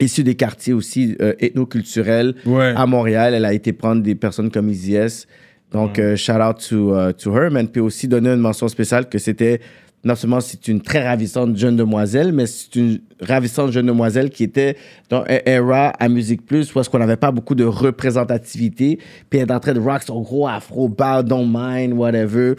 issus 0.00 0.22
des 0.22 0.36
quartiers 0.36 0.72
aussi 0.74 1.16
euh, 1.20 1.32
ethnoculturels 1.40 2.34
à 2.76 2.86
Montréal. 2.86 3.34
Elle 3.34 3.44
a 3.44 3.52
été 3.52 3.72
prendre 3.72 4.02
des 4.02 4.14
personnes 4.14 4.50
comme 4.50 4.68
Easy 4.68 4.94
S. 4.94 5.26
Donc, 5.74 5.98
euh, 5.98 6.16
shout 6.16 6.32
out 6.32 6.66
to, 6.68 6.94
euh, 6.94 7.12
to 7.12 7.36
her, 7.36 7.50
man. 7.50 7.68
Puis 7.68 7.82
aussi 7.82 8.08
donner 8.08 8.30
une 8.30 8.40
mention 8.40 8.68
spéciale 8.68 9.08
que 9.08 9.18
c'était, 9.18 9.60
non 10.04 10.14
seulement 10.14 10.40
c'est 10.40 10.68
une 10.68 10.80
très 10.80 11.06
ravissante 11.06 11.56
jeune 11.56 11.76
demoiselle, 11.76 12.32
mais 12.32 12.46
c'est 12.46 12.76
une 12.76 13.00
ravissante 13.20 13.72
jeune 13.72 13.86
demoiselle 13.86 14.30
qui 14.30 14.44
était 14.44 14.76
dans 15.10 15.22
un 15.22 15.38
era 15.46 15.88
à 15.88 16.08
Musique 16.08 16.46
Plus 16.46 16.74
où 16.74 16.80
est-ce 16.80 16.88
qu'on 16.88 16.98
n'avait 16.98 17.16
pas 17.16 17.32
beaucoup 17.32 17.54
de 17.54 17.64
représentativité. 17.64 18.98
Puis 19.28 19.40
elle 19.40 19.48
est 19.48 19.52
en 19.52 19.60
train 19.60 19.72
de 19.74 19.80
rock 19.80 20.02
son 20.02 20.20
gros 20.20 20.46
afro, 20.46 20.88
bow, 20.88 21.22
don't 21.22 21.50
mind, 21.52 21.94
whatever. 21.94 22.54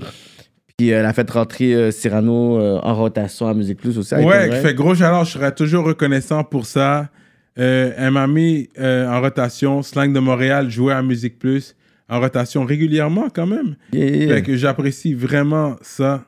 Puis 0.78 0.92
euh, 0.92 1.00
elle 1.00 1.06
a 1.06 1.14
fait 1.14 1.30
rentrer 1.30 1.74
euh, 1.74 1.92
Cyrano 1.92 2.60
euh, 2.60 2.80
en 2.84 2.96
rotation 2.96 3.48
à 3.48 3.54
Musique 3.54 3.80
Plus 3.80 3.98
aussi. 3.98 4.16
Ouais, 4.16 4.50
qui 4.50 4.58
fait 4.58 4.74
gros 4.74 4.94
shout 4.94 5.04
Je 5.24 5.30
serais 5.30 5.54
toujours 5.54 5.86
reconnaissant 5.86 6.44
pour 6.44 6.66
ça. 6.66 7.10
Euh, 7.58 7.94
elle 7.96 8.12
m'a 8.12 8.28
mis 8.28 8.68
en 8.78 9.22
rotation. 9.22 9.82
Slang 9.82 10.12
de 10.12 10.20
Montréal, 10.20 10.70
jouer 10.70 10.94
à 10.94 11.02
Musique 11.02 11.40
Plus. 11.40 11.76
En 12.10 12.19
rotation 12.19 12.65
régulièrement, 12.65 13.30
quand 13.34 13.48
même. 13.48 13.76
Yeah, 13.91 14.06
yeah. 14.10 14.36
Fait 14.36 14.41
que 14.44 14.56
j'apprécie 14.56 15.14
vraiment 15.14 15.76
ça 15.82 16.26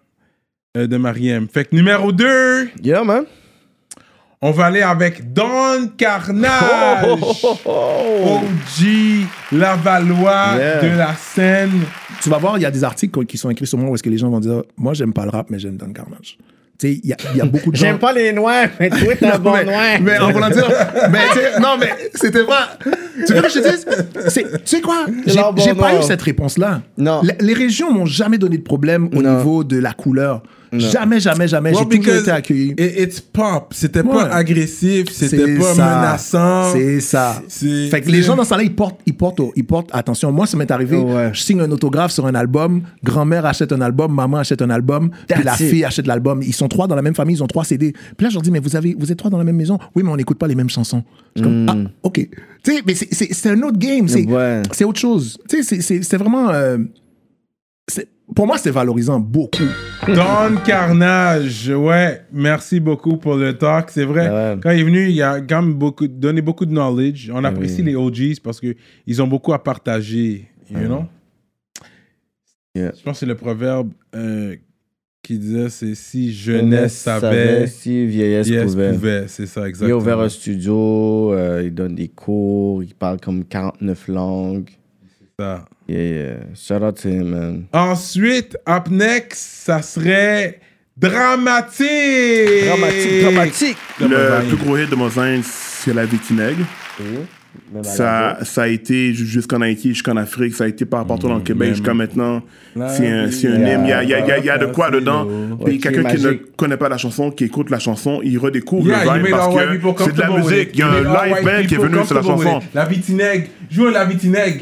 euh, 0.76 0.88
de 0.88 0.98
Mariem. 0.98 1.48
Fait 1.48 1.66
que 1.66 1.76
numéro 1.76 2.12
2. 2.12 2.70
Yeah, 2.84 3.04
man. 3.04 3.26
On 4.42 4.52
va 4.52 4.66
aller 4.66 4.82
avec 4.82 5.34
Don 5.34 5.88
Carnage. 5.98 7.04
OG 7.66 8.88
Lavalois 9.52 10.56
Yeah. 10.58 10.82
de 10.82 10.98
la 10.98 11.14
scène. 11.16 11.72
Tu 12.22 12.30
vas 12.30 12.38
voir, 12.38 12.58
il 12.58 12.62
y 12.62 12.66
a 12.66 12.72
des 12.72 12.84
articles 12.84 13.26
qui 13.26 13.38
sont 13.38 13.50
écrits 13.50 13.68
sur 13.68 13.78
moi 13.78 13.90
où 13.92 13.96
est-ce 13.96 14.04
que 14.04 14.10
les 14.10 14.18
gens 14.18 14.30
vont 14.30 14.40
dire 14.40 14.64
Moi, 14.78 14.94
j'aime 14.94 15.14
pas 15.14 15.24
le 15.26 15.30
rap, 15.32 15.50
mais 15.50 15.60
j'aime 15.60 15.78
Don 15.78 15.92
Carnage. 15.94 16.38
Tu 16.80 16.88
sais, 16.94 17.00
il 17.04 17.10
y, 17.10 17.14
a- 17.14 17.18
il 17.34 17.38
y 17.38 17.42
a 17.42 17.46
beaucoup 17.46 17.72
de 17.72 17.76
gens. 17.76 17.86
J'aime 17.88 17.98
pas 17.98 18.14
les 18.14 18.32
noirs, 18.32 18.68
mais 18.80 18.90
toi, 18.90 19.16
t'es 19.20 19.26
un 19.26 19.40
bon 19.40 19.54
mais, 19.54 19.66
noir. 19.66 19.84
mais 20.00 20.20
en 20.20 20.32
voulant 20.32 20.50
dire. 20.50 20.70
mais, 21.12 21.60
non, 21.60 21.76
mais 21.80 21.90
c'était 22.14 22.44
pas. 22.46 22.78
Tu 23.26 23.34
veux 23.34 23.42
que 23.42 23.50
je 23.50 23.60
te 23.60 23.68
dise? 23.72 23.86
Tu 24.36 24.42
sais 24.66 24.82
quoi? 24.82 25.06
J'ai 25.26 25.42
bon 25.42 25.54
pas 25.54 25.74
noir. 25.74 26.00
eu 26.00 26.04
cette 26.04 26.22
réponse-là. 26.22 26.82
Non. 26.98 27.22
Les, 27.24 27.36
les 27.40 27.54
régions 27.54 27.92
m'ont 27.92 28.06
jamais 28.06 28.38
donné 28.38 28.58
de 28.60 28.64
problème 28.64 29.10
au 29.16 29.24
niveau 29.24 29.64
de 29.64 29.78
la 29.80 29.94
couleur. 29.94 30.44
Jamais, 30.74 31.20
jamais, 31.20 31.48
jamais. 31.48 31.72
Well, 31.72 31.86
J'ai 31.92 31.98
toujours 32.00 32.16
été 32.16 32.32
accueilli. 32.32 32.70
it- 32.78 33.00
it's 33.00 33.22
pop. 33.22 33.74
C'était 33.74 34.04
pas 34.04 34.26
Ouais. 34.26 34.32
agressif, 34.32 35.10
c'était 35.12 35.58
pas 35.58 35.74
ça. 35.74 35.86
menaçant. 35.98 36.74
C'est 36.74 37.00
ça. 37.00 37.42
Fait 37.90 38.02
que 38.02 38.10
les 38.12 38.22
gens 38.22 38.36
dans 38.36 38.44
ce 38.44 38.50
temps-là, 38.52 38.64
ils 38.64 38.76
portent, 38.76 39.00
ils 39.06 39.16
portent, 39.16 39.42
ils 39.56 39.66
portent 39.66 39.90
attention. 39.94 40.32
Moi, 40.32 40.46
ça 40.48 40.58
m'est 40.58 40.70
arrivé. 40.72 40.98
Je 41.34 41.40
signe 41.42 41.62
un 41.62 41.72
autographe 41.72 42.12
sur 42.12 42.26
un 42.28 42.36
album. 42.36 42.82
Grand-mère 43.04 43.46
achète 43.46 43.72
un 43.72 43.82
album, 43.82 44.14
maman 44.14 44.38
achète 44.38 44.62
un 44.62 44.70
album, 44.70 45.12
puis 45.28 45.44
la 45.44 45.54
fille 45.54 45.84
achète 45.86 46.08
l'album. 46.08 46.42
Ils 46.42 46.54
sont 46.54 46.68
trois 46.68 46.88
dans 46.88 46.96
la 46.96 47.02
même 47.02 47.16
famille, 47.16 47.36
ils 47.36 47.44
ont 47.44 47.48
trois 47.48 47.64
CD. 47.66 47.94
Puis 48.18 48.24
là, 48.26 48.30
je 48.30 48.36
leur 48.36 48.42
dis, 48.42 48.52
mais 48.52 48.60
vous 48.60 48.76
avez, 48.76 48.96
vous 48.98 49.12
êtes 49.12 49.18
trois 49.18 49.32
dans 49.32 49.38
la 49.38 49.44
même 49.44 49.56
maison? 49.56 49.78
Oui, 49.96 50.04
mais 50.04 50.10
on 50.12 50.18
n'écoute 50.18 50.38
pas 50.38 50.48
les 50.48 50.56
mêmes 50.56 50.70
chansons. 50.70 51.04
Je 51.36 51.42
suis 51.42 51.50
comme, 51.50 51.64
Mm. 51.64 51.70
ah, 51.88 51.90
ok. 52.04 52.28
Tu 52.64 52.72
sais, 52.76 52.82
mais 52.86 52.96
c'est- 52.96 53.50
un 53.50 53.62
autre 53.62 53.78
game. 53.78 54.08
C'est 54.08 54.26
c'est 54.72 54.84
autre 54.84 55.00
chose. 55.00 55.38
Tu 55.50 55.64
sais, 55.64 55.82
c'est- 55.82 56.18
vraiment. 56.18 56.50
euh, 56.50 56.78
pour 58.36 58.46
moi, 58.46 58.58
c'est 58.58 58.72
valorisant 58.72 59.20
beaucoup. 59.20 59.64
Don 60.08 60.58
Carnage, 60.66 61.70
ouais, 61.70 62.22
merci 62.32 62.80
beaucoup 62.80 63.18
pour 63.18 63.36
le 63.36 63.58
talk. 63.58 63.90
C'est 63.90 64.06
vrai, 64.06 64.58
quand 64.62 64.72
il 64.72 64.80
est 64.80 64.84
venu, 64.84 65.10
il 65.10 65.22
a 65.22 65.42
quand 65.42 65.62
même 65.62 65.74
beaucoup, 65.74 66.08
donné 66.08 66.42
beaucoup 66.42 66.66
de 66.66 66.72
knowledge. 66.72 67.32
On 67.34 67.44
apprécie 67.44 67.84
les 67.84 67.96
OGs 67.96 68.40
parce 68.44 68.60
qu'ils 68.60 69.22
ont 69.22 69.28
beaucoup 69.28 69.54
à 69.54 69.64
partager, 69.64 70.50
you 70.70 70.80
know? 70.80 71.06
Je 72.76 73.02
pense 73.04 73.14
que 73.14 73.14
c'est 73.14 73.26
le 73.26 73.36
proverbe 73.36 73.92
euh, 74.14 74.56
qui 75.24 75.40
disait 75.40 75.70
c'est 75.70 75.96
si 75.96 76.32
jeunesse 76.32 76.94
savait, 76.94 77.66
si 77.66 78.06
vieillesse 78.06 78.50
pouvait. 78.50 79.26
C'est 79.28 79.48
ça, 79.48 79.62
Il 79.62 79.64
a 79.64 79.68
exactement. 79.68 79.98
ouvert 80.00 80.20
un 80.20 80.30
studio, 80.30 81.34
euh, 81.34 81.64
il 81.66 81.74
donne 81.74 81.96
des 81.96 82.08
cours, 82.08 82.84
il 82.84 82.94
parle 82.94 83.20
comme 83.20 83.46
49 83.46 84.08
langues. 84.10 84.70
C'est 85.20 85.44
ça. 85.44 85.66
Yeah, 85.88 85.98
yeah. 86.02 86.36
Shout 86.56 86.84
out 86.84 86.96
to 87.02 87.08
him, 87.10 87.30
man. 87.30 87.66
Ensuite, 87.74 88.58
up 88.68 88.90
next, 88.90 89.38
ça 89.66 89.82
serait 89.82 90.60
dramatique. 90.98 92.66
Dramatique, 92.66 93.22
dramatique. 93.24 93.78
Le 94.02 94.48
plus 94.48 94.58
gros 94.58 94.78
hit 94.78 94.90
de 94.90 94.96
Mosin, 94.96 95.40
c'est 95.44 95.94
La 95.94 96.06
Vie 96.06 96.18
qui 96.20 96.34
nègre. 96.34 96.66
La 97.74 97.84
Ça, 97.84 98.38
ça 98.44 98.64
a 98.64 98.68
été 98.68 99.14
ju- 99.14 99.26
jusqu'en 99.26 99.62
Haïti, 99.62 99.90
jusqu'en 99.90 100.16
Afrique, 100.18 100.54
ça 100.54 100.66
a 100.66 100.68
été 100.68 100.86
par 100.86 101.06
partout 101.08 101.28
dans 101.28 101.36
le 101.36 101.42
Québec 101.42 101.70
jusqu'à 101.70 101.94
maintenant. 101.94 102.42
C'est 102.76 103.08
un, 103.08 103.32
c'est 103.32 103.48
un 103.48 103.56
hymne. 103.56 103.84
Il 103.86 103.90
y 103.90 103.94
a, 103.94 104.04
il 104.04 104.10
y 104.10 104.14
a- 104.14 104.20
il 104.20 104.28
y 104.28 104.32
a- 104.32 104.38
il 104.40 104.46
y 104.46 104.50
a 104.50 104.58
de 104.58 104.68
quoi 104.68 104.92
dedans. 104.92 105.28
Puis 105.66 105.80
quelqu'un 105.80 106.04
qui 106.04 106.22
ne 106.24 106.32
connaît 106.56 106.78
pas 106.78 106.88
la 106.90 106.98
chanson, 106.98 107.32
qui 107.32 107.46
écoute 107.46 107.70
la 107.70 107.80
chanson, 107.80 108.20
il 108.24 108.38
redécouvre 108.38 108.88
Yeah, 108.88 109.06
le 109.06 109.24
vibe 109.24 109.32
parce 109.32 109.48
que 109.56 110.04
c'est 110.04 110.14
de 110.16 110.20
la 110.22 110.30
musique. 110.38 110.70
Il 110.74 110.80
y 110.80 110.84
a 110.84 110.88
un 110.92 111.02
live 111.02 111.46
band 111.46 111.68
qui 111.68 111.74
est 111.76 111.78
venu 111.78 112.06
sur 112.06 112.16
la 112.16 112.22
chanson. 112.24 112.60
La 112.74 112.86
vitinègre. 112.86 113.48
Joue 113.72 113.90
la 113.90 114.06
vitinègre. 114.06 114.62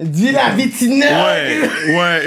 Dis 0.00 0.32
la 0.32 0.50
vitinègre! 0.50 1.08
Ouais, 1.08 1.60
ouais. 1.88 2.22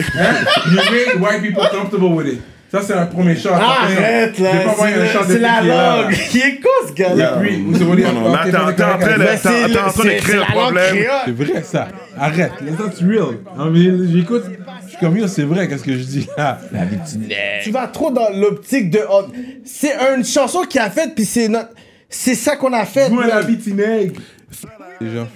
You 0.72 0.76
made 0.76 1.22
white 1.22 1.41
people 1.41 1.64
comfortable 1.69 2.14
with 2.14 2.27
it. 2.27 2.41
Ça, 2.69 2.81
c'est 2.81 2.94
un 2.94 3.06
premier 3.06 3.35
shot. 3.38 3.52
Arrête 3.53 4.38
là, 4.39 4.49
un 4.68 5.23
c'est- 5.26 5.39
la 5.39 5.61
langue. 5.61 6.14
Il 6.34 6.39
est 6.41 6.60
con 6.60 6.69
ce 6.88 6.94
gars-là. 6.94 7.38
puis, 7.41 7.64
vous 7.65 7.81
avez 7.81 7.95
dit, 7.95 8.07
Non, 8.07 8.11
non, 8.14 8.38
t'es 8.44 8.57
en 8.57 8.73
train 8.73 8.73
de-. 8.73 9.18
Mais 9.19 9.38
la 9.57 9.68
langue 9.68 10.48
problème. 10.52 10.95
C'est 11.26 11.31
vrai 11.31 11.64
ça. 11.64 11.88
Arrête. 12.19 12.52
That's 12.77 13.02
real. 13.02 13.38
I 13.57 13.69
mean, 13.69 14.07
J'écoute. 14.14 14.44
Je 14.84 14.89
suis 14.89 14.98
comme, 14.99 15.18
yo, 15.18 15.27
c'est 15.27 15.44
vrai, 15.44 15.68
qu'est-ce 15.69 15.84
que 15.84 15.94
je 15.94 16.03
dis 16.03 16.27
là? 16.38 16.60
La 16.73 16.84
vitinègre. 16.84 17.35
Tu 17.64 17.72
vas 17.72 17.88
trop 17.88 18.11
dans 18.11 18.30
l'optique 18.34 18.89
de. 18.89 18.99
oh, 19.10 19.23
c'est 19.64 19.94
une 20.18 20.26
chanson 20.26 20.61
qu'il 20.64 20.81
a 20.81 20.89
faite, 20.89 21.15
puis 21.15 21.23
c'est 21.26 21.48
notre. 21.48 21.69
C'est 22.10 22.35
ça 22.35 22.56
qu'on 22.57 22.73
a 22.73 22.85
fait. 22.85 23.10
Là. 23.10 23.27
la 23.27 23.41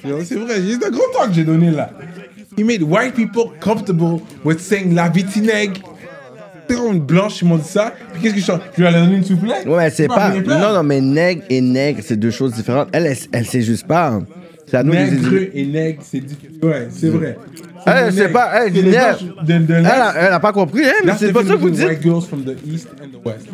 font- 0.01 0.23
C'est 0.25 0.35
vrai, 0.35 0.55
c'est 0.57 0.85
un 0.85 0.89
gros 0.89 1.03
temps 1.13 1.27
que 1.27 1.33
j'ai 1.33 1.43
donné 1.43 1.69
là. 1.71 1.91
He 2.57 2.63
made 2.63 2.83
white 2.83 3.15
people 3.15 3.51
comfortable 3.59 4.21
with 4.43 4.59
saying 4.59 4.93
la. 4.93 5.11
C'est 6.67 6.77
comme 6.77 6.93
une 6.93 6.99
blanche 7.01 7.39
qui 7.39 7.45
m'ont 7.45 7.57
dit 7.57 7.67
ça. 7.67 7.93
Puis 8.13 8.21
qu'est-ce 8.21 8.33
que 8.35 8.39
je 8.39 8.45
chante? 8.45 8.61
Je 8.77 8.81
lui 8.81 8.89
ai 8.89 8.93
donné 8.93 9.17
une 9.17 9.23
soufflette? 9.25 9.65
Ouais, 9.65 9.77
mais 9.77 9.89
c'est 9.89 10.07
pas. 10.07 10.29
Non, 10.29 10.73
non, 10.73 10.83
mais 10.83 11.01
nègre 11.01 11.43
et 11.49 11.59
nègre, 11.59 12.01
c'est 12.03 12.15
deux 12.15 12.31
choses 12.31 12.53
différentes. 12.53 12.87
Elle, 12.93 13.07
elle, 13.07 13.17
elle 13.33 13.45
sait 13.45 13.61
juste 13.61 13.85
pas. 13.87 14.19
C'est 14.67 14.77
à 14.77 14.83
nous 14.83 14.91
de 14.93 14.97
les 14.97 15.11
Nègre 15.11 15.49
et 15.53 15.65
nègre, 15.65 16.01
c'est. 16.01 16.21
Ouais, 16.63 16.87
c'est 16.91 17.09
vrai. 17.09 17.37
Elle, 17.85 18.05
des 18.05 18.11
c'est 18.11 18.21
nègres. 18.21 18.33
pas. 18.33 18.51
Elle, 18.65 18.73
C'est 18.73 18.81
de 18.83 19.73
Elle, 19.73 19.85
a- 19.85 20.13
elle 20.27 20.33
a 20.33 20.39
pas 20.39 20.53
compris, 20.53 20.85
hein, 20.85 20.91
mais 21.03 21.11
c'est 21.19 21.33
pas 21.33 21.43
ça 21.43 21.53
que 21.55 21.59
vous 21.59 21.69
dites. 21.71 21.85
White 21.85 22.01
girls 22.03 22.21
from 22.25 22.43
the 22.45 22.55
east 22.65 22.87
and 23.01 23.07
the 23.07 23.25
west. 23.25 23.47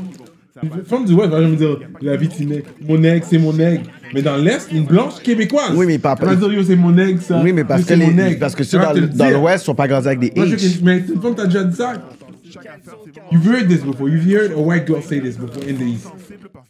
Une 0.63 0.85
femme 0.85 1.05
du 1.05 1.13
West 1.13 1.29
va 1.29 1.39
me 1.41 1.55
dire 1.55 1.79
la 2.01 2.15
vitinègre. 2.15 2.65
Mon 2.88 2.97
nègre, 2.97 3.25
c'est 3.29 3.38
mon 3.38 3.53
nègre. 3.53 3.84
Mais 4.13 4.21
dans 4.21 4.38
l'Est, 4.38 4.71
une 4.71 4.85
blanche 4.85 5.21
québécoise. 5.21 5.71
Oui, 5.75 5.85
mais 5.85 5.99
papa. 5.99 6.27
Elle 6.29 6.38
va 6.38 6.47
dire 6.47 6.57
yo, 6.57 6.63
c'est 6.63 6.75
mon 6.75 6.91
nègre, 6.91 7.21
ça. 7.21 7.41
Oui, 7.43 7.53
mais 7.53 7.63
parce 7.63 7.81
que, 7.81 7.89
c'est 7.89 7.95
mon 7.97 8.07
les, 8.07 8.13
nègre. 8.13 8.39
parce 8.39 8.55
que 8.55 8.63
ceux 8.63 8.79
dans, 8.79 8.93
dans 8.93 9.29
l'Ouest 9.29 9.65
sont 9.65 9.75
pas 9.75 9.88
grandis 9.88 10.07
avec 10.07 10.19
des 10.19 10.29
H. 10.29 10.79
Mais 10.84 11.03
c'est 11.05 11.13
une 11.13 11.21
femme, 11.21 11.35
t'as 11.35 11.45
déjà 11.45 11.63
dit 11.63 11.75
ça. 11.75 11.93
You've 13.31 13.45
heard 13.47 13.67
this 13.67 13.81
before. 13.83 14.09
You've 14.09 14.25
heard 14.25 14.51
a 14.51 14.59
white 14.59 14.85
girl 14.87 15.01
say 15.01 15.19
this 15.19 15.37
before 15.37 15.63
in 15.69 15.75
the 15.75 15.81
East. 15.87 16.07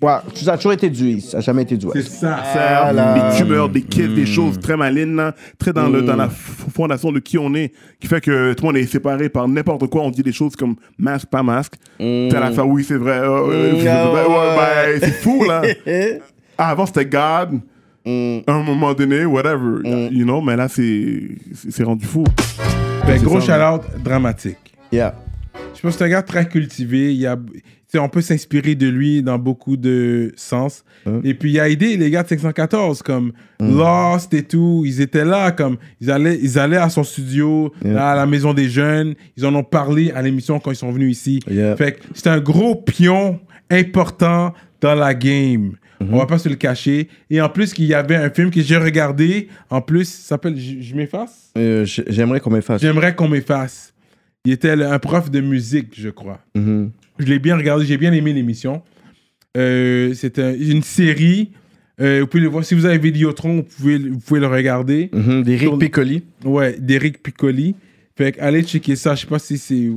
Ouais, 0.02 0.14
ça 0.36 0.54
a 0.54 0.58
toujours 0.58 0.74
été 0.74 0.90
du 0.90 1.04
East, 1.10 1.32
ça 1.32 1.38
a 1.38 1.42
jamais 1.42 1.64
été 1.64 1.78
du 1.78 1.86
West. 1.88 2.08
C'est 2.10 2.18
ça. 2.20 2.40
Ça, 2.54 2.92
Voilà. 2.92 3.32
des 3.32 3.38
tumeurs, 3.38 3.70
des 3.70 3.82
kids, 3.82 4.10
des 4.10 4.26
choses 4.26 4.60
très 4.60 4.78
malines, 4.78 5.32
très 5.58 5.74
dans, 5.74 5.88
le, 5.88 6.02
Mm. 6.02 6.06
dans 6.06 6.16
la 6.16 6.28
f- 6.28 6.30
fondation 6.74 7.12
de 7.12 7.20
qui 7.20 7.38
on 7.38 7.54
est, 7.56 7.72
qui 8.00 8.08
fait 8.08 8.22
que 8.22 8.54
tout 8.54 8.64
le 8.64 8.68
monde 8.68 8.78
est 8.78 8.86
séparé 8.86 9.30
par 9.30 9.48
n'importe 9.48 9.88
quoi. 9.88 10.02
On 10.04 10.12
dit 10.12 10.22
des 10.24 10.32
choses 10.32 10.56
comme 10.56 10.76
masque, 10.98 11.28
pas 11.28 11.44
masque. 11.44 11.74
Mm. 12.00 12.30
T'as 12.30 12.40
la 12.40 12.52
fin, 12.52 12.64
oui, 12.64 12.84
c'est 12.84 12.98
vrai. 12.98 13.20
euh, 13.24 13.72
Mm, 13.74 13.86
ouais, 13.86 14.36
ouais. 14.36 14.56
ben, 14.58 15.00
c'est 15.00 15.12
fou, 15.14 15.44
là. 15.46 15.62
Ah, 16.60 16.70
avant, 16.70 16.86
c'était 16.88 17.06
God. 17.06 17.60
Mm. 18.06 18.40
À 18.48 18.54
un 18.54 18.64
moment 18.64 18.94
donné, 18.94 19.26
whatever. 19.26 19.82
You 20.12 20.24
know, 20.26 20.42
mais 20.42 20.56
là, 20.56 20.68
c'est 20.68 21.84
rendu 21.84 22.06
fou. 22.06 22.24
Ben, 23.06 23.22
gros 23.22 23.40
shout-out 23.40 23.82
dramatique. 24.04 24.58
Yeah. 24.92 25.14
Je 25.76 25.82
pense 25.82 25.94
que 25.94 26.00
c'est 26.00 26.06
un 26.06 26.10
gars 26.10 26.22
très 26.24 26.48
cultivé. 26.48 27.14
Il 27.14 27.26
a, 27.28 27.38
on 27.96 28.10
peut 28.10 28.22
s'inspirer 28.22 28.76
de 28.76 28.88
lui 28.88 29.22
dans 29.22 29.38
beaucoup 29.38 29.78
de 29.78 30.34
sens. 30.36 30.84
Et 31.24 31.34
puis, 31.36 31.52
il 31.52 31.60
a 31.60 31.70
aidé 31.70 31.96
les 31.98 32.10
gars 32.10 32.24
de 32.24 32.28
514, 32.30 33.02
comme 33.04 33.32
Lost 33.60 34.34
et 34.34 34.44
tout. 34.44 34.84
Ils 34.86 35.00
étaient 35.02 35.24
là, 35.24 35.52
comme 35.52 35.78
ils 36.02 36.10
allaient, 36.12 36.38
ils 36.42 36.58
allaient 36.60 36.78
à 36.78 36.90
son 36.90 37.04
studio, 37.04 37.72
là, 37.94 38.12
à 38.12 38.16
la 38.16 38.26
Maison 38.26 38.54
des 38.54 38.68
Jeunes. 38.70 39.14
Ils 39.38 39.46
en 39.46 39.54
ont 39.56 39.64
parlé 39.64 40.12
à 40.12 40.22
l'émission 40.22 40.60
quand 40.60 40.72
ils 40.72 40.76
sont 40.76 40.92
venus 40.92 41.12
ici. 41.18 41.40
Fait 41.76 41.94
que 41.94 42.00
c'est 42.14 42.28
un 42.28 42.40
gros 42.40 42.76
pion 42.76 43.40
important 43.70 44.54
dans 44.82 44.96
la 44.96 45.14
game. 45.14 45.74
On 46.00 46.18
va 46.18 46.26
pas 46.28 46.38
se 46.38 46.48
le 46.50 46.56
cacher. 46.56 47.08
Et 47.30 47.40
en 47.42 47.50
plus, 47.50 47.74
qu'il 47.74 47.86
y 47.86 47.94
avait 47.96 48.16
un 48.16 48.30
film 48.30 48.52
que 48.52 48.62
j'ai 48.62 48.78
regardé. 48.78 49.48
En 49.70 49.82
plus, 49.82 50.08
s'appelle 50.08 50.56
Je 50.58 50.94
m'efface 50.96 51.52
Euh, 51.58 51.86
J'aimerais 51.86 52.40
qu'on 52.40 52.52
m'efface. 52.52 52.82
J'aimerais 52.82 53.16
qu'on 53.16 53.28
m'efface. 53.28 53.94
Il 54.48 54.54
était 54.54 54.70
un 54.72 54.98
prof 55.00 55.30
de 55.30 55.42
musique, 55.42 55.90
je 56.00 56.08
crois. 56.08 56.40
Mhm. 56.56 56.92
Je 57.20 57.26
l'ai 57.26 57.38
bien 57.38 57.58
regardé, 57.58 57.86
j'ai 57.86 57.98
bien 57.98 58.14
aimé 58.14 58.32
l'émission. 58.32 58.82
Euh, 59.58 60.14
c'est 60.14 60.40
un- 60.40 60.54
une 60.56 60.84
série. 60.84 61.52
euh, 62.00 62.22
vous 62.22 62.28
pouvez 62.28 62.44
le 62.44 62.48
voir. 62.50 62.64
Si 62.64 62.74
vous 62.76 62.86
avez 62.86 62.98
Vidéotron, 62.98 63.56
vous 63.58 63.64
pouvez, 63.64 63.98
vous 63.98 64.20
pouvez 64.20 64.40
le 64.40 64.48
regarder. 64.48 65.10
Mhm, 65.12 65.44
D'Éric 65.44 65.80
Piccoli. 65.80 66.24
Ouais, 66.46 66.78
d'Eric 66.80 67.22
Piccoli. 67.24 67.76
Fait 68.18 68.32
que 68.32 68.40
allez 68.42 68.64
checker 68.64 68.96
ça. 68.96 69.16
Je 69.16 69.22
sais 69.22 69.28
pas 69.28 69.40
si 69.40 69.58
c'est. 69.58 69.90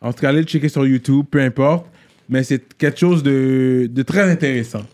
En 0.00 0.12
tout 0.14 0.20
cas, 0.20 0.28
allez 0.30 0.40
le 0.40 0.46
checker 0.46 0.68
sur 0.70 0.86
YouTube, 0.86 1.26
peu 1.30 1.40
importe. 1.42 1.86
Mais 2.28 2.42
c'est 2.44 2.62
quelque 2.78 2.98
chose 3.00 3.22
de, 3.22 3.86
de 3.92 4.02
très 4.02 4.30
intéressant. 4.30 4.86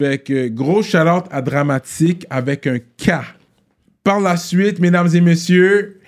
Fait 0.00 0.22
que 0.22 0.48
gros 0.48 0.82
shout 0.82 0.96
à 1.30 1.42
Dramatique 1.42 2.24
avec 2.30 2.66
un 2.66 2.78
K. 2.78 3.10
Par 4.04 4.20
la 4.20 4.36
suite, 4.36 4.78
mesdames 4.78 5.08
et 5.12 5.20
messieurs, 5.20 5.98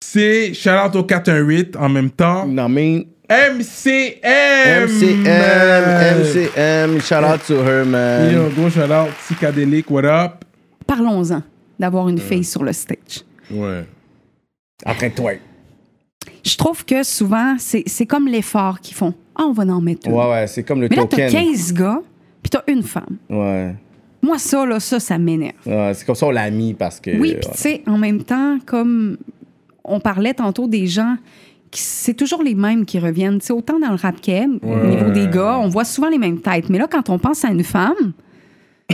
c'est 0.00 0.54
shout 0.54 0.94
au 0.94 1.04
418 1.04 1.76
en 1.76 1.88
même 1.88 2.10
temps. 2.10 2.46
Non, 2.46 2.68
mais. 2.68 3.06
MCM! 3.30 4.86
MCM, 4.86 5.24
MCM, 6.22 7.00
shout 7.02 7.14
out 7.16 7.40
to 7.46 7.62
her, 7.62 7.84
man. 7.84 8.32
Yo, 8.32 8.48
gros 8.56 8.70
shout 8.70 8.90
out, 8.90 9.10
Psychedelic, 9.20 9.90
what 9.90 10.04
up? 10.06 10.44
Parlons-en 10.86 11.42
d'avoir 11.78 12.08
une 12.08 12.18
fille 12.18 12.44
sur 12.44 12.64
le 12.64 12.72
stage. 12.72 13.24
Ouais. 13.50 13.84
Après 14.86 15.10
toi. 15.10 15.32
Je 16.42 16.56
trouve 16.56 16.86
que 16.86 17.02
souvent, 17.02 17.56
c'est 17.58 17.82
c'est 17.86 18.06
comme 18.06 18.28
l'effort 18.28 18.80
qu'ils 18.80 18.96
font. 18.96 19.12
Ah, 19.36 19.42
on 19.46 19.52
va 19.52 19.64
en 19.64 19.80
mettre 19.82 20.08
une. 20.08 20.14
Ouais, 20.14 20.30
ouais, 20.30 20.46
c'est 20.46 20.62
comme 20.62 20.80
le 20.80 20.88
Mais 20.88 20.96
là, 20.96 21.02
t'as 21.02 21.28
token. 21.28 21.30
15 21.30 21.74
gars, 21.74 22.00
puis 22.42 22.48
t'as 22.48 22.62
une 22.66 22.82
femme. 22.82 23.18
Ouais. 23.28 23.74
Moi, 24.22 24.38
ça, 24.38 24.64
là, 24.64 24.80
ça, 24.80 24.98
ça 24.98 25.18
m'énerve. 25.18 25.54
Ouais, 25.66 25.92
c'est 25.94 26.06
comme 26.06 26.14
ça 26.14 26.26
on 26.26 26.30
l'a 26.30 26.50
mis 26.50 26.72
parce 26.72 26.98
que. 26.98 27.10
Oui, 27.10 27.36
puis 27.38 27.50
tu 27.52 27.58
sais, 27.58 27.82
en 27.86 27.98
même 27.98 28.24
temps, 28.24 28.58
comme 28.64 29.18
on 29.88 30.00
parlait 30.00 30.34
tantôt 30.34 30.66
des 30.68 30.86
gens, 30.86 31.16
qui- 31.70 31.80
c'est 31.82 32.14
toujours 32.14 32.42
les 32.42 32.54
mêmes 32.54 32.84
qui 32.86 32.98
reviennent. 32.98 33.40
Autant 33.50 33.78
dans 33.78 33.90
le 33.90 33.96
rap 33.96 34.22
game, 34.22 34.58
au 34.62 34.68
Ouais. 34.74 34.88
niveau 34.88 35.10
des 35.10 35.26
gars, 35.28 35.58
on 35.58 35.68
voit 35.68 35.84
souvent 35.84 36.08
les 36.08 36.18
mêmes 36.18 36.40
têtes. 36.40 36.70
Mais 36.70 36.78
là, 36.78 36.86
quand 36.90 37.10
on 37.10 37.18
pense 37.18 37.44
à 37.44 37.48
une 37.50 37.64
femme, 37.64 38.12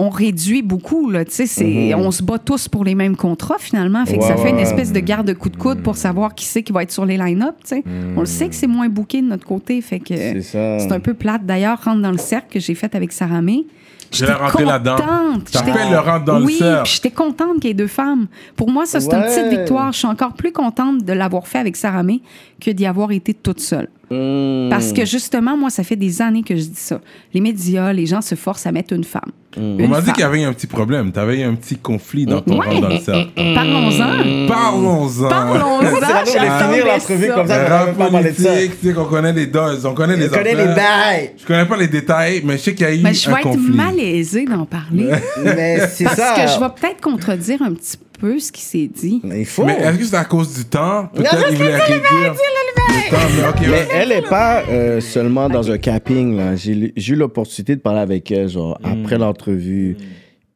on 0.00 0.10
réduit 0.10 0.62
beaucoup. 0.62 1.10
Là, 1.10 1.24
tu 1.24 1.32
sais, 1.32 1.46
c'est- 1.46 1.64
Mhm. 1.94 2.00
On 2.00 2.10
se 2.12 2.22
bat 2.22 2.38
tous 2.38 2.68
pour 2.68 2.84
les 2.84 2.94
mêmes 2.94 3.16
contrats, 3.16 3.56
finalement. 3.58 4.06
Fait 4.06 4.16
que 4.16 4.22
Ouais, 4.22 4.28
ça 4.28 4.36
fait 4.36 4.50
une 4.50 4.58
espèce 4.60 4.92
de 4.92 5.00
garde 5.00 5.34
coup 5.34 5.48
de 5.50 5.56
coude 5.56 5.82
pour 5.82 5.96
savoir 5.96 6.34
qui 6.36 6.44
c'est 6.44 6.62
qui 6.62 6.72
va 6.72 6.84
être 6.84 6.92
sur 6.92 7.04
les 7.04 7.16
line-up. 7.16 7.56
tu 7.62 7.68
sais. 7.76 7.84
On 8.16 8.20
le 8.20 8.26
sait 8.26 8.48
que 8.48 8.54
c'est 8.54 8.68
moins 8.68 8.88
booké 8.88 9.20
de 9.20 9.26
notre 9.26 9.44
côté. 9.44 9.80
Fait 9.80 9.98
que 9.98 10.14
C'est 10.16 10.42
ça. 10.42 10.78
c'est 10.78 10.92
un 10.92 11.00
peu 11.00 11.14
plate. 11.14 11.44
D'ailleurs, 11.44 11.82
rentre 11.84 12.00
dans 12.00 12.12
le 12.12 12.18
cercle 12.18 12.46
que 12.52 12.60
j'ai 12.60 12.74
fait 12.76 12.94
avec 12.94 13.10
Sarah 13.12 13.42
May. 13.42 13.66
Je 14.12 14.24
l'ai 14.24 14.32
rentré 14.32 14.64
là-dedans. 14.64 14.96
contente. 14.96 15.48
Ça 15.50 15.62
J'étais- 15.64 15.78
fait 15.78 15.90
le 15.90 15.98
rentre 15.98 16.24
dans 16.24 16.38
le 16.38 16.44
oui, 16.46 16.54
cercle. 16.58 16.82
puis 16.84 16.92
j'étais 16.94 17.10
contente 17.10 17.54
qu'il 17.60 17.66
y 17.66 17.70
ait 17.70 17.74
deux 17.74 17.86
femmes. 17.86 18.26
Pour 18.56 18.70
moi, 18.70 18.86
ça, 18.86 19.00
c'est 19.00 19.12
une 19.12 19.20
Ouais. 19.20 19.26
petite 19.26 19.58
victoire. 19.58 19.92
Je 19.92 19.98
suis 19.98 20.06
encore 20.08 20.32
plus 20.32 20.52
contente 20.52 21.04
de 21.04 21.12
l'avoir 21.12 21.46
fait 21.46 21.58
avec 21.58 21.76
Sarah 21.76 22.02
May 22.02 22.20
que 22.60 22.70
d'y 22.70 22.86
avoir 22.86 23.10
été 23.12 23.34
toute 23.34 23.60
seule. 23.60 23.88
Hmm. 24.10 24.68
Parce 24.70 24.92
que 24.92 25.04
justement, 25.04 25.56
moi, 25.56 25.68
ça 25.70 25.82
fait 25.84 25.96
des 25.96 26.22
années 26.22 26.42
que 26.42 26.56
je 26.56 26.62
dis 26.62 26.70
ça. 26.74 27.00
Les 27.34 27.40
médias, 27.40 27.92
les 27.92 28.06
gens 28.06 28.20
se 28.22 28.34
forcent 28.34 28.66
à 28.66 28.72
mettre 28.72 28.94
une 28.94 29.04
femme. 29.04 29.30
On 29.56 29.78
Une 29.78 29.88
m'a 29.88 30.00
dit 30.00 30.12
qu'il 30.12 30.20
y 30.20 30.24
avait 30.24 30.44
un 30.44 30.52
petit 30.52 30.66
problème. 30.66 31.10
T'avais 31.12 31.42
un 31.42 31.54
petit 31.54 31.76
conflit 31.76 32.24
dans 32.26 32.40
ton 32.40 32.58
Ouais. 32.58 32.80
dans 32.80 32.88
le 32.88 32.98
cercle. 32.98 33.30
Parlons-en. 33.54 34.46
Parlons-en. 34.48 35.28
Parlons-en. 35.28 35.80
C'est 36.24 36.38
finir 36.38 36.86
l'entrevue 36.86 37.28
comme 37.34 37.46
ça, 37.48 37.64
on 37.66 37.70
rap 37.70 38.10
politique, 38.10 38.80
tu 38.80 38.88
sais 38.88 38.92
qu'on 38.94 39.04
connaît 39.04 39.32
les 39.32 39.46
doses, 39.46 39.84
on 39.86 39.94
connaît 39.94 40.16
les 40.16 40.26
On 40.26 40.30
connaît 40.30 40.54
les 40.54 40.64
bails. 40.74 41.30
Je 41.38 41.46
connais 41.46 41.64
pas 41.66 41.76
les 41.76 41.88
détails, 41.88 42.42
mais 42.44 42.56
je 42.58 42.62
sais 42.62 42.74
qu'il 42.74 42.86
y 42.86 42.90
a 42.90 42.94
eu 42.94 43.00
Mais 43.02 43.14
je 43.14 43.28
un 43.28 43.32
vais 43.34 43.40
être 43.40 43.48
conflit. 43.48 43.74
malaisée 43.74 44.44
d'en 44.44 44.64
parler. 44.64 45.10
Mais 45.44 45.80
c'est 45.88 46.04
Parce 46.04 46.16
ça. 46.16 46.34
que 46.34 46.40
je 46.52 46.58
vais 46.60 46.70
peut-être 46.80 47.00
contredire 47.00 47.62
un 47.62 47.72
petit 47.72 47.96
peu 47.96 48.04
ce 48.40 48.52
qui 48.52 48.62
s'est 48.62 48.86
dit. 48.88 49.20
Il 49.24 49.44
faut. 49.46 49.64
Mais 49.64 49.74
est-ce 49.78 49.98
que 49.98 50.04
c'est 50.04 50.16
à 50.16 50.24
cause 50.24 50.54
du 50.54 50.64
temps? 50.64 51.08
Peut-être 51.14 51.34
Non, 51.36 51.46
qu'il 51.48 51.56
voulait 51.56 51.76
réduire 51.76 52.02
le 52.32 53.10
temps. 53.10 53.16
Mais 53.36 53.48
ok, 53.48 53.56
Mais 53.60 53.68
ouais. 53.68 53.88
elle 53.92 54.12
est 54.12 54.28
pas 54.28 54.62
euh, 54.68 55.00
seulement 55.00 55.48
dans 55.48 55.70
un 55.70 55.78
capping. 55.78 56.36
là. 56.36 56.56
J'ai 56.56 56.92
j'ai 56.96 57.12
eu 57.14 57.16
l'opportunité 57.16 57.76
de 57.76 57.80
parler 57.80 58.00
avec 58.00 58.30
elle, 58.30 58.48
genre, 58.48 58.78
après 58.82 59.18
l'entrevue. 59.18 59.96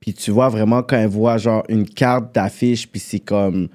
Puis 0.00 0.12
tu 0.14 0.30
vois 0.32 0.48
vraiment 0.48 0.82
quand 0.82 0.96
elle 0.96 1.08
voit, 1.08 1.38
genre, 1.38 1.62
une 1.68 1.88
carte 1.88 2.34
d'affiche, 2.34 2.88
puis 2.88 3.00
c'est 3.00 3.20
comme 3.20 3.68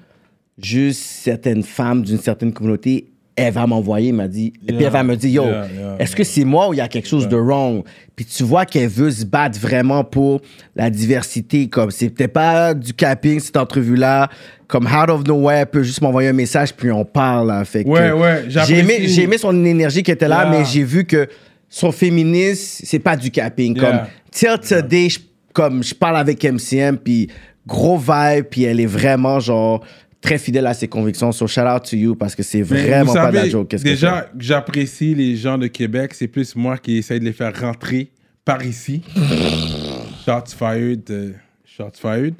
juste 0.58 1.00
certaines 1.00 1.62
femmes 1.62 2.02
d'une 2.02 2.18
certaine 2.18 2.52
communauté, 2.52 3.08
elle 3.38 3.52
va 3.52 3.66
m'envoyer, 3.66 4.08
elle 4.08 4.14
m'a 4.16 4.28
dit. 4.28 4.52
Et 4.66 4.72
puis 4.72 4.84
elle 4.84 4.92
va 4.92 5.02
me 5.02 5.16
dire, 5.16 5.30
yo, 5.30 5.44
Yeah, 5.44 5.66
yeah, 5.72 5.96
est-ce 5.98 6.16
que 6.16 6.24
c'est 6.24 6.44
moi 6.44 6.68
ou 6.68 6.74
il 6.74 6.78
y 6.78 6.80
a 6.80 6.88
quelque 6.88 7.08
chose 7.08 7.28
de 7.28 7.36
wrong? 7.36 7.84
Puis 8.16 8.24
tu 8.24 8.42
vois 8.42 8.64
qu'elle 8.66 8.88
veut 8.88 9.10
se 9.10 9.24
battre 9.24 9.58
vraiment 9.58 10.02
pour 10.04 10.40
la 10.74 10.90
diversité. 10.90 11.68
Comme 11.68 11.90
c'est 11.90 12.10
peut-être 12.10 12.32
pas 12.32 12.74
du 12.74 12.92
capping, 12.92 13.38
cette 13.40 13.56
entrevue-là. 13.56 14.28
Comme 14.66 14.86
out 14.86 15.08
of 15.08 15.24
nowhere, 15.26 15.60
elle 15.60 15.66
peut 15.66 15.82
juste 15.82 16.02
m'envoyer 16.02 16.28
un 16.28 16.34
message, 16.34 16.74
puis 16.74 16.90
on 16.90 17.04
parle. 17.04 17.64
Fait 17.64 17.84
que 17.84 17.88
Ouais, 17.88 18.12
ouais, 18.12 18.44
j'ai 18.48 18.78
aimé, 18.78 18.92
j'apprécie. 18.94 19.14
j'ai 19.14 19.22
aimé 19.22 19.38
son 19.38 19.64
énergie 19.64 20.02
qui 20.02 20.10
était 20.10 20.28
là, 20.28 20.46
mais 20.50 20.64
j'ai 20.64 20.82
vu 20.82 21.04
que 21.04 21.26
son 21.68 21.92
féminisme, 21.92 22.84
c'est 22.84 22.98
pas 22.98 23.16
du 23.16 23.30
capping. 23.30 23.78
Comme, 23.78 24.00
till 24.30 24.58
today, 24.66 25.08
je, 25.08 25.20
comme 25.52 25.82
je 25.82 25.94
parle 25.94 26.16
avec 26.16 26.44
MCM, 26.44 26.98
puis 26.98 27.28
gros 27.66 27.98
vibe, 27.98 28.46
puis 28.50 28.64
elle 28.64 28.80
est 28.80 28.86
vraiment, 28.86 29.40
genre, 29.40 29.84
très 30.20 30.38
fidèle 30.38 30.66
à 30.66 30.74
ses 30.74 30.88
convictions. 30.88 31.32
So, 31.32 31.46
shout 31.46 31.60
out 31.62 31.84
to 31.90 31.96
you, 31.96 32.14
parce 32.14 32.34
que 32.34 32.42
c'est 32.42 32.62
vraiment 32.62 33.12
vous 33.12 33.14
pas 33.14 33.30
de 33.30 33.34
la 33.34 33.40
savez, 33.40 33.50
joke. 33.50 33.74
Déjà, 33.76 34.22
que 34.22 34.42
j'apprécie 34.42 35.14
les 35.14 35.36
gens 35.36 35.58
de 35.58 35.66
Québec. 35.66 36.12
C'est 36.14 36.28
plus 36.28 36.54
moi 36.56 36.76
qui 36.78 36.98
essaye 36.98 37.20
de 37.20 37.24
les 37.24 37.32
faire 37.32 37.58
rentrer 37.58 38.10
par 38.44 38.64
ici. 38.64 39.02
shots 40.24 40.54
fired. 40.56 41.10
euh, 41.10 41.32
shots 41.64 41.98
fired. 42.00 42.34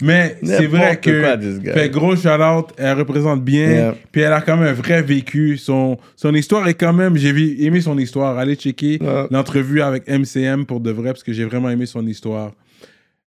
Mais 0.00 0.36
c'est 0.42 0.66
vrai 0.66 0.98
que. 0.98 1.20
quoi, 1.20 1.72
fait 1.74 1.88
gros 1.88 2.16
shout 2.16 2.28
out, 2.28 2.70
elle 2.76 2.98
représente 2.98 3.44
bien. 3.44 3.70
Yeah. 3.70 3.96
Puis 4.10 4.22
elle 4.22 4.32
a 4.32 4.40
quand 4.40 4.56
même 4.56 4.66
un 4.66 4.72
vrai 4.72 5.00
vécu. 5.00 5.56
Son, 5.56 5.96
son 6.16 6.34
histoire 6.34 6.66
est 6.66 6.74
quand 6.74 6.92
même. 6.92 7.16
J'ai 7.16 7.64
aimé 7.64 7.80
son 7.80 7.96
histoire. 7.98 8.36
Allez 8.36 8.56
checker 8.56 8.98
l'entrevue 9.30 9.80
avec 9.80 10.08
MCM 10.08 10.66
pour 10.66 10.80
de 10.80 10.90
vrai, 10.90 11.10
parce 11.10 11.22
que 11.22 11.32
j'ai 11.32 11.44
vraiment 11.44 11.70
aimé 11.70 11.86
son 11.86 12.04
histoire. 12.06 12.52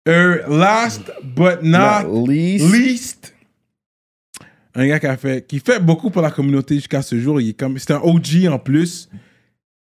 Last 0.06 1.12
but 1.22 1.62
not, 1.62 2.26
least. 2.26 3.34
Un 4.74 4.86
gars 4.86 4.98
qui, 4.98 5.06
a 5.06 5.16
fait, 5.16 5.46
qui 5.46 5.58
fait 5.60 5.80
beaucoup 5.80 6.10
pour 6.10 6.22
la 6.22 6.30
communauté 6.30 6.76
jusqu'à 6.76 7.02
ce 7.02 7.18
jour. 7.18 7.40
Il 7.40 7.50
est 7.50 7.58
comme, 7.58 7.78
c'est 7.78 7.92
un 7.92 8.00
OG 8.02 8.46
en 8.50 8.58
plus. 8.58 9.08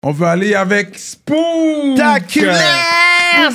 On 0.02 0.10
va 0.12 0.30
aller 0.30 0.54
avec 0.54 0.98
Spook. 0.98 1.96
Spectaculaire. 1.96 3.50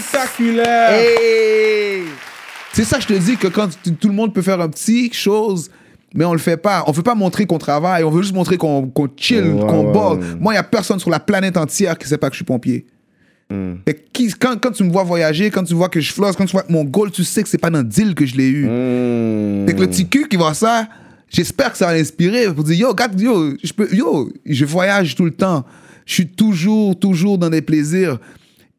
C'est 2.73 2.84
ça, 2.84 2.99
je 2.99 3.07
te 3.07 3.14
dis 3.14 3.38
que 3.38 3.47
quand 3.47 3.69
tout 3.99 4.07
le 4.07 4.14
monde 4.14 4.34
peut 4.34 4.41
faire 4.41 4.60
un 4.61 4.69
petit 4.69 5.11
chose, 5.14 5.69
mais 6.14 6.26
on 6.26 6.34
le 6.34 6.39
fait 6.39 6.57
pas. 6.57 6.84
On 6.88 6.91
veut 6.91 7.03
pas 7.03 7.15
montrer 7.15 7.45
qu'on 7.45 7.57
travaille, 7.57 8.03
on 8.03 8.10
veut 8.10 8.22
juste 8.22 8.34
montrer 8.34 8.57
qu'on 8.57 8.88
qu'on 8.88 9.07
chill, 9.15 9.43
qu'on 9.60 9.91
ouais. 9.93 10.26
Moi, 10.39 10.53
il 10.53 10.56
y 10.56 10.60
a 10.60 10.64
personne 10.64 10.99
sur 10.99 11.10
la 11.10 11.19
planète 11.19 11.57
entière 11.57 11.97
qui 11.97 12.07
sait 12.07 12.18
pas 12.18 12.30
que 12.30 12.34
je 12.34 12.38
suis 12.39 12.45
pompier. 12.45 12.85
Que 13.49 13.91
qui- 14.14 14.31
quand, 14.34 14.60
quand 14.61 14.72
tu 14.72 14.84
me 14.84 14.91
vois 14.91 15.03
voyager, 15.03 15.49
quand 15.49 15.64
tu 15.64 15.73
vois 15.73 15.89
que 15.89 15.99
je 15.99 16.14
flosse, 16.14 16.35
quand 16.35 16.45
tu 16.45 16.51
vois 16.51 16.61
que 16.64 16.72
mon 16.72 16.84
goal, 16.84 17.10
tu 17.11 17.23
sais 17.23 17.41
que 17.41 17.49
c'est 17.49 17.57
pas 17.57 17.72
dans 17.72 17.80
le 17.80 17.84
deal 17.85 18.14
que 18.14 18.26
je 18.26 18.35
l'ai 18.35 18.47
eu. 18.47 18.65
Hmm. 18.65 19.65
Fait 19.68 19.73
que 19.73 19.81
le 19.81 19.88
petit 19.88 20.07
cul 20.07 20.27
qui 20.27 20.35
voit 20.38 20.53
ça, 20.53 20.88
j'espère 21.30 21.72
que 21.72 21.77
ça 21.77 21.88
va 21.88 21.93
l'inspirer 21.93 22.53
pour 22.53 22.64
dire 22.64 22.80
yo, 22.80 22.93
gars, 22.93 23.10
yo, 23.18 23.56
je 23.64 23.73
peux, 23.73 23.93
yo, 23.93 24.31
je 24.45 24.65
voyage 24.65 25.15
tout 25.15 25.26
le 25.26 25.31
temps. 25.31 25.65
Je 26.06 26.14
suis 26.15 26.27
toujours, 26.27 26.97
toujours 26.97 27.38
dans 27.38 27.49
des 27.49 27.61
plaisirs. 27.61 28.18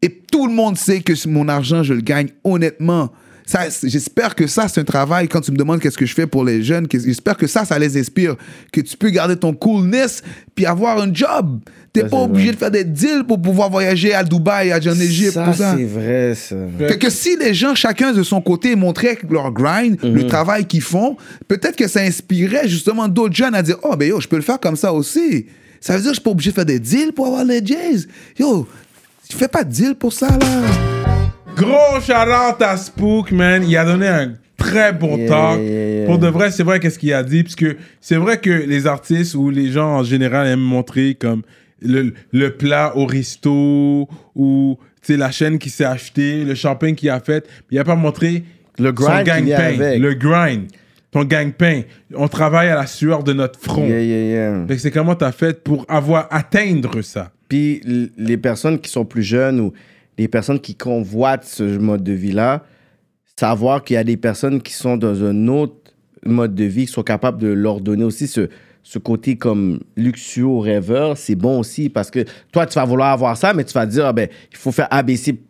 Et 0.02 0.09
tout 0.09 0.47
le 0.47 0.52
monde 0.52 0.77
sait 0.77 1.01
que 1.01 1.12
mon 1.28 1.48
argent, 1.48 1.82
je 1.82 1.94
le 1.94 2.01
gagne 2.01 2.28
honnêtement. 2.43 3.12
Ça, 3.51 3.62
J'espère 3.82 4.36
que 4.36 4.47
ça, 4.47 4.68
c'est 4.68 4.81
un 4.81 4.85
travail. 4.85 5.27
Quand 5.27 5.40
tu 5.40 5.51
me 5.51 5.56
demandes 5.56 5.81
qu'est-ce 5.81 5.98
que 5.98 6.06
je 6.06 6.14
fais 6.14 6.28
pour 6.28 6.44
les 6.44 6.62
jeunes, 6.62 6.86
j'espère 6.93 7.36
que 7.36 7.48
ça, 7.48 7.64
ça 7.64 7.77
les 7.81 7.98
inspire. 7.98 8.36
Que 8.72 8.81
tu 8.81 8.97
peux 8.97 9.10
garder 9.10 9.35
ton 9.35 9.52
coolness 9.52 10.22
puis 10.55 10.66
avoir 10.66 11.01
un 11.01 11.12
job. 11.12 11.59
T'es 11.93 12.05
pas 12.05 12.18
obligé 12.18 12.52
de 12.52 12.56
faire 12.56 12.70
des 12.70 12.85
deals 12.85 13.24
pour 13.27 13.43
pouvoir 13.43 13.68
voyager 13.68 14.14
à 14.14 14.22
Dubaï, 14.22 14.70
à 14.70 14.77
en 14.77 15.01
Égypte, 15.01 15.32
Ça, 15.32 15.47
tout 15.47 15.59
ça. 15.59 15.74
c'est 15.77 15.85
vrai, 15.85 16.35
ça. 16.36 16.55
Fait 16.78 16.97
que 16.97 17.10
si 17.10 17.36
les 17.39 17.52
gens, 17.52 17.74
chacun 17.74 18.12
de 18.12 18.22
son 18.22 18.40
côté, 18.40 18.77
montraient 18.77 19.18
leur 19.28 19.51
grind, 19.51 19.98
le 20.01 20.28
travail 20.28 20.64
qu'ils 20.66 20.82
font, 20.82 21.16
peut-être 21.48 21.74
que 21.74 21.89
ça 21.89 22.02
inspirait 22.02 22.68
justement 22.68 23.09
d'autres 23.09 23.35
jeunes 23.35 23.56
à 23.56 23.62
dire 23.64 23.78
Oh, 23.82 23.97
ben 23.97 24.09
yo, 24.09 24.20
je 24.20 24.28
peux 24.28 24.36
le 24.36 24.43
faire 24.43 24.60
comme 24.60 24.77
ça 24.77 24.93
aussi. 24.93 25.47
Ça 25.81 25.97
veut 25.97 26.02
dire 26.02 26.10
que 26.12 26.14
je 26.14 26.20
suis 26.20 26.24
pas 26.24 26.31
obligé 26.31 26.51
de 26.51 26.55
faire 26.55 26.66
des 26.66 26.78
deals 26.78 27.12
pour 27.12 27.27
avoir 27.27 27.44
les 27.44 27.66
Jays. 27.66 28.06
Yo, 28.39 28.68
je 29.28 29.36
fais 29.36 29.48
pas 29.48 29.64
de 29.64 29.72
deal 29.72 29.97
pour 29.97 30.12
ça, 30.12 30.28
là. 30.28 31.10
Gros 31.56 32.01
shout-out 32.01 32.60
à 32.62 32.77
Spook, 32.77 33.32
man. 33.32 33.62
Il 33.66 33.77
a 33.77 33.85
donné 33.85 34.06
un 34.09 34.32
très 34.56 34.93
bon 34.93 35.16
Yeah, 35.16 35.28
talk. 35.28 35.59
yeah, 35.60 35.89
yeah. 35.98 36.06
Pour 36.06 36.18
de 36.18 36.28
vrai, 36.28 36.51
c'est 36.51 36.62
vrai 36.62 36.81
qu'est-ce 36.81 36.98
qu'il 36.98 37.12
a 37.12 37.22
dit. 37.22 37.43
Puisque 37.43 37.66
c'est 38.01 38.16
vrai 38.16 38.39
que 38.39 38.51
les 38.51 38.86
artistes 38.86 39.35
ou 39.35 39.51
les 39.51 39.70
gens 39.70 39.98
en 39.98 40.02
général 40.02 40.47
aiment 40.47 40.60
montrer 40.60 41.14
comme 41.14 41.43
le, 41.82 42.12
le 42.32 42.51
plat 42.56 42.93
au 42.97 43.06
resto 43.06 44.09
ou 44.35 44.78
tu 45.02 45.16
la 45.16 45.31
chaîne 45.31 45.59
qui 45.59 45.70
s'est 45.70 45.85
achetée, 45.85 46.44
le 46.44 46.55
champagne 46.55 46.94
qu'il 46.94 47.10
a 47.10 47.20
fait. 47.20 47.47
Il 47.70 47.78
a 47.78 47.85
pas 47.85 47.94
montré 47.94 48.44
Le 48.78 48.93
grind 48.93 49.27
son 49.27 49.52
avec. 49.52 49.98
Le 50.01 50.14
grind. 50.14 50.64
Ton 51.10 51.24
gagne-pain. 51.24 51.82
On 52.14 52.28
travaille 52.28 52.68
à 52.68 52.77
la 52.77 52.86
sueur 52.86 53.24
de 53.24 53.32
notre 53.32 53.59
front. 53.59 53.85
Yeah, 53.86 54.01
yeah, 54.02 54.22
yeah. 54.22 54.66
Fait 54.68 54.77
que 54.77 54.81
c'est 54.81 54.90
comment 54.93 55.16
t'as 55.16 55.32
fait 55.32 55.62
pour 55.64 55.85
avoir 55.89 56.28
atteindre 56.31 57.02
ça? 57.02 57.32
Puis 57.48 57.81
les 58.16 58.36
personnes 58.36 58.78
qui 58.78 58.89
sont 58.90 59.05
plus 59.05 59.24
jeunes 59.24 59.59
ou 59.59 59.72
les 60.21 60.29
personnes 60.29 60.61
qui 60.61 60.75
convoitent 60.75 61.47
ce 61.47 61.79
mode 61.79 62.05
de 62.05 62.13
vie-là, 62.13 62.63
savoir 63.39 63.83
qu'il 63.83 63.95
y 63.95 63.97
a 63.97 64.05
des 64.05 64.19
personnes 64.19 64.61
qui 64.61 64.75
sont 64.75 64.99
dans 64.99 65.25
un 65.25 65.49
autre 65.49 65.95
mode 66.27 66.55
de 66.55 66.65
vie, 66.65 66.85
qui 66.85 66.93
sont 66.93 67.03
capables 67.03 67.39
de 67.39 67.49
leur 67.49 67.81
donner 67.81 68.05
aussi 68.05 68.27
ce, 68.27 68.51
ce 68.83 68.99
côté 68.99 69.37
comme 69.37 69.81
luxueux, 69.97 70.59
rêveur, 70.59 71.17
c'est 71.17 71.37
bon 71.37 71.59
aussi 71.59 71.89
parce 71.89 72.11
que 72.11 72.27
toi, 72.53 72.67
tu 72.67 72.75
vas 72.75 72.85
vouloir 72.85 73.13
avoir 73.13 73.35
ça, 73.35 73.55
mais 73.55 73.65
tu 73.65 73.73
vas 73.73 73.87
dire, 73.87 74.05
ah 74.05 74.13
ben, 74.13 74.29
il 74.53 74.59
faut 74.59 74.73
faire 74.73 74.89
ABC, 74.91 75.41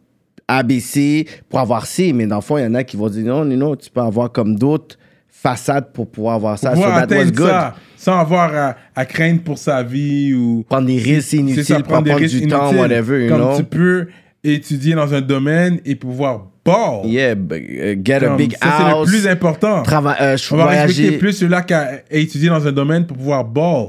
ABC 0.47 1.27
pour 1.49 1.59
avoir 1.59 1.85
C. 1.87 2.13
Mais 2.13 2.29
dans 2.29 2.37
le 2.37 2.41
fond, 2.43 2.57
il 2.57 2.63
y 2.63 2.67
en 2.67 2.75
a 2.75 2.85
qui 2.85 2.97
vont 2.97 3.09
dire, 3.09 3.25
non, 3.27 3.45
non, 3.45 3.57
non, 3.57 3.75
tu 3.75 3.91
peux 3.91 4.01
avoir 4.01 4.31
comme 4.31 4.55
d'autres 4.55 4.97
façades 5.29 5.93
pour 5.93 6.09
pouvoir 6.09 6.37
avoir 6.37 6.59
ça. 6.61 6.71
Pour 6.73 6.85
So 6.85 6.91
atteindre 6.91 7.33
good. 7.33 7.49
ça 7.49 7.75
sans 7.97 8.19
avoir 8.21 8.55
à, 8.55 8.77
à 8.95 9.05
craindre 9.05 9.43
pour 9.43 9.59
sa 9.59 9.83
vie 9.83 10.33
ou 10.33 10.65
prendre 10.69 10.87
des 10.87 10.99
risques 10.99 11.33
inutiles, 11.33 11.65
ça, 11.65 11.81
prendre 11.81 12.19
du 12.21 12.47
temps, 12.47 12.73
whatever, 12.73 13.25
you 13.25 13.29
Comme 13.31 13.41
know. 13.41 13.57
tu 13.57 13.65
peux 13.65 14.07
étudier 14.45 14.95
dans 14.95 15.13
un 15.15 15.21
domaine 15.21 15.81
et 15.85 15.95
pouvoir 15.95 16.47
ball. 16.65 17.05
Yeah, 17.07 17.35
but, 17.35 17.57
uh, 17.69 17.97
get 18.05 18.15
a 18.17 18.21
Comme 18.29 18.37
big 18.37 18.53
ça, 18.57 18.75
c'est 18.79 18.85
le 18.85 18.91
house. 18.91 19.09
plus 19.09 19.27
important. 19.27 19.83
Trava- 19.83 20.17
euh, 20.21 20.37
On 20.53 20.57
va 20.57 20.67
respecter 20.67 21.19
plus 21.19 21.33
ceux-là 21.33 21.63
qui 21.63 21.75
a 21.75 22.01
étudié 22.11 22.49
dans 22.49 22.67
un 22.67 22.73
domaine 22.73 23.07
pour 23.07 23.17
pouvoir 23.17 23.45
ball. 23.45 23.89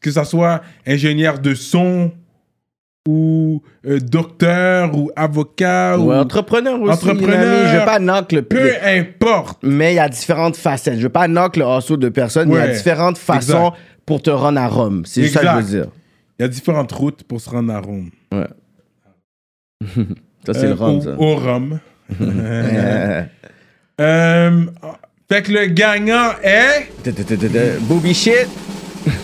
Que 0.00 0.10
ça 0.10 0.24
soit 0.24 0.62
ingénieur 0.86 1.38
de 1.38 1.52
son 1.54 2.10
ou 3.06 3.62
euh, 3.86 3.98
docteur 3.98 4.96
ou 4.96 5.10
avocat 5.16 5.98
Ouais, 5.98 6.04
ou 6.04 6.12
entrepreneur 6.12 6.80
aussi. 6.80 6.92
entrepreneur. 6.92 7.68
Je 7.72 7.78
veux 7.78 7.84
pas 7.84 7.98
knock 7.98 8.32
le 8.32 8.42
Peu 8.42 8.70
importe. 8.82 9.58
Mais 9.62 9.92
il 9.92 9.96
y 9.96 9.98
a 9.98 10.08
différentes 10.08 10.56
facettes. 10.56 10.96
Je 10.96 11.02
veux 11.02 11.08
pas 11.10 11.28
knock 11.28 11.56
le 11.58 11.64
hustle 11.66 11.98
de 11.98 12.08
personne, 12.08 12.48
mais 12.48 12.54
il 12.54 12.58
y 12.58 12.62
a 12.62 12.68
différentes 12.68 13.18
façons 13.18 13.68
exact. 13.72 13.78
pour 14.06 14.22
te 14.22 14.30
rendre 14.30 14.58
à 14.60 14.68
Rome. 14.68 15.02
C'est 15.04 15.28
ça 15.28 15.40
que 15.40 15.46
je 15.46 15.52
veux 15.56 15.62
dire. 15.82 15.90
Il 16.38 16.42
y 16.42 16.44
a 16.44 16.48
différentes 16.48 16.92
routes 16.92 17.22
pour 17.24 17.40
se 17.40 17.50
rendre 17.50 17.72
à 17.74 17.80
Rome. 17.80 18.08
Ouais. 18.32 18.46
Ça, 20.46 20.54
c'est 20.54 20.66
le 20.66 20.74
rhum, 20.74 20.98
au, 20.98 21.00
ça. 21.00 21.14
Au 21.18 21.36
Rome. 21.36 21.80
Euh, 24.00 24.64
fait 25.30 25.42
que 25.42 25.52
le 25.52 25.66
gagnant 25.66 26.30
est. 26.42 26.90
Booby 27.80 28.14
shit. 28.14 28.48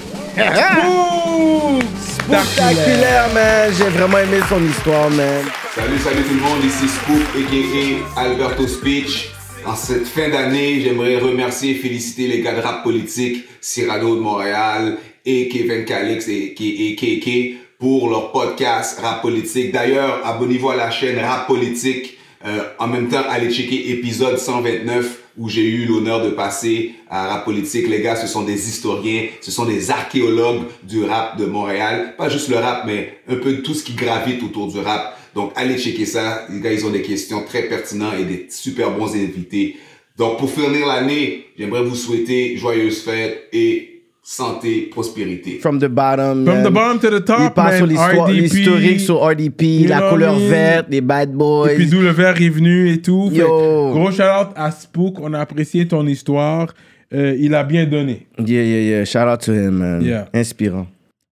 Spectaculaire, 2.03 3.33
man. 3.33 3.73
J'ai 3.73 3.89
vraiment 3.89 4.19
aimé 4.19 4.37
son 4.51 4.62
histoire, 4.62 5.09
man. 5.09 5.47
Salut, 5.74 5.99
salut 5.99 6.23
tout 6.24 6.35
le 6.35 6.41
monde, 6.41 6.62
ici 6.62 6.89
Scoop, 6.89 7.23
a.k.a. 7.35 8.20
Alberto 8.20 8.66
Speech. 8.66 9.31
En 9.65 9.74
cette 9.74 10.07
fin 10.07 10.28
d'année, 10.28 10.83
j'aimerais 10.83 11.16
remercier 11.20 11.70
et 11.70 11.77
féliciter 11.77 12.28
les 12.28 12.43
gars 12.43 12.55
de 12.55 12.61
rap 12.61 12.83
politique, 12.83 13.47
Cyrano 13.62 14.16
de 14.16 14.20
Montréal 14.20 14.99
et 15.24 15.49
Kevin 15.49 15.87
Calix 15.87 16.28
et 16.28 16.55
KK 16.55 17.65
pour 17.78 18.09
leur 18.09 18.32
podcast 18.32 18.98
Rap 19.01 19.23
Politique. 19.23 19.73
D'ailleurs, 19.73 20.20
abonnez-vous 20.24 20.70
à 20.70 20.77
la 20.77 20.90
chaîne 20.90 21.19
Rap 21.19 21.47
Politique. 21.47 22.16
Euh, 22.44 22.62
en 22.78 22.86
même 22.86 23.09
temps, 23.09 23.23
allez 23.28 23.51
checker 23.53 23.90
épisode 23.90 24.39
129 24.39 25.23
où 25.36 25.48
j'ai 25.48 25.62
eu 25.62 25.85
l'honneur 25.85 26.23
de 26.24 26.31
passer 26.31 26.94
à 27.11 27.28
Rap 27.28 27.44
Politique. 27.44 27.89
Les 27.89 28.01
gars, 28.01 28.16
ce 28.16 28.27
sont 28.27 28.43
des 28.43 28.69
historiens, 28.69 29.27
ce 29.43 29.51
sont 29.51 29.66
des 29.66 29.90
archéologues 29.90 30.62
du 30.82 31.05
rap 31.05 31.36
de 31.39 31.44
Montréal. 31.44 32.15
Pas 32.16 32.31
juste 32.31 32.48
le 32.48 32.57
rap, 32.57 32.85
mais 32.86 33.19
un 33.28 33.36
peu 33.36 33.62
tout 33.62 33.74
ce 33.74 33.85
qui 33.85 33.93
gravite 33.93 34.43
autour 34.43 34.69
du 34.69 34.78
rap. 34.78 35.19
Donc, 35.35 35.53
allez 35.55 35.77
checker 35.77 36.07
ça. 36.07 36.47
Les 36.48 36.61
gars, 36.61 36.73
ils 36.73 36.86
ont 36.86 36.90
des 36.90 37.03
questions 37.03 37.44
très 37.44 37.65
pertinentes 37.65 38.15
et 38.19 38.24
des 38.24 38.47
super 38.48 38.93
bons 38.93 39.15
invités. 39.15 39.77
Donc, 40.16 40.39
pour 40.39 40.51
finir 40.51 40.86
l'année, 40.86 41.48
j'aimerais 41.59 41.82
vous 41.82 41.94
souhaiter 41.94 42.57
joyeuses 42.57 43.03
fêtes 43.03 43.48
et 43.53 43.95
santé, 44.28 44.89
prospérité. 44.90 45.61
From 45.61 45.78
the 45.78 45.85
bottom. 45.85 46.44
From 46.44 46.57
man. 46.57 46.65
the 46.65 46.70
bottom 46.70 46.98
to 46.98 47.20
the 47.20 47.24
top, 47.24 47.57
Il 47.57 47.77
sur 47.77 47.86
l'historique 47.86 49.01
sur 49.01 49.23
RDP, 49.24 49.62
You 49.62 49.89
la 49.89 50.11
couleur 50.11 50.36
verte, 50.36 50.89
les 50.90 51.01
bad 51.01 51.32
boys. 51.32 51.70
Et 51.70 51.77
puis 51.77 51.86
d'où 51.86 52.01
le 52.01 52.11
verre 52.11 52.40
est 52.43 52.48
venu 52.48 52.90
et 52.90 53.01
tout. 53.01 53.31
Fait, 53.31 53.39
Yo. 53.39 53.93
gros 53.93 54.11
shout 54.11 54.23
out 54.23 54.48
à 54.57 54.73
Spook. 54.73 55.20
On 55.20 55.32
a 55.32 55.39
apprécié 55.39 55.86
ton 55.86 56.05
histoire. 56.09 56.74
Euh, 57.15 57.36
il 57.39 57.55
a 57.55 57.62
bien 57.62 57.86
donné. 57.86 58.27
Yeah, 58.36 58.65
yeah, 58.65 58.81
yeah. 58.81 59.05
Shout 59.05 59.31
out 59.31 59.40
to 59.43 59.53
him, 59.53 59.78
man. 59.78 60.03
Yeah. 60.03 60.28
Inspirant. 60.35 60.89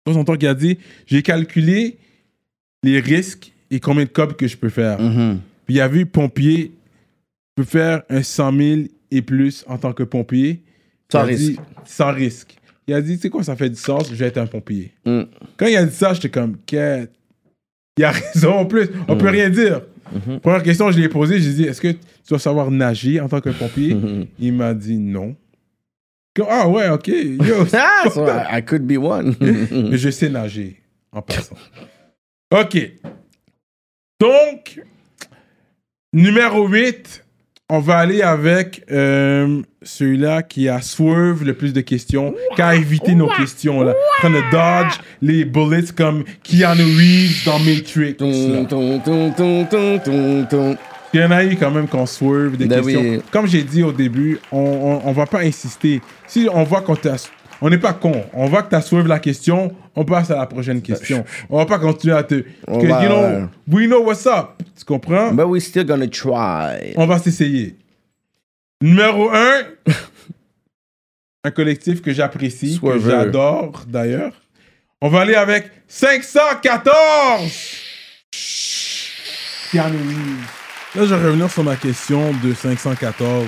Dans 0.06 0.12
son 0.12 0.24
temps 0.24 0.36
qu'il 0.36 0.48
a 0.48 0.54
dit, 0.54 0.76
j'ai 1.06 1.22
calculé 1.22 1.96
les 2.82 3.00
risques 3.00 3.52
et 3.70 3.80
combien 3.80 4.04
de 4.04 4.10
copes 4.10 4.36
que 4.36 4.46
je 4.46 4.56
peux 4.58 4.68
faire. 4.68 5.00
Mm-hmm. 5.00 5.36
Puis 5.64 5.76
il 5.76 5.80
a 5.80 5.88
vu 5.88 6.04
pompier, 6.04 6.72
je 7.56 7.62
peux 7.62 7.68
faire 7.68 8.02
un 8.10 8.22
100 8.22 8.52
000 8.52 8.80
et 9.10 9.22
plus 9.22 9.64
en 9.66 9.78
tant 9.78 9.94
que 9.94 10.02
pompier. 10.02 10.60
Sans 11.10 11.24
risque. 11.24 11.40
dit, 11.40 11.58
sans 11.86 12.12
risque. 12.12 12.58
Il 12.88 12.94
a 12.94 13.00
dit, 13.00 13.16
tu 13.16 13.22
sais 13.22 13.30
quoi, 13.30 13.42
ça 13.44 13.54
fait 13.56 13.70
du 13.70 13.76
sens, 13.76 14.08
je 14.10 14.14
vais 14.14 14.26
être 14.26 14.38
un 14.38 14.46
pompier. 14.46 14.92
Mm. 15.04 15.22
Quand 15.56 15.66
il 15.66 15.76
a 15.76 15.84
dit 15.84 15.94
ça, 15.94 16.14
j'étais 16.14 16.30
comme, 16.30 16.56
quête. 16.66 17.12
Il 17.96 18.04
a 18.04 18.10
raison 18.10 18.52
en 18.54 18.66
plus, 18.66 18.88
on 19.08 19.16
peut 19.16 19.26
Mm. 19.26 19.28
rien 19.28 19.50
dire. 19.50 19.82
Mm-hmm. 20.14 20.40
Première 20.40 20.62
question, 20.62 20.90
je 20.90 20.96
lui 20.98 21.04
ai 21.04 21.08
posée, 21.08 21.38
j'ai 21.40 21.52
dit, 21.52 21.64
est-ce 21.64 21.80
que 21.80 21.88
tu 21.92 21.98
dois 22.28 22.38
savoir 22.38 22.70
nager 22.70 23.20
en 23.20 23.28
tant 23.28 23.40
que 23.40 23.50
pompier? 23.50 23.96
Il 24.38 24.52
m'a 24.54 24.74
dit 24.74 24.98
non. 24.98 25.36
Ah 26.48 26.68
ouais, 26.68 26.88
ok. 26.88 27.08
Yo, 27.08 27.66
Ah, 27.74 28.08
so 28.10 28.26
I, 28.26 28.58
I 28.58 28.62
could 28.64 28.86
be 28.86 28.96
one. 28.96 29.36
Mais 29.40 29.98
je 29.98 30.10
sais 30.10 30.28
nager, 30.30 30.80
en 31.12 31.20
passant. 31.22 31.56
OK. 32.52 32.78
Donc, 34.20 34.80
numéro 36.12 36.66
8, 36.68 37.21
on 37.74 37.78
va 37.80 37.96
aller 37.96 38.20
avec 38.20 38.84
euh, 38.92 39.62
celui-là 39.82 40.42
qui 40.42 40.68
a 40.68 40.82
swerve 40.82 41.42
le 41.42 41.54
plus 41.54 41.72
de 41.72 41.80
questions, 41.80 42.34
qui 42.54 42.60
a 42.60 42.74
évité 42.76 43.14
nos 43.14 43.28
questions. 43.28 43.82
Là. 43.82 43.92
En 43.92 44.20
train 44.20 44.30
de 44.30 44.50
dodge 44.52 44.98
les 45.22 45.46
bullets 45.46 45.90
comme 45.96 46.22
Keanu 46.42 46.82
Reeves 46.82 47.44
dans 47.46 47.58
Matrix. 47.58 48.14
là. 48.20 48.26
Il 51.14 51.20
y 51.20 51.24
en 51.24 51.30
a 51.30 51.44
eu 51.44 51.56
quand 51.56 51.70
même 51.70 51.88
qu'on 51.88 52.04
swerve 52.06 52.56
des 52.58 52.66
Ben 52.66 52.82
questions. 52.82 53.00
oui. 53.00 53.20
Comme 53.30 53.46
j'ai 53.46 53.62
dit 53.62 53.82
au 53.82 53.92
début, 53.92 54.38
on, 54.50 54.58
on, 55.04 55.08
on 55.08 55.12
va 55.12 55.24
pas 55.24 55.40
insister. 55.40 56.02
Si 56.26 56.48
on 56.52 56.64
voit 56.64 56.82
qu'on 56.82 56.96
t'a... 56.96 57.16
On 57.64 57.70
n'est 57.70 57.78
pas 57.78 57.92
con. 57.92 58.24
On 58.32 58.46
voit 58.46 58.64
que 58.64 58.70
tu 58.70 58.74
as 58.74 58.82
swerve 58.82 59.06
la 59.06 59.20
question, 59.20 59.72
on 59.94 60.04
passe 60.04 60.32
à 60.32 60.36
la 60.36 60.46
prochaine 60.46 60.82
question. 60.82 61.24
On 61.48 61.58
va 61.58 61.64
pas 61.66 61.78
continuer 61.78 62.14
à 62.16 62.24
te... 62.24 62.44
On 62.66 62.80
que, 62.80 62.88
va- 62.88 63.04
you 63.04 63.08
know, 63.08 63.48
we 63.70 63.86
know 63.86 64.02
what's 64.02 64.26
up. 64.26 64.60
Tu 64.76 64.84
comprends? 64.84 65.32
But 65.32 65.46
we 65.46 65.62
still 65.62 65.84
gonna 65.84 66.08
try. 66.08 66.92
On 66.96 67.06
va 67.06 67.20
s'essayer. 67.20 67.76
Numéro 68.82 69.30
1, 69.30 69.62
un 71.44 71.50
collectif 71.52 72.02
que 72.02 72.12
j'apprécie, 72.12 72.80
que 72.82 72.98
j'adore 72.98 73.84
d'ailleurs. 73.86 74.32
On 75.00 75.08
va 75.08 75.20
aller 75.20 75.36
avec 75.36 75.70
514! 75.86 77.48
Keanu 79.70 79.96
Reeves. 79.98 80.48
Là, 80.96 81.06
je 81.06 81.14
vais 81.14 81.26
revenir 81.26 81.48
sur 81.50 81.62
ma 81.62 81.76
question 81.76 82.32
de 82.42 82.52
514. 82.54 83.46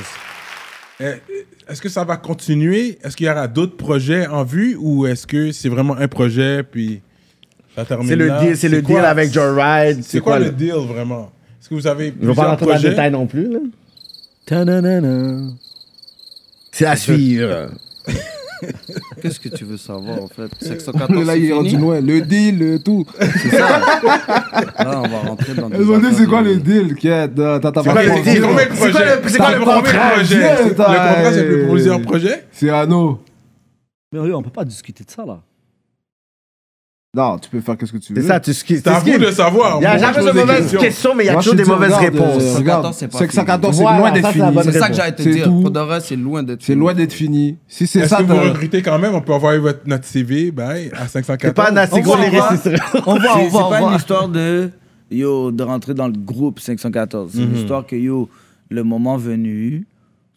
Est-ce 1.68 1.80
que 1.80 1.88
ça 1.88 2.04
va 2.04 2.16
continuer? 2.16 2.98
Est-ce 3.02 3.16
qu'il 3.16 3.26
y 3.26 3.30
aura 3.30 3.48
d'autres 3.48 3.76
projets 3.76 4.26
en 4.26 4.44
vue 4.44 4.76
ou 4.78 5.06
est-ce 5.06 5.26
que 5.26 5.50
c'est 5.52 5.68
vraiment 5.68 5.96
un 5.96 6.08
projet 6.08 6.62
puis 6.62 7.00
ça 7.74 7.84
termine 7.84 8.08
C'est 8.08 8.16
le 8.16 8.26
là? 8.28 8.40
deal, 8.40 8.56
c'est 8.56 8.68
le 8.68 8.82
quoi- 8.82 8.96
deal 8.96 9.04
avec 9.06 9.32
Joyride? 9.32 10.02
C'est 10.04 10.20
quoi, 10.20 10.38
le 10.38 10.50
deal 10.50 10.74
vraiment? 10.74 11.30
Est-ce 11.60 11.68
que 11.70 11.74
vous 11.74 11.86
avez 11.86 12.12
Je 12.20 12.26
vais 12.28 12.34
pas 12.34 12.48
rentrer 12.50 12.66
dans 12.66 12.74
le 12.74 12.80
détail 12.80 13.10
non 13.10 13.26
plus. 13.26 13.48
C'est 16.72 16.86
à 16.86 16.96
suivre. 16.96 17.70
Qu'est-ce 19.24 19.40
que 19.40 19.48
tu 19.48 19.64
veux 19.64 19.78
savoir 19.78 20.22
en 20.22 20.26
fait? 20.28 20.50
614 20.60 21.26
Là, 21.26 21.34
il 21.36 21.46
est 21.46 21.52
rendu 21.54 21.70
fini? 21.70 21.80
loin. 21.80 21.98
Le 22.00 22.20
deal, 22.20 22.58
le 22.58 22.78
tout. 22.78 23.06
C'est 23.18 23.48
ça. 23.56 23.80
Là, 23.80 25.00
on 25.02 25.08
va 25.08 25.18
rentrer 25.30 25.54
dans 25.54 25.70
Ils 25.70 25.90
ont 25.90 25.98
dit, 25.98 26.14
c'est 26.14 26.26
quoi 26.26 26.42
le 26.42 26.56
deal? 26.56 26.94
Euh, 27.06 27.26
t'as 27.58 27.60
C'est 27.60 27.72
pas 27.72 27.82
quoi 27.82 28.02
le 28.02 28.22
deal? 28.22 28.24
C'est 28.24 28.40
quoi 28.40 28.50
le- 28.52 29.28
c'est 29.28 29.38
quoi 29.38 29.46
T'as 29.46 29.58
le 29.58 29.64
contrat? 29.64 30.24
c'est 31.32 31.68
plusieurs 31.68 32.02
projets? 32.02 32.44
C'est 32.52 32.68
Anno. 32.68 33.20
Mais 34.12 34.20
oui, 34.20 34.32
on 34.34 34.42
peut 34.42 34.50
pas 34.50 34.64
discuter 34.66 35.02
de 35.04 35.10
ça 35.10 35.24
là. 35.24 35.40
Non, 37.14 37.38
tu 37.38 37.48
peux 37.48 37.60
faire 37.60 37.76
qu'est-ce 37.76 37.92
que 37.92 37.98
tu 37.98 38.12
veux. 38.12 38.20
C'est 38.20 38.26
ça, 38.26 38.40
tu 38.40 38.52
skis. 38.52 38.78
C'est 38.78 38.88
à 38.88 38.98
vous 38.98 39.18
de 39.18 39.30
savoir. 39.30 39.76
Il 39.76 39.80
n'y 39.80 39.86
a 39.86 39.96
Moi, 39.98 40.12
jamais 40.12 40.32
de 40.32 40.36
mauvaises 40.36 40.76
questions. 40.76 41.14
mais 41.14 41.24
il 41.24 41.26
y 41.28 41.30
a 41.30 41.36
toujours 41.36 41.54
des 41.54 41.64
mauvaises 41.64 41.94
réponses. 41.94 42.56
regarde, 42.56 42.92
614, 42.92 42.96
c'est 42.96 43.08
pas 43.08 43.18
614, 43.18 43.76
c'est 43.76 43.82
Voilà, 43.82 43.98
loin 43.98 44.10
d'être 44.12 44.28
fini. 44.32 44.46
C'est 44.64 44.72
ça 44.78 44.88
que 44.88 44.94
j'allais 44.94 45.14
te 45.14 45.22
dire. 45.22 45.44
Pour 45.44 45.70
de 45.70 45.80
vrai, 45.80 46.00
c'est 46.00 46.16
loin 46.16 46.42
d'être. 46.42 46.62
C'est 46.62 46.74
loin 46.74 46.92
d'être 46.92 47.12
fini. 47.12 47.56
Si 47.68 47.86
c'est 47.86 48.00
Est-ce 48.00 48.08
ça, 48.08 48.16
que 48.16 48.22
vous 48.24 48.34
recrutez 48.34 48.82
quand 48.82 48.98
même? 48.98 49.14
On 49.14 49.20
peut 49.20 49.32
envoyer 49.32 49.60
votre, 49.60 49.80
notre 49.86 50.04
CV 50.06 50.50
bye, 50.50 50.90
à 50.92 51.06
514. 51.06 51.40
C'est 51.50 51.54
pas 51.54 51.70
un 51.70 51.76
assez 51.76 51.94
On 51.94 52.00
gros 52.00 52.16
les 52.16 52.28
on 52.28 52.40
va. 52.40 52.48
récits. 52.48 52.68
On 53.06 53.14
va, 53.14 53.20
C'est- 53.48 53.70
pas 53.70 53.80
une 53.80 53.94
histoire 53.96 54.28
de 54.28 54.70
yo 55.10 55.52
de 55.52 55.62
rentrer 55.62 55.94
dans 55.94 56.08
le 56.08 56.14
groupe 56.16 56.58
514. 56.58 57.30
C'est 57.34 57.42
une 57.42 57.50
Mhm. 57.50 57.56
histoire 57.56 57.86
que 57.86 57.94
yo 57.94 58.28
le 58.70 58.82
moment 58.82 59.16
venu, 59.16 59.86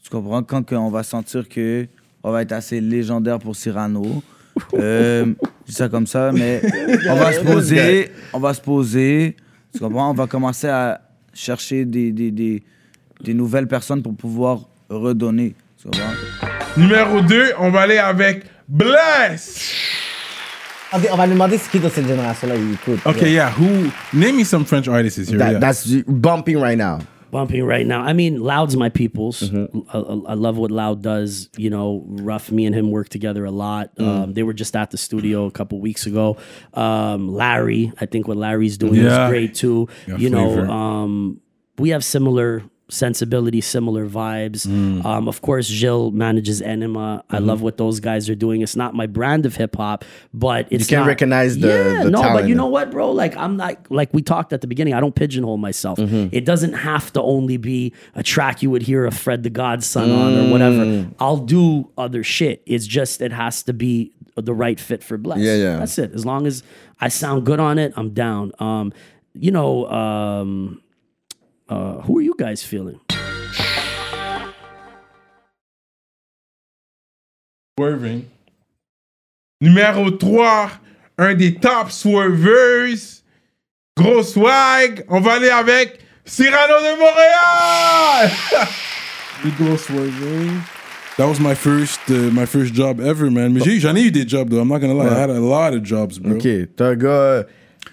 tu 0.03 0.09
comprends 0.11 0.43
quand 0.43 0.63
on 0.73 0.91
va 0.91 1.01
sentir 1.01 1.49
que 1.49 1.87
on 2.23 2.31
va 2.31 2.43
être 2.43 2.51
assez 2.51 2.79
légendaire 2.81 3.39
pour 3.39 3.55
Cyrano. 3.55 4.21
Euh, 4.73 5.25
je 5.65 5.71
dis 5.71 5.73
ça 5.73 5.89
comme 5.89 6.07
ça, 6.07 6.31
mais 6.33 6.61
on 7.09 7.15
va 7.15 7.31
se 7.33 7.39
poser, 7.41 8.11
on 8.33 8.39
va 8.39 8.53
se 8.53 8.61
poser. 8.61 9.35
Tu 9.73 9.79
comprends? 9.79 10.11
On 10.11 10.13
va 10.13 10.27
commencer 10.27 10.67
à 10.67 11.01
chercher 11.33 11.85
des, 11.85 12.11
des, 12.11 12.31
des, 12.31 12.63
des 13.23 13.33
nouvelles 13.33 13.67
personnes 13.67 14.01
pour 14.01 14.15
pouvoir 14.15 14.61
redonner. 14.89 15.53
Tu 15.81 15.87
comprends? 15.89 16.13
Numéro 16.77 17.21
2, 17.21 17.53
on 17.59 17.69
va 17.71 17.81
aller 17.81 17.97
avec 17.97 18.45
Bless. 18.67 19.73
Ok, 20.93 21.07
on 21.11 21.15
va 21.17 21.25
lui 21.25 21.33
demander 21.33 21.57
ce 21.57 21.69
qui 21.69 21.77
est 21.77 21.79
de 21.81 21.89
cette 21.89 22.07
génération-là, 22.07 22.55
il 22.55 22.73
écoute. 22.73 22.99
Ok, 23.05 23.21
yeah. 23.23 23.51
Who? 23.59 23.89
Name 24.13 24.37
me 24.37 24.43
some 24.45 24.63
French 24.65 24.87
artists 24.87 25.17
here. 25.29 25.37
That- 25.37 25.51
yeah. 25.53 25.59
that's 25.59 25.85
bumping 26.07 26.57
right 26.59 26.77
now. 26.77 26.99
Bumping 27.31 27.63
right 27.63 27.85
now. 27.85 28.01
I 28.01 28.13
mean, 28.13 28.39
Loud's 28.41 28.75
my 28.77 28.89
people's. 28.89 29.41
Mm-hmm. 29.41 29.79
I, 29.89 30.31
I- 30.31 30.33
love 30.35 30.57
what 30.57 30.71
Loud 30.71 31.01
does. 31.01 31.49
You 31.57 31.69
know, 31.69 32.03
Rough, 32.07 32.51
me 32.51 32.65
and 32.65 32.73
him 32.75 32.91
work 32.91 33.09
together 33.09 33.45
a 33.45 33.51
lot. 33.51 33.95
Mm. 33.95 34.07
Um, 34.07 34.33
they 34.33 34.43
were 34.43 34.53
just 34.53 34.75
at 34.75 34.91
the 34.91 34.97
studio 34.97 35.45
a 35.45 35.51
couple 35.51 35.79
weeks 35.79 36.05
ago. 36.05 36.37
Um, 36.73 37.27
Larry, 37.27 37.91
I 37.99 38.05
think 38.05 38.27
what 38.27 38.37
Larry's 38.37 38.77
doing 38.77 38.95
Yeah. 38.95 39.25
is 39.25 39.29
great 39.29 39.55
too. 39.55 39.87
You 40.05 40.29
know, 40.29 40.69
um, 40.69 41.41
we 41.77 41.89
have 41.89 42.03
similar 42.03 42.63
sensibility, 42.89 43.59
similar 43.61 44.07
vibes. 44.07 44.65
Mm. 44.65 45.03
Um, 45.05 45.27
of 45.27 45.41
course, 45.41 45.67
Jill 45.67 46.11
manages 46.11 46.61
Enema. 46.61 47.23
I 47.29 47.37
Mhm. 47.39 47.45
love 47.45 47.61
what 47.61 47.77
those 47.77 47.99
guys 47.99 48.29
are 48.29 48.35
doing. 48.35 48.61
It's 48.61 48.75
not 48.75 48.93
my 48.95 49.07
brand 49.07 49.45
of 49.45 49.55
hip 49.57 49.75
hop, 49.75 50.05
but 50.33 50.67
it's 50.71 50.85
you 50.89 50.95
can 50.95 50.99
not- 50.99 51.07
recognize 51.07 51.57
the- 51.57 51.67
yeah, 51.67 52.03
the 52.05 52.09
no, 52.11 52.21
but 52.21 52.47
you 52.47 52.55
know 52.55 52.67
what, 52.67 52.91
bro? 52.91 53.11
Like 53.11 53.35
I'm 53.37 53.57
not 53.57 53.75
like 53.89 54.13
we 54.13 54.21
talked 54.21 54.53
at 54.53 54.61
the 54.61 54.67
beginning. 54.67 54.93
I 54.93 54.99
don't 55.01 55.15
pigeonhole 55.15 55.57
myself. 55.57 55.99
Mm-hmm. 55.99 56.27
It 56.31 56.45
doesn't 56.45 56.73
have 56.73 57.11
to 57.13 57.21
only 57.21 57.57
be 57.57 57.93
a 58.15 58.23
track 58.23 58.63
you 58.63 58.69
would 58.69 58.83
hear 58.83 59.05
a 59.05 59.11
Fred 59.11 59.43
the 59.43 59.49
Godson 59.49 60.09
on 60.11 60.35
or 60.37 60.51
whatever. 60.51 60.85
Mm. 60.85 61.13
I'll 61.19 61.37
do 61.37 61.89
other 61.97 62.23
shit. 62.23 62.61
It's 62.65 62.87
just 62.87 63.21
it 63.21 63.33
has 63.33 63.63
to 63.63 63.73
be 63.73 64.11
the 64.35 64.53
right 64.53 64.79
fit 64.79 65.03
for 65.03 65.17
Bless. 65.17 65.39
Yeah, 65.39 65.55
yeah. 65.55 65.77
That's 65.77 65.97
it. 65.97 66.11
As 66.13 66.25
long 66.25 66.45
as 66.47 66.63
I 67.01 67.09
sound 67.09 67.45
good 67.45 67.59
on 67.59 67.79
it, 67.79 67.91
I'm 67.97 68.11
down. 68.11 68.51
Um, 68.59 68.93
you 69.33 69.51
know, 69.51 69.87
um, 69.89 70.79
uh, 71.69 72.01
who 72.01 72.17
are 72.19 72.21
you 72.21 72.35
guys 72.37 72.63
feeling? 72.63 72.99
Swerving. 77.79 78.25
Numéro 79.61 80.11
3, 80.11 80.69
un 81.19 81.33
des 81.35 81.55
top 81.55 81.91
swervers. 81.91 83.23
Gros 83.97 84.23
swag. 84.23 85.03
On 85.09 85.19
va 85.21 85.33
aller 85.33 85.49
avec 85.49 85.99
Cyrano 86.25 86.73
de 86.81 86.99
Montréal. 86.99 88.31
Big 89.43 89.57
Ghost 89.57 89.85
Swerving. 89.85 90.61
That 91.17 91.27
was 91.27 91.39
my 91.39 91.55
first, 91.55 91.99
uh, 92.09 92.29
my 92.31 92.45
first 92.45 92.73
job 92.75 92.99
ever, 93.01 93.31
man. 93.31 93.53
Mais 93.53 93.61
j'ai- 93.63 93.79
j'en 93.79 93.95
ai 93.95 94.03
eu 94.03 94.11
des 94.11 94.27
jobs, 94.27 94.49
though. 94.51 94.61
I'm 94.61 94.67
not 94.67 94.79
gonna 94.81 94.93
lie. 94.93 95.07
I 95.09 95.17
had 95.19 95.31
a 95.31 95.39
lot 95.39 95.73
of 95.73 95.81
jobs, 95.83 96.19
bro. 96.19 96.35
Ok, 96.35 96.47
t'as 96.75 96.89
un 96.91 96.95
gars. 96.95 97.45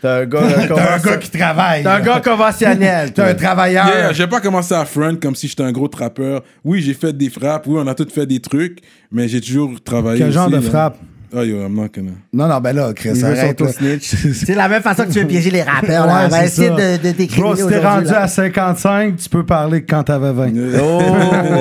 T'as 0.05 0.21
un 0.21 0.27
gars. 0.27 0.41
Un 0.45 0.99
gars 0.99 1.17
qui 1.17 1.31
travaille. 1.31 1.83
T'as 1.83 1.97
un 1.97 2.01
gars 2.01 2.21
conventionnel. 2.21 3.11
T'es 3.15 3.23
un 3.23 3.35
travailleur. 3.35 3.87
Yeah, 3.87 4.13
j'ai 4.13 4.27
pas 4.27 4.43
commencé 4.43 4.75
à 4.75 4.85
front 4.85 5.17
comme 5.17 5.35
si 5.35 5.49
j'étais 5.49 5.63
un 5.63 5.73
gros 5.73 5.89
trappeur. 5.89 6.43
Oui, 6.63 6.83
j'ai 6.83 6.93
fait 6.93 7.17
des 7.17 7.31
frappes. 7.31 7.67
Oui, 7.67 7.81
on 7.83 7.87
a 7.87 7.95
tous 7.95 8.13
fait 8.13 8.27
des 8.27 8.39
trucs. 8.39 8.81
Mais 9.11 9.29
j'ai 9.29 9.41
toujours 9.41 9.83
travaillé. 9.83 10.19
Quel 10.19 10.31
genre 10.31 10.49
aussi, 10.49 10.59
de 10.59 10.63
là. 10.63 10.71
frappe? 10.71 10.99
Oh, 11.37 11.43
yo, 11.43 11.57
I'm 11.65 11.75
not 11.75 11.89
gonna. 11.95 12.13
Non, 12.33 12.47
non, 12.49 12.61
ben 12.61 12.73
là, 12.77 12.93
Chris, 12.95 13.23
arrête. 13.25 13.61
là. 13.61 13.67
s'auto-snitch. 13.69 14.15
C'est 14.45 14.55
la 14.55 14.69
même 14.69 14.83
façon 14.83 15.05
que 15.05 15.11
tu 15.13 15.21
veux 15.21 15.27
piéger 15.27 15.51
les 15.51 15.63
rappeurs. 15.63 16.07
là. 16.07 16.15
Ouais, 16.21 16.23
On 16.27 16.29
va 16.29 16.39
c'est 16.41 16.47
essayer 16.47 16.69
ça. 16.69 16.75
de, 16.99 17.09
de 17.13 17.41
Bro, 17.41 17.57
si 17.57 17.67
t'es 17.67 17.79
rendu 17.81 18.05
là. 18.07 18.23
à 18.23 18.29
55, 18.29 19.17
tu 19.17 19.29
peux 19.29 19.45
parler 19.45 19.83
quand 19.83 20.03
t'avais 20.05 20.33
20. 20.33 20.53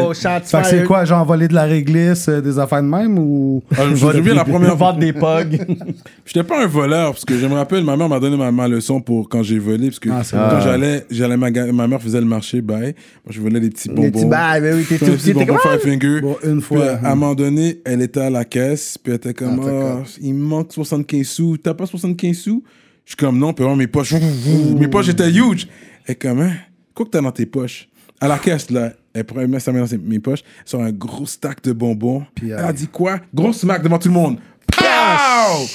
Oh, 0.06 0.14
shots 0.14 0.30
Fait 0.46 0.58
que 0.60 0.64
c'est 0.66 0.70
fired. 0.76 0.86
quoi, 0.86 1.06
genre 1.06 1.26
voler 1.26 1.48
de 1.48 1.54
la 1.54 1.64
réglisse, 1.64 2.28
euh, 2.30 2.42
des 2.42 2.60
affaires 2.60 2.82
de 2.84 2.88
même 2.88 3.18
ou? 3.18 3.64
Ah, 3.72 3.82
je 3.86 3.90
me 3.92 3.96
souviens 3.96 4.34
la 4.34 4.44
première 4.46 4.76
Vendre 4.76 5.00
des 5.00 5.14
pogs. 5.14 5.60
J'étais 6.26 6.44
pas 6.44 6.64
un 6.64 6.68
voleur 6.68 7.12
parce 7.12 7.26
que 7.26 7.38
je 7.38 7.46
me 7.48 7.54
rappelle, 7.54 7.84
ma 7.84 7.96
mère 7.96 8.10
m'a 8.10 8.20
donné 8.20 8.38
ma, 8.38 8.52
ma 8.52 8.68
leçon 8.68 9.02
pour 9.02 9.30
quand 9.30 9.44
j'ai 9.44 9.60
volé. 9.60 9.88
Parce 9.88 10.00
que 10.00 10.10
Ah, 10.12 10.22
c'est 10.24 10.36
quand 10.36 10.48
vrai. 10.50 10.62
j'allais, 10.64 11.06
j'allais 11.12 11.38
maga- 11.38 11.72
ma 11.72 11.88
mère 11.88 12.02
faisait 12.02 12.20
le 12.20 12.26
marché, 12.26 12.62
bye. 12.62 12.80
Moi, 13.26 13.32
je 13.32 13.42
volais 13.42 13.60
des 13.60 13.70
petits 13.70 13.90
bonbons. 13.90 14.02
Des 14.04 14.12
petits 14.12 14.26
bails, 14.26 14.62
mais 14.62 14.74
oui, 14.74 14.86
t'es 14.88 14.98
tout 14.98 15.06
petit, 15.06 15.26
t'es 15.26 15.34
bonbons 15.34 15.56
comme, 15.62 15.72
Five 15.80 15.80
Finger. 15.82 16.22
Bon, 16.22 16.38
une 16.44 16.58
Puis, 16.58 16.62
fois. 16.62 16.86
à 17.04 17.12
un 17.12 17.16
moment 17.16 17.36
donné, 17.36 17.80
elle 17.86 18.02
était 18.02 18.22
à 18.22 18.30
la 18.30 18.46
caisse, 18.46 18.98
puis 19.02 19.12
elle 19.12 19.18
était 19.18 19.34
comme, 19.34 19.60
Ah. 19.70 20.02
Ah, 20.06 20.10
il 20.22 20.34
me 20.34 20.44
manque 20.46 20.72
75 20.74 21.26
sous. 21.28 21.58
T'as 21.58 21.74
pas 21.74 21.86
75 21.86 22.36
sous? 22.38 22.64
Je 23.06 23.12
suis 23.12 23.18
comme, 23.18 23.38
non, 23.38 23.54
puis 23.54 23.64
vraiment, 23.64 23.76
mes 23.78 23.88
poches, 23.88 24.14
mes 24.80 24.88
poches 24.88 25.10
étaient 25.10 25.32
huge. 25.32 25.68
Est 26.08 26.16
comme, 26.16 26.42
hein, 26.42 26.54
quoi 26.94 27.06
que 27.06 27.12
t'as 27.12 27.22
dans 27.22 27.32
tes 27.32 27.46
poches? 27.46 27.88
À 28.22 28.28
la 28.28 28.40
caisse, 28.40 28.70
là, 28.70 28.94
elle 29.14 29.26
pourrait 29.26 29.48
mettre 29.48 29.66
sa 29.66 29.72
main 29.74 29.80
dans 29.82 29.88
ses- 29.88 29.98
mes 29.98 30.20
poches, 30.20 30.44
sur 30.66 30.82
un 30.82 30.92
gros 30.92 31.26
stack 31.26 31.62
de 31.64 31.74
bonbons. 31.74 32.26
Puis, 32.36 32.50
elle 32.50 32.60
euh, 32.60 32.68
a 32.68 32.74
dit 32.74 32.88
quoi? 32.88 33.20
Gros 33.34 33.52
smack 33.54 33.84
devant 33.84 34.00
tout 34.00 34.08
le 34.08 34.14
monde. 34.14 34.38
Pow! 34.68 35.66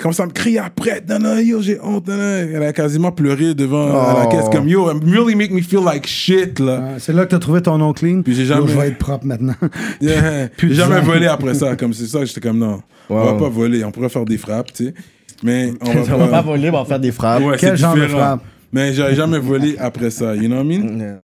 Commence 0.00 0.20
à 0.20 0.26
me 0.26 0.30
crier 0.32 0.58
après. 0.58 1.02
Non, 1.08 1.18
non, 1.18 1.36
yo, 1.38 1.60
j'ai 1.60 1.78
honte. 1.80 2.08
non, 2.08 2.16
non. 2.16 2.22
Elle 2.54 2.62
a 2.62 2.72
quasiment 2.72 3.12
pleuré 3.12 3.54
devant 3.54 3.88
à 4.00 4.14
la 4.14 4.26
Oh. 4.26 4.28
caisse, 4.30 4.48
comme, 4.50 4.68
yo, 4.68 4.90
it 4.90 5.02
really 5.04 5.34
make 5.34 5.50
me 5.52 5.60
feel 5.60 5.80
like 5.84 6.06
shit, 6.06 6.58
là. 6.58 6.82
Ah, 6.94 6.98
C'est 6.98 7.12
là 7.12 7.24
que 7.26 7.30
t'as 7.30 7.38
trouvé 7.38 7.60
ton 7.60 7.76
nom 7.78 7.92
clean? 7.92 8.22
Puis 8.22 8.34
j'ai 8.34 8.42
Yo, 8.42 8.48
jamais- 8.48 8.68
Je 8.72 8.78
vais 8.78 8.88
être 8.88 8.98
propre 8.98 9.26
maintenant. 9.26 9.54
Yeah. 10.00 10.48
J'ai 10.58 10.74
jamais 10.74 11.00
volé 11.00 11.26
après 11.26 11.54
ça. 11.54 11.76
Comme 11.76 11.92
c'est 11.92 12.06
ça, 12.06 12.24
j'étais 12.24 12.40
comme 12.40 12.58
non. 12.58 12.82
On 13.08 13.14
va 13.24 13.32
Wow. 13.32 13.38
pas 13.38 13.48
voler. 13.48 13.84
On 13.84 13.90
pourrait 13.92 14.08
faire 14.08 14.24
des 14.24 14.38
frappes, 14.38 14.72
tu 14.72 14.86
sais. 14.86 14.94
Mais 15.42 15.72
on 15.80 15.92
va 15.92 16.16
On 16.26 16.28
pas 16.28 16.42
voler, 16.42 16.70
on 16.70 16.72
va 16.78 16.84
faire 16.84 17.00
des 17.00 17.12
frappes. 17.12 17.42
Ouais, 17.42 17.56
Quel 17.58 17.76
genre 17.76 17.94
de 17.96 18.06
frappe? 18.06 18.42
Mais 18.72 18.94
j'aurais 18.94 19.14
jamais 19.14 19.38
volé 19.38 19.76
après 19.78 20.10
ça. 20.10 20.34
You 20.36 20.48
know 20.48 20.56
what 20.58 20.64
I 20.64 20.78
mean? 20.78 21.20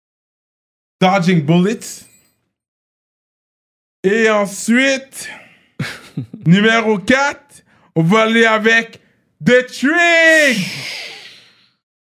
Dodging 1.00 1.42
Bullets. 1.44 2.04
Et 4.04 4.30
ensuite, 4.30 5.28
numéro 6.46 6.98
4, 6.98 7.40
on 7.96 8.02
va 8.02 8.22
aller 8.22 8.44
avec 8.44 9.00
The 9.44 9.66
Trig. 9.66 10.66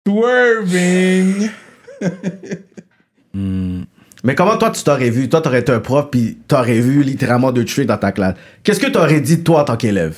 Swerving. 0.07 1.51
Mais 4.25 4.35
comment 4.35 4.57
toi, 4.57 4.71
tu 4.71 4.83
t'aurais 4.85 5.11
vu? 5.11 5.29
Toi, 5.29 5.41
t'aurais 5.41 5.61
été 5.61 5.73
un 5.73 5.81
prof, 5.81 6.09
puis 6.11 6.39
t'aurais 6.47 6.81
vu 6.81 7.03
littéralement 7.03 7.51
deux 7.53 7.65
trucs 7.65 7.87
dans 7.87 7.97
ta 7.99 8.13
classe. 8.13 8.35
Qu'est-ce 8.63 8.79
que 8.81 8.87
t'aurais 8.91 9.21
dit, 9.21 9.43
toi, 9.43 9.63
en 9.63 9.65
tant 9.65 9.77
qu'élève? 9.77 10.17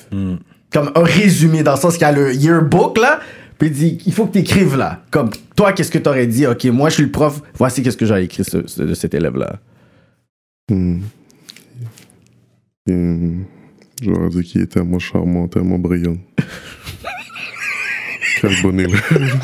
Comme 0.73 0.91
un 0.95 1.03
résumé, 1.03 1.63
dans 1.63 1.75
le 1.75 1.81
sens 1.81 1.95
qu'il 1.95 2.03
y 2.03 2.05
a 2.05 2.13
le 2.13 2.35
yearbook, 2.35 2.99
là, 2.99 3.21
puis 3.59 3.69
il 3.69 3.73
dit, 3.75 3.99
il 4.07 4.13
faut 4.13 4.27
que 4.27 4.33
t'écrives, 4.33 4.77
là. 4.77 5.03
Comme, 5.11 5.31
toi, 5.57 5.73
qu'est-ce 5.73 5.91
que 5.91 5.99
t'aurais 5.99 6.27
dit? 6.27 6.47
OK, 6.47 6.65
moi, 6.67 6.89
je 6.89 6.95
suis 6.95 7.05
le 7.05 7.11
prof, 7.13 7.41
voici 7.55 7.83
qu'est-ce 7.83 7.97
que 7.97 8.05
j'ai 8.07 8.23
écrit 8.25 8.45
ce- 8.45 8.67
ce- 8.67 8.83
de 8.83 8.95
cet 8.95 9.15
élève-là. 9.15 9.59
Hmm. 14.05 14.11
Hmm. 14.11 14.15
J'aurais 14.15 14.29
dit 14.31 14.43
qu'il 14.43 14.61
est 14.63 14.67
tellement 14.67 14.99
charmant, 14.99 15.49
tellement 15.49 15.79
brillant. 15.79 16.17
Quel 18.41 18.53
bon 18.63 18.79
élève. 18.79 19.01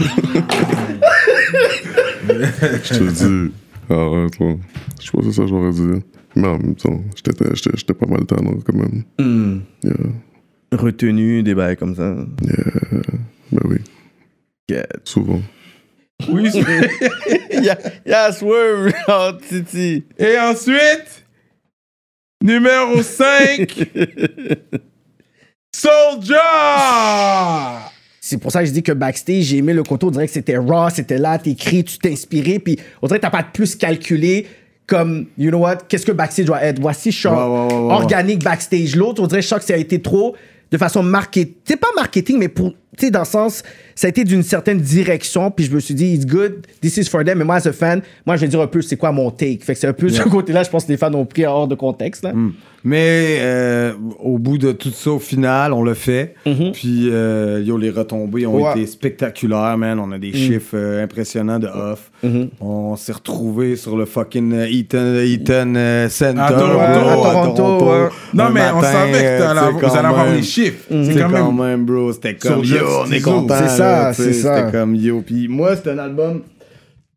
Je 2.29 2.99
te 2.99 3.05
dis, 3.05 3.53
arrête 3.89 4.39
là. 4.39 4.55
Je 5.01 5.11
pense 5.11 5.25
que 5.25 5.31
c'est 5.31 5.37
ça 5.37 5.43
que 5.43 5.49
j'aurais 5.49 5.73
dit. 5.73 6.03
Mais 6.37 6.47
en 6.49 6.59
même 6.59 6.75
temps, 6.77 7.01
j'étais 7.17 7.33
j'étais- 7.55 7.77
j'étais 7.77 7.95
pas 7.95 8.07
mal 8.07 8.25
tannant 8.27 8.57
quand 8.65 8.75
même. 8.77 9.03
Hmm. 9.19 9.61
Yeah. 9.83 9.95
Retenu, 10.73 11.43
des 11.43 11.55
bails 11.55 11.77
comme 11.77 11.95
ça. 11.97 12.15
Yeah. 12.43 13.01
Ben 13.53 13.63
oui. 13.65 13.79
Souvent. 15.05 15.41
Oui, 16.29 16.49
Il 16.55 17.65
y 17.65 17.71
a, 17.71 17.79
il 18.07 18.11
y 18.11 18.15
a 18.15 18.27
un 18.29 18.33
swerve, 18.33 18.93
oh, 19.09 19.31
Titi. 19.49 20.05
Et 20.19 20.39
ensuite, 20.39 21.20
numéro 22.43 23.03
5, 23.03 23.75
Soldier! 25.75 26.37
C'est 28.21 28.39
pour 28.39 28.53
ça 28.53 28.61
que 28.61 28.67
je 28.67 28.73
dis 28.73 28.83
que 28.83 28.93
backstage, 28.93 29.43
j'ai 29.45 29.59
aimé 29.59 29.73
le 29.73 29.83
côté, 29.83 30.07
on 30.07 30.11
dirait 30.11 30.27
que 30.27 30.33
c'était 30.33 30.57
raw, 30.57 30.89
c'était 30.91 31.19
là, 31.19 31.39
t'écris, 31.39 31.85
tu 31.85 31.99
t'es 31.99 32.13
inspiré, 32.13 32.59
puis 32.59 32.79
on 33.03 33.07
dirait 33.07 33.19
que 33.19 33.23
t'as 33.23 33.31
pas 33.31 33.43
de 33.43 33.51
plus 33.53 33.75
calculé 33.77 34.47
comme, 34.87 35.27
you 35.39 35.51
know 35.51 35.59
what, 35.59 35.77
qu'est-ce 35.89 36.05
que 36.05 36.13
backstage 36.13 36.47
doit 36.47 36.63
être? 36.63 36.81
Voici 36.81 37.11
ouais, 37.25 37.31
organique 37.31 38.43
backstage. 38.43 38.97
L'autre, 38.97 39.23
on 39.23 39.27
dirait 39.27 39.43
choc, 39.43 39.63
ça 39.63 39.75
a 39.75 39.77
été 39.77 40.03
trop 40.03 40.35
de 40.71 40.79
façon 40.79 41.03
marketing. 41.03 41.55
C'est 41.65 41.77
pas 41.77 41.91
marketing, 41.95 42.39
mais 42.39 42.49
pour, 42.49 42.75
tu 42.99 43.07
sais, 43.07 43.11
dans 43.11 43.21
le 43.21 43.25
sens, 43.25 43.63
ça 43.95 44.07
a 44.07 44.11
été 44.11 44.25
d'une 44.25 44.43
certaine 44.43 44.79
direction, 44.81 45.51
puis 45.51 45.65
je 45.67 45.73
me 45.75 45.81
suis 45.81 45.95
dit, 45.95 46.13
it's 46.15 46.27
good, 46.27 46.67
this 46.81 46.97
is 46.97 47.05
for 47.05 47.25
them, 47.25 47.39
mais 47.39 47.45
moi, 47.45 47.57
as 47.57 47.67
a 47.67 47.73
fan, 47.73 48.03
moi, 48.27 48.37
je 48.37 48.43
vais 48.43 48.49
dire 48.49 48.61
un 48.61 48.67
peu 48.67 48.83
c'est 48.83 48.97
quoi 48.97 49.13
mon 49.13 49.31
take? 49.31 49.61
Fait 49.63 49.75
que 49.75 49.79
c'est 49.81 49.87
un 49.87 49.93
peu 49.93 50.09
Yeah. 50.09 50.25
ce 50.25 50.29
côté-là, 50.29 50.63
je 50.65 50.71
pense 50.71 50.85
que 50.85 50.93
les 50.93 50.97
fans 50.99 51.13
ont 51.15 51.25
pris 51.27 51.45
hors 51.47 51.69
de 51.69 51.75
contexte, 51.75 52.25
là. 52.25 52.33
Mais 52.83 53.37
euh, 53.41 53.93
au 54.21 54.39
bout 54.39 54.57
de 54.57 54.73
tout 54.73 54.91
ça, 54.91 55.11
au 55.11 55.19
final, 55.19 55.75
on 55.75 55.85
l'a 55.85 55.95
fait. 55.95 56.35
Puis, 56.73 57.11
euh, 57.11 57.63
yo, 57.63 57.77
les 57.77 57.91
retombées 57.91 58.47
ont 58.47 58.55
Ouais. 58.63 58.71
été 58.73 58.87
spectaculaires, 58.87 59.77
man. 59.77 59.99
On 59.99 60.11
a 60.13 60.19
des 60.19 60.31
Mm. 60.31 60.35
chiffres 60.35 60.75
euh, 60.77 61.05
impressionnants 61.05 61.59
de 61.59 61.67
off. 61.67 62.11
On 62.61 62.97
s'est 62.97 63.13
retrouvés 63.13 63.77
sur 63.77 63.97
le 63.99 64.07
fucking 64.07 64.53
euh, 64.55 64.67
Eaton, 64.67 65.21
Eaton 65.23 65.75
Center. 66.09 66.41
À 66.41 66.49
Toronto. 66.53 66.75
bro, 66.79 67.27
À 67.27 67.33
Toronto, 67.55 67.85
ouais. 67.85 68.09
Non, 68.33 68.49
mais 68.51 68.63
on 68.75 68.81
savait 68.81 69.39
que 69.39 69.87
vous 69.87 69.97
allez 69.97 70.09
avoir 70.09 70.33
les 70.33 70.43
chiffres. 70.43 70.85
C'est 70.89 71.05
C'est 71.13 71.21
quand 71.21 71.31
quand 71.31 71.53
même- 71.53 71.85
bro. 71.85 72.13
C'était 72.15 72.35
comme, 72.37 72.65
yo, 72.81 72.87
on 73.07 73.11
est 73.11 73.21
content. 73.21 73.55
C'est 73.59 73.69
ça, 73.69 74.13
c'est 74.13 74.33
ça. 74.33 74.57
C'était 74.67 74.73
comme, 74.79 74.95
yo. 74.95 75.23
Puis 75.23 75.49
moi, 75.49 75.77
c'est 75.77 75.91
un 75.91 75.99
album... 75.99 76.43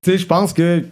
Tu 0.03 0.11
sais, 0.11 0.17
je 0.17 0.25
pense 0.25 0.51
que 0.53 0.83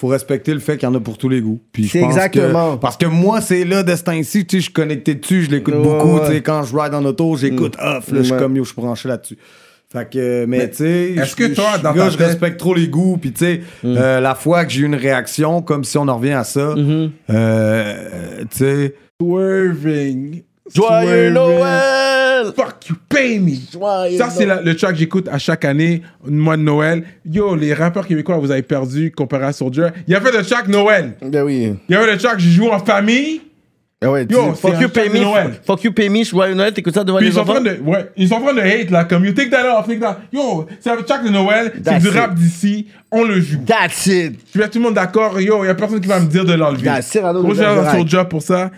faut 0.00 0.08
respecter 0.08 0.52
le 0.52 0.58
fait 0.60 0.76
qu'il 0.78 0.88
y 0.88 0.90
en 0.90 0.94
a 0.96 1.00
pour 1.00 1.16
tous 1.16 1.28
les 1.28 1.40
goûts. 1.40 1.60
Puis 1.72 1.86
C'est 1.88 2.02
exactement. 2.02 2.74
que- 2.76 2.80
parce 2.80 2.96
que 2.96 3.06
moi, 3.06 3.40
c'est 3.40 3.64
là, 3.64 3.82
de 3.84 3.94
ce 3.94 4.02
temps-ci, 4.02 4.44
tu 4.46 4.56
sais, 4.56 4.58
je 4.58 4.62
suis 4.64 4.72
connecté 4.72 5.14
dessus, 5.14 5.42
je 5.44 5.50
l'écoute 5.50 5.74
Ouais, 5.74 5.82
beaucoup. 5.82 6.14
ouais. 6.16 6.26
Tu 6.26 6.32
sais, 6.32 6.40
quand 6.42 6.64
je 6.64 6.76
ride 6.76 6.92
en 6.94 7.04
auto, 7.04 7.36
j'écoute 7.36 7.76
Mm. 7.80 7.86
off, 7.98 8.10
là, 8.10 8.18
je 8.18 8.22
suis 8.22 8.32
Ouais. 8.32 8.38
comme, 8.38 8.56
yo, 8.56 8.64
je 8.64 8.72
suis 8.72 8.80
branché 8.80 9.08
là-dessus. 9.08 9.38
Fait 9.92 10.08
que, 10.10 10.44
mais, 10.46 10.58
Mais 10.58 10.70
tu 10.70 10.76
sais, 10.78 11.10
est-ce 11.12 11.30
je- 11.32 11.36
que 11.36 11.54
toi, 11.54 11.78
dans 11.78 11.92
gars, 11.92 12.04
ta 12.06 12.10
je 12.10 12.16
tête- 12.16 12.26
respecte 12.28 12.58
trop 12.58 12.74
les 12.74 12.88
goûts, 12.88 13.16
puis 13.20 13.30
tu 13.32 13.44
sais, 13.44 13.60
Mm. 13.84 13.94
euh, 13.96 14.20
la 14.20 14.34
fois 14.34 14.64
que 14.64 14.72
j'ai 14.72 14.80
eu 14.80 14.86
une 14.86 14.94
réaction, 14.96 15.62
comme 15.62 15.84
si 15.84 15.98
on 15.98 16.08
en 16.08 16.16
revient 16.16 16.32
à 16.32 16.44
ça, 16.44 16.74
Mm-hmm. 16.74 17.10
euh, 17.30 17.94
tu 18.50 18.56
sais. 18.58 18.94
Swerving. 19.20 20.42
Joyeux. 20.74 21.30
Noël! 21.30 22.46
Fuck 22.56 22.88
you, 22.88 22.96
pay 23.08 23.38
me! 23.38 23.52
Joyeux 23.72 24.18
Ça, 24.18 24.30
c'est 24.30 24.46
la- 24.46 24.60
le 24.62 24.74
track 24.76 24.92
que 24.92 24.98
j'écoute 24.98 25.28
à 25.30 25.38
chaque 25.38 25.64
année, 25.64 26.02
mois 26.26 26.56
de 26.56 26.62
Noël. 26.62 27.04
Yo, 27.24 27.54
les 27.54 27.72
rappeurs 27.74 28.06
québécois, 28.06 28.36
vous 28.38 28.50
avez 28.50 28.62
perdu 28.62 29.12
comparé 29.12 29.44
à 29.46 29.52
Soldier. 29.52 29.88
Il 30.08 30.12
y 30.12 30.16
avait 30.16 30.32
le 30.32 30.42
track 30.44 30.68
Noël. 30.68 31.14
Ben 31.22 31.42
oui. 31.44 31.74
Il 31.88 31.92
y 31.92 31.96
avait 31.96 32.10
le 32.12 32.18
track 32.18 32.38
Je 32.40 32.48
joue 32.48 32.68
en 32.68 32.78
famille. 32.78 33.42
Ah 34.04 34.10
ouais, 34.10 34.26
Yo, 34.28 34.52
fuck 34.54 34.80
you, 34.80 34.88
pay 34.88 35.08
de 35.08 35.14
me. 35.14 35.20
Noël. 35.20 35.52
Fuck 35.64 35.84
you, 35.84 35.92
pay 35.92 36.08
me, 36.08 36.24
joyeux 36.24 36.54
Noël, 36.54 36.72
t'écoutes 36.72 36.94
ça 36.94 37.04
devant 37.04 37.18
Puis 37.18 37.26
les 37.28 37.32
ils 37.32 37.34
sont, 37.34 37.40
en 37.40 37.42
enfants? 37.44 37.52
train 37.62 37.62
de, 37.62 37.80
ouais, 37.82 38.10
ils 38.16 38.26
sont 38.28 38.34
en 38.34 38.40
train 38.40 38.54
de 38.54 38.60
hate 38.60 38.90
là, 38.90 39.04
comme 39.04 39.24
you 39.24 39.32
take 39.32 39.48
that 39.50 39.78
off, 39.78 39.86
take 39.86 40.00
that. 40.00 40.18
Yo, 40.32 40.66
c'est 40.80 40.90
un 40.90 40.96
track 41.02 41.22
de 41.24 41.28
Noël, 41.28 41.70
c'est 41.72 41.82
That's 41.84 42.02
du 42.02 42.08
it. 42.08 42.14
rap 42.14 42.34
d'ici, 42.34 42.88
on 43.12 43.22
le 43.22 43.40
joue. 43.40 43.60
That's 43.64 44.06
it. 44.06 44.40
Je 44.52 44.60
suis 44.60 44.70
tout 44.70 44.78
le 44.78 44.84
monde 44.86 44.94
d'accord, 44.94 45.40
yo, 45.40 45.64
y 45.64 45.68
a 45.68 45.74
personne 45.76 46.00
qui 46.00 46.08
va 46.08 46.18
me 46.18 46.26
dire 46.26 46.44
de 46.44 46.52
l'enlever. 46.54 46.82
That's 46.82 47.14
it, 47.14 47.22
Arnaud, 47.22 47.42
Gros 47.44 47.52
à 47.60 47.62
Bergerac. 47.74 47.96
Soulja 48.00 48.24
pour 48.24 48.42
ça. 48.42 48.72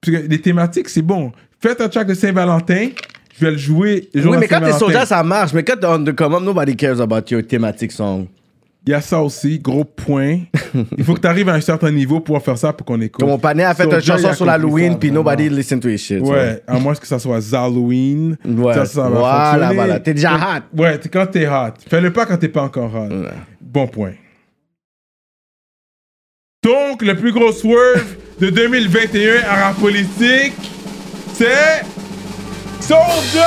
Parce 0.00 0.16
que 0.16 0.26
les 0.28 0.40
thématiques, 0.40 0.88
c'est 0.88 1.02
bon. 1.02 1.32
Faites 1.60 1.80
un 1.80 1.88
track 1.88 2.06
de 2.06 2.14
Saint-Valentin, 2.14 2.88
je 3.38 3.44
vais 3.44 3.50
le 3.52 3.56
jouer. 3.58 4.08
le 4.14 4.22
jour 4.22 4.32
Oui, 4.32 4.38
mais 4.40 4.46
quand 4.48 4.60
t'es 4.60 4.72
soldat, 4.72 5.06
ça 5.06 5.22
marche. 5.22 5.52
Mais 5.52 5.64
quand 5.64 5.76
t'es 5.80 5.86
on 5.86 6.04
the 6.04 6.14
come 6.14 6.34
up, 6.34 6.42
nobody 6.42 6.76
cares 6.76 7.00
about 7.00 7.22
your 7.30 7.42
thematic 7.46 7.90
song. 7.92 8.26
Il 8.86 8.92
y 8.92 8.94
a 8.94 9.00
ça 9.02 9.20
aussi, 9.20 9.58
gros 9.58 9.84
point. 9.84 10.38
Il 10.96 11.04
faut 11.04 11.12
que 11.14 11.20
tu 11.20 11.26
arrives 11.26 11.48
à 11.48 11.54
un 11.54 11.60
certain 11.60 11.90
niveau 11.90 12.20
pour 12.20 12.40
faire 12.42 12.56
ça 12.56 12.72
pour 12.72 12.86
qu'on 12.86 12.98
écoute. 13.02 13.20
Comme 13.20 13.28
mon 13.28 13.38
panais 13.38 13.64
a 13.64 13.74
fait 13.74 13.84
une 13.84 13.90
Soulja, 13.90 14.16
il 14.16 14.22
chanson 14.22 14.34
sur 14.34 14.44
l'Halloween, 14.46 14.98
puis 14.98 15.10
nobody 15.10 15.50
listen 15.50 15.78
to 15.80 15.88
his 15.88 15.98
shit. 15.98 16.20
Ouais, 16.22 16.62
à 16.66 16.78
moins 16.78 16.94
que 16.94 17.06
ça 17.06 17.18
soit 17.18 17.40
Halloween. 17.52 18.36
Ouais. 18.46 18.72
Ça, 18.74 18.86
ça 18.86 19.02
va 19.02 19.08
Voilà, 19.18 19.50
fonctionner. 19.50 19.74
voilà. 19.74 20.00
T'es 20.00 20.14
déjà 20.14 20.34
hot. 20.36 20.80
Ouais, 20.80 20.98
quand 21.12 21.26
t'es 21.26 21.46
hot. 21.46 21.74
Fais-le 21.90 22.12
pas 22.12 22.24
quand 22.24 22.38
t'es 22.38 22.48
pas 22.48 22.62
encore 22.62 22.94
hot. 22.94 23.08
Bon 23.60 23.88
point. 23.88 24.12
Donc, 26.68 27.00
le 27.00 27.16
plus 27.16 27.32
gros 27.32 27.50
swerve 27.50 28.14
de 28.38 28.50
2021 28.50 29.42
à 29.48 29.68
rap 29.68 29.76
politique, 29.76 30.52
c'est. 31.32 31.82
Soldier! 32.78 33.40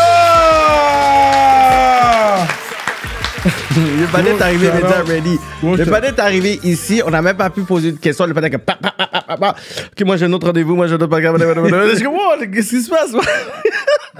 Le 3.76 4.11
panais 4.11 4.31
est 4.31 4.41
arrivé, 4.41 4.68
out. 4.68 5.07
ready. 5.07 5.39
Le 5.64 5.85
panais 5.85 6.07
est 6.07 6.19
arrivé 6.19 6.60
ici, 6.64 7.02
on 7.06 7.10
n'a 7.10 7.22
même 7.22 7.38
pas 7.38 7.49
pu 7.49 7.61
poser 7.61 7.91
de 7.91 7.98
questions. 7.98 8.26
Le 8.26 8.34
panais 8.34 8.48
est 8.48 8.52
comme. 8.52 8.60
pa, 8.61 8.77
pa, 8.81 8.91
pa, 8.91 9.07
pa, 9.07 9.22
pa, 9.22 9.38
pa. 9.38 9.56
Ok, 9.91 10.06
moi 10.06 10.18
j'ai 10.18 10.26
un 10.26 10.34
autre 10.34 10.48
rendez-vous, 10.48 10.76
moi 10.76 10.88
j'ai 10.88 10.93
un 10.93 10.98
autre 10.98 11.07
programme. 11.07 11.38
Je 11.89 11.95
suis 11.95 12.03
comme, 12.03 12.14
wow, 12.14 12.45
qu'est-ce 12.52 12.69
qui 12.69 12.81
se 12.81 12.89
passe? 12.89 13.11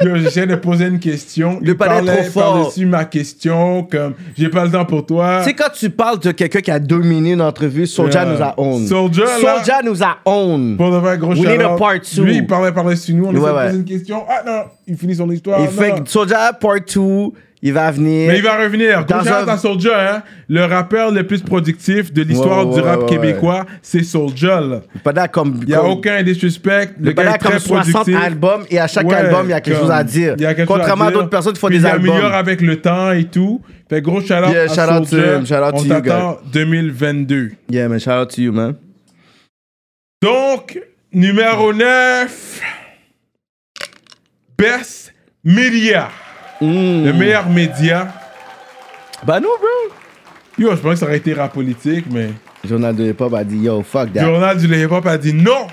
J'essaie 0.02 0.48
de 0.48 0.56
poser 0.56 0.86
une 0.86 1.00
question. 1.00 1.60
Le 1.62 1.76
palais 1.76 1.98
est 1.98 2.24
trop 2.24 2.32
fort. 2.32 2.54
par-dessus 2.54 2.86
ma 2.86 3.06
question, 3.06 3.84
comme 3.84 4.14
j'ai 4.38 4.50
pas 4.50 4.66
le 4.66 4.72
temps 4.72 4.86
pour 4.86 5.06
toi. 5.06 5.40
Tu 5.40 5.50
sais, 5.50 5.54
quand 5.54 5.72
tu 5.74 5.90
parles 5.90 6.20
de 6.20 6.32
quelqu'un 6.32 6.62
qui 6.62 6.72
a 6.72 6.80
dominé 6.80 7.34
une 7.34 7.42
entrevue, 7.42 7.86
Soulja 7.86 8.26
nous 8.26 8.42
a 8.42 8.54
own. 8.58 8.88
Soulja, 8.88 9.26
Soulja 9.38 9.82
nous 9.84 10.02
a 10.02 10.18
own. 10.26 10.78
Pour 10.78 10.92
de 10.92 10.98
vrai, 10.98 11.18
gros 11.18 11.32
We 11.34 11.46
need 11.46 11.62
a 11.62 11.76
part 11.76 12.00
two. 12.02 12.24
Lui, 12.24 12.38
il 12.38 12.48
parlait 12.48 12.72
par-dessus 12.72 13.14
nous, 13.14 13.26
on 13.26 13.34
de 13.34 13.40
ouais. 13.40 13.52
poser 13.52 13.78
une 13.78 13.86
question. 13.86 14.24
Ah 14.30 14.42
non, 14.46 14.64
il 14.88 14.98
finit 14.98 15.16
son 15.16 15.30
histoire. 15.30 15.60
Il 15.62 15.68
fait 15.68 15.94
Soulja 16.06 16.54
Part 16.54 16.76
2, 16.94 17.02
il 17.64 17.74
va 17.74 17.92
venir. 17.92 18.28
Mais 18.30 18.38
il 18.38 18.44
va 18.44 18.58
revenir. 18.58 19.06
Gros 19.06 19.20
Dans 19.24 19.28
un- 19.32 19.48
à 19.48 19.58
Soulja, 19.58 20.16
hein. 20.16 20.24
Le 20.50 20.66
rappeur 20.66 21.12
le 21.12 21.26
plus 21.26 21.42
productif 21.42 22.12
de 22.12 22.24
l'histoire 22.24 22.66
Ouais, 22.68 22.74
ouais, 22.76 22.82
du 22.82 22.88
rap 22.88 23.00
ouais, 23.02 23.06
québécois, 23.10 23.66
c'est 23.82 24.04
Soulja. 24.04 24.60
là. 24.62 24.82
Pendant 25.04 25.28
comme. 25.28 25.60
Il 25.62 25.68
n'y 25.68 25.74
a 25.74 25.78
comme- 25.78 25.92
aucun 25.92 26.24
disrespect. 26.24 26.90
Le 27.00 27.06
Le 27.08 27.12
gars 27.14 27.24
est 27.24 27.28
a 27.28 27.38
comme 27.38 27.52
très 27.52 27.60
60 27.60 27.92
productif. 27.94 28.16
albums 28.24 28.64
et 28.70 28.80
à 28.80 28.88
chaque 28.88 29.12
album, 29.12 29.46
il 29.48 29.50
y 29.52 29.54
a 29.54 29.62
quelque 29.62 29.76
comme- 29.76 29.84
chose 29.84 29.92
à 29.92 30.04
dire. 30.04 30.36
il 30.40 30.66
Contrairement 30.66 31.06
à 31.06 31.12
d'autres 31.12 31.30
personnes 31.30 31.54
qui 31.54 31.60
font 31.60 31.68
Puis 31.68 31.78
des 31.78 31.84
il 31.84 31.88
albums. 31.88 32.10
améliore 32.10 32.34
avec 32.34 32.62
le 32.62 32.82
temps 32.82 33.12
et 33.12 33.26
tout. 33.26 33.62
Fait 33.90 34.02
gros 34.02 34.22
shout-out 34.22 34.52
Yeah, 34.52 34.64
à 34.64 34.68
shout 34.70 34.94
out 34.94 35.04
to 35.04 35.06
Soulja. 35.18 35.38
him, 35.38 35.46
shout 35.46 35.56
out 35.56 35.72
On 35.74 35.78
to 35.80 35.84
you, 35.84 35.90
t'attend 35.90 36.38
2022. 36.54 37.52
Yeah, 37.70 37.88
man, 37.90 38.00
shout 38.00 38.12
out 38.12 38.30
to 38.30 38.42
you, 38.42 38.52
man. 38.54 38.76
Donc, 40.24 40.80
numéro 41.12 41.74
9. 41.74 42.62
Best 44.58 45.14
Media. 45.44 46.10
Le 46.62 47.12
meilleur 47.14 47.50
média. 47.50 48.08
Bah 49.26 49.40
non, 49.40 49.50
bro. 49.60 49.96
Yo, 50.58 50.72
je 50.76 50.82
pense 50.82 50.94
que 50.94 51.00
ça 51.00 51.06
aurait 51.06 51.18
été 51.18 51.34
rap 51.34 51.54
politique, 51.54 52.06
mais... 52.12 52.30
Journal 52.68 52.96
de 52.96 53.06
hip-hop 53.10 53.34
a 53.34 53.44
dit, 53.44 53.58
yo, 53.58 53.82
fuck 53.82 54.14
that. 54.14 54.22
Journal 54.24 54.56
du 54.58 54.68
hip-hop 54.68 55.06
a 55.08 55.18
dit 55.18 55.34
non. 55.34 55.68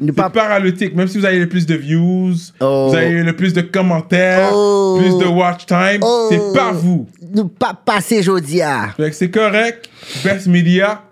C'est 0.00 0.12
paralytique. 0.32 0.94
Même 0.94 1.08
si 1.08 1.18
vous 1.18 1.24
avez 1.24 1.40
le 1.40 1.48
plus 1.48 1.66
de 1.66 1.74
views, 1.74 2.32
Oh. 2.60 2.86
vous 2.90 2.96
avez 2.96 3.24
le 3.24 3.34
plus 3.34 3.52
de 3.52 3.62
commentaires, 3.62 4.50
Oh. 4.52 4.96
plus 5.00 5.18
de 5.18 5.24
watch 5.26 5.66
time, 5.66 5.98
Oh. 6.02 6.28
c'est 6.30 6.56
pas 6.56 6.70
vous. 6.70 7.08
Ne 7.34 7.42
pas 7.42 7.74
passer 7.74 8.22
Jodia. 8.22 8.90
Que 8.96 9.10
c'est 9.10 9.30
correct. 9.30 9.88
Best 10.22 10.46
Media. 10.46 11.02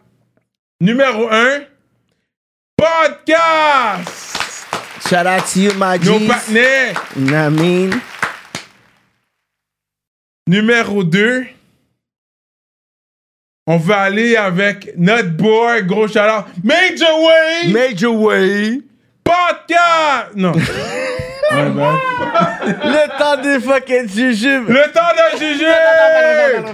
Numéro 0.80 1.28
1. 1.28 1.62
Podcast. 2.76 4.66
Shout 5.08 5.26
out 5.26 5.44
to 5.52 5.58
you, 5.60 5.72
my 5.78 5.98
Nos 5.98 6.18
G's. 6.20 6.28
partenaires. 6.28 6.94
I 7.16 7.50
mean? 7.50 7.90
Numéro 10.48 11.02
2. 11.02 11.44
On 13.66 13.78
va 13.78 14.02
aller 14.02 14.36
avec 14.36 14.92
notre 14.96 15.30
boy, 15.30 15.82
gros 15.82 16.06
shout 16.06 16.20
Major 16.62 17.20
Way. 17.20 17.72
Major 17.72 18.14
Way. 18.14 18.80
Podcast. 19.24 20.36
Non. 20.36 20.52
Ouais, 20.52 21.70
ben. 21.70 21.98
Le 22.64 23.18
temps 23.18 23.42
des 23.42 23.58
fucking 23.58 24.08
jujubes. 24.08 24.68
Le 24.68 24.92
temps 24.92 25.00
d'un 25.16 25.36
jugé. 25.36 25.66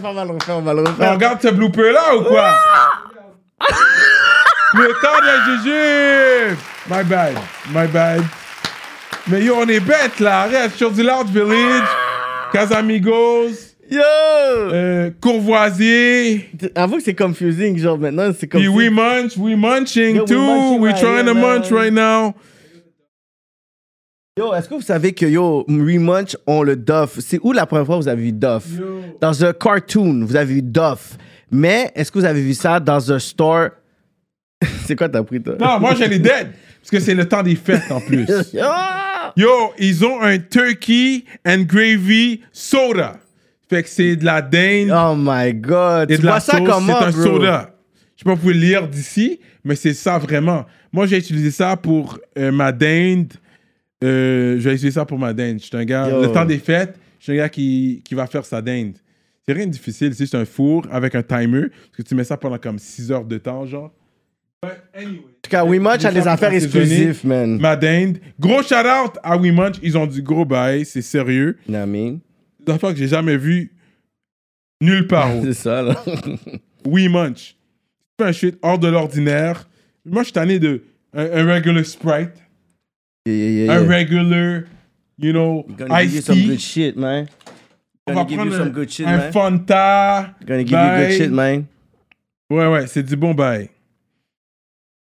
On 0.02 0.12
va 0.12 0.24
le 0.24 0.32
refaire, 0.32 0.56
on 0.58 0.60
va 0.60 0.74
le 0.74 0.80
refaire. 0.82 1.08
On 1.08 1.14
regarde 1.14 1.40
ce 1.40 1.48
blooper 1.48 1.92
là 1.92 2.14
ou 2.16 2.24
quoi? 2.24 2.50
Le 4.74 4.88
temps 5.00 5.20
de 5.22 5.62
jujube! 5.62 6.58
My 6.90 7.04
bad, 7.04 7.38
my 7.70 7.86
bad. 7.86 8.22
Mais 9.28 9.42
yo, 9.42 9.56
on 9.56 9.68
est 9.68 9.80
bête 9.80 10.18
là, 10.20 10.40
arrête. 10.40 10.74
Sur 10.74 10.90
du 10.90 11.02
Loud 11.02 11.28
Village, 11.28 11.88
Casamigos, 12.52 13.50
Yo! 13.90 14.00
euh, 14.00 15.10
Courvoisier. 15.20 16.48
Avoue 16.74 16.96
que 16.98 17.02
c'est 17.02 17.14
confusing, 17.14 17.76
genre 17.78 17.98
maintenant, 17.98 18.30
c'est 18.38 18.46
comme. 18.46 18.60
Puis 18.60 18.68
we 18.68 18.90
munch, 18.90 19.36
we 19.36 19.56
munching 19.56 20.16
Yo, 20.16 20.22
we 20.22 20.28
too. 20.28 20.38
munching 20.38 20.80
We 20.80 20.92
right 20.92 21.00
trying 21.00 21.24
to 21.26 21.32
here, 21.34 21.40
munch 21.40 21.70
man. 21.70 21.80
right 21.80 21.92
now. 21.92 22.34
Yo, 24.38 24.54
est-ce 24.54 24.66
que 24.68 24.74
vous 24.74 24.80
savez 24.80 25.12
que 25.12 25.26
yo, 25.26 25.64
Remunch 25.68 26.36
ont 26.46 26.62
le 26.62 26.74
Duff? 26.76 27.18
C'est 27.20 27.38
où 27.42 27.52
la 27.52 27.66
première 27.66 27.84
fois 27.84 27.98
que 27.98 28.02
vous 28.02 28.08
avez 28.08 28.22
vu 28.22 28.32
Duff? 28.32 28.64
Dans 29.20 29.44
un 29.44 29.52
cartoon, 29.52 30.24
vous 30.24 30.36
avez 30.36 30.54
vu 30.54 30.62
Duff. 30.62 31.18
Mais 31.50 31.90
est-ce 31.94 32.10
que 32.10 32.18
vous 32.18 32.24
avez 32.24 32.40
vu 32.40 32.54
ça 32.54 32.80
dans 32.80 33.12
un 33.12 33.18
store? 33.18 33.68
c'est 34.86 34.96
quoi 34.96 35.10
t'as 35.10 35.22
pris, 35.22 35.42
toi? 35.42 35.56
Non, 35.60 35.78
moi 35.80 35.94
je 35.94 36.04
les 36.04 36.18
dead. 36.18 36.48
Parce 36.80 36.90
que 36.90 36.98
c'est 37.00 37.14
le 37.14 37.28
temps 37.28 37.42
des 37.42 37.56
fêtes 37.56 37.90
en 37.90 38.00
plus. 38.06 38.26
Yo, 39.36 39.48
ils 39.78 40.04
ont 40.04 40.20
un 40.20 40.38
turkey 40.38 41.24
and 41.46 41.62
gravy 41.62 42.40
soda. 42.52 43.18
Fait 43.68 43.82
que 43.82 43.88
c'est 43.88 44.16
de 44.16 44.24
la 44.24 44.42
dinde. 44.42 44.90
Oh 44.94 45.14
my 45.16 45.54
god. 45.54 46.10
Et 46.10 46.16
Tu 46.16 46.20
de 46.20 46.26
la 46.26 46.32
vois 46.32 46.40
ça 46.40 46.59
sauce. 46.59 46.68
comment, 46.68 46.98
C'est 47.00 47.04
un 47.06 47.10
bro? 47.10 47.22
soda. 47.22 47.74
Je 48.16 48.22
sais 48.22 48.24
pas 48.24 48.30
si 48.32 48.36
vous 48.36 48.36
pouvez 48.36 48.54
le 48.54 48.60
lire 48.60 48.88
d'ici, 48.88 49.40
mais 49.64 49.74
c'est 49.74 49.94
ça 49.94 50.18
vraiment. 50.18 50.66
Moi, 50.92 51.06
j'ai 51.06 51.16
utilisé 51.18 51.50
ça 51.50 51.76
pour 51.76 52.18
euh, 52.38 52.52
ma 52.52 52.70
dinde. 52.72 53.32
Euh, 54.04 54.59
j'ai 54.59 54.70
utilisé 54.70 54.90
ça 54.92 55.04
pour 55.06 55.18
ma 55.18 55.32
dinde. 55.32 55.59
Je 55.60 55.64
suis 55.66 55.76
un 55.76 55.84
gars, 55.84 56.09
Yo. 56.10 56.20
le 56.20 56.30
temps 56.32 56.44
des 56.44 56.59
fêtes, 56.59 56.98
je 57.18 57.24
suis 57.24 57.32
un 57.32 57.36
gars 57.36 57.48
qui, 57.48 58.02
qui 58.04 58.14
va 58.14 58.26
faire 58.26 58.44
sa 58.44 58.60
dinde. 58.60 58.94
C'est 59.46 59.54
rien 59.54 59.66
de 59.66 59.70
difficile, 59.72 60.12
c'est 60.14 60.24
juste 60.24 60.34
un 60.34 60.44
four 60.44 60.86
avec 60.92 61.14
un 61.14 61.22
timer, 61.22 61.62
parce 61.70 61.96
que 61.96 62.02
tu 62.02 62.14
mets 62.14 62.22
ça 62.24 62.36
pendant 62.36 62.59
comme 62.59 62.78
6 62.78 63.10
heures 63.10 63.24
de 63.24 63.38
temps, 63.38 63.64
genre. 63.66 63.92
En 64.64 64.68
tout 65.43 65.51
cas, 65.51 65.62
Remunch 65.62 66.05
a 66.05 66.12
des 66.12 66.28
affaires 66.28 66.52
exclusives, 66.52 67.26
man. 67.26 67.59
Ma 67.59 67.74
dinde. 67.74 68.18
Gros 68.39 68.62
shout 68.62 68.86
out 68.86 69.18
à 69.22 69.36
We 69.36 69.52
Munch, 69.52 69.76
ils 69.82 69.98
ont 69.98 70.06
du 70.06 70.22
gros 70.22 70.44
bail, 70.44 70.84
c'est 70.84 71.02
sérieux. 71.02 71.59
Namin. 71.68 72.18
Des 72.64 72.72
affaires 72.72 72.93
que 72.93 72.98
j'ai 72.98 73.09
jamais 73.09 73.36
vu 73.36 73.72
nulle 74.80 75.09
part. 75.09 75.30
c'est 75.43 75.55
ça, 75.55 75.82
là. 75.82 76.05
We 76.86 77.09
Munch. 77.09 77.56
C'est 78.18 78.26
un 78.26 78.32
shit 78.32 78.59
hors 78.62 78.78
de 78.78 78.86
l'ordinaire. 78.86 79.68
Moi, 80.05 80.22
je 80.22 80.26
suis 80.26 80.32
tanné 80.32 80.60
de 80.60 80.84
un, 81.12 81.24
un 81.24 81.55
regular 81.55 81.84
Sprite, 81.84 82.30
Yeah, 83.26 83.34
yeah, 83.34 83.64
yeah, 83.66 83.72
un 83.74 83.86
regular, 83.86 84.64
you 85.18 85.32
know, 85.32 85.64
Gonna 85.76 86.02
give 86.02 86.14
you 86.14 86.22
some 86.22 86.40
good 86.40 86.60
shit, 86.60 86.97
man. 86.97 87.28
On 88.06 88.14
Gonna 88.14 88.24
va 88.24 88.28
give 88.28 88.44
you 88.44 88.52
some 88.52 88.70
good 88.70 88.90
shit, 88.90 89.06
un 89.06 89.16
man. 89.16 89.32
Fanta. 89.32 90.34
Gonna 90.44 90.64
give 90.64 90.78
you 90.78 91.06
good 91.06 91.12
shit, 91.12 91.30
man. 91.30 91.64
Ouais, 92.51 92.66
ouais, 92.66 92.86
c'est 92.86 93.02
du 93.02 93.16
bon 93.16 93.32
bail. 93.34 93.68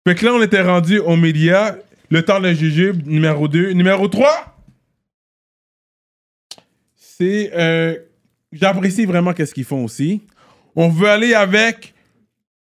Fait 0.06 0.14
que 0.14 0.24
là, 0.24 0.32
on 0.34 0.42
était 0.42 0.62
rendu 0.62 0.98
aux 0.98 1.16
médias. 1.16 1.76
Le 2.10 2.22
temps 2.24 2.40
de 2.40 2.52
jujube, 2.52 3.06
numéro 3.06 3.46
2. 3.48 3.70
Numéro 3.72 4.08
3, 4.08 4.28
c'est... 6.96 7.50
euh, 7.54 7.96
J'apprécie 8.52 9.04
vraiment 9.06 9.32
qu'est-ce 9.32 9.54
qu'ils 9.54 9.64
font 9.64 9.84
aussi. 9.84 10.22
On 10.74 10.88
veut 10.88 11.08
aller 11.08 11.34
avec 11.34 11.94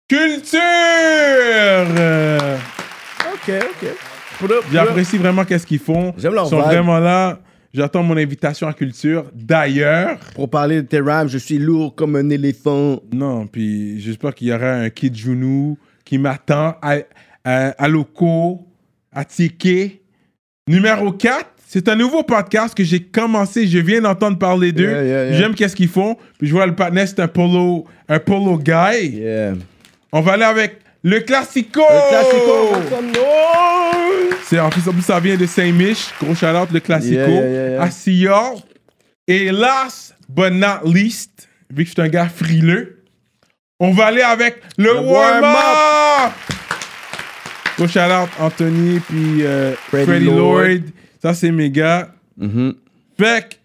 culture. 0.09 0.59
Euh, 0.61 2.57
Ok, 3.33 3.53
ok. 4.43 4.49
J'apprécie 4.71 5.17
vraiment 5.17 5.45
qu'est-ce 5.45 5.65
qu'ils 5.65 5.79
font. 5.79 6.13
J'aime 6.17 6.33
leur 6.33 6.45
Ils 6.47 6.49
sont 6.49 6.57
vibe. 6.57 6.67
vraiment 6.67 6.99
là. 6.99 7.39
J'attends 7.73 8.03
mon 8.03 8.17
invitation 8.17 8.67
à 8.67 8.73
culture. 8.73 9.25
D'ailleurs... 9.33 10.17
Pour 10.35 10.49
parler 10.49 10.81
de 10.81 10.87
tes 10.87 10.99
je 11.27 11.37
suis 11.37 11.57
lourd 11.57 11.95
comme 11.95 12.17
un 12.17 12.29
éléphant. 12.29 12.99
Non, 13.13 13.47
puis 13.47 14.01
j'espère 14.01 14.35
qu'il 14.35 14.47
y 14.49 14.53
aura 14.53 14.73
un 14.73 14.89
Kid 14.89 15.15
Junou 15.15 15.77
qui 16.11 16.17
m'attend 16.17 16.75
à, 16.81 16.97
à, 17.45 17.67
à 17.69 17.87
Loco, 17.87 18.67
à 19.13 19.23
Tike. 19.23 20.01
Numéro 20.67 21.13
4, 21.13 21.45
c'est 21.65 21.87
un 21.87 21.95
nouveau 21.95 22.21
podcast 22.23 22.75
que 22.75 22.83
j'ai 22.83 23.01
commencé. 23.01 23.65
Je 23.65 23.79
viens 23.79 24.01
d'entendre 24.01 24.37
parler 24.37 24.73
d'eux. 24.73 24.91
Yeah, 24.91 25.03
yeah, 25.05 25.25
yeah. 25.29 25.37
J'aime 25.37 25.55
qu'est-ce 25.55 25.73
qu'ils 25.73 25.87
font. 25.87 26.17
Puis 26.37 26.49
je 26.49 26.51
vois 26.51 26.65
le 26.65 26.75
partenaire, 26.75 27.07
c'est 27.07 27.21
un 27.21 27.29
polo, 27.29 27.85
un 28.09 28.19
polo 28.19 28.57
guy. 28.57 29.23
On 30.11 30.19
va 30.19 30.33
aller 30.33 30.43
avec 30.43 30.79
le 31.01 31.21
Classico. 31.21 31.79
Le. 31.79 33.15
C'est 34.43 34.59
en 34.59 34.69
plus, 34.69 34.81
ça 35.01 35.21
vient 35.21 35.37
de 35.37 35.45
Saint-Mich. 35.45 36.13
Gros 36.21 36.35
shout-out, 36.35 36.73
le 36.73 36.81
Classico. 36.81 37.39
À 37.79 37.89
Seattle. 37.89 38.63
Et 39.29 39.49
last 39.49 40.13
but 40.27 40.51
not 40.51 40.81
least, 40.83 41.47
vu 41.73 41.85
que 41.85 41.89
je 41.89 41.93
suis 41.93 42.01
un 42.01 42.09
gars 42.09 42.27
frileux, 42.27 43.00
on 43.83 43.91
va 43.93 44.05
aller 44.05 44.21
avec 44.21 44.61
le, 44.77 44.93
warm-up. 44.93 45.43
warm-up. 45.43 46.33
Gros 47.77 47.87
shout-out, 47.87 48.29
Anthony, 48.39 48.99
puis 48.99 49.43
euh, 49.43 49.73
Freddie 49.89 50.25
Lord. 50.25 50.37
Lord. 50.37 50.79
Ça, 51.19 51.33
c'est 51.33 51.51
mes 51.51 51.71
gars. 51.71 52.09
Fait 53.17 53.57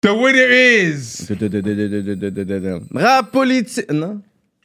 que, 0.00 0.08
the 0.08 0.10
winner 0.12 0.86
is... 0.86 1.26
Rap 2.94 3.32
politique. 3.32 3.90
Non? 3.92 4.20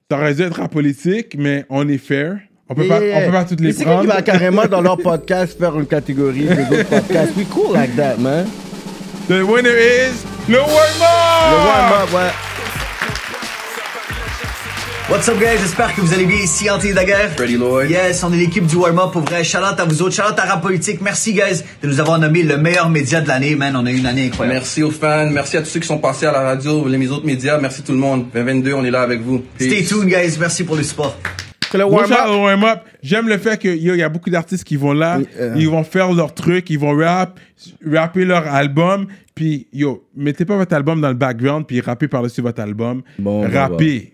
Ça 0.10 0.18
aurait 0.18 0.36
dû 0.36 0.44
être 0.44 0.58
rap 0.58 0.72
politique, 0.72 1.36
mais 1.36 1.66
on 1.70 1.88
est 1.90 1.98
fair. 1.98 2.38
On 2.70 2.76
peut, 2.76 2.84
Yeah, 2.86 3.00
pas, 3.00 3.06
yeah, 3.06 3.18
on 3.18 3.26
peut 3.26 3.32
pas 3.32 3.46
toutes 3.46 3.60
les 3.62 3.68
Mais 3.68 3.74
c'est 3.74 3.86
prendre. 3.86 4.02
qui 4.02 4.08
va 4.08 4.22
carrément 4.22 4.66
dans 4.68 4.82
leur 4.82 4.98
podcast 4.98 5.58
faire 5.58 5.80
une 5.80 5.88
catégorie 5.88 6.46
de 6.46 6.70
d'autres 6.70 6.90
podcasts? 6.90 7.36
We 7.36 7.48
cool 7.48 7.74
like 7.74 7.96
that, 7.96 8.18
man. 8.20 8.46
The 9.30 9.42
winner 9.42 9.70
is 9.74 10.24
le 10.48 10.60
warm-up. 10.60 11.50
Le 11.50 11.58
warm-up, 11.66 12.14
ouais. 12.14 12.57
What's 15.10 15.30
up, 15.30 15.40
guys? 15.40 15.58
J'espère 15.62 15.96
que 15.96 16.02
vous 16.02 16.14
allez 16.14 16.26
bien. 16.26 16.36
Ici, 16.36 16.70
Anthony 16.70 16.94
Daguerre. 16.94 17.30
Ready, 17.40 17.56
Lord. 17.56 17.86
Yes, 17.86 18.26
on 18.26 18.34
est 18.34 18.36
l'équipe 18.36 18.66
du 18.66 18.76
warm-up 18.76 19.14
pour 19.14 19.22
vrai. 19.22 19.42
Shout 19.42 19.60
out 19.60 19.80
à 19.80 19.86
vous 19.86 20.02
autres. 20.02 20.14
Shout 20.14 20.30
out 20.30 20.38
à 20.38 20.44
Rap 20.44 20.62
Politique. 20.62 21.00
Merci, 21.00 21.32
guys, 21.32 21.64
de 21.82 21.88
nous 21.88 22.02
avoir 22.02 22.20
nommé 22.20 22.44
le 22.44 22.58
meilleur 22.58 22.90
média 22.90 23.22
de 23.22 23.28
l'année, 23.30 23.56
man. 23.56 23.74
On 23.78 23.86
a 23.86 23.92
eu 23.92 24.00
une 24.00 24.06
année 24.06 24.26
incroyable. 24.26 24.56
Merci 24.56 24.84
aux 24.84 24.92
fans, 24.92 25.30
merci 25.32 25.56
à 25.56 25.62
tous 25.62 25.70
ceux 25.70 25.80
qui 25.80 25.88
sont 25.88 26.00
passés 26.00 26.26
à 26.26 26.34
la 26.34 26.42
radio, 26.42 26.86
les 26.90 27.10
autres 27.10 27.26
médias, 27.26 27.58
merci 27.58 27.84
tout 27.84 27.94
le 27.94 28.00
monde. 28.00 28.26
2022, 28.34 28.74
on 28.74 28.84
est 28.84 28.92
là 28.92 29.02
avec 29.02 29.22
vous. 29.22 29.42
Peace. 29.58 29.68
Stay 29.68 29.86
tuned, 29.86 30.10
guys. 30.10 30.36
Merci 30.42 30.66
pour 30.66 30.76
le 30.76 30.84
support. 30.84 31.18
le 31.74 31.86
au 31.86 31.90
warm-up. 31.90 32.82
J'aime 33.02 33.30
le 33.30 33.38
fait 33.38 33.58
qu'il 33.58 33.82
y 33.82 34.04
a 34.04 34.10
beaucoup 34.10 34.30
d'artistes 34.30 34.66
qui 34.66 34.76
vont 34.76 34.92
là, 34.92 35.20
euh. 35.40 35.56
ils 35.56 35.70
vont 35.70 35.86
faire 35.86 36.12
leur 36.12 36.34
truc, 36.34 36.70
ils 36.70 36.80
vont 36.80 36.98
rap, 36.98 37.40
rapper 37.90 38.26
leur 38.26 38.46
album, 38.46 39.08
puis 39.34 39.68
yo, 39.72 40.06
mettez 40.18 40.44
pas 40.44 40.58
votre 40.58 40.76
album 40.76 41.00
dans 41.00 41.08
le 41.08 41.14
background, 41.14 41.66
puis 41.66 41.80
rappez 41.80 42.10
par-dessus 42.10 42.42
votre 42.42 42.62
album. 42.62 43.04
Bon, 43.18 43.50
rappez. 43.50 44.12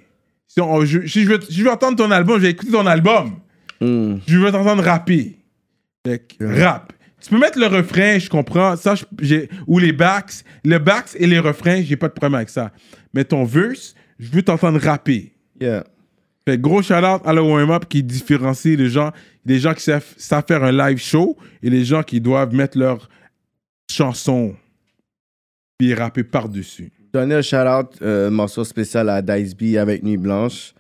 Si, 0.54 0.62
on- 0.62 0.86
je, 0.86 1.08
si 1.08 1.24
je 1.24 1.30
veux, 1.30 1.42
si 1.42 1.54
je 1.54 1.64
veux 1.64 1.72
entendre 1.72 1.98
ton 1.98 2.12
album, 2.12 2.38
je 2.38 2.44
vais 2.44 2.52
écouter 2.52 2.72
ton 2.72 2.86
album. 2.86 3.38
Hmm. 3.82 4.18
Je 4.28 4.38
veux 4.38 4.52
t'entendre 4.52 4.84
rapper. 4.84 5.40
Que, 6.04 6.62
rap. 6.62 6.94
Tu 7.22 7.30
peux 7.30 7.40
mettre 7.40 7.58
le 7.58 7.68
refrain, 7.68 8.20
je 8.20 8.30
comprends. 8.30 8.76
Ça, 8.76 8.94
j'ai, 9.20 9.50
ou 9.66 9.80
les 9.80 9.94
backs. 9.94 10.44
Le 10.64 10.78
backs 10.78 11.16
et 11.16 11.26
les 11.26 11.40
refrains, 11.40 11.82
j'ai 11.82 11.96
pas 11.96 12.08
de 12.10 12.14
problème 12.14 12.36
avec 12.36 12.50
ça. 12.50 12.72
Mais 13.14 13.24
ton 13.24 13.46
verse, 13.46 13.96
je 14.20 14.30
veux 14.30 14.44
t'entendre 14.44 14.80
rapper. 14.80 15.32
Yeah. 15.60 15.86
Fait 16.46 16.58
gros 16.60 16.82
shout 16.82 16.94
out 16.96 17.22
à 17.26 17.32
la 17.34 17.42
warm-up 17.42 17.86
qui 17.88 18.04
différencie 18.04 18.78
les 18.78 18.90
gens, 18.90 19.12
les 19.46 19.60
gens 19.60 19.74
qui 19.74 19.82
savent, 19.84 20.06
savent 20.18 20.44
faire 20.46 20.64
un 20.64 20.72
live 20.74 20.98
show 20.98 21.38
et 21.64 21.70
les 21.70 21.86
gens 21.86 22.04
qui 22.04 22.20
doivent 22.20 22.54
mettre 22.54 22.78
leur 22.78 23.10
chanson 23.90 24.54
puis 25.78 25.94
rapper 25.94 26.24
par-dessus. 26.26 26.92
Donner 27.14 27.36
un 27.36 27.42
shout-out, 27.44 27.90
euh, 28.02 28.32
morceau 28.32 28.64
spécial 28.64 29.08
à 29.08 29.22
Dice 29.22 29.56
B 29.56 29.76
avec 29.78 30.02
Nuit 30.02 30.18
Blanche. 30.18 30.74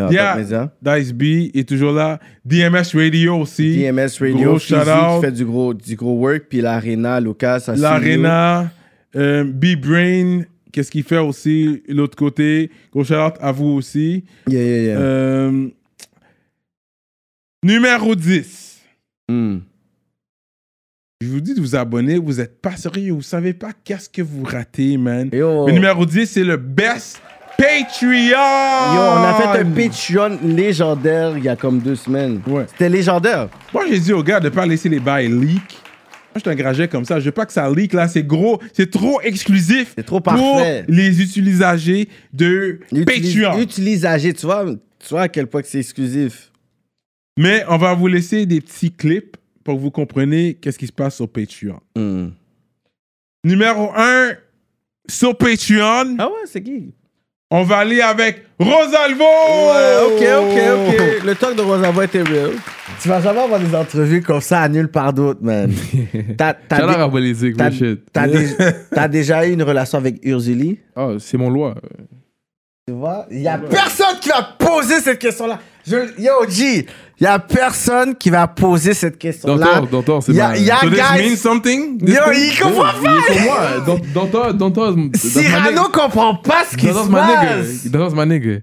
Euh, 0.00 0.08
Yeah, 0.10 0.36
média. 0.36 0.72
Dice 0.80 1.12
B 1.12 1.22
est 1.54 1.68
toujours 1.68 1.92
là. 1.92 2.18
DMS 2.46 2.94
Radio 2.94 3.36
aussi. 3.40 3.76
DMS 3.76 4.08
Radio, 4.20 4.50
Gros 4.52 4.58
shout 4.58 4.74
out. 4.76 5.20
qui 5.20 5.26
fait 5.26 5.32
du 5.32 5.44
gros, 5.44 5.74
du 5.74 5.94
gros 5.96 6.14
work, 6.18 6.44
puis 6.48 6.62
l'Arena, 6.62 7.20
Lucas, 7.20 7.70
L'Arena, 7.76 8.70
euh, 9.16 9.44
B-Brain, 9.44 10.42
qu'est-ce 10.72 10.90
qu'il 10.90 11.02
fait 11.02 11.18
aussi, 11.18 11.82
l'autre 11.88 12.16
côté. 12.16 12.70
Gros 12.90 13.04
shout 13.04 13.14
out 13.14 13.34
à 13.40 13.52
vous 13.52 13.68
aussi. 13.68 14.24
Yeah, 14.48 14.62
yeah, 14.62 14.82
yeah. 14.82 14.98
Euh, 14.98 15.68
numéro 17.62 18.14
10. 18.14 18.80
Hmm. 19.28 19.58
Je 21.22 21.28
vous 21.28 21.40
dis 21.40 21.54
de 21.54 21.60
vous 21.62 21.74
abonner, 21.74 22.18
vous 22.18 22.42
êtes 22.42 22.60
pas 22.60 22.76
sérieux, 22.76 23.14
vous 23.14 23.22
savez 23.22 23.54
pas 23.54 23.70
qu'est-ce 23.84 24.10
que 24.10 24.20
vous 24.20 24.44
ratez, 24.44 24.98
man. 24.98 25.30
Yo. 25.32 25.66
Le 25.66 25.72
numéro 25.72 26.04
10, 26.04 26.26
c'est 26.26 26.44
le 26.44 26.58
best 26.58 27.22
Patreon! 27.56 28.36
Yo, 28.92 29.00
on 29.00 29.24
a 29.24 29.34
fait 29.40 29.60
un 29.60 29.64
Patreon 29.64 30.38
légendaire 30.46 31.38
il 31.38 31.44
y 31.44 31.48
a 31.48 31.56
comme 31.56 31.78
deux 31.78 31.96
semaines. 31.96 32.42
C'était 32.68 32.90
légendaire. 32.90 33.48
Moi, 33.72 33.84
j'ai 33.88 33.98
dit 33.98 34.12
aux 34.12 34.22
gars 34.22 34.40
de 34.40 34.50
pas 34.50 34.66
laisser 34.66 34.90
les 34.90 35.00
bails 35.00 35.28
leak. 35.28 35.52
Moi, 35.54 36.34
je 36.34 36.40
suis 36.40 36.50
un 36.50 36.54
graget 36.54 36.86
comme 36.86 37.06
ça. 37.06 37.18
Je 37.18 37.24
veux 37.24 37.32
pas 37.32 37.46
que 37.46 37.52
ça 37.54 37.70
leak, 37.70 37.94
là. 37.94 38.08
C'est 38.08 38.22
gros. 38.22 38.60
C'est 38.74 38.90
trop 38.90 39.22
exclusif. 39.22 39.94
C'est 39.96 40.04
trop 40.04 40.20
parfait. 40.20 40.84
Pour 40.84 40.94
les 40.94 41.22
utilisagers 41.22 42.10
de 42.34 42.78
Patreon. 43.06 43.58
utilisager, 43.58 44.34
tu 44.34 44.44
vois, 44.44 44.66
tu 44.66 45.08
vois 45.08 45.22
à 45.22 45.28
quel 45.28 45.46
point 45.46 45.62
que 45.62 45.68
c'est 45.68 45.80
exclusif. 45.80 46.52
Mais 47.38 47.64
on 47.70 47.78
va 47.78 47.94
vous 47.94 48.06
laisser 48.06 48.44
des 48.44 48.60
petits 48.60 48.92
clips 48.92 49.38
pour 49.66 49.74
que 49.76 49.80
vous 49.80 49.90
compreniez 49.90 50.54
qu'est-ce 50.54 50.78
qui 50.78 50.86
se 50.86 50.92
passe 50.92 51.16
sur 51.16 51.28
Patreon. 51.28 51.80
Hmm. 51.96 52.28
Numéro 53.44 53.90
1 53.96 54.32
sur 55.08 55.36
Patreon. 55.36 56.16
Ah 56.18 56.28
ouais, 56.28 56.46
c'est 56.46 56.62
qui? 56.62 56.94
On 57.50 57.62
va 57.64 57.78
aller 57.78 58.00
avec 58.00 58.44
Rosalvo! 58.58 59.24
Ouais, 59.24 59.96
ok, 60.04 60.22
ok, 60.42 60.58
ok. 60.88 61.24
Le 61.24 61.34
talk 61.34 61.56
de 61.56 61.62
Rosalvo 61.62 62.02
était 62.02 62.22
real. 62.22 62.52
Tu 63.00 63.08
vas 63.08 63.20
jamais 63.20 63.40
avoir 63.40 63.60
des 63.60 63.74
entrevues 63.74 64.22
comme 64.22 64.40
ça 64.40 64.60
à 64.62 64.68
nulle 64.68 64.88
part 64.88 65.12
d'autre, 65.12 65.40
man. 65.42 65.72
T'as 66.38 66.54
dé- 68.28 69.08
déjà 69.10 69.46
eu 69.46 69.52
une 69.52 69.62
relation 69.62 69.98
avec 69.98 70.24
Ursuli? 70.24 70.78
Oh, 70.96 71.18
c'est 71.18 71.36
mon 71.36 71.50
loi. 71.50 71.74
Tu 72.88 72.94
vois? 72.94 73.26
Il 73.32 73.40
y 73.42 73.48
a 73.48 73.58
personne 73.58 74.18
qui 74.20 74.28
va 74.28 74.42
poser 74.58 75.00
cette 75.00 75.18
question-là. 75.18 75.58
Je- 75.86 76.20
Yo, 76.20 76.48
G, 76.48 76.86
il 77.20 77.24
y 77.24 77.26
a 77.26 77.38
personne 77.38 78.14
qui 78.14 78.30
va 78.30 78.46
poser 78.46 78.92
cette 78.94 79.18
question-là. 79.18 79.66
Dantor, 79.66 79.86
Dantor, 79.88 80.22
c'est 80.22 80.32
Il 80.32 80.36
y 80.38 80.40
a, 80.40 80.48
ma- 80.48 80.56
il 80.56 80.64
y 80.64 80.70
a 80.70 80.78
So 80.80 80.90
this 80.90 80.98
guys- 80.98 81.22
means 81.28 81.36
something? 81.36 81.98
This 81.98 82.14
Yo, 82.14 82.20
means- 82.30 82.38
il 82.38 82.58
comprend 82.60 82.92
Yo, 82.92 83.02
pas. 83.02 83.34
il 83.34 83.44
moi. 83.44 83.58
Dan- 83.86 84.00
Dantor, 84.14 84.54
Dantor, 84.54 84.94
Cyrano 85.14 85.70
nigga. 85.70 85.82
comprend 85.92 86.34
pas 86.36 86.64
ce 86.70 86.76
qui 86.76 86.86
se 86.86 86.92
nigga. 86.92 87.16
passe. 87.16 87.86
Dantor's 87.86 88.14
my 88.14 88.26
nigga. 88.26 88.58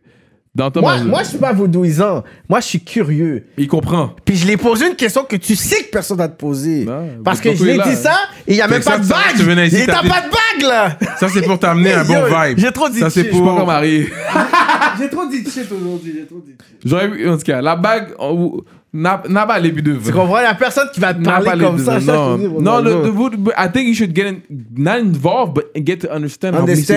Dantor, 0.55 0.83
Moi, 0.83 0.97
moi, 1.05 1.23
je 1.23 1.29
suis 1.29 1.37
pas 1.39 1.51
vaudouisant. 1.51 2.23
Moi, 2.47 2.59
je 2.59 2.65
suis 2.67 2.79
curieux. 2.79 3.47
Il 3.57 3.67
comprend. 3.67 4.11
Puis 4.23 4.35
je 4.37 4.45
l'ai 4.45 4.55
posé 4.55 4.87
une 4.87 4.95
question 4.95 5.23
que 5.23 5.35
tu 5.35 5.55
sais 5.55 5.85
que 5.85 5.89
personne 5.89 6.17
va 6.17 6.27
te 6.27 6.37
poser. 6.39 6.85
Parce 7.25 7.39
que 7.39 7.49
Dantor 7.49 7.65
je 7.65 7.71
l'ai 7.71 7.77
là. 7.77 7.87
dit 7.89 7.95
ça 7.95 8.13
et 8.47 8.51
il 8.51 8.55
n'y 8.57 8.61
a 8.61 8.67
même 8.67 8.83
pas 8.83 8.99
de 8.99 9.07
bague. 9.07 9.19
t'as 9.35 9.93
t'as 9.93 10.07
pas 10.07 10.21
de 10.21 10.29
bague, 10.29 10.69
là. 10.69 10.95
Ça, 11.19 11.27
c'est 11.27 11.41
pour 11.41 11.57
t'amener 11.57 11.93
un 11.93 12.03
bon 12.05 12.21
vibe. 12.25 12.59
J'ai 12.59 12.71
trop 12.71 12.87
dit 12.87 12.99
Ça, 12.99 13.09
c'est 13.09 13.23
pour- 13.23 13.31
Je 13.31 13.35
suis 13.37 13.43
pas 13.47 13.51
encore 13.51 13.65
marié. 13.65 14.11
J'ai 14.99 15.09
trop 15.09 15.25
dit 15.27 15.43
de 15.43 15.49
shit 15.49 15.71
aujourd'hui. 15.71 16.13
J'ai 16.15 16.25
trop 16.25 16.39
dit 16.39 16.53
de 16.53 16.63
shit. 16.63 16.77
J'aurais 16.85 17.07
vu, 17.07 17.27
en 17.29 17.37
tout 17.37 17.43
cas, 17.43 17.61
la 17.61 17.75
bague, 17.75 18.13
on- 18.19 18.61
n'a 18.95 19.23
n'a 19.27 19.47
pas 19.47 19.57
les 19.59 19.71
buts 19.71 19.81
de 19.81 19.95
Tu 19.95 20.11
comprends? 20.11 20.37
Il 20.37 20.41
n'y 20.41 20.45
a 20.47 20.53
personne 20.53 20.87
qui 20.93 20.99
va 20.99 21.15
te 21.15 21.19
N'a 21.19 21.39
pas 21.39 21.43
parler 21.45 21.61
les 21.61 21.65
comme 21.65 21.77
buts 21.77 21.83
ça. 21.83 21.95
de- 21.99 22.05
ça, 22.05 22.13
Non, 22.13 22.37
je 22.37 22.43
te 22.43 22.47
dis, 22.47 22.63
non, 22.63 22.81
the 22.83 23.15
wood- 23.15 23.37
but 23.37 23.53
I 23.57 23.67
think 23.71 23.87
you 23.87 23.95
should 23.95 24.15
get 24.15 24.27
in, 24.27 24.35
not 24.77 24.99
involved, 24.99 25.55
but 25.55 25.65
get 25.83 25.97
to 25.97 26.11
understand, 26.13 26.53
how 26.55 26.65
mystic. 26.67 26.89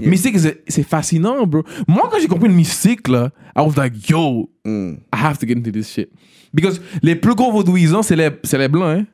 Yeah. 0.00 0.08
Mystique, 0.08 0.38
c'est- 0.38 0.62
c'est 0.68 0.82
fascinant, 0.88 1.46
bro. 1.46 1.62
Moi, 1.86 2.08
quand 2.10 2.18
j'ai 2.18 2.28
compris 2.28 2.48
le 2.48 2.54
mystique, 2.54 3.06
là, 3.08 3.28
I 3.54 3.60
was 3.60 3.74
like, 3.76 4.08
yo, 4.08 4.48
Mm. 4.64 4.94
I 5.12 5.16
have 5.22 5.36
to 5.38 5.46
get 5.46 5.58
into 5.58 5.70
this 5.70 5.92
shit. 5.92 6.08
Because 6.54 6.80
les 7.02 7.14
plus 7.16 7.34
gros 7.34 7.52
vaudouisants, 7.52 8.02
c'est 8.02 8.16
les, 8.16 8.30
c'est 8.42 8.56
les 8.56 8.68
blancs, 8.68 9.00
hein. 9.00 9.04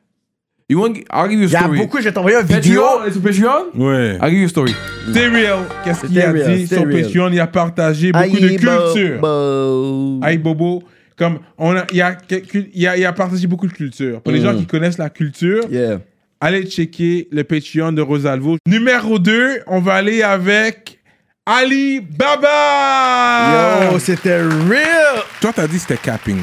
You 0.71 0.79
want, 0.79 0.93
I'll 1.11 1.29
give 1.29 1.39
you 1.41 1.43
a 1.43 1.47
Il 1.47 1.51
y 1.51 1.55
a 1.55 1.59
story. 1.59 1.77
beaucoup, 1.79 1.97
je 1.97 2.03
vais 2.05 2.11
t'envoyer 2.13 2.37
une 2.37 2.43
vidéo. 2.45 2.81
Patreon, 2.81 3.11
que 3.11 3.19
Patreon? 3.19 3.65
Ouais. 3.75 4.17
I'll 4.21 4.29
give 4.29 4.39
you 4.39 4.45
a 4.45 4.47
story. 4.47 4.73
Stay 5.09 5.27
real. 5.27 5.59
Qu'est-ce 5.83 6.05
qu'il 6.05 6.21
a 6.21 6.31
real, 6.31 6.55
dit 6.57 6.65
stay 6.65 6.75
sur 6.77 6.85
real. 6.87 7.01
Patreon? 7.03 7.29
Il 7.33 7.39
a 7.41 7.47
partagé 7.47 8.11
beaucoup 8.13 8.23
Aïe, 8.23 8.41
de 8.41 8.47
culture. 8.57 9.19
bo-. 9.19 10.19
Aïe 10.23 10.37
Bobo. 10.37 10.81
Comme 11.17 11.39
on 11.57 11.75
a, 11.75 11.85
il, 11.91 12.01
a, 12.01 12.13
quelques- 12.13 12.69
il, 12.73 12.87
a, 12.87 12.95
il 12.97 13.05
a 13.05 13.11
partagé 13.11 13.47
beaucoup 13.47 13.67
de 13.67 13.73
culture. 13.73 14.21
Pour 14.21 14.31
les 14.31 14.39
Mm. 14.39 14.43
gens 14.43 14.55
qui 14.55 14.65
connaissent 14.65 14.97
la 14.97 15.09
culture, 15.09 15.65
Yeah. 15.69 15.99
allez 16.39 16.65
checker 16.65 17.27
le 17.33 17.43
Patreon 17.43 17.91
de 17.91 18.01
Rosalvo. 18.01 18.55
Numéro 18.65 19.19
2, 19.19 19.63
on 19.67 19.81
va 19.81 19.95
aller 19.95 20.23
avec 20.23 20.99
Ali 21.45 21.99
Baba. 21.99 23.91
Yo, 23.91 23.99
c'était 23.99 24.41
real. 24.41 25.21
Toi, 25.41 25.51
t'as 25.53 25.67
dit 25.67 25.75
que 25.75 25.81
c'était 25.81 25.97
capping. 25.97 26.37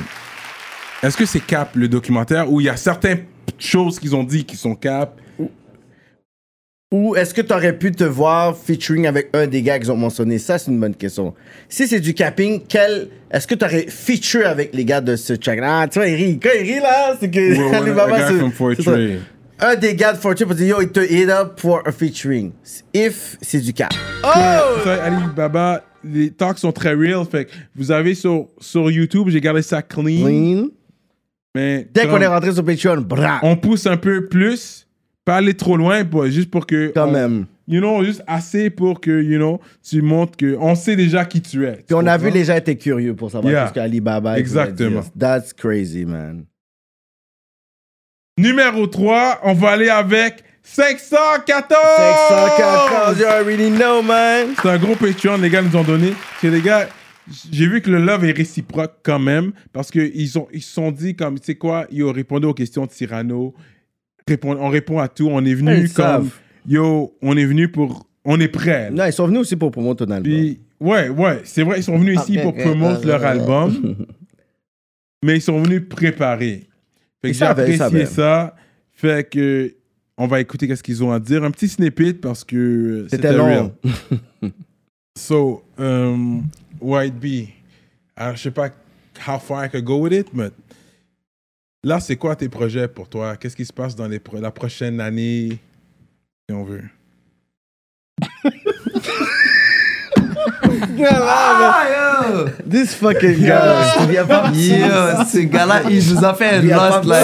Est-ce 1.02 1.16
que 1.16 1.24
c'est 1.24 1.40
cap 1.40 1.70
le 1.74 1.88
documentaire 1.88 2.52
ou 2.52 2.60
il 2.60 2.64
y 2.64 2.68
a 2.68 2.76
certaines 2.76 3.20
choses 3.58 3.98
qu'ils 3.98 4.14
ont 4.16 4.24
dit 4.24 4.44
qui 4.44 4.56
sont 4.56 4.74
cap? 4.74 5.20
Ou 6.90 7.14
est-ce 7.16 7.34
que 7.34 7.42
tu 7.42 7.52
aurais 7.52 7.76
pu 7.76 7.92
te 7.92 8.04
voir 8.04 8.56
featuring 8.56 9.06
avec 9.06 9.28
un 9.34 9.46
des 9.46 9.60
gars 9.60 9.78
qu'ils 9.78 9.92
ont 9.92 9.96
mentionné? 9.96 10.38
Ça, 10.38 10.56
c'est 10.56 10.70
une 10.70 10.80
bonne 10.80 10.94
question. 10.94 11.34
Si 11.68 11.86
c'est 11.86 12.00
du 12.00 12.14
capping, 12.14 12.62
quel... 12.66 13.08
est-ce 13.30 13.46
que 13.46 13.54
tu 13.54 13.62
aurais 13.62 13.86
feature 13.88 14.46
avec 14.46 14.74
les 14.74 14.86
gars 14.86 15.02
de 15.02 15.14
ce 15.14 15.34
track? 15.34 15.58
Ah, 15.62 15.86
tu 15.86 15.98
vois, 15.98 16.08
il 16.08 16.14
rit. 16.14 16.38
Quand 16.38 16.48
il 16.58 16.62
rit, 16.62 16.80
là, 16.80 17.14
c'est 17.20 17.30
que... 17.30 17.38
Ouais, 17.38 17.76
Alibaba. 17.76 18.30
Un 19.60 19.74
des 19.74 19.94
gars 19.96 20.12
de 20.12 20.18
Fortune 20.18 20.46
peut 20.46 20.54
dire, 20.54 20.68
yo, 20.68 20.80
il 20.80 20.88
te 20.88 21.00
hit 21.00 21.28
up 21.28 21.58
for 21.58 21.82
a 21.84 21.90
featuring. 21.90 22.52
If 22.94 23.36
c'est 23.42 23.60
du 23.60 23.72
cap. 23.72 23.92
Oh! 24.22 24.28
Ça, 24.84 25.04
Ali 25.04 25.24
Baba, 25.34 25.82
les 26.04 26.30
talks 26.30 26.58
sont 26.58 26.70
très 26.70 26.94
real. 26.94 27.24
Fait 27.28 27.46
que 27.46 27.50
vous 27.74 27.90
avez 27.90 28.14
sur, 28.14 28.46
sur 28.60 28.88
YouTube, 28.90 29.28
j'ai 29.28 29.40
gardé 29.40 29.62
ça 29.62 29.82
clean. 29.82 30.24
Clean. 30.24 30.68
Mais 31.54 31.88
Dès 31.92 32.02
comme 32.02 32.10
qu'on 32.12 32.20
est 32.20 32.26
rentré 32.26 32.52
sur 32.52 32.64
Patreon, 32.64 33.00
bra. 33.00 33.40
on 33.42 33.56
pousse 33.56 33.86
un 33.86 33.96
peu 33.96 34.26
plus, 34.26 34.86
pas 35.24 35.36
aller 35.36 35.54
trop 35.54 35.76
loin, 35.76 36.04
pas, 36.04 36.28
juste 36.28 36.50
pour 36.50 36.66
que. 36.66 36.92
Quand 36.94 37.08
on- 37.08 37.12
même. 37.12 37.46
You 37.70 37.80
know, 37.80 38.02
juste 38.02 38.22
assez 38.26 38.70
pour 38.70 38.98
que, 38.98 39.10
you 39.22 39.36
know, 39.36 39.60
tu 39.86 40.00
montres 40.00 40.38
que. 40.38 40.56
On 40.58 40.74
sait 40.74 40.96
déjà 40.96 41.26
qui 41.26 41.42
tu 41.42 41.66
es. 41.66 41.72
Puis 41.86 41.94
on 41.94 42.06
a 42.06 42.16
vu 42.16 42.30
les 42.30 42.44
gens 42.44 42.56
étaient 42.56 42.76
curieux 42.78 43.14
pour 43.14 43.30
savoir 43.30 43.52
Yeah. 43.52 43.68
ce 43.68 43.74
qu'Alibaba 43.74 44.38
Exactement. 44.38 45.02
That's 45.18 45.52
crazy, 45.52 46.06
man. 46.06 46.44
Numéro 48.38 48.86
3, 48.86 49.40
on 49.42 49.52
va 49.52 49.70
aller 49.70 49.88
avec 49.90 50.44
514! 50.62 51.74
514, 52.28 53.18
you 53.18 53.26
already 53.26 53.70
know, 53.70 54.00
man. 54.02 54.48
C'est 54.62 54.68
un 54.70 54.78
gros 54.78 54.94
Patreon, 54.94 55.36
les 55.38 55.50
gars 55.50 55.60
nous 55.62 55.76
ont 55.76 55.82
donné. 55.84 56.14
C'est 56.40 56.50
les 56.50 56.60
gars, 56.62 56.88
j'ai 57.52 57.66
vu 57.66 57.80
que 57.80 57.90
le 57.90 57.98
love 57.98 58.24
est 58.24 58.32
réciproque 58.32 58.94
quand 59.02 59.18
même, 59.18 59.52
parce 59.72 59.90
qu'ils 59.90 60.38
ont, 60.38 60.48
ils 60.52 60.62
se 60.62 60.72
sont 60.72 60.90
dit 60.90 61.14
comme, 61.14 61.38
tu 61.38 61.46
sais 61.46 61.54
quoi, 61.56 61.86
ils 61.90 62.02
ont 62.04 62.12
répondu 62.12 62.46
aux 62.46 62.54
questions 62.54 62.86
de 62.86 62.90
Cyrano, 62.92 63.54
Répond- 64.26 64.56
on 64.60 64.68
répond 64.68 64.98
à 64.98 65.08
tout, 65.08 65.28
on 65.30 65.42
est 65.44 65.54
venu 65.54 65.72
ils 65.74 65.92
comme, 65.92 66.04
savent. 66.04 66.38
yo, 66.66 67.14
on 67.22 67.36
est 67.36 67.46
venu 67.46 67.68
pour, 67.68 68.06
on 68.24 68.38
est 68.40 68.48
prêt. 68.48 68.90
Non, 68.90 69.06
ils 69.06 69.12
sont 69.12 69.26
venus 69.26 69.40
aussi 69.40 69.56
pour 69.56 69.70
promouvoir 69.70 69.96
ton 69.96 70.10
album. 70.10 70.22
Puis, 70.32 70.60
ouais, 70.80 71.08
ouais, 71.08 71.40
c'est 71.44 71.62
vrai, 71.62 71.78
ils 71.80 71.82
sont 71.82 71.96
venus 71.98 72.20
ici 72.20 72.36
Ok, 72.36 72.42
pour 72.42 72.54
promouvoir 72.54 73.00
leur 73.04 73.24
album, 73.24 73.96
mais 75.24 75.36
ils 75.36 75.42
sont 75.42 75.60
venus 75.62 75.82
préparer. 75.88 76.64
Fait 77.22 77.30
que 77.32 77.36
j'ai 77.36 77.44
apprécié 77.44 78.06
ça. 78.06 78.54
Fait 78.92 79.28
que, 79.28 79.74
on 80.16 80.26
va 80.26 80.40
écouter 80.40 80.66
qu'est-ce 80.68 80.82
qu'ils 80.82 81.02
ont 81.02 81.10
à 81.12 81.20
dire. 81.20 81.42
Un 81.44 81.50
petit 81.50 81.68
snippet 81.68 82.12
parce 82.12 82.44
que 82.44 83.06
C'était 83.10 83.28
c'était 83.28 83.36
long. 83.38 83.72
real. 84.42 84.50
So, 85.16 85.64
um, 85.78 86.44
White 86.80 87.14
Bee, 87.18 87.48
alors, 88.16 88.36
je 88.36 88.42
sais 88.42 88.50
pas 88.50 88.70
how 89.26 89.38
far 89.38 89.64
I 89.64 89.68
could 89.68 89.84
go 89.84 89.98
with 90.00 90.12
it, 90.12 90.32
mais 90.32 90.50
là, 91.82 92.00
c'est 92.00 92.16
quoi 92.16 92.36
tes 92.36 92.48
projets 92.48 92.88
pour 92.88 93.08
toi? 93.08 93.36
Qu'est-ce 93.36 93.56
qui 93.56 93.64
se 93.64 93.72
passe 93.72 93.94
dans 93.96 94.08
les 94.08 94.18
pro- 94.20 94.40
la 94.40 94.50
prochaine 94.50 95.00
année, 95.00 95.58
si 96.48 96.54
on 96.54 96.64
veut? 96.64 96.84
Ah, 101.10 101.84
yo! 101.90 102.46
This 102.68 102.94
fucking 102.94 103.40
guy. 103.40 103.48
Yo, 104.08 105.24
ce 105.30 105.38
gars-là, 105.46 105.82
il 105.88 106.14
nous 106.14 106.24
a 106.24 106.34
fait 106.34 106.50
un 106.56 106.62
lost 106.62 107.04
là. 107.04 107.16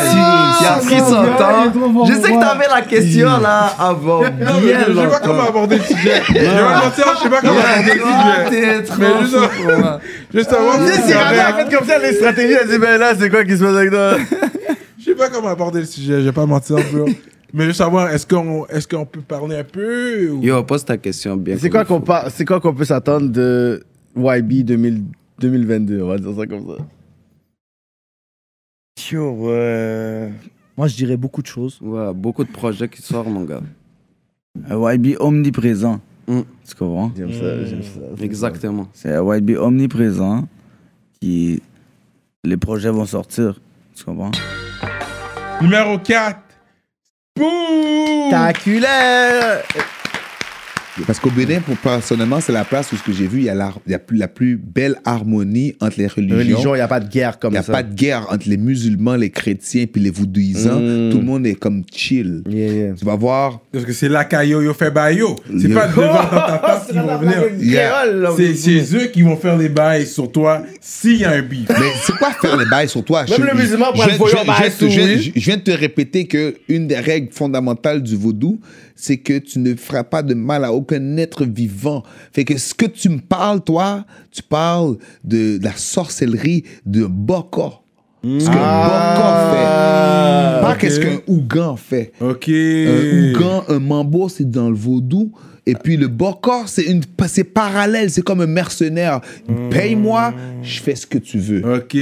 Il 0.60 0.66
a 0.66 0.72
pris 0.84 0.98
son 0.98 1.24
temps. 1.36 2.04
Je 2.06 2.12
sais 2.14 2.32
que 2.32 2.40
t'avais 2.40 2.68
la 2.68 2.82
question 2.82 3.38
là 3.40 3.72
avant 3.78 4.20
bien 4.20 4.78
je 4.88 4.94
sais 4.94 5.06
pas 5.08 5.20
comment 5.24 5.48
aborder 5.48 5.78
le 5.78 5.84
sujet. 5.84 6.22
Je 6.28 6.32
vais 6.34 6.62
mentir, 6.62 7.06
je 7.16 7.22
sais 7.22 7.28
pas 7.28 7.40
comment 7.40 7.60
aborder 7.60 7.94
le 7.94 8.84
sujet. 8.84 8.84
Mais 8.98 9.20
juste, 9.22 9.36
juste 10.34 10.50
savoir 10.50 10.78
Tu 10.78 10.86
si 10.86 10.92
sais, 10.92 11.02
c'est 11.02 11.08
Cyrano 11.08 11.38
a 11.38 11.52
correct. 11.52 11.70
fait 11.70 11.76
comme 11.76 11.86
ça 11.88 11.98
les 11.98 12.12
stratégies. 12.14 12.56
Elle 12.62 12.68
dit, 12.68 12.78
ben 12.78 12.98
là, 12.98 13.12
c'est 13.18 13.30
quoi 13.30 13.44
qui 13.44 13.56
se 13.56 13.64
passe 13.64 13.76
avec 13.76 13.90
toi? 13.90 14.12
Je 14.98 15.04
sais 15.10 15.14
pas 15.16 15.28
comment 15.28 15.48
aborder 15.48 15.80
le 15.80 15.86
sujet, 15.86 16.20
je 16.20 16.24
vais 16.24 16.32
pas 16.32 16.46
mentir, 16.46 16.76
bro. 16.90 17.04
Mais 17.56 17.66
juste 17.66 17.78
savoir, 17.78 18.10
est-ce 18.10 18.26
qu'on 18.26 18.66
est 18.66 18.90
qu'on 18.90 19.06
peut 19.06 19.20
parler 19.20 19.54
un 19.56 19.62
peu 19.62 20.28
ou... 20.30 20.42
Yo, 20.42 20.64
pose 20.64 20.84
ta 20.84 20.98
question 20.98 21.36
bien. 21.36 21.56
C'est 21.56 21.70
quoi 21.70 21.84
qu'on 21.84 22.00
par- 22.00 22.28
c'est 22.28 22.44
quoi 22.44 22.60
qu'on 22.60 22.74
peut 22.74 22.84
s'attendre 22.84 23.28
de 23.30 23.84
YB 24.16 24.64
2000 24.64 25.04
2022? 25.38 26.02
On 26.02 26.08
va 26.08 26.18
dire 26.18 26.34
ça 26.36 26.46
comme 26.48 26.66
ça. 26.66 26.82
Yo, 29.12 29.30
ouais. 29.46 30.32
Moi, 30.76 30.88
je 30.88 30.96
dirais 30.96 31.16
beaucoup 31.16 31.42
de 31.42 31.46
choses. 31.46 31.78
Ouais, 31.80 32.12
beaucoup 32.12 32.42
de 32.42 32.50
projets 32.50 32.88
qui 32.88 33.00
sortent, 33.00 33.28
mon 33.28 33.44
gars. 33.44 33.62
Un 34.68 34.92
YB 34.94 35.16
omniprésent. 35.20 36.00
Tu 36.26 36.74
comprends? 36.76 37.12
J'aime 37.16 37.32
ça, 37.32 37.64
j'aime 37.66 37.82
ça. 37.82 38.00
Exactement. 38.24 38.88
C'est 38.94 39.12
un 39.14 39.36
YB 39.36 39.50
omniprésent 39.58 40.48
qui. 41.20 41.62
Les 42.42 42.56
projets 42.56 42.90
vont 42.90 43.06
sortir. 43.06 43.60
Tu 43.94 44.02
comprends? 44.04 44.32
Numéro 45.62 45.98
4. 45.98 46.40
Boum! 47.36 48.30
Spectaculaire! 48.30 49.64
Parce 51.08 51.18
qu'au 51.18 51.30
Bénin, 51.30 51.60
pour, 51.60 51.76
personnellement, 51.76 52.40
c'est 52.40 52.52
la 52.52 52.64
place 52.64 52.92
où 52.92 52.96
ce 52.96 53.02
que 53.02 53.12
j'ai 53.12 53.26
vu, 53.26 53.38
il 53.38 53.44
y 53.46 53.48
a, 53.48 53.54
la, 53.54 53.72
il 53.84 53.90
y 53.90 53.94
a 53.96 53.98
plus- 53.98 54.16
la 54.16 54.28
plus 54.28 54.56
belle 54.56 54.94
harmonie 55.04 55.74
entre 55.80 55.98
les 55.98 56.06
religions. 56.06 56.36
Religion, 56.38 56.74
il 56.74 56.78
n'y 56.78 56.82
a 56.82 56.88
pas 56.88 57.00
de 57.00 57.08
guerre 57.08 57.38
comme 57.40 57.50
Il 57.52 57.54
n'y 57.54 57.58
a 57.58 57.62
ça. 57.64 57.72
pas 57.72 57.82
de 57.82 57.92
guerre 57.92 58.26
entre 58.30 58.48
les 58.48 58.56
musulmans, 58.56 59.16
les 59.16 59.30
chrétiens, 59.30 59.86
puis 59.92 60.00
les 60.00 60.10
voudouisants. 60.10 60.78
Mm. 60.80 61.10
Tout 61.10 61.18
le 61.18 61.24
monde 61.24 61.46
est 61.48 61.56
comme 61.56 61.82
chill. 61.92 62.42
Tu 62.48 63.04
vas 63.04 63.16
voir. 63.16 63.60
Parce 63.72 63.84
que 63.84 63.92
c'est 63.92 64.08
là 64.08 64.24
qu'Ayo 64.24 64.62
yo 64.62 64.72
fait 64.72 64.92
bayo. 64.92 65.34
C'est 65.60 65.68
pas 65.74 65.88
devant 65.88 66.12
dans 66.12 66.28
ta 66.28 66.62
face 66.64 66.86
qu'ils 66.90 67.00
vont 67.00 67.18
venir. 67.18 67.42
Yeah. 67.58 68.04
C'est 68.36 68.94
eux 68.96 69.06
qui 69.12 69.22
vont 69.22 69.36
faire 69.36 69.58
les 69.58 69.68
bails 69.68 70.06
sur 70.06 70.30
toi 70.30 70.62
s'il 70.80 71.16
y 71.16 71.24
a 71.24 71.32
un 71.32 71.42
beef. 71.42 71.68
Mais 71.70 71.86
c'est 72.04 72.16
quoi 72.16 72.30
faire 72.30 72.56
les 72.56 72.66
bails 72.66 72.88
sur 72.88 73.02
toi? 73.04 73.24
Même 73.28 73.48
le 73.52 73.54
musulman 73.60 73.92
prend 73.92 74.04
je- 74.04 74.10
le 74.10 74.16
voyant 74.16 74.38
je- 74.46 74.86
je- 74.86 74.90
je- 74.90 75.22
je- 75.22 75.30
je 75.34 75.44
viens 75.44 75.56
de 75.56 75.62
te 75.62 75.70
répéter 75.72 76.26
que 76.26 76.54
une 76.68 76.86
des 76.86 76.98
règles 77.00 77.32
fondamentales 77.32 78.00
du 78.02 78.14
vaudou, 78.16 78.60
c'est 79.04 79.18
que 79.18 79.36
tu 79.36 79.58
ne 79.58 79.74
feras 79.74 80.02
pas 80.02 80.22
de 80.22 80.32
mal 80.32 80.64
à 80.64 80.72
aucun 80.72 81.18
être 81.18 81.44
vivant. 81.44 82.02
Fait 82.32 82.46
que 82.46 82.56
ce 82.56 82.72
que 82.72 82.86
tu 82.86 83.10
me 83.10 83.18
parles, 83.18 83.60
toi, 83.60 84.06
tu 84.30 84.42
parles 84.42 84.96
de, 85.22 85.58
la 85.62 85.72
sorcellerie 85.76 86.64
de 86.86 87.04
Boko. 87.04 87.74
Ce 88.22 88.46
qu'un 88.46 88.54
Boko 88.86 89.28
fait. 89.52 90.62
Pas 90.62 90.76
qu'est-ce 90.80 91.00
qu'un 91.00 91.20
Ougan 91.26 91.76
fait. 91.76 92.12
Ok. 92.18 92.48
Un 92.48 93.32
Ougan, 93.34 93.64
un 93.68 93.78
mambo, 93.78 94.30
c'est 94.30 94.48
dans 94.50 94.70
le 94.70 94.76
vaudou. 94.76 95.32
Et 95.66 95.74
puis 95.74 95.96
le 95.96 96.08
corps, 96.08 96.68
c'est 96.68 96.82
une, 96.82 97.00
c'est 97.26 97.44
parallèle, 97.44 98.10
c'est 98.10 98.22
comme 98.22 98.42
un 98.42 98.46
mercenaire. 98.46 99.20
Paye-moi, 99.70 100.34
je 100.62 100.80
fais 100.80 100.94
ce 100.94 101.06
que 101.06 101.18
tu 101.18 101.38
veux. 101.38 101.60
Ok, 101.60 101.94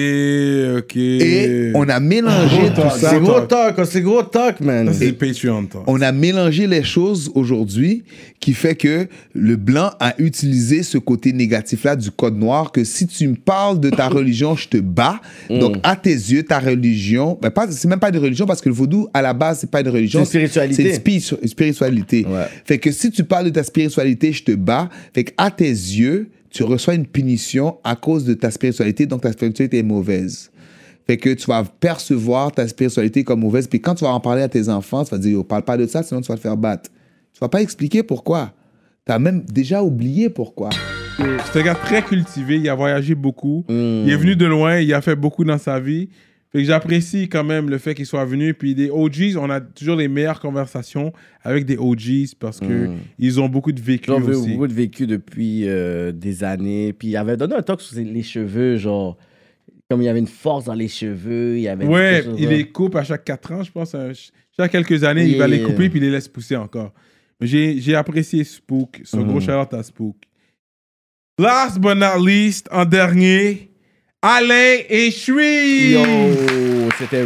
ok. 0.78 0.96
Et 0.96 1.70
on 1.74 1.88
a 1.88 2.00
mélangé 2.00 2.70
tout 2.74 2.80
ça. 2.98 3.10
C'est 3.10 3.20
gros 3.20 3.40
talk, 3.42 3.76
c'est 3.86 4.00
gros 4.00 4.22
talk, 4.22 4.60
man. 4.60 4.88
Ça, 4.88 4.94
c'est 4.94 5.12
Patreon, 5.12 5.66
toi. 5.66 5.84
On 5.86 6.00
a 6.00 6.10
mélangé 6.10 6.66
les 6.66 6.82
choses 6.82 7.30
aujourd'hui 7.34 8.02
qui 8.40 8.52
fait 8.54 8.74
que 8.74 9.06
le 9.34 9.54
blanc 9.54 9.90
a 10.00 10.14
utilisé 10.18 10.82
ce 10.82 10.98
côté 10.98 11.32
négatif-là 11.32 11.94
du 11.94 12.10
code 12.10 12.36
noir 12.36 12.72
que 12.72 12.82
si 12.82 13.06
tu 13.06 13.28
me 13.28 13.36
parles 13.36 13.78
de 13.78 13.90
ta 13.90 14.08
religion, 14.08 14.56
je 14.56 14.68
te 14.68 14.78
bats. 14.78 15.20
Mm. 15.48 15.58
Donc, 15.60 15.76
à 15.84 15.94
tes 15.94 16.10
yeux, 16.10 16.42
ta 16.42 16.58
religion, 16.58 17.38
ben 17.40 17.50
pas, 17.50 17.70
c'est 17.70 17.86
même 17.86 18.00
pas 18.00 18.08
une 18.08 18.18
religion 18.18 18.44
parce 18.46 18.60
que 18.60 18.68
le 18.68 18.74
vaudou, 18.74 19.06
à 19.14 19.22
la 19.22 19.32
base, 19.32 19.58
c'est 19.60 19.70
pas 19.70 19.80
une 19.82 19.88
religion. 19.88 20.24
C'est 20.24 20.40
une 20.40 20.48
spiritualité. 20.48 20.74
C'est 20.82 20.88
une 20.88 20.94
spiritu- 20.96 21.36
une 21.42 21.48
spiritualité. 21.48 22.26
Fait 22.64 22.78
que 22.78 22.90
si 22.90 23.10
tu 23.12 23.22
parles 23.22 23.46
de 23.46 23.51
ta 23.52 23.62
spiritualité, 23.62 24.32
je 24.32 24.44
te 24.44 24.52
bats. 24.52 24.88
Fait 25.14 25.24
que 25.24 25.32
à 25.36 25.50
tes 25.50 25.68
yeux, 25.68 26.30
tu 26.50 26.62
reçois 26.64 26.94
une 26.94 27.06
punition 27.06 27.78
à 27.84 27.96
cause 27.96 28.24
de 28.24 28.34
ta 28.34 28.50
spiritualité, 28.50 29.06
donc 29.06 29.22
ta 29.22 29.32
spiritualité 29.32 29.78
est 29.78 29.82
mauvaise. 29.82 30.50
Fait 31.06 31.16
que 31.16 31.30
tu 31.30 31.46
vas 31.46 31.64
percevoir 31.64 32.52
ta 32.52 32.68
spiritualité 32.68 33.24
comme 33.24 33.40
mauvaise. 33.40 33.66
Puis 33.66 33.80
quand 33.80 33.94
tu 33.94 34.04
vas 34.04 34.12
en 34.12 34.20
parler 34.20 34.42
à 34.42 34.48
tes 34.48 34.68
enfants, 34.68 35.04
tu 35.04 35.10
vas 35.10 35.18
dire, 35.18 35.40
oh, 35.40 35.44
parle 35.44 35.64
pas 35.64 35.76
de 35.76 35.86
ça, 35.86 36.02
sinon 36.02 36.20
tu 36.20 36.28
vas 36.28 36.36
te 36.36 36.40
faire 36.40 36.56
battre. 36.56 36.90
Tu 37.32 37.40
vas 37.40 37.48
pas 37.48 37.62
expliquer 37.62 38.02
pourquoi. 38.02 38.52
Tu 39.06 39.12
as 39.12 39.18
même 39.18 39.42
déjà 39.42 39.82
oublié 39.82 40.28
pourquoi. 40.30 40.70
C'est 41.16 41.60
un 41.60 41.62
gars 41.62 41.74
très 41.74 42.02
cultivé, 42.02 42.56
il 42.56 42.68
a 42.68 42.74
voyagé 42.74 43.14
beaucoup. 43.14 43.64
Hmm. 43.68 44.04
Il 44.04 44.10
est 44.10 44.16
venu 44.16 44.36
de 44.36 44.46
loin, 44.46 44.78
il 44.78 44.92
a 44.94 45.00
fait 45.00 45.16
beaucoup 45.16 45.44
dans 45.44 45.58
sa 45.58 45.80
vie. 45.80 46.08
Fait 46.52 46.58
que 46.58 46.64
j'apprécie 46.64 47.28
quand 47.30 47.44
même 47.44 47.70
le 47.70 47.78
fait 47.78 47.94
qu'il 47.94 48.04
soit 48.04 48.26
venu. 48.26 48.52
Puis 48.52 48.74
des 48.74 48.90
OGs, 48.90 49.36
on 49.38 49.48
a 49.48 49.60
toujours 49.60 49.96
les 49.96 50.08
meilleures 50.08 50.38
conversations 50.40 51.12
avec 51.42 51.64
des 51.64 51.78
OGs 51.78 52.34
parce 52.38 52.60
que 52.60 52.88
Mm. 52.88 52.96
ils 53.18 53.40
ont 53.40 53.48
beaucoup 53.48 53.72
de 53.72 53.80
vécu 53.80 54.10
veux 54.10 54.36
aussi. 54.36 54.50
beaucoup 54.52 54.66
de 54.66 54.74
vécu 54.74 55.06
depuis 55.06 55.66
euh, 55.66 56.12
des 56.12 56.44
années. 56.44 56.92
Puis 56.92 57.08
il 57.08 57.16
avait 57.16 57.36
donné 57.38 57.54
un 57.54 57.62
talk 57.62 57.80
sur 57.80 57.98
les 57.98 58.22
cheveux, 58.22 58.76
genre. 58.76 59.16
Comme 59.90 60.02
il 60.02 60.06
y 60.06 60.08
avait 60.08 60.18
une 60.20 60.26
force 60.26 60.66
dans 60.66 60.74
les 60.74 60.88
cheveux. 60.88 61.56
Il 61.56 61.62
y 61.62 61.68
avait 61.68 61.86
Ouais, 61.86 62.24
il 62.38 62.48
les 62.48 62.68
coupe 62.68 62.96
à 62.96 63.04
chaque 63.04 63.24
4 63.24 63.52
ans, 63.52 63.62
je 63.62 63.70
pense. 63.72 63.94
Chaque 64.56 64.70
quelques 64.72 65.04
années, 65.04 65.24
il 65.26 65.36
va 65.38 65.46
les 65.48 65.62
couper 65.62 65.88
puis 65.90 65.98
il 66.00 66.02
les 66.04 66.10
laisse 66.10 66.28
pousser 66.28 66.56
encore. 66.56 66.92
J'ai 67.40 67.94
apprécié 67.94 68.44
Spook. 68.44 69.00
Son 69.04 69.20
Mhm. 69.22 69.26
gros 69.28 69.40
shout 69.40 69.50
à 69.74 69.82
Spook. 69.82 70.16
Last 71.38 71.78
but 71.80 71.94
not 71.96 72.18
least, 72.24 72.68
en 72.70 72.84
dernier, 72.84 73.70
Alain 74.24 74.78
et 74.88 75.10
Chui. 75.10 75.94
Yo, 75.94 76.00
c'était. 76.96 77.24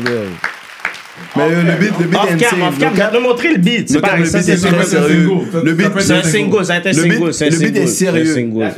Mais 1.36 1.48
le, 1.50 1.56
le 1.56 1.72
beat, 1.78 1.92
le 2.00 2.06
beat 2.06 2.18
Off 2.18 2.32
est 2.32 2.36
cam, 2.36 2.48
insane. 2.48 2.62
off 2.68 2.78
cam, 2.78 2.92
Le 2.92 2.96
cap- 2.98 3.10
je 3.12 3.16
vais 3.16 3.22
te 3.22 3.28
montrer 3.28 3.48
le 3.52 3.58
beat. 3.58 3.88
C'est 3.90 4.00
pas 4.00 4.16
le 4.16 4.24
ça, 4.24 4.38
beat 4.38 4.46
c'est 4.46 4.52
est 4.52 4.56
ça, 4.56 4.68
très 4.68 4.84
sérieux. 4.84 5.28
un 5.54 5.62
Le 5.64 5.72
beat, 5.74 5.86
C'est 5.98 6.12
un 6.14 6.22
single, 6.22 6.64
ça 6.64 6.74
a 6.74 6.78
été 6.78 6.88
un 6.88 6.92
le 6.92 7.02
beat- 7.02 7.12
single, 7.12 7.34
c'est 7.34 7.46
un 7.46 7.50
Le 7.50 7.56
beat 7.58 7.76
est 7.76 7.86
single, 7.86 7.88
sérieux. 7.88 8.24
c'est 8.24 8.30
un 8.30 8.34
single. 8.34 8.72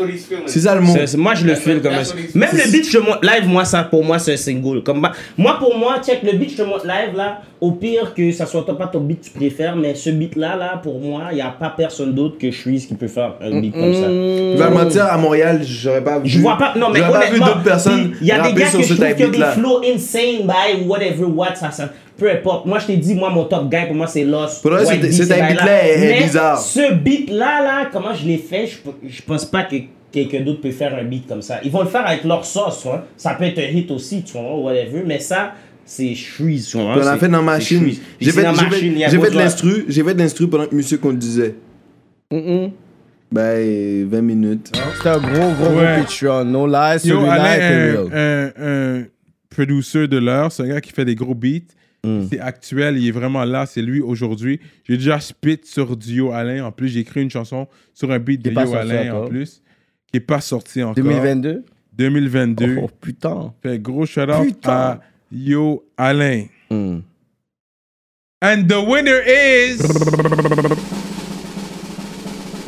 C'est 0.47 0.60
ça 0.60 0.74
le 0.74 0.81
mot. 0.81 0.94
Moi, 1.19 1.35
je 1.35 1.44
le 1.47 1.55
file 1.55 1.81
comme 1.81 1.93
un. 1.93 2.02
Même 2.39 2.48
le 2.52 2.70
beat, 2.73 2.86
je 2.90 2.98
te 2.98 3.02
montre 3.05 3.20
live, 3.23 3.47
moi, 3.48 3.65
ça, 3.65 3.85
pour 3.85 4.05
moi, 4.05 4.19
c'est 4.19 4.32
un 4.35 4.36
single. 4.36 4.82
Comme, 4.82 5.01
ma- 5.01 5.12
moi, 5.36 5.56
pour 5.59 5.77
moi, 5.78 6.01
check 6.05 6.20
le 6.24 6.36
beat, 6.36 6.51
je 6.52 6.56
te 6.56 6.62
montre 6.62 6.86
live, 6.86 7.16
là. 7.16 7.40
Au 7.60 7.73
pire, 7.73 8.15
que 8.15 8.31
ça 8.31 8.47
soit 8.47 8.65
pas 8.65 8.86
ton 8.86 9.01
beat 9.01 9.20
que 9.20 9.24
tu 9.27 9.31
préfères, 9.32 9.74
mais 9.74 9.94
ce 9.97 10.10
beat-là, 10.10 10.55
là, 10.56 10.81
pour 10.81 11.01
moi, 11.01 11.23
il 11.32 11.36
n'y 11.36 11.40
a 11.40 11.48
pas 11.48 11.74
personne 11.77 12.15
d'autre 12.15 12.39
que 12.39 12.52
Shreeze 12.52 12.86
qui 12.86 12.94
peut 12.94 13.09
faire 13.09 13.35
un 13.40 13.60
beat 13.60 13.73
comme 13.74 13.94
ça. 13.94 14.06
Tu 14.09 14.56
vas 14.56 14.70
mentir, 14.70 15.05
à 15.06 15.19
Montréal, 15.19 15.60
j'aurais 15.65 16.05
pas 16.05 16.19
vu. 16.20 16.28
Je 16.28 16.39
vois 16.40 16.56
pas, 16.56 16.74
non 16.78 16.90
mais 16.93 17.01
honnêtement, 17.02 17.47
d'autres 17.47 17.62
personnes 17.65 18.12
il 18.20 18.27
y 18.28 18.31
a 18.31 18.40
des 18.48 18.52
gars 18.52 18.66
sur 18.69 18.78
que 18.78 18.85
ce 18.86 18.94
je 18.94 19.01
trouve 19.01 19.15
qui 19.16 19.24
ont 19.24 19.28
des 19.31 19.44
flows 19.60 19.81
insane, 19.93 20.47
by 20.47 20.85
whatever 20.86 21.24
what, 21.24 21.56
ça, 21.56 21.73
ça, 21.73 21.90
peu 22.19 22.31
importe. 22.31 22.66
Moi 22.66 22.78
je 22.81 22.86
t'ai 22.86 22.97
dit, 22.97 23.15
moi 23.15 23.31
mon 23.31 23.45
top 23.45 23.70
guy 23.70 23.86
pour 23.86 23.95
moi 23.97 24.07
c'est 24.07 24.24
Lost. 24.24 24.61
Pour 24.62 24.70
le 24.73 24.77
reste, 24.78 24.90
White 24.90 25.12
ce- 25.12 25.23
beat-là 25.23 25.89
est- 25.89 26.23
bizarre. 26.24 26.59
Ce 26.61 26.93
beat 26.93 27.31
là, 27.31 27.62
là, 27.62 27.89
comment 27.93 28.12
je 28.12 28.27
l'ai 28.27 28.39
fait, 28.39 28.66
je, 28.66 28.77
je 29.09 29.23
pense 29.23 29.45
pas 29.45 29.62
que 29.65 29.77
quelqu'un 30.12 30.40
d'autre 30.40 30.61
peut 30.61 30.70
faire 30.73 30.95
un 30.95 31.05
beat 31.05 31.27
comme 31.28 31.43
ça. 31.43 31.61
Ils 31.65 31.70
vont 31.70 31.82
le 31.82 31.89
faire 31.89 32.07
avec 32.07 32.24
leur 32.24 32.45
sauce, 32.45 32.82
vois. 32.85 33.07
Ça 33.16 33.35
peut 33.35 33.45
être 33.45 33.59
un 33.59 33.69
hit 33.77 33.90
aussi, 33.90 34.23
tu 34.23 34.32
vois, 34.32 34.57
whatever, 34.59 35.03
mais 35.07 35.19
ça, 35.20 35.53
c'est 35.85 36.15
Shreeze, 36.15 36.69
tu 36.69 36.77
vois. 36.78 36.86
On 36.97 36.99
a 36.99 37.12
c'est- 37.15 37.19
fait 37.20 37.28
dans 37.28 37.39
c'est 37.39 37.45
machine. 37.45 37.85
J'ai 38.20 38.31
C'est 38.31 38.32
fait, 38.32 38.40
de 39.31 39.36
l'instru, 39.36 39.85
j'ai 39.89 40.03
fait 40.05 40.15
de 40.15 40.19
l'instru 40.19 40.49
pendant 40.49 40.66
que 40.66 40.74
monsieur 40.74 40.99
qu'on 40.99 41.11
le 41.11 41.16
disait. 41.16 41.55
Ben, 43.31 44.09
20 44.09 44.23
minutes. 44.23 44.73
C'était 44.97 45.09
un 45.11 45.19
gros, 45.19 45.53
gros, 45.53 45.77
Ouais. 45.78 45.97
gros 45.97 46.03
Patreon. 46.05 46.45
No 46.47 46.66
lie, 46.66 46.95
Yo, 47.05 47.20
celui-là 47.20 47.57
était 47.57 47.93
real. 47.93 48.07
un, 48.12 48.51
un, 48.57 48.99
un 49.01 49.05
producer 49.51 50.09
de 50.09 50.16
l'heure. 50.16 50.51
C'est 50.51 50.62
un 50.62 50.69
gars 50.69 50.81
qui 50.81 50.93
fait 50.93 51.05
des 51.05 51.15
gros 51.15 51.35
beats. 51.35 51.74
Mm. 52.04 52.26
C'est 52.30 52.40
actuel, 52.40 52.98
il 52.98 53.08
est 53.08 53.12
vraiment 53.12 53.44
là. 53.44 53.66
C'est 53.66 53.82
lui 53.82 54.00
aujourd'hui. 54.00 54.60
J'ai 54.84 54.96
déjà 54.96 55.20
spit 55.20 55.60
sur 55.64 55.96
Dio 55.96 56.32
Alain. 56.32 56.64
En 56.64 56.72
plus, 56.72 56.88
j'ai 56.88 57.00
écrit 57.00 57.22
une 57.22 57.30
chanson 57.30 57.66
sur 57.92 58.10
un 58.10 58.18
beat 58.18 58.42
de 58.42 58.52
sorti 58.52 58.74
Alain 58.76 59.14
en 59.14 59.26
plus. 59.28 59.62
Qui 60.06 60.16
n'est 60.16 60.20
pas 60.20 60.40
sorti 60.40 60.82
encore. 60.82 60.94
2022? 60.94 61.64
2022. 61.92 62.78
Oh, 62.82 62.90
putain. 63.00 63.52
Fait 63.62 63.78
gros 63.78 64.06
shout 64.06 64.30
out 64.30 64.46
Putain. 64.46 64.72
à 64.72 65.00
Yo 65.32 65.84
Alain. 65.96 66.44
Mm. 66.70 67.00
And 68.40 68.68
the 68.68 68.78
winner 68.86 69.20
is. 69.26 69.82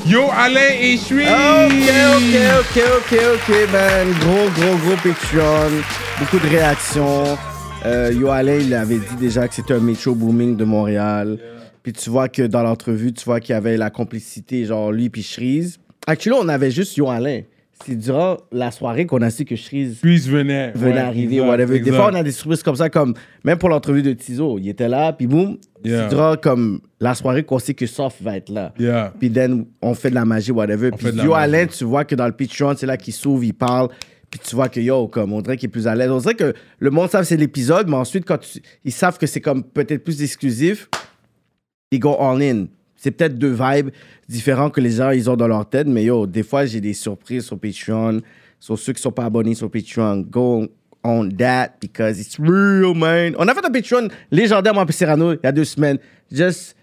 Yo 0.07 0.23
Alain 0.33 0.75
et 0.81 0.97
Chui. 0.97 1.23
Ok, 1.23 1.87
ok, 2.17 2.35
ok, 2.59 2.83
ok, 2.97 3.19
ok, 3.35 3.69
ben, 3.71 4.09
gros, 4.19 4.51
gros, 4.51 4.77
gros 4.79 4.97
Patreon. 4.97 5.71
Beaucoup 6.19 6.39
de 6.39 6.49
réactions. 6.51 7.39
Euh, 7.87 8.13
Yo 8.13 8.29
Alain, 8.29 8.59
il 8.59 8.75
avait 8.75 8.99
dit 8.99 9.17
déjà 9.19 9.49
que 9.49 9.55
c'était 9.55 9.75
un 9.75 9.81
métro 9.81 10.15
booming 10.15 10.57
de 10.57 10.65
Montréal. 10.65 11.39
Puis 11.83 11.93
tu 11.95 12.11
vois 12.11 12.29
que 12.29 12.43
dans 12.43 12.63
l'entrevue, 12.63 13.13
tu 13.13 13.25
vois 13.25 13.41
qu'il 13.41 13.55
y 13.55 13.57
avait 13.57 13.77
la 13.79 13.89
complicité, 13.91 14.65
genre 14.67 14.93
lui 14.93 15.09
puis 15.09 15.23
Shreeze. 15.23 15.79
Actuellement, 16.07 16.41
on 16.43 16.49
avait 16.49 16.71
juste 16.71 16.97
Yo 16.97 17.09
Alain. 17.09 17.43
C'est 17.87 17.97
durant 17.97 18.37
la 18.53 18.71
soirée 18.71 19.07
qu'on 19.07 19.23
a 19.23 19.31
su 19.31 19.47
que 19.47 19.57
Shreeze 19.57 19.97
venait. 20.03 20.73
venait 20.75 20.93
ouais, 20.93 20.99
arriver. 20.99 21.37
exact, 21.37 21.49
whatever. 21.49 21.81
Des 21.81 21.91
fois, 21.93 22.11
on 22.13 22.15
a 22.15 22.23
des 22.23 22.33
surprises 22.33 22.63
comme 22.63 22.77
ça, 22.77 22.91
comme 22.91 23.15
même 23.43 23.57
pour 23.57 23.71
l'entrevue 23.71 24.03
de 24.03 24.13
Tizo. 24.13 24.59
Il 24.59 24.69
était 24.69 24.89
là, 24.89 25.13
puis 25.15 25.27
boum, 25.27 25.57
Yeah. 25.83 26.03
c'est 26.03 26.15
durant 26.15 26.37
comme 26.37 26.81
la 27.01 27.15
soirée 27.15 27.43
qu'on 27.43 27.59
sait 27.59 27.73
que 27.73 27.87
Soft 27.87 28.21
va 28.21 28.37
être 28.37 28.51
là. 28.51 28.75
Yeah. 28.79 29.15
Puis 29.19 29.31
then, 29.33 29.65
on 29.81 29.95
fait 29.95 30.11
de 30.11 30.15
la 30.15 30.27
magie, 30.27 30.53
whatever. 30.53 30.91
Puis 30.91 31.07
Yo. 31.09 31.33
Alain, 31.33 31.65
tu 31.69 31.85
vois 31.85 32.05
que 32.05 32.15
dans 32.15 32.27
le 32.27 32.33
Patreon, 32.33 32.75
c'est 32.77 32.85
là 32.85 32.99
qu'il 32.99 33.15
s'ouvre, 33.15 33.43
il 33.45 33.55
parle. 33.55 33.89
Puis 34.31 34.39
tu 34.39 34.55
vois 34.55 34.69
que 34.69 34.79
yo, 34.81 35.09
comme 35.09 35.33
on 35.33 35.41
dirait 35.43 35.57
qu'il 35.57 35.67
est 35.69 35.73
plus 35.73 35.87
à 35.89 35.95
l'aise. 35.95 36.11
On 36.11 36.19
dirait 36.19 36.35
que 36.37 36.55
le 36.79 36.91
monde 36.91 37.11
savent 37.11 37.25
c'est 37.25 37.37
l'épisode, 37.37 37.89
mais 37.89 37.97
ensuite, 37.97 38.25
quand 38.25 38.39
tu- 38.39 38.61
ils 38.85 38.93
savent 38.93 39.19
que 39.19 39.27
c'est 39.27 39.41
comme 39.41 39.65
peut-être 39.65 40.05
plus 40.05 40.23
exclusif, 40.23 40.89
ils 41.91 41.99
go 41.99 42.15
all 42.19 42.41
in. 42.43 42.67
C'est 42.97 43.11
peut-être 43.11 43.39
deux 43.39 43.53
vibes 43.59 43.91
différents 44.29 44.71
que 44.71 44.81
les 44.81 44.91
gens 44.93 45.11
ils 45.11 45.29
ont 45.31 45.37
dans 45.37 45.49
leur 45.49 45.69
tête, 45.69 45.87
mais 45.89 46.05
yo, 46.05 46.27
des 46.27 46.43
fois, 46.43 46.67
j'ai 46.67 46.81
des 46.81 46.93
surprises 46.95 47.47
sur 47.47 47.59
Patreon. 47.59 48.21
Sur 48.61 48.79
ceux 48.79 48.93
qui 48.93 49.01
sont 49.01 49.11
pas 49.11 49.25
abonnés 49.25 49.55
sur 49.55 49.71
Patreon, 49.71 50.19
go 50.31 50.67
on 51.03 51.29
that 51.31 51.71
because 51.81 52.21
it's 52.21 52.37
real, 52.39 52.95
man. 52.95 53.35
On 53.39 53.49
a 53.49 53.55
fait 53.55 53.65
un 53.65 53.71
Patreon 53.71 54.09
légendaire, 54.31 54.75
moi, 54.75 54.85
Serrano, 54.91 55.33
il 55.33 55.41
y 55.43 55.47
a 55.47 55.51
deux 55.53 55.65
semaines. 55.65 55.99
Just 56.31 56.77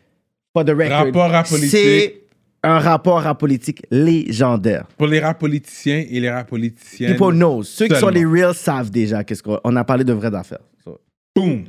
for 0.54 0.66
the 0.66 0.72
record. 0.72 1.06
Rapport 1.06 1.34
à 1.36 1.44
politique. 1.44 1.70
C'est 1.70 2.22
un 2.64 2.80
rapport 2.80 3.26
à 3.26 3.38
politique 3.38 3.84
légendaire. 3.92 4.86
Pour 4.98 5.08
les 5.08 5.20
rap 5.20 5.40
politiciens 5.40 6.04
et 6.10 6.20
les 6.20 6.30
rap 6.30 6.50
politiciennes. 6.50 7.14
People 7.14 7.34
know. 7.36 7.64
Ceux 7.64 7.88
qui 7.88 7.96
sont 7.96 8.10
les 8.10 8.26
reals 8.26 8.56
savent 8.56 8.90
déjà 8.90 9.24
qu'est-ce 9.24 9.44
qu'on 9.44 9.60
on 9.64 9.76
a 9.76 9.84
parlé 9.84 10.04
de 10.04 10.14
vraies 10.14 10.34
affaires. 10.36 10.60
So. 10.84 11.00
Boom. 11.36 11.66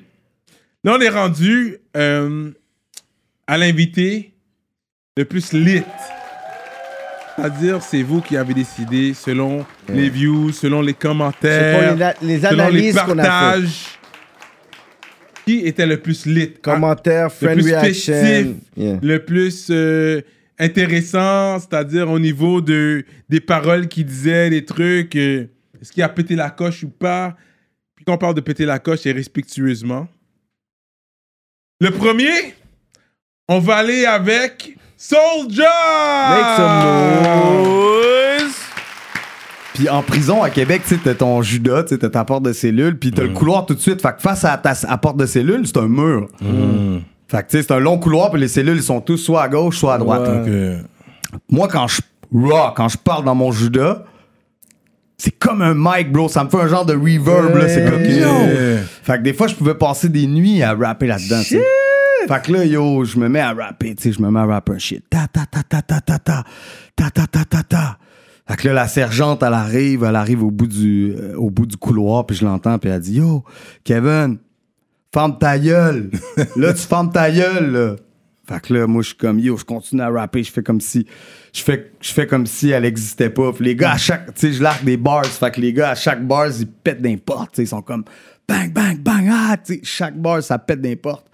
Là, 0.84 0.94
on 0.96 1.00
est 1.00 1.08
rendu 1.08 1.76
euh, 1.96 2.50
à 3.46 3.58
l'invité 3.58 4.32
le 5.16 5.24
plus 5.24 5.52
lit. 5.52 5.82
C'est-à-dire, 7.36 7.82
c'est 7.82 8.02
vous 8.02 8.20
qui 8.20 8.36
avez 8.36 8.54
décidé 8.54 9.14
selon 9.14 9.64
les 9.88 10.08
views, 10.10 10.50
selon 10.52 10.80
les 10.82 10.94
commentaires, 10.94 11.94
Selon 11.96 11.96
les- 12.22 12.26
les 12.34 12.40
selon 12.40 12.50
les 12.50 12.60
analyses 12.60 12.98
a 12.98 13.04
partages. 13.04 13.86
Qui 15.46 15.60
était 15.66 15.86
le 15.86 15.98
plus 16.00 16.26
lit? 16.26 16.52
Commentaires, 16.60 17.24
le 17.26 17.30
friend 17.30 17.60
plus 17.60 17.72
reaction. 17.74 18.56
Yeah. 18.76 18.98
le 19.00 19.18
plus 19.24 19.68
euh, 19.70 20.20
intéressant, 20.58 21.58
c'est-à-dire 21.60 22.10
au 22.10 22.18
niveau 22.18 22.60
de, 22.60 23.04
des 23.28 23.40
paroles 23.40 23.88
qu'il 23.88 24.04
disait, 24.06 24.50
des 24.50 24.64
trucs. 24.64 25.14
euh, 25.16 25.46
Est-ce 25.80 25.92
qu'il 25.92 26.02
a 26.02 26.08
pété 26.08 26.34
la 26.34 26.50
coche 26.50 26.82
ou 26.82 26.88
pas? 26.90 27.36
Puis 27.94 28.04
quand 28.04 28.14
on 28.14 28.18
parle 28.18 28.34
de 28.34 28.40
péter 28.40 28.64
la 28.64 28.78
coche, 28.78 29.00
c'est 29.02 29.12
respectueusement. 29.12 30.08
Le 31.80 31.90
premier, 31.90 32.54
on 33.48 33.60
va 33.60 33.76
aller 33.76 34.04
avec 34.04 34.76
Soulja! 34.96 35.70
Make 36.30 36.56
some 36.56 36.82
noise! 37.22 38.54
Puis 39.74 39.88
en 39.88 40.02
prison 40.02 40.42
à 40.42 40.50
Québec, 40.50 40.82
tu 40.82 40.96
sais, 40.96 41.00
t'as 41.02 41.14
ton 41.14 41.40
Judas, 41.40 41.84
tu 41.84 41.96
t'as 41.96 42.08
ta 42.08 42.24
porte 42.24 42.42
de 42.42 42.52
cellule, 42.52 42.98
puis 42.98 43.12
t'as 43.12 43.22
le 43.22 43.28
couloir 43.28 43.64
tout 43.64 43.74
de 43.74 43.80
suite. 43.80 44.02
Fait 44.02 44.12
que 44.16 44.20
face 44.20 44.44
à 44.44 44.58
ta 44.58 44.74
à 44.88 44.98
porte 44.98 45.16
de 45.18 45.26
cellule, 45.26 45.64
c'est 45.66 45.76
un 45.76 45.86
mur. 45.86 46.28
Fait 47.28 47.42
que 47.42 47.50
tu 47.50 47.56
sais, 47.58 47.62
c'est 47.62 47.72
un 47.72 47.78
long 47.78 47.98
couloir, 47.98 48.30
puis 48.30 48.40
les 48.40 48.48
cellules 48.48 48.82
sont 48.82 49.00
tous 49.00 49.18
soit 49.18 49.42
à 49.42 49.48
gauche, 49.48 49.78
soit 49.78 49.94
à 49.94 49.98
droite. 49.98 50.28
Ouais. 50.46 50.78
Moi, 51.50 51.68
quand 51.68 51.86
je 51.86 52.00
raw, 52.34 52.72
quand 52.74 52.88
je 52.88 52.96
parle 52.96 53.24
dans 53.24 53.34
mon 53.34 53.52
Judas, 53.52 54.04
c'est 55.18 55.32
comme 55.38 55.60
un 55.62 55.74
mic, 55.74 56.10
bro. 56.12 56.28
Ça 56.28 56.44
me 56.44 56.48
fait 56.48 56.60
un 56.60 56.68
genre 56.68 56.86
de 56.86 56.94
reverb, 56.94 57.54
là. 57.56 57.68
C'est 57.68 57.84
comme 57.84 57.98
Yeah. 58.02 58.78
Fait 59.02 59.18
que 59.18 59.22
des 59.22 59.34
fois, 59.34 59.46
je 59.48 59.54
pouvais 59.54 59.74
passer 59.74 60.08
des 60.08 60.26
nuits 60.26 60.62
à 60.62 60.74
rapper 60.74 61.06
là-dedans. 61.06 61.42
Fait 61.42 62.42
que 62.42 62.52
là, 62.52 62.64
yo, 62.64 63.04
je 63.04 63.18
me 63.18 63.28
mets 63.28 63.40
à 63.40 63.52
rapper, 63.52 63.94
tu 63.94 64.04
sais, 64.04 64.12
je 64.12 64.22
me 64.22 64.30
mets 64.30 64.40
à 64.40 64.46
rapper 64.46 64.72
un 64.72 64.78
shit. 64.78 65.04
Ta 65.10 65.26
ta 65.30 65.44
ta 65.46 65.62
ta 65.62 65.82
ta 65.82 66.00
ta 66.00 66.18
ta 66.18 66.44
ta 66.96 67.10
ta 67.10 67.10
ta 67.10 67.26
ta 67.26 67.44
ta 67.44 67.62
ta. 67.62 67.98
Fait 68.48 68.56
que 68.56 68.68
là, 68.68 68.74
la 68.74 68.88
sergente, 68.88 69.42
elle 69.42 69.52
arrive, 69.52 70.04
elle 70.04 70.16
arrive 70.16 70.42
au 70.42 70.50
bout 70.50 70.66
du, 70.66 71.14
euh, 71.14 71.34
au 71.36 71.50
bout 71.50 71.66
du 71.66 71.76
couloir, 71.76 72.24
puis 72.26 72.34
je 72.36 72.44
l'entends, 72.46 72.78
puis 72.78 72.88
elle 72.90 73.00
dit 73.00 73.18
Yo, 73.18 73.44
Kevin, 73.84 74.38
ferme 75.12 75.38
ta 75.38 75.58
gueule. 75.58 76.10
là, 76.56 76.72
tu 76.72 76.80
fermes 76.80 77.12
ta 77.12 77.30
gueule, 77.30 77.72
là. 77.72 77.96
Fait 78.48 78.60
que 78.60 78.72
là, 78.72 78.86
moi, 78.86 79.02
je 79.02 79.08
suis 79.08 79.16
comme 79.16 79.38
Yo, 79.38 79.58
je 79.58 79.64
continue 79.64 80.00
à 80.00 80.08
rapper, 80.08 80.42
je 80.42 80.50
fais 80.50 80.62
comme 80.62 80.80
si. 80.80 81.06
Je 81.52 81.62
fais, 81.62 81.92
je 82.00 82.12
fais 82.12 82.26
comme 82.26 82.46
si 82.46 82.70
elle 82.70 82.84
existait 82.84 83.28
pas. 83.30 83.52
Puis 83.52 83.64
les 83.64 83.76
gars, 83.76 83.92
à 83.92 83.96
chaque. 83.98 84.34
Tu 84.34 84.40
sais, 84.40 84.52
je 84.54 84.62
largue 84.62 84.84
des 84.84 84.96
bars. 84.96 85.26
Fait 85.26 85.50
que 85.50 85.60
les 85.60 85.72
gars, 85.72 85.90
à 85.90 85.94
chaque 85.94 86.26
bars, 86.26 86.48
ils 86.58 86.66
pètent 86.66 87.02
des 87.02 87.18
portes. 87.18 87.50
tu 87.52 87.56
sais, 87.56 87.62
Ils 87.64 87.68
sont 87.68 87.82
comme 87.82 88.04
bang, 88.48 88.72
bang, 88.72 88.98
bang, 88.98 89.28
ah, 89.30 89.56
tu 89.58 89.74
sais, 89.74 89.80
chaque 89.82 90.16
bar, 90.18 90.42
ça 90.42 90.58
pète 90.58 90.80
des 90.80 90.96
portes. 90.96 91.26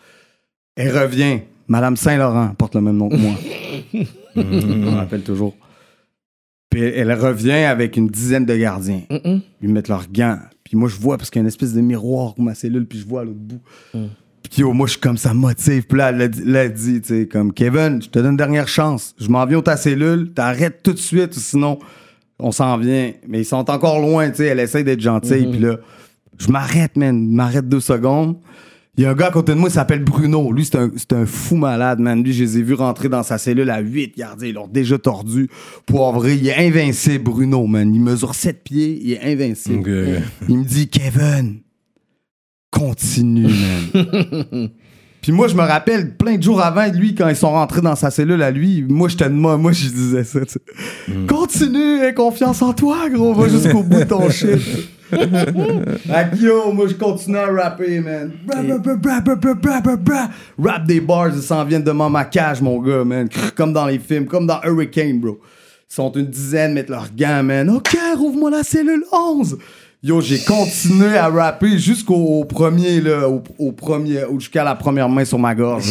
Elle 0.77 0.97
revient. 0.99 1.41
Madame 1.69 1.97
Saint-Laurent 1.97 2.55
porte 2.59 2.75
le 2.75 2.81
même 2.81 2.97
nom 2.97 3.09
que 3.09 3.17
moi. 3.17 3.35
Je 4.37 4.41
me 4.43 4.91
rappelle 4.91 5.23
toujours. 5.23 5.55
Puis 6.69 6.83
elle 6.83 7.13
revient 7.13 7.53
avec 7.53 7.97
une 7.97 8.09
dizaine 8.09 8.45
de 8.45 8.57
gardiens. 8.57 9.03
Ils 9.63 9.69
mettent 9.69 9.89
leurs 9.89 10.11
gants. 10.11 10.41
Puis 10.65 10.77
moi, 10.77 10.89
je 10.89 10.97
vois, 10.97 11.19
parce 11.19 11.31
qu'il 11.31 11.39
y 11.39 11.41
a 11.41 11.43
une 11.43 11.49
espèce 11.49 11.75
de 11.75 11.81
miroir 11.81 12.35
pour 12.35 12.45
ma 12.45 12.55
cellule, 12.55 12.87
puis 12.87 12.99
je 12.99 13.07
vois 13.07 13.21
à 13.21 13.25
l'autre 13.25 13.39
bout. 13.39 13.61
Puis 13.93 14.63
yo, 14.63 14.73
moi, 14.73 14.87
je 14.87 14.93
suis 14.93 15.01
comme 15.01 15.19
ça 15.19 15.35
motive. 15.35 15.87
Puis 15.87 15.99
là, 15.99 16.11
elle 16.11 16.21
elle 16.23 16.57
a 16.57 16.69
dit, 16.69 17.01
tu 17.01 17.09
sais, 17.09 17.29
comme 17.29 17.53
Kevin, 17.53 18.03
je 18.03 18.09
te 18.09 18.19
donne 18.19 18.33
une 18.33 18.37
dernière 18.37 18.69
chance. 18.69 19.15
Je 19.19 19.29
m'en 19.29 19.45
viens 19.47 19.59
à 19.59 19.63
ta 19.63 19.77
cellule, 19.77 20.33
t'arrêtes 20.33 20.83
tout 20.83 20.93
de 20.93 20.99
suite, 20.99 21.35
sinon, 21.35 21.79
on 22.39 22.53
s'en 22.53 22.77
vient. 22.79 23.13
Mais 23.29 23.41
ils 23.41 23.45
sont 23.45 23.71
encore 23.71 24.01
loin, 24.01 24.31
tu 24.31 24.37
sais. 24.37 24.47
Elle 24.47 24.61
essaie 24.61 24.85
d'être 24.85 25.01
gentille. 25.01 25.47
Mhm. 25.47 25.51
Puis 25.53 25.61
là, 25.61 25.77
je 26.39 26.49
m'arrête, 26.49 26.97
man. 26.97 27.29
Je 27.31 27.35
m'arrête 27.35 27.69
deux 27.69 27.81
secondes. 27.81 28.37
Il 28.97 29.03
y 29.03 29.07
a 29.07 29.11
un 29.11 29.15
gars 29.15 29.27
à 29.27 29.31
côté 29.33 29.53
de 29.53 29.59
moi, 29.59 29.69
il 29.69 29.73
s'appelle 29.73 30.05
Bruno. 30.05 30.53
Lui, 30.53 30.65
c'est 30.65 30.77
un, 30.77 30.91
un 31.13 31.27
fou 31.27 31.57
malade, 31.57 31.99
man. 31.99 32.23
Lui, 32.23 32.33
je 32.33 32.45
les 32.45 32.59
ai 32.59 32.63
vus 32.63 32.75
rentrer 32.75 33.09
dans 33.09 33.25
sa 33.25 33.39
cellule 33.39 33.71
à 33.71 33.81
8 33.81 34.17
gardiens. 34.17 34.49
Ils 34.49 34.55
l'ont 34.55 34.69
déjà 34.69 34.99
tordu. 34.99 35.49
Pour 35.85 36.13
vrai, 36.13 36.37
il 36.37 36.47
est 36.47 36.57
invincible, 36.57 37.25
Bruno, 37.25 37.67
man. 37.67 37.93
Il 37.93 38.01
mesure 38.01 38.35
7 38.35 38.63
pieds, 38.63 39.01
il 39.03 39.13
est 39.15 39.23
invincible. 39.23 40.23
Il 40.49 40.59
me 40.59 40.65
dit, 40.65 40.89
Kevin, 40.89 41.61
continue, 42.71 43.49
man. 43.49 44.69
Puis 45.25 45.33
moi, 45.33 45.49
je 45.49 45.55
me 45.55 45.63
rappelle, 45.63 46.17
plein 46.19 46.37
de 46.37 46.43
jours 46.43 46.61
avant, 46.61 46.87
lui, 46.93 47.15
quand 47.15 47.27
ils 47.31 47.35
sont 47.35 47.51
rentrés 47.51 47.81
dans 47.81 47.97
sa 47.97 48.11
cellule 48.11 48.43
à 48.43 48.51
lui, 48.51 48.85
moi, 48.87 49.09
j'étais 49.09 49.25
de 49.31 49.35
moi, 49.35 49.57
moi, 49.57 49.73
je 49.73 49.89
disais 49.89 50.23
ça, 50.23 50.41
sais. 50.47 50.61
Continue, 51.27 52.03
aie 52.03 52.13
confiance 52.13 52.61
en 52.61 52.75
toi, 52.75 53.09
gros, 53.09 53.33
va 53.33 53.49
jusqu'au 53.49 53.83
bout 53.83 54.01
de 54.01 54.05
ton 54.05 54.29
shit. 54.31 54.61
Akio, 56.13 56.73
moi 56.73 56.87
je 56.89 56.95
continue 56.95 57.37
à 57.37 57.47
rapper, 57.47 58.01
man. 58.01 58.33
Rap 60.59 60.87
des 60.87 61.01
bars, 61.01 61.29
ils 61.35 61.43
s'en 61.43 61.65
viennent 61.65 61.83
devant 61.83 62.11
ma 62.11 62.25
cage, 62.25 62.61
mon 62.61 62.81
gars, 62.81 63.05
man. 63.05 63.29
Comme 63.57 63.73
dans 63.73 63.87
les 63.87 63.99
films, 63.99 64.27
comme 64.27 64.47
dans 64.47 64.61
Hurricane, 64.63 65.19
bro. 65.21 65.39
Ils 65.91 65.95
sont 65.95 66.13
une 66.13 66.27
dizaine, 66.27 66.73
mettent 66.75 66.91
leurs 66.91 67.09
gants, 67.17 67.43
man. 67.43 67.71
Ok, 67.71 67.97
rouvre-moi 68.17 68.51
la 68.51 68.63
cellule 68.63 69.05
11. 69.13 69.59
Yo, 70.03 70.21
j'ai 70.21 70.39
continué 70.41 71.17
à 71.17 71.29
rapper 71.29 71.79
jusqu'au 71.79 72.45
premier, 72.45 73.01
là, 73.01 73.29
au, 73.29 73.43
au 73.59 73.73
premier, 73.73 74.21
jusqu'à 74.39 74.63
la 74.65 74.75
première 74.75 75.09
main 75.09 75.25
sur 75.25 75.39
ma 75.39 75.55
gorge. 75.55 75.85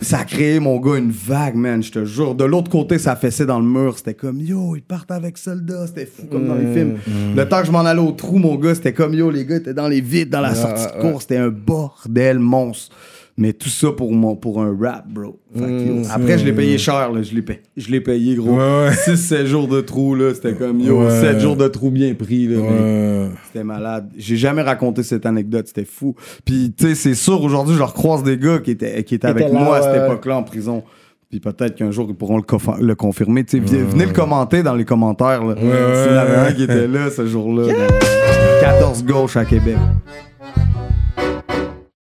Ça 0.00 0.20
a 0.20 0.24
créé, 0.24 0.60
mon 0.60 0.78
gars, 0.78 0.96
une 0.96 1.10
vague, 1.10 1.54
man, 1.54 1.82
je 1.82 1.90
te 1.90 2.04
jure. 2.04 2.34
De 2.34 2.44
l'autre 2.44 2.70
côté, 2.70 2.98
ça 2.98 3.16
fessait 3.16 3.46
dans 3.46 3.58
le 3.60 3.66
mur. 3.66 3.98
C'était 3.98 4.14
comme, 4.14 4.40
yo, 4.40 4.76
ils 4.76 4.82
partent 4.82 5.10
avec 5.10 5.38
soldats. 5.38 5.86
C'était 5.86 6.06
fou, 6.06 6.26
comme 6.30 6.46
dans 6.46 6.54
les 6.54 6.72
films. 6.72 6.98
Le 7.36 7.48
temps 7.48 7.60
que 7.60 7.66
je 7.66 7.72
m'en 7.72 7.80
allais 7.80 8.00
au 8.00 8.12
trou, 8.12 8.38
mon 8.38 8.56
gars, 8.56 8.74
c'était 8.74 8.92
comme, 8.92 9.14
yo, 9.14 9.30
les 9.30 9.44
gars 9.44 9.56
étaient 9.56 9.74
dans 9.74 9.88
les 9.88 10.00
vides, 10.00 10.30
dans 10.30 10.40
la 10.40 10.54
sortie 10.54 10.86
de 10.86 11.00
course. 11.00 11.22
C'était 11.22 11.38
un 11.38 11.48
bordel 11.48 12.38
monstre. 12.38 12.94
Mais 13.40 13.54
tout 13.54 13.70
ça 13.70 13.90
pour, 13.90 14.12
mon, 14.12 14.36
pour 14.36 14.60
un 14.60 14.76
rap, 14.78 15.08
bro. 15.08 15.40
Fait 15.54 15.60
que, 15.64 15.86
yo, 15.86 15.94
Mm, 15.94 16.02
après, 16.10 16.38
je 16.38 16.44
l'ai 16.44 16.52
payé 16.52 16.76
cher, 16.76 17.10
là. 17.10 17.22
Je 17.22 17.34
l'ai 17.34 17.40
payé, 17.40 17.60
je 17.74 17.90
l'ai 17.90 18.02
payé 18.02 18.34
gros. 18.34 18.50
Ouais, 18.50 18.88
ouais. 18.88 18.90
6-7 19.14 19.46
jours 19.46 19.66
de 19.66 19.80
trou, 19.80 20.14
là. 20.14 20.34
C'était 20.34 20.52
comme, 20.52 20.78
yo, 20.78 21.04
Ouais. 21.04 21.20
7 21.22 21.40
jours 21.40 21.56
de 21.56 21.66
trou 21.66 21.90
bien 21.90 22.12
pris, 22.12 22.46
là. 22.46 22.58
mais. 22.60 23.28
C'était 23.46 23.64
malade. 23.64 24.10
J'ai 24.18 24.36
jamais 24.36 24.60
raconté 24.60 25.02
cette 25.02 25.24
anecdote, 25.24 25.68
c'était 25.68 25.86
fou. 25.86 26.14
Puis, 26.44 26.74
tu 26.76 26.88
sais, 26.88 26.94
c'est 26.94 27.14
sûr, 27.14 27.42
aujourd'hui, 27.42 27.76
je 27.76 27.82
recroise 27.82 28.22
des 28.22 28.36
gars 28.36 28.58
qui 28.58 28.72
étaient, 28.72 29.02
qui 29.04 29.14
étaient 29.14 29.26
avec 29.26 29.46
étaient 29.46 29.54
là, 29.54 29.58
moi 29.64 29.78
à 29.78 29.82
cette 29.82 29.92
ouais. 29.92 30.04
époque-là 30.06 30.36
en 30.36 30.42
prison. 30.42 30.82
Puis 31.30 31.40
peut-être 31.40 31.76
qu'un 31.76 31.92
jour, 31.92 32.06
ils 32.10 32.14
pourront 32.14 32.42
le, 32.80 32.94
confirmer. 32.94 33.44
Tu 33.44 33.64
sais, 33.64 33.76
venez 33.78 34.04
le 34.04 34.12
commenter 34.12 34.62
dans 34.62 34.74
les 34.74 34.84
commentaires. 34.84 35.44
là. 35.44 35.54
S'il 35.56 36.12
y 36.12 36.14
en 36.14 36.18
avait 36.18 36.36
un 36.36 36.52
qui 36.52 36.64
était 36.64 36.88
là 36.88 37.08
ce 37.08 37.24
jour-là. 37.24 37.68
dans 37.68 38.60
14 38.60 39.04
gauche 39.04 39.36
à 39.36 39.46
Québec. 39.46 39.76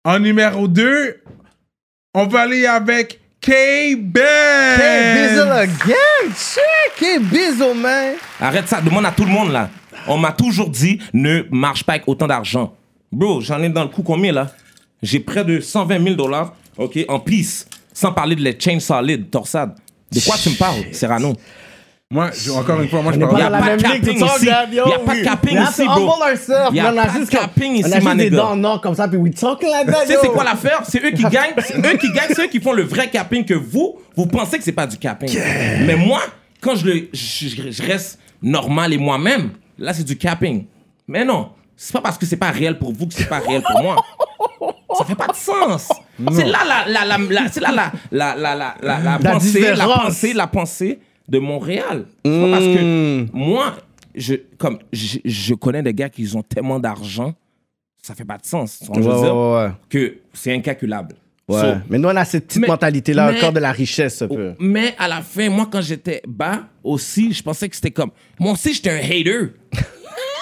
En 0.05 0.19
numéro 0.19 0.67
2, 0.67 1.23
on 2.15 2.27
va 2.27 2.41
aller 2.41 2.67
avec 2.67 3.21
K-Ben. 3.41 4.03
K-Bizzle 4.77 5.53
again! 5.53 6.35
Shit! 6.35 6.97
K-Bizzle, 6.97 7.75
man! 7.77 8.15
Arrête 8.41 8.67
ça, 8.67 8.81
demande 8.81 9.07
à 9.07 9.13
tout 9.13 9.25
le 9.25 9.31
monde 9.31 9.53
là. 9.53 9.71
On 10.09 10.19
m'a 10.19 10.33
toujours 10.33 10.71
dit 10.71 10.99
ne 11.13 11.45
marche 11.53 11.85
pas 11.85 11.93
avec 11.93 12.09
autant 12.09 12.27
d'argent. 12.27 12.75
Bro, 13.13 13.43
j'en 13.43 13.63
ai 13.63 13.69
dans 13.69 13.85
le 13.85 13.91
coup 13.91 14.03
combien 14.03 14.33
là? 14.33 14.51
J'ai 15.03 15.21
près 15.21 15.45
de 15.45 15.61
120 15.61 16.03
000 16.03 16.17
dollars, 16.17 16.57
ok, 16.79 16.99
en 17.07 17.21
pisse. 17.21 17.69
Sans 17.93 18.11
parler 18.11 18.35
de 18.35 18.43
les 18.43 18.59
chains 18.59 18.81
solides, 18.81 19.31
torsade. 19.31 19.77
De 20.11 20.19
quoi 20.19 20.35
tu 20.37 20.51
me 20.51 20.57
parles, 20.57 20.83
Serrano 20.91 21.35
Moi, 22.13 22.31
je- 22.35 22.51
encore 22.51 22.79
une 22.83 22.91
fois, 22.91 23.01
moi 23.01 23.13
je 23.15 23.19
parle. 23.19 23.33
pas 23.33 23.49
la 23.49 23.61
même 23.63 23.79
ligue, 23.79 24.05
tout 24.19 24.27
ça, 24.27 24.35
regarde, 24.35 24.75
yo, 24.75 24.83
Il 24.87 24.91
y 24.91 24.93
a 24.93 24.99
pas 24.99 25.15
de 25.17 25.23
capping 25.23 25.59
ici, 25.63 25.85
bro. 25.87 25.95
Y 26.71 26.81
a 26.81 26.93
on 26.93 26.99
a 26.99 27.05
pas 27.07 27.19
de 27.21 27.25
capping 27.31 27.73
ici, 27.77 27.85
on 27.91 27.93
a 27.97 28.01
juste 28.01 28.17
des 28.17 28.29
dents 28.31 28.55
nord 28.55 28.81
comme 28.83 28.95
ça, 28.95 29.09
puis 29.09 29.17
we 29.17 29.35
talking 29.35 29.71
like 29.71 29.87
that, 29.87 30.03
Tu 30.03 30.13
sais, 30.13 30.19
c'est 30.21 30.29
quoi 30.29 30.45
l'affaire? 30.45 30.83
C'est 30.87 31.03
eux 31.03 31.11
qui 31.11 31.23
gagnent. 31.23 31.55
C'est 31.59 31.79
eux 31.79 31.97
qui 31.97 32.13
gagnent, 32.13 32.35
c'est 32.37 32.45
eux 32.45 32.49
qui 32.49 32.61
font 32.61 32.75
le 32.75 32.83
vrai 32.83 33.09
capping 33.09 33.47
que 33.47 33.55
vous, 33.55 33.99
vous 34.15 34.27
pensez 34.27 34.59
que 34.59 34.65
c'est 34.65 34.73
pas 34.73 34.87
du 34.87 34.99
capping. 34.99 35.31
Mais 35.87 35.97
moi, 35.97 36.21
quand 36.61 36.77
je, 36.77 36.85
le, 36.87 37.09
je, 37.15 37.83
reste 37.83 38.19
normal 38.43 38.93
et 38.93 38.99
moi-même, 38.99 39.53
là, 39.79 39.95
c'est 39.95 40.05
du 40.05 40.19
capping. 40.19 40.67
Mais 41.09 41.25
non, 41.25 41.49
c'est 41.75 41.95
pas 41.95 42.03
parce 42.03 42.19
que 42.19 42.27
c'est 42.27 42.37
pas 42.37 42.51
réel 42.51 42.79
pour 42.79 42.93
vous 42.93 43.07
que 43.07 43.15
c'est 43.15 43.25
pas 43.29 43.39
réel 43.39 43.63
pour 43.63 43.83
moi. 43.83 43.97
Ça 44.99 45.07
fait 45.07 45.15
pas 45.15 45.29
de 45.29 45.35
sens. 45.35 45.89
C'est 46.33 46.45
là 46.45 46.59
la, 46.69 46.93
la, 46.93 47.05
la, 47.07 47.17
la- 47.19 47.49
c'est 47.51 47.61
là 47.61 47.73
la, 47.73 47.91
la, 48.13 48.37
la, 48.37 48.55
la, 48.55 48.75
la, 48.83 48.99
la 49.01 49.19
La 49.19 49.31
pensée, 49.33 49.75
la 49.75 49.87
pensée, 49.87 50.33
la 50.35 50.47
pensée 50.47 50.99
de 51.33 51.39
Montréal. 51.39 52.05
Parce 52.23 52.65
que 52.65 53.27
moi, 53.33 53.77
je, 54.15 54.35
comme, 54.59 54.79
je, 54.93 55.19
je 55.25 55.55
connais 55.55 55.83
des 55.83 55.95
gars 55.95 56.11
qui 56.11 56.31
ont 56.37 56.43
tellement 56.43 56.79
d'argent, 56.79 57.35
ça 58.03 58.15
fait 58.15 58.25
pas 58.27 58.37
de 58.39 58.45
sens. 58.45 58.81
Que 58.95 59.01
je 59.03 59.09
veux 59.09 59.15
Ouais, 59.15 59.23
dire? 59.23 59.35
ouais, 59.37 59.55
ouais. 59.65 59.71
que 59.89 60.19
c'est 60.35 60.53
incalculable. 60.53 61.17
So, 61.51 61.57
mais 61.91 61.99
nous, 61.99 62.09
on 62.09 62.17
a 62.17 62.25
cette 62.25 62.47
petite 62.47 62.67
mentalité-là 62.67 63.33
encore 63.37 63.53
de 63.53 63.59
la 63.61 63.73
richesse, 63.73 64.23
un 64.23 64.29
peu. 64.29 64.53
mais 64.59 64.95
à 64.99 65.07
la 65.09 65.21
fin, 65.21 65.51
moi, 65.51 65.69
quand 65.71 65.83
j'étais 65.83 66.23
bas 66.27 66.61
aussi, 66.83 67.33
je 67.33 67.43
pensais 67.43 67.69
que 67.69 67.75
c'était 67.77 67.91
comme. 67.91 68.11
Moi 68.39 68.53
aussi, 68.53 68.73
j'étais 68.73 68.89
un 68.91 68.97
hater. 68.97 69.49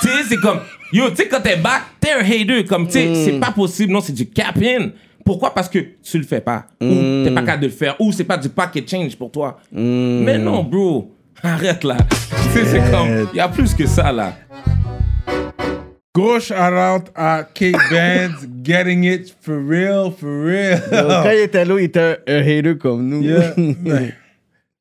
tu 0.02 0.08
sais, 0.08 0.22
c'est 0.28 0.36
comme. 0.36 0.60
Yo, 0.92 1.08
tu 1.10 1.16
sais, 1.16 1.28
quand 1.28 1.40
t'es 1.40 1.56
bas, 1.56 1.80
t'es 1.98 2.12
un 2.12 2.20
hater. 2.20 2.64
Comme, 2.64 2.86
tu 2.86 2.92
sais, 2.92 3.14
c'est 3.24 3.40
pas 3.40 3.50
possible. 3.50 3.92
Non, 3.92 4.00
c'est 4.00 4.12
du 4.12 4.28
cap-in. 4.28 4.90
Pourquoi? 5.24 5.54
Parce 5.54 5.68
que 5.68 5.78
tu 6.02 6.18
le 6.18 6.24
fais 6.24 6.40
pas. 6.40 6.66
Ou 6.80 6.84
Mm. 6.86 7.24
t'es 7.24 7.30
pas 7.30 7.42
capable 7.42 7.62
de 7.62 7.66
le 7.66 7.72
faire. 7.72 7.96
Ou 8.00 8.10
c'est 8.12 8.24
pas 8.24 8.36
du 8.38 8.48
packet 8.48 8.88
change 8.88 9.16
pour 9.16 9.30
toi. 9.30 9.58
Mm. 9.72 10.22
Mais 10.24 10.38
non, 10.38 10.64
bro. 10.64 11.14
Arrête 11.42 11.84
là. 11.84 11.96
Tu 12.52 12.58
sais, 12.58 12.64
c'est 12.66 12.90
comme. 12.90 13.28
Il 13.32 13.36
y 13.36 13.40
a 13.40 13.48
plus 13.48 13.74
que 13.74 13.86
ça 13.86 14.12
là. 14.12 14.34
Gros 16.14 16.40
shout 16.40 16.54
out 16.54 17.04
à 17.14 17.44
K-Ben, 17.54 18.32
getting 18.64 19.04
it 19.04 19.34
for 19.40 19.56
real, 19.64 20.10
for 20.10 20.28
real. 20.44 20.80
Yo, 20.90 21.08
Quand 21.22 21.30
il 21.30 21.42
était 21.44 21.64
là, 21.64 21.78
il 21.78 21.84
était 21.84 22.00
un, 22.00 22.16
un 22.26 22.40
hater 22.42 22.76
comme 22.78 23.08
nous. 23.08 23.22
Yeah. 23.22 23.54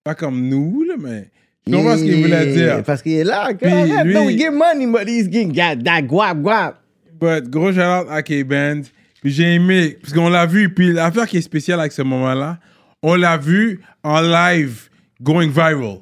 Pas 0.03 0.16
comme 0.16 0.49
nous, 0.49 0.84
là, 0.88 0.95
mais 0.99 1.30
je 1.68 1.72
comprends 1.76 1.98
ce 1.98 2.03
qu'il 2.03 2.24
voulait 2.24 2.45
Yeah, 2.52 2.76
dire. 2.76 2.84
Parce 2.84 3.03
qu'il 3.03 3.11
est 3.14 3.24
là. 3.24 3.49
Puis 3.53 3.70
lui- 4.03 4.14
no, 4.14 4.24
we 4.26 4.38
get 4.38 4.49
money, 4.49 4.88
but 4.88 5.07
he's 5.07 5.30
getting 5.32 5.53
that, 5.53 5.76
that 5.84 6.02
guap, 6.02 6.41
guap. 6.41 6.76
But 7.22 7.48
gros 7.49 7.74
shout 7.74 7.82
out 7.82 8.07
à 8.10 8.24
K-Band. 8.24 8.82
Puis 9.21 9.31
j'ai 9.31 9.55
aimé, 9.55 9.97
parce 10.01 10.13
qu'on 10.13 10.29
l'a 10.29 10.45
vu. 10.45 10.73
Puis 10.73 10.93
l'affaire 10.93 11.27
qui 11.27 11.37
est 11.37 11.41
spéciale 11.41 11.79
avec 11.79 11.91
ce 11.91 12.01
moment-là, 12.01 12.59
on 13.03 13.15
l'a 13.15 13.37
vu 13.37 13.81
en 14.03 14.21
live, 14.21 14.89
going 15.21 15.47
viral. 15.49 15.99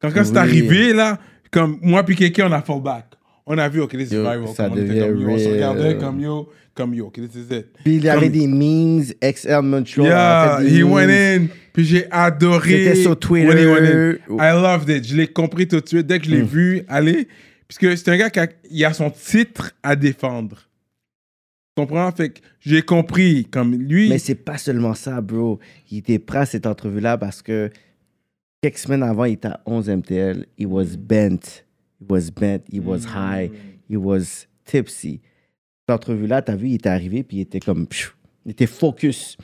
Quand, 0.00 0.10
quand 0.12 0.24
c'est 0.24 0.32
Oui. 0.32 0.38
arrivé, 0.38 0.92
là, 0.92 1.18
comme 1.50 1.78
moi 1.82 2.02
puis 2.04 2.16
quelqu'un, 2.16 2.48
on 2.48 2.52
a 2.52 2.62
fall 2.62 2.80
back. 2.82 3.06
On 3.46 3.56
a 3.58 3.68
vu, 3.68 3.80
OK, 3.80 3.96
this 3.96 4.10
is 4.10 4.14
Yo, 4.14 4.22
viral. 4.22 4.46
ça 4.54 4.68
Comme 4.68 4.78
on 4.78 4.82
était 4.84 5.00
comme, 5.00 5.20
yo, 5.20 5.28
on 5.30 5.38
se 5.38 5.48
regardait 5.48 5.96
comme 5.98 6.20
yo, 6.20 6.48
comme 6.74 6.94
yo, 6.94 7.06
OK, 7.06 7.14
this 7.14 7.34
is 7.34 7.54
it. 7.54 7.66
Puis 7.84 7.96
il 7.96 8.04
y 8.04 8.08
avait 8.08 8.28
des 8.28 8.46
memes, 8.46 9.02
XL 9.22 9.60
Montreal. 9.62 10.06
Yeah, 10.06 10.60
he 10.62 10.82
memes. 10.82 10.92
went 10.92 11.10
in. 11.10 11.46
Puis 11.72 11.84
j'ai 11.84 12.06
adoré. 12.10 12.70
C'était 12.84 12.94
sur 12.96 13.18
Twitter. 13.18 13.66
went 13.66 13.86
in. 13.86 14.16
I 14.38 14.52
loved 14.52 14.88
it. 14.88 15.06
Je 15.06 15.16
l'ai 15.16 15.26
compris 15.26 15.66
tout 15.66 15.80
de 15.80 15.88
suite 15.88 16.06
dès 16.06 16.18
que 16.18 16.26
je 16.26 16.30
l'ai 16.30 16.42
Mm. 16.42 16.46
vu 16.46 16.82
aller. 16.88 17.26
Puisque 17.66 17.96
c'est 17.98 18.08
un 18.10 18.16
gars 18.16 18.30
qui 18.30 18.40
a, 18.40 18.48
il 18.70 18.84
a 18.84 18.92
son 18.92 19.10
titre 19.10 19.72
à 19.82 19.94
défendre. 19.96 20.56
Comprends? 21.86 22.12
Fait 22.12 22.30
que 22.30 22.40
j'ai 22.60 22.82
compris. 22.82 23.46
Comme 23.50 23.74
lui. 23.74 24.08
Mais 24.08 24.18
c'est 24.18 24.34
pas 24.34 24.58
seulement 24.58 24.94
ça, 24.94 25.20
bro. 25.20 25.58
Il 25.90 25.98
était 25.98 26.18
prêt 26.18 26.40
à 26.40 26.46
cette 26.46 26.66
entrevue-là 26.66 27.18
parce 27.18 27.42
que 27.42 27.70
quelques 28.62 28.78
semaines 28.78 29.02
avant, 29.02 29.24
il 29.24 29.34
était 29.34 29.48
à 29.48 29.60
11 29.66 29.88
MTL. 29.88 30.46
He 30.58 30.66
was 30.66 30.96
bent. 30.98 31.64
He 32.00 32.06
was 32.08 32.30
bent. 32.34 32.60
He 32.72 32.80
was 32.80 33.00
high. 33.14 33.50
He 33.90 33.96
was 33.96 34.46
tipsy. 34.64 35.20
Cette 35.88 35.94
entrevue-là, 35.96 36.42
t'as 36.42 36.56
vu, 36.56 36.68
il 36.68 36.74
était 36.74 36.88
arrivé 36.88 37.22
puis 37.22 37.38
il 37.38 37.40
était 37.40 37.60
comme... 37.60 37.86
pfiou, 37.86 38.10
Il 38.46 38.52
était 38.52 38.66
focus. 38.66 39.36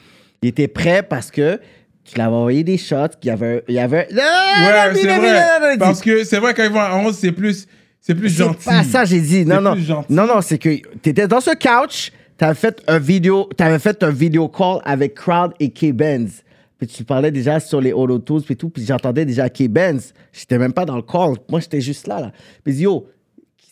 Il 0.42 0.48
était 0.48 0.68
prêt 0.68 1.02
parce 1.02 1.30
que 1.30 1.58
qu'il 2.04 2.20
avait 2.20 2.34
envoyé 2.34 2.62
des 2.62 2.78
shots, 2.78 3.08
qu'il 3.20 3.28
y 3.28 3.32
avait. 3.32 3.64
Il 3.66 3.74
y 3.74 3.80
avait 3.80 4.06
Ouais, 4.12 4.94
c'est 4.94 5.16
vrai. 5.18 5.76
Parce 5.78 6.00
que 6.00 6.22
c'est 6.22 6.38
vrai, 6.38 6.54
quand 6.54 6.62
ils 6.62 6.70
vont 6.70 6.78
à 6.78 6.94
11, 6.96 7.16
c'est 7.16 7.32
plus, 7.32 7.66
c'est 8.00 8.14
plus 8.14 8.28
C'est 8.30 8.44
gentil. 8.44 8.64
pas 8.64 8.84
ça, 8.84 9.04
j'ai 9.04 9.20
dit. 9.20 9.44
Non, 9.44 9.56
C'est 9.56 9.60
non. 9.62 9.74
gentil. 9.76 10.12
Non, 10.12 10.26
non, 10.28 10.40
c'est 10.40 10.58
que 10.58 10.68
t'étais 10.98 11.26
dans 11.26 11.40
ce 11.40 11.50
couch, 11.50 12.12
t'avais 12.36 12.54
fait 12.54 12.82
un 12.86 12.98
vidéo, 12.98 13.48
t'avais 13.56 13.78
fait 13.78 14.02
un 14.02 14.10
vidéo 14.10 14.48
call 14.48 14.80
avec 14.84 15.14
Crowd 15.14 15.52
et 15.60 15.70
K-Benz. 15.70 16.42
Puis 16.78 16.88
tu 16.88 17.04
parlais 17.04 17.30
déjà 17.30 17.58
sur 17.58 17.80
les 17.80 17.92
auto 17.92 18.40
puis 18.40 18.56
tout, 18.56 18.68
puis 18.68 18.84
j'entendais 18.84 19.24
déjà 19.24 19.48
K-Benz. 19.48 20.12
J'étais 20.32 20.58
même 20.58 20.72
pas 20.72 20.84
dans 20.84 20.96
le 20.96 21.02
call. 21.02 21.36
Moi, 21.48 21.60
j'étais 21.60 21.80
juste 21.80 22.06
là, 22.06 22.20
là. 22.20 22.32
Puis 22.64 22.74
yo, 22.74 23.06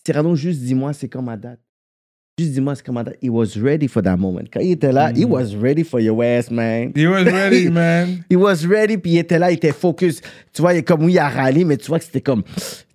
Cyrano, 0.05 0.35
juste 0.35 0.61
dis-moi 0.61 0.93
c'est 0.93 1.09
quand 1.09 1.23
ma 1.23 1.36
date? 1.36 1.64
Juste 2.36 2.55
dis-moi 2.55 2.74
ma 2.90 3.05
date. 3.05 3.16
He 3.23 3.28
was 3.31 3.56
ready 3.56 3.86
for 3.86 4.02
that 4.02 4.16
moment. 4.16 4.48
Quand 4.52 4.59
il 4.59 4.73
était 4.73 4.90
là, 4.90 5.12
he 5.15 5.24
was 5.24 5.55
ready 5.55 5.85
for 5.85 6.01
your 6.01 6.20
ass, 6.20 6.51
man. 6.51 6.89
Mm. 6.89 6.98
He 6.98 7.06
was 7.06 7.24
ready, 7.27 7.69
man. 7.70 8.24
He 8.28 8.35
was 8.35 8.66
ready, 8.66 8.97
puis 8.97 9.12
il 9.12 9.19
était 9.19 9.39
là, 9.39 9.52
il 9.52 9.55
était 9.55 9.70
focus. 9.70 10.20
Tu 10.52 10.61
vois, 10.61 10.74
il 10.74 10.78
est 10.78 10.82
comme, 10.82 11.05
oui, 11.05 11.12
il 11.12 11.19
a 11.20 11.28
rallye, 11.28 11.65
mais 11.65 11.77
tu 11.77 11.86
vois 11.86 12.01
que 12.01 12.05
c'était 12.05 12.20
comme, 12.20 12.43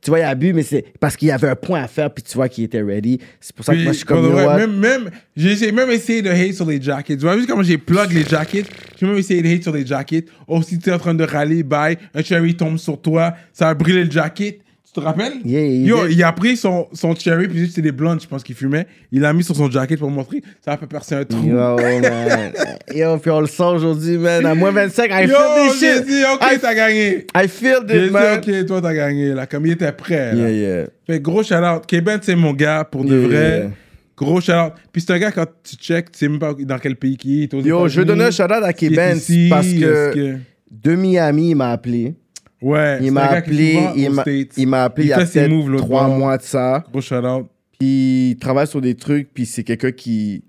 tu 0.02 0.10
vois, 0.10 0.20
il 0.20 0.24
a 0.24 0.36
bu, 0.36 0.52
mais 0.52 0.64
c'est 0.64 0.84
parce 1.00 1.16
qu'il 1.16 1.30
y 1.30 1.32
avait 1.32 1.48
un 1.48 1.56
point 1.56 1.82
à 1.82 1.88
faire, 1.88 2.14
puis 2.14 2.22
tu 2.22 2.36
vois 2.36 2.50
qu'il 2.50 2.66
était 2.66 2.82
ready. 2.82 3.22
C'est 3.40 3.56
pour 3.56 3.64
ça 3.64 3.74
que 3.74 3.82
moi, 3.82 3.94
je 3.94 3.98
suis 4.00 4.06
comme, 4.06 4.26
vrai, 4.26 4.58
même, 4.58 4.78
même, 4.78 5.10
j'ai 5.38 5.56
j'ai 5.56 5.72
même 5.72 5.90
essayé 5.90 6.22
de 6.22 6.30
hate 6.30 6.56
sur 6.56 6.66
les 6.66 6.82
jackets. 6.82 7.16
Tu 7.16 7.22
vois, 7.22 7.38
vu 7.38 7.48
comment 7.48 7.64
j'ai 7.64 7.78
plug 7.78 8.12
les 8.12 8.26
jackets, 8.26 8.66
j'ai 9.00 9.06
même 9.06 9.18
essayé 9.18 9.42
de 9.42 9.48
hate 9.48 9.64
sur 9.64 9.74
les 9.74 9.86
jackets. 9.86 10.26
Oh, 10.50 10.62
si 10.62 10.78
tu 10.80 10.90
es 10.90 10.92
en 10.92 11.00
train 11.00 11.14
de 11.16 11.24
râler, 11.24 11.64
bye, 11.64 11.98
un 12.14 12.22
cherry 12.22 12.58
tombe 12.58 12.78
sur 12.78 13.00
toi, 13.00 13.36
ça 13.54 13.70
a 13.70 13.74
brûlé 13.74 14.04
le 14.04 14.12
jacket. 14.12 14.60
Tu 14.92 15.00
te 15.00 15.06
rappelles? 15.06 15.34
Yo, 15.46 16.08
did. 16.08 16.16
il 16.18 16.24
a 16.24 16.32
pris 16.32 16.58
son, 16.58 16.88
son 16.94 17.14
cherry, 17.14 17.48
puis 17.48 17.68
c'était 17.68 17.84
des 17.84 17.92
blondes, 17.92 18.20
je 18.22 18.28
pense 18.28 18.42
qu'il 18.44 18.56
fumait. 18.56 18.88
Il 19.12 19.22
l'a 19.22 19.34
mis 19.34 19.44
sur 19.44 19.56
son 19.56 19.70
jacket 19.70 20.00
pour 20.00 20.10
montrer. 20.10 20.42
Ça 20.66 20.72
a 20.74 20.78
fait 20.78 20.88
percer 20.88 21.14
un 21.14 21.26
trou. 21.26 21.46
Yo, 21.48 21.56
man. 21.78 22.52
Yo, 22.96 23.18
puis 23.18 23.30
on 23.30 23.42
le 23.42 23.46
sent 23.48 23.62
aujourd'hui, 23.64 24.18
man. 24.18 24.44
À 24.48 24.56
moins 24.56 24.72
25, 24.72 25.12
I 25.12 25.28
Yo, 25.28 25.36
feel 25.36 25.38
this 25.70 25.80
j'ai 25.80 25.94
shit. 25.98 26.06
dit, 26.08 26.24
ok, 26.34 26.42
I- 26.56 26.60
t'as 26.60 26.74
gagné. 26.74 27.26
I 27.36 27.48
feel 27.48 27.76
J'ai 27.88 27.94
this, 28.00 28.08
dit, 28.08 28.10
man. 28.12 28.40
ok, 28.40 28.66
toi, 28.66 28.82
t'as 28.82 28.94
gagné, 28.96 29.34
là. 29.36 29.46
Comme 29.46 29.68
il 29.68 29.74
était 29.74 29.92
prêt, 29.92 30.34
là. 30.34 30.50
Yeah, 30.50 30.52
yeah. 30.80 30.88
Fait 31.06 31.20
gros 31.20 31.44
shout-out. 31.44 31.86
K-Ben, 31.88 32.20
c'est 32.24 32.36
mon 32.36 32.54
gars, 32.54 32.84
pour 32.84 33.06
de 33.06 33.16
Yeah, 33.16 33.28
vrai. 33.28 33.58
yeah. 33.60 33.70
Gros 34.18 34.42
shout-out. 34.42 34.74
Puis 34.92 35.04
c'est 35.06 35.14
un 35.14 35.20
gars, 35.20 35.32
quand 35.32 35.46
tu 35.64 35.76
check, 35.76 36.12
tu 36.12 36.18
sais 36.18 36.28
même 36.28 36.40
pas 36.40 36.56
dans 36.58 36.80
quel 36.80 36.96
pays 36.96 37.16
il 37.24 37.44
est. 37.44 37.54
Yo, 37.54 37.88
je 37.88 38.02
États-Unis. 38.02 38.06
donner 38.06 38.24
un 38.26 38.32
shout-out 38.32 38.64
à 38.64 38.72
ici, 39.16 39.48
parce 39.52 39.68
est-ce 39.68 40.14
que 40.16 40.36
de 40.72 40.96
Miami, 40.96 41.52
il 41.52 41.56
m'a 41.56 41.72
appelé. 41.74 42.16
Ouais, 42.62 43.00
Il 43.02 43.12
m'a 43.12 43.26
appelé, 43.26 43.80
il 43.96 44.10
m'a- 44.12 44.22
States. 44.24 44.54
il 44.58 44.68
m'a 44.68 44.84
appelé 44.84 45.08
il 45.08 45.10
y 45.10 45.14
a 45.14 45.18
peut-être 45.26 45.78
trois 45.78 46.08
bord. 46.08 46.18
mois 46.18 46.38
de 46.38 46.44
ça. 46.44 46.84
Gros 46.92 47.02
shout-out. 47.02 47.48
Puis 47.80 48.32
il 48.32 48.38
travaille 48.38 48.68
sur 48.68 48.82
des 48.82 48.96
trucs, 48.96 49.34
puis 49.34 49.46
c'est 49.46 49.64
quelqu'un 49.64 49.92
qui, 49.94 50.44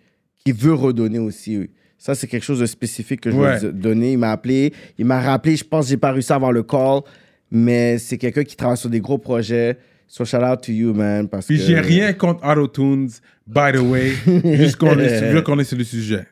qui 0.45 0.51
veut 0.53 0.75
redonner 0.75 1.19
aussi. 1.21 1.57
oui. 1.59 1.71
Ça, 1.99 2.15
c'est 2.15 2.27
quelque 2.27 2.43
chose 2.45 2.61
de 2.61 2.67
spécifique 2.67 3.21
que 3.21 3.31
je 3.31 3.37
Ouais. 3.37 3.59
veux 3.59 3.73
donner. 3.73 4.13
Il 4.13 4.19
m'a 4.19 4.33
appelé, 4.33 4.73
il 4.99 5.05
m'a 5.05 5.21
rappelé, 5.21 5.55
je 5.55 5.63
pense 5.65 5.85
que 5.85 5.91
j'ai 5.91 5.97
pas 5.99 6.11
réussi 6.13 6.33
à 6.33 6.37
avoir 6.37 6.51
le 6.51 6.63
call, 6.63 7.03
mais 7.51 7.99
c'est 7.99 8.17
quelqu'un 8.19 8.43
qui 8.43 8.57
travaille 8.57 8.79
sur 8.79 8.89
des 8.91 9.01
gros 9.01 9.19
projets. 9.19 9.77
So 10.09 10.25
shout 10.25 10.39
out 10.39 10.61
to 10.63 10.73
you, 10.73 10.93
man. 10.95 11.29
Parce 11.29 11.47
Puis 11.47 11.59
que... 11.59 11.63
j'ai 11.63 11.79
rien 11.79 12.13
contre 12.15 12.43
AutoTunes, 12.45 13.11
by 13.47 13.71
the 13.75 13.81
way, 13.81 14.13
juste 14.57 14.77
qu'on 14.77 14.99
est, 14.99 15.45
qu'on 15.45 15.59
est 15.61 15.65
sur 15.65 15.77
le 15.79 15.85
sujet. 15.85 16.27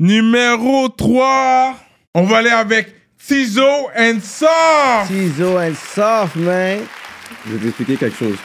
Numéro 0.00 0.88
3, 0.88 1.76
on 2.14 2.24
va 2.24 2.38
aller 2.38 2.50
avec 2.50 2.88
Tizo 3.26 3.88
and 3.96 4.20
Soft. 4.20 5.10
Tizo 5.10 5.58
and 5.58 5.74
Soft, 5.74 6.36
man. 6.36 6.80
Je 7.46 7.52
vais 7.56 7.64
t'expliquer 7.64 7.96
quelque 7.96 8.16
chose. 8.16 8.36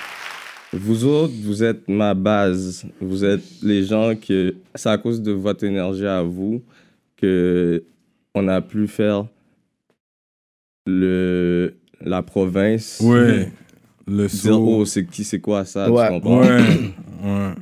Vous 0.73 1.05
autres, 1.05 1.33
vous 1.43 1.63
êtes 1.63 1.87
ma 1.87 2.13
base. 2.13 2.85
Vous 2.99 3.23
êtes 3.23 3.43
les 3.61 3.83
gens 3.83 4.15
que 4.15 4.55
c'est 4.73 4.89
à 4.89 4.97
cause 4.97 5.21
de 5.21 5.31
votre 5.33 5.63
énergie 5.65 6.07
à 6.07 6.23
vous 6.23 6.63
que 7.17 7.83
on 8.33 8.47
a 8.47 8.61
pu 8.61 8.87
faire 8.87 9.25
le 10.87 11.75
la 12.03 12.23
province. 12.23 12.99
Ouais. 13.03 13.51
Le 14.07 14.27
Dire, 14.27 14.59
oh, 14.59 14.83
c'est 14.85 15.05
qui, 15.05 15.23
c'est 15.23 15.39
quoi 15.39 15.63
ça, 15.63 15.89
Ouais. 15.91 16.07
tu 16.07 16.13
comprends? 16.13 16.41
Ouais. 16.41 16.59
Ouais. 17.23 17.53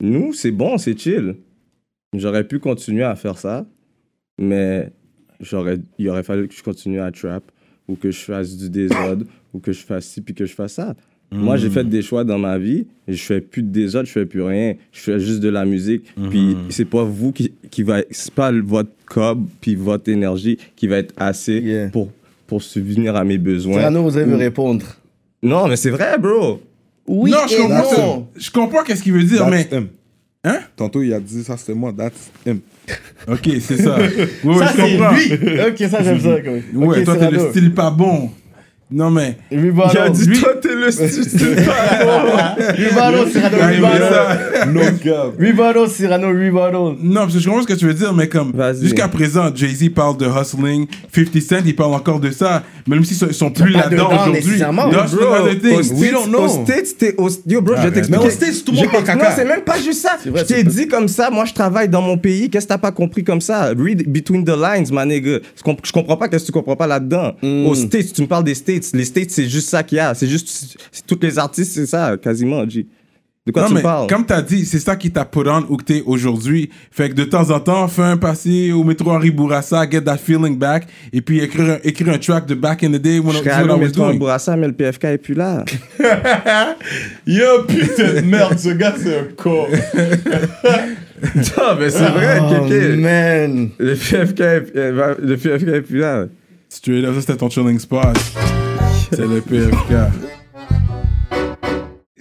Nous, 0.00 0.34
c'est 0.34 0.50
bon, 0.50 0.76
c'est 0.76 0.98
chill. 0.98 1.36
J'aurais 2.14 2.44
pu 2.44 2.58
continuer 2.58 3.02
à 3.02 3.16
faire 3.16 3.38
ça, 3.38 3.64
mais 4.38 4.92
j'aurais, 5.44 5.78
il 5.98 6.08
aurait 6.08 6.22
fallu 6.22 6.48
que 6.48 6.54
je 6.54 6.62
continue 6.62 7.00
à 7.00 7.10
trap 7.10 7.44
ou 7.88 7.96
que 7.96 8.10
je 8.10 8.18
fasse 8.18 8.56
du 8.56 8.70
désordre 8.70 9.24
ou 9.54 9.58
que 9.58 9.72
je 9.72 9.84
fasse 9.84 10.06
ci 10.06 10.20
puis 10.20 10.34
que 10.34 10.46
je 10.46 10.54
fasse 10.54 10.74
ça. 10.74 10.94
Moi, 11.32 11.56
j'ai 11.56 11.68
fait 11.68 11.82
des 11.82 12.00
choix 12.00 12.22
dans 12.22 12.38
ma 12.38 12.58
vie 12.58 12.86
et 13.08 13.14
je 13.14 13.22
fais 13.22 13.40
plus 13.40 13.62
de 13.62 13.68
désordre, 13.68 14.06
je 14.06 14.12
fais 14.12 14.26
plus 14.26 14.42
rien. 14.42 14.74
Je 14.92 15.00
fais 15.00 15.18
juste 15.18 15.40
de 15.40 15.48
la 15.48 15.64
musique. 15.64 16.04
Puis 16.30 16.56
c'est 16.68 16.84
pas 16.84 17.02
vous 17.02 17.32
qui, 17.32 17.52
qui 17.70 17.82
va, 17.82 18.02
c'est 18.10 18.32
pas 18.32 18.52
votre 18.52 18.90
cob 19.06 19.44
puis 19.60 19.74
votre 19.74 20.08
énergie 20.08 20.58
qui 20.76 20.86
va 20.86 20.98
être 20.98 21.12
assez 21.16 21.88
pour, 21.92 22.10
pour 22.46 22.62
subvenir 22.62 23.16
à 23.16 23.24
mes 23.24 23.38
besoins. 23.38 23.78
Cyrano, 23.78 24.02
vous 24.04 24.16
allez 24.16 24.30
me 24.30 24.36
répondre. 24.36 24.86
Non, 25.42 25.66
mais 25.66 25.76
c'est 25.76 25.90
vrai, 25.90 26.18
bro. 26.18 26.60
Oui 27.06 27.30
non, 27.30 27.38
je 27.48 27.56
comprends, 27.56 27.98
non. 27.98 28.28
je 28.36 28.50
comprends 28.50 28.82
qu'est-ce 28.82 29.02
qu'il 29.02 29.12
veut 29.12 29.24
dire, 29.24 29.40
That's 29.40 29.50
mais. 29.50 29.78
him. 29.78 29.88
Hein? 30.44 30.58
Tantôt, 30.76 31.02
il 31.02 31.12
a 31.14 31.20
dit 31.20 31.42
ça, 31.42 31.56
c'était 31.56 31.74
moi. 31.74 31.92
That's 31.96 32.30
him. 32.46 32.60
Ok, 33.26 33.48
c'est 33.60 33.78
ça. 33.78 33.96
Oui, 34.44 34.54
oui, 34.54 34.58
Ça, 34.58 34.72
c'est 34.76 34.88
lui. 34.88 35.60
Ok, 35.62 35.90
ça, 35.90 36.02
j'aime 36.02 36.20
ça, 36.20 36.40
quand 36.44 36.52
même. 36.52 36.62
Ouais, 36.74 37.02
toi, 37.02 37.16
t'es 37.16 37.30
le 37.30 37.50
style 37.50 37.72
pas 37.72 37.90
bon. 37.90 38.30
Non, 38.90 39.10
mais. 39.10 39.38
Ribalo. 39.50 39.90
Il 39.92 39.98
a 39.98 40.08
dit, 40.10 40.26
Lui- 40.26 40.38
toi, 40.40 40.52
t'es 40.60 40.68
le. 40.68 40.88
Ribalo, 42.74 43.26
Cyrano, 43.30 43.56
Ah, 43.60 43.72
il 43.72 43.80
met 43.80 43.88
Ribalo. 43.88 44.04
ça. 44.04 44.66
No 44.66 44.80
cap. 45.02 45.32
Ribalo, 45.38 45.86
Cyrano, 45.88 46.28
Ribalo. 46.28 46.96
Non, 47.02 47.22
parce 47.22 47.34
que 47.34 47.40
je 47.40 47.46
comprends 47.48 47.62
ce 47.62 47.66
que 47.66 47.72
tu 47.74 47.86
veux 47.86 47.94
dire, 47.94 48.12
mais 48.14 48.28
comme 48.28 48.52
jusqu'à 48.80 49.08
présent, 49.08 49.50
Jay-Z 49.54 49.88
parle 49.94 50.16
de 50.18 50.26
hustling, 50.26 50.86
50 51.14 51.40
Cent, 51.40 51.56
il 51.64 51.74
parle 51.74 51.94
encore 51.94 52.20
de 52.20 52.30
ça, 52.30 52.62
même 52.86 53.04
s'ils 53.04 53.16
sont, 53.16 53.26
ils 53.28 53.34
sont 53.34 53.50
plus 53.50 53.70
là-dedans 53.72 54.08
dedans 54.08 54.22
aujourd'hui. 54.22 54.58
Bro, 54.60 55.34
another 55.34 55.60
thing. 55.60 56.34
Aux 56.34 56.48
States, 56.48 56.98
t'es 56.98 57.14
au- 57.18 57.28
Yo, 57.46 57.60
bro, 57.60 57.74
je 57.74 57.80
vais 57.80 57.86
Arrête. 57.88 57.94
t'expliquer. 57.94 58.20
Mais 58.22 58.26
aux 58.26 58.30
States, 58.30 58.64
tout 58.64 58.72
le 58.72 58.76
monde 58.76 58.86
Je- 58.86 58.90
parle 58.90 59.04
caca. 59.04 59.24
Non, 59.24 59.30
c'est 59.36 59.44
même 59.44 59.62
pas 59.62 59.78
juste 59.78 60.02
ça. 60.02 60.16
Vrai, 60.26 60.40
je 60.48 60.54
t'ai 60.54 60.62
dit 60.64 60.88
comme 60.88 61.08
ça, 61.08 61.30
moi, 61.30 61.44
je 61.46 61.52
travaille 61.54 61.88
dans 61.88 62.02
mon 62.02 62.18
pays. 62.18 62.50
Qu'est-ce 62.50 62.66
que 62.66 62.68
t'as 62.72 62.78
pas 62.78 62.92
compris 62.92 63.24
comme 63.24 63.40
ça? 63.40 63.70
Read 63.76 64.08
between 64.10 64.44
the 64.44 64.50
lines, 64.56 64.86
my 64.92 65.06
nigga. 65.06 65.38
Je 65.56 65.92
comprends 65.92 66.16
pas 66.16 66.28
qu'est-ce 66.28 66.42
que 66.44 66.46
tu 66.48 66.52
comprends 66.52 66.76
pas 66.76 66.86
là-dedans. 66.86 67.32
Hmm. 67.42 67.66
Aux 67.66 67.74
States, 67.74 68.12
tu 68.12 68.22
me 68.22 68.26
parles 68.26 68.44
des 68.44 68.54
States. 68.54 68.73
Les 68.92 69.04
States, 69.04 69.30
c'est 69.30 69.48
juste 69.48 69.68
ça 69.68 69.82
qu'il 69.82 69.96
y 69.96 70.00
a. 70.00 70.14
C'est 70.14 70.26
juste, 70.28 70.48
c'est- 70.48 71.06
tous 71.06 71.18
les 71.22 71.38
artistes, 71.38 71.72
c'est 71.72 71.86
ça, 71.86 72.16
quasiment, 72.22 72.68
G. 72.68 72.86
De 73.46 73.52
quoi 73.52 73.60
non, 73.64 73.68
tu 73.68 73.74
mais 73.74 73.82
parles? 73.82 74.06
comme 74.08 74.24
t'as 74.24 74.40
dit, 74.40 74.64
c'est 74.64 74.78
ça 74.78 74.96
qui 74.96 75.10
t'a 75.10 75.26
put 75.26 75.40
on 75.46 75.66
où 75.68 75.76
que 75.76 75.84
t'es 75.84 76.02
aujourd'hui. 76.06 76.70
Fait 76.90 77.10
que 77.10 77.14
de 77.14 77.24
temps 77.24 77.50
en 77.50 77.60
temps, 77.60 77.86
fais 77.88 78.00
un 78.00 78.16
passé 78.16 78.72
au 78.72 78.84
métro 78.84 79.10
Henri 79.10 79.30
Bourassa, 79.30 79.84
get 79.90 80.00
that 80.00 80.16
feeling 80.16 80.56
back, 80.56 80.86
et 81.12 81.20
puis 81.20 81.40
écrire 81.40 81.72
un, 81.74 81.78
écrire 81.84 82.08
un 82.14 82.16
track 82.18 82.46
de 82.46 82.54
back 82.54 82.82
in 82.84 82.92
the 82.92 82.96
day 82.96 83.18
when 83.18 83.34
Je 83.34 83.40
I 83.40 83.42
serais 83.42 83.62
au 83.64 83.66
I 83.66 83.70
was 83.72 83.76
métro 83.80 84.02
en 84.04 84.06
doing. 84.08 84.18
Bourassa, 84.18 84.56
mais 84.56 84.66
le 84.66 84.72
PFK 84.72 85.04
est 85.04 85.18
plus 85.18 85.34
là. 85.34 85.62
Yo, 87.26 87.64
putain 87.68 88.14
de 88.14 88.20
merde, 88.22 88.58
ce 88.58 88.70
gars, 88.70 88.94
c'est 88.96 89.18
un 89.18 89.24
con. 89.36 89.66
non, 91.34 91.76
mais 91.78 91.90
c'est 91.90 91.98
vrai, 92.08 92.38
Oh, 92.40 92.64
Kéké. 92.66 92.96
man. 92.96 93.68
Le 93.78 93.94
PFK, 93.94 94.40
est- 94.40 94.74
le 94.74 95.36
PFK 95.36 95.68
est 95.68 95.82
plus 95.82 95.98
là. 95.98 96.24
Straight 96.70 97.04
up, 97.04 97.14
ça 97.16 97.20
c'était 97.20 97.36
ton 97.36 97.50
chilling 97.50 97.78
spot. 97.78 98.16
C'est 99.16 99.26
le 99.26 99.40
PFK. 99.40 99.94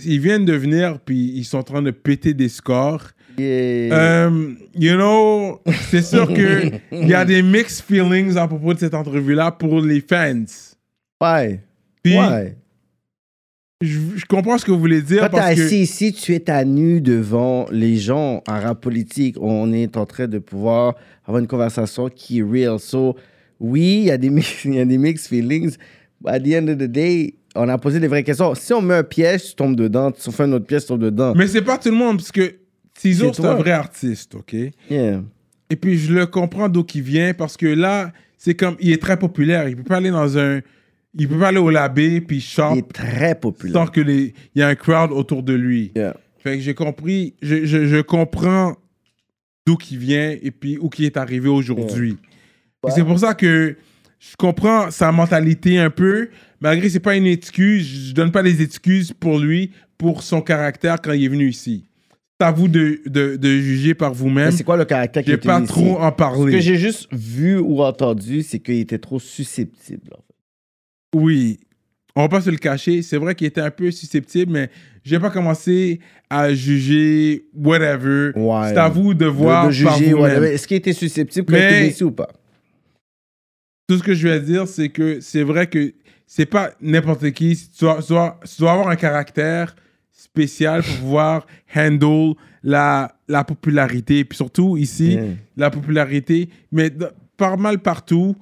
Ils 0.06 0.20
viennent 0.20 0.45
de 0.45 0.53
venir, 0.53 0.99
puis 0.99 1.32
ils 1.36 1.45
sont 1.45 1.60
en 1.60 1.64
train 1.64 1.82
de 1.82 1.91
péter 1.91 2.34
des 2.34 2.49
scores. 2.49 3.11
Yeah. 3.38 4.28
Um, 4.28 4.57
you 4.76 4.94
know, 4.95 5.61
c'est 5.90 6.03
sûr 6.03 6.28
que 6.28 6.72
il 6.91 7.07
y 7.07 7.14
a 7.14 7.24
des 7.26 7.41
mixed 7.41 7.84
feelings 7.86 8.36
à 8.38 8.48
propos 8.48 8.74
de 8.74 8.80
cette 8.80 8.94
entrevue-là 8.94 9.52
pour 9.52 9.80
les 9.82 10.02
fans. 10.02 10.44
Ouais. 11.22 11.61
Puis, 12.03 12.18
Ouais. 12.18 12.57
je, 13.82 13.98
je 14.18 14.26
comprends 14.26 14.57
ce 14.57 14.65
que 14.65 14.72
vous 14.72 14.80
voulez 14.80 15.02
dire 15.02 15.22
Quand 15.22 15.38
parce 15.38 15.56
que 15.56 15.61
assis 15.61 15.80
ici, 15.82 16.14
tu 16.14 16.34
es 16.36 16.49
à 16.49 16.65
nu 16.65 16.99
devant 17.02 17.65
les 17.72 17.95
gens 17.98 18.44
en 18.48 18.60
rap 18.60 18.82
politique. 18.82 19.38
On 19.40 19.72
est 19.72 19.95
en 19.98 20.06
train 20.06 20.28
de 20.28 20.38
pouvoir 20.38 20.95
avoir 21.26 21.40
une 21.40 21.48
conversation 21.48 22.10
qui 22.10 22.40
est 22.40 22.44
real. 22.44 22.78
So, 22.78 23.15
oui, 23.60 23.99
il 24.02 24.06
y, 24.07 24.11
a 24.11 24.18
des 24.18 24.30
mix- 24.30 24.61
il 24.65 24.76
y 24.76 24.80
a 24.80 24.86
des 24.86 24.98
mixed 24.98 25.28
feelings. 25.28 25.76
At 26.25 26.39
the 26.39 26.53
end 26.53 26.67
of 26.69 26.77
the 26.77 26.87
day, 26.89 27.35
on 27.55 27.67
a 27.69 27.77
posé 27.77 27.99
des 27.99 28.07
vraies 28.07 28.23
questions. 28.23 28.55
Si 28.55 28.73
on 28.73 28.81
met 28.81 28.95
un 28.95 29.03
piège, 29.03 29.49
tu 29.49 29.55
tombes 29.55 29.75
dedans. 29.75 30.11
Si 30.17 30.29
on 30.29 30.31
fait 30.31 30.45
une 30.45 30.53
autre 30.53 30.65
pièce, 30.65 30.83
tu 30.83 30.87
tombes 30.89 31.01
dedans. 31.01 31.33
Mais 31.35 31.47
c'est 31.47 31.61
pas 31.61 31.77
tout 31.77 31.89
le 31.89 31.95
monde, 31.95 32.17
parce 32.17 32.31
que 32.31 32.55
Tizo, 32.93 33.33
C'est 33.33 33.45
un 33.45 33.55
vrai 33.55 33.71
artiste, 33.71 34.35
OK? 34.35 34.55
Yeah. 34.89 35.21
Et 35.69 35.75
puis, 35.75 35.97
je 35.97 36.13
le 36.13 36.25
comprends 36.25 36.69
d'où 36.69 36.85
il 36.93 37.01
vient, 37.01 37.33
parce 37.33 37.57
que 37.57 37.65
là, 37.65 38.11
c'est 38.37 38.53
comme, 38.55 38.75
il 38.79 38.91
est 38.91 39.01
très 39.01 39.17
populaire. 39.17 39.67
Il 39.67 39.75
peut 39.75 39.83
pas 39.83 39.97
aller 39.97 40.11
dans 40.11 40.37
un... 40.37 40.61
Il 41.15 41.27
peut 41.27 41.37
pas 41.37 41.49
aller 41.49 41.59
au 41.59 41.69
labé, 41.69 42.21
puis 42.21 42.41
shop. 42.41 42.73
Il 42.73 42.79
est 42.79 42.91
très 42.91 43.35
populaire. 43.35 43.85
Sans 43.85 43.87
que 43.87 44.01
les... 44.01 44.33
Il 44.55 44.59
y 44.59 44.61
a 44.61 44.67
un 44.67 44.75
crowd 44.75 45.11
autour 45.11 45.43
de 45.43 45.53
lui. 45.53 45.91
Fait 46.39 46.57
que 46.57 46.59
j'ai 46.59 46.73
compris... 46.73 47.35
Je, 47.41 47.65
je, 47.65 47.85
je 47.85 48.01
comprends 48.01 48.75
d'où 49.65 49.77
il 49.91 49.97
vient, 49.97 50.35
et 50.41 50.51
puis 50.51 50.77
où 50.77 50.89
il 50.97 51.05
est 51.05 51.17
arrivé 51.17 51.49
aujourd'hui. 51.49 52.17
C'est 52.89 53.03
pour 53.03 53.19
ça 53.19 53.33
que 53.33 53.75
je 54.29 54.35
comprends 54.37 54.89
sa 54.89 55.11
mentalité 55.11 55.77
un 55.79 55.89
peu, 55.89 56.29
malgré 56.61 56.87
que 56.87 56.93
c'est 56.93 56.99
pas 57.01 57.15
une 57.15 57.27
excuse, 57.27 58.07
je 58.09 58.13
donne 58.13 58.31
pas 58.31 58.41
les 58.41 58.61
excuses 58.61 59.11
pour 59.11 59.37
lui, 59.37 59.71
pour 59.97 60.23
son 60.23 60.41
caractère 60.41 61.01
quand 61.01 61.11
il 61.11 61.25
est 61.25 61.27
venu 61.27 61.49
ici. 61.49 61.83
c'est 62.39 62.47
à 62.47 62.51
vous 62.51 62.69
de, 62.69 63.01
de, 63.05 63.35
de 63.35 63.59
juger 63.59 63.93
par 63.93 64.13
vous-même. 64.13 64.45
Mais 64.45 64.51
c'est 64.51 64.63
quoi 64.63 64.77
le 64.77 64.85
caractère 64.85 65.23
Je 65.25 65.31
vais 65.31 65.37
pas 65.37 65.61
trop 65.61 65.81
ici? 65.81 65.95
en 65.99 66.11
parler. 66.13 66.53
Ce 66.53 66.57
que 66.57 66.63
j'ai 66.63 66.77
juste 66.77 67.09
vu 67.11 67.57
ou 67.57 67.83
entendu, 67.83 68.43
c'est 68.43 68.59
qu'il 68.59 68.79
était 68.79 68.97
trop 68.97 69.19
susceptible. 69.19 70.11
en 70.13 70.21
fait. 70.21 71.19
Oui, 71.19 71.59
on 72.15 72.21
va 72.21 72.29
pas 72.29 72.41
se 72.41 72.49
le 72.49 72.57
cacher. 72.57 73.01
C'est 73.01 73.17
vrai 73.17 73.35
qu'il 73.35 73.47
était 73.47 73.61
un 73.61 73.71
peu 73.71 73.91
susceptible, 73.91 74.53
mais 74.53 74.69
je 75.03 75.11
vais 75.15 75.21
pas 75.21 75.31
commencer 75.31 75.99
à 76.29 76.53
juger 76.53 77.45
whatever. 77.53 78.31
C'est 78.69 78.77
à 78.77 78.87
vous 78.87 79.13
de 79.13 79.25
voir 79.25 79.67
de, 79.67 79.71
juger. 79.71 80.13
vous-même. 80.13 80.43
Est-ce 80.45 80.65
qu'il 80.65 80.77
était 80.77 80.93
susceptible 80.93 81.47
quand 81.51 81.57
il 81.57 81.63
était 81.63 81.87
ici 81.89 82.03
ou 82.05 82.11
pas? 82.11 82.29
Tout 83.88 83.97
ce 83.97 84.03
que 84.03 84.14
je 84.14 84.27
vais 84.27 84.39
dire, 84.39 84.68
c'est 84.68 84.89
que 84.89 85.19
c'est 85.19 85.43
vrai 85.43 85.68
que 85.68 85.93
c'est 86.26 86.45
pas 86.45 86.72
n'importe 86.81 87.30
qui. 87.31 87.55
Tu 87.55 87.84
dois, 87.85 88.01
tu 88.01 88.14
dois- 88.14 88.39
tu 88.45 88.61
dois 88.61 88.72
avoir 88.72 88.88
un 88.89 88.95
caractère 88.95 89.76
spécial 90.11 90.81
pour 90.84 90.95
pouvoir 90.97 91.45
handle 91.76 92.34
la, 92.64 93.15
la 93.27 93.43
popularité. 93.43 94.23
Puis 94.23 94.38
surtout 94.38 94.77
ici, 94.77 95.19
la 95.57 95.69
popularité, 95.69 96.49
mais 96.72 96.91
pas 97.38 97.57
mal 97.57 97.80
partout, 97.80 98.35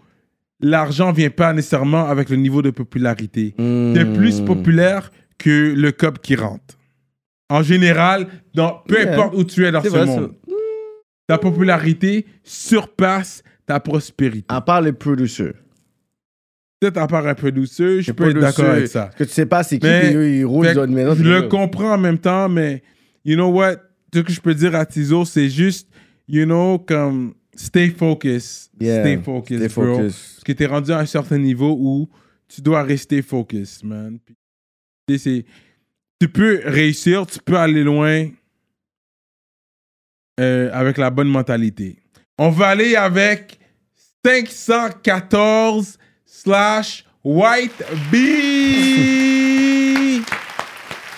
l'argent 0.59 1.11
vient 1.11 1.31
pas 1.31 1.53
nécessairement 1.53 2.05
avec 2.07 2.29
le 2.29 2.35
niveau 2.37 2.61
de 2.61 2.69
popularité. 2.69 3.53
T'es 3.57 4.05
plus 4.05 4.41
populaire 4.41 5.11
que 5.39 5.73
le 5.75 5.91
cop 5.91 6.19
qui 6.21 6.35
rentre. 6.35 6.77
En 7.49 7.63
général, 7.63 8.27
dans, 8.53 8.81
peu 8.87 9.01
Yeah. 9.01 9.13
importe 9.13 9.35
où 9.35 9.43
tu 9.43 9.65
es 9.65 9.71
dans 9.71 9.81
ce 9.83 9.89
vrai, 9.89 10.05
monde, 10.05 10.33
ta 11.27 11.37
popularité 11.39 12.25
surpasse 12.43 13.43
ta 13.71 13.79
prospérité. 13.79 14.45
À 14.49 14.59
part 14.59 14.81
les 14.81 14.91
producers. 14.91 15.53
Peut-être 16.79 16.97
à 16.97 17.07
part 17.07 17.25
un 17.25 17.35
peu 17.35 17.51
douceur, 17.51 18.01
je 18.01 18.07
Les 18.07 18.13
peux 18.13 18.29
être 18.29 18.39
d'accord 18.39 18.65
avec 18.65 18.87
ça. 18.87 19.09
Que 19.15 19.23
tu 19.23 19.29
sais 19.29 19.45
pas 19.45 19.63
c'est 19.63 19.77
qui, 19.79 19.85
Mais, 19.87 20.13
eux, 20.13 20.29
ils 20.29 20.43
roulent 20.45 20.73
dans. 20.73 21.15
Je 21.15 21.23
le 21.23 21.43
comprends 21.43 21.93
en 21.93 21.97
même 21.97 22.17
temps, 22.17 22.49
mais 22.49 22.83
you 23.23 23.35
know 23.35 23.49
what? 23.49 23.75
Ce 24.13 24.19
que 24.19 24.33
je 24.33 24.41
peux 24.41 24.53
dire 24.53 24.75
à 24.75 24.85
Tizo, 24.85 25.23
c'est 25.23 25.49
juste, 25.49 25.87
you 26.27 26.43
know, 26.45 26.79
comme 26.79 27.33
stay 27.55 27.89
focused. 27.91 28.71
Yeah, 28.79 29.01
stay 29.03 29.17
focused, 29.23 29.69
stay 29.69 29.73
bro. 29.81 29.95
focused. 29.95 30.19
Parce 30.35 30.43
que 30.43 30.51
t'es 30.51 30.65
rendu 30.65 30.91
à 30.91 30.99
un 30.99 31.05
certain 31.05 31.37
niveau 31.37 31.77
où 31.79 32.09
tu 32.49 32.61
dois 32.61 32.83
rester 32.83 33.21
focused, 33.21 33.85
man. 33.85 34.17
Puis, 35.07 35.17
c'est- 35.19 35.45
tu 36.19 36.27
peux 36.27 36.61
réussir, 36.65 37.25
tu 37.25 37.39
peux 37.45 37.55
aller 37.57 37.83
loin 37.83 38.27
euh, 40.39 40.69
avec 40.73 40.97
la 40.97 41.09
bonne 41.09 41.29
mentalité. 41.29 41.99
On 42.39 42.49
va 42.49 42.67
aller 42.69 42.95
avec 42.95 43.59
514 44.23 45.97
slash 46.25 47.05
White 47.23 47.81
Bee. 48.11 49.20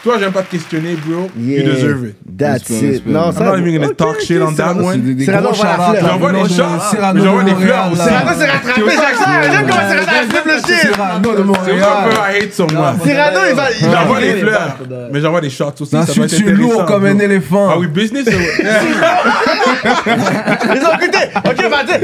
Toi, 0.03 0.17
j'aime 0.19 0.33
pas 0.33 0.41
te 0.41 0.51
questionner, 0.51 0.97
bro. 1.05 1.29
Yeah, 1.39 1.63
you 1.63 1.71
deserve 1.71 2.03
it. 2.09 2.15
that's 2.37 2.69
it. 2.69 3.05
Non, 3.07 3.27
I'm 3.29 3.33
ça- 3.33 3.45
not 3.45 3.57
even 3.57 3.79
gonna 3.79 3.93
talk 3.93 4.19
shit 4.19 4.41
on 4.41 4.51
that 4.55 4.75
one. 4.75 5.15
Cyrano 5.17 5.51
va 5.53 5.63
la 5.63 5.77
fleur. 5.97 6.09
J'envoie 6.11 6.31
des 6.33 6.49
Cyrano 6.49 6.79
shots. 6.79 7.23
J'envoie 7.23 7.43
de 7.43 7.49
des 7.49 7.55
fleurs 7.55 7.89
aussi. 7.93 8.01
Cyrano 8.01 8.31
s'est 8.37 8.45
rattrapé, 8.51 8.81
C'est 8.85 8.95
Jacques 8.97 9.15
ça. 9.15 9.23
Sarr. 9.23 9.43
J'aime 9.43 9.65
comment 9.65 9.87
Cyrano 9.89 10.11
a 10.11 10.23
flip 10.29 10.45
le 10.45 10.53
shit. 10.57 10.81
Cyrano 10.93 11.31
de 11.31 11.37
C'est 11.37 11.43
Montréal. 11.45 11.87
à 12.21 12.25
hate 12.35 12.53
sur 12.53 12.67
moi. 12.73 12.95
Cyrano, 13.01 13.39
il 13.49 13.55
va- 13.55 13.63
il 13.79 13.87
va 13.87 13.91
J'envoie 14.01 14.19
des 14.19 14.33
fleurs. 14.33 14.77
Mais 15.13 15.21
j'envoie 15.21 15.39
des 15.41 15.49
shots 15.49 15.65
aussi. 15.79 15.91
Ça 15.91 16.03
je 16.13 16.19
va 16.21 16.27
suis 16.27 16.43
être 16.49 16.51
lourd 16.51 16.71
intéressant, 16.81 16.85
comme 16.85 17.03
bro. 17.03 17.11
un 17.11 17.19
éléphant. 17.19 17.69
Ah 17.71 17.77
oui, 17.79 17.87
business. 17.87 18.25
Ils 19.85 20.83
ont 20.85 20.93
écouté. 20.99 21.17
Ok, 21.45 21.69
bah, 21.71 21.77
sais, 21.87 21.99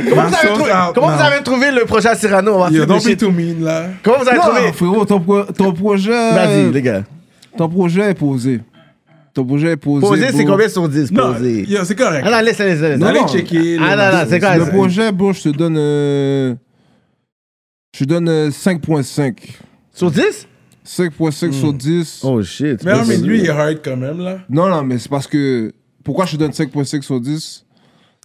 comment, 0.96 1.08
vous 1.10 1.22
avez, 1.22 1.44
trouvé, 1.44 1.72
le 1.72 1.84
projet 1.84 2.08
à 2.08 2.16
Cyrano? 2.16 2.66
Don't 2.70 3.04
be 3.04 3.18
too 3.18 3.30
mean, 3.32 3.62
là. 3.62 3.84
Comment 4.04 4.20
vous 4.20 4.30
avez 4.30 4.40
trouvé? 4.40 4.72
frérot, 4.72 5.04
ton 5.06 5.74
projet. 5.74 6.12
Vas-y, 6.12 6.72
les 6.72 6.82
gars. 6.82 7.02
Ton 7.60 7.68
projet 7.68 8.12
est 8.12 8.14
posé. 8.14 8.62
Ton 9.34 9.44
projet 9.46 9.72
est 9.72 9.76
posé. 9.76 10.08
Posé, 10.08 10.28
c'est 10.32 10.44
bro. 10.46 10.54
combien 10.54 10.70
sur 10.70 10.88
10? 10.88 11.12
Non, 11.12 11.34
Posé? 11.34 11.66
yo, 11.68 11.84
c'est 11.84 11.94
correct. 11.96 12.24
Ah 12.26 12.32
non, 12.32 12.40
laisse, 12.46 12.58
laisse, 12.58 12.80
laisse. 12.80 13.02
Allez 13.02 13.20
non. 13.20 13.28
checker. 13.28 13.78
Ah 13.82 13.98
non, 13.98 14.18
non, 14.18 14.26
c'est? 14.30 14.40
Le 14.40 14.70
projet, 14.70 15.12
bro, 15.12 15.34
je 15.34 15.42
te 15.42 15.50
donne. 15.50 15.76
euh, 15.78 16.56
Je 17.94 18.00
te 18.00 18.04
donne 18.06 18.30
euh, 18.30 18.50
5.5. 18.50 19.36
Sur 19.94 20.10
10? 20.10 20.48
5.5 20.88 21.52
sur 21.52 21.74
10. 21.74 22.22
Oh 22.24 22.42
shit. 22.42 22.82
Mais 22.86 22.94
non, 22.94 23.02
mais 23.06 23.18
lui, 23.18 23.40
il 23.40 23.46
est 23.46 23.50
hard 23.50 23.80
quand 23.84 23.98
même, 23.98 24.20
là. 24.20 24.40
Non, 24.50 24.70
non, 24.70 24.82
mais 24.84 24.98
c'est 24.98 25.10
parce 25.10 25.28
que. 25.28 25.74
Pourquoi 26.06 26.26
je 26.28 26.32
te 26.32 26.38
donne 26.38 26.52
5.5 26.52 27.02
sur 27.02 27.20
10 27.20 27.66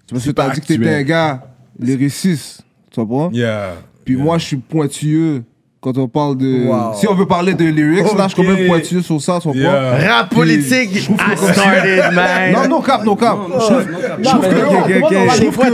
C'est 0.07 0.11
parce 0.11 0.23
que 0.23 0.29
C'est 0.29 0.33
pas 0.33 0.47
t'as 0.47 0.55
dit 0.55 0.61
que 0.61 0.67
t'étais 0.67 0.85
actuel. 0.85 0.95
un 0.95 1.03
gars 1.03 1.57
lyriciste. 1.81 2.63
Tu 2.93 3.01
comprends? 3.01 3.33
Yeah. 3.33 3.75
Puis 4.05 4.15
moi, 4.15 4.39
je 4.39 4.45
suis 4.47 4.57
pointilleux 4.59 5.43
quand 5.85 5.99
on 5.99 6.09
parle 6.09 6.39
de. 6.39 6.65
Wow. 6.67 6.95
Si 6.99 7.07
on 7.07 7.15
veut 7.15 7.27
parler 7.27 7.53
de 7.53 7.67
lyrics, 7.67 8.05
là, 8.17 8.27
je 8.27 8.35
suis 8.35 8.43
quand 8.43 8.51
même 8.51 8.67
pointilleux 8.67 9.03
sur 9.03 9.21
ça, 9.21 9.39
comprends 9.43 9.61
Yeah. 9.61 10.19
Rap 10.19 10.31
politique, 10.35 10.91
Puis, 10.93 11.01
je 11.01 11.11
I 11.13 11.53
started, 11.53 12.15
man. 12.15 12.53
Non, 12.55 12.69
non, 12.69 12.81
cap, 12.81 13.05
non, 13.05 13.15
cap. 13.15 13.37
Je 13.47 13.53
trouve- 13.59 13.83
je 14.19 14.29
trouve 14.29 14.49
que- 14.49 14.55
je 14.55 15.41
trouve. 15.43 15.65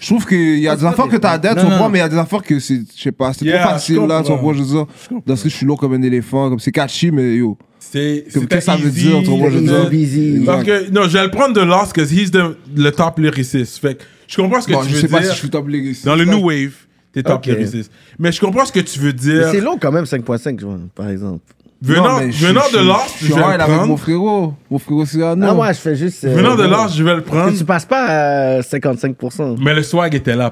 Je 0.00 0.06
qu'il 0.26 0.60
y 0.60 0.68
a 0.68 0.76
des 0.76 0.84
affaires 0.84 1.08
que 1.08 1.16
t'as 1.16 1.32
à 1.32 1.38
date, 1.38 1.58
tu 1.58 1.64
comprends, 1.64 1.90
mais 1.90 1.98
il 1.98 2.02
y 2.02 2.04
a 2.04 2.08
des 2.08 2.16
affaires 2.16 2.42
que 2.42 2.58
c'est, 2.58 2.80
je 2.96 3.02
sais 3.02 3.12
pas, 3.12 3.32
c'est 3.34 3.44
trop 3.44 3.58
facile 3.58 3.96
je 3.96 4.00
là, 4.06 4.22
tu 4.22 4.30
comprends. 4.30 4.52
je 4.54 4.60
veux 4.60 4.64
dire. 4.64 4.86
Dans 5.26 5.36
ce 5.36 5.42
que 5.44 5.48
je 5.50 5.54
suis 5.56 5.66
long 5.66 5.76
comme 5.76 5.92
un 5.92 6.02
éléphant, 6.02 6.48
comme 6.48 6.58
c'est 6.58 6.72
catchy, 6.72 7.10
mais 7.10 7.34
yo. 7.36 7.58
C'est 7.78 8.24
que 8.48 8.60
ça 8.60 8.76
veut 8.76 8.90
dire, 8.90 9.18
tu 9.22 9.28
comprends, 9.30 9.50
je 9.50 9.58
veux 9.58 9.90
dire? 9.90 10.44
Parce 10.46 10.64
que, 10.64 10.90
non, 10.90 11.02
je 11.04 11.18
vais 11.18 11.24
le 11.24 11.30
prendre 11.30 11.52
de 11.54 11.60
Lost 11.60 11.94
parce 11.94 12.08
qu'il 12.08 12.20
est 12.20 12.34
le 12.76 12.90
top 12.92 13.18
lyriciste. 13.18 13.78
Fait 13.78 13.94
que 13.96 14.04
je 14.26 14.36
comprends 14.36 14.60
ce 14.62 14.68
que 14.68 14.72
tu 14.72 14.88
je 14.88 14.94
veux 14.94 15.00
sais 15.02 15.08
pas 15.08 15.20
dire. 15.20 15.28
si 15.28 15.34
je 15.34 15.38
suis 15.40 15.50
top 15.50 15.68
lyriciste. 15.68 16.04
Dans 16.06 16.14
le. 16.16 16.24
New 16.24 16.38
Wave, 16.46 16.72
t'es 17.12 17.22
top 17.22 17.36
Ok. 17.38 17.46
lyriciste. 17.46 17.90
Mais 18.18 18.32
je 18.32 18.40
comprends 18.40 18.64
ce 18.64 18.72
que 18.72 18.80
tu 18.80 18.98
veux 18.98 19.06
Mais 19.08 19.12
dire. 19.12 19.48
c'est 19.50 19.60
long 19.60 19.78
quand 19.80 19.92
même, 19.92 20.04
5.5, 20.04 20.60
je 20.60 20.66
vois, 20.66 20.78
par 20.94 21.08
exemple. 21.08 21.40
Venant, 21.80 22.08
Non, 22.14 22.18
mais 22.26 22.32
je- 22.32 22.46
venant 22.46 22.60
je- 22.70 22.76
de 22.76 22.82
je- 22.82 22.88
Lost, 22.88 23.14
je 23.20 23.26
je 23.26 23.32
vais 23.34 23.38
le 23.38 23.44
avec 23.46 23.68
mon 23.68 23.76
prendre. 23.76 23.96
frérot, 23.98 24.54
mon 24.68 24.78
frérot 24.80 25.06
Cyrano. 25.06 25.62
Ah, 25.62 25.72
je 25.72 25.78
fais 25.78 25.94
juste. 25.94 26.24
euh, 26.24 26.34
Venant 26.34 26.56
de. 26.56 26.64
Lost, 26.64 26.96
je 26.96 27.04
vais 27.04 27.14
le 27.14 27.22
prendre. 27.22 27.52
que 27.52 27.56
tu 27.58 27.64
passes 27.64 27.84
pas 27.86 28.56
à 28.56 28.62
55%. 28.62 29.54
Mais 29.60 29.74
le 29.74 29.84
swag 29.84 30.12
était 30.16 30.34
là. 30.34 30.50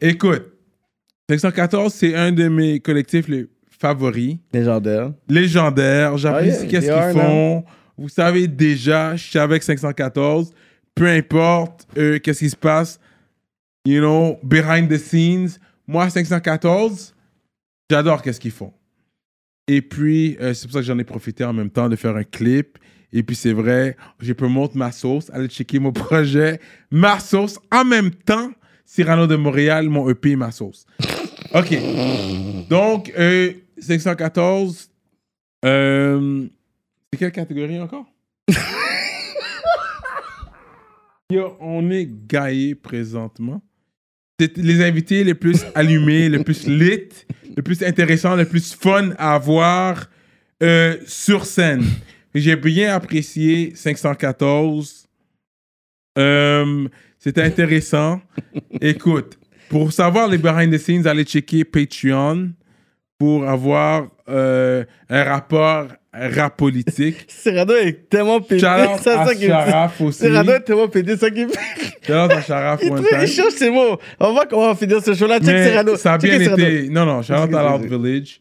Écoute, 0.00 0.44
514, 1.28 1.92
c'est 1.94 2.14
un 2.14 2.32
de 2.32 2.48
mes 2.48 2.80
collectifs 2.80 3.28
les 3.28 3.46
favoris. 3.80 4.36
Légendaire. 4.52 5.12
Légendaire. 5.28 6.16
J'apprécie 6.16 6.60
yeah, 6.62 6.66
qu'est-ce 6.66 6.86
qu'ils 7.12 7.20
font. 7.20 7.64
Vous 7.96 8.08
savez 8.08 8.46
déjà, 8.46 9.16
je 9.16 9.24
suis 9.24 9.38
avec 9.38 9.62
514. 9.64 10.52
Peu 10.98 11.06
importe 11.06 11.86
euh, 11.96 12.18
qu'est-ce 12.18 12.40
qui 12.40 12.50
se 12.50 12.56
passe, 12.56 12.98
you 13.84 14.00
know, 14.00 14.38
behind 14.42 14.90
the 14.90 14.98
scenes. 14.98 15.58
Moi, 15.86 16.10
514, 16.10 17.14
j'adore 17.88 18.20
qu'est-ce 18.20 18.40
qu'ils 18.40 18.50
font. 18.50 18.72
Et 19.68 19.80
puis, 19.80 20.36
euh, 20.40 20.54
c'est 20.54 20.66
pour 20.66 20.72
ça 20.72 20.80
que 20.80 20.86
j'en 20.86 20.98
ai 20.98 21.04
profité 21.04 21.44
en 21.44 21.52
même 21.52 21.70
temps 21.70 21.88
de 21.88 21.94
faire 21.94 22.16
un 22.16 22.24
clip. 22.24 22.78
Et 23.12 23.22
puis, 23.22 23.36
c'est 23.36 23.52
vrai, 23.52 23.96
je 24.18 24.32
peux 24.32 24.48
monter 24.48 24.76
ma 24.76 24.90
sauce, 24.90 25.30
aller 25.30 25.46
checker 25.48 25.78
mon 25.78 25.92
projet, 25.92 26.60
ma 26.90 27.20
sauce, 27.20 27.60
en 27.70 27.84
même 27.84 28.10
temps, 28.10 28.50
Cyrano 28.84 29.26
de 29.26 29.36
Montréal, 29.36 29.88
mon 29.88 30.10
EP, 30.10 30.34
ma 30.34 30.50
sauce. 30.50 30.84
OK. 31.54 31.78
Donc, 32.68 33.12
euh, 33.16 33.52
514, 33.78 34.90
euh, 35.64 36.46
c'est 37.12 37.18
quelle 37.18 37.32
catégorie 37.32 37.80
encore? 37.80 38.06
On 41.30 41.90
est 41.90 42.08
gaillé 42.26 42.74
présentement. 42.74 43.60
C'est 44.40 44.56
les 44.56 44.82
invités 44.82 45.24
les 45.24 45.34
plus 45.34 45.62
allumés, 45.74 46.30
les 46.30 46.42
plus 46.42 46.66
lit, 46.66 47.08
les 47.54 47.62
plus 47.62 47.82
intéressants, 47.82 48.34
les 48.34 48.46
plus 48.46 48.72
fun 48.72 49.10
à 49.18 49.36
voir 49.36 50.08
euh, 50.62 50.96
sur 51.06 51.44
scène. 51.44 51.84
J'ai 52.34 52.56
bien 52.56 52.94
apprécié 52.94 53.72
514. 53.74 55.06
Euh, 56.18 56.88
C'était 57.18 57.42
intéressant. 57.42 58.22
Écoute, 58.80 59.38
pour 59.68 59.92
savoir 59.92 60.28
les 60.28 60.38
behind 60.38 60.72
the 60.72 60.78
scenes, 60.78 61.06
allez 61.06 61.24
checker 61.24 61.64
Patreon 61.64 62.52
pour 63.18 63.48
avoir 63.48 64.06
euh, 64.28 64.84
un 65.10 65.24
rapport 65.24 65.86
rap 66.12 66.56
politique. 66.56 67.16
Cyrano 67.28 67.74
est 67.74 68.08
tellement 68.08 68.40
C'est 68.48 68.64
à 68.64 68.96
ça 68.98 69.24
me 69.34 69.40
Sharaf 69.40 70.00
aussi. 70.00 70.20
Cyrano 70.20 70.52
est 70.52 70.60
tellement 70.60 70.88
pété, 70.88 71.10
c'est 71.10 71.20
ça 71.20 71.30
qui 71.30 71.44
me 71.44 71.50
Shout-out 71.50 72.30
à 72.30 72.40
Sharaf 72.40 72.80
one 72.90 73.04
time. 73.04 73.18
il 73.22 73.28
cherche 73.28 73.54
ses 73.54 73.70
mots. 73.70 73.98
On 74.20 74.26
va 74.26 74.32
voir 74.32 74.48
comment 74.48 74.62
on 74.62 74.68
va 74.68 74.74
finir 74.76 75.02
ce 75.02 75.14
show-là. 75.14 75.40
Check 75.40 75.68
Cyrano. 75.68 75.96
ça 75.96 76.14
a 76.14 76.18
bien 76.18 76.40
été. 76.40 76.88
Non, 76.88 77.04
non, 77.04 77.22
shout 77.22 77.34
out 77.34 77.52
à 77.54 77.76
Loud 77.76 77.86
Village. 77.86 78.40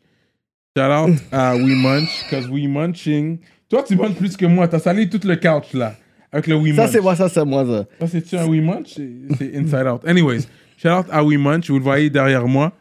Shout 0.77 0.83
out 0.83 1.15
à 1.31 1.55
We 1.55 1.75
Munch, 1.75 2.09
because 2.29 2.47
We 2.47 2.67
Munching. 2.67 3.39
Toi, 3.69 3.83
tu 3.85 3.95
manges 3.95 4.13
plus 4.13 4.37
que 4.37 4.45
moi. 4.45 4.67
T'as 4.67 4.79
salé 4.79 5.09
tout 5.09 5.19
le 5.27 5.35
couch 5.35 5.73
là, 5.73 5.95
avec 6.31 6.45
le 6.45 6.55
We 6.55 6.75
Ça, 6.75 6.83
Munch. 6.83 6.91
c'est 6.91 7.01
moi, 7.01 7.15
ça, 7.15 7.27
c'est 7.29 7.43
moi, 7.43 7.65
ça. 7.65 7.85
Ça, 7.99 8.07
c'est-tu 8.07 8.37
un 8.37 8.45
We 8.45 8.61
Munch? 8.61 8.93
C'est 8.95 9.09
c'est 9.39 9.55
Inside 9.57 9.87
Out. 9.87 10.01
Anyways, 10.07 10.41
shout 10.77 10.89
out 10.89 11.05
à 11.11 11.23
We 11.23 11.37
Munch. 11.39 11.67
Vous 11.69 11.77
le 11.79 11.83
voyez 11.83 12.11
derrière 12.11 12.47
moi. 12.47 12.71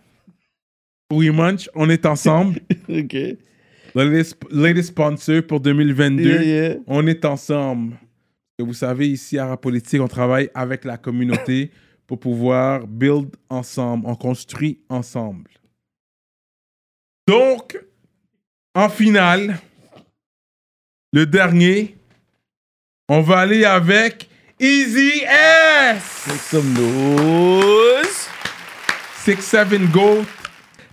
We 1.12 1.30
Munch, 1.30 1.68
on 1.74 1.88
est 1.88 2.04
ensemble. 2.04 2.60
OK. 2.88 3.16
Latest, 3.94 4.36
latest 4.50 4.88
sponsor 4.88 5.42
pour 5.42 5.60
2022. 5.60 6.22
Yeah, 6.22 6.42
yeah. 6.42 6.74
On 6.86 7.06
est 7.06 7.24
ensemble. 7.24 7.96
Et 8.58 8.62
vous 8.62 8.74
savez, 8.74 9.08
ici 9.08 9.38
à 9.38 9.46
Rapolitique, 9.46 10.00
on 10.00 10.08
travaille 10.08 10.50
avec 10.54 10.84
la 10.84 10.96
communauté 10.96 11.70
pour 12.06 12.18
pouvoir 12.18 12.86
build 12.86 13.36
ensemble. 13.48 14.06
On 14.06 14.16
construit 14.16 14.80
ensemble. 14.88 15.50
Donc, 17.28 17.78
en 18.74 18.88
finale, 18.88 19.58
le 21.12 21.24
dernier, 21.24 21.96
on 23.08 23.20
va 23.20 23.38
aller 23.38 23.64
avec 23.64 24.28
Easy 24.58 25.22
S. 25.22 26.26
Make 26.26 26.40
some 26.40 26.72
noise. 26.74 28.28
6-7 29.24 29.90
Goat. 29.90 30.35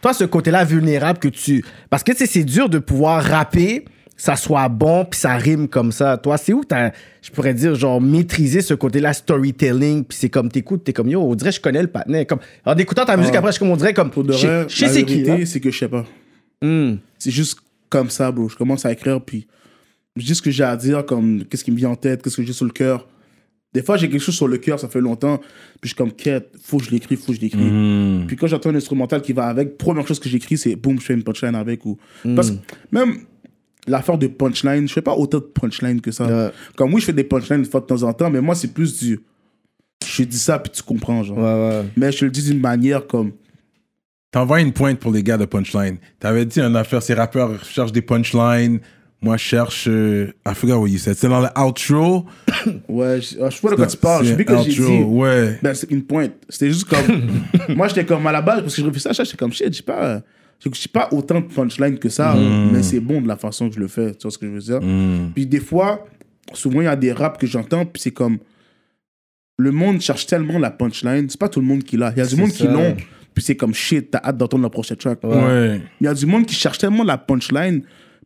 Toi, 0.04 0.14
ce 0.14 0.26
côté-là 0.26 0.66
vulnérable 0.66 1.18
que 1.18 1.30
tu. 1.30 1.64
Parce 1.90 2.04
que 2.04 2.12
tu 2.12 2.18
sais, 2.18 2.26
c'est 2.26 2.44
dur 2.44 2.68
de 2.68 2.78
pouvoir 2.78 3.24
rapper, 3.24 3.86
ça 4.18 4.36
soit 4.36 4.68
bon, 4.68 5.06
puis 5.06 5.18
ça 5.18 5.38
rime 5.38 5.70
comme 5.70 5.94
ça. 5.94 6.18
Toi, 6.18 6.38
c'est 6.38 6.52
où 6.52 6.66
t'as, 6.66 6.92
je 7.22 7.32
pourrais 7.32 7.54
dire, 7.54 7.74
genre, 7.74 8.02
maîtriser 8.02 8.62
ce 8.62 8.74
côté-là, 8.74 9.14
storytelling, 9.14 10.04
puis 10.04 10.18
c'est 10.20 10.28
comme 10.28 10.50
t'écoutes, 10.52 10.84
t'es 10.84 10.92
comme 10.92 11.08
yo, 11.08 11.22
on 11.22 11.34
dirait 11.36 11.54
je 11.54 11.62
connais 11.62 11.82
le 11.82 11.88
patinet. 11.88 12.26
Comme, 12.26 12.40
en 12.66 12.76
écoutant 12.76 13.06
ta 13.06 13.16
musique, 13.16 13.34
Ah. 13.36 13.38
après, 13.38 13.54
je, 13.54 13.60
comme, 13.60 13.70
on 13.70 13.78
dirait 13.78 13.94
comme. 13.94 14.12
Pour 14.12 14.26
de 14.26 14.34
vrai, 14.34 14.66
je 14.68 14.86
sais 14.86 15.04
qui. 15.06 15.26
c'est 15.48 15.62
que 15.62 15.72
je 15.72 15.80
sais 15.80 15.88
pas. 15.88 16.06
Hmm. 16.62 16.96
C'est 17.18 17.32
juste 17.32 17.60
comme 17.88 18.10
ça, 18.10 18.30
bro. 18.30 18.50
Je 18.50 18.58
commence 18.58 18.86
à 18.86 18.92
écrire, 18.92 19.22
puis 19.22 19.48
je 20.18 20.26
dis 20.26 20.36
ce 20.36 20.42
que 20.42 20.52
j'ai 20.52 20.66
à 20.66 20.76
dire, 20.76 21.06
comme 21.06 21.46
qu'est-ce 21.46 21.64
qui 21.64 21.72
me 21.72 21.78
vient 21.78 21.92
en 21.92 21.96
tête, 21.96 22.22
qu'est-ce 22.22 22.36
que 22.36 22.44
j'ai 22.44 22.52
sur 22.52 22.66
le 22.66 22.72
cœur. 22.72 23.08
Des 23.74 23.82
fois, 23.82 23.98
j'ai 23.98 24.10
quelque 24.10 24.22
chose 24.22 24.36
sur 24.36 24.48
le 24.48 24.58
cœur, 24.58 24.80
ça 24.80 24.88
fait 24.88 25.02
longtemps, 25.02 25.38
puis 25.38 25.48
je 25.84 25.88
suis 25.90 25.96
comme, 25.96 26.12
quête, 26.12 26.52
faut 26.62 26.78
que 26.78 26.86
je 26.86 26.92
l'écris, 26.92 27.16
faut 27.16 27.32
que 27.32 27.38
je 27.38 27.42
l'écris. 27.42 27.60
Mm. 27.60 28.26
Puis 28.28 28.36
quand 28.36 28.48
j'entends 28.48 28.70
un 28.70 28.76
instrumental 28.76 29.22
qui 29.22 29.34
va 29.34 29.48
avec, 29.48 29.78
première 29.78 30.08
chose 30.08 30.20
que 30.20 30.30
j'écris, 30.30 30.58
c'est 30.58 30.76
boum, 30.76 31.00
je 31.00 31.06
fais 31.06 31.14
une 31.14 31.24
punchline 31.24 31.56
avec. 31.56 31.84
Ou... 31.86 31.98
Mm. 32.24 32.36
Parce 32.36 32.52
que 32.52 32.58
même 32.92 33.18
l'affaire 33.88 34.18
de 34.18 34.28
punchline, 34.28 34.88
je 34.88 34.94
fais 34.94 35.02
pas 35.02 35.16
autant 35.16 35.40
de 35.40 35.44
punchline 35.44 36.02
que 36.02 36.12
ça. 36.12 36.52
Comme 36.76 36.94
oui, 36.94 37.02
je 37.02 37.08
fais 37.08 37.14
des 37.14 37.24
punchlines 37.24 37.60
une 37.60 37.66
fois 37.66 37.82
de 37.82 37.86
temps 37.86 38.04
en 38.04 38.14
temps, 38.14 38.30
mais 38.30 38.42
moi, 38.42 38.56
c'est 38.56 38.74
plus 38.74 39.00
du. 39.00 39.20
Je 40.06 40.24
dis 40.24 40.38
ça, 40.38 40.60
puis 40.60 40.72
tu 40.72 40.84
comprends, 40.84 41.24
genre. 41.24 41.84
Mais 41.98 42.12
je 42.12 42.20
te 42.20 42.26
le 42.26 42.32
dis 42.32 42.44
d'une 42.44 42.60
manière 42.60 43.08
comme. 43.08 43.32
T'envoies 44.32 44.62
une 44.62 44.74
pointe 44.74 45.00
pour 45.00 45.12
les 45.12 45.22
gars 45.22 45.38
de 45.38 45.46
punchline. 45.46 45.98
T'avais 46.20 46.46
dit 46.46 46.60
une 46.60 46.76
affaire, 46.76 47.04
ces 47.04 47.14
rappeurs 47.14 47.64
cherchent 47.64 47.92
des 47.92 48.02
punchlines. 48.02 48.80
Moi, 49.24 49.38
je 49.38 49.44
cherche. 49.44 49.88
euh, 49.88 50.28
I 50.46 50.54
forgot 50.54 50.76
what 50.80 50.90
you 50.90 50.98
said. 51.00 51.16
C'est 51.16 51.30
dans 51.30 51.40
le 51.42 51.48
outro. 51.60 52.26
Ouais, 52.88 53.20
je, 53.22 53.38
ah, 53.42 53.50
je 53.50 53.56
sais 53.56 53.62
pas 53.62 53.70
de 53.72 53.76
quoi 53.76 53.88
tu 53.88 53.98
parles. 53.98 54.26
Je 54.26 54.32
C'est 54.32 54.38
sais 54.38 54.46
que 54.46 54.58
j'ai 54.64 54.70
dit. 54.72 55.04
ouais. 55.04 55.60
Ben, 55.64 55.74
c'est 55.74 55.90
une 55.92 56.04
pointe. 56.04 56.34
C'était 56.50 56.68
juste 56.68 56.86
comme. 56.86 57.30
moi, 57.76 57.88
j'étais 57.88 58.06
comme 58.06 58.26
à 58.28 58.32
la 58.32 58.42
base, 58.42 58.62
parce 58.62 58.76
que 58.76 58.82
je 58.82 58.86
réfléchissais 58.86 59.10
à 59.10 59.14
ça, 59.14 59.24
j'étais 59.24 59.38
comme 59.38 59.52
shit, 59.54 59.74
j'ai 59.74 59.82
pas. 59.82 60.22
J'ai 60.64 60.90
pas 60.94 61.10
autant 61.12 61.42
de 61.42 61.46
punchline 61.48 61.98
que 62.00 62.08
ça, 62.10 62.36
Mm. 62.36 62.70
mais 62.72 62.84
c'est 62.84 63.00
bon 63.02 63.22
de 63.22 63.28
la 63.28 63.36
façon 63.36 63.68
que 63.70 63.76
je 63.76 63.80
le 63.82 63.88
fais. 63.90 64.12
Tu 64.16 64.22
vois 64.24 64.32
ce 64.32 64.38
que 64.38 64.46
je 64.46 64.52
veux 64.52 64.60
dire? 64.60 64.82
Mm. 64.82 65.32
Puis 65.36 65.46
des 65.46 65.60
fois, 65.60 66.06
souvent, 66.54 66.80
il 66.82 66.86
y 66.86 66.88
a 66.88 66.96
des 66.96 67.12
raps 67.12 67.38
que 67.40 67.48
j'entends, 67.48 67.86
puis 67.86 68.02
c'est 68.02 68.12
comme. 68.12 68.38
Le 69.58 69.72
monde 69.72 70.02
cherche 70.02 70.26
tellement 70.26 70.58
la 70.60 70.72
punchline, 70.72 71.30
c'est 71.30 71.40
pas 71.40 71.50
tout 71.50 71.60
le 71.60 71.66
monde 71.66 71.84
qui 71.84 71.96
l'a. 71.98 72.12
Il 72.16 72.20
y 72.20 72.22
a 72.22 72.26
du 72.26 72.36
monde 72.36 72.52
qui 72.52 72.64
l'ont, 72.68 72.96
puis 73.36 73.44
c'est 73.44 73.56
comme 73.56 73.74
shit, 73.74 74.10
t'as 74.12 74.20
hâte 74.24 74.38
d'entendre 74.38 74.64
la 74.64 74.70
prochaine 74.70 74.98
track. 74.98 75.20
Ouais. 75.24 75.82
Il 76.02 76.06
y 76.06 76.08
a 76.08 76.14
du 76.14 76.26
monde 76.26 76.46
qui 76.46 76.56
cherche 76.56 76.78
tellement 76.80 77.04
la 77.04 77.18
punchline, 77.18 77.84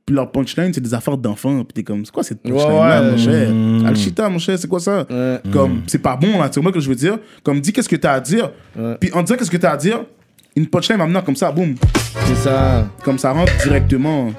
puis 0.08 0.16
leur 0.16 0.32
punchline, 0.32 0.74
c'est 0.74 0.82
des 0.82 0.94
affaires 0.94 1.18
d'enfants, 1.18 1.66
puis 1.66 1.74
t'es 1.76 1.84
comme, 1.84 2.06
c'est 2.06 2.14
quoi 2.14 2.24
cette 2.24 2.42
punchline-là, 2.42 3.02
ouais. 3.02 3.12
mon 3.12 3.18
cher? 3.18 3.54
Mm. 3.54 3.86
Alchita, 3.86 4.30
mon 4.30 4.40
cher, 4.40 4.58
c'est 4.58 4.68
quoi 4.68 4.80
ça? 4.80 5.06
Comme, 5.52 5.84
c'est 5.86 6.02
pas 6.02 6.16
bon, 6.16 6.40
là, 6.40 6.50
tu 6.50 6.60
vois 6.62 6.72
que 6.72 6.80
je 6.80 6.88
veux 6.88 6.96
dire? 6.96 7.20
Comme, 7.44 7.60
dis 7.60 7.74
qu'est-ce 7.74 7.90
que 7.90 7.98
t'as 7.98 8.14
à 8.14 8.20
dire, 8.22 8.52
puis 9.00 9.12
en 9.14 9.22
disant 9.22 9.36
qu'est-ce 9.38 9.52
que 9.52 9.58
t'as 9.58 9.72
à 9.72 9.78
dire, 9.78 10.06
une 10.58 10.66
punchline 10.66 10.98
m'amenant 10.98 11.22
comme 11.22 11.36
ça, 11.36 11.52
boum. 11.52 11.76
C'est 12.26 12.36
ça. 12.36 12.90
Comme 13.04 13.20
ça 13.20 13.32
rentre 13.32 13.56
directement. 13.64 14.34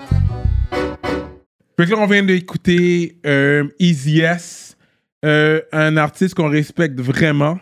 Fait 1.79 1.87
que 1.87 1.91
là, 1.93 1.99
on 1.99 2.07
vient 2.07 2.25
d'écouter 2.25 3.21
euh, 3.25 3.69
Easy 3.79 4.21
S, 4.21 4.77
euh, 5.25 5.61
un 5.71 5.97
artiste 5.97 6.35
qu'on 6.35 6.49
respecte 6.49 6.99
vraiment. 6.99 7.57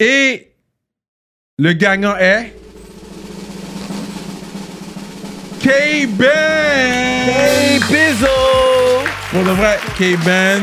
Et 0.00 0.54
le 1.58 1.72
gagnant 1.72 2.16
est. 2.16 2.52
K-Ben! 5.66 7.26
K-Bizzo! 7.80 8.26
Pour 9.32 9.42
de 9.42 9.50
vrai, 9.50 9.78
K-Ben, 9.98 10.62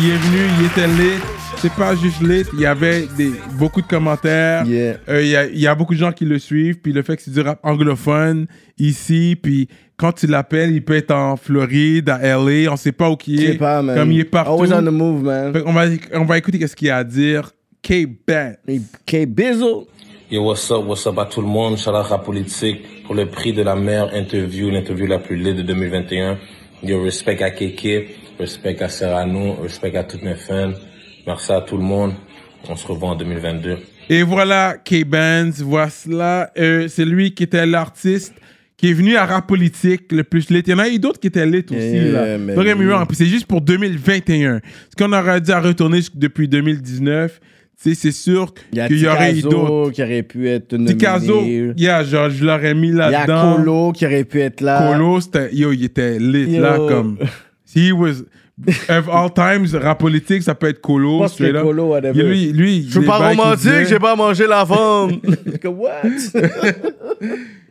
il 0.00 0.08
est 0.08 0.16
venu, 0.16 0.38
il 0.58 0.64
était 0.64 0.86
lit. 0.86 1.20
C'est 1.58 1.72
pas 1.72 1.94
juste 1.94 2.22
lit, 2.22 2.44
il 2.54 2.60
y 2.60 2.64
avait 2.64 3.06
des, 3.14 3.32
beaucoup 3.58 3.82
de 3.82 3.86
commentaires. 3.86 4.64
Euh, 4.66 4.94
Il 5.22 5.28
y, 5.28 5.36
a, 5.36 5.72
y 5.72 5.76
beaucoup 5.76 5.92
de 5.92 5.98
gens 5.98 6.12
qui 6.12 6.24
le 6.24 6.38
suivent. 6.38 6.78
Puis 6.80 6.94
le 6.94 7.02
fait 7.02 7.18
que 7.18 7.22
c'est 7.22 7.30
du 7.30 7.40
rap 7.42 7.60
anglophone 7.62 8.46
ici, 8.78 9.36
puis 9.40 9.68
quand 9.98 10.12
tu 10.12 10.26
l'appelles, 10.26 10.70
il 10.72 10.82
peut 10.82 10.96
être 10.96 11.10
en 11.14 11.36
Floride, 11.36 12.08
à 12.08 12.18
LA, 12.22 12.72
on 12.72 12.76
sait 12.78 12.92
pas 12.92 13.10
où 13.10 13.18
il 13.26 13.44
est. 13.44 13.54
pas, 13.58 13.82
man. 13.82 13.94
Comme 13.94 14.12
il 14.12 14.20
est 14.20 14.24
partout. 14.24 14.52
Always 14.52 14.72
on 14.72 14.80
the 14.82 14.90
move, 14.94 15.24
man. 15.24 15.52
Qu'on 15.62 15.74
va, 15.74 15.84
on 16.14 16.24
va 16.24 16.38
écouter 16.38 16.66
ce 16.66 16.74
qu'il 16.74 16.88
a 16.88 16.96
à 16.96 17.04
dire. 17.04 17.52
K-Ben. 17.82 18.56
K-Bizzle. 19.06 19.84
Yo, 20.32 20.42
what's 20.44 20.70
up, 20.70 20.86
what's 20.86 21.06
up 21.06 21.18
à 21.18 21.26
tout 21.26 21.42
le 21.42 21.46
monde? 21.46 21.76
Rap 21.84 22.24
Politique 22.24 23.04
pour 23.04 23.14
le 23.14 23.26
prix 23.26 23.52
de 23.52 23.60
la 23.60 23.76
meilleure 23.76 24.14
interview, 24.14 24.70
l'interview 24.70 25.04
la 25.04 25.18
plus 25.18 25.36
laide 25.36 25.58
de 25.58 25.62
2021. 25.62 26.38
Yo, 26.82 27.02
respect 27.02 27.42
à 27.42 27.50
Keke, 27.50 28.16
respect 28.38 28.82
à 28.82 28.88
Serrano, 28.88 29.56
respect 29.60 29.94
à 29.94 30.04
toutes 30.04 30.22
mes 30.22 30.36
fans. 30.36 30.72
Merci 31.26 31.52
à 31.52 31.60
tout 31.60 31.76
le 31.76 31.82
monde. 31.82 32.14
On 32.66 32.76
se 32.76 32.86
revoit 32.86 33.10
en 33.10 33.14
2022. 33.14 33.76
Et 34.08 34.22
voilà, 34.22 34.78
K-Benz, 34.82 35.60
voilà, 35.60 36.50
euh, 36.56 36.88
c'est 36.88 37.04
lui 37.04 37.34
qui 37.34 37.42
était 37.42 37.66
l'artiste 37.66 38.32
qui 38.78 38.88
est 38.88 38.94
venu 38.94 39.16
à 39.16 39.26
rap 39.26 39.46
politique 39.46 40.10
le 40.10 40.24
plus 40.24 40.50
lit. 40.50 40.62
Il 40.66 40.70
y 40.70 40.74
en 40.74 40.78
a 40.78 40.88
eu 40.88 40.98
d'autres 40.98 41.20
qui 41.20 41.26
étaient 41.26 41.46
lit 41.46 41.66
aussi. 41.70 41.76
Yeah, 41.76 42.38
là. 42.38 42.74
wrong. 42.74 43.06
Puis 43.06 43.16
c'est 43.16 43.26
juste 43.26 43.46
pour 43.46 43.60
2021. 43.60 44.60
Ce 44.88 44.96
qu'on 44.96 45.12
aurait 45.12 45.40
dû 45.42 45.52
à 45.52 45.60
retourner 45.60 46.00
depuis 46.14 46.48
2019, 46.48 47.32
tu 47.32 47.36
sais, 47.36 47.51
c'est 47.82 48.12
sûr 48.12 48.54
qu'il 48.54 48.98
y 48.98 49.06
aurait 49.08 49.36
eu 49.36 49.42
d'autres. 49.42 49.90
qui 49.90 50.02
aurait 50.02 50.22
pu 50.22 50.48
être 50.48 50.72
nominé. 50.72 50.92
Ticazo, 50.96 51.42
yeah, 51.76 52.04
genre, 52.04 52.30
je 52.30 52.44
l'aurais 52.44 52.74
mis 52.74 52.88
Il 52.88 52.96
y 52.96 53.00
a 53.00 53.10
là-dedans. 53.10 53.56
Colo 53.56 53.92
qui 53.92 54.06
aurait 54.06 54.24
pu 54.24 54.40
être 54.40 54.60
là. 54.60 54.92
Colo, 54.92 55.18
yo, 55.52 55.72
il 55.72 55.84
était 55.84 56.18
lit 56.18 56.54
Yo. 56.54 56.62
là, 56.62 56.76
comme. 56.76 57.18
He 57.74 57.92
was. 57.92 58.22
Of 58.88 59.08
all 59.08 59.32
times, 59.32 59.74
rap 59.74 59.98
politique, 59.98 60.42
ça 60.42 60.54
peut 60.54 60.68
être 60.68 60.80
Colo. 60.80 61.26
que. 61.26 61.62
Colo, 61.62 61.86
whatever. 61.86 62.22
Lui, 62.22 62.52
lui, 62.52 62.84
Je 62.88 62.98
suis 62.98 63.06
pas 63.06 63.30
romantique, 63.30 63.88
j'ai 63.88 63.98
pas 63.98 64.14
mangé 64.14 64.46
la 64.46 64.64
femme. 64.64 65.18
Comme, 65.62 65.78
what? 65.80 66.02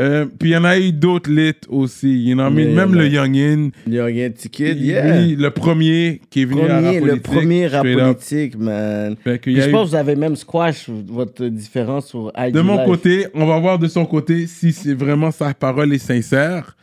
Euh, 0.00 0.24
puis 0.38 0.50
il 0.50 0.52
y 0.52 0.56
en 0.56 0.64
a 0.64 0.78
eu 0.78 0.92
d'autres 0.92 1.30
lit 1.30 1.52
aussi. 1.68 2.24
You 2.24 2.34
know 2.34 2.44
what 2.44 2.50
I 2.50 2.54
mean? 2.54 2.62
Yeah, 2.70 2.74
Même 2.86 2.94
le 2.94 3.06
Youngin. 3.08 3.70
Youngin 3.86 4.30
Ticket, 4.30 4.74
Lui, 4.74 4.86
yeah. 4.86 5.20
le 5.36 5.50
premier 5.50 6.20
qui 6.30 6.42
est 6.42 6.44
venu 6.46 6.62
à 6.62 6.80
Premier, 6.80 6.98
rap 6.98 7.08
le 7.08 7.16
premier 7.20 7.66
rap 7.66 7.82
politique, 7.86 8.56
man. 8.58 9.16
Puis 9.42 9.56
je 9.60 9.68
eu- 9.68 9.70
pense 9.72 9.84
que 9.86 9.90
vous 9.90 9.94
avez 9.96 10.16
même 10.16 10.36
squash 10.36 10.88
votre 10.88 11.44
différence 11.46 12.08
sur 12.08 12.32
De 12.32 12.60
mon 12.60 12.84
côté, 12.84 13.26
on 13.34 13.44
va 13.46 13.58
voir 13.58 13.78
de 13.78 13.86
son 13.88 14.06
côté 14.06 14.46
si 14.46 14.72
c'est 14.72 14.94
vraiment 14.94 15.30
sa 15.30 15.52
parole 15.54 15.92
est 15.92 15.98
sincère. 15.98 16.76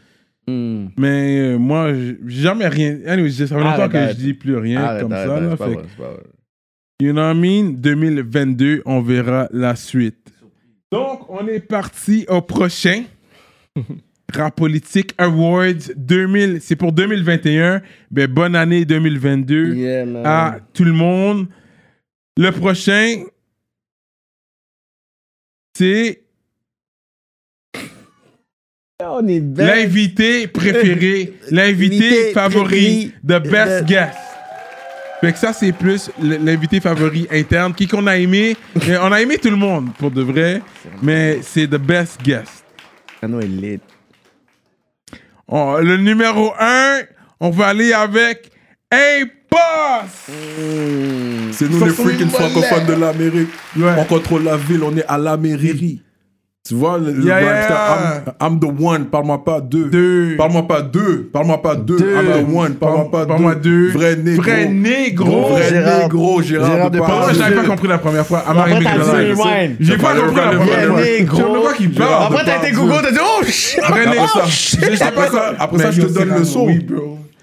Hmm. 0.48 0.85
Mais 0.98 1.39
euh, 1.39 1.57
moi, 1.57 1.91
jamais 2.26 2.68
rien. 2.69 2.99
Anyway, 3.06 3.31
ça 3.31 3.48
fait 3.48 3.56
longtemps 3.56 3.68
Arrête, 3.69 3.91
que 3.91 3.98
arrête. 3.98 4.18
je 4.18 4.23
dis 4.23 4.34
plus 4.34 4.56
rien 4.56 4.81
Arrête, 4.81 5.02
comme 5.02 5.11
ça. 5.11 5.39
là, 5.41 5.57
fait 5.57 5.64
vrai. 5.65 5.77
You 7.02 7.11
know 7.11 7.22
what 7.22 7.34
I 7.34 7.38
mean? 7.38 7.73
2022, 7.73 8.81
on 8.85 9.02
verra 9.02 9.48
la 9.52 9.76
suite. 9.76 10.31
Donc, 10.91 11.30
on 11.30 11.47
est 11.47 11.59
parti 11.59 12.26
au 12.30 12.41
prochain. 12.41 13.03
Rap 14.34 14.55
Politique 14.55 15.14
Awards 15.18 15.93
2000. 15.95 16.59
C'est 16.61 16.76
pour 16.76 16.91
2021. 16.91 17.81
Ben, 18.11 18.27
bonne 18.27 18.55
année 18.55 18.85
2022 18.85 19.76
Yeah, 19.76 20.05
man. 20.05 20.26
à 20.26 20.59
tout 20.73 20.84
le 20.84 20.91
monde. 20.91 21.47
Le 22.38 22.51
prochain, 22.51 23.23
c'est 25.76 26.23
l'invité 28.99 30.47
préféré, 30.47 31.34
l'invité 31.51 31.95
Invité 31.95 32.34
favori, 32.34 33.14
the 33.23 33.39
best 33.39 33.85
guest. 33.85 34.26
Fait 35.22 35.34
que 35.34 35.39
ça, 35.39 35.52
c'est 35.53 35.72
plus 35.72 36.11
l'invité 36.22 36.80
favori 36.80 37.27
interne. 37.31 37.73
Qui 37.73 37.88
qu'on 37.88 38.06
a 38.07 38.18
aimé 38.18 38.56
Mais 38.88 38.98
On 38.98 39.11
a 39.11 39.19
aimé 39.22 39.38
tout 39.38 39.49
le 39.49 39.56
monde, 39.56 39.89
pour 39.98 40.11
de 40.11 40.22
vrai. 40.22 40.61
Mais 41.02 41.39
c'est 41.41 41.68
the 41.68 41.77
best 41.80 42.22
guest. 42.22 42.64
Cano 43.19 43.39
est 43.39 43.48
lit. 43.48 43.80
On- 45.48 45.77
le 45.77 45.98
numéro 45.98 46.53
1, 46.60 46.99
on 47.39 47.49
va 47.49 47.68
aller 47.68 47.94
avec 47.94 48.52
Hey 48.91 49.26
Boss! 49.49 50.30
C'est 51.52 51.69
nous 51.69 51.84
les 51.85 51.91
freaking 51.91 52.30
francophones 52.30 52.85
de 52.85 52.94
l'Amérique. 52.94 53.49
Ouais. 53.76 53.94
On 53.98 54.03
contrôle 54.06 54.44
la 54.44 54.57
ville, 54.57 54.84
on 54.84 54.95
est 54.95 55.06
à 55.07 55.18
la 55.18 55.35
mairie. 55.38 56.02
Tu 56.68 56.76
vois, 56.76 56.98
le, 56.98 57.11
le 57.14 57.23
Yeah, 57.26 57.39
vibe, 57.39 57.48
yeah. 57.48 57.68
c'est 58.26 58.45
I'm, 58.45 58.53
I'm 58.53 58.60
the 58.60 58.81
one, 58.81 59.06
parle-moi 59.06 59.44
pas 59.45 59.61
deux. 59.61 60.35
Parle-moi 60.38 60.68
pas 60.68 60.81
deux, 60.81 61.30
parle-moi 61.31 61.61
pas 61.61 61.76
deux. 61.76 61.98
Deux. 61.98 62.14
I'm 62.14 62.26
the 62.45 62.56
one, 62.56 62.73
parle-moi 62.76 63.10
pas 63.11 63.26
Parle-moi 63.26 63.56
deux. 63.56 63.91
deux. 63.91 63.98
Vrai 63.98 64.15
négro. 64.18 64.41
Vrai 64.44 64.65
négro. 64.68 65.48
Vrai 65.49 65.69
Gérard- 65.69 66.02
négro, 66.03 66.41
Gérard, 66.41 66.72
Gérard 66.76 66.91
de. 66.91 66.98
Moi, 66.98 67.07
j'avais 67.38 67.56
pas 67.56 67.64
compris 67.64 67.88
la 67.88 67.98
première 67.99 68.26
fois. 68.27 68.39
Après, 68.39 68.52
Amari 68.52 68.84
t'as 68.84 68.91
dit 68.91 68.98
Mignola. 68.98 69.34
rewind. 69.44 69.76
J'ai 69.80 69.98
pas 69.98 70.14
compris 70.15 70.35
la 70.35 70.41
première 70.48 70.64
fois. 70.68 70.85
Vrai 70.88 71.19
négro. 71.19 71.38
Je 71.38 71.61
quoi 71.61 71.73
qu'il 71.73 71.91
parle. 71.91 72.23
Après, 72.26 72.45
t'as 72.45 72.57
été 72.68 72.72
Google, 72.76 72.99
t'as 73.03 73.11
dit, 73.11 73.19
oh 73.22 73.44
shit! 73.45 73.80
Vrai 73.80 73.88
Après 73.88 74.10
négro. 74.11 74.27
ça, 74.27 75.91
Je 75.91 76.02
te 76.02 76.14
donne 76.14 76.34
le 76.38 76.44
son. 76.44 76.68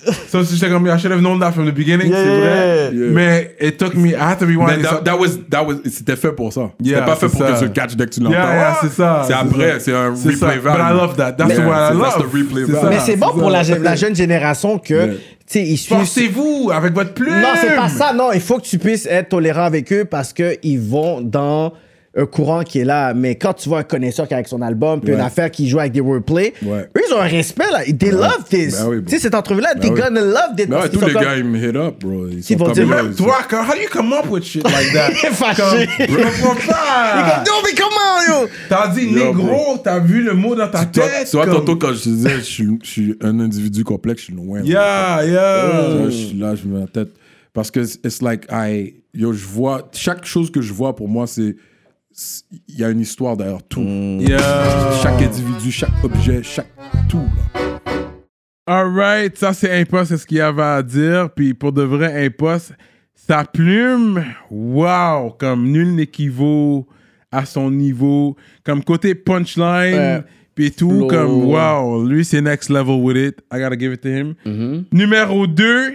Oui, 0.07 0.13
bro. 0.33 0.43
So 0.45 0.55
j'étais 0.55 0.69
comme, 0.69 0.87
I 0.87 0.99
should 0.99 1.13
have 1.13 1.21
known 1.21 1.39
that 1.41 1.53
from 1.53 1.67
the 1.67 1.75
beginning. 1.75 2.09
Yeah, 2.11 2.17
c'est 2.25 2.31
yeah, 2.31 2.41
vrai. 2.41 2.91
yeah. 2.95 3.11
Mais 3.13 3.57
it 3.61 3.79
took 3.79 3.95
me, 3.95 4.11
I 4.11 4.15
had 4.33 4.39
to 4.39 4.47
rewind. 4.47 4.83
That, 4.83 5.03
that 5.05 5.19
was, 5.19 5.39
that 5.51 5.65
was, 5.65 5.77
c'était 5.91 6.17
fait 6.17 6.33
pour 6.33 6.53
ça. 6.53 6.71
Yeah, 6.83 6.99
c'était 6.99 7.07
pas 7.07 7.17
fait 7.17 7.29
c'est 7.29 7.37
pour 7.39 7.47
ça. 7.47 7.53
que 7.55 7.59
tu 7.61 7.65
le 7.65 7.71
catches 7.71 7.97
dès 7.97 8.07
que 8.07 8.11
tu 8.11 8.21
l'entends. 8.21 8.33
Yeah, 8.37 8.55
yeah, 8.55 8.77
c'est 8.81 8.93
ça. 8.93 9.25
C'est 9.27 9.33
après, 9.35 9.81
c'est 9.81 9.93
un 9.93 10.11
replay 10.11 10.35
But 10.35 10.55
I 10.55 10.59
value. 10.59 10.97
love 10.97 11.17
that. 11.17 11.33
That's 11.33 11.51
Yeah, 11.57 11.67
what 11.67 11.75
I 11.75 11.89
c'est- 11.89 11.95
love. 11.95 12.03
That's 12.03 12.19
the 12.19 12.33
replay 12.35 12.65
value. 12.65 12.89
Mais 12.91 13.01
c'est 13.01 13.17
bon 13.17 13.29
pour 13.33 13.51
la, 13.51 13.63
jeune 13.63 14.15
génération 14.17 14.79
que, 14.79 14.95
Yeah. 14.95 15.07
tu 15.07 15.19
sais, 15.47 15.63
ils 15.63 15.77
suivent. 15.77 15.99
Forcez-vous 15.99 16.71
avec 16.75 16.95
votre 16.95 17.13
plume. 17.15 17.41
Non, 17.41 17.49
c'est 17.61 17.75
pas 17.77 17.89
ça, 17.89 18.13
non. 18.13 18.33
Il 18.33 18.41
faut 18.41 18.59
que 18.59 18.67
tu 18.67 18.79
puisses 18.79 19.07
être 19.07 19.29
tolérant 19.31 19.65
avec 19.65 19.93
eux 19.93 20.05
parce 20.05 20.33
qu'ils 20.33 20.81
vont 20.81 21.21
dans 21.21 21.73
un 22.17 22.27
courant 22.27 22.63
qui 22.63 22.79
est 22.79 22.85
là. 22.85 23.13
Mais 23.15 23.35
quand 23.35 23.53
tu 23.55 23.69
vois 23.69 23.81
un 23.81 23.83
connaisseur 23.83 24.27
qui 24.29 24.35
est 24.35 24.37
avec 24.37 24.47
son 24.49 24.63
album, 24.63 25.01
puis 25.01 25.11
Ouais. 25.11 25.17
une 25.17 25.25
affaire 25.25 25.51
qui 25.51 25.69
joue 25.69 25.81
avec 25.81 25.93
des 25.93 26.01
wordplay, 26.01 26.53
Ouais. 26.65 26.89
eux, 26.97 27.01
ils 27.09 27.13
ont 27.15 27.21
un 27.21 27.27
respect, 27.27 27.71
là. 27.73 27.81
They 27.85 28.11
love 28.13 28.45
this. 28.49 28.79
Ben 28.79 28.89
oui, 28.89 28.97
bro. 28.99 29.07
tu 29.07 29.17
sais, 29.17 29.19
cette 29.23 29.35
entrevue-là, 29.35 29.75
Ben 29.75 29.81
they 29.81 29.91
oui. 29.91 30.01
gonna 30.01 30.21
love 30.21 30.57
this. 30.57 30.67
Ben 30.67 30.81
ouais, 30.81 30.89
tous 30.89 31.01
les 31.05 31.13
comme- 31.13 31.23
gars, 31.23 31.37
ils 31.37 31.45
me 31.45 31.59
hit 31.59 31.75
up, 31.77 31.97
bro. 32.01 32.29
Ils, 32.29 32.39
Ils 32.49 32.57
vont 32.59 32.71
dire, 32.71 32.87
Même 32.87 33.15
toi, 33.15 33.39
how 33.51 33.73
do 33.75 33.81
you 33.81 33.89
come 33.93 34.13
up 34.13 34.31
with 34.31 34.45
shit 34.45 34.63
like 34.63 34.93
that? 34.93 35.11
Il 35.11 35.27
est 35.29 35.33
fâché. 35.33 35.63
Comme, 35.63 35.79
est 35.99 36.07
pas. 36.07 37.35
comme, 37.35 37.45
non, 37.47 37.61
mais 37.65 37.75
comment, 37.77 38.41
yo? 38.43 38.49
T'as 38.69 38.89
dit 38.89 39.07
Yo, 39.07 39.35
négro, 39.35 39.79
t'as 39.83 39.99
vu 39.99 40.23
le 40.23 40.35
mot 40.35 40.55
dans 40.55 40.69
ta 40.69 40.85
Toi, 40.85 41.05
tête. 41.09 41.29
tu 41.31 41.37
vois, 41.37 41.47
comme- 41.47 41.55
tantôt, 41.57 41.77
quand 41.77 41.93
je 41.95 42.05
te 42.05 42.09
disais, 42.11 42.37
je 42.39 42.79
suis, 42.85 43.17
un 43.23 43.41
individu 43.41 43.83
complexe, 43.83 44.21
je 44.21 44.25
suis 44.27 44.35
loin. 44.35 44.61
Yeah, 44.63 45.25
yeah. 45.27 45.71
Tu 45.99 46.05
Je 46.05 46.11
suis 46.11 46.39
là, 46.39 46.55
je 46.55 46.67
mets 46.69 46.81
la 46.81 46.87
tête. 46.87 47.09
Parce 47.53 47.71
que 47.71 47.81
it's 47.81 48.23
like, 48.23 48.47
I, 48.53 48.95
yo, 49.15 49.33
je 49.33 49.47
vois, 49.47 49.89
chaque 49.93 50.25
chose 50.25 50.51
que 50.51 50.61
je 50.61 50.73
vois 50.73 50.95
pour 50.95 51.09
moi, 51.09 51.27
c'est- 51.27 51.57
il 52.69 52.79
y 52.79 52.85
a 52.85 52.91
une 52.91 53.01
histoire 53.01 53.37
derrière 53.37 53.63
tout. 53.63 53.81
Yeah. 53.83 54.39
Chaque 55.03 55.21
individu, 55.23 55.71
chaque 55.71 56.05
objet, 56.05 56.43
chaque 56.43 56.69
tout. 57.09 57.19
Là. 57.55 57.61
Alright, 58.67 59.37
ça 59.37 59.53
c'est 59.53 59.79
Impost, 59.81 60.07
c'est 60.11 60.17
ce 60.19 60.27
qu'il 60.27 60.39
y 60.39 60.41
avait 60.41 60.63
à 60.63 60.83
dire. 60.83 61.31
Puis 61.35 61.55
pour 61.55 61.73
de 61.73 61.83
vrai, 61.83 62.25
Impost, 62.27 62.73
sa 63.15 63.45
plume, 63.45 64.25
wow, 64.51 65.31
comme 65.39 65.65
nul 65.71 65.95
n'équivaut 65.95 66.87
à 67.31 67.45
son 67.45 67.71
niveau. 67.71 68.37
Comme 68.65 68.83
côté 68.85 69.15
punchline, 69.15 69.95
Ouais. 69.95 70.23
puis 70.55 70.71
tout, 70.71 71.07
comme 71.11 71.45
wow, 71.45 72.07
lui 72.07 72.25
c'est 72.25 72.41
next 72.41 72.71
level 72.71 73.01
with 73.03 73.17
it. 73.17 73.41
I 73.53 73.59
gotta 73.59 73.77
give 73.79 73.93
it 73.93 74.01
to 74.03 74.09
him. 74.09 74.35
Mm-hmm. 74.47 74.85
Numéro 74.93 75.47
2, 75.47 75.95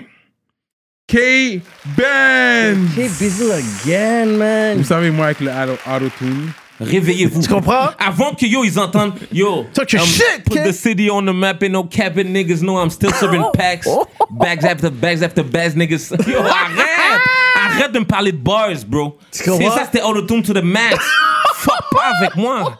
K 1.09 1.59
Benz. 1.97 2.95
Hey, 2.95 3.09
bisous 3.19 3.51
again, 3.51 4.37
man. 4.37 4.77
Vous 4.77 4.83
savez, 4.83 5.09
moi 5.09 5.25
avec 5.25 5.39
le 5.39 5.49
auto- 5.49 5.79
auto-tune. 5.89 6.51
Réveillez-vous. 6.79 7.41
Tu 7.41 7.49
comprends? 7.49 7.89
Avant 7.97 8.35
que 8.35 8.45
yo, 8.45 8.63
ils 8.63 8.77
entendent, 8.79 9.13
yo, 9.33 9.65
Talk 9.73 9.91
your 9.91 10.03
um, 10.03 10.07
shit, 10.07 10.43
put 10.45 10.53
kid. 10.53 10.65
the 10.67 10.71
city 10.71 11.09
on 11.09 11.23
the 11.25 11.33
map 11.33 11.63
and 11.63 11.69
no 11.73 11.83
capping 11.83 12.31
niggas 12.31 12.61
know 12.61 12.77
I'm 12.77 12.91
still 12.91 13.11
serving 13.11 13.43
packs, 13.53 13.87
bags 14.29 14.63
after 14.63 14.91
bags 14.91 15.23
after 15.23 15.43
bags, 15.43 15.75
niggas. 15.75 16.11
Yo, 16.27 16.37
arrête! 16.39 17.21
Arrête 17.55 17.91
de 17.91 17.99
me 17.99 18.05
parler 18.05 18.31
de 18.31 18.37
bars, 18.37 18.69
bro. 18.87 19.17
C'est 19.31 19.45
comprends? 19.49 19.71
ça, 19.71 19.85
c'était 19.85 20.03
auto-tune 20.03 20.43
to 20.43 20.53
the 20.53 20.63
max. 20.63 20.95
Fuck 21.55 21.73
pas 21.91 22.13
avec 22.19 22.35
moi. 22.35 22.77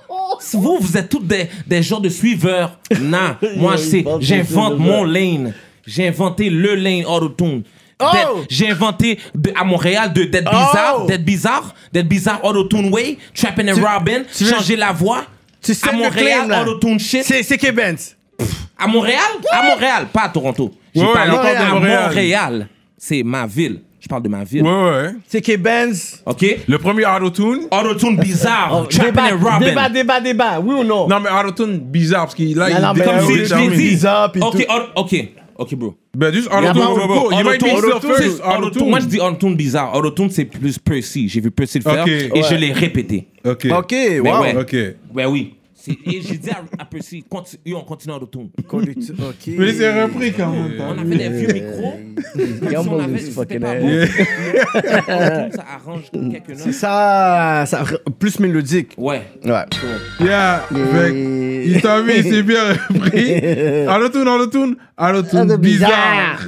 Vous, 0.54 0.78
vous 0.80 0.98
êtes 0.98 1.10
tous 1.10 1.20
des, 1.20 1.50
des 1.66 1.82
genres 1.82 2.00
de 2.00 2.10
suiveurs. 2.10 2.78
Non, 3.02 3.36
moi, 3.58 3.74
pense 3.74 3.90
que 3.90 4.04
j'invente 4.22 4.78
mon 4.78 5.04
lane. 5.04 5.54
J'ai 5.86 6.08
inventé 6.08 6.50
le 6.52 6.76
lane 6.76 7.06
auto-tune. 7.06 7.64
Oh! 8.02 8.44
J'ai 8.50 8.70
inventé 8.72 9.20
de- 9.36 9.52
à 9.60 9.64
Montréal 9.64 10.14
de- 10.14 10.24
d'être 10.24 10.50
bizarre, 10.50 11.00
Oh! 11.02 11.06
d'être 11.08 11.26
bizarre, 11.26 11.74
d'être 11.92 12.08
bizarre 12.08 12.40
auto-tune 12.44 12.90
way, 12.94 13.18
trapping 13.36 13.70
and 13.72 13.76
Tu- 13.76 13.82
Robin, 13.84 14.22
tu 14.36 14.44
veux- 14.46 14.52
changer 14.54 14.76
la 14.78 14.92
voix. 14.92 15.26
Tu 15.62 15.74
sais 15.74 15.90
à 15.90 15.92
Montréal, 15.92 16.66
auto-tune 16.68 17.00
shit. 17.00 17.24
C'est 17.24 17.44
c'est. 17.44 17.60
À 18.78 18.88
Montréal? 18.88 19.20
À 19.52 19.64
Montréal, 19.64 20.08
pas 20.14 20.22
à 20.24 20.30
Toronto. 20.30 20.72
J'ai 20.96 21.02
Ouais, 21.02 21.14
parlé 21.14 21.32
de 21.32 21.38
à 21.38 21.74
Montréal. 21.74 22.04
Montréal. 22.08 22.68
C'est 22.98 23.24
ma 23.24 23.46
ville. 23.46 23.82
Je 24.00 24.08
parle 24.08 24.24
de 24.24 24.30
ma 24.30 24.46
ville. 24.46 24.64
Ouais, 24.64 24.70
ouais. 24.72 25.12
C'est 25.28 25.42
K-Benz. 25.42 26.22
OK? 26.26 26.46
Le 26.70 26.78
premier 26.78 27.04
auto-tune. 27.06 27.68
Auto-tune 27.70 28.16
bizarre, 28.16 28.70
Oh, 28.84 28.86
trapping 28.86 29.12
débat, 29.12 29.24
and 29.34 29.40
Robin. 29.44 29.60
débat, 29.66 29.90
débat, 29.90 30.22
débat. 30.22 30.60
Oui 30.62 30.74
ou 30.76 30.84
non? 30.86 31.06
Non, 31.10 31.20
mais 31.20 31.30
auto-tune 31.30 31.80
bizarre, 31.80 32.22
parce 32.24 32.36
qu'il 32.36 32.58
là, 32.58 32.70
Non, 32.70 32.76
il 32.78 32.82
non, 32.82 32.94
mais 32.96 33.04
Comme 33.04 33.20
si 33.20 33.26
je 33.28 33.32
l'ai 33.34 33.42
détermine. 33.44 33.70
dit. 33.72 33.76
bizarre, 33.90 34.32
puis 34.32 34.42
OK, 34.42 34.66
tout. 34.66 34.74
OK. 34.96 35.16
OK, 35.60 35.76
bro. 35.76 35.94
Ben, 36.16 36.34
juste 36.34 36.48
pas- 36.50 36.62
auto-tune. 36.72 36.96
bro, 36.96 37.08
bro, 37.08 37.32
You 37.32 37.38
might 37.44 37.62
be 37.62 37.68
c'est- 38.18 38.42
auto-tune. 38.48 38.90
Moi, 38.90 39.00
je 39.02 39.06
dis 39.08 39.20
auto-tune 39.20 39.56
bizarre. 39.56 39.94
Auto-tune, 39.96 40.30
c'est 40.30 40.46
plus 40.46 40.80
Percy. 40.80 41.28
J'ai 41.28 41.42
vu 41.42 41.52
Percy 41.52 41.80
le 41.80 41.84
faire 41.84 42.06
et 42.34 42.42
je 42.50 42.56
l'ai 42.56 42.72
répété. 42.72 43.28
Ok. 43.46 43.68
Ok, 43.78 43.96
wow. 44.24 44.42
ouais. 44.42 44.56
Ok. 44.58 44.76
Ouais, 45.14 45.26
oui. 45.26 45.54
C'est- 45.82 45.98
Et 46.06 46.22
j'ai 46.22 46.38
dit 46.38 46.50
à, 46.50 46.62
à 46.78 46.84
Percy, 46.86 47.24
conti- 47.30 47.58
yo, 47.66 47.78
on 47.78 47.84
continue 47.86 48.14
auto-tune. 48.16 48.50
Ok. 48.68 49.48
Mais 49.58 49.72
c'est 49.74 50.02
repris 50.04 50.34
quand 50.34 50.52
même. 50.52 50.74
On 50.78 50.98
avait 51.00 51.16
des 51.18 51.30
vieux 51.30 51.54
micros. 51.54 51.94
Si 52.36 52.76
on 52.78 53.00
avait- 53.00 53.18
c'était 53.20 53.60
pas 53.60 53.76
bon. 53.76 53.88
Auto-tune, 53.88 55.52
ça 55.56 55.66
arrange 55.76 56.12
quelques 56.12 56.50
notes. 56.50 56.58
C'est 56.58 56.72
ça, 56.74 57.64
ça, 57.66 57.84
plus 58.20 58.40
mélodique. 58.42 58.94
Ouais. 58.98 59.22
Ouais. 59.46 59.64
Yeah. 60.20 60.66
Fait 60.70 61.64
il 61.66 61.82
t'a 61.82 62.02
vu, 62.02 62.12
il 62.18 62.24
s'est 62.24 62.44
bien 62.44 62.74
repris. 62.74 63.36
Auto-tune, 63.88 64.28
auto-tune, 64.28 64.76
auto-tune 64.98 65.56
bizarre. 65.58 66.40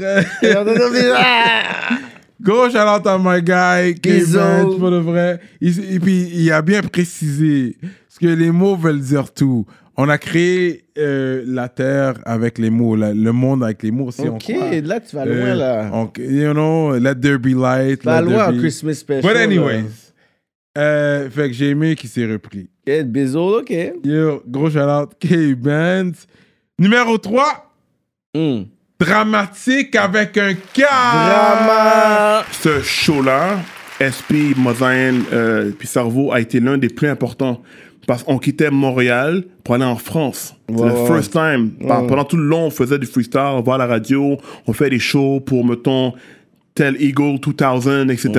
Gros 2.42 2.70
shout 2.72 2.78
out 2.78 3.06
à 3.06 3.18
my 3.20 3.42
guy. 3.42 3.94
K-Benz, 4.02 4.78
pour 4.80 4.90
de 4.92 4.98
vrai. 4.98 5.40
Et 5.62 6.00
puis, 6.00 6.28
il 6.34 6.52
a 6.52 6.62
bien 6.64 6.82
précisé, 6.82 7.78
que 8.22 8.28
les 8.28 8.52
mots 8.52 8.76
veulent 8.76 9.00
dire 9.02 9.34
tout. 9.34 9.66
On 9.98 10.08
a 10.10 10.18
créé 10.18 10.86
euh, 10.98 11.44
la 11.46 11.68
Terre 11.70 12.14
avec 12.26 12.58
les 12.58 12.70
mots, 12.70 12.96
la- 12.96 13.14
le 13.14 13.32
monde 13.34 13.64
avec 13.64 13.84
les 13.84 13.92
mots 13.92 14.10
on 14.20 14.28
Ok, 14.30 14.48
là, 14.84 15.00
tu 15.00 15.16
vas 15.16 15.26
loin, 15.26 15.36
Euh, 15.36 15.56
là. 15.56 15.90
on- 15.94 16.10
you 16.18 16.54
know, 16.54 16.98
let 16.98 17.16
there 17.16 17.38
be 17.38 17.48
light. 17.56 18.00
Tu 18.00 18.06
vas 18.06 18.22
loin 18.22 18.48
en 18.48 18.58
Christmas 18.58 18.94
special. 18.96 19.22
But 19.34 19.36
anyways, 19.42 19.84
euh, 20.78 21.30
fait 21.30 21.48
que 21.50 21.54
j'ai 21.54 21.70
aimé 21.70 21.96
qu'il 21.96 22.10
s'est 22.10 22.26
repris. 22.26 22.70
Ok, 22.88 23.04
bisous, 23.04 23.58
ok. 23.60 23.74
Yo, 24.04 24.42
gros 24.48 24.70
shout 24.70 24.80
out 24.80 25.12
K-Benz. 25.20 26.26
Numéro 26.80 27.18
3, 27.18 27.70
Hmm. 28.36 28.64
dramatique 29.00 29.96
avec 29.98 30.38
un 30.38 30.54
K. 30.54 30.82
Drama. 30.82 32.44
Ce 32.52 32.82
show-là, 32.82 33.60
SP, 34.00 34.56
Mozaïen, 34.58 35.22
puis 35.78 35.88
Cerveau, 35.88 36.32
a 36.32 36.40
été 36.40 36.60
l'un 36.60 36.78
des 36.78 36.90
plus 36.90 37.08
importants. 37.10 37.62
Parce 38.08 38.24
qu'on 38.24 38.40
quittait 38.40 38.72
Montréal 38.72 39.44
pour 39.64 39.76
aller 39.76 39.84
en 39.86 39.96
France. 39.96 40.56
C'est 40.70 40.76
Ouais, 40.76 40.88
le 40.90 41.06
first 41.06 41.32
time. 41.34 41.72
Pendant 41.88 42.24
tout 42.24 42.38
le 42.38 42.44
long, 42.46 42.66
on 42.66 42.70
faisait 42.72 42.98
du 42.98 43.06
freestyle, 43.06 43.42
on 43.54 43.62
va 43.62 43.76
à 43.76 43.78
la 43.78 43.86
radio, 43.88 44.38
on 44.68 44.74
fait 44.74 44.90
des 44.90 45.00
shows 45.00 45.40
pour, 45.40 45.64
mettons, 45.66 46.14
tel 46.74 46.96
Eagle 47.02 47.40
2000, 47.40 48.10
etc. 48.12 48.30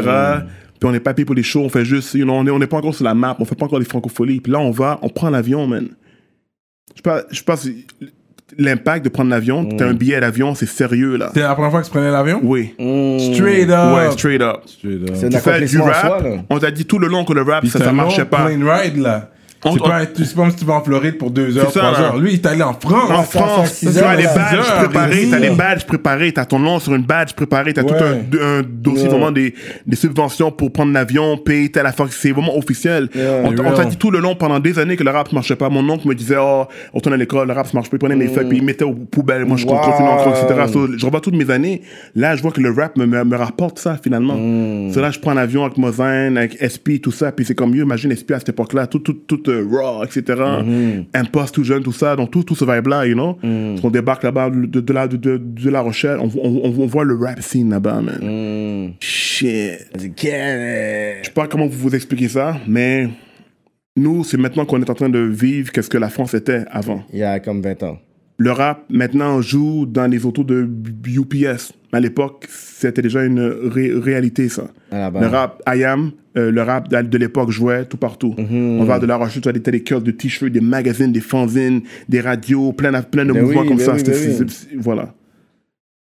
Puis 0.81 0.89
on 0.89 0.91
n'est 0.92 1.00
pas 1.00 1.15
payé 1.15 1.24
pour 1.24 1.36
les 1.36 1.44
shows, 1.44 1.60
on 1.60 1.68
fait 1.68 1.84
juste, 1.84 2.15
you 2.15 2.24
know, 2.24 2.32
on 2.34 2.42
n'est 2.44 2.50
on 2.50 2.58
n'est 2.58 2.66
pas 2.66 2.78
encore 2.78 2.94
sur 2.94 3.05
la 3.05 3.15
map, 3.15 3.36
on 3.39 3.44
fait 3.44 3.55
pas 3.55 3.66
encore 3.66 3.78
des 3.78 3.84
francopholies. 3.84 4.41
Puis 4.41 4.50
là, 4.52 4.58
on 4.58 4.73
va, 4.73 4.99
on 5.02 5.08
prend 5.08 5.31
l'avion, 5.31 5.66
man. 5.68 5.89
Je 6.97 7.00
pense, 7.02 7.20
je 7.31 7.42
pense 7.42 7.68
l'impact 8.58 9.05
de 9.05 9.08
prendre 9.08 9.31
l'avion, 9.31 9.65
t'as 9.65 9.86
un 9.86 9.94
billet 9.94 10.20
d'avion, 10.20 10.55
c'est 10.57 10.66
sérieux, 10.66 11.16
là. 11.16 11.31
C'est 11.32 11.41
la 11.41 11.55
première 11.55 11.70
fois 11.70 11.81
que 11.81 11.86
tu 11.86 11.92
prenais 11.92 12.10
l'avion? 12.10 12.41
Oui. 12.42 12.74
Straight 13.32 13.70
up. 13.70 13.97
Ouais, 13.97 14.10
straight 14.10 14.42
up. 14.42 14.62
Straight 14.66 15.08
up. 15.08 15.10
C'est 15.15 15.26
un 15.26 15.28
Tu 15.31 15.39
fais 15.39 15.65
du 15.65 15.78
rap, 15.81 16.07
soi, 16.07 16.20
là. 16.23 16.42
on 16.50 16.58
t'a 16.58 16.70
dit 16.70 16.84
tout 16.84 16.99
le 16.99 17.07
long 17.07 17.24
que 17.24 17.32
le 17.32 17.42
rap, 17.42 17.60
Puis 17.60 17.70
ça, 17.70 17.78
c'est 17.78 17.84
ça 17.86 17.92
marchait 17.92 18.24
pas. 18.24 18.44
plane 18.47 18.68
ride, 18.68 18.97
là. 18.99 19.31
On- 19.65 19.73
C'est 19.74 19.78
pas, 19.81 20.00
c'est 20.16 20.34
pas 20.34 20.49
tu 20.58 20.65
vas 20.65 20.74
en 20.74 20.82
Floride 20.82 21.18
pour 21.18 21.31
deux 21.31 21.57
heures, 21.57 21.70
ça, 21.70 21.78
trois 21.81 21.92
là. 21.92 22.00
heures. 22.07 22.18
Lui, 22.18 22.31
il 22.32 22.34
est 22.34 22.47
allé 22.47 22.62
en 22.62 22.73
France. 22.74 23.10
En 23.10 23.23
France, 23.23 23.78
tu 23.81 23.86
as 23.86 24.16
les 24.16 24.24
badges 24.24 24.55
heures, 24.58 24.78
préparés, 24.84 25.28
t'as 25.31 25.39
les 25.39 25.50
badges 25.50 25.84
préparés, 25.84 26.32
t'as 26.32 26.44
ton 26.44 26.58
nom 26.58 26.81
sur 26.81 26.94
une 26.94 27.02
badge 27.05 27.32
préparée, 27.34 27.73
t'as 27.73 27.84
tout 27.84 27.94
Ouais. 27.94 28.23
un, 28.41 28.58
un 28.58 28.62
dossier 28.66 29.07
vraiment 29.08 29.31
des, 29.31 29.55
des 29.86 29.97
subventions 29.97 30.50
pour 30.50 30.73
prendre 30.73 30.92
l'avion, 30.92 31.36
payer 31.36 31.70
telle 31.70 31.86
affaire, 31.86 32.07
c'est 32.10 32.32
vraiment 32.32 32.57
officiel. 32.57 33.08
Yeah. 33.15 33.42
On, 33.44 33.73
t'a 33.73 33.84
dit 33.84 33.97
tout 33.97 34.10
le 34.10 34.18
long 34.18 34.34
pendant 34.34 34.58
des 34.58 34.78
années 34.81 34.97
que 34.97 35.05
le 35.05 35.10
rap 35.10 35.32
marchait 35.32 35.55
pas. 35.57 35.68
Mon 35.68 35.89
oncle 35.89 36.08
me 36.08 36.15
disait, 36.15 36.36
oh, 36.41 36.65
on 36.92 36.99
tourne 37.00 37.15
à 37.15 37.18
l'école, 37.18 37.47
le 37.47 37.55
rap 37.55 37.66
ça 37.66 37.73
marche 37.74 37.89
pas, 37.89 37.97
il 37.97 38.00
prenait 38.00 38.16
mes 38.16 38.28
feuilles, 38.28 38.49
puis 38.49 38.58
il 38.58 38.65
mettait 38.65 38.84
aux 38.84 38.94
poubelles, 38.94 39.44
moi 39.44 39.57
je 39.57 39.66
Wow. 39.66 39.76
continue 39.76 40.08
encore, 40.08 40.34
etc. 40.36 40.60
So, 40.73 40.89
je 40.99 41.07
revois 41.07 41.20
toutes 41.20 41.36
mes 41.36 41.50
années, 41.50 41.82
là 42.16 42.34
je 42.34 42.42
vois 42.42 42.50
que 42.50 42.60
le 42.60 42.70
rap 42.73 42.97
me, 42.97 43.07
me, 43.07 43.23
me 43.24 43.36
rapporte 43.36 43.78
ça 43.78 43.97
finalement. 44.02 44.34
So, 44.92 45.00
là 45.00 45.10
je 45.12 45.20
prends 45.20 45.34
l'avion 45.34 45.65
avec 45.65 45.78
Mozaine, 45.78 46.36
avec 46.36 46.58
SP, 46.60 46.99
tout 47.00 47.12
ça, 47.12 47.31
puis 47.31 47.44
c'est 47.44 47.55
comme 47.55 47.70
mieux, 47.70 47.82
imagine 47.82 48.10
SP 48.16 48.32
à 48.34 48.39
cette 48.41 48.49
époque-là, 48.49 48.86
tout, 48.89 48.99
tout, 48.99 49.12
tout 49.15 49.41
euh, 49.52 49.66
raw, 49.70 50.05
etc. 50.05 50.40
Impost 51.14 51.55
tout 51.55 51.64
jeune, 51.64 51.82
tout 51.82 51.92
ça, 51.92 52.16
donc 52.16 52.31
tout, 52.31 52.42
tout 52.42 52.55
ce 52.55 52.64
vibe-là, 52.64 53.06
you 53.06 53.14
know. 53.14 53.39
On 53.42 53.90
débarque 53.90 54.22
là-bas 54.22 54.50
de, 54.50 54.81
de, 54.81 54.92
la, 54.92 55.08
de, 55.08 55.70
La 55.70 55.81
Rochelle, 55.81 56.18
on, 56.20 56.31
on, 56.42 56.60
on, 56.64 56.82
on 56.82 56.86
voit 56.86 57.05
le 57.05 57.16
rap 57.16 57.40
scene 57.40 57.70
là-bas, 57.70 58.00
man. 58.00 58.92
Shit. 59.00 59.89
Je 59.98 61.24
sais 61.24 61.32
pas 61.34 61.47
comment 61.47 61.66
vous 61.66 61.78
vous 61.78 61.94
expliquer 61.94 62.28
ça, 62.28 62.56
mais 62.66 63.08
nous, 63.97 64.24
c'est 64.24 64.36
maintenant 64.39 64.64
qu'on 64.64 64.81
est 64.81 64.89
en 64.89 64.94
train 64.94 65.10
de 65.10 65.18
vivre 65.18 65.70
qu'est-ce 65.70 65.90
que 65.90 65.98
la 65.98 66.08
France 66.08 66.34
était 66.34 66.64
avant. 66.70 67.02
Il 67.12 67.18
y 67.18 67.22
a 67.22 67.40
comme 67.40 67.60
20 67.60 67.82
ans. 67.82 67.98
Le 68.42 68.50
rap, 68.50 68.84
maintenant, 68.90 69.40
joue 69.40 69.86
dans 69.86 70.08
les 70.10 70.26
autos 70.26 70.42
de 70.42 70.68
UPS. 71.06 71.72
À 71.92 72.00
l'époque, 72.00 72.46
c'était 72.48 73.02
déjà 73.02 73.24
une 73.24 73.38
ré- 73.40 73.92
réalité, 73.94 74.48
ça. 74.48 74.64
La 74.90 75.10
Le 75.10 75.26
rap 75.28 75.62
IAM, 75.72 76.10
euh, 76.36 76.50
le 76.50 76.62
rap 76.62 76.88
de 76.88 77.18
l'époque 77.18 77.50
jouait 77.52 77.84
tout 77.84 77.98
partout. 77.98 78.34
Mhm. 78.36 78.80
On 78.80 78.84
va 78.84 78.98
de 78.98 79.06
la 79.06 79.16
Rochelle, 79.16 79.42
tu 79.42 79.48
as 79.48 79.52
des 79.52 79.62
télécurls, 79.62 80.02
des 80.02 80.16
t-shirts, 80.16 80.50
des 80.52 80.60
magazines, 80.60 81.12
des 81.12 81.20
fanzines, 81.20 81.82
des 82.08 82.20
radios, 82.20 82.72
plein 82.72 82.90
de, 82.90 83.04
plein 83.04 83.24
de 83.24 83.32
Ben 83.32 83.42
mouvements 83.42 83.60
oui, 83.60 83.68
comme 83.68 83.76
ben 83.76 83.84
ça. 83.84 83.94
oui, 83.94 84.02
ben 84.02 84.46
voilà. 84.80 85.14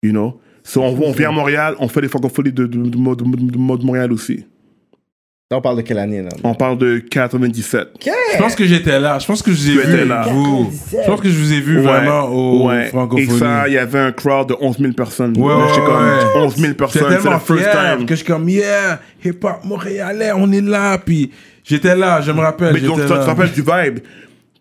You 0.01 0.11
know? 0.11 0.39
So, 0.63 0.81
on, 0.81 0.97
on 0.99 1.11
vient 1.11 1.29
à 1.29 1.31
Montréal, 1.33 1.75
on 1.79 1.87
fait 1.87 2.01
des 2.01 2.07
francophonies 2.07 2.51
de, 2.51 2.65
de, 2.65 2.89
de, 2.89 3.57
Montréal 3.57 4.11
aussi. 4.11 4.45
Là, 5.51 5.57
on 5.57 5.61
parle 5.61 5.75
de 5.75 5.81
quelle 5.81 5.99
année, 5.99 6.21
là? 6.21 6.30
On 6.45 6.53
parle 6.55 6.77
de 6.77 6.99
97. 6.99 7.89
Je 8.05 8.38
pense 8.38 8.55
que 8.55 8.63
j'étais 8.65 8.97
là. 9.01 9.19
Je 9.19 9.27
pense 9.27 9.41
que 9.43 9.51
je 9.51 9.57
vous 9.57 9.69
ai 9.69 9.73
Tu 9.73 9.88
vu. 9.88 9.93
étais 9.95 10.05
là. 10.05 10.25
vous. 10.30 10.71
Je 10.93 11.05
pense 11.05 11.19
que 11.19 11.27
je 11.27 11.38
vous 11.38 11.51
ai 11.51 11.59
vu 11.59 11.75
Ouais, 11.75 11.83
vraiment 11.83 12.30
au 12.30 12.69
ouais. 12.69 12.85
francophonie. 12.85 13.27
Et 13.35 13.38
ça, 13.38 13.67
il 13.67 13.73
y 13.73 13.77
avait 13.77 13.99
un 13.99 14.13
crowd 14.13 14.47
de 14.47 14.55
11 14.61 14.77
000 14.80 14.93
personnes. 14.93 15.38
Ouais, 15.38 15.53
ouais, 15.53 15.67
comme 15.85 16.41
ouais. 16.41 16.45
11 16.45 16.55
000 16.55 16.73
personnes. 16.75 17.03
C'est 17.21 17.30
la 17.30 17.39
first 17.39 17.69
time. 17.69 18.05
que 18.05 18.11
je 18.15 18.23
suis 18.23 18.25
comme, 18.25 18.47
yeah, 18.47 19.01
hip-hop 19.25 19.57
montréalais, 19.65 20.31
on 20.33 20.49
est 20.53 20.61
là. 20.61 20.97
Puis 20.97 21.31
j'étais 21.65 21.97
là, 21.97 22.21
je 22.21 22.31
me 22.31 22.39
rappelle. 22.39 22.73
Mais 22.73 22.80
donc, 22.80 22.99
là. 22.99 23.05
te 23.07 23.11
rappelle 23.13 23.51
du 23.51 23.61
vibe? 23.61 23.99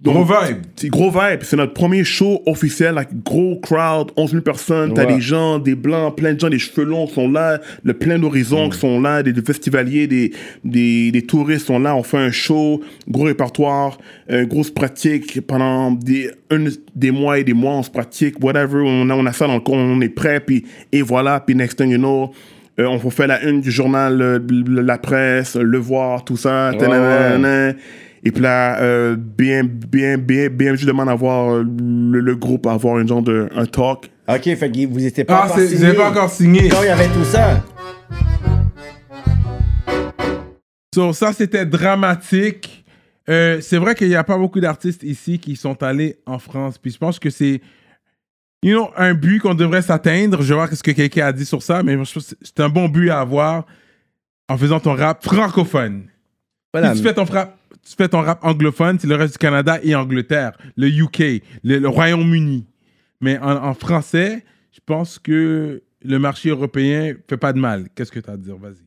Gros 0.02 0.24
vibe. 0.24 0.58
C'est 0.76 0.88
gros 0.88 1.10
vibe. 1.10 1.40
C'est 1.42 1.56
notre 1.56 1.74
premier 1.74 2.04
show 2.04 2.40
officiel, 2.46 2.96
avec 2.96 3.22
gros 3.22 3.56
crowd, 3.60 4.12
11 4.16 4.30
000 4.30 4.42
personnes. 4.42 4.94
T'as 4.94 5.04
Ouais. 5.04 5.14
des 5.16 5.20
gens, 5.20 5.58
des 5.58 5.74
blancs, 5.74 6.16
plein 6.16 6.32
de 6.32 6.40
gens, 6.40 6.48
des 6.48 6.58
cheveux 6.58 6.86
longs 6.86 7.06
qui 7.06 7.12
sont 7.14 7.30
là, 7.30 7.60
le 7.82 7.92
plein 7.92 8.18
d'horizons 8.18 8.70
qui 8.70 8.78
sont 8.78 8.98
là, 8.98 9.22
des, 9.22 9.34
des 9.34 9.42
festivaliers, 9.42 10.06
des, 10.06 10.32
des, 10.64 11.10
des 11.12 11.22
touristes 11.22 11.66
sont 11.66 11.78
là. 11.78 11.94
On 11.94 12.02
fait 12.02 12.16
un 12.16 12.30
show, 12.30 12.80
gros 13.08 13.24
répertoire, 13.24 13.98
euh, 14.30 14.46
grosse 14.46 14.70
pratique 14.70 15.40
pendant 15.46 15.90
des, 15.90 16.30
un- 16.50 16.64
des 16.96 17.10
mois 17.10 17.38
et 17.38 17.44
des 17.44 17.52
mois. 17.52 17.74
On 17.74 17.82
se 17.82 17.90
pratique, 17.90 18.42
whatever. 18.42 18.82
On 18.82 19.10
a, 19.10 19.14
on 19.14 19.26
a 19.26 19.32
ça 19.34 19.46
dans 19.46 19.54
le 19.56 19.60
coin, 19.60 19.78
on 19.78 20.00
est 20.00 20.08
prêt. 20.08 20.40
Puis, 20.40 20.64
et 20.92 21.02
voilà. 21.02 21.40
Puis 21.40 21.54
next 21.54 21.76
thing 21.78 21.90
you 21.90 21.98
know, 21.98 22.30
euh, 22.78 22.86
on 22.86 23.10
fait 23.10 23.26
la 23.26 23.42
une 23.42 23.60
du 23.60 23.70
journal, 23.70 24.22
euh, 24.22 24.38
la 24.66 24.96
presse, 24.96 25.56
le 25.56 25.76
voir, 25.76 26.24
tout 26.24 26.38
ça. 26.38 26.70
Ouais. 26.70 27.74
Et 28.22 28.30
puis 28.32 28.42
là, 28.42 28.78
euh, 28.80 29.16
bien, 29.16 29.64
bien, 29.64 30.18
bien, 30.18 30.48
bien, 30.50 30.74
je 30.74 30.84
demande 30.86 31.08
à 31.08 31.14
voir 31.14 31.54
le, 31.62 32.20
le 32.20 32.36
groupe, 32.36 32.66
à 32.66 32.72
avoir 32.72 32.96
un 32.96 33.06
genre 33.06 33.22
de 33.22 33.48
un 33.54 33.64
talk. 33.64 34.10
Ok, 34.28 34.42
fait 34.42 34.70
que 34.70 34.86
vous 34.86 35.04
étiez 35.06 35.24
pas 35.24 35.42
Ah, 35.44 35.46
encore 35.46 35.58
signé. 35.60 35.92
pas 35.94 36.10
encore 36.10 36.30
signé. 36.30 36.68
Quand 36.68 36.82
il 36.82 36.86
y 36.86 36.90
avait 36.90 37.08
tout 37.08 37.24
ça. 37.24 37.62
So, 40.94 41.12
ça, 41.12 41.32
c'était 41.32 41.64
dramatique. 41.66 42.84
Euh, 43.28 43.60
c'est 43.60 43.76
vrai 43.78 43.94
qu'il 43.94 44.08
n'y 44.08 44.16
a 44.16 44.24
pas 44.24 44.36
beaucoup 44.36 44.60
d'artistes 44.60 45.02
ici 45.02 45.38
qui 45.38 45.54
sont 45.56 45.80
allés 45.82 46.16
en 46.26 46.38
France. 46.38 46.78
Puis 46.78 46.90
je 46.90 46.98
pense 46.98 47.18
que 47.18 47.30
c'est 47.30 47.60
you 48.62 48.76
know, 48.76 48.90
un 48.96 49.14
but 49.14 49.38
qu'on 49.40 49.54
devrait 49.54 49.82
s'atteindre. 49.82 50.42
Je 50.42 50.48
vais 50.48 50.54
voir 50.54 50.68
ce 50.72 50.82
que 50.82 50.90
quelqu'un 50.90 51.26
a 51.26 51.32
dit 51.32 51.44
sur 51.46 51.62
ça, 51.62 51.82
mais 51.82 51.92
je 51.92 51.98
pense 51.98 52.12
que 52.12 52.20
c'est- 52.20 52.36
c'est 52.42 52.60
un 52.60 52.68
bon 52.68 52.88
but 52.88 53.08
à 53.10 53.20
avoir 53.20 53.66
en 54.48 54.58
faisant 54.58 54.80
ton 54.80 54.94
rap 54.96 55.22
francophone. 55.24 56.04
Voilà. 56.74 56.92
Si 56.94 57.00
tu 57.02 57.06
fais 57.06 57.14
ton 57.14 57.24
rap, 57.24 57.56
tu 57.84 57.94
fais 57.96 58.08
ton 58.08 58.20
rap 58.20 58.44
anglophone, 58.44 58.98
c'est 59.00 59.06
le 59.08 59.14
reste 59.16 59.34
du 59.34 59.38
Canada 59.38 59.78
et 59.82 59.94
Angleterre, 59.94 60.52
le 60.76 60.88
UK, 60.88 61.42
le, 61.64 61.78
le 61.78 61.88
Royaume-Uni. 61.88 62.66
Mais 63.20 63.38
en, 63.38 63.56
en 63.64 63.74
français, 63.74 64.44
je 64.72 64.80
pense 64.84 65.18
que 65.18 65.82
le 66.02 66.18
marché 66.18 66.48
européen 66.50 67.14
fait 67.28 67.36
pas 67.36 67.52
de 67.52 67.58
mal. 67.58 67.88
Qu'est-ce 67.94 68.12
que 68.12 68.20
tu 68.20 68.30
as 68.30 68.34
à 68.34 68.36
dire? 68.36 68.56
Vas-y. 68.56 68.84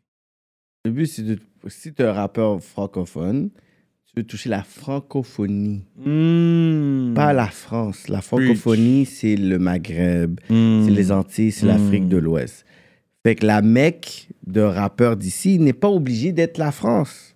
Le 0.86 0.92
but, 0.92 1.06
c'est 1.08 1.24
de. 1.24 1.38
Si 1.68 1.94
tu 1.94 2.02
es 2.02 2.06
un 2.06 2.12
rappeur 2.14 2.62
francophone, 2.62 3.50
tu 4.06 4.14
veux 4.18 4.24
toucher 4.24 4.50
la 4.50 4.64
francophonie. 4.64 5.84
Hmm. 5.98 7.14
Pas 7.14 7.34
la 7.34 7.48
France. 7.48 8.08
La 8.10 8.22
francophonie, 8.22 9.06
c'est 9.06 9.36
le 9.36 9.60
Maghreb, 9.60 10.40
Hmm. 10.50 10.84
c'est 10.86 10.92
les 10.92 11.12
Antilles, 11.12 11.52
c'est 11.52 11.66
l'Afrique 11.66 12.08
de 12.10 12.18
l'Ouest. 12.18 12.66
Fait 13.26 13.36
que 13.36 13.46
la 13.46 13.62
mecque 13.62 14.28
de 14.46 14.60
rappeurs 14.62 15.16
d'ici 15.16 15.58
n'est 15.60 15.72
pas 15.74 15.90
obligée 15.90 16.32
d'être 16.34 16.58
la 16.58 16.72
France. 16.74 17.33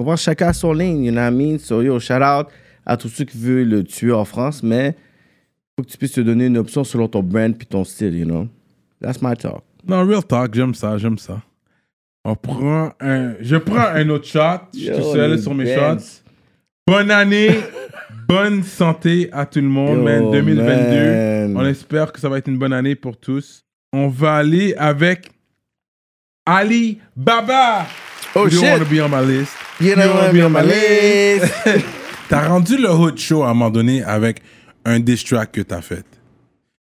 On 0.00 0.04
voit 0.04 0.16
chacun 0.16 0.48
à 0.48 0.52
son 0.52 0.72
ligne, 0.72 1.04
you 1.04 1.12
know 1.12 1.20
what 1.20 1.28
I 1.28 1.34
mean? 1.34 1.58
So, 1.58 1.80
yo, 1.80 2.00
shout 2.00 2.14
out 2.22 2.48
à 2.84 2.96
tous 2.96 3.08
ceux 3.08 3.24
qui 3.24 3.38
veulent 3.38 3.68
le 3.68 3.84
tuer 3.84 4.12
en 4.12 4.24
France, 4.24 4.62
mais 4.62 4.96
faut 5.76 5.84
que 5.84 5.90
tu 5.90 5.96
puisses 5.96 6.12
te 6.12 6.20
donner 6.20 6.46
une 6.46 6.58
option 6.58 6.82
selon 6.82 7.06
ton 7.06 7.22
brand 7.22 7.56
puis 7.56 7.66
ton 7.66 7.84
style, 7.84 8.16
you 8.16 8.24
know? 8.24 8.48
That's 9.00 9.22
my 9.22 9.36
talk. 9.36 9.62
Non, 9.86 10.04
real 10.04 10.24
talk, 10.24 10.52
j'aime 10.52 10.74
ça, 10.74 10.98
j'aime 10.98 11.18
ça. 11.18 11.40
On 12.24 12.34
prend 12.34 12.90
un... 13.00 13.34
Je 13.40 13.56
prends 13.56 13.86
un 13.86 14.08
autre 14.08 14.26
shot. 14.26 14.66
Je 14.76 15.00
seul 15.00 15.32
les 15.32 15.38
sur 15.38 15.54
mes 15.54 15.76
bands. 15.76 15.98
shots. 15.98 16.22
Bonne 16.86 17.10
année, 17.12 17.60
bonne 18.26 18.62
santé 18.64 19.28
à 19.32 19.46
tout 19.46 19.60
le 19.60 19.68
monde, 19.68 19.98
Yo, 19.98 20.02
man. 20.04 20.30
2022. 20.32 21.52
man. 21.52 21.56
On 21.56 21.66
espère 21.66 22.12
que 22.12 22.18
ça 22.18 22.28
va 22.28 22.38
être 22.38 22.48
une 22.48 22.58
bonne 22.58 22.72
année 22.72 22.96
pour 22.96 23.16
tous. 23.16 23.62
On 23.92 24.08
va 24.08 24.34
aller 24.36 24.74
avec 24.74 25.30
Ali 26.44 26.98
Baba. 27.14 27.86
Oh, 28.34 28.48
you 28.48 28.50
don't 28.50 28.60
shit. 28.60 28.72
wanna 28.72 28.84
be 28.84 29.00
on 29.00 29.08
my 29.08 29.24
list. 29.24 29.56
You 29.80 29.94
wanna 29.96 30.32
be 30.32 30.42
on 30.42 30.50
my 30.50 30.62
list. 30.62 31.52
t'as 32.28 32.48
rendu 32.48 32.76
le 32.76 32.90
Hood 32.90 33.18
Show 33.18 33.42
à 33.42 33.46
un 33.50 33.54
moment 33.54 33.70
donné 33.70 34.02
avec 34.02 34.40
un 34.84 35.00
diss 35.00 35.24
track 35.24 35.52
que 35.52 35.60
t'as 35.62 35.80
fait? 35.80 36.04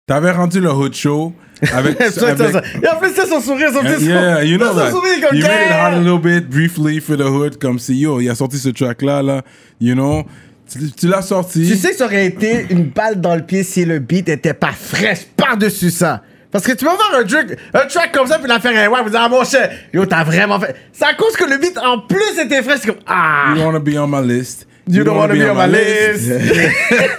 T'avais 0.06 0.32
rendu 0.32 0.62
le 0.62 0.72
Hood 0.72 0.94
Show 0.94 1.34
avec... 1.74 2.02
Ça, 2.12 2.12
ça, 2.12 2.28
avec- 2.30 3.16
ça. 3.16 3.26
Son 3.28 3.42
sourire, 3.42 3.72
son 3.74 3.82
petit 3.82 4.06
Yeah, 4.06 4.44
you 4.44 4.58
know 4.58 4.74
that. 4.74 4.92
sourire 4.92 5.20
comme 5.28 5.38
You 5.38 5.44
made 5.44 5.68
it 5.68 5.74
hot 5.74 5.94
a 5.96 6.00
little 6.00 6.20
bit 6.20 6.50
briefly 6.50 7.02
for 7.02 7.18
the 7.18 7.26
hood, 7.28 7.58
comme 7.60 7.78
si 7.78 7.96
yo, 7.96 8.22
il 8.22 8.30
a 8.30 8.36
sorti 8.36 8.58
ce 8.58 8.70
track 8.70 9.02
là, 9.02 9.22
là, 9.22 9.42
you 9.82 9.94
know. 9.94 10.24
Tu, 10.72 10.92
tu 10.92 11.08
l'as 11.08 11.22
sorti. 11.22 11.68
Tu 11.68 11.76
sais 11.76 11.92
que 11.92 11.98
ça 11.98 12.06
aurait 12.06 12.26
été 12.26 12.68
une 12.70 12.86
balle 12.90 13.20
dans 13.20 13.36
le 13.36 13.42
pied 13.42 13.64
si 13.64 13.84
le 13.86 14.00
beat 14.00 14.30
était 14.30 14.54
pas 14.54 14.72
fraîche 14.72 15.26
par-dessus 15.36 15.92
ça. 15.92 16.24
Parce 16.52 16.64
que 16.64 16.72
tu 16.72 16.86
peux 16.86 16.92
faire 16.92 17.20
un 17.20 17.24
track, 17.24 17.58
un 17.74 17.88
track 17.88 18.12
comme 18.14 18.28
ça 18.28 18.40
puis 18.40 18.48
la 18.48 18.60
faire 18.60 18.72
un 18.72 18.92
ouais, 18.92 19.04
vous 19.04 19.10
dire 19.10 19.20
ah 19.22 19.30
mon 19.30 19.44
cher, 19.44 19.70
yo 19.94 20.06
t'as 20.06 20.24
vraiment 20.24 20.60
fait. 20.60 20.76
C'est 20.94 21.06
à 21.06 21.14
cause 21.14 21.36
que 21.36 21.44
le 21.44 21.58
beat 21.58 21.78
en 21.78 22.00
plus 22.00 22.40
était 22.40 22.64
frais, 22.64 22.78
c'est 22.80 22.88
comme 22.88 23.02
ah. 23.06 23.54
You 23.56 23.64
wanna 23.64 23.80
be 23.80 23.98
on 23.98 24.08
my 24.08 24.26
list. 24.26 24.66
You 24.90 25.04
don't 25.04 25.18
wanna 25.18 25.34
be 25.34 25.50
on 25.50 25.56
my 25.56 25.68
list. 25.68 26.28
You 26.28 26.38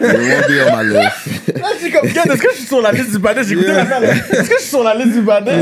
won't 0.00 0.48
be 0.48 0.60
on 0.64 0.76
my 0.76 0.84
list. 0.84 1.54
Là, 1.54 1.68
je 1.74 1.84
suis 1.84 1.92
comme, 1.92 2.08
gars, 2.10 2.24
est-ce 2.24 2.42
que 2.42 2.50
je 2.52 2.56
suis 2.56 2.66
sur 2.66 2.80
la 2.80 2.92
liste 2.92 3.10
du 3.10 3.18
badin? 3.18 3.42
J'ai 3.42 3.52
écouté 3.52 3.72
l'affaire, 3.72 4.00
là. 4.00 4.08
Est-ce 4.08 4.48
que 4.48 4.56
je 4.56 4.60
suis 4.60 4.70
sur 4.70 4.82
la 4.82 4.94
liste 4.94 5.12
du 5.12 5.20
badin? 5.20 5.52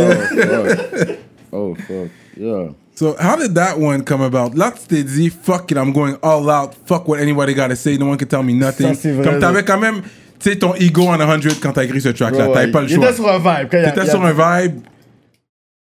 Oh, 1.50 1.74
fuck. 1.74 2.08
Yeah. 2.38 2.68
So 2.94 3.16
how 3.18 3.36
did 3.36 3.54
that 3.56 3.78
one 3.78 4.04
come 4.04 4.22
about? 4.22 4.54
Là, 4.56 4.72
tu 4.72 4.86
t'es 4.86 5.02
dit, 5.02 5.30
fuck 5.30 5.70
it, 5.70 5.76
I'm 5.76 5.92
going 5.92 6.16
all 6.22 6.48
out. 6.48 6.74
Fuck 6.86 7.08
what 7.08 7.18
anybody 7.18 7.54
gotta 7.54 7.74
say. 7.74 7.96
No 7.98 8.06
one 8.06 8.18
can 8.18 8.26
tell 8.26 8.42
me 8.42 8.52
nothing. 8.52 8.94
Ça, 8.94 9.00
c'est 9.02 9.12
vrai, 9.12 9.24
Comme 9.24 9.40
t'avais 9.40 9.64
quand 9.64 9.78
même, 9.78 10.02
tu 10.38 10.50
sais, 10.50 10.56
ton 10.56 10.74
ego 10.74 11.02
on 11.08 11.18
100 11.18 11.60
quand 11.60 11.72
t'as 11.72 11.84
écrit 11.84 12.00
ce 12.00 12.10
track 12.10 12.36
là. 12.36 12.48
Ouais, 12.48 12.52
T'avais 12.54 12.66
ouais. 12.66 12.72
pas 12.72 12.80
le 12.82 12.88
Il 12.90 12.94
choix. 12.94 13.06
était 13.06 13.14
sur 13.16 13.28
un 13.28 13.38
vibe. 13.38 13.68
quand 13.70 13.78
il 13.78 13.82
y 13.82 13.84
a- 13.84 13.90
T'étais 13.90 14.00
il 14.02 14.06
y 14.06 14.08
a- 14.08 14.10
sur 14.10 14.24
un 14.24 14.60
vibe. 14.62 14.80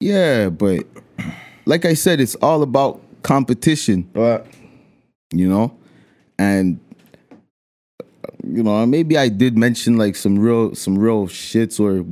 Yeah, 0.02 0.50
but 0.50 0.86
like 1.66 1.86
I 1.86 1.96
said, 1.96 2.20
it's 2.20 2.36
all 2.42 2.64
about 2.64 3.02
competition. 3.24 4.06
You 5.34 5.48
know? 5.48 5.72
And 6.40 6.78
you 8.44 8.64
know, 8.64 8.86
maybe 8.88 9.16
I 9.18 9.30
did 9.30 9.58
mention 9.58 9.98
like 9.98 10.16
some 10.16 10.40
real 10.40 10.74
some 10.76 10.98
real 10.98 11.28
shits 11.28 11.80
or 11.80 12.04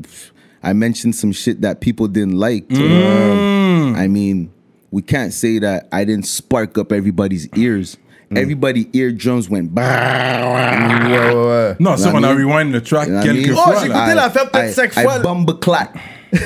I 0.62 0.74
mentioned 0.74 1.16
some 1.16 1.32
shit 1.32 1.62
that 1.62 1.80
people 1.82 2.08
didn't 2.08 2.38
like. 2.38 2.68
Mm. 2.70 3.96
I 3.96 4.08
mean, 4.08 4.52
we 4.92 5.02
can't 5.02 5.34
say 5.34 5.58
that 5.60 5.88
I 5.92 6.06
didn't 6.06 6.28
spark 6.28 6.78
up 6.78 6.92
everybody's 6.92 7.48
ears. 7.56 7.98
Mm. 8.32 8.38
Everybody 8.38 8.88
eardrums 8.94 9.50
went 9.50 9.74
bah. 9.74 11.76
Non, 11.80 11.98
ça, 11.98 12.12
on 12.14 12.24
a 12.24 12.34
rewind 12.34 12.72
le 12.72 12.82
track 12.82 13.08
quelques 13.24 13.54
fois. 13.54 13.74
Oh, 13.76 13.80
j'ai 13.82 13.90
là. 13.90 13.96
écouté 14.04 14.16
l'affaire 14.16 14.52
peut-être 14.52 14.70
I- 14.70 14.74
cinq 14.74 14.98
I 14.98 15.04
fois. 15.04 15.20
bumba 15.20 15.54
clap. 15.60 15.98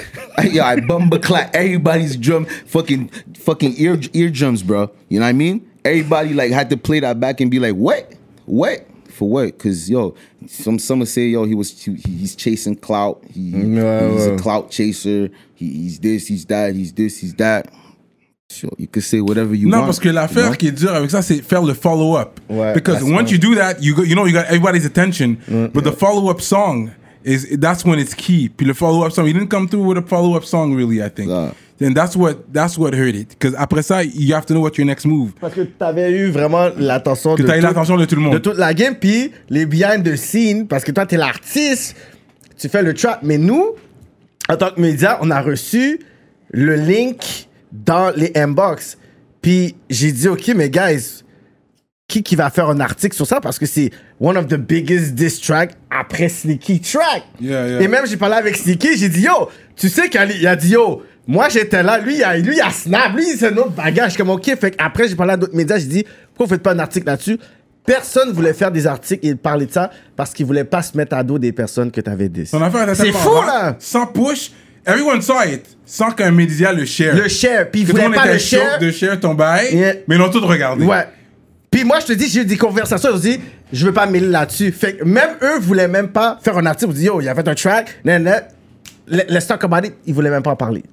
yeah, 0.52 0.66
I 0.66 0.78
bumba 0.80 1.20
clap. 1.22 1.54
Everybody's 1.54 2.16
drum, 2.18 2.46
fucking, 2.68 3.10
fucking 3.38 3.74
ear 3.78 4.00
eardrums, 4.14 4.64
bro. 4.64 4.90
You 5.10 5.20
know 5.20 5.26
what 5.26 5.30
I 5.30 5.34
mean? 5.34 5.62
Everybody 5.84 6.34
like 6.34 6.52
had 6.52 6.70
to 6.70 6.78
play 6.78 7.02
that 7.02 7.20
back 7.20 7.42
and 7.42 7.52
be 7.52 7.60
like, 7.60 7.76
what, 7.76 8.14
what, 8.46 8.88
for 9.10 9.30
what? 9.30 9.60
Cause 9.60 9.90
yo, 9.90 10.16
some 10.48 10.80
some 10.80 11.04
say 11.06 11.28
yo 11.28 11.44
he 11.44 11.54
was 11.54 11.84
he, 11.84 11.96
he's 11.96 12.34
chasing 12.36 12.78
clout. 12.78 13.22
He, 13.30 13.52
he's 13.52 14.26
a 14.28 14.38
clout 14.40 14.72
chaser. 14.72 15.30
He, 15.54 15.70
he's 15.74 16.00
this, 16.00 16.28
he's 16.28 16.46
that, 16.46 16.74
he's 16.76 16.94
this, 16.94 17.20
he's 17.20 17.34
that. 17.36 17.68
Sure, 18.52 18.70
you 18.78 18.88
could 18.88 19.04
say 19.04 19.20
whatever 19.20 19.56
you 19.56 19.68
Non, 19.68 19.80
want. 19.80 19.86
parce 19.86 20.00
que 20.00 20.10
l'affaire 20.10 20.44
you 20.44 20.50
know? 20.50 20.58
qui 20.58 20.68
est 20.68 20.72
dure 20.72 20.94
avec 20.94 21.10
ça, 21.10 21.22
c'est 21.22 21.42
faire 21.42 21.64
le 21.64 21.74
follow-up. 21.74 22.40
Ouais, 22.50 22.74
Because 22.74 23.02
once 23.02 23.14
right. 23.24 23.32
you 23.32 23.38
do 23.40 23.56
that, 23.56 23.76
you 23.82 23.96
go, 23.96 24.04
you 24.04 24.16
know 24.16 24.28
you 24.28 24.34
got 24.34 24.46
everybody's 24.48 24.86
attention. 24.86 25.38
But 25.74 25.84
the 25.84 25.92
follow-up 25.92 26.42
song 26.42 26.92
is 27.26 27.48
that's 27.60 27.84
when 27.86 28.00
it's 28.00 28.14
key. 28.14 28.50
Puis 28.56 28.66
le 28.68 28.74
follow-up 28.74 29.12
song, 29.12 29.26
you 29.28 29.34
didn't 29.34 29.50
come 29.50 29.68
through 29.68 29.84
with 29.88 29.98
a 29.98 30.02
follow-up 30.08 30.44
song 30.44 30.76
really, 30.76 31.02
I 31.02 31.10
think. 31.10 31.30
Then 31.80 31.94
that's 31.96 32.16
what 32.16 32.54
that's 32.54 32.78
what 32.78 32.94
hurt 32.94 33.16
it. 33.16 33.30
Because 33.30 33.56
après 33.58 33.82
ça, 33.82 34.04
you 34.04 34.36
have 34.36 34.46
to 34.46 34.54
know 34.54 34.62
what 34.62 34.78
your 34.78 34.86
next 34.86 35.06
move. 35.06 35.32
Parce 35.42 35.56
que 35.56 35.62
t'avais 35.62 36.12
eu 36.12 36.30
vraiment 36.30 36.70
l'attention 36.78 37.36
Que 37.36 37.42
de 37.42 37.48
l'attention 37.48 37.98
de 37.98 38.06
tout 38.06 38.16
le 38.16 38.22
monde. 38.22 38.34
De 38.34 38.38
toute 38.40 38.58
la 38.58 38.74
game, 38.76 38.96
puis 38.96 39.32
les 39.50 39.66
behind 39.66 40.04
the 40.04 40.16
scene, 40.16 40.68
parce 40.68 40.84
que 40.84 40.92
toi, 40.92 41.06
t'es 41.08 41.18
l'artiste, 41.18 41.96
tu 42.58 42.70
fais 42.70 42.84
le 42.84 42.94
trap. 42.94 43.22
Mais 43.24 43.40
nous, 43.40 43.72
en 44.48 44.56
tant 44.58 44.70
que 44.70 44.80
média, 44.80 45.18
on 45.22 45.32
a 45.32 45.42
reçu 45.42 46.00
le 46.52 46.76
link 46.76 47.48
dans 47.74 48.16
les 48.16 48.32
inbox. 48.36 48.98
Puis 49.42 49.76
j'ai 49.90 50.12
dit, 50.12 50.28
OK, 50.30 50.52
mais 50.56 50.70
guys, 50.70 51.24
qui 52.08 52.24
qui 52.24 52.36
va 52.36 52.50
faire 52.50 52.70
un 52.70 52.80
article 52.80 53.16
sur 53.16 53.28
ça? 53.28 53.42
Parce 53.42 53.58
que 53.60 53.66
c'est 53.66 53.90
one 54.22 54.38
of 54.38 54.48
the 54.48 54.56
biggest 54.56 55.16
diss 55.16 55.42
tracks 55.42 55.74
après 55.90 56.30
Sneaky 56.30 56.80
Track. 56.80 57.24
Yeah, 57.42 57.68
yeah. 57.68 57.82
Et 57.82 57.88
même, 57.88 58.06
j'ai 58.06 58.18
parlé 58.18 58.36
avec 58.36 58.56
Sneaky, 58.56 58.98
j'ai 58.98 59.10
dit, 59.10 59.22
yo, 59.22 59.50
tu 59.76 59.90
sais 59.90 60.10
qu'il 60.10 60.48
a 60.48 60.56
dit, 60.56 60.70
yo, 60.70 61.02
moi 61.26 61.50
j'étais 61.50 61.84
là, 61.84 61.98
lui, 61.98 62.18
il 62.18 62.24
a, 62.24 62.38
lui, 62.38 62.56
il 62.56 62.62
a 62.62 62.70
snap, 62.70 63.16
lui, 63.16 63.26
c'est 63.38 63.48
un 63.48 63.58
autre 63.58 63.72
bagage. 63.72 64.16
Comme, 64.16 64.30
ok, 64.30 64.46
fait 64.60 64.76
après, 64.78 65.08
j'ai 65.08 65.16
parlé 65.16 65.34
à 65.34 65.38
d'autres 65.38 65.56
médias, 65.56 65.78
j'ai 65.80 65.88
dit, 65.88 66.04
pourquoi 66.04 66.46
vous 66.46 66.50
faites 66.54 66.64
pas 66.64 66.74
un 66.74 66.80
article 66.80 67.08
là-dessus? 67.08 67.40
personne 67.86 68.32
voulait 68.32 68.54
faire 68.54 68.72
des 68.72 68.88
articles 68.88 69.26
et 69.26 69.36
parler 69.36 69.66
de 69.66 69.72
ça 69.72 69.92
parce 70.16 70.34
qu'ils 70.34 70.46
voulaient 70.46 70.64
pas 70.64 70.82
se 70.82 70.96
mettre 70.96 71.16
à 71.16 71.24
dos 71.24 71.40
des 71.40 71.52
personnes 71.52 71.92
que 71.92 72.02
dit. 72.28 72.46
Son 72.46 72.62
affaire 72.62 72.84
était 72.84 72.96
C'est 72.96 73.12
fou, 73.12 73.42
là! 73.46 73.76
Sans 73.80 74.08
push, 74.08 74.52
everyone 74.86 75.22
saw 75.22 75.44
it. 75.46 75.66
Sans 75.86 76.12
qu'un 76.12 76.32
média 76.32 76.72
le 76.74 76.86
share. 76.86 77.16
Le 77.16 77.28
share, 77.28 77.70
puis 77.70 77.82
ils 77.82 77.88
voulaient 77.88 78.10
pas 78.10 78.24
était 78.26 78.34
le 78.34 78.40
chaud 78.40 78.58
share. 78.58 78.80
de 78.80 78.92
share 78.92 79.20
ton 79.20 79.34
bail, 79.34 79.76
Yeah. 79.76 79.94
mais 80.08 80.16
ils 80.16 80.18
l'ont 80.20 80.30
tout 80.30 80.40
regardé. 80.46 80.86
Ouais. 80.86 81.08
Puis 81.70 81.84
moi, 81.84 82.00
je 82.00 82.06
te 82.08 82.14
dis, 82.14 82.28
j'ai 82.30 82.42
eu 82.42 82.46
des 82.46 82.58
conversations, 82.58 83.10
je 83.16 83.22
dis, 83.22 83.40
je 83.72 83.86
veux 83.86 83.94
pas 83.94 84.06
mêler 84.06 84.28
là-dessus. 84.28 84.72
Fait 84.72 84.96
que 84.98 85.04
même 85.04 85.32
eux 85.42 85.60
voulaient 85.60 85.88
même 85.88 86.10
pas 86.10 86.40
faire 86.42 86.58
un 86.58 86.66
article, 86.66 86.92
ils 86.94 86.98
dit, 87.00 87.06
yo, 87.06 87.20
il 87.22 87.26
y 87.26 87.30
avait 87.30 87.48
un 87.48 87.56
track, 87.56 88.00
nan, 88.06 88.24
nan. 88.24 88.44
Le- 89.08 89.24
Let's 89.28 89.48
talk 89.48 89.64
about 89.64 89.86
it. 89.86 89.94
Ils 90.06 90.14
voulaient 90.14 90.30
même 90.30 90.44
pas 90.44 90.52
en 90.52 90.56
parler. 90.56 90.84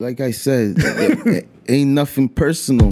Like 0.00 0.20
I 0.20 0.32
said, 0.32 0.76
it- 0.78 1.26
it 1.26 1.46
ain't 1.68 1.86
nothing 1.94 2.28
personal. 2.28 2.90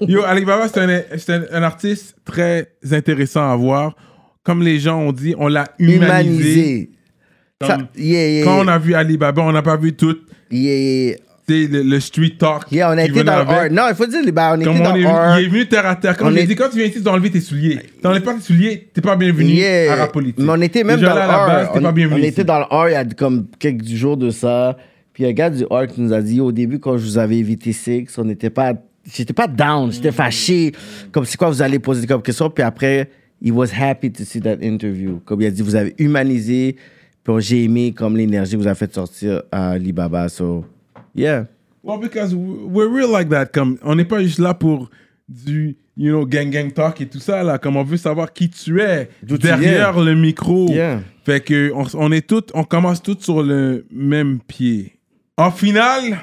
Yo, 0.00 0.22
Alibaba, 0.24 0.68
c'est 0.68 0.80
un, 0.80 1.02
c'est 1.18 1.32
un, 1.32 1.42
un 1.52 1.62
artiste 1.62 2.14
très 2.24 2.72
intéressant 2.92 3.50
à 3.50 3.56
voir. 3.56 3.94
Comme 4.48 4.62
les 4.62 4.78
gens 4.78 4.98
ont 4.98 5.12
dit, 5.12 5.34
on 5.36 5.46
l'a 5.48 5.64
humanisé. 5.78 5.98
Humanisé. 6.06 6.90
Comme- 7.60 7.68
Ça- 7.68 7.78
yeah, 7.98 8.28
yeah, 8.30 8.44
quand 8.44 8.64
on 8.64 8.68
a 8.68 8.78
vu 8.78 8.94
Alibaba, 8.94 9.42
on 9.42 9.52
n'a 9.52 9.60
pas 9.60 9.76
vu 9.76 9.92
tout 9.92 10.16
Yeah, 10.50 11.16
le, 11.50 11.82
le 11.82 12.00
street 12.00 12.36
talk. 12.38 12.62
Yeah, 12.72 12.88
on 12.90 12.96
a 12.96 13.04
été 13.04 13.22
dans 13.22 13.32
art. 13.32 13.70
Non, 13.70 13.82
il 13.90 13.94
faut 13.94 14.06
dire, 14.06 14.20
bah, 14.32 14.54
on 14.56 14.60
était 14.62 14.64
dans 14.82 14.92
on 14.92 14.96
est, 14.96 15.04
art. 15.04 15.38
il 15.38 15.44
est 15.44 15.48
venu 15.50 15.68
terre 15.68 15.84
à 15.84 15.96
terre. 15.96 16.16
Comme 16.16 16.28
On 16.28 16.30
j'ai 16.30 16.44
est- 16.44 16.46
dit, 16.46 16.54
quand 16.56 16.70
tu 16.70 16.76
viens 16.78 16.86
ici, 16.86 16.94
tu 16.96 17.02
dois 17.02 17.12
enlever 17.12 17.30
tes 17.30 17.42
souliers. 17.42 17.78
T'enlèves 18.00 18.22
pas 18.22 18.32
tes 18.32 18.40
souliers, 18.40 18.88
t'es 18.94 19.02
pas 19.02 19.16
bienvenu 19.16 19.50
Yeah. 19.52 19.92
à 19.92 19.96
rap 19.96 20.12
politique. 20.12 20.38
Mais 20.38 20.50
on 20.56 20.62
était 20.62 20.82
même 20.82 20.96
Déjà 20.98 21.10
dans 21.10 21.14
là, 21.16 21.26
le 21.26 21.30
à 21.30 21.36
la 21.36 21.46
base, 21.46 21.66
art. 21.66 21.72
t'es 21.74 21.80
pas 21.82 21.88
On, 21.90 21.92
bienvenu 21.92 22.20
on 22.22 22.24
était 22.24 22.44
dans 22.44 22.58
le 22.60 22.64
art 22.70 22.88
il 22.88 22.92
y 22.92 22.96
a 22.96 23.04
comme 23.04 23.48
quelques 23.58 23.84
jours 23.84 24.16
de 24.16 24.30
ça. 24.30 24.78
Puis 25.12 25.24
il 25.24 25.26
y 25.26 25.28
a 25.28 25.30
un 25.30 25.34
gars 25.34 25.50
du 25.50 25.64
art 25.70 25.86
qui 25.88 26.00
nous 26.00 26.14
a 26.14 26.22
dit 26.22 26.40
au 26.40 26.52
début, 26.52 26.78
quand 26.78 26.96
je 26.96 27.04
vous 27.04 27.18
avais 27.18 27.38
invité 27.38 27.72
Six, 27.72 28.06
on 28.16 28.24
n'était 28.24 28.48
pas. 28.50 28.72
J'étais 29.14 29.32
pas 29.34 29.46
down, 29.46 29.90
j'étais 29.92 30.12
fâché. 30.12 30.72
Comme 31.12 31.24
c'est 31.26 31.36
quoi 31.36 31.48
vous 31.48 31.60
allez 31.60 31.78
poser 31.78 32.06
comme 32.06 32.22
question? 32.22 32.48
Puis 32.50 32.62
après, 32.62 33.08
he 33.40 33.50
was 33.50 33.68
happy 33.72 34.10
to 34.10 34.24
see 34.24 34.40
that 34.40 34.58
interview. 34.62 35.20
Comme 35.24 35.42
il 35.42 35.46
a 35.46 35.50
dit, 35.50 35.62
vous 35.62 35.76
avez 35.76 35.94
humanisé. 35.98 36.76
Puis 37.24 37.34
j'ai 37.40 37.64
aimé 37.64 37.92
comme 37.92 38.16
l'énergie 38.16 38.52
que 38.52 38.56
vous 38.58 38.66
avez 38.66 38.76
fait 38.78 38.92
sortir 38.92 39.42
à 39.52 39.70
Alibaba. 39.70 40.28
So, 40.28 40.64
yeah. 41.14 41.46
Well, 41.82 41.98
because 42.00 42.34
we're 42.34 42.88
real 42.88 43.10
like 43.10 43.28
that. 43.30 43.46
Comme, 43.46 43.78
on 43.82 43.94
n'est 43.94 44.04
pas 44.04 44.22
juste 44.22 44.38
là 44.38 44.54
pour 44.54 44.90
du, 45.28 45.76
you 45.96 46.10
know, 46.10 46.26
gang 46.26 46.50
gang 46.50 46.72
talk 46.72 47.00
et 47.00 47.06
tout 47.06 47.20
ça, 47.20 47.42
là. 47.42 47.58
Comme 47.58 47.76
on 47.76 47.84
veut 47.84 47.96
savoir 47.98 48.32
qui 48.32 48.48
tu 48.48 48.80
es 48.80 49.08
tu 49.26 49.38
derrière 49.38 50.00
le 50.00 50.14
micro. 50.14 50.68
Yeah. 50.70 51.02
Fait 51.24 51.40
que 51.40 51.70
on, 51.74 51.84
on 51.94 52.12
est 52.12 52.26
tous, 52.26 52.44
on 52.54 52.64
commence 52.64 53.02
tous 53.02 53.18
sur 53.20 53.42
le 53.42 53.86
même 53.90 54.40
pied. 54.40 54.94
En 55.36 55.50
finale, 55.50 56.18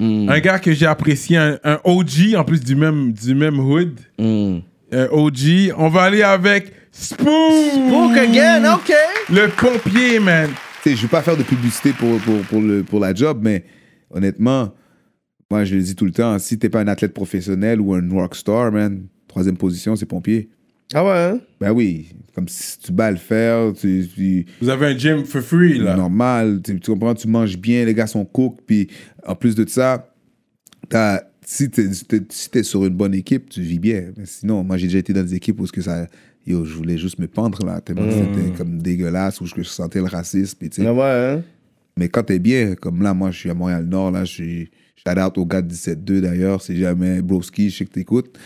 Mm. 0.00 0.28
un 0.28 0.38
gars 0.38 0.60
que 0.60 0.72
j'ai 0.72 0.86
apprécié, 0.86 1.36
un, 1.36 1.58
un 1.64 1.80
OG, 1.82 2.36
en 2.36 2.44
plus 2.44 2.60
du 2.62 2.76
même, 2.76 3.12
du 3.12 3.34
même 3.34 3.58
hood. 3.58 3.98
Mm. 4.16 4.58
Un 4.92 5.06
OG. 5.10 5.72
On 5.76 5.88
va 5.88 6.02
aller 6.02 6.22
avec 6.22 6.72
Spook. 6.92 7.28
Spook 7.28 8.16
again, 8.16 8.74
ok. 8.74 8.92
Le 9.30 9.48
pompier, 9.48 10.18
man. 10.18 10.50
Tu 10.82 10.90
sais, 10.90 10.96
je 10.96 11.02
veux 11.02 11.08
pas 11.08 11.22
faire 11.22 11.36
de 11.36 11.42
publicité 11.42 11.92
pour, 11.92 12.18
pour, 12.20 12.40
pour, 12.42 12.60
le, 12.60 12.82
pour 12.82 13.00
la 13.00 13.12
job, 13.14 13.40
mais 13.42 13.64
honnêtement, 14.10 14.72
moi, 15.50 15.64
je 15.64 15.74
le 15.76 15.82
dis 15.82 15.94
tout 15.96 16.04
le 16.04 16.12
temps, 16.12 16.38
si 16.38 16.58
t'es 16.58 16.68
pas 16.68 16.80
un 16.80 16.88
athlète 16.88 17.12
professionnel 17.14 17.80
ou 17.80 17.94
un 17.94 18.08
rockstar, 18.10 18.72
man, 18.72 19.06
troisième 19.26 19.56
position, 19.56 19.96
c'est 19.96 20.06
pompier. 20.06 20.48
Ah 20.94 21.04
ouais, 21.04 21.10
hein? 21.12 21.40
Ben 21.60 21.70
oui, 21.72 22.08
comme 22.34 22.48
si 22.48 22.78
tu 22.78 22.92
bats 22.92 23.10
le 23.10 23.18
fer, 23.18 23.72
tu, 23.78 24.08
tu- 24.14 24.46
Vous 24.62 24.70
avez 24.70 24.86
un 24.86 24.96
gym 24.96 25.24
for 25.26 25.42
free, 25.42 25.78
là. 25.78 25.96
normal, 25.96 26.60
tu, 26.64 26.80
tu 26.80 26.90
comprends, 26.90 27.14
tu 27.14 27.28
manges 27.28 27.58
bien, 27.58 27.84
les 27.84 27.92
gars 27.92 28.06
sont 28.06 28.24
cook, 28.24 28.60
puis 28.66 28.88
en 29.26 29.34
plus 29.34 29.54
de 29.54 29.68
ça, 29.68 30.10
t'as- 30.88 31.22
si 31.50 31.70
t'es 31.70 31.88
t'es- 32.06 32.26
si 32.28 32.62
sur 32.62 32.84
une 32.84 32.94
bonne 32.94 33.14
équipe, 33.14 33.48
tu 33.48 33.62
vis 33.62 33.78
bien. 33.78 34.12
Mais 34.18 34.26
sinon, 34.26 34.62
moi, 34.62 34.76
j'ai 34.76 34.86
déjà 34.86 34.98
été 34.98 35.14
dans 35.14 35.22
des 35.22 35.34
équipes 35.34 35.58
où 35.60 35.66
ce 35.66 35.72
que 35.72 35.80
ça, 35.80 36.06
yo, 36.46 36.66
je 36.66 36.74
voulais 36.74 36.98
juste 36.98 37.18
me 37.18 37.26
pendre, 37.26 37.64
là, 37.64 37.80
tellement 37.80 38.02
c'était 38.10 38.50
comme 38.50 38.82
dégueulasse, 38.82 39.40
où 39.40 39.46
je, 39.46 39.54
je 39.56 39.62
sentais 39.62 40.00
le 40.00 40.04
racisme, 40.04 40.58
tu 40.60 40.68
sais. 40.70 40.86
Ah 40.86 40.92
ouais, 40.92 41.02
hein? 41.38 41.42
Mais 41.96 42.10
quand 42.10 42.24
t'es 42.24 42.38
bien, 42.38 42.74
comme 42.74 43.02
là, 43.02 43.14
moi, 43.14 43.30
je 43.30 43.38
suis 43.38 43.50
à 43.50 43.54
Montréal-Nord, 43.54 44.10
là, 44.10 44.26
je 44.26 44.32
suis 44.32 44.70
shout 44.94 45.18
out 45.18 45.38
au 45.38 45.46
gars 45.46 45.62
de 45.62 45.68
17-2 45.68 46.20
d'ailleurs, 46.20 46.60
c'est 46.60 46.76
jamais 46.76 47.22
Broski, 47.22 47.70
je 47.70 47.78
sais 47.78 47.84
que 47.86 47.92
t'écoutes. 47.92 48.38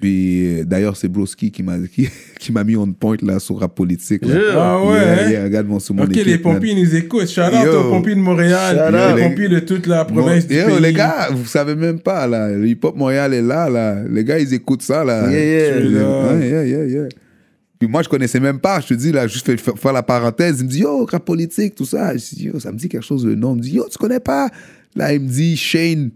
Puis 0.00 0.60
euh, 0.60 0.64
d'ailleurs, 0.64 0.96
c'est 0.96 1.08
Broski 1.08 1.50
qui 1.50 1.62
m'a 1.64 1.76
qui, 1.92 2.08
qui 2.38 2.52
m'a 2.52 2.62
mis 2.62 2.76
on 2.76 2.86
point 2.92 3.16
là 3.22 3.40
sur 3.40 3.58
rap 3.58 3.74
politique. 3.74 4.24
là. 4.24 4.34
Ah 4.54 4.84
ouais, 4.84 4.92
Yeah, 4.94 5.12
hein? 5.26 5.30
yeah, 5.30 5.44
regarde 5.44 5.66
mon 5.66 5.80
sur 5.80 5.94
mon 5.94 6.04
Ok, 6.04 6.10
équipe, 6.12 6.26
les 6.26 6.38
pompiers 6.38 6.74
nous 6.74 6.94
écoutent. 6.94 7.28
Shout 7.28 7.40
out 7.40 7.64
Yo. 7.66 7.80
aux 7.80 7.90
pompiers 7.90 8.14
de 8.14 8.20
Montréal, 8.20 9.14
les 9.16 9.22
pompiers 9.24 9.48
de 9.48 9.58
toute 9.60 9.86
la 9.88 10.04
province 10.04 10.46
Bon, 10.46 10.54
du 10.54 10.60
yo, 10.60 10.66
pays. 10.66 10.80
les 10.80 10.92
gars, 10.92 11.28
vous 11.32 11.46
savez 11.46 11.74
même 11.74 11.98
pas, 11.98 12.26
là. 12.28 12.48
Le 12.50 12.66
hip-hop 12.68 12.96
Montréal 12.96 13.34
est 13.34 13.42
là, 13.42 13.68
là. 13.68 14.02
Les 14.08 14.22
gars, 14.22 14.38
ils 14.38 14.54
écoutent 14.54 14.82
ça, 14.82 15.02
là. 15.04 15.28
Yeah, 15.30 15.80
yeah. 15.80 16.38
Yeah, 16.38 16.64
yeah, 16.64 16.84
yeah. 16.84 17.08
Puis 17.80 17.88
moi, 17.88 18.02
je 18.02 18.08
connaissais 18.08 18.40
même 18.40 18.58
pas. 18.60 18.80
Je 18.80 18.88
te 18.88 18.94
dis, 18.94 19.10
là, 19.12 19.26
juste 19.26 19.46
fait- 19.46 19.76
faire 19.76 19.92
la 19.92 20.02
parenthèse. 20.02 20.58
Il 20.60 20.66
me 20.66 20.70
dit, 20.70 20.80
yo, 20.80 21.04
rap 21.06 21.24
politique, 21.24 21.74
tout 21.74 21.84
ça. 21.84 22.16
Je 22.16 22.34
dis, 22.36 22.44
yo, 22.46 22.58
ça 22.60 22.70
me 22.72 22.76
dit 22.78 22.88
quelque 22.88 23.04
chose, 23.04 23.24
le 23.26 23.34
nom. 23.34 23.54
Il 23.54 23.58
me 23.58 23.62
dit, 23.62 23.74
yo, 23.74 23.86
tu 23.90 23.98
connais 23.98 24.20
pas? 24.20 24.48
Là, 24.96 25.12
il 25.12 25.20
me 25.20 25.28
dit, 25.28 25.56
Shane, 25.56 26.10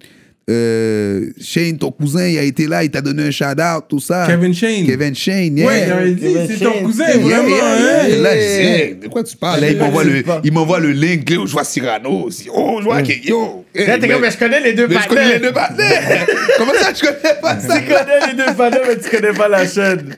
euh, 0.50 1.30
Shane, 1.40 1.78
ton 1.78 1.90
cousin, 1.92 2.26
il 2.26 2.38
a 2.38 2.42
été 2.42 2.66
là, 2.66 2.82
il 2.84 2.90
t'a 2.90 3.00
donné 3.00 3.24
un 3.24 3.30
shout-out, 3.30 3.84
tout 3.88 4.00
ça. 4.00 4.26
Kevin 4.26 4.52
Shane. 4.52 4.84
Kevin 4.86 5.14
Shane, 5.14 5.56
yeah. 5.56 5.66
Ouais, 5.66 5.84
il 5.86 5.92
avait 5.92 6.12
dit, 6.14 6.36
c'est 6.48 6.64
ton 6.64 6.82
cousin, 6.84 7.04
Yeah, 7.08 7.18
vraiment, 7.18 7.48
yeah, 7.48 7.64
hein? 7.74 7.78
yeah. 7.80 8.08
Et 8.08 8.20
Là, 8.22 8.30
je 8.34 8.40
dis, 8.40 8.66
hey, 8.68 8.94
de 8.96 9.08
quoi 9.08 9.22
tu 9.22 9.36
parles? 9.36 9.60
Là, 9.60 9.70
il 9.70 9.78
m'envoie 9.78 10.04
le, 10.04 10.22
il 10.44 10.52
m'envoie 10.52 10.80
le 10.80 10.90
link. 10.90 11.30
Là, 11.30 11.36
je 11.46 11.52
vois 11.52 11.64
Cyrano. 11.64 12.24
aussi. 12.24 12.48
Oh, 12.52 12.78
je 12.80 12.84
vois 12.84 13.02
que, 13.02 13.12
yo. 13.26 13.61
Hey, 13.74 13.86
Là, 13.86 13.98
t'es 13.98 14.08
comme, 14.08 14.20
mais 14.20 14.30
je 14.30 14.38
connais 14.38 14.60
les 14.60 14.72
deux 14.72 14.88
mais 14.88 14.96
je 15.02 15.08
connais 15.08 15.34
les 15.34 15.40
deux 15.40 15.52
partenaires. 15.52 16.26
Comment 16.58 16.72
ça, 16.74 16.92
tu 16.92 17.04
connais 17.04 17.40
pas 17.40 17.58
ça? 17.58 17.78
Tu 17.80 17.86
connais 17.86 18.26
les 18.28 18.34
deux 18.34 18.54
partenaires, 18.56 18.86
mais 18.86 18.98
tu 18.98 19.10
connais 19.10 19.32
pas 19.32 19.48
la 19.48 19.66
chaîne. 19.66 20.16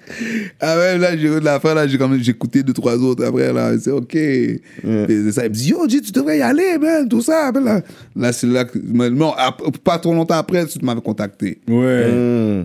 Ah 0.60 0.76
ouais, 0.76 0.98
là, 0.98 1.16
j'ai 1.16 1.40
la 1.40 1.60
fin, 1.60 1.74
là, 1.74 1.86
j'ai 1.86 1.98
quand 1.98 2.08
même, 2.08 2.22
j'ai 2.22 2.30
écouté 2.30 2.62
deux, 2.62 2.72
trois 2.72 2.96
autres 2.96 3.24
après, 3.24 3.52
là, 3.52 3.72
c'est 3.78 3.90
ok. 3.90 4.12
Ça, 4.12 5.44
il 5.44 5.48
me 5.48 5.48
dit, 5.48 5.70
yo, 5.70 5.88
G, 5.88 6.00
tu 6.00 6.12
devrais 6.12 6.38
y 6.38 6.42
aller, 6.42 6.78
man, 6.78 7.08
tout 7.08 7.22
ça. 7.22 7.50
Là, 7.52 7.80
là 8.16 8.32
c'est 8.32 8.46
là 8.46 8.64
que, 8.64 8.78
non, 8.78 9.34
pas 9.82 9.98
trop 9.98 10.14
longtemps 10.14 10.38
après, 10.38 10.66
tu 10.66 10.78
m'avais 10.84 11.00
contacté. 11.00 11.60
Ouais. 11.68 12.64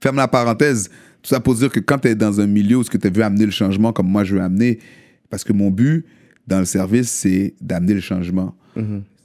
Ferme 0.00 0.16
la 0.16 0.28
parenthèse. 0.28 0.88
Tout 1.22 1.34
ça 1.34 1.40
pour 1.40 1.54
dire 1.56 1.70
que 1.70 1.80
quand 1.80 1.98
tu 1.98 2.08
es 2.08 2.14
dans 2.14 2.40
un 2.40 2.46
milieu 2.46 2.76
où 2.76 2.84
tu 2.84 2.98
veux 2.98 3.22
amener 3.24 3.46
le 3.46 3.50
changement 3.50 3.92
comme 3.92 4.06
moi 4.06 4.22
je 4.22 4.36
veux 4.36 4.40
amener, 4.40 4.78
parce 5.28 5.42
que 5.42 5.52
mon 5.52 5.70
but 5.70 6.04
dans 6.46 6.60
le 6.60 6.64
service, 6.64 7.10
c'est 7.10 7.54
d'amener 7.60 7.94
le 7.94 8.00
changement. 8.00 8.54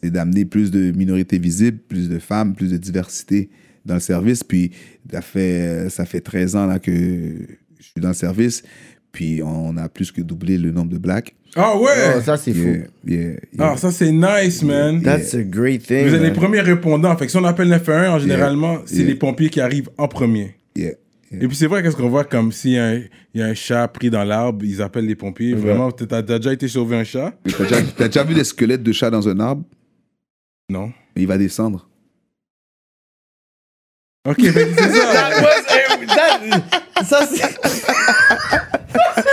C'est 0.03 0.11
d'amener 0.11 0.45
plus 0.45 0.71
de 0.71 0.91
minorités 0.91 1.37
visibles, 1.39 1.77
plus 1.87 2.09
de 2.09 2.19
femmes, 2.19 2.55
plus 2.55 2.71
de 2.71 2.77
diversité 2.77 3.49
dans 3.85 3.93
le 3.95 3.99
service. 3.99 4.43
Puis 4.43 4.71
ça 5.11 5.21
fait, 5.21 5.89
ça 5.89 6.05
fait 6.05 6.21
13 6.21 6.55
ans 6.55 6.65
là, 6.65 6.79
que 6.79 6.91
je 6.91 7.83
suis 7.83 8.01
dans 8.01 8.09
le 8.09 8.13
service. 8.13 8.63
Puis 9.11 9.41
on 9.43 9.75
a 9.77 9.89
plus 9.89 10.11
que 10.11 10.21
doublé 10.21 10.57
le 10.57 10.71
nombre 10.71 10.91
de 10.91 10.97
blacks. 10.97 11.35
Ah 11.55 11.77
ouais? 11.77 11.89
Oh, 12.17 12.21
ça, 12.21 12.37
c'est 12.37 12.51
Yeah, 12.51 12.63
fou. 12.63 12.79
yeah, 13.05 13.19
yeah. 13.21 13.33
Ah, 13.59 13.75
ça 13.77 13.91
c'est 13.91 14.11
nice, 14.11 14.63
man. 14.63 15.01
That's 15.01 15.33
a 15.35 15.43
great 15.43 15.83
thing. 15.85 16.07
Vous 16.07 16.15
êtes 16.15 16.21
les 16.21 16.31
premiers 16.31 16.61
répondants. 16.61 17.15
Fait 17.17 17.25
que 17.25 17.31
si 17.31 17.37
on 17.37 17.43
appelle 17.43 17.67
911, 17.67 18.07
en 18.09 18.19
généralement, 18.19 18.77
c'est 18.85 18.97
Yeah. 18.99 19.07
les 19.07 19.15
pompiers 19.15 19.49
qui 19.49 19.59
arrivent 19.59 19.89
en 19.97 20.07
premier. 20.07 20.55
Yeah, 20.77 20.91
Et 21.33 21.47
puis 21.47 21.57
c'est 21.57 21.67
vrai, 21.67 21.83
qu'est-ce 21.83 21.97
qu'on 21.97 22.07
voit 22.09 22.23
comme 22.23 22.53
s'il 22.53 22.71
y, 22.71 22.77
a 22.77 22.85
un- 22.87 23.01
il 23.33 23.41
y 23.41 23.41
a 23.41 23.47
un 23.47 23.53
chat 23.53 23.85
pris 23.89 24.09
dans 24.09 24.23
l'arbre, 24.23 24.63
ils 24.63 24.81
appellent 24.81 25.05
les 25.05 25.15
pompiers. 25.15 25.53
Vraiment, 25.53 25.91
t'as 25.91 26.21
t'as 26.23 26.37
déjà 26.39 26.53
été 26.53 26.69
sauver 26.69 26.95
un 26.95 27.03
chat? 27.03 27.33
T'as 27.57 27.63
déjà, 27.65 27.75
t'as 27.97 28.07
déjà 28.07 28.23
vu 28.23 28.33
des 28.33 28.45
squelettes 28.45 28.83
de 28.83 28.91
chats 28.93 29.09
dans 29.09 29.27
un 29.27 29.37
arbre? 29.41 29.65
Non. 30.71 30.93
Mais 31.15 31.23
il 31.23 31.27
va 31.27 31.37
descendre. 31.37 31.85
Ok, 34.25 34.37
que 34.37 34.51
c'est 34.51 34.75
ça. 34.75 34.79
That 35.13 35.41
was 35.41 35.65
a- 35.67 36.05
that- 36.15 37.03
Ça, 37.03 37.25
c'est. 37.25 37.41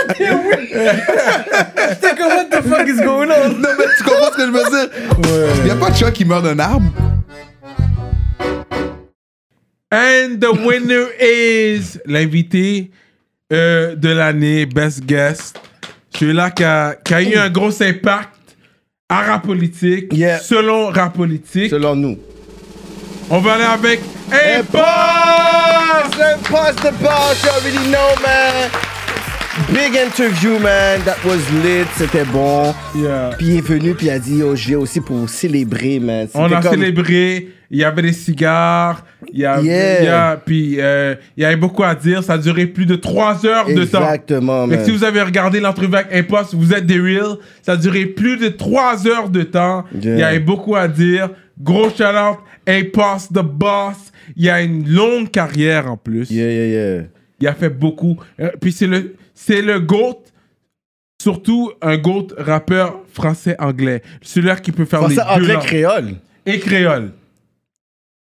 C'était 0.09 0.31
weird. 0.31 0.67
J'étais 1.89 2.15
comme, 2.17 2.27
what 2.27 2.45
the 2.45 2.61
fuck 2.67 2.87
is 2.87 2.97
going 3.01 3.29
on? 3.29 3.49
Non, 3.59 3.69
mais 3.77 3.85
tu 3.97 4.03
comprends 4.03 4.31
ce 4.31 4.37
que 4.37 4.45
je 4.47 4.51
veux 4.51 4.69
dire? 4.69 4.89
Il 5.59 5.63
n'y 5.63 5.69
a 5.71 5.75
pas 5.75 5.91
de 5.91 5.95
chat 5.95 6.11
qui 6.11 6.25
meurt 6.25 6.43
d'un 6.43 6.59
arbre? 6.59 6.91
And 9.91 10.37
the 10.39 10.49
winner 10.65 11.05
is 11.21 11.97
l'invité 12.05 12.91
euh, 13.53 13.95
de 13.95 14.09
l'année, 14.09 14.65
Best 14.65 15.05
Guest. 15.05 15.59
Celui-là 16.15 16.51
qui 16.51 16.63
a, 16.63 16.95
qui 16.95 17.13
a 17.13 17.21
eu 17.21 17.35
un 17.35 17.49
gros 17.49 17.81
impact 17.81 18.29
à 19.11 19.23
rap 19.23 19.43
politique, 19.45 20.13
Yeah. 20.13 20.39
selon 20.39 20.87
rap 20.87 21.15
politique. 21.15 21.69
Selon 21.71 21.95
nous. 21.95 22.17
On 23.31 23.39
va 23.39 23.53
aller 23.53 23.63
avec 23.63 24.01
Impost! 24.31 24.83
Impost 26.21 26.77
the 26.83 26.93
boss, 27.01 27.43
you 27.43 27.49
already 27.49 27.89
know, 27.89 28.09
man. 28.21 28.69
Big 29.73 29.95
interview, 29.95 30.59
man. 30.59 31.01
That 31.05 31.17
was 31.25 31.37
lit. 31.63 31.85
C'était 31.97 32.23
bon. 32.25 32.73
Yeah. 32.95 33.31
Puis 33.37 33.47
il 33.47 33.57
est 33.57 33.61
venu, 33.67 33.93
puis 33.95 34.07
il 34.07 34.11
a 34.11 34.19
dit, 34.19 34.41
oh, 34.43 34.55
je 34.55 34.67
viens 34.67 34.77
aussi 34.77 35.01
pour 35.01 35.27
célébrer, 35.29 35.99
man. 35.99 36.27
On 36.35 36.51
a 36.51 36.61
comme- 36.61 36.71
célébré, 36.73 37.49
il 37.71 37.77
y 37.79 37.83
avait 37.83 38.01
des 38.01 38.13
cigares, 38.13 39.05
il 39.31 39.39
y 39.39 39.45
a, 39.45 39.61
Yeah. 39.61 39.99
il 40.01 40.05
y 40.05 40.07
a- 40.07 40.37
puis 40.43 40.75
euh, 40.79 41.15
il 41.37 41.43
y 41.43 41.45
avait 41.45 41.55
beaucoup 41.55 41.83
à 41.83 41.93
dire, 41.95 42.23
ça 42.23 42.33
a 42.33 42.37
duré 42.37 42.65
plus 42.65 42.85
de 42.85 42.95
3 42.95 43.45
heures 43.45 43.67
de 43.67 43.83
temps. 43.85 43.99
Exactement, 44.01 44.65
man. 44.67 44.83
si 44.83 44.91
vous 44.91 45.03
avez 45.03 45.21
regardé 45.21 45.59
l'entrevue 45.59 45.95
avec 45.95 46.13
Impost, 46.13 46.55
vous 46.55 46.73
êtes 46.73 46.85
des 46.85 46.99
real, 46.99 47.37
ça 47.61 47.73
a 47.73 47.77
duré 47.77 48.05
plus 48.05 48.37
de 48.37 48.47
3 48.49 49.07
heures 49.07 49.29
de 49.29 49.43
temps, 49.43 49.85
Yeah. 50.01 50.13
il 50.15 50.19
y 50.19 50.23
avait 50.23 50.39
beaucoup 50.39 50.75
à 50.75 50.87
dire. 50.87 51.29
Gros 51.61 51.89
shout-out, 51.89 52.37
the 53.33 53.39
Boss. 53.43 53.97
Il 54.37 54.49
a 54.49 54.61
une 54.61 54.87
longue 54.89 55.29
carrière 55.29 55.91
en 55.91 55.97
plus. 55.97 56.29
Yeah, 56.31 56.49
yeah, 56.51 56.65
yeah. 56.95 57.03
Il 57.41 57.47
a 57.47 57.53
fait 57.53 57.69
beaucoup. 57.69 58.17
Euh, 58.39 58.49
Puis 58.61 58.71
c'est 58.71 58.87
le, 58.87 59.15
c'est 59.33 59.61
le 59.61 59.79
GOAT, 59.79 60.23
surtout 61.21 61.71
un 61.81 61.97
GOAT 61.97 62.27
rappeur 62.37 62.99
français-anglais. 63.13 64.01
Celui-là 64.21 64.55
qui 64.57 64.71
peut 64.71 64.85
faire 64.85 64.99
Français, 64.99 65.15
les 65.15 65.21
deux 65.21 65.41
anglais, 65.43 65.53
langues. 65.53 65.63
créole. 65.63 66.09
Et 66.45 66.59
créole. 66.59 67.11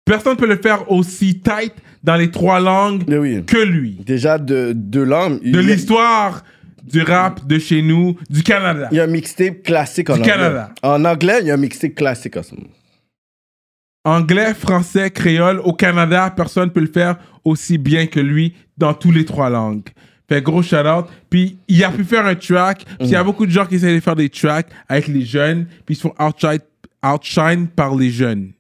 Personne 0.08 0.32
ne 0.32 0.38
peut 0.38 0.46
le 0.46 0.56
faire 0.56 0.90
aussi 0.90 1.38
tight 1.40 1.74
dans 2.02 2.16
les 2.16 2.30
trois 2.30 2.60
langues 2.60 3.04
que 3.44 3.62
lui. 3.62 3.98
Déjà, 4.06 4.38
de, 4.38 4.72
de 4.74 5.00
langue. 5.00 5.42
De 5.42 5.58
l'histoire 5.58 6.42
du 6.82 7.02
rap 7.02 7.46
de 7.46 7.58
chez 7.58 7.82
nous, 7.82 8.16
du 8.30 8.42
Canada. 8.42 8.88
Il 8.90 8.96
y 8.96 9.00
a 9.00 9.04
un 9.04 9.08
mixtape 9.08 9.62
classique 9.62 10.08
en 10.08 10.14
Du 10.14 10.20
anglais. 10.20 10.32
Canada. 10.32 10.72
En 10.82 11.04
anglais, 11.04 11.40
il 11.42 11.48
y 11.48 11.50
a 11.50 11.54
un 11.54 11.58
mixtape 11.58 11.94
classique 11.94 12.38
en 12.38 12.42
ce 12.42 12.54
moment. 12.54 12.68
Anglais, 14.04 14.54
français, 14.54 15.10
créole, 15.10 15.60
au 15.60 15.74
Canada, 15.74 16.32
personne 16.34 16.68
ne 16.68 16.70
peut 16.70 16.80
le 16.80 16.86
faire 16.86 17.16
aussi 17.44 17.76
bien 17.76 18.06
que 18.06 18.20
lui 18.20 18.54
dans 18.78 18.94
tous 18.94 19.12
les 19.12 19.26
trois 19.26 19.50
langues. 19.50 19.88
Fait 20.26 20.40
gros 20.40 20.62
shout 20.62 20.76
out. 20.76 21.06
Puis 21.28 21.58
il 21.68 21.84
a 21.84 21.90
pu 21.90 22.04
faire 22.04 22.24
un 22.24 22.34
track. 22.34 22.84
Puis 22.84 23.08
il 23.08 23.10
y 23.10 23.16
a 23.16 23.24
beaucoup 23.24 23.44
de 23.44 23.50
gens 23.50 23.66
qui 23.66 23.74
essaient 23.74 23.94
de 23.94 24.00
faire 24.00 24.16
des 24.16 24.30
tracks 24.30 24.68
avec 24.88 25.08
les 25.08 25.26
jeunes. 25.26 25.66
Puis 25.84 25.94
ils 25.94 25.96
se 25.96 26.02
font 26.02 26.14
outshine, 26.18 26.60
outshine 27.04 27.66
par 27.68 27.94
les 27.94 28.10
jeunes. 28.10 28.52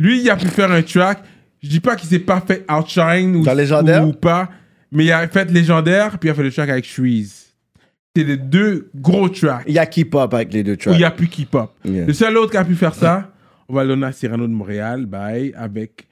Lui, 0.00 0.20
il 0.20 0.30
a 0.30 0.36
pu 0.36 0.46
faire 0.48 0.70
un 0.70 0.82
track. 0.82 1.22
Je 1.62 1.68
dis 1.68 1.80
pas 1.80 1.96
qu'il 1.96 2.08
s'est 2.08 2.18
pas 2.18 2.40
fait 2.40 2.64
outshine 2.70 3.36
ou, 3.36 3.44
ou 4.06 4.12
pas. 4.12 4.48
Mais 4.92 5.06
il 5.06 5.12
a 5.12 5.26
fait 5.28 5.50
légendaire. 5.50 6.18
Puis 6.18 6.28
il 6.28 6.32
a 6.32 6.34
fait 6.34 6.42
le 6.42 6.52
track 6.52 6.68
avec 6.68 6.84
Shreeze. 6.84 7.46
C'est 8.14 8.24
les 8.24 8.36
deux 8.36 8.90
gros 8.94 9.28
tracks. 9.28 9.64
Il 9.66 9.74
y 9.74 9.78
a 9.78 9.86
Keep 9.86 10.14
Up 10.14 10.32
avec 10.32 10.52
les 10.52 10.62
deux 10.62 10.72
Où 10.72 10.76
tracks. 10.76 10.94
il 10.94 10.98
n'y 10.98 11.04
a 11.04 11.10
plus 11.10 11.28
Keep 11.28 11.54
Up. 11.54 11.70
Yeah. 11.84 12.06
Le 12.06 12.12
seul 12.12 12.36
autre 12.36 12.52
qui 12.52 12.56
a 12.56 12.64
pu 12.64 12.74
faire 12.74 12.94
ça, 12.94 13.30
on 13.68 13.74
va 13.74 13.82
le 13.82 13.90
donner 13.90 14.06
à 14.06 14.12
Cyrano 14.12 14.46
de 14.46 14.52
Montréal, 14.52 15.06
bye, 15.06 15.52
avec, 15.56 16.06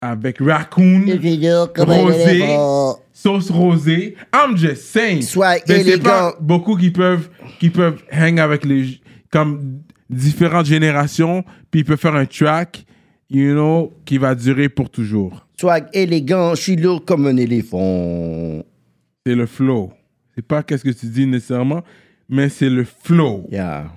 avec 0.00 0.38
Raccoon, 0.40 1.04
Rosé, 1.78 2.56
sauce 3.12 3.50
rosée. 3.50 4.16
I'm 4.34 4.56
just 4.56 4.82
saying. 4.82 5.22
Swag 5.22 5.62
Mais 5.68 5.84
c'est 5.84 6.02
pas 6.02 6.34
beaucoup 6.40 6.76
qui 6.76 6.90
peuvent, 6.90 7.28
qui 7.60 7.70
peuvent 7.70 8.02
hang 8.12 8.40
avec 8.40 8.64
les, 8.64 9.00
comme 9.30 9.82
différentes 10.10 10.66
générations, 10.66 11.44
puis 11.70 11.80
ils 11.80 11.84
peuvent 11.84 11.98
faire 11.98 12.14
un 12.16 12.26
track, 12.26 12.84
you 13.30 13.52
know, 13.52 13.92
qui 14.04 14.18
va 14.18 14.34
durer 14.34 14.68
pour 14.68 14.90
toujours. 14.90 15.46
Swag 15.58 15.86
élégant, 15.92 16.54
je 16.54 16.62
suis 16.62 16.76
lourd 16.76 17.04
comme 17.04 17.26
un 17.26 17.36
éléphant. 17.36 18.62
C'est 19.24 19.34
le 19.34 19.46
flow. 19.46 19.92
C'est 20.34 20.46
pas 20.46 20.62
qu'est-ce 20.62 20.84
que 20.84 20.90
tu 20.90 21.06
dis 21.06 21.26
nécessairement, 21.26 21.82
mais 22.28 22.48
c'est 22.48 22.68
le 22.68 22.84
flow. 22.84 23.46
Yeah. 23.50 23.90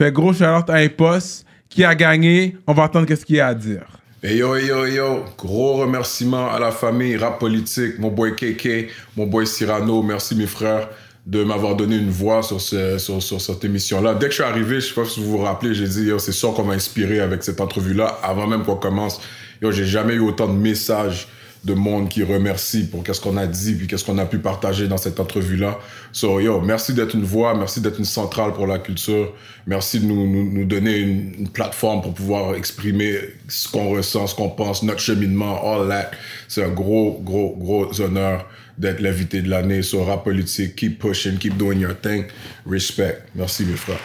Fait 0.00 0.12
gros 0.12 0.32
shout 0.32 0.44
out 0.44 0.70
à 0.70 0.76
Impost 0.76 1.44
qui 1.68 1.84
a 1.84 1.94
gagné. 1.94 2.56
On 2.66 2.72
va 2.72 2.84
entendre 2.84 3.06
qu'est-ce 3.06 3.26
qu'il 3.26 3.40
a 3.40 3.48
à 3.48 3.54
dire. 3.54 3.86
Hey 4.22 4.36
yo, 4.36 4.56
yo, 4.56 4.86
yo, 4.86 5.24
gros 5.36 5.78
remerciement 5.78 6.48
à 6.48 6.60
la 6.60 6.70
famille 6.70 7.16
Rap 7.16 7.40
Politique, 7.40 7.98
mon 7.98 8.12
boy 8.12 8.36
KK, 8.36 8.88
mon 9.16 9.26
boy 9.26 9.46
Cyrano. 9.46 10.00
Merci 10.02 10.36
mes 10.36 10.46
frères 10.46 10.88
de 11.26 11.44
m'avoir 11.44 11.76
donné 11.76 11.96
une 11.96 12.10
voix 12.10 12.42
sur, 12.42 12.60
ce- 12.60 12.98
sur, 12.98 13.22
sur 13.22 13.40
cette 13.40 13.64
émission-là. 13.64 14.14
Dès 14.14 14.26
que 14.26 14.32
je 14.32 14.36
suis 14.42 14.44
arrivé, 14.44 14.76
je 14.80 14.88
sais 14.88 14.94
pas 14.94 15.04
si 15.04 15.20
vous 15.20 15.30
vous 15.30 15.38
rappelez, 15.38 15.72
j'ai 15.74 15.86
dit, 15.86 16.10
c'est 16.18 16.32
sûr 16.32 16.52
qu'on 16.52 16.64
m'a 16.64 16.74
inspiré 16.74 17.20
avec 17.20 17.44
cette 17.44 17.60
entrevue-là 17.60 18.18
avant 18.22 18.46
même 18.48 18.64
qu'on 18.64 18.76
commence. 18.76 19.20
J'ai 19.62 19.84
jamais 19.86 20.14
eu 20.14 20.20
autant 20.20 20.48
de 20.48 20.58
messages 20.58 21.28
de 21.64 21.74
monde 21.74 22.08
qui 22.08 22.24
remercie 22.24 22.88
pour 22.88 23.04
qu'est-ce 23.04 23.20
qu'on 23.20 23.36
a 23.36 23.46
dit 23.46 23.74
puis 23.76 23.86
qu'est-ce 23.86 24.04
qu'on 24.04 24.18
a 24.18 24.24
pu 24.26 24.40
partager 24.40 24.88
dans 24.88 24.96
cette 24.96 25.20
entrevue-là. 25.20 25.78
So, 26.10 26.40
yo, 26.40 26.60
merci 26.60 26.92
d'être 26.92 27.14
une 27.14 27.22
voix, 27.22 27.54
merci 27.54 27.80
d'être 27.80 28.00
une 28.00 28.04
centrale 28.04 28.52
pour 28.52 28.66
la 28.66 28.80
culture. 28.80 29.32
Merci 29.68 30.00
de 30.00 30.06
nous 30.06 30.64
donner 30.64 30.96
une, 30.98 31.34
une 31.38 31.48
plateforme 31.48 32.02
pour 32.02 32.14
pouvoir 32.14 32.56
exprimer 32.56 33.14
ce 33.46 33.68
qu'on 33.68 33.90
ressent, 33.90 34.26
ce 34.26 34.34
qu'on 34.34 34.48
pense, 34.48 34.82
notre 34.82 34.98
cheminement, 34.98 35.60
all 35.64 35.88
that. 35.88 36.10
C'est 36.48 36.64
un 36.64 36.70
gros, 36.70 37.20
gros, 37.22 37.54
gros 37.56 38.00
honneur 38.00 38.44
d'être 38.78 39.00
l'invité 39.00 39.42
de 39.42 39.50
l'année 39.50 39.82
sur 39.82 40.06
Rap 40.06 40.24
Politique. 40.24 40.76
Keep 40.76 40.98
pushing, 40.98 41.38
keep 41.38 41.56
doing 41.56 41.78
your 41.80 41.98
thing. 42.00 42.26
Respect. 42.66 43.24
Merci, 43.34 43.64
mes 43.64 43.76
frères. 43.76 44.00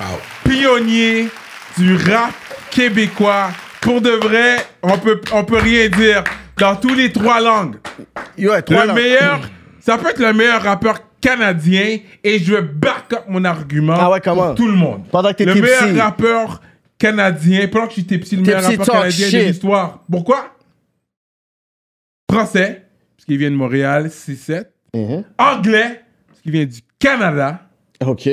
Out. 0.00 0.20
Pionnier 0.44 1.28
du 1.78 1.96
rap 1.96 2.34
québécois. 2.70 3.50
Pour 3.80 4.00
de 4.00 4.10
vrai, 4.10 4.56
on 4.82 4.98
peut, 4.98 5.20
on 5.32 5.44
peut 5.44 5.58
rien 5.58 5.88
dire. 5.88 6.24
Dans 6.58 6.76
tous 6.76 6.94
les 6.94 7.12
trois 7.12 7.40
langues. 7.40 7.76
trois 8.64 8.82
le 8.82 8.86
langues. 8.88 8.96
meilleur, 8.96 9.40
ça 9.80 9.98
peut 9.98 10.08
être 10.08 10.18
le 10.18 10.32
meilleur 10.32 10.62
rappeur 10.62 11.00
canadien 11.20 11.98
et 12.24 12.38
je 12.38 12.54
vais 12.54 12.62
back 12.62 13.12
up 13.12 13.24
mon 13.28 13.44
argument 13.44 13.96
pour 14.22 14.54
tout 14.54 14.66
le 14.66 14.74
monde. 14.74 15.04
Pendant 15.10 15.32
que 15.32 15.44
le 15.44 15.54
t'étais 15.54 15.60
meilleur 15.60 16.04
rappeur 16.04 16.60
canadien, 16.98 17.68
pendant 17.68 17.88
que 17.88 17.94
j'étais 17.94 18.18
petit, 18.18 18.36
le 18.36 18.42
T'es 18.42 18.54
meilleur 18.54 18.70
rappeur 18.70 18.86
canadien 18.86 19.28
shit. 19.28 19.40
de 19.40 19.44
l'histoire. 19.48 20.02
Pourquoi? 20.10 20.56
Français, 22.30 22.85
parce 23.16 23.24
qu'il 23.26 23.38
vient 23.38 23.50
de 23.50 23.56
Montréal, 23.56 24.06
6-7. 24.08 24.66
Anglais, 25.38 26.00
parce 26.28 26.40
qu'il 26.42 26.52
vient 26.52 26.64
du 26.64 26.80
Canada. 26.98 27.60
OK. 28.04 28.28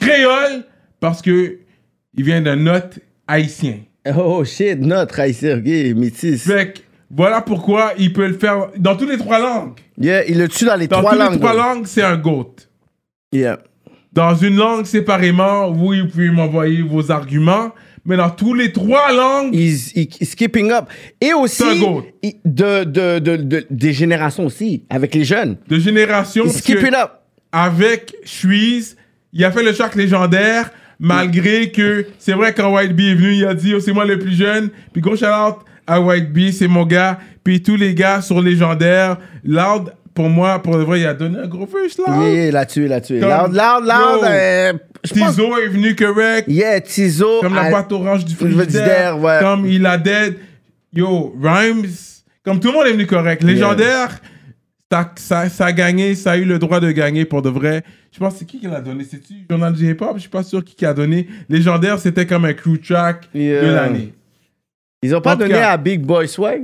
Créole, 0.00 0.64
parce 1.00 1.20
que 1.22 1.58
il 2.14 2.24
vient 2.24 2.40
d'un 2.40 2.56
note 2.56 2.98
haïtien. 3.26 3.78
Oh 4.16 4.44
shit, 4.44 4.78
notre 4.80 5.20
haïtien, 5.20 5.58
ok, 5.58 5.64
métis. 5.96 6.44
Fait 6.44 6.72
que 6.72 6.78
voilà 7.10 7.42
pourquoi 7.42 7.92
il 7.98 8.12
peut 8.12 8.26
le 8.26 8.38
faire 8.38 8.68
dans 8.78 8.96
toutes 8.96 9.10
les 9.10 9.18
trois 9.18 9.38
langues. 9.40 9.78
Yeah, 9.98 10.24
il 10.26 10.38
le 10.38 10.48
tue 10.48 10.64
dans 10.64 10.76
les 10.76 10.88
Dans 10.88 11.00
trois 11.00 11.10
toutes 11.12 11.20
langues. 11.20 11.32
les 11.34 11.38
trois 11.38 11.54
langues, 11.54 11.86
c'est 11.86 12.02
un 12.02 12.16
GOAT. 12.16 12.54
Yeah. 13.32 13.58
Dans 14.12 14.34
une 14.34 14.56
langue 14.56 14.86
séparément, 14.86 15.70
vous 15.70 15.92
pouvez 16.10 16.30
m'envoyer 16.30 16.82
vos 16.82 17.10
arguments, 17.12 17.72
mais 18.04 18.16
dans 18.16 18.30
tous 18.30 18.54
les 18.54 18.72
trois 18.72 19.12
langues, 19.12 19.54
He's, 19.54 19.92
he- 19.94 20.08
he's 20.20 20.34
keeping 20.34 20.70
up. 20.72 20.86
Et 21.20 21.32
aussi, 21.34 21.62
de, 22.44 22.84
de, 22.84 23.18
de, 23.18 23.36
de- 23.36 23.66
des 23.70 23.92
générations 23.92 24.46
aussi, 24.46 24.84
avec 24.90 25.14
les 25.14 25.24
jeunes. 25.24 25.56
de 25.68 25.78
génération, 25.78 26.44
He's 26.46 26.60
keeping 26.62 26.94
up. 26.94 27.10
avec 27.52 28.14
Suisse, 28.24 28.96
il 29.32 29.44
a 29.44 29.50
fait 29.52 29.62
le 29.62 29.72
choc 29.72 29.94
légendaire, 29.94 30.70
malgré 30.98 31.70
que 31.70 32.06
c'est 32.18 32.32
vrai 32.32 32.52
quand 32.54 32.72
White 32.74 32.94
Bee 32.94 33.10
est 33.10 33.14
venu, 33.14 33.34
il 33.34 33.44
a 33.46 33.54
dit 33.54 33.74
oh, 33.74 33.80
c'est 33.80 33.92
moi 33.92 34.04
le 34.04 34.18
plus 34.18 34.34
jeune. 34.36 34.70
Puis 34.92 35.00
gros 35.00 35.16
shout 35.16 35.24
out 35.26 35.56
à 35.86 36.00
White 36.00 36.32
Bee, 36.32 36.52
c'est 36.52 36.68
mon 36.68 36.84
gars. 36.84 37.18
Puis 37.42 37.62
tous 37.62 37.76
les 37.76 37.94
gars 37.94 38.20
sur 38.20 38.40
légendaire, 38.42 39.16
Loud, 39.44 39.94
pour 40.14 40.28
moi, 40.28 40.60
pour 40.62 40.76
de 40.78 40.82
vrai, 40.82 41.00
il 41.00 41.06
a 41.06 41.14
donné 41.14 41.38
un 41.38 41.46
gros 41.46 41.66
first 41.66 41.98
Loud. 41.98 42.08
Yeah, 42.22 42.32
yeah, 42.32 42.46
il 42.46 42.52
l'a 42.52 42.66
tué, 42.66 42.82
il 42.82 42.88
l'a 42.88 43.00
tué. 43.00 43.20
Comme- 43.20 43.28
Loud, 43.30 43.52
loud, 43.52 43.84
loud. 43.84 44.24
Euh, 44.24 44.72
Tizo 45.04 45.56
est 45.58 45.68
venu 45.68 45.94
correct. 45.94 46.46
Yeah, 46.48 46.80
Tizo. 46.80 47.40
Comme 47.40 47.54
la 47.54 47.70
boîte 47.70 47.90
orange 47.92 48.24
du 48.24 48.34
frigidaire, 48.34 49.18
ouais. 49.18 49.38
Comme 49.40 49.66
il 49.66 49.84
a 49.86 49.96
dead. 49.98 50.36
Yo, 50.92 51.34
Rhymes. 51.40 51.86
Comme 52.44 52.58
tout 52.60 52.68
le 52.68 52.74
monde 52.74 52.86
est 52.86 52.92
venu 52.92 53.06
correct. 53.06 53.42
Légendaire, 53.44 54.18
ça, 54.90 55.12
ça, 55.16 55.48
ça 55.48 55.66
a 55.66 55.72
gagné, 55.72 56.14
ça 56.14 56.32
a 56.32 56.36
eu 56.36 56.44
le 56.44 56.58
droit 56.58 56.80
de 56.80 56.90
gagner 56.90 57.24
pour 57.24 57.42
de 57.42 57.48
vrai. 57.48 57.84
Je 58.12 58.18
pense 58.18 58.34
c'est 58.36 58.44
qui 58.44 58.58
qui 58.58 58.66
l'a 58.66 58.80
donné? 58.80 59.04
C'est-tu 59.04 59.34
Journal 59.48 59.72
du 59.72 59.88
Hip 59.88 59.98
Hop 60.00 60.14
Je 60.16 60.20
suis 60.22 60.28
pas 60.28 60.42
sûr 60.42 60.64
qui 60.64 60.74
qui 60.74 60.84
a 60.84 60.92
donné. 60.92 61.28
Légendaire, 61.48 61.98
c'était 62.00 62.26
comme 62.26 62.44
un 62.44 62.52
crew 62.54 62.76
track 62.84 63.28
Yeah. 63.32 63.62
de 63.62 63.70
l'année. 63.70 64.12
Ils 65.02 65.14
ont 65.14 65.20
pas 65.20 65.34
En 65.34 65.36
donné 65.38 65.54
cas- 65.54 65.70
à 65.70 65.76
Big 65.76 66.00
Boy 66.00 66.26
Swag? 66.28 66.62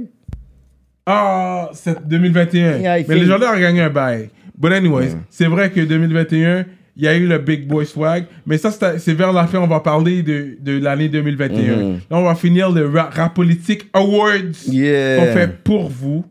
Ah, 1.07 1.71
c'est 1.73 2.07
2021. 2.07 2.79
Yeah, 2.79 2.97
Mais 2.97 3.05
think- 3.05 3.19
Légendaire 3.21 3.51
a 3.51 3.61
gagné 3.61 3.81
un 3.83 3.91
bail. 3.91 4.31
But 4.59 4.73
anyways, 4.73 5.11
c'est 5.31 5.47
vrai 5.47 5.71
que 5.71 5.81
2021, 5.81 6.65
il 6.97 7.05
y 7.05 7.07
a 7.09 7.15
eu 7.15 7.27
le 7.27 7.39
Big 7.39 7.67
Boy 7.69 7.87
Swag. 7.87 8.25
Mais 8.47 8.59
ça, 8.59 8.71
c'est 8.73 9.15
vers 9.15 9.33
la 9.33 9.47
fin, 9.47 9.59
on 9.61 9.67
va 9.67 9.81
parler 9.81 10.23
de, 10.23 10.57
de 10.61 10.79
l'année 10.83 11.09
2021. 11.09 11.77
Mhm. 11.77 11.93
Là, 12.11 12.17
on 12.17 12.23
va 12.25 12.35
finir 12.35 12.71
le 12.73 12.89
Rap, 12.89 13.15
Rap 13.15 13.35
Politique 13.35 13.89
Awards 13.93 14.67
Yeah. 14.67 15.19
qu'on 15.19 15.33
fait 15.33 15.63
pour 15.63 15.89
vous 15.89 16.25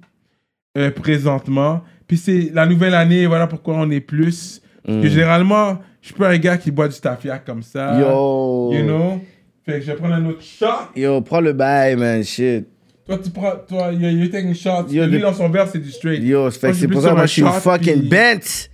euh, 0.78 0.92
présentement. 0.92 1.82
Puis 2.08 2.18
c'est 2.18 2.52
la 2.54 2.66
nouvelle 2.66 2.96
année, 2.96 3.26
voilà 3.28 3.48
pourquoi 3.48 3.76
on 3.78 3.90
est 3.92 4.02
plus. 4.02 4.62
Parce 4.84 4.98
que 5.02 5.06
Mm. 5.08 5.10
généralement, 5.10 5.80
je 6.02 6.08
suis 6.08 6.16
pas 6.16 6.30
un 6.30 6.38
gars 6.38 6.58
qui 6.58 6.70
boit 6.70 6.88
du 6.88 7.00
tafia 7.00 7.38
comme 7.40 7.64
ça. 7.64 7.98
Yo. 8.00 8.72
You 8.74 8.84
know? 8.84 9.22
Fait 9.66 9.80
que 9.80 9.82
je 9.82 9.86
vais 9.88 9.96
prendre 9.96 10.14
un 10.16 10.26
autre 10.26 10.42
shot. 10.44 10.66
Yo, 10.96 11.22
prends 11.22 11.42
le 11.42 11.54
bail, 11.54 11.96
man, 11.96 12.24
shit. 12.24 12.68
Toi, 13.06 13.18
tu 13.20 13.30
prends. 13.30 13.56
Toi, 13.68 13.92
you, 13.94 14.10
you 14.10 14.30
taking 14.30 14.54
shots. 14.56 14.88
Yo, 14.92 15.06
Lui, 15.06 15.14
le- 15.14 15.20
dans 15.20 15.34
son 15.34 15.50
verre, 15.50 15.68
c'est 15.68 15.80
du 15.80 15.92
straight. 15.92 16.24
Yo, 16.24 16.50
c'est 16.50 16.88
pour 16.88 17.02
ça 17.02 17.10
que 17.10 17.16
moi, 17.16 17.26
je 17.26 17.32
suis 17.32 17.42
fucking 17.44 18.00
puis- 18.00 18.10
bent. 18.10 18.70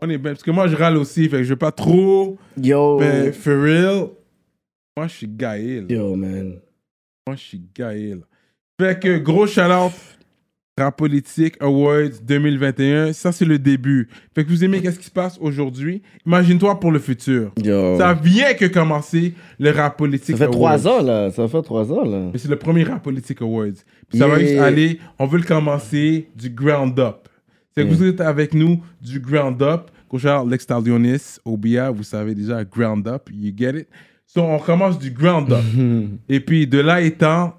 On 0.00 0.08
est 0.10 0.18
bent. 0.18 0.30
Parce 0.30 0.42
que 0.42 0.50
moi, 0.50 0.66
je 0.66 0.74
râle 0.76 0.96
aussi. 0.96 1.28
Fait 1.28 1.38
que 1.38 1.44
je 1.44 1.50
veux 1.50 1.56
pas 1.56 1.70
trop. 1.72 2.38
Yo. 2.60 2.98
Mais 2.98 3.32
for 3.32 3.62
real, 3.62 4.06
moi, 4.96 5.06
je 5.06 5.12
suis 5.14 5.28
Gaël. 5.28 5.86
Yo, 5.88 6.16
man. 6.16 6.58
Moi, 7.26 7.36
je 7.36 7.42
suis 7.42 7.62
Gaël. 7.76 8.20
Fait 8.80 8.98
que 8.98 9.18
gros 9.18 9.46
shout-out. 9.46 9.92
Rap 10.78 10.96
Politique 10.96 11.56
Awards 11.60 12.20
2021, 12.22 13.12
ça 13.12 13.32
c'est 13.32 13.44
le 13.44 13.58
début. 13.58 14.08
Fait 14.34 14.44
que 14.44 14.48
vous 14.48 14.64
aimez 14.64 14.80
qu'est-ce 14.80 14.98
qui 14.98 15.06
se 15.06 15.10
passe 15.10 15.36
aujourd'hui? 15.40 16.00
Imagine-toi 16.26 16.80
pour 16.80 16.90
le 16.90 16.98
futur. 16.98 17.52
Yo. 17.62 17.98
Ça 17.98 18.14
vient 18.14 18.54
que 18.54 18.64
commencer 18.66 19.34
le 19.58 19.70
Rap 19.72 19.98
Politique 19.98 20.36
Ça 20.38 20.46
fait 20.48 20.54
Awards. 20.54 20.78
trois 20.80 20.88
ans, 20.88 21.02
là. 21.02 21.30
Ça 21.30 21.46
fait 21.48 21.62
trois 21.62 21.92
ans, 21.92 22.04
là. 22.04 22.30
Mais 22.32 22.38
c'est 22.38 22.48
le 22.48 22.56
premier 22.56 22.84
Rap 22.84 23.02
Politique 23.02 23.42
Awards. 23.42 23.66
Puis 24.08 24.18
ça 24.18 24.26
va 24.26 24.38
juste 24.38 24.58
aller, 24.58 24.98
on 25.18 25.26
veut 25.26 25.38
le 25.38 25.44
commencer 25.44 26.28
du 26.34 26.48
ground 26.48 26.98
up. 26.98 27.28
C'est 27.74 27.82
que 27.82 27.88
Yeah. 27.88 27.96
vous 27.96 28.04
êtes 28.04 28.20
avec 28.20 28.54
nous 28.54 28.82
du 29.02 29.20
ground 29.20 29.60
up. 29.62 29.90
Coach 30.08 30.24
L'ex 30.48 30.64
Stallionis, 30.64 31.36
Obia, 31.44 31.90
vous 31.90 32.02
savez 32.02 32.34
déjà, 32.34 32.64
ground 32.64 33.06
up, 33.06 33.28
you 33.32 33.52
get 33.56 33.78
it? 33.78 33.88
So, 34.26 34.42
on 34.42 34.58
commence 34.58 34.98
du 34.98 35.10
ground 35.10 35.52
up. 35.52 35.62
Et 36.28 36.40
puis, 36.40 36.66
de 36.66 36.78
là 36.80 37.00
étant, 37.00 37.54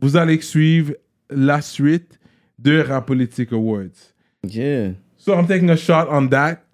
vous 0.00 0.16
allez 0.16 0.40
suivre 0.40 0.92
la 1.30 1.60
suite 1.60 2.17
de 2.58 2.80
Rap 2.80 3.06
Politic 3.06 3.52
Awards. 3.52 4.12
Yeah. 4.46 4.92
So, 5.16 5.34
I'm 5.34 5.46
taking 5.46 5.70
a 5.70 5.76
shot 5.76 6.06
on 6.10 6.28
that. 6.28 6.64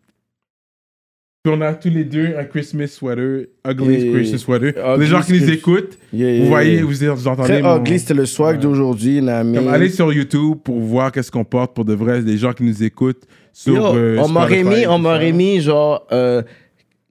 Puis 1.42 1.52
on 1.52 1.60
a 1.60 1.74
tous 1.74 1.90
les 1.90 2.04
deux 2.04 2.34
un 2.38 2.44
Christmas 2.44 2.86
sweater, 2.86 3.48
ugly 3.68 3.98
Yeah. 4.02 4.12
Christmas 4.14 4.38
sweater. 4.38 4.72
Les 4.98 5.04
gens 5.06 5.20
qui 5.20 5.34
nous 5.34 5.50
écoutent, 5.50 5.98
Yeah, 6.10 6.40
vous 6.42 6.46
voyez, 6.48 6.80
vous, 6.80 7.04
entendez 7.28 7.48
Très 7.48 7.62
mon- 7.62 7.76
ugly, 7.80 7.98
c'était 7.98 8.14
le 8.14 8.24
swag 8.24 8.58
d'aujourd'hui, 8.60 9.20
Nami. 9.20 9.58
Comme, 9.58 9.68
allez 9.68 9.90
sur 9.90 10.10
YouTube 10.10 10.56
pour 10.64 10.78
voir 10.80 11.12
qu'est-ce 11.12 11.30
qu'on 11.30 11.44
porte 11.44 11.74
pour 11.74 11.84
de 11.84 11.92
vrai, 11.92 12.22
des 12.22 12.38
gens 12.38 12.54
qui 12.54 12.62
nous 12.62 12.82
écoutent 12.82 13.26
sur 13.52 13.74
Yo, 13.74 13.94
euh, 13.94 14.18
on 14.24 14.28
m'aurait 14.28 14.64
mis, 14.64 14.86
on 14.86 14.98
m'aurait 14.98 15.32
mis 15.32 15.60
genre 15.60 16.06
euh, 16.12 16.40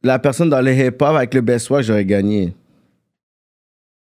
la 0.01 0.17
personne 0.17 0.49
dans 0.49 0.61
le 0.61 0.73
hip-hop 0.73 1.03
avec 1.15 1.31
le 1.35 1.41
best 1.41 1.67
swag, 1.67 1.83
j'aurais 1.83 2.05
gagné. 2.05 2.55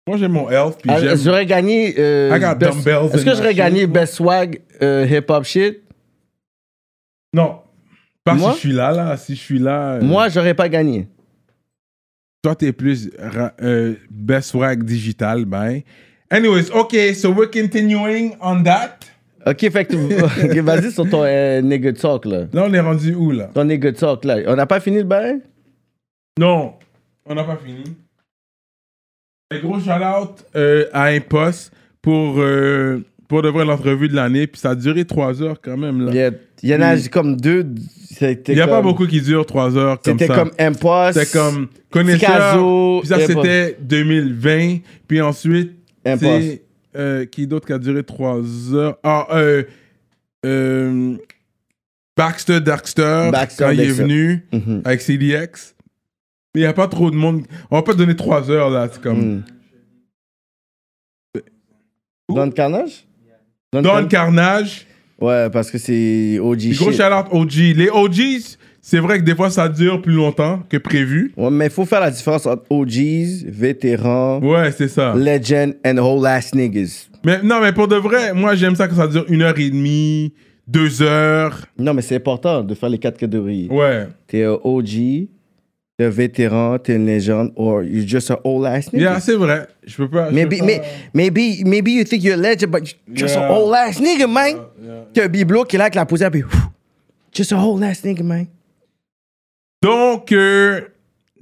Moi, 0.08 0.16
j'aime 0.16 0.32
mon 0.32 0.46
puis 0.46 0.88
Ah, 0.88 0.98
j'aime... 1.00 1.16
J'aurais 1.16 1.46
gagné. 1.46 1.94
euh, 1.98 2.36
I 2.36 2.40
got 2.40 2.54
best- 2.56 2.72
dumbbells 2.84 3.14
Est-ce 3.14 3.24
que 3.24 3.34
j'aurais 3.34 3.54
gagné 3.54 3.86
best 3.86 4.14
swag 4.14 4.60
euh, 4.82 5.06
hip-hop 5.06 5.44
shit? 5.44 5.80
Non. 7.32 7.60
Pas 8.24 8.34
Moi? 8.34 8.50
si 8.50 8.56
je 8.56 8.60
suis 8.60 8.72
là, 8.72 8.92
là. 8.92 9.16
Si 9.16 9.34
je 9.36 9.40
suis 9.40 9.58
là... 9.58 9.92
euh, 9.94 10.00
Moi, 10.02 10.28
j'aurais 10.28 10.54
pas 10.54 10.68
gagné. 10.68 11.08
Toi, 12.42 12.56
t'es 12.56 12.72
plus 12.72 13.10
euh, 13.62 13.94
best 14.10 14.50
swag 14.50 14.82
digital, 14.82 15.44
ben. 15.44 15.80
Anyways, 16.30 16.70
okay, 16.72 17.14
so 17.14 17.30
we're 17.30 17.50
continuing 17.50 18.32
on 18.40 18.62
that. 18.64 18.98
Ok, 19.46 19.70
fait 19.70 19.84
que 19.84 19.94
ok, 20.50 20.56
vas-y 20.64 20.90
sur 20.90 21.08
ton 21.08 21.22
euh, 21.24 21.60
nigga 21.60 21.92
talk 21.92 22.24
là. 22.24 22.46
Là, 22.52 22.64
on 22.66 22.72
est 22.74 22.80
rendu 22.80 23.14
où 23.14 23.30
là? 23.32 23.50
Ton 23.54 23.64
nigga 23.64 23.92
talk 23.92 24.24
là. 24.24 24.38
On 24.46 24.56
n'a 24.56 24.66
pas 24.66 24.80
fini 24.80 24.98
le 24.98 25.04
bain? 25.04 25.38
Non, 26.38 26.74
on 27.26 27.34
n'a 27.34 27.44
pas 27.44 27.56
fini. 27.56 27.84
Un 29.56 29.58
gros 29.60 29.78
shout-out 29.80 30.44
euh, 30.56 30.86
à 30.92 31.04
Impost 31.06 31.72
pour, 32.00 32.36
euh, 32.38 33.00
pour 33.28 33.42
de 33.42 33.48
vrai 33.48 33.64
l'entrevue 33.64 34.08
de 34.08 34.14
l'année. 34.14 34.46
Puis 34.46 34.60
ça 34.60 34.70
a 34.70 34.74
duré 34.74 35.04
trois 35.04 35.42
heures 35.42 35.60
quand 35.62 35.76
même. 35.76 36.04
Là. 36.06 36.10
Il 36.12 36.16
y, 36.16 36.22
a- 36.22 36.30
il 36.62 36.68
y 36.70 36.74
en 36.74 36.80
a 36.80 36.94
Puis- 36.96 37.08
comme 37.08 37.36
deux. 37.40 37.66
Il 38.20 38.54
n'y 38.54 38.60
a 38.60 38.68
pas 38.68 38.82
beaucoup 38.82 39.06
qui 39.06 39.20
durent 39.20 39.46
trois 39.46 39.76
heures 39.76 40.00
comme 40.00 40.18
ça. 40.18 40.24
C'était 40.26 40.34
comme 40.38 40.50
Impost. 40.58 41.18
C'était 41.18 41.38
comme 41.38 41.68
connaisseur. 41.90 43.00
Puis 43.00 43.08
ça, 43.08 43.18
c'était 43.20 43.76
2020. 43.80 44.78
Puis 45.08 45.20
ensuite, 45.20 45.72
c'est 46.04 46.62
euh, 46.94 47.24
qui 47.24 47.46
d'autre 47.46 47.66
qui 47.66 47.72
a 47.72 47.78
duré 47.78 48.02
trois 48.04 48.40
heures? 48.74 48.96
Ah, 49.02 49.26
euh, 50.44 51.16
Baxter 52.16 52.60
Darkster, 52.60 53.30
Baxter 53.32 53.64
quand 53.64 53.70
il 53.70 53.80
est 53.80 53.86
venu 53.86 54.44
Mhm. 54.52 54.82
avec 54.84 55.00
CDX. 55.00 55.74
Il 56.54 56.60
n'y 56.60 56.66
a 56.66 56.72
pas 56.72 56.86
trop 56.88 57.10
de 57.10 57.16
monde. 57.16 57.42
On 57.70 57.76
va 57.76 57.82
pas 57.82 57.94
donner 57.94 58.14
trois 58.16 58.50
heures 58.50 58.70
là. 58.70 58.88
C'est 58.92 59.00
comme. 59.00 59.36
Mm. 59.36 59.42
Don 62.34 62.50
Carnage? 62.50 63.04
Don 63.72 63.82
Car- 63.82 64.08
Carnage? 64.08 64.86
Ouais, 65.20 65.48
parce 65.50 65.70
que 65.70 65.78
c'est 65.78 66.38
OG 66.40 66.58
Puis 66.58 66.76
Gros 66.76 66.90
shit. 66.92 67.00
OG. 67.30 67.52
Les 67.76 67.88
OGs, 67.90 68.58
c'est 68.80 68.98
vrai 68.98 69.18
que 69.18 69.24
des 69.24 69.34
fois 69.36 69.50
ça 69.50 69.68
dure 69.68 70.02
plus 70.02 70.14
longtemps 70.14 70.62
que 70.68 70.76
prévu. 70.78 71.32
Ouais, 71.36 71.50
mais 71.50 71.66
il 71.66 71.70
faut 71.70 71.84
faire 71.84 72.00
la 72.00 72.10
différence 72.10 72.46
entre 72.46 72.64
OGs, 72.70 73.46
vétérans, 73.46 74.40
Ouais, 74.40 74.72
c'est 74.72 74.88
ça. 74.88 75.14
legend 75.14 75.74
and 75.86 75.98
whole 75.98 76.26
ass 76.26 76.54
niggas. 76.54 77.08
Mais 77.24 77.40
non, 77.42 77.60
mais 77.60 77.72
pour 77.72 77.86
de 77.86 77.96
vrai, 77.96 78.34
moi 78.34 78.54
j'aime 78.56 78.74
ça 78.74 78.88
que 78.88 78.94
ça 78.94 79.06
dure 79.06 79.24
une 79.28 79.42
heure 79.42 79.56
et 79.58 79.70
demie, 79.70 80.34
deux 80.66 81.02
heures. 81.02 81.66
Non, 81.78 81.94
mais 81.94 82.02
c'est 82.02 82.16
important 82.16 82.62
de 82.62 82.74
faire 82.74 82.88
les 82.88 82.98
quatre 82.98 83.18
catégories. 83.18 83.68
Ouais. 83.70 84.08
T'es 84.26 84.44
OG, 84.46 85.28
vétéran, 85.98 86.78
t'es 86.78 86.96
une 86.96 87.06
légende, 87.06 87.52
or 87.56 87.82
you're 87.82 88.06
just 88.06 88.30
a 88.30 88.38
old 88.44 88.66
ass 88.66 88.92
nigga. 88.92 89.02
Yeah, 89.12 89.20
c'est 89.20 89.34
vrai. 89.36 89.66
Je 89.84 89.96
peux 89.96 90.08
pas. 90.08 90.30
je 90.30 90.34
Maybe, 90.34 90.58
peux 90.58 90.66
pas- 90.66 90.66
may- 90.66 90.82
maybe, 91.14 91.62
maybe 91.64 91.88
you 91.92 92.04
think 92.04 92.22
you're 92.24 92.34
a 92.34 92.36
legend, 92.36 92.70
but 92.72 92.80
you're 93.06 93.16
just 93.16 93.34
Yeah. 93.36 93.48
a 93.48 93.52
old 93.52 93.74
ass 93.74 94.00
nigga, 94.00 94.26
man. 94.26 94.56
T'as 95.12 95.24
un 95.24 95.28
bibelot 95.28 95.64
qui 95.64 95.76
est 95.76 95.78
là 95.78 95.84
avec 95.84 95.94
la 95.94 96.06
poussière, 96.06 96.30
puis 96.30 96.42
just 97.32 97.52
a 97.52 97.58
old 97.58 97.82
ass 97.82 98.02
nigga, 98.04 98.22
man. 98.22 98.46
Donc, 99.82 100.32
euh, 100.32 100.80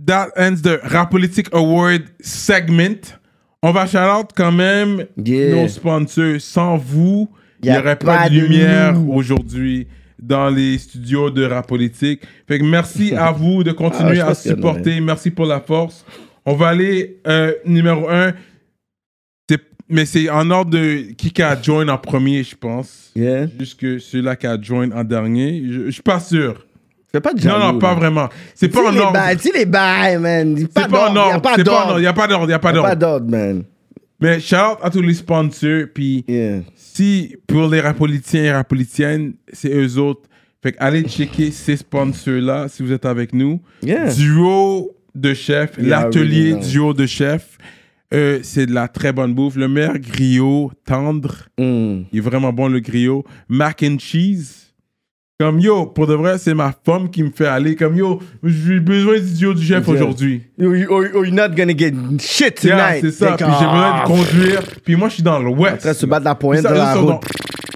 that 0.06 0.28
ends 0.36 0.62
the 0.62 0.80
Rap 0.82 1.10
Politique 1.10 1.48
Award 1.52 2.02
segment. 2.20 3.16
On 3.62 3.72
va 3.72 3.86
shout-out 3.86 4.30
quand 4.34 4.52
même 4.52 5.06
Yeah. 5.22 5.54
nos 5.62 5.68
sponsors. 5.68 6.40
Sans 6.40 6.76
vous, 6.78 7.28
il 7.62 7.70
n'y 7.70 7.76
aurait 7.78 7.96
pas, 7.96 8.28
de 8.28 8.34
lumière 8.34 8.96
aujourd'hui 9.08 9.86
dans 10.22 10.48
les 10.50 10.78
studios 10.78 11.30
de 11.30 11.44
Rap 11.44 11.66
Politique. 11.66 12.22
Fait 12.48 12.58
que 12.58 12.64
merci 12.64 13.14
à 13.14 13.30
vous 13.32 13.62
de 13.64 13.70
Ah, 13.70 13.74
continuer 13.74 14.16
je 14.16 14.20
à 14.22 14.28
non, 14.28 14.34
supporter. 14.34 15.00
Merci 15.00 15.30
pour 15.30 15.46
la 15.46 15.60
force. 15.60 16.04
On 16.46 16.54
va 16.54 16.68
aller 16.68 17.18
euh, 17.26 17.52
numéro 17.64 18.08
un. 18.08 18.32
Mais 19.92 20.06
c'est 20.06 20.30
en 20.30 20.48
ordre 20.52 20.70
de 20.70 21.12
qui 21.18 21.32
qui 21.32 21.42
a 21.42 21.60
join 21.60 21.88
en 21.88 21.98
premier, 21.98 22.44
je 22.44 22.54
pense. 22.54 23.10
Yeah. 23.16 23.46
Jusque 23.58 24.00
celui-là 24.00 24.36
qui 24.36 24.46
a 24.46 24.56
join 24.60 24.88
en 24.92 25.02
dernier. 25.02 25.64
Je, 25.68 25.86
je 25.86 25.90
suis 25.90 26.00
pas 26.02 26.20
sûr. 26.20 26.64
Fais 27.10 27.20
pas 27.20 27.32
de 27.34 27.44
Non, 27.44 27.54
non, 27.58 27.66
jaloux, 27.66 27.78
pas 27.80 27.94
vraiment. 27.94 28.28
C'est 28.54 28.68
pas 28.68 28.82
en 28.88 28.96
ordre. 28.96 29.18
dis 29.42 29.50
les 29.52 29.66
bails, 29.66 30.18
man. 30.18 30.56
C'est 30.56 30.72
pas 30.72 30.84
en 31.10 31.12
d'ordre, 31.12 31.20
ordre. 31.32 31.40
pas 31.42 31.54
C'est 31.56 31.64
pas 31.64 31.70
en 31.72 31.74
d'ordre. 31.74 31.86
ordre. 31.88 31.98
Il 31.98 32.02
n'y 32.02 32.06
a 32.06 32.12
pas 32.12 32.26
d'ordre. 32.28 32.44
Il 32.44 32.48
n'y 32.48 32.52
a 32.54 32.58
pas 32.60 32.68
Y 32.72 32.78
a 32.78 32.82
pas 32.82 32.94
d'ordre. 32.94 33.00
d'ordre, 33.00 33.30
man. 33.30 33.64
Mais 34.20 34.40
shout 34.40 34.56
out 34.56 34.78
à 34.82 34.90
tous 34.90 35.02
les 35.02 35.14
sponsors. 35.14 35.86
Puis 35.94 36.24
si 36.74 37.36
pour 37.46 37.68
les 37.68 37.80
rapolitiens 37.80 38.44
et 38.44 38.52
rapolitiennes, 38.52 39.34
c'est 39.52 39.74
eux 39.74 39.98
autres. 39.98 40.28
Fait 40.62 40.72
que 40.72 40.76
allez 40.80 41.02
checker 41.04 41.50
ces 41.50 41.76
sponsors-là 41.78 42.68
si 42.68 42.82
vous 42.82 42.92
êtes 42.92 43.06
avec 43.06 43.32
nous. 43.32 43.60
Yeah. 43.82 44.12
Duo 44.12 44.94
de 45.14 45.32
chef, 45.32 45.78
Yeah, 45.78 46.04
l'atelier 46.04 46.52
really 46.52 46.70
duo 46.70 46.92
de 46.92 47.06
chef. 47.06 47.56
Euh, 48.12 48.40
c'est 48.42 48.66
de 48.66 48.74
la 48.74 48.88
très 48.88 49.12
bonne 49.12 49.34
bouffe. 49.34 49.56
Le 49.56 49.68
meilleur 49.68 49.98
griot 49.98 50.72
tendre. 50.84 51.48
Mm. 51.58 52.02
Il 52.12 52.18
est 52.18 52.20
vraiment 52.20 52.52
bon 52.52 52.68
le 52.68 52.80
griot. 52.80 53.24
Mac 53.48 53.82
and 53.82 53.98
cheese. 53.98 54.69
Comme 55.40 55.58
yo, 55.58 55.86
pour 55.86 56.06
de 56.06 56.12
vrai, 56.12 56.36
c'est 56.36 56.52
ma 56.52 56.70
femme 56.84 57.08
qui 57.10 57.22
me 57.22 57.30
fait 57.30 57.46
aller. 57.46 57.74
Comme 57.74 57.96
yo, 57.96 58.20
j'ai 58.44 58.78
besoin 58.78 59.18
du 59.18 59.32
duo 59.38 59.54
du 59.54 59.64
chef 59.64 59.86
Yeah. 59.86 59.94
aujourd'hui. 59.94 60.42
You, 60.58 60.74
you, 60.74 60.86
oh, 60.90 61.02
you're 61.02 61.32
not 61.32 61.54
gonna 61.56 61.72
get 61.74 61.94
shit 62.18 62.62
Yeah, 62.62 62.76
tonight. 62.76 63.00
c'est 63.00 63.10
ça. 63.12 63.36
T'es 63.38 63.44
Puis 63.46 63.54
j'ai 63.58 63.64
besoin 63.64 64.02
de 64.02 64.06
conduire. 64.06 64.62
Puis 64.84 64.96
moi, 64.96 65.08
je 65.08 65.14
suis 65.14 65.22
dans 65.22 65.38
l'ouest. 65.38 65.76
En 65.76 65.78
train 65.78 65.92
de 65.92 65.96
se 65.96 66.04
battre 66.04 66.24
la 66.26 66.34
pointe 66.34 66.58
Puis 66.58 66.68
ça, 66.68 66.72
eux 66.74 66.76
la 66.76 66.94
route. 66.94 67.24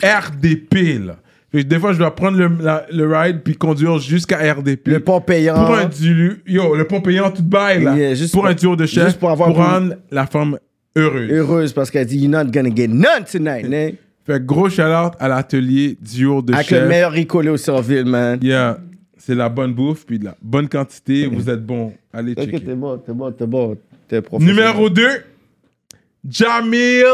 RDP, 0.03 0.99
là. 1.07 1.17
Que 1.51 1.59
des 1.63 1.79
fois, 1.79 1.95
je 1.95 1.99
dois 1.99 2.15
prendre 2.15 2.37
le, 2.37 2.51
la- 2.61 2.85
le 2.93 3.17
ride 3.17 3.41
puis 3.43 3.57
conduire 3.57 3.99
jusqu'à 3.99 4.37
RDP. 4.53 4.89
Le 4.89 5.01
pont 5.01 5.23
payant. 5.23 5.55
Pour 5.65 5.75
un 5.77 5.87
duo, 5.87 6.33
yo, 6.47 6.75
le 6.77 6.85
pont 6.87 7.01
payant 7.01 7.31
tout 7.31 7.43
bail, 7.45 7.83
là. 7.83 7.97
Yeah, 7.97 8.15
juste 8.15 8.33
pour 8.35 8.43
pour- 8.43 8.51
un 8.51 8.55
duo 8.55 8.77
de 8.77 8.85
chef. 8.85 9.07
juste 9.07 9.19
pour 9.19 9.31
avoir 9.31 9.51
plus- 9.55 9.63
rendre 9.63 9.95
la 10.11 10.27
femme 10.27 10.59
heureuse. 10.97 11.31
Heureuse 11.31 11.73
parce 11.73 11.91
qu'elle 11.91 12.07
dit, 12.07 12.19
you're 12.19 12.31
not 12.31 12.51
gonna 12.53 12.75
get 12.75 12.89
none 12.89 13.25
tonight. 13.31 13.67
Fait 14.27 14.39
que 14.41 14.45
gros 14.45 14.69
shout-out 14.71 15.13
à 15.21 15.29
l'atelier 15.29 15.97
duo 16.01 16.41
de 16.43 16.55
Avec 16.55 16.67
chef. 16.69 16.83
le 16.83 16.89
meilleur 16.89 17.13
ricolé 17.13 17.51
au 17.51 17.57
Surville, 17.57 18.05
man. 18.07 18.39
Yeah. 18.43 18.79
C'est 19.19 19.35
la 19.35 19.49
bonne 19.49 19.73
bouffe 19.75 20.05
puis 20.07 20.19
de 20.19 20.25
la 20.27 20.35
bonne 20.43 20.69
quantité. 20.69 21.27
Vous 21.27 21.49
êtes 21.49 21.65
bon. 21.65 21.93
Allez 22.13 22.33
Ok, 22.33 22.45
checker. 22.45 22.61
t'es 22.61 22.75
bon, 22.75 22.99
t'es 22.99 23.13
bon, 23.13 23.33
t'es 23.33 23.47
bon. 23.47 23.77
T'es 24.09 24.21
professionnel. 24.23 24.57
Numéro 24.57 24.91
2. 24.91 25.03
Jamil 26.29 27.05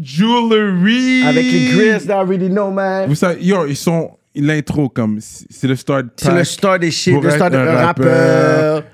Jewelry. 0.00 1.22
Avec 1.26 1.44
les 1.50 1.64
grills, 1.70 2.06
I 2.06 2.10
already 2.12 2.48
know, 2.48 2.70
man. 2.70 3.08
Vous 3.08 3.14
savez, 3.14 3.42
yo, 3.44 3.66
ils 3.66 3.76
sont. 3.76 4.10
L'intro, 4.34 4.88
comme. 4.88 5.18
C'est 5.20 5.66
le 5.66 5.74
start. 5.74 6.06
C'est 6.16 6.28
le 6.28 6.36
pack 6.36 6.46
start 6.46 6.80
des 6.80 6.90
shit, 6.90 7.12
pour 7.14 7.22
le 7.22 7.28
être 7.30 7.34
start 7.36 7.54
un 7.54 7.64
d'un 7.64 7.74
rappeur. 7.86 8.84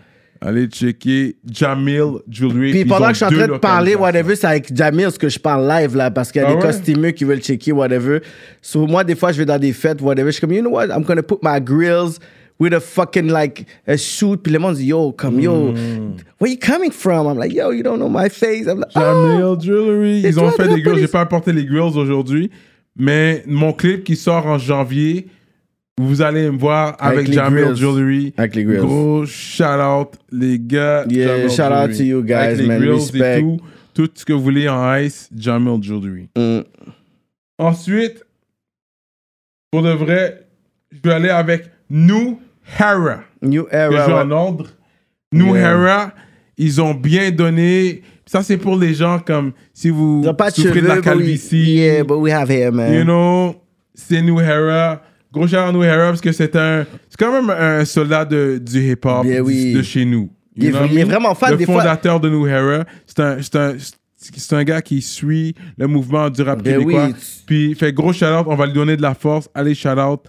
Allez 0.41 0.67
checker 0.67 1.37
Jamil 1.51 2.19
Jewelry. 2.29 2.73
Puis 2.73 2.85
pendant 2.85 3.07
que 3.09 3.13
je 3.15 3.17
suis 3.17 3.25
en 3.25 3.31
train 3.31 3.47
de 3.49 3.59
parler, 3.59 3.95
whatever, 3.95 4.37
c'est 4.37 4.47
avec 4.47 4.77
Jamil 4.77 5.11
ce 5.11 5.19
que 5.19 5.29
je 5.29 5.39
parle 5.39 5.67
live 5.67 5.97
là, 5.97 6.11
parce 6.11 6.31
qu'il 6.31 6.43
y 6.43 6.45
a 6.45 6.49
Ah 6.49 6.51
des 6.51 6.57
ouais? 6.57 6.63
costumeux 6.63 7.11
qui 7.13 7.25
veulent 7.25 7.41
checker, 7.41 7.73
whatever. 7.73 8.21
So, 8.61 8.87
moi, 8.87 9.05
des 9.05 9.15
fois, 9.15 9.33
je 9.33 9.39
vais 9.39 9.47
dans 9.47 9.59
des 9.59 9.73
fêtes, 9.73 10.03
whatever. 10.03 10.27
Je 10.27 10.33
suis 10.33 10.41
comme, 10.41 10.53
you 10.53 10.61
know 10.61 10.71
what, 10.71 10.87
I'm 10.89 11.03
gonna 11.05 11.23
put 11.23 11.39
my 11.43 11.61
grills 11.61 12.19
with 12.61 12.73
a 12.75 12.81
fucking 12.81 13.29
like 13.31 13.65
a 13.87 13.97
suit. 13.97 14.37
Puis 14.43 14.53
le 14.53 14.59
monde 14.59 14.75
dit, 14.77 14.87
yo, 14.87 15.13
comme, 15.13 15.41
yo, 15.41 15.73
Hmm. 15.73 16.17
where 16.41 16.51
you 16.53 16.59
coming 16.59 16.91
from? 16.93 17.27
I'm 17.27 17.39
like, 17.39 17.53
yo, 17.55 17.71
you 17.71 17.83
don't 17.83 17.99
know 17.99 18.09
my 18.11 18.29
face. 18.29 18.67
I'm 18.67 18.81
like, 18.81 18.91
Jamil 18.95 19.43
oh. 19.43 19.59
Jewelry. 19.61 20.21
Ils 20.25 20.39
ont 20.39 20.51
fait 20.51 20.69
des 20.69 20.83
grills. 20.83 21.01
J'ai 21.01 21.09
pas 21.09 21.23
apporté 21.23 21.53
les 21.53 21.65
grills 21.65 21.97
aujourd'hui. 21.97 22.51
Mais 22.97 23.43
mon 23.47 23.73
clip 23.73 24.05
qui 24.05 24.15
sort 24.15 24.47
en 24.47 24.59
janvier, 24.59 25.27
vous 26.01 26.23
allez 26.23 26.51
me 26.51 26.59
voir 26.59 26.97
avec, 26.99 27.21
Avec 27.29 27.33
Jamil. 27.33 27.75
Jewelry. 27.77 28.35
Avec 28.37 28.55
les 28.57 28.65
grills. 28.65 28.79
Gros 28.81 29.27
shout 29.27 29.63
out, 29.65 30.09
les 30.33 30.59
gars. 30.59 31.05
Yeah, 31.09 31.49
Jamil 31.49 31.51
shout 31.51 31.63
out 31.73 31.97
to 31.97 32.03
you 32.03 32.23
guys, 32.23 32.35
avec 32.35 32.59
les 32.59 32.67
man. 32.67 32.79
grills 32.81 32.95
Respect. 32.95 33.39
et 33.39 33.43
tout. 33.43 33.61
Tout 33.95 34.11
ce 34.15 34.25
que 34.25 34.33
vous 34.33 34.43
voulez 34.43 34.69
en 34.69 34.97
ice, 34.97 35.29
Jamil 35.37 35.81
Jewelry. 35.83 36.29
Mm. 36.37 36.61
Ensuite, 37.59 38.25
pour 39.71 39.83
de 39.83 39.91
vrai, 39.91 40.47
je 40.91 40.99
vais 41.09 41.15
aller 41.15 41.29
avec 41.31 41.71
New 41.89 42.41
Hera. 42.79 43.21
New 43.43 43.65
Que 43.65 43.75
Era. 43.77 43.91
je 44.07 44.11
vais 44.11 44.19
en 44.19 44.31
ordre. 44.33 44.67
New 45.33 45.55
Yeah. 45.55 45.73
Hera, 45.73 46.13
ils 46.57 46.81
ont 46.81 46.95
bien 46.95 47.31
donné. 47.31 48.03
Ça, 48.27 48.43
c'est 48.43 48.57
pour 48.57 48.77
les 48.77 48.95
gens 48.95 49.19
comme 49.21 49.53
si 49.73 49.91
vous 49.91 50.23
pas 50.35 50.51
de 50.51 50.55
souffrez 50.57 50.81
de 50.81 50.87
la 50.87 50.95
cheveux, 50.97 51.03
but 51.03 51.11
we- 51.11 51.19
calvitie. 51.27 51.75
Yeah, 51.75 52.03
but 52.05 52.17
we 52.19 52.33
have 52.33 52.51
hair, 52.51 52.73
man. 52.73 52.93
You 52.93 53.05
know, 53.05 53.55
c'est 53.95 54.23
New 54.23 54.41
Hera. 54.41 55.03
Gros 55.35 55.47
shout 55.49 55.57
à 55.57 55.73
New 55.73 55.83
Hera 55.83 56.09
parce 56.09 56.21
que 56.21 56.33
c'est 56.33 56.55
un. 56.57 56.87
C'est 57.11 57.19
quand 57.19 57.33
même 57.33 57.51
un 57.51 57.85
soldat 57.85 58.25
de, 58.25 58.59
du 58.59 58.91
hip-hop 58.93 59.27
oui. 59.43 59.73
de 59.75 59.83
chez 59.83 60.05
nous. 60.05 60.31
Il 60.57 60.71
know 60.71 60.85
il 60.91 60.99
est 60.99 61.05
vraiment 61.05 61.35
fan, 61.35 61.51
Le 61.51 61.57
des 61.57 61.67
fois- 61.67 61.83
fondateur 61.83 62.21
de 62.21 62.31
New 62.31 62.47
Era. 62.47 62.85
C'est 63.07 63.19
un, 63.21 63.43
c'est 63.43 63.57
un, 63.57 63.75
c'est 64.17 64.53
un 64.55 64.63
gars 64.65 64.81
qui 64.81 65.03
suit 65.03 65.55
le 65.77 65.87
mouvement 65.89 66.31
du 66.31 66.41
rap 66.43 66.63
Ben 66.63 66.79
québécois. 66.79 67.07
oui. 67.09 67.15
Puis 67.47 67.71
il 67.71 67.75
fait 67.75 67.93
gros 67.93 68.13
shout-out, 68.13 68.45
on 68.47 68.55
va 68.55 68.67
lui 68.67 68.73
donner 68.73 68.97
de 68.97 69.03
la 69.03 69.15
force. 69.15 69.49
Allez 69.55 69.75
shout-out. 69.75 70.21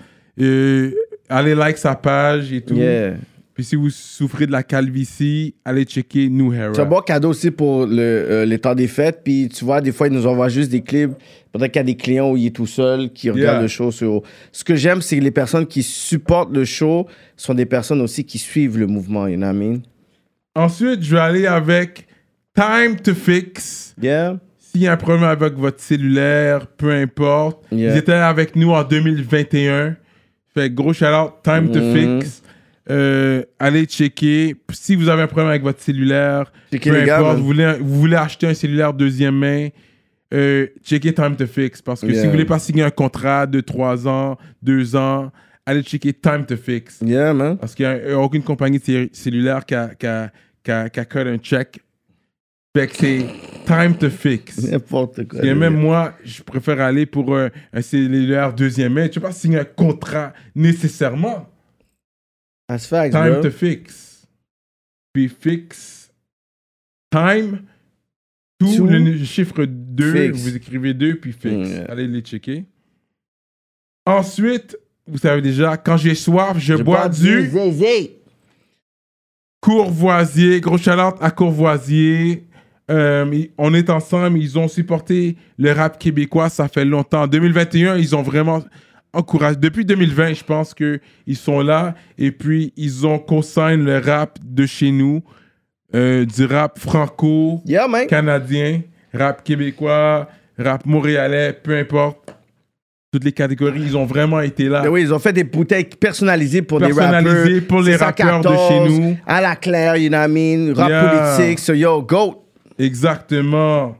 Euh, 0.41 0.91
allez 1.29 1.53
like 1.55 1.77
sa 1.77 1.95
page 1.95 2.51
et 2.51 2.61
tout. 2.61 2.73
Yeah. 2.75 3.13
Puis 3.55 3.63
si 3.63 3.75
vous 3.77 3.89
souffrez 3.89 4.45
de 4.47 4.51
la 4.51 4.63
calvitie, 4.63 5.55
allez 5.63 5.85
checker 5.85 6.27
New 6.29 6.53
Era. 6.53 6.73
C'est 6.73 6.81
un 6.81 6.85
bon 6.85 6.99
cadeau 6.99 7.29
aussi 7.29 7.51
pour 7.51 7.85
le, 7.87 7.97
euh, 7.99 8.45
les 8.45 8.59
temps 8.59 8.75
des 8.75 8.87
fêtes. 8.87 9.21
Puis 9.23 9.47
tu 9.47 9.63
vois, 9.63 9.79
des 9.79 9.93
fois, 9.93 10.07
ils 10.07 10.13
nous 10.13 10.27
envoient 10.27 10.49
juste 10.49 10.69
des 10.69 10.81
clips. 10.81 11.11
Peut-être 11.53 11.71
qu'il 11.71 11.79
y 11.79 11.83
a 11.83 11.83
des 11.85 11.95
clients 11.95 12.31
où 12.31 12.35
il 12.37 12.47
est 12.47 12.55
tout 12.55 12.67
seul, 12.67 13.13
qui 13.13 13.29
regardent 13.29 13.53
Yeah. 13.55 13.61
le 13.61 13.67
show. 13.69 13.91
sur- 13.91 14.21
Ce 14.51 14.63
que 14.65 14.75
j'aime, 14.75 15.01
c'est 15.01 15.17
que 15.17 15.23
les 15.23 15.31
personnes 15.31 15.65
qui 15.67 15.83
supportent 15.83 16.53
le 16.53 16.65
show 16.65 17.07
sont 17.37 17.53
des 17.53 17.65
personnes 17.65 18.01
aussi 18.01 18.25
qui 18.25 18.37
suivent 18.39 18.77
le 18.77 18.87
mouvement, 18.87 19.25
you 19.25 19.37
know 19.37 19.47
what 19.47 19.53
I 19.53 19.57
mean? 19.57 19.79
Ensuite, 20.53 21.01
je 21.01 21.15
vais 21.15 21.21
aller 21.21 21.47
avec 21.47 22.07
Time 22.53 22.97
to 23.01 23.13
Fix. 23.13 23.95
Yeah. 24.01 24.37
S'il 24.59 24.81
y 24.81 24.87
a 24.87 24.91
un 24.91 24.97
problème 24.97 25.23
avec 25.23 25.53
votre 25.53 25.79
cellulaire, 25.81 26.67
peu 26.67 26.91
importe. 26.91 27.63
Yeah. 27.71 27.93
Ils 27.93 27.97
étaient 27.99 28.11
avec 28.11 28.57
nous 28.57 28.71
en 28.71 28.83
2021. 28.83 29.95
Fait 30.53 30.69
gros 30.69 30.91
shout-out, 30.93 31.31
Time 31.43 31.71
to 31.71 31.79
Mhm. 31.79 32.21
Fix. 32.21 32.41
Euh, 32.89 33.43
allez 33.59 33.85
checker. 33.85 34.55
Si 34.71 34.95
vous 34.95 35.09
avez 35.09 35.23
un 35.23 35.27
problème 35.27 35.49
avec 35.49 35.63
votre 35.63 35.81
cellulaire, 35.81 36.51
Checker 36.71 36.91
peu 36.91 37.01
les 37.03 37.09
importe, 37.09 37.37
vous 37.39 37.45
voulez, 37.45 37.75
vous 37.79 37.99
voulez 37.99 38.15
acheter 38.15 38.47
un 38.47 38.53
cellulaire 38.53 38.93
deuxième 38.93 39.35
main, 39.37 39.69
euh, 40.33 40.67
checkez 40.83 41.13
Time 41.13 41.35
to 41.35 41.47
Fix. 41.47 41.81
Parce 41.81 42.01
que 42.01 42.13
si 42.13 42.25
vous 42.25 42.31
voulez 42.31 42.45
pas 42.45 42.59
signer 42.59 42.83
un 42.83 42.91
contrat 42.91 43.47
de 43.47 43.59
3 43.61 44.07
ans, 44.07 44.37
2 44.61 44.95
ans, 44.95 45.31
allez 45.65 45.81
checker 45.81 46.13
Time 46.13 46.45
to 46.45 46.55
Fix. 46.57 46.99
Yeah, 47.03 47.33
man. 47.33 47.57
Parce 47.57 47.73
qu'il 47.73 47.87
n'y 47.87 48.11
a 48.11 48.19
aucune 48.19 48.43
compagnie 48.43 48.79
cellulaire 49.13 49.65
qui 49.65 49.73
a, 49.75 49.87
qui 49.95 50.05
a, 50.05 50.31
qui 50.63 50.71
a- 50.71 50.89
qui 50.89 50.99
a 50.99 51.05
cut 51.05 51.19
un 51.19 51.37
check. 51.37 51.79
Fait 52.77 52.87
que 52.87 52.95
c'est 52.97 53.25
time 53.65 53.95
to 53.97 54.09
fix. 54.09 54.61
N'importe 54.69 55.25
quoi. 55.29 55.41
Et 55.45 55.53
même 55.53 55.75
moi, 55.77 56.13
je 56.25 56.43
préfère 56.43 56.81
aller 56.81 57.05
pour 57.05 57.33
un, 57.37 57.49
un 57.71 57.81
cellulaire 57.81 58.51
deuxième 58.53 58.91
main. 58.91 59.07
Tu 59.07 59.17
ne 59.19 59.23
pas 59.23 59.31
signer 59.31 59.59
un 59.59 59.63
contrat 59.63 60.33
nécessairement. 60.53 61.47
That's 62.67 62.87
facts, 62.87 63.11
Time 63.13 63.33
bro. 63.33 63.41
to 63.41 63.51
fix. 63.51 64.27
Puis 65.13 65.29
fix. 65.29 66.11
Time. 67.11 67.61
Tout 68.59 68.75
To 68.77 68.85
le 68.87 69.23
chiffre 69.23 69.65
2. 69.65 70.13
fix. 70.13 70.39
Vous 70.41 70.55
écrivez 70.55 70.93
2 70.93 71.15
puis 71.17 71.33
fixe. 71.33 71.69
Mm, 71.69 71.85
Allez 71.89 72.07
les 72.07 72.21
checker. 72.21 72.65
Ensuite, 74.05 74.77
vous 75.07 75.17
savez 75.17 75.41
déjà, 75.41 75.77
quand 75.77 75.97
j'ai 75.97 76.15
soif, 76.15 76.57
je, 76.57 76.75
bois 76.75 77.09
du. 77.09 77.51
Courvoisier, 79.61 80.61
gros 80.61 80.77
shout 80.77 80.91
à 80.91 81.31
Courvoisier. 81.31 82.45
Euh, 82.91 83.45
on 83.57 83.73
est 83.73 83.89
ensemble, 83.89 84.37
ils 84.37 84.59
ont 84.59 84.67
supporté 84.67 85.37
le 85.57 85.71
rap 85.71 85.97
québécois, 85.97 86.49
ça 86.49 86.67
fait 86.67 86.85
longtemps. 86.85 87.23
En 87.23 87.27
2021, 87.27 87.97
ils 87.97 88.15
ont 88.15 88.21
vraiment 88.21 88.63
encouragé. 89.15 89.55
Depuis 89.57 89.85
2020, 89.85 90.33
je 90.33 90.43
pense 90.43 90.73
qu'ils 90.73 90.99
sont 91.35 91.61
là 91.61 91.95
et 92.17 92.31
puis 92.31 92.73
ils 92.75 93.05
ont 93.07 93.19
co-sign 93.19 93.83
le 93.83 93.99
rap 93.99 94.37
de 94.43 94.65
chez 94.65 94.91
nous, 94.91 95.21
euh, 95.93 96.25
du 96.25 96.45
rap 96.45 96.79
franco-canadien, 96.79 98.81
rap 99.13 99.43
québécois, 99.43 100.27
rap 100.57 100.85
montréalais, 100.85 101.53
peu 101.53 101.77
importe. 101.77 102.35
Toutes 103.11 103.23
les 103.23 103.31
catégories, 103.31 103.81
ils 103.81 103.95
ont 103.95 104.05
vraiment 104.05 104.41
été 104.41 104.67
là. 104.67 104.81
Ben 104.81 104.89
oui, 104.89 105.03
ils 105.03 105.13
ont 105.13 105.19
fait 105.19 105.31
des 105.31 105.45
bouteilles 105.45 105.85
personnalisées 105.85 106.61
pour 106.61 106.79
des 106.79 106.87
rappeurs. 106.87 107.11
Personnalisées 107.11 107.61
pour 107.61 107.81
les 107.81 107.95
rappeurs 107.95 108.41
de 108.41 108.49
614, 108.49 108.67
chez 108.67 108.79
nous. 108.99 109.17
À 109.25 109.39
la 109.39 109.55
claire, 109.55 109.95
you 109.95 110.09
know 110.09 110.17
what 110.17 110.27
I 110.27 110.31
mean? 110.31 110.73
Rap 110.75 110.89
Yeah. 110.89 111.35
politique, 111.37 111.59
so 111.59 111.73
yo, 111.73 112.01
go! 112.01 112.43
Exactement. 112.77 113.95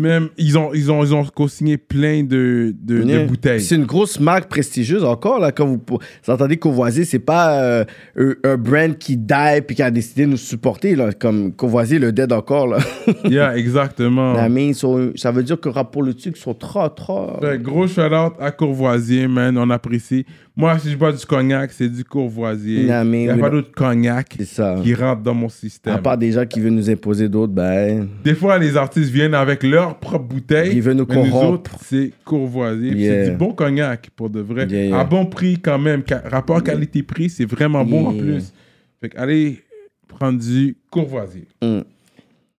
Même, 0.00 0.30
ils 0.38 0.56
ont, 0.56 0.72
ils 0.72 0.90
ont, 0.90 1.04
ils 1.04 1.12
ont 1.12 1.22
co-signé 1.22 1.76
plein 1.76 2.22
de, 2.22 2.74
de, 2.80 3.26
bouteilles. 3.26 3.60
C'est 3.60 3.74
une 3.74 3.84
grosse 3.84 4.18
marque 4.18 4.48
prestigieuse 4.48 5.04
encore, 5.04 5.38
là, 5.38 5.52
quand 5.52 5.66
vous, 5.66 5.78
vous 5.86 6.32
entendez 6.32 6.56
Courvoisier, 6.56 7.04
c'est 7.04 7.18
pas 7.18 7.62
euh, 7.62 7.84
un, 8.16 8.56
brand 8.56 8.96
qui 8.96 9.18
die 9.18 9.60
puis 9.66 9.76
qui 9.76 9.82
a 9.82 9.90
décidé 9.90 10.24
de 10.24 10.30
nous 10.30 10.38
supporter, 10.38 10.96
là, 10.96 11.12
comme 11.12 11.52
Courvoisier 11.52 11.98
le 11.98 12.10
dead 12.10 12.32
encore, 12.32 12.68
là. 12.68 12.78
Yeah, 13.24 13.54
exactement. 13.54 14.34
I 14.34 14.48
mean, 14.48 14.72
so, 14.72 15.14
ça 15.14 15.30
veut 15.30 15.42
dire 15.42 15.60
que 15.60 15.68
rap 15.68 15.92
politique 15.92 16.38
sont 16.38 16.54
trop, 16.54 16.88
trop... 16.88 17.38
Fait, 17.42 17.60
gros 17.60 17.86
shout-out 17.86 18.32
à 18.40 18.50
Courvoisier, 18.50 19.28
man. 19.28 19.58
On 19.58 19.68
apprécie. 19.68 20.24
Moi, 20.54 20.78
si 20.78 20.90
je 20.90 20.96
bois 20.98 21.12
du 21.12 21.24
cognac, 21.24 21.72
c'est 21.72 21.88
du 21.88 22.04
Courvoisier. 22.04 22.80
Il 22.82 22.86
n'y 22.86 23.28
a 23.30 23.36
pas 23.38 23.48
d'autre 23.48 23.72
cognac 23.72 24.36
qui 24.82 24.94
rentre 24.94 25.22
dans 25.22 25.32
mon 25.32 25.48
système. 25.48 25.94
À 25.94 25.98
part 25.98 26.18
des 26.18 26.32
gens 26.32 26.44
qui 26.44 26.60
veulent 26.60 26.74
nous 26.74 26.90
imposer 26.90 27.26
d'autres, 27.30 27.54
ben... 27.54 28.06
Des 28.22 28.34
fois, 28.34 28.58
les 28.58 28.76
artistes 28.76 29.10
viennent 29.10 29.32
avec 29.32 29.62
leur 29.62 29.98
propre 29.98 30.26
bouteille. 30.26 30.72
Ils 30.76 30.82
veulent 30.82 30.96
nous 30.98 31.06
mais 31.08 31.14
corrompre. 31.14 31.52
autres, 31.54 31.76
c'est 31.82 32.12
Courvoisier. 32.24 32.90
Puis 32.90 33.00
Yeah. 33.02 33.24
C'est 33.24 33.30
du 33.30 33.36
bon 33.38 33.52
cognac, 33.54 34.10
pour 34.14 34.28
de 34.28 34.40
vrai. 34.40 34.66
Yeah, 34.68 34.84
yeah. 34.86 35.00
À 35.00 35.04
bon 35.04 35.24
prix, 35.24 35.58
quand 35.58 35.78
même. 35.78 36.02
Ca- 36.06 36.22
rapport 36.26 36.62
qualité-prix, 36.62 37.30
c'est 37.30 37.46
vraiment 37.46 37.82
bon 37.84 38.08
en 38.08 38.12
Yeah. 38.12 38.22
plus. 38.22 38.52
Fait 39.00 39.08
que 39.08 39.18
allez 39.18 39.62
prendre 40.06 40.38
du 40.38 40.76
Courvoisier. 40.90 41.46
Mm. 41.62 41.80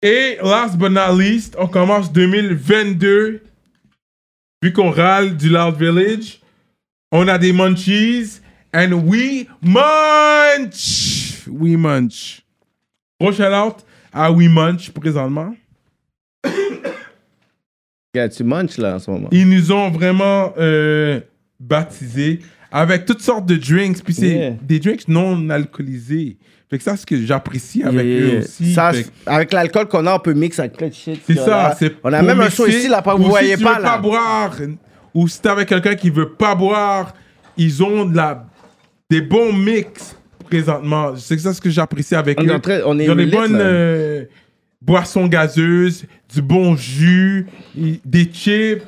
Et 0.01 0.37
last 0.43 0.77
but 0.77 0.89
not 0.89 1.15
least, 1.17 1.55
on 1.59 1.67
commence 1.67 2.11
2022. 2.11 3.41
Vu 4.63 4.73
qu'on 4.73 4.89
râle 4.89 5.37
du 5.37 5.49
Loud 5.49 5.75
Village, 5.77 6.39
on 7.13 7.27
a 7.29 7.37
des 7.37 7.53
munchies. 7.53 8.41
And 8.75 8.91
we 9.07 9.45
munch! 9.61 11.45
We 11.47 11.77
munch. 11.77 12.41
Gros 13.21 13.31
shout-out 13.31 13.85
à 14.11 14.31
We 14.31 14.49
Munch 14.49 14.89
présentement. 14.91 15.55
Yeah, 18.15 18.29
tu 18.29 18.43
munches, 18.43 18.77
là, 18.77 18.95
en 18.95 18.99
ce 18.99 19.09
moment. 19.09 19.27
Ils 19.31 19.49
nous 19.49 19.71
ont 19.71 19.89
vraiment 19.89 20.53
euh, 20.59 21.19
baptisés 21.59 22.39
avec 22.71 23.05
toutes 23.05 23.21
sortes 23.21 23.45
de 23.47 23.55
drinks. 23.55 24.03
Puis 24.03 24.13
c'est 24.13 24.27
Yeah. 24.29 24.51
des 24.61 24.79
drinks 24.79 25.07
non 25.07 25.49
alcoolisés. 25.49 26.37
Fait 26.69 26.77
que 26.77 26.83
ça, 26.83 26.91
c'est 26.95 27.01
ce 27.01 27.05
que 27.07 27.25
j'apprécie 27.25 27.81
avec 27.83 28.05
Yeah, 28.05 28.19
eux 28.35 28.39
aussi. 28.39 28.73
Ça, 28.73 28.91
que- 28.91 29.07
avec 29.25 29.51
l'alcool 29.51 29.87
qu'on 29.87 30.05
a, 30.05 30.13
on 30.15 30.19
peut 30.19 30.33
mixer 30.33 30.61
avec 30.61 30.73
plein 30.77 30.89
de 30.89 30.93
shit. 30.93 31.21
C'est 31.25 31.39
a 31.39 31.73
ça. 31.75 31.77
On 32.03 32.13
a 32.13 32.21
même 32.21 32.39
un 32.39 32.49
show 32.51 32.67
ici, 32.67 32.87
là, 32.87 33.01
pas, 33.01 33.15
Ou 33.15 33.17
vous 33.17 33.23
si 33.23 33.29
voyez 33.29 33.57
tu 33.57 33.63
pas, 33.63 33.77
veux 33.77 33.83
là. 33.83 33.89
pas 33.93 33.97
boire, 33.97 34.55
ou 35.13 35.27
si 35.27 35.41
t'es 35.41 35.49
avec 35.49 35.67
quelqu'un 35.69 35.95
qui 35.95 36.09
veut 36.09 36.29
pas 36.29 36.55
boire, 36.55 37.13
ils 37.57 37.83
ont 37.83 38.05
de 38.05 38.15
la, 38.15 38.45
des 39.09 39.21
bons 39.21 39.53
mix 39.53 40.15
présentement. 40.49 41.15
C'est 41.15 41.37
ça 41.39 41.53
ce 41.53 41.61
que 41.61 41.69
j'apprécie 41.69 42.15
avec 42.15 42.39
On 42.39 42.43
est 42.43 42.47
eux. 42.47 42.55
en 42.55 42.59
train- 42.59 42.81
on 42.85 42.99
est 42.99 43.05
Ils 43.05 43.11
ont 43.11 43.15
des 43.15 43.25
bonnes 43.27 43.57
euh, 43.59 44.25
boissons 44.81 45.27
gazeuses, 45.27 46.05
du 46.33 46.41
bon 46.41 46.75
jus, 46.75 47.47
des 47.75 48.29
chips, 48.31 48.83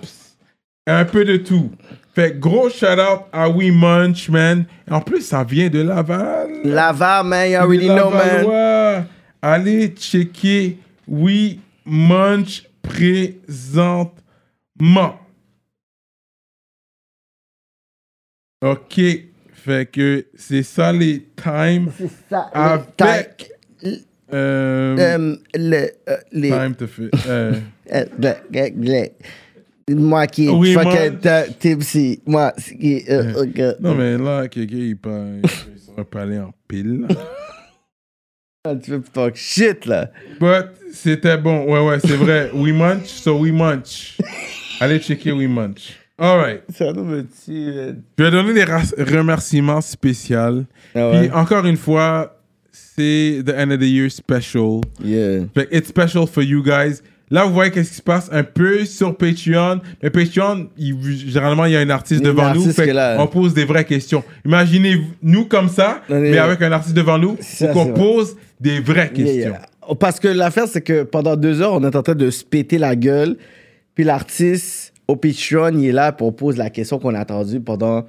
un 0.87 1.05
peu 1.05 1.25
de 1.25 1.37
tout. 1.37 1.71
Fait 2.13 2.39
gros 2.39 2.69
shout 2.69 2.85
out 2.99 3.23
à 3.33 3.49
We 3.49 3.71
Munch, 3.71 4.29
man. 4.29 4.65
En 4.89 5.01
plus, 5.01 5.21
ça 5.21 5.43
vient 5.43 5.69
de 5.69 5.81
Laval. 5.81 6.49
Laval, 6.63 7.25
man, 7.25 7.51
you 7.51 7.57
already 7.57 7.87
know, 7.87 8.09
man. 8.09 9.05
Allez 9.41 9.89
checker 9.89 10.77
We 11.07 11.57
Munch 11.85 12.63
présentement. 12.81 15.19
Ok. 18.71 18.99
Fait 19.53 19.89
que 19.91 20.25
c'est 20.35 20.63
ça 20.63 20.91
les 20.93 21.25
times. 21.35 21.89
ça, 22.29 22.51
les 22.53 23.05
avec. 23.05 23.51
euh, 23.83 23.95
Euh, 24.33 25.35
le, 25.53 25.89
euh, 26.09 26.17
les... 26.31 26.49
Time 26.49 26.75
to 26.75 26.87
fit. 26.87 27.09
euh, 27.27 27.53
Euh, 27.91 28.05
Moi 29.89 30.25
qui 30.27 30.49
Oui, 30.49 30.73
fucking 30.73 31.19
moi- 31.23 31.43
tipsy. 31.59 32.21
Moi 32.25 32.51
qui. 32.53 33.03
euh. 33.09 33.45
Non, 33.79 33.93
mais 33.95 34.17
là, 34.17 34.47
quelqu'un, 34.47 34.77
il 34.77 34.97
peut 34.97 35.41
il 35.97 36.03
peut 36.05 36.19
aller 36.19 36.39
en 36.39 36.51
pile. 36.67 37.07
Tu 38.83 38.89
veux 38.91 39.01
talk 39.13 39.35
shit, 39.35 39.85
là. 39.85 40.09
But 40.39 40.71
c'était 40.91 41.37
bon. 41.37 41.65
Ouais, 41.71 41.85
ouais, 41.87 41.99
c'est 41.99 42.15
vrai. 42.15 42.49
We 42.51 42.73
munch, 42.73 43.05
so 43.09 43.37
we 43.37 43.51
munch. 43.51 44.17
Allez 44.79 44.99
checker 44.99 45.33
We 45.33 45.47
munch. 45.47 45.99
All 46.17 46.37
right. 46.39 46.61
Ça 46.73 46.93
nous 46.93 47.03
me 47.03 47.21
tue. 47.23 47.95
Je 48.17 48.23
vais 48.23 48.31
donner 48.31 48.53
des 48.53 48.63
remerciements 48.63 49.81
spéciaux. 49.81 50.63
Ah 50.95 51.09
ouais? 51.09 51.19
Puis 51.27 51.31
encore 51.31 51.65
une 51.65 51.75
fois, 51.77 52.37
c'est 52.71 53.43
the 53.45 53.49
end 53.57 53.71
of 53.71 53.79
the 53.79 53.83
year 53.83 54.09
special. 54.09 54.81
Yeah. 55.03 55.45
Fait 55.53 55.67
it's 55.71 55.89
special 55.89 56.25
for 56.27 56.41
you 56.43 56.63
guys. 56.63 57.01
Là, 57.31 57.43
vous 57.45 57.53
voyez 57.53 57.71
qu'est-ce 57.71 57.89
qui 57.89 57.95
se 57.95 58.01
passe 58.03 58.29
un 58.31 58.43
peu 58.43 58.85
sur 58.85 59.17
Patreon. 59.17 59.81
Mais 60.01 60.09
Patreon, 60.11 60.69
il- 60.77 60.95
généralement, 61.27 61.65
il 61.65 61.71
y 61.73 61.75
a 61.75 61.79
un 61.79 61.89
artiste 61.89 62.23
devant 62.23 62.53
nous. 62.53 62.71
Fait 62.71 62.93
là. 62.93 63.17
on 63.19 63.27
pose 63.27 63.53
des 63.53 63.65
vraies 63.65 63.83
questions. 63.83 64.23
Imaginez 64.45 65.01
nous 65.23 65.45
comme 65.45 65.67
ça, 65.67 66.01
Non, 66.07 66.19
mais- 66.21 66.37
avec 66.37 66.61
un 66.61 66.71
artiste 66.71 66.95
devant 66.95 67.17
nous, 67.17 67.35
qu'on 67.73 67.87
pose 67.93 68.37
des 68.61 68.79
vraies 68.79 69.11
Yeah, 69.15 69.25
questions. 69.25 69.51
yeah. 69.89 69.95
Parce 69.99 70.19
que 70.19 70.27
l'affaire, 70.29 70.67
c'est 70.67 70.81
que 70.81 71.03
pendant 71.03 71.35
deux 71.35 71.61
heures, 71.61 71.73
on 71.73 71.83
est 71.83 71.95
en 71.95 72.03
train 72.03 72.15
de 72.15 72.29
se 72.29 72.43
péter 72.45 72.77
la 72.77 72.95
gueule. 72.95 73.35
Puis 73.95 74.03
l'artiste, 74.03 74.93
au 75.07 75.15
Patreon, 75.15 75.77
il 75.77 75.87
est 75.87 75.91
là, 75.91 76.11
puis 76.11 76.25
on 76.25 76.31
pose 76.31 76.57
la 76.57 76.69
question 76.69 76.99
qu'on 76.99 77.13
a 77.13 77.19
attendue 77.19 77.59
pendant 77.59 78.05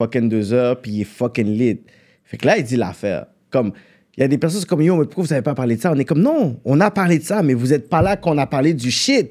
fucking 0.00 0.28
deux 0.28 0.52
heures, 0.52 0.80
puis 0.80 0.90
il 0.92 1.00
est 1.02 1.04
fucking 1.04 1.46
lit. 1.46 1.80
Fait 2.24 2.36
que 2.36 2.46
là, 2.46 2.58
il 2.58 2.64
dit 2.64 2.76
l'affaire. 2.76 3.26
Comme, 3.50 3.72
il 4.16 4.20
y 4.20 4.24
a 4.24 4.28
des 4.28 4.38
personnes 4.38 4.64
comme 4.64 4.82
yo, 4.82 4.96
mais 4.96 5.04
pourquoi 5.04 5.24
vous 5.24 5.30
n'avez 5.30 5.42
pas 5.42 5.54
parlé 5.54 5.76
de 5.76 5.80
ça? 5.80 5.92
On 5.92 5.98
est 5.98 6.04
comme 6.04 6.22
non, 6.22 6.60
on 6.64 6.80
a 6.80 6.90
parlé 6.90 7.18
de 7.18 7.24
ça, 7.24 7.42
mais 7.42 7.54
vous 7.54 7.68
n'êtes 7.68 7.88
pas 7.88 8.02
là 8.02 8.16
qu'on 8.16 8.38
a 8.38 8.46
parlé 8.46 8.74
du 8.74 8.90
shit. 8.90 9.30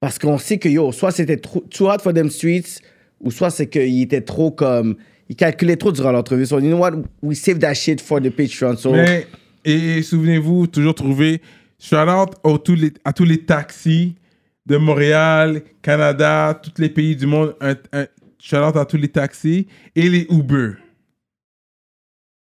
Parce 0.00 0.18
qu'on 0.18 0.38
sait 0.38 0.58
que 0.58 0.68
yo, 0.68 0.92
soit 0.92 1.12
c'était 1.12 1.36
trop- 1.38 1.64
too 1.70 1.88
hot 1.88 1.98
for 2.02 2.12
them 2.12 2.28
streets, 2.30 2.80
ou 3.20 3.30
soit 3.30 3.50
c'est 3.50 3.66
qu'il 3.68 4.02
était 4.02 4.20
trop 4.20 4.50
comme. 4.50 4.96
Il 5.30 5.36
calculait 5.36 5.76
trop 5.76 5.90
durant 5.90 6.12
l'entrevue. 6.12 6.44
So, 6.44 6.58
you 6.58 6.68
know 6.68 6.76
what? 6.78 6.92
We 7.22 7.38
save 7.38 7.58
that 7.60 7.72
shit 7.74 8.00
for 8.02 8.20
the 8.20 8.28
Patreon. 8.28 8.76
So, 8.76 8.94
et 9.64 10.02
souvenez-vous, 10.02 10.66
toujours 10.66 10.94
trouver 10.94 11.40
shout 11.78 11.96
out 11.96 12.34
à 13.04 13.12
tous 13.12 13.24
les 13.24 13.38
taxis 13.38 14.14
de 14.66 14.76
Montréal, 14.76 15.62
Canada, 15.82 16.58
tous 16.62 16.80
les 16.80 16.88
pays 16.88 17.16
du 17.16 17.26
monde. 17.26 17.54
Un, 17.60 17.74
un 17.92 18.06
à 18.52 18.84
tous 18.84 18.96
les 18.96 19.08
taxis 19.08 19.66
et 19.96 20.08
les 20.08 20.26
Uber. 20.30 20.72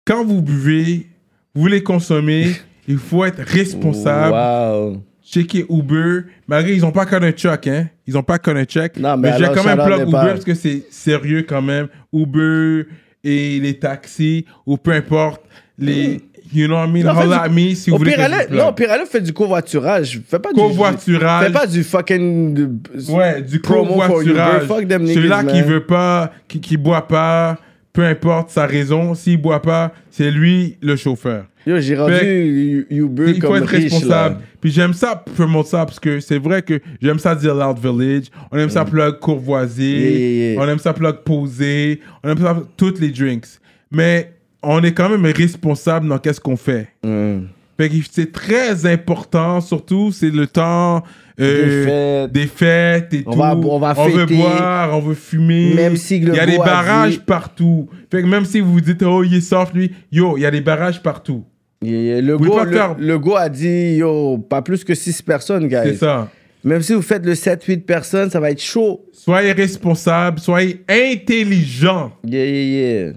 Quand 0.05 0.23
vous 0.23 0.41
buvez, 0.41 1.07
vous 1.55 1.67
les 1.67 1.81
consommez, 1.83 2.55
il 2.87 2.97
faut 2.97 3.25
être 3.25 3.41
responsable. 3.41 4.33
Wow. 4.33 5.03
Checker 5.23 5.65
Uber. 5.69 6.21
Malgré 6.47 6.75
ils 6.75 6.81
n'ont 6.81 6.91
pas 6.91 7.05
qu'un 7.05 7.31
check, 7.31 7.67
hein. 7.67 7.89
Ils 8.05 8.13
n'ont 8.13 8.23
pas 8.23 8.39
qu'un 8.39 8.63
check. 8.63 8.97
mais 8.97 9.17
mais 9.17 9.37
j'ai 9.37 9.45
quand 9.53 9.63
même 9.65 9.83
plug 9.83 10.01
Uber 10.03 10.11
pas- 10.11 10.25
parce 10.27 10.45
que 10.45 10.53
c'est 10.53 10.85
sérieux 10.89 11.43
quand 11.43 11.61
même. 11.61 11.87
Uber 12.13 12.85
et 13.23 13.59
les 13.59 13.77
taxis 13.77 14.45
ou 14.65 14.77
peu 14.77 14.91
importe. 14.91 15.41
Les, 15.77 16.21
you 16.53 16.67
know 16.67 16.75
what 16.75 16.87
I 16.87 16.91
mean? 16.91 17.03
Non, 17.03 17.31
at 17.31 17.49
me 17.49 17.73
si 17.75 17.89
vous 17.89 17.97
voulez. 17.97 18.15
non, 18.51 18.69
au 18.69 18.73
pire, 18.73 18.91
allez, 18.91 19.05
faites 19.05 19.23
du 19.23 19.33
covoiturage. 19.33 20.21
Fais 20.27 20.39
pas 20.39 20.51
du 20.51 20.59
Covoiturage. 20.59 21.45
Fais 21.47 21.51
pas 21.53 21.67
du 21.67 21.83
fucking. 21.83 22.79
Ouais, 23.09 23.41
du 23.41 23.59
covoiturage. 23.61 24.67
Celui-là 24.67 25.43
qui 25.43 25.61
veut 25.61 25.85
pas, 25.85 26.31
qui, 26.47 26.59
qui 26.59 26.77
boit 26.77 27.07
pas, 27.07 27.57
peu 27.93 28.03
importe 28.03 28.49
sa 28.51 28.65
raison, 28.65 29.13
s'il 29.15 29.41
boit 29.41 29.61
pas, 29.61 29.91
c'est 30.11 30.31
lui 30.31 30.77
le 30.81 30.95
chauffeur. 30.95 31.45
Yo, 31.65 31.79
j'ai 31.81 31.95
Fait- 31.95 32.01
rendu 32.01 32.87
Uber 32.89 33.33
il 33.35 33.41
faut 33.41 33.55
être 33.57 33.67
riche, 33.67 33.91
responsable. 33.91 34.35
là. 34.35 34.41
Puis 34.61 34.71
j'aime 34.71 34.93
ça, 34.93 35.21
promote 35.35 35.67
ça, 35.67 35.85
parce 35.85 35.99
que 35.99 36.21
c'est 36.21 36.37
vrai 36.37 36.61
que 36.61 36.79
j'aime 37.01 37.19
ça 37.19 37.35
dire 37.35 37.53
Loud 37.53 37.77
Village. 37.79 38.27
On 38.51 38.57
aime 38.57 38.69
ça 38.69 38.85
plug 38.85 39.19
Courvoisier. 39.19 39.97
Mm. 39.97 40.01
Yeah, 40.01 40.19
yeah, 40.19 40.51
yeah. 40.53 40.61
On 40.61 40.67
aime 40.69 40.79
ça 40.79 40.93
plug 40.93 41.15
Posé. 41.25 41.99
On 42.23 42.29
aime 42.29 42.37
ça 42.37 42.57
toutes 42.77 43.01
les 43.01 43.09
drinks. 43.09 43.47
Mais 43.91 44.31
on 44.63 44.81
est 44.83 44.93
quand 44.93 45.09
même 45.09 45.25
responsable 45.25 46.07
dans 46.07 46.17
qu'est-ce 46.17 46.39
qu'on 46.41 46.57
fait. 46.57 46.87
Mm. 47.03 47.39
Fait 47.79 47.89
que 47.89 47.95
c'est 48.11 48.31
très 48.31 48.85
important, 48.87 49.61
surtout, 49.61 50.11
c'est 50.11 50.31
le 50.31 50.47
temps 50.47 51.03
euh, 51.39 52.25
Des 52.27 52.41
des 52.41 52.47
fêtes 52.47 53.13
et 53.13 53.23
On 53.27 53.33
tout. 53.33 53.37
va- 53.37 53.55
on 53.55 53.77
va 53.77 53.93
veut 53.93 54.25
boire, 54.25 54.97
on 54.97 54.99
veut 54.99 55.13
fumer. 55.13 55.75
Même 55.75 55.95
si 55.95 56.17
Il 56.17 56.33
y 56.33 56.39
a 56.39 56.47
des 56.47 56.57
barrages 56.57 57.19
dit- 57.19 57.23
partout. 57.23 57.87
Fait 58.11 58.23
que 58.23 58.27
même 58.27 58.45
si 58.45 58.59
vous 58.59 58.73
vous 58.73 58.81
dites, 58.81 59.03
oh, 59.03 59.23
il 59.23 59.35
est 59.35 59.41
soft, 59.41 59.75
lui, 59.75 59.91
yo, 60.11 60.35
il 60.37 60.41
y 60.41 60.45
a 60.47 60.51
des 60.51 60.61
barrages 60.61 61.03
partout. 61.03 61.43
Yeah, 61.83 61.99
yeah. 62.01 62.21
Le, 62.21 62.37
go, 62.39 62.59
le, 62.65 62.71
faire- 62.71 62.95
le 62.97 63.19
go 63.19 63.35
a 63.35 63.49
dit, 63.49 63.97
yo, 63.97 64.39
pas 64.39 64.63
plus 64.63 64.83
que 64.83 64.95
6 64.95 65.21
personnes, 65.21 65.67
guys. 65.67 65.81
C'est 65.83 65.95
ça. 65.97 66.31
Même 66.63 66.81
si 66.81 66.95
vous 66.95 67.03
faites 67.03 67.23
le 67.23 67.35
7-8 67.35 67.85
personnes, 67.85 68.31
ça 68.31 68.39
va 68.39 68.49
être 68.49 68.63
chaud. 68.63 69.05
Soyez 69.13 69.51
responsables, 69.51 70.39
soyez 70.39 70.83
intelligents. 70.89 72.11
Yeah, 72.25 72.45
yeah, 72.45 73.03
yeah. 73.05 73.13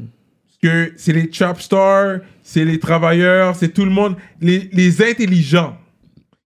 Que 0.63 0.93
c'est 0.97 1.13
les 1.15 1.31
trap 1.31 1.61
stars, 1.61 2.19
c'est 2.43 2.65
les 2.67 2.79
travailleurs, 2.79 3.57
c'est 3.57 3.69
tout 3.71 3.85
le 3.85 3.91
monde. 3.91 4.17
Les, 4.41 4.69
les 4.73 5.03
intelligents, 5.03 5.77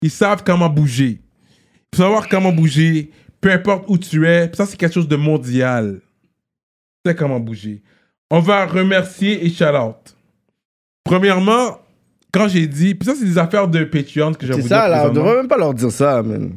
ils 0.01 0.11
savent 0.11 0.43
comment 0.43 0.67
bouger. 0.69 1.21
Il 1.93 1.95
faut 1.97 2.03
savoir 2.03 2.27
comment 2.27 2.51
bouger, 2.51 3.11
peu 3.39 3.51
importe 3.51 3.85
où 3.87 3.97
tu 3.97 4.27
es. 4.27 4.51
Ça, 4.53 4.65
c'est 4.65 4.75
quelque 4.77 4.93
chose 4.93 5.07
de 5.07 5.15
mondial. 5.15 6.01
Tu 7.05 7.09
sais 7.11 7.15
comment 7.15 7.39
bouger. 7.39 7.81
On 8.29 8.39
va 8.39 8.65
remercier 8.65 9.45
et 9.45 9.49
shout 9.49 9.63
out. 9.65 10.15
Premièrement, 11.03 11.79
quand 12.33 12.47
j'ai 12.47 12.67
dit, 12.67 12.95
puis 12.95 13.05
ça, 13.07 13.15
c'est 13.15 13.25
des 13.25 13.37
affaires 13.37 13.67
de 13.67 13.83
Patreon 13.83 14.33
que 14.33 14.45
j'ai 14.45 14.53
C'est 14.53 14.67
ça, 14.67 14.87
là. 14.87 15.07
On 15.09 15.13
devrait 15.13 15.35
même 15.37 15.47
pas 15.47 15.57
leur 15.57 15.73
dire 15.73 15.91
ça, 15.91 16.21
man. 16.21 16.51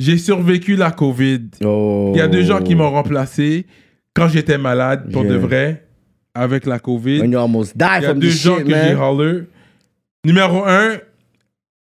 J'ai 0.00 0.18
survécu 0.18 0.76
la 0.76 0.90
COVID. 0.90 1.42
Oh. 1.64 2.12
Il 2.14 2.18
y 2.18 2.20
a 2.20 2.28
deux 2.28 2.42
gens 2.42 2.60
qui 2.62 2.74
m'ont 2.74 2.90
remplacé 2.90 3.66
quand 4.14 4.28
j'étais 4.28 4.58
malade, 4.58 5.10
pour 5.12 5.22
Yeah. 5.24 5.32
de 5.32 5.38
vrai, 5.38 5.85
avec 6.36 6.66
la 6.66 6.78
COVID. 6.78 7.20
When 7.20 7.32
you 7.32 7.38
almost 7.38 7.76
die 7.76 7.84
Il 7.98 8.02
y 8.02 8.06
a 8.06 8.08
from 8.10 8.18
deux 8.20 8.28
this 8.28 8.42
gens 8.42 8.56
que 8.56 8.68
j'ai 8.70 8.94
holler. 8.94 9.44
Numéro 10.24 10.64
un, 10.66 10.98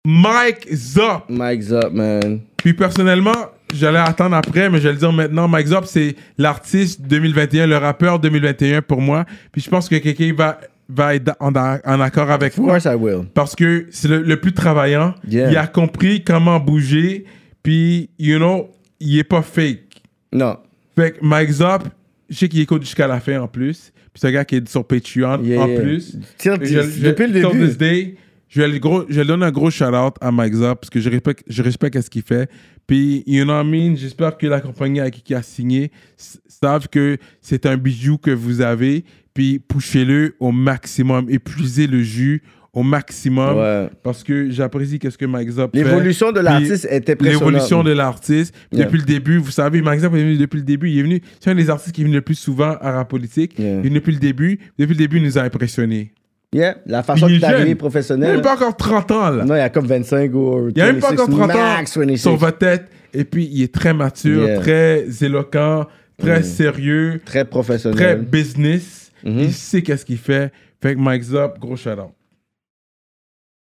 Mike 0.05 0.67
Zop. 0.73 1.23
Mike 1.29 1.61
Zop, 1.61 1.91
man. 1.91 2.41
Puis 2.57 2.73
personnellement, 2.73 3.33
j'allais 3.73 3.99
attendre 3.99 4.35
après, 4.35 4.69
mais 4.69 4.79
je 4.79 4.83
vais 4.87 4.93
le 4.93 4.99
dire 4.99 5.11
maintenant. 5.11 5.47
Mike 5.47 5.67
Zop, 5.67 5.85
c'est 5.85 6.15
l'artiste 6.37 7.01
2021, 7.01 7.67
le 7.67 7.77
rappeur 7.77 8.19
2021 8.19 8.81
pour 8.81 9.01
moi. 9.01 9.25
Puis 9.51 9.61
je 9.61 9.69
pense 9.69 9.87
que 9.89 9.95
quelqu'un 9.95 10.33
va, 10.35 10.59
va 10.89 11.15
être 11.15 11.31
en, 11.39 11.53
en 11.55 12.01
accord 12.01 12.29
avec 12.29 12.57
moi. 12.57 12.75
Of 12.75 12.83
course 12.83 12.93
I 12.93 12.97
will. 12.97 13.25
Parce 13.33 13.55
que 13.55 13.87
c'est 13.89 14.07
le, 14.07 14.21
le 14.21 14.39
plus 14.39 14.53
travaillant. 14.53 15.15
Yeah. 15.27 15.51
Il 15.51 15.57
a 15.57 15.67
compris 15.67 16.23
comment 16.23 16.59
bouger. 16.59 17.25
Puis, 17.63 18.09
you 18.19 18.37
know, 18.37 18.69
il 18.99 19.17
est 19.17 19.23
pas 19.23 19.41
fake. 19.41 20.03
Non. 20.31 20.57
Fait 20.95 21.13
que 21.13 21.17
Mike 21.25 21.49
Zop, 21.51 21.83
je 22.29 22.35
sais 22.35 22.49
qu'il 22.49 22.59
écoute 22.61 22.83
jusqu'à 22.83 23.07
la 23.07 23.19
fin 23.19 23.39
en 23.41 23.47
plus. 23.47 23.91
Puis 24.13 24.21
c'est 24.21 24.27
un 24.27 24.31
gars 24.31 24.45
qui 24.45 24.55
est 24.55 24.67
sur 24.69 24.85
Patreon 24.85 25.43
Yeah, 25.43 25.61
en 25.61 25.67
yeah. 25.67 25.81
plus. 25.81 26.15
Et 26.15 26.19
je- 26.65 26.65
je- 26.65 27.05
depuis 27.05 27.27
le 27.27 27.33
till 27.41 27.51
début. 27.51 27.67
this 27.67 27.77
day, 27.77 28.15
je 28.47 28.61
vais, 28.61 28.67
le 28.67 28.79
gros, 28.79 29.03
je 29.09 29.19
vais 29.19 29.25
donner 29.25 29.45
un 29.45 29.51
gros 29.51 29.69
shout-out 29.69 30.15
à 30.21 30.31
Mike 30.31 30.53
Zop 30.53 30.79
parce 30.79 30.89
que 30.89 30.99
je 31.01 31.09
respecte, 31.09 31.43
je 31.47 31.61
respecte 31.61 31.99
ce 32.01 32.09
qu'il 32.09 32.21
fait. 32.21 32.49
Puis, 32.87 33.23
you 33.27 33.43
know 33.43 33.53
what 33.53 33.63
I 33.63 33.67
mean? 33.67 33.95
J'espère 33.95 34.37
que 34.37 34.47
la 34.47 34.61
compagnie 34.61 34.99
avec 34.99 35.15
qui 35.15 35.33
il 35.33 35.35
a 35.35 35.41
signé 35.41 35.91
s- 36.17 36.39
savent 36.47 36.87
que 36.87 37.17
c'est 37.41 37.65
un 37.65 37.75
bijou 37.77 38.17
que 38.17 38.31
vous 38.31 38.61
avez. 38.61 39.03
Puis, 39.33 39.59
poussez-le 39.59 40.35
au 40.39 40.51
maximum. 40.51 41.29
Épuisez 41.29 41.87
le 41.87 42.01
jus 42.03 42.41
au 42.75 42.83
maximum. 42.83 43.57
Ouais. 43.57 43.89
Parce 44.03 44.23
que 44.23 44.51
j'apprécie 44.51 44.99
qu'est-ce 44.99 45.17
que 45.17 45.25
Mike 45.25 45.49
Zop 45.49 45.75
fait. 45.75 45.83
L'évolution 45.83 46.31
de 46.31 46.39
l'artiste 46.41 46.85
était 46.91 47.13
impressionnante. 47.13 47.41
L'évolution 47.47 47.83
de 47.83 47.91
l'artiste. 47.91 48.53
Yeah. 48.71 48.85
Depuis 48.85 48.97
le 48.99 49.05
début, 49.05 49.37
vous 49.37 49.49
savez, 49.51 49.81
Mike 49.81 50.01
Zop 50.01 50.13
est 50.13 50.19
venu 50.19 50.37
depuis 50.37 50.57
le 50.57 50.63
début. 50.65 50.89
Il 50.91 50.99
est 50.99 51.03
venu, 51.03 51.21
c'est 51.39 51.49
un 51.49 51.55
des 51.55 51.69
artistes 51.69 51.95
qui 51.95 52.01
est 52.01 52.03
venu 52.03 52.15
le 52.15 52.21
plus 52.21 52.35
souvent 52.35 52.75
à 52.81 52.91
rap 52.91 53.09
politique. 53.09 53.55
Il 53.57 53.65
est 53.65 53.81
venu 53.81 53.95
depuis 53.95 54.13
le 54.13 54.19
début. 54.19 54.59
Depuis 54.77 54.91
le 54.93 54.97
début, 54.99 55.17
il 55.17 55.23
nous 55.23 55.37
a 55.37 55.41
impressionnés. 55.41 56.11
Yeah, 56.53 56.77
la 56.85 57.01
façon 57.03 57.27
Il 57.27 57.33
qu'il 57.35 57.43
est 57.43 57.45
arrivé 57.47 57.59
jeune. 57.61 57.69
Il 57.69 57.75
professionnel. 57.75 58.27
n'a 58.29 58.33
même 58.35 58.41
pas 58.43 58.53
encore 58.55 58.77
30 58.77 59.11
ans, 59.11 59.29
là. 59.29 59.43
Non, 59.45 59.55
il 59.55 59.57
y 59.57 59.61
a 59.61 59.69
comme 59.69 59.87
25 59.87 60.33
ou 60.35 60.69
Il 60.69 60.75
n'y 60.75 60.81
a 60.81 60.85
même 60.85 60.99
pas 61.01 61.09
26, 61.09 61.21
encore 61.23 61.37
30 61.39 61.47
max 61.47 61.97
ans 61.97 61.99
26. 62.01 62.17
sur 62.21 62.35
votre 62.37 62.57
tête. 62.59 62.85
Et 63.13 63.23
puis, 63.25 63.49
il 63.51 63.63
est 63.63 63.73
très 63.73 63.93
mature, 63.93 64.45
Yeah. 64.47 64.59
très 64.59 65.05
éloquent, 65.21 65.85
très 66.17 66.39
Mm. 66.41 66.43
sérieux, 66.43 67.21
Très 67.25 67.45
professionnel. 67.45 67.97
très 67.97 68.15
business. 68.17 69.11
Mhm. 69.23 69.39
Il 69.39 69.53
sait 69.53 69.81
qu'est-ce 69.81 70.05
qu'il 70.05 70.17
fait. 70.17 70.51
Fait 70.81 70.93
que 70.95 70.99
Mike 70.99 71.23
Zop, 71.23 71.57
gros 71.59 71.75
shout-out. 71.75 72.11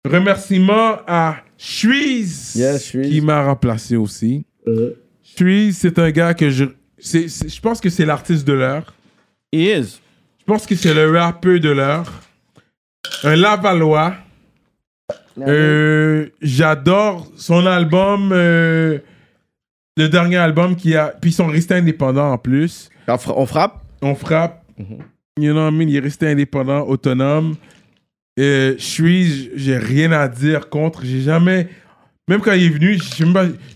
Remerciement 0.05 0.99
à 1.07 1.36
Shreeze. 1.57 2.52
qui 3.08 3.20
m'a 3.20 3.44
remplacé 3.44 3.97
aussi. 3.97 4.44
Shreeze, 5.23 5.78
c'est 5.78 5.99
un 5.99 6.10
gars 6.10 6.34
que 6.34 6.50
je... 6.50 6.65
c'est- 6.99 7.28
c'est- 7.28 7.49
je 7.49 7.60
pense 7.60 7.81
que 7.81 7.89
c'est 7.91 8.05
l'artiste 8.05 8.47
de 8.47 8.52
l'heure. 8.52 8.92
He 9.52 9.60
is. 9.78 10.00
Je 10.41 10.44
pense 10.47 10.66
que 10.66 10.74
c'est 10.74 10.92
le 10.94 11.10
rappeur 11.18 11.58
de 11.60 11.70
l'heure. 11.70 12.10
Un 13.23 13.36
Lavallois. 13.36 14.15
Euh, 15.39 16.26
J'adore 16.41 17.26
son 17.36 17.66
album, 17.66 18.31
euh, 18.33 18.99
le 19.97 20.08
dernier 20.08 20.36
album 20.36 20.76
qui 20.76 20.94
a. 20.94 21.08
Puis 21.20 21.31
ils 21.31 21.34
sont 21.34 21.47
restés 21.49 21.74
indépendants 21.74 22.33
en 22.33 22.39
plus. 22.39 22.89
On, 23.08 23.47
frappe? 23.47 23.83
On 24.02 24.15
frappe. 24.15 24.65
You 25.39 25.52
know 25.52 25.62
what 25.65 25.70
I 25.70 25.74
mean? 25.74 25.89
Il 25.89 25.97
est 25.97 26.00
resté 26.00 26.28
indépendant, 26.28 26.83
autonome. 26.86 27.57
Euh, 28.40 28.74
je 28.78 28.82
suis, 28.84 29.50
j'ai 29.54 29.76
rien 29.78 30.12
à 30.12 30.28
dire 30.28 30.68
contre. 30.68 31.02
J'ai 31.04 31.20
jamais. 31.20 31.68
Même 32.28 32.40
quand 32.40 32.52
il 32.52 32.64
est 32.64 32.68
venu, 32.70 32.98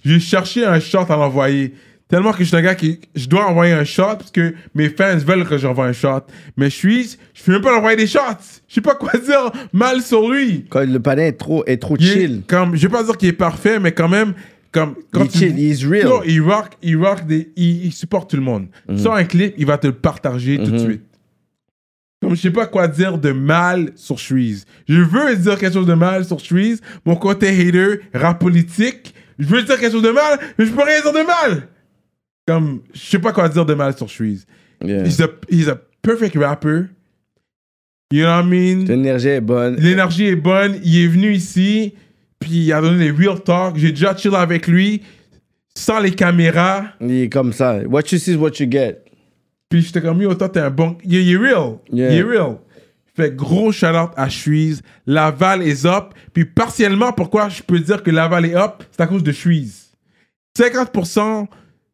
j'ai 0.04 0.20
cherché 0.20 0.64
un 0.64 0.80
shot 0.80 1.06
à 1.08 1.16
l'envoyer. 1.16 1.74
Tellement 2.08 2.32
que 2.32 2.38
je 2.38 2.44
suis 2.44 2.56
un 2.56 2.62
gars 2.62 2.74
qui. 2.74 2.98
Je 3.14 3.26
dois 3.28 3.46
envoyer 3.46 3.74
un 3.74 3.84
shot 3.84 4.16
parce 4.18 4.30
que 4.30 4.54
mes 4.74 4.88
fans 4.88 5.16
veulent 5.18 5.44
que 5.46 5.58
j'envoie 5.58 5.86
un 5.86 5.92
shot. 5.92 6.22
Mais 6.56 6.70
je 6.70 6.74
suis. 6.74 7.16
Je 7.34 7.42
peux 7.44 7.52
même 7.52 7.60
pas 7.60 7.70
l'envoyer 7.70 7.96
des 7.98 8.06
shots. 8.06 8.20
Je 8.66 8.74
sais 8.74 8.80
pas 8.80 8.94
quoi 8.94 9.12
dire 9.18 9.50
mal 9.72 10.00
sur 10.00 10.28
lui. 10.30 10.64
Quand 10.70 10.84
le 10.90 10.98
panel 11.00 11.26
est 11.28 11.32
trop, 11.32 11.64
est 11.66 11.76
trop 11.76 11.96
Il 12.00 12.08
est 12.08 12.12
chill. 12.12 12.42
Comme, 12.46 12.74
je 12.74 12.82
vais 12.82 12.88
pas 12.92 13.04
dire 13.04 13.16
qu'il 13.16 13.28
est 13.28 13.32
parfait, 13.32 13.78
mais 13.78 13.92
quand 13.92 14.08
même. 14.08 14.32
Comme, 14.72 14.94
quand 15.12 15.24
Il 15.24 15.26
est 15.26 15.38
chill, 15.38 15.58
il 15.58 15.86
real. 15.88 16.06
Non, 16.08 16.20
il 16.26 16.40
rock, 16.40 16.66
il 16.82 16.96
rock 16.96 17.26
des, 17.26 17.50
il, 17.56 17.86
il 17.86 17.92
supporte 17.92 18.30
tout 18.30 18.36
le 18.36 18.42
monde. 18.42 18.66
Mhm. 18.88 18.98
Sur 18.98 19.12
un 19.14 19.24
clip, 19.24 19.54
il 19.58 19.66
va 19.66 19.76
te 19.78 19.86
le 19.86 19.92
partager 19.94 20.56
tout 20.58 20.64
de 20.70 20.78
Mhm. 20.78 20.78
suite. 20.84 21.02
Comme 22.20 22.34
je 22.34 22.40
sais 22.40 22.50
pas 22.50 22.66
quoi 22.66 22.88
dire 22.88 23.16
de 23.16 23.30
mal 23.30 23.92
sur 23.94 24.18
Shreeze. 24.18 24.64
Je 24.88 25.00
veux 25.00 25.36
dire 25.36 25.58
quelque 25.58 25.74
chose 25.74 25.86
de 25.86 25.94
mal 25.94 26.24
sur 26.24 26.40
Shreeze. 26.40 26.80
Mon 27.04 27.14
côté 27.14 27.48
hater, 27.48 28.00
rap 28.12 28.40
politique. 28.40 29.14
Je 29.38 29.46
veux 29.46 29.62
dire 29.62 29.78
quelque 29.78 29.92
chose 29.92 30.02
de 30.02 30.10
mal, 30.10 30.38
mais 30.58 30.66
je 30.66 30.72
peux 30.72 30.82
rien 30.82 31.00
dire 31.00 31.12
de 31.12 31.26
mal. 31.26 31.68
Comme, 32.46 32.80
je 32.92 33.00
sais 33.00 33.18
pas 33.18 33.32
quoi 33.32 33.48
dire 33.48 33.64
de 33.64 33.74
mal 33.74 33.96
sur 33.96 34.08
Shreeze. 34.08 34.46
He's, 34.82 35.20
a, 35.20 35.28
he's 35.48 35.68
a 35.68 35.78
perfect 36.02 36.36
rapper. 36.36 36.88
You 38.10 38.24
know 38.24 38.30
what 38.30 38.42
I 38.42 38.46
mean? 38.46 38.84
L'énergie 38.86 39.28
est 39.28 39.40
bonne. 39.40 39.76
L'énergie 39.76 40.26
est 40.26 40.36
bonne. 40.36 40.80
Il 40.82 41.04
est 41.04 41.08
venu 41.08 41.32
ici, 41.32 41.94
puis 42.40 42.64
il 42.64 42.72
a 42.72 42.80
donné 42.80 43.04
les 43.04 43.10
real 43.10 43.40
talk. 43.40 43.76
J'ai 43.76 43.90
déjà 43.90 44.16
chill 44.16 44.34
avec 44.34 44.66
lui, 44.66 45.02
sans 45.76 46.00
les 46.00 46.12
caméras. 46.12 46.86
Il 47.00 47.22
est 47.22 47.28
comme 47.28 47.52
ça. 47.52 47.80
What 47.86 48.04
you 48.10 48.18
see 48.18 48.32
is 48.32 48.36
what 48.36 48.52
you 48.58 48.66
get. 48.68 49.04
Puis 49.68 49.82
j'étais 49.82 50.00
comme, 50.00 50.20
yo, 50.22 50.34
toi, 50.34 50.48
t'es 50.48 50.60
un 50.60 50.70
bon. 50.70 50.96
Est 51.04 51.36
real. 51.36 51.78
Yeah. 51.92 52.24
Real. 52.26 52.56
Fait 53.14 53.34
gros 53.34 53.72
shout-out 53.72 54.10
à 54.16 54.30
Suisse. 54.30 54.80
Laval 55.06 55.62
est 55.62 55.84
up. 55.84 56.14
Puis 56.32 56.44
partiellement, 56.44 57.12
pourquoi 57.12 57.48
je 57.48 57.62
peux 57.62 57.78
dire 57.80 58.02
que 58.02 58.10
Laval 58.10 58.46
est 58.46 58.54
up, 58.54 58.84
c'est 58.90 59.02
à 59.02 59.06
cause 59.06 59.22
de 59.24 59.32
Suisse. 59.32 59.92
50% 60.56 61.46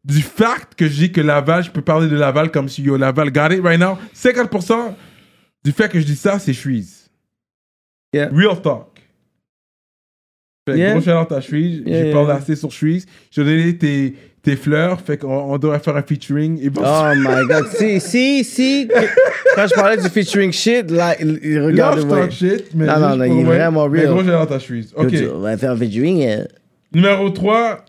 du 0.03 0.21
fact 0.21 0.75
que 0.75 0.87
je 0.87 0.93
dis 0.93 1.11
que 1.11 1.21
Laval, 1.21 1.63
je 1.63 1.71
peux 1.71 1.81
parler 1.81 2.07
de 2.07 2.15
Laval 2.15 2.51
comme 2.51 2.69
si 2.69 2.83
yo 2.83 2.95
Laval 2.95 3.31
got 3.31 3.49
it 3.51 3.61
right 3.63 3.79
now. 3.79 3.97
50% 4.15 4.93
du 5.63 5.71
fait 5.71 5.89
que 5.91 5.99
je 5.99 6.05
dis 6.05 6.15
ça, 6.15 6.37
c'est 6.39 6.53
Suisse. 6.53 7.09
Real 8.13 8.61
talk. 8.61 8.87
Fait 10.67 10.77
Yeah. 10.77 10.91
gros 10.93 11.01
shout-out 11.01 11.31
à. 11.31 11.39
Yeah, 11.39 11.43
J'ai 11.49 11.83
yeah. 12.05 12.13
parlé 12.13 12.31
assez 12.31 12.55
sur 12.55 12.71
Suisse. 12.71 13.05
J'ai 13.31 13.43
donné 13.43 13.77
tes, 13.77 14.15
tes 14.45 14.55
fleurs. 14.55 15.01
Fait 15.01 15.17
qu'on 15.17 15.27
on 15.53 15.57
devrait 15.57 15.79
faire 15.79 15.97
un 15.97 16.01
featuring. 16.03 16.57
Et 16.63 16.69
bon, 16.69 16.81
Oh 16.85 17.11
my 17.17 17.45
god. 17.47 17.67
si, 17.77 17.99
si, 17.99 18.43
si. 18.45 18.87
Quand 19.55 19.67
je 19.67 19.73
parlais 19.75 19.97
du 19.97 20.07
featuring 20.07 20.51
shit, 20.53 20.89
là, 20.91 21.15
regarde. 21.19 21.97
Là, 21.97 22.01
je 22.03 22.07
talk 22.07 22.31
shit, 22.31 22.65
mais 22.73 22.85
non, 22.85 22.99
non, 22.99 23.15
non, 23.17 23.23
il 23.25 23.41
est 23.41 23.43
vraiment 23.43 23.89
Mais 23.89 24.05
gros 24.05 24.17
real. 24.19 24.25
shout-out 24.27 24.51
à 24.51 24.59
Suisse. 24.59 24.93
Ok. 24.95 25.13
On 25.33 25.39
va 25.39 25.57
faire 25.57 25.71
un 25.71 25.77
featuring. 25.77 26.23
euh. 26.25 26.45
Numéro 26.93 27.29
3, 27.29 27.83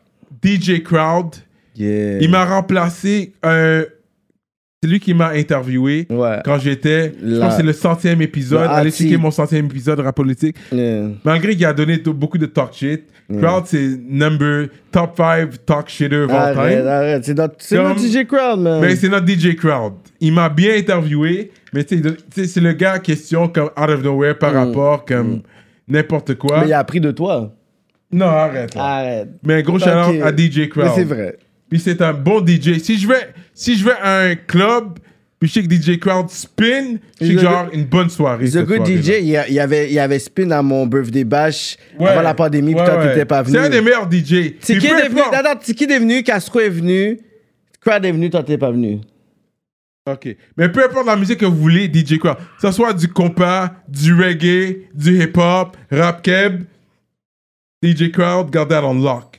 DJ 0.45 0.83
Crowd. 0.83 1.37
Il 1.79 2.29
m'a 2.31 2.45
remplacé. 2.45 3.35
euh, 3.45 3.85
c'est 4.87 4.93
lui 4.93 5.01
qui 5.01 5.15
m'a 5.15 5.31
interviewé 5.31 6.07
quand 6.45 6.59
j'étais. 6.59 7.13
Je 7.21 7.27
La- 7.27 7.47
pense 7.47 7.55
que 7.55 7.61
c'est 7.61 7.67
le 7.67 7.73
centième 7.73 8.23
épisode. 8.23 8.63
Le 8.63 8.69
Allez 8.69 8.91
checker 8.91 9.17
mon 9.17 9.31
centième 9.33 9.67
épisode 9.67 9.99
rap 10.01 10.15
politique. 10.15 10.57
Malgré 11.25 11.55
qu'il 11.57 11.67
a 11.67 11.73
donné 11.73 11.99
beaucoup 11.99 12.39
de 12.39 12.47
talk 12.47 12.73
shit. 12.73 13.05
Yeah. 13.29 13.41
Crowd, 13.41 13.65
c'est 13.67 13.99
number 14.09 14.69
top 14.93 15.17
5 15.17 15.67
talk 15.67 15.89
shitter 15.89 16.19
of 16.19 16.31
all 16.31 16.55
time. 16.55 16.87
arrête. 16.87 17.25
C'est 17.25 17.35
notre, 17.35 17.99
DJ 17.99 18.25
Crowd, 18.25 18.61
man. 18.61 18.81
Mais 18.81 18.95
c'est 18.95 19.09
notre 19.09 19.27
DJ 19.27 19.57
Crowd. 19.57 19.95
Il 20.21 20.33
m'a 20.33 20.49
bien 20.49 20.77
interviewé, 20.77 21.51
mais 21.75 21.85
c'est 21.89 22.61
le 22.61 22.73
gars 22.73 22.95
en 22.95 23.01
question 23.01 23.49
comme 23.49 23.71
out 23.77 23.91
of 23.91 24.05
nowhere 24.05 24.39
par 24.39 24.53
rapport 24.53 25.05
comme 25.05 25.43
n'importe 25.89 26.37
quoi. 26.37 26.59
Mm. 26.59 26.61
Mais 26.61 26.67
il 26.69 26.73
a 26.73 26.79
appris 26.79 27.01
de 27.01 27.11
toi. 27.11 27.53
Non, 28.13 28.27
arrête. 28.27 28.71
Arrête. 28.77 29.29
Mais 29.43 29.61
gros 29.65 29.75
Ok. 29.75 29.83
shout 29.83 30.23
à 30.23 30.31
DJ 30.31 30.69
Crowd. 30.69 30.87
Mais 30.87 30.93
c'est 30.95 31.03
vrai. 31.05 31.37
Puis 31.69 31.81
c'est 31.81 32.01
un 32.03 32.13
bon 32.13 32.45
DJ. 32.47 32.79
Si 32.79 32.99
je 32.99 33.09
vais, 33.09 33.35
si 33.55 33.77
je 33.77 33.85
vais 33.85 33.97
à 34.01 34.19
un 34.21 34.35
club, 34.37 34.99
puis 35.39 35.49
je 35.49 35.55
sais 35.55 35.63
que 35.63 35.73
DJ 35.75 35.99
Crowd 35.99 36.31
spin, 36.31 36.97
je 37.21 37.27
sais 37.27 37.35
que 37.35 37.39
The 37.39 37.43
genre 37.43 37.69
une 37.73 37.85
bonne 37.85 38.09
soirée. 38.09 38.49
The 38.49 38.65
Good. 38.65 38.87
DJ, 38.87 39.09
il 39.21 39.27
y, 39.27 39.37
avait, 39.59 39.89
il 39.89 39.93
y 39.93 39.99
avait 39.99 40.19
spin 40.19 40.51
à 40.53 40.63
mon 40.63 40.87
birthday 40.87 41.25
bash 41.25 41.77
Ouais. 41.99 42.09
avant 42.09 42.23
la 42.23 42.35
pandémie, 42.35 42.73
puis 42.73 42.81
Ouais, 42.81 42.87
toi, 42.87 42.99
ouais. 42.99 43.09
t'étais 43.13 43.25
pas 43.25 43.43
venu. 43.43 43.57
C'est 43.59 43.65
un 43.65 43.69
des 43.69 43.81
meilleurs 43.81 44.09
DJ. 44.11 44.55
Puis 44.61 44.79
peu 44.79 44.87
est 44.99 45.09
venu, 45.09 45.21
attends, 45.33 45.57
Tiki 45.61 45.85
est 45.85 45.99
venu, 45.99 46.23
Castro 46.23 46.61
est 46.61 46.71
venu, 46.71 47.19
Crowd 47.81 48.05
est 48.05 48.13
venu, 48.13 48.31
toi, 48.31 48.43
t'es 48.43 48.57
pas 48.59 48.71
venu. 48.71 49.01
Ok. 50.09 50.37
Mais 50.57 50.69
peu 50.69 50.85
importe 50.85 51.07
la 51.07 51.17
musique 51.17 51.41
que 51.41 51.47
vous 51.47 51.57
voulez, 51.57 51.91
DJ 51.93 52.19
Crowd. 52.19 52.37
Que 52.37 52.43
ce 52.69 52.71
soit 52.71 52.93
du 52.93 53.09
compas, 53.09 53.73
du 53.89 54.15
reggae, 54.15 54.87
du 54.95 55.21
hip-hop, 55.21 55.77
rap 55.91 56.23
keb, 56.23 56.63
DJ 57.83 58.11
Crowd, 58.13 58.51
garde 58.51 58.69
that 58.71 58.85
on 58.85 58.95
lock. 59.03 59.36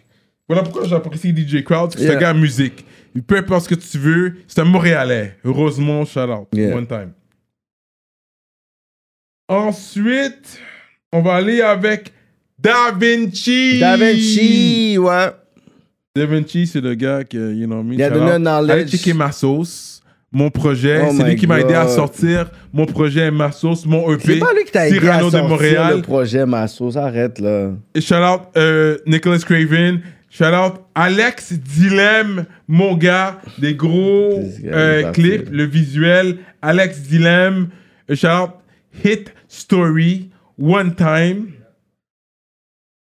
Voilà 0.50 0.64
pourquoi 0.64 0.86
j'apprécie 0.86 1.32
DJ 1.36 1.64
Crowd, 1.64 1.92
c'est 1.96 2.04
Yeah. 2.04 2.16
un 2.16 2.20
gars 2.20 2.34
de 2.34 2.40
musique. 2.40 2.86
Il 3.16 3.24
Peu 3.24 3.38
importe 3.38 3.64
ce 3.66 3.70
que 3.70 3.76
tu 3.76 3.98
veux, 3.98 4.36
c'est 4.48 4.62
un 4.62 4.66
Montréalais. 4.66 5.38
Rosemont, 5.44 6.06
shout 6.06 6.20
out. 6.30 6.48
Yeah. 6.54 6.76
One 6.76 6.88
time. 6.88 7.12
Ensuite, 9.50 10.60
on 11.14 11.22
va 11.22 11.36
aller 11.36 11.62
avec 11.62 12.12
Da 12.60 12.92
Vinci. 12.98 13.80
Da 13.80 13.96
Vinci, 13.98 14.98
ouais. 14.98 15.32
Da 16.16 16.26
Vinci, 16.26 16.68
c'est 16.68 16.82
le 16.82 16.96
gars 16.96 17.24
qui, 17.24 17.38
you 17.38 17.66
know, 17.66 17.82
me, 17.84 17.94
Il 17.94 18.04
a 18.04 18.08
shout 18.10 18.14
donné 18.16 18.26
out. 18.32 18.36
un 18.36 18.40
knowledge. 18.40 18.72
Allez 18.72 18.88
checker 18.88 19.14
ma 19.14 19.32
sauce, 19.32 20.02
mon 20.32 20.50
projet. 20.50 21.02
Oh 21.08 21.14
c'est 21.16 21.24
lui 21.24 21.36
qui 21.38 21.48
m'a 21.48 21.60
aidé 21.62 21.74
à 21.76 21.86
God. 21.86 21.96
sortir 21.96 22.52
mon 22.74 22.86
projet 22.86 23.32
Ma 23.32 23.52
sauce, 23.52 23.86
mon 23.86 24.12
EP. 24.14 24.34
C'est 24.34 24.40
pas 24.40 24.54
lui 24.54 24.66
qui 24.66 24.72
t'a 24.72 24.88
aidé 24.88 24.98
à 24.98 25.02
Cyrano 25.02 25.30
sortir 25.30 25.96
le 25.96 26.02
projet 26.02 26.46
Massos, 26.46 26.98
arrête, 26.98 27.40
là. 27.40 27.72
Et 27.96 28.02
shout 28.02 28.16
out 28.16 28.42
euh, 28.58 28.98
Nicholas 29.06 29.40
Craven. 29.40 30.02
Shout 30.38 30.54
out 30.54 30.74
Alex 30.94 31.54
Dilem, 31.54 32.46
mon 32.68 32.96
gars, 32.96 33.42
des 33.58 33.74
gros 33.74 34.40
euh, 34.66 35.12
clips, 35.12 35.50
le 35.50 35.64
visuel. 35.64 36.38
Alex 36.62 37.00
Dilem. 37.02 37.70
Euh, 38.12 38.16
Shout 38.16 38.28
out 38.28 38.52
Hit 39.04 39.34
Story, 39.48 40.30
One 40.60 40.94
Time. 40.94 41.48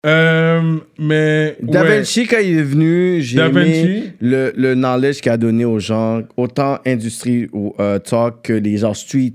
Euh, 0.06 0.78
mais. 1.00 1.56
Da 1.62 1.82
ouais. 1.82 1.98
Vinci, 1.98 2.28
quand 2.28 2.38
il 2.38 2.58
est 2.58 2.62
venu, 2.62 3.20
j'ai 3.22 3.40
aimé 3.40 4.12
le, 4.20 4.52
le 4.56 4.74
knowledge 4.76 5.20
qu'il 5.20 5.32
a 5.32 5.36
donné 5.36 5.64
aux 5.64 5.80
gens, 5.80 6.22
autant 6.36 6.78
industrie 6.86 7.48
ou 7.52 7.74
euh, 7.80 7.98
talk 7.98 8.42
que 8.42 8.52
les 8.52 8.76
gens 8.76 8.94
street. 8.94 9.34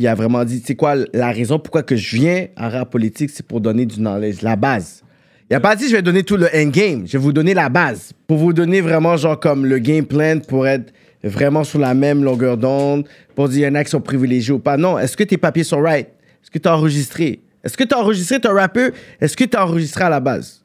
Il 0.00 0.08
a 0.08 0.16
vraiment 0.16 0.44
dit, 0.44 0.60
c'est 0.66 0.74
quoi 0.74 0.96
la 1.12 1.30
raison 1.30 1.60
pourquoi 1.60 1.84
que 1.84 1.94
je 1.94 2.16
viens 2.16 2.48
à 2.56 2.70
rap 2.70 2.90
politique, 2.90 3.30
c'est 3.30 3.46
pour 3.46 3.60
donner 3.60 3.86
du 3.86 4.00
knowledge, 4.00 4.42
la 4.42 4.56
base. 4.56 5.03
Il 5.50 5.54
a 5.54 5.60
pas 5.60 5.76
dit 5.76 5.88
je 5.88 5.96
vais 5.96 6.02
donner 6.02 6.22
tout 6.22 6.36
le 6.36 6.48
endgame, 6.54 7.06
je 7.06 7.12
vais 7.12 7.22
vous 7.22 7.32
donner 7.32 7.52
la 7.52 7.68
base. 7.68 8.12
Pour 8.26 8.38
vous 8.38 8.52
donner 8.52 8.80
vraiment 8.80 9.16
genre 9.16 9.38
comme 9.38 9.66
le 9.66 9.78
game 9.78 10.06
plan 10.06 10.40
pour 10.40 10.66
être 10.66 10.92
vraiment 11.22 11.64
sur 11.64 11.78
la 11.78 11.94
même 11.94 12.24
longueur 12.24 12.56
d'onde, 12.56 13.06
pour 13.34 13.48
dire 13.48 13.68
il 13.68 13.70
y 13.70 13.72
en 13.72 13.74
a 13.74 13.84
qui 13.84 13.90
sont 13.90 14.00
privilégiés 14.00 14.54
ou 14.54 14.58
pas. 14.58 14.76
Non, 14.76 14.98
est-ce 14.98 15.16
que 15.16 15.24
tes 15.24 15.36
papiers 15.36 15.64
sont 15.64 15.80
right? 15.80 16.08
Est-ce 16.42 16.50
que 16.50 16.58
tu 16.58 16.68
as 16.68 16.76
enregistré? 16.76 17.40
Est-ce 17.62 17.76
que 17.76 17.84
tu 17.84 17.94
as 17.94 17.98
enregistré 17.98 18.40
ton 18.40 18.54
rappeur? 18.54 18.90
Est-ce 19.20 19.36
que 19.36 19.44
tu 19.44 19.56
as 19.56 19.64
enregistré 19.64 20.04
à 20.04 20.10
la 20.10 20.20
base? 20.20 20.62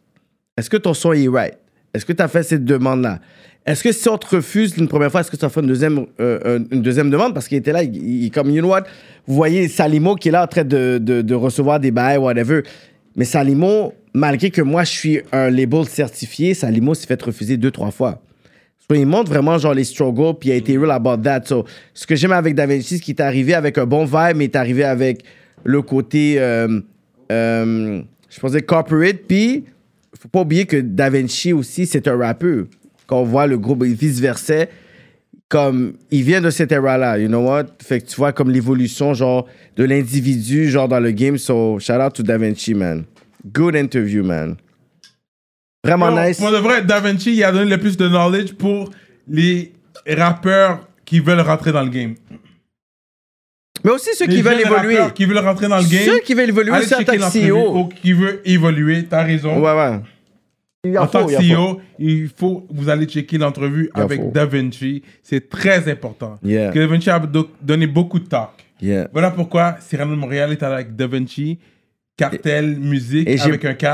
Est-ce 0.58 0.69
que 0.69 0.77
ton 0.77 0.93
son 0.93 1.14
est 1.14 1.27
right? 1.27 1.58
Est-ce 1.93 2.06
que 2.06 2.14
tu 2.14 2.22
as 2.22 2.27
fait 2.27 2.43
cette 2.43 2.66
demande-là? 2.66 3.19
Est-ce 3.66 3.83
que 3.83 3.91
si 3.91 4.08
on 4.09 4.17
te 4.17 4.35
refuse 4.35 4.75
une 4.77 4.88
première 4.88 5.11
fois, 5.11 5.22
est-ce 5.22 5.30
que 5.30 5.35
tu 5.35 5.45
as 5.45 5.49
fait 5.49 5.59
une 5.59 5.67
deuxième, 5.67 6.06
euh, 6.19 6.59
une 6.72 6.82
deuxième 6.82 7.09
demande? 7.09 7.33
Parce 7.33 7.48
qu'il 7.48 7.58
était 7.58 7.72
là, 7.72 7.83
il, 7.83 8.24
il 8.24 8.32
comme, 8.32 8.49
you 8.49 8.61
know? 8.61 8.74
Vous 9.27 9.35
voyez 9.35 9.67
Salimo 9.67 10.16
qui 10.16 10.30
est 10.30 10.32
là 10.32 10.43
en 10.43 10.48
train 10.48 10.64
de, 10.64 10.98
de, 10.99 11.22
de 11.22 11.35
recevoir 11.35 11.80
des 11.80 11.91
bails, 11.91 12.17
whatever. 12.17 12.64
Mais 13.19 13.25
Salimo, 13.25 13.93
malgré 14.14 14.49
que 14.49 14.61
moi, 14.61 14.85
je 14.85 14.91
suis 14.91 15.19
un 15.33 15.49
label 15.49 15.85
certifié, 15.85 16.53
Salimo 16.53 16.93
s'est 16.93 17.06
fait 17.06 17.22
refuser 17.22 17.57
deux, 17.57 17.69
trois 17.69 17.91
fois. 17.91 18.22
So, 18.80 18.95
il 18.95 19.06
montre 19.06 19.30
vraiment 19.30 19.57
genre 19.57 19.73
les 19.73 19.83
struggles, 19.83 20.39
puis 20.39 20.48
il 20.48 20.51
a 20.53 20.56
été 20.56 20.77
real 20.77 20.91
about 20.91 21.17
that. 21.17 21.41
So, 21.43 21.65
ce 21.93 22.07
que 22.07 22.15
j'aime 22.15 22.31
avec 22.31 22.56
Da 22.56 22.65
Vinci, 22.65 22.95
c'est 22.95 23.03
qu'il 23.03 23.15
est 23.15 23.22
arrivé 23.22 23.53
avec 23.53 23.77
un 23.77 23.85
bon 23.85 24.06
vibe, 24.06 24.38
mais 24.38 24.45
il 24.45 24.51
est 24.51 24.56
arrivé 24.56 24.85
avec 24.85 25.25
le 25.65 25.81
côté, 25.81 26.35
euh, 26.39 26.80
euh, 27.30 28.01
je 28.30 28.39
pensais 28.39 28.61
corporate, 28.61 29.17
puis 29.27 29.65
faut 30.17 30.30
pas 30.30 30.39
oublier 30.39 30.65
que 30.65 30.77
Da 30.77 31.09
Vinci 31.09 31.51
aussi, 31.51 31.88
c'est 31.88 32.07
un 32.07 32.15
rappeur. 32.15 32.67
Quand 33.06 33.19
on 33.19 33.25
voit 33.25 33.48
le 33.48 33.57
groupe 33.57 33.83
vice-versa, 33.83 34.67
comme 35.49 35.93
il 36.11 36.23
vient 36.23 36.41
de 36.41 36.51
cette 36.51 36.71
era-là, 36.71 37.17
you 37.17 37.27
know 37.27 37.41
what? 37.41 37.65
Fait 37.81 37.99
que 37.99 38.05
tu 38.05 38.15
vois 38.15 38.31
comme 38.31 38.51
l'évolution, 38.51 39.15
genre, 39.15 39.47
de 39.75 39.83
l'individu, 39.83 40.69
genre, 40.69 40.87
dans 40.87 40.99
le 40.99 41.11
game. 41.11 41.37
So, 41.37 41.79
shout 41.79 41.93
out 41.93 42.13
to 42.13 42.23
Da 42.23 42.37
Vinci, 42.37 42.75
man. 42.75 43.05
Good 43.51 43.75
interview, 43.75 44.23
man. 44.23 44.57
Vraiment 45.83 46.11
Yo, 46.11 46.27
nice. 46.27 46.37
Pour 46.37 46.51
de 46.51 46.57
vrai, 46.57 46.83
Da 46.83 46.99
Vinci, 46.99 47.35
il 47.35 47.43
a 47.43 47.51
donné 47.51 47.69
le 47.69 47.77
plus 47.79 47.97
de 47.97 48.07
knowledge 48.07 48.53
pour 48.53 48.91
les 49.27 49.73
rappeurs 50.07 50.87
qui 51.03 51.19
veulent 51.19 51.41
rentrer 51.41 51.71
dans 51.71 51.83
le 51.83 51.89
game. 51.89 52.13
Mais 53.83 53.91
aussi 53.91 54.09
ceux 54.13 54.27
Les 54.27 54.35
qui 54.35 54.41
veulent 54.41 54.59
évoluer. 54.59 54.97
Qui 55.15 55.25
veulent 55.25 55.37
rentrer 55.39 55.67
dans 55.67 55.77
le 55.77 55.89
game. 55.89 56.05
Ceux 56.05 56.19
qui 56.19 56.33
veulent 56.33 56.49
évoluer 56.49 56.71
aussi 56.71 56.93
en 56.93 56.99
checker 56.99 57.05
tant 57.05 57.13
que 57.13 57.21
l'entrevue. 57.21 57.49
CEO. 57.49 57.77
Ou 57.77 57.85
Qui 57.87 58.13
veut 58.13 58.41
évoluer, 58.45 59.05
t'as 59.05 59.23
raison. 59.23 59.57
Ouais, 59.59 59.73
ouais. 59.73 59.99
Il 60.85 60.98
en 60.98 61.03
en 61.03 61.08
tant 61.08 61.25
que 61.25 61.33
CEO, 61.33 61.82
il 61.98 62.30
faut 62.30 62.66
vous 62.69 62.88
allez 62.88 63.06
checker 63.06 63.38
l'entrevue 63.38 63.90
avec 63.93 64.22
faut. 64.22 64.32
Da 64.32 64.45
Vinci. 64.45 65.01
C'est 65.22 65.49
très 65.49 65.91
important. 65.91 66.35
Yeah. 66.41 66.72
Que 66.72 66.80
Da 66.80 66.88
Vinci 66.88 67.09
a 67.09 67.19
do- 67.19 67.49
donné 67.61 67.85
beaucoup 67.85 68.17
de 68.19 68.25
talk. 68.27 68.51
Yeah. 68.82 69.09
Voilà 69.11 69.30
pourquoi 69.32 69.75
Cyrano 69.82 70.11
de 70.16 70.19
Montréal 70.19 70.53
est 70.53 70.64
avec 70.64 70.95
Da 70.95 71.06
Vinci, 71.06 71.59
cartel 72.16 72.80
musique 72.80 73.27
et 73.27 73.41
avec 73.41 73.66
un 73.66 73.74
K, 73.74 73.85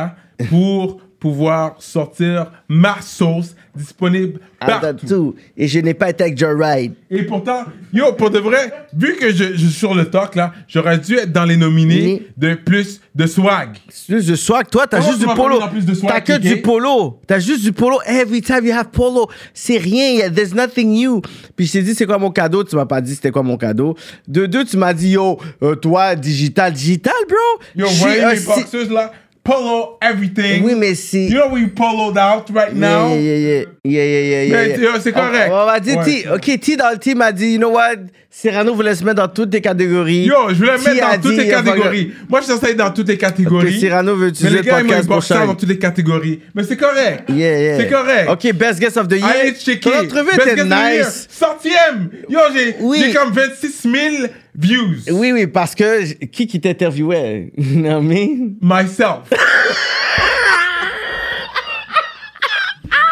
pour 0.48 1.02
pouvoir 1.20 1.76
sortir 1.80 2.52
ma 2.68 2.98
sauce 3.02 3.56
disponible 3.76 4.40
partout. 4.60 5.06
Tout. 5.06 5.36
Et 5.58 5.68
je 5.68 5.80
n'ai 5.80 5.94
pas 5.94 6.10
été 6.10 6.24
avec 6.24 6.38
Joe 6.38 6.56
Ride. 6.58 6.94
Et 7.10 7.24
pourtant, 7.24 7.66
yo, 7.94 8.14
pour 8.14 8.30
de 8.30 8.40
vrai, 8.40 8.72
vu 8.96 9.16
que 9.16 9.30
je, 9.32 9.52
je 9.54 9.66
suis 9.68 9.72
sur 9.72 9.94
le 9.94 10.06
talk 10.06 10.36
là, 10.36 10.54
j'aurais 10.68 10.98
dû 10.98 11.16
être 11.18 11.32
dans 11.32 11.44
les 11.44 11.58
nominés 11.58 12.28
de 12.38 12.54
plus 12.56 13.02
de 13.14 13.28
swag. 13.28 13.78
Plus 14.08 14.26
de 14.28 14.36
swag, 14.36 14.70
toi, 14.70 14.88
t'as 14.88 15.02
juste 15.02 15.20
tu 15.20 15.28
du 15.28 15.34
polo. 15.34 15.60
T'as 16.08 16.22
que 16.22 16.38
du 16.38 16.62
polo. 16.62 17.20
T'as 17.28 17.40
juste 17.40 17.64
du 17.64 17.74
polo. 17.74 18.00
Every 18.06 18.42
time 18.42 18.66
you 18.66 18.74
have 18.74 18.90
polo. 18.92 19.28
C'est 19.54 19.78
rien. 19.78 20.30
There's 20.30 20.54
nothing 20.54 20.92
new. 20.94 21.22
Puis 21.56 21.68
je 21.68 21.74
t'ai 21.74 21.82
dit, 21.82 21.96
c'est 21.96 22.06
quoi 22.06 22.18
mon 22.18 22.32
cadeau? 22.32 22.64
Tu 22.64 22.76
m'as 22.76 22.86
pas 22.86 23.02
dit 23.02 23.14
c'était 23.16 23.32
quoi 23.32 23.44
mon 23.44 23.58
cadeau. 23.58 23.96
De 24.28 24.46
deux, 24.46 24.64
tu 24.64 24.78
m'as 24.78 24.94
dit, 24.94 25.12
yo, 25.12 25.38
euh, 25.62 25.76
toi, 25.76 26.16
digital, 26.16 26.72
digital, 26.72 27.14
bro. 27.28 27.66
Yo, 27.76 27.88
voyez 27.88 28.38
si- 28.38 28.46
boxers 28.46 28.92
là, 28.92 29.12
polo 29.46 29.98
everything. 30.02 30.64
Oui, 30.64 30.74
mais 30.76 30.96
c'est. 30.96 31.28
You 31.28 31.38
know 31.38 31.50
we 31.52 31.68
poloed 31.68 32.18
out 32.18 32.50
right 32.54 32.74
now? 32.74 33.10
Yeah, 33.10 33.22
yeah, 33.22 33.38
yeah. 33.38 33.66
Yeah, 33.86 34.04
yeah, 34.04 34.22
yeah, 34.22 34.44
yeah, 34.44 34.92
Mais, 34.94 35.00
c'est 35.00 35.12
correct. 35.12 35.50
On, 35.52 35.62
on 35.62 35.66
va 35.66 35.80
dire, 35.80 35.98
Ouais, 36.00 36.24
T, 36.24 36.28
OK, 36.28 36.60
T 36.60 36.76
dans 36.76 36.92
le 36.92 36.98
team 36.98 37.22
a 37.22 37.32
dit, 37.32 37.54
you 37.54 37.58
know 37.60 37.70
what? 37.70 37.98
Cyrano 38.32 38.74
voulait 38.74 38.96
se 38.96 39.04
mettre 39.04 39.22
dans 39.22 39.28
toutes 39.28 39.54
les 39.54 39.62
catégories. 39.62 40.26
Yo, 40.26 40.50
je 40.50 40.56
voulais 40.56 40.72
mettre 40.72 41.06
a 41.06 41.16
dans 41.16 41.22
toutes 41.22 41.38
les 41.38 41.48
catégories. 41.48 42.12
Moi, 42.28 42.42
je 42.42 42.52
suis 42.54 42.76
dans 42.76 42.90
toutes 42.92 43.08
les 43.08 43.18
catégories. 43.18 43.68
Ok, 43.68 43.80
Cyrano 43.80 44.16
veut 44.16 44.26
Mais 44.26 44.30
utiliser 44.30 44.56
les 44.56 44.62
le 44.62 44.68
gars, 44.68 44.80
ils 44.80 44.84
m'ont 44.84 44.90
podcast 44.90 45.08
pour 45.08 45.16
boxé 45.18 45.34
shine. 45.36 45.46
dans 45.46 45.56
toutes 45.56 45.70
les 45.70 45.80
catégories. 45.80 46.40
Mais 46.54 46.64
c'est 46.64 46.78
correct. 46.78 47.30
Yeah, 47.30 47.60
yeah. 47.62 47.78
C'est 47.78 47.88
correct. 47.88 48.30
OK, 48.30 48.54
best 48.54 48.80
guest 48.80 48.98
of 48.98 49.08
the 49.08 49.14
year. 49.14 49.26
Allez 49.26 49.54
checker. 49.54 49.90
Ton 49.92 50.00
entrevue 50.04 50.36
Best 50.36 50.48
était 50.48 50.56
Guest 50.56 50.72
of 50.72 50.78
the 50.80 50.94
Year. 50.94 51.06
nice. 51.06 51.28
Centième. 51.30 52.10
Yo, 52.28 52.40
j'ai 52.52 53.14
comme 53.14 53.32
26 53.32 53.82
000 53.84 54.28
views. 54.58 54.98
Oui, 55.12 55.32
oui, 55.32 55.48
parce 55.48 55.74
que 55.76 56.06
j- 56.06 56.18
qui 56.32 56.48
qui 56.48 56.60
t'interviewait? 56.62 57.52
You 57.58 57.82
know 57.82 57.96
what 57.96 58.02
I 58.02 58.06
mean? 58.06 58.56
Myself. 58.62 59.30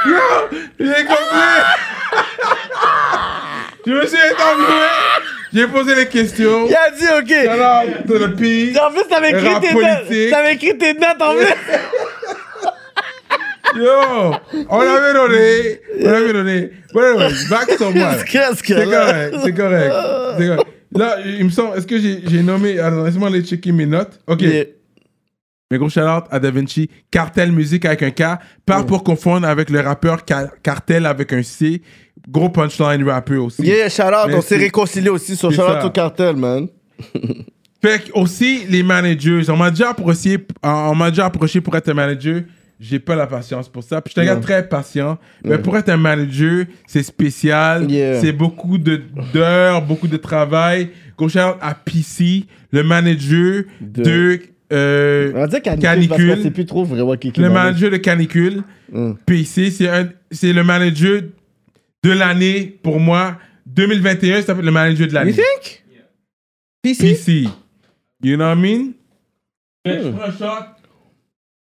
Yo, 0.06 0.18
j'ai 0.80 1.06
compris. 1.06 1.62
Je 3.86 3.92
me 3.92 4.06
suis 4.06 4.18
interviewé. 4.18 4.88
J'ai 5.54 5.68
posé 5.68 5.96
les 5.96 6.08
questions. 6.08 6.68
Il 6.68 6.76
a 6.76 6.90
dit, 6.92 7.06
OK. 7.20 7.32
Alors, 7.50 7.84
de 8.06 8.18
le 8.18 8.34
pays. 8.36 8.78
En 8.80 8.92
plus, 8.92 9.04
t'avais 9.08 9.32
écrit 9.32 9.48
rap 9.54 9.62
tes 9.62 9.74
notes. 9.74 9.84
politique. 9.84 10.30
T'avais 10.32 10.54
écrit 10.56 10.78
tes 10.78 10.94
notes 10.94 11.22
en 11.22 11.34
plus. 11.36 11.46
Yo, 13.76 14.36
on 14.70 14.80
avait 14.82 15.14
donné. 15.14 15.80
On 16.02 16.08
avait 16.08 16.34
donné. 16.34 16.72
But 16.94 17.04
anyway, 17.04 17.30
back 17.50 17.68
to 17.78 17.90
moi. 17.92 18.16
Qu'est-ce 18.30 18.62
que 18.62 18.74
C'est 18.76 18.86
là? 18.86 19.06
correct, 19.06 19.36
c'est 19.44 19.54
correct. 19.54 19.94
c'est 20.38 20.48
correct. 20.48 20.68
Là, 20.96 21.18
il 21.26 21.46
me 21.46 21.50
semble, 21.50 21.78
est-ce 21.78 21.88
que 21.88 21.98
j'ai 22.00 22.44
nommé. 22.44 22.80
Attends, 22.80 23.04
laisse-moi 23.04 23.28
aller 23.30 23.44
checker 23.44 23.72
mes 23.72 23.86
notes. 23.86 24.20
Ok. 24.28 24.42
Yeah. 24.42 24.66
Mais 25.72 25.78
gros 25.80 25.90
shout-out 25.90 26.26
à 26.30 26.40
Da 26.40 26.52
Vinci. 26.52 26.90
Cartel 27.10 27.52
Musique 27.52 27.86
avec 27.86 28.04
un 28.04 28.12
K. 28.12 28.40
Pas 28.66 28.84
pour 28.84 29.04
confondre 29.04 29.48
avec 29.48 29.70
le 29.72 29.80
rappeur 29.80 30.20
Ca- 30.28 30.52
Cartel 30.62 31.06
avec 31.08 31.34
un 31.34 31.42
C. 31.42 31.82
Gros 32.30 32.50
punchline 32.50 33.04
rappeur 33.10 33.44
aussi. 33.44 33.64
Yeah, 33.64 33.90
shout 33.90 34.04
out. 34.04 34.28
Mais 34.28 34.36
On 34.36 34.42
s'est 34.42 34.58
réconciliés 34.58 35.10
aussi 35.10 35.36
sur 35.36 35.52
shout 35.52 35.62
out 35.62 35.84
au 35.86 35.90
cartel, 35.90 36.36
man. 36.36 36.68
Fait 37.82 38.02
que 38.06 38.12
aussi, 38.14 38.66
les 38.70 38.82
managers, 38.84 39.42
on 39.50 39.58
m'a 39.58 39.70
déjà 39.72 39.90
approché, 39.90 40.38
on 40.62 40.96
m'a 40.96 41.10
déjà 41.10 41.26
approché 41.26 41.60
pour 41.60 41.76
être 41.76 41.90
un 41.90 41.94
manager. 41.94 42.44
J'ai 42.86 43.00
pas 43.00 43.16
la 43.16 43.28
patience 43.28 43.70
pour 43.70 43.82
ça. 43.82 44.02
Puis 44.02 44.14
je 44.14 44.20
suis 44.20 44.28
un 44.30 44.34
gars 44.34 44.36
Non. 44.36 44.42
très 44.42 44.68
patient. 44.68 45.18
Mais 45.46 45.58
pour 45.58 45.78
être 45.78 45.88
un 45.88 45.96
manager, 45.98 46.66
c'est 46.86 47.02
spécial. 47.04 47.90
Yeah. 47.90 48.20
C'est 48.20 48.34
beaucoup 48.34 48.78
de- 48.78 49.02
d'heures, 49.34 49.82
beaucoup 49.82 50.08
de 50.10 50.18
travail. 50.18 50.90
Gros 51.18 51.30
à 51.38 51.76
PC, 51.76 52.44
le 52.74 52.84
manager 52.84 53.64
de, 53.80 54.04
De- 54.04 54.40
euh, 54.74 55.32
On 55.34 55.40
va 55.40 55.48
dire 55.48 55.62
canicule, 55.62 55.82
Canicule. 56.10 56.42
sait 56.44 56.52
plus 56.52 56.66
trop 56.66 56.84
vraiment 56.84 57.16
qui 57.16 57.32
qui 57.32 57.40
Le 57.40 57.48
manage. 57.50 57.64
manager 57.66 57.92
de 57.92 57.98
Canicule. 57.98 58.64
Mm. 58.92 59.14
PC, 59.26 59.72
c'est 59.72 59.88
un- 59.88 60.10
c'est 60.32 60.52
le 60.52 60.64
manager 60.66 61.22
de 62.04 62.12
l'année 62.12 62.78
pour 62.84 63.00
moi. 63.00 63.38
2021, 63.66 64.42
ça 64.42 64.54
peut 64.54 64.60
être 64.60 64.66
le 64.66 64.72
manager 64.72 65.08
de 65.08 65.14
l'année. 65.14 65.32
You 65.32 65.38
think? 65.38 65.84
PC? 66.82 67.04
PC. 67.14 67.48
You 68.24 68.36
know 68.36 68.46
what 68.46 68.56
I 68.56 68.60
mean? 68.60 68.92
Fait 69.88 69.98
que 69.98 70.04
Je 70.04 70.08
Hmm. 70.10 70.16
prends 70.16 70.28
un 70.28 70.32
shot. 70.32 70.66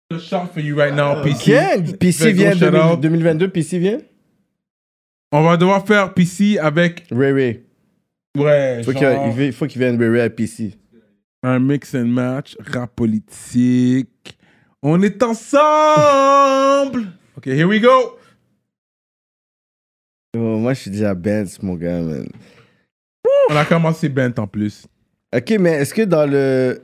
A 0.09 0.19
shot 0.19 0.47
for 0.53 0.61
you 0.61 0.75
right 0.77 0.93
now, 0.93 1.21
PC. 1.21 1.53
Ok, 1.53 1.97
PC 1.99 2.31
vient 2.31 2.51
gros 2.51 2.59
shout 2.59 2.71
2000 2.71 2.91
out. 2.93 3.01
2022, 3.01 3.49
PC 3.49 3.77
vient? 3.79 3.97
On 5.33 5.43
va 5.43 5.57
devoir 5.57 5.85
faire 5.85 6.13
PC 6.13 6.57
avec. 6.59 7.05
Ray 7.11 7.31
Ray. 7.33 7.63
Ouais, 8.37 8.81
Faut 8.85 8.93
genre, 8.93 9.27
il 9.27 9.33
veut- 9.33 9.45
il 9.47 9.53
faut 9.53 9.67
qu'il 9.67 9.81
vienne 9.81 9.99
Ray 9.99 10.09
Ray 10.09 10.21
à 10.21 10.29
PC. 10.29 10.75
un 11.43 11.59
mix 11.59 11.93
and 11.93 12.05
match, 12.05 12.55
rap 12.59 12.95
politique. 12.95 14.37
On 14.81 15.01
est 15.01 15.21
ensemble! 15.23 17.07
Ok, 17.35 17.47
here 17.47 17.65
we 17.67 17.81
go! 17.81 18.17
Oh, 20.37 20.57
moi, 20.57 20.73
je 20.73 20.81
suis 20.81 20.91
déjà 20.91 21.13
Benz, 21.15 21.59
mon 21.61 21.75
gars, 21.75 21.99
man. 22.01 22.27
On 23.49 23.55
a 23.55 23.65
commencé 23.65 24.07
Bent 24.07 24.33
en 24.37 24.47
plus. 24.47 24.85
Ok, 25.35 25.49
mais 25.59 25.71
est-ce 25.73 25.93
que 25.93 26.03
dans 26.03 26.25
le 26.29 26.81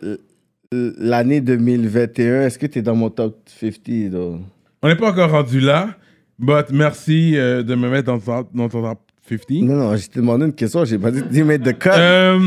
l'année 0.97 1.41
2021, 1.41 2.43
est-ce 2.43 2.59
que 2.59 2.65
tu 2.65 2.79
es 2.79 2.81
dans 2.81 2.95
mon 2.95 3.09
top 3.09 3.37
50? 3.59 4.11
though? 4.11 4.39
On 4.81 4.87
n'est 4.87 4.95
pas 4.95 5.11
encore 5.11 5.31
rendu 5.31 5.59
là, 5.59 5.95
but 6.39 6.65
merci 6.71 7.33
euh, 7.35 7.63
de 7.63 7.75
me 7.75 7.89
mettre 7.89 8.07
dans 8.07 8.19
ton, 8.19 8.47
dans 8.53 8.69
ton 8.69 8.81
top 8.81 8.99
50. 9.29 9.49
Non, 9.63 9.75
non, 9.75 9.95
je 9.95 10.07
t'ai 10.07 10.19
demandé 10.19 10.45
une 10.45 10.53
question, 10.53 10.85
j'ai 10.85 10.97
pas 10.97 11.11
dit 11.11 11.21
de 11.21 11.43
mettre 11.43 11.63
de 11.63 11.71
cut. 11.71 11.89
Euh, 11.93 12.39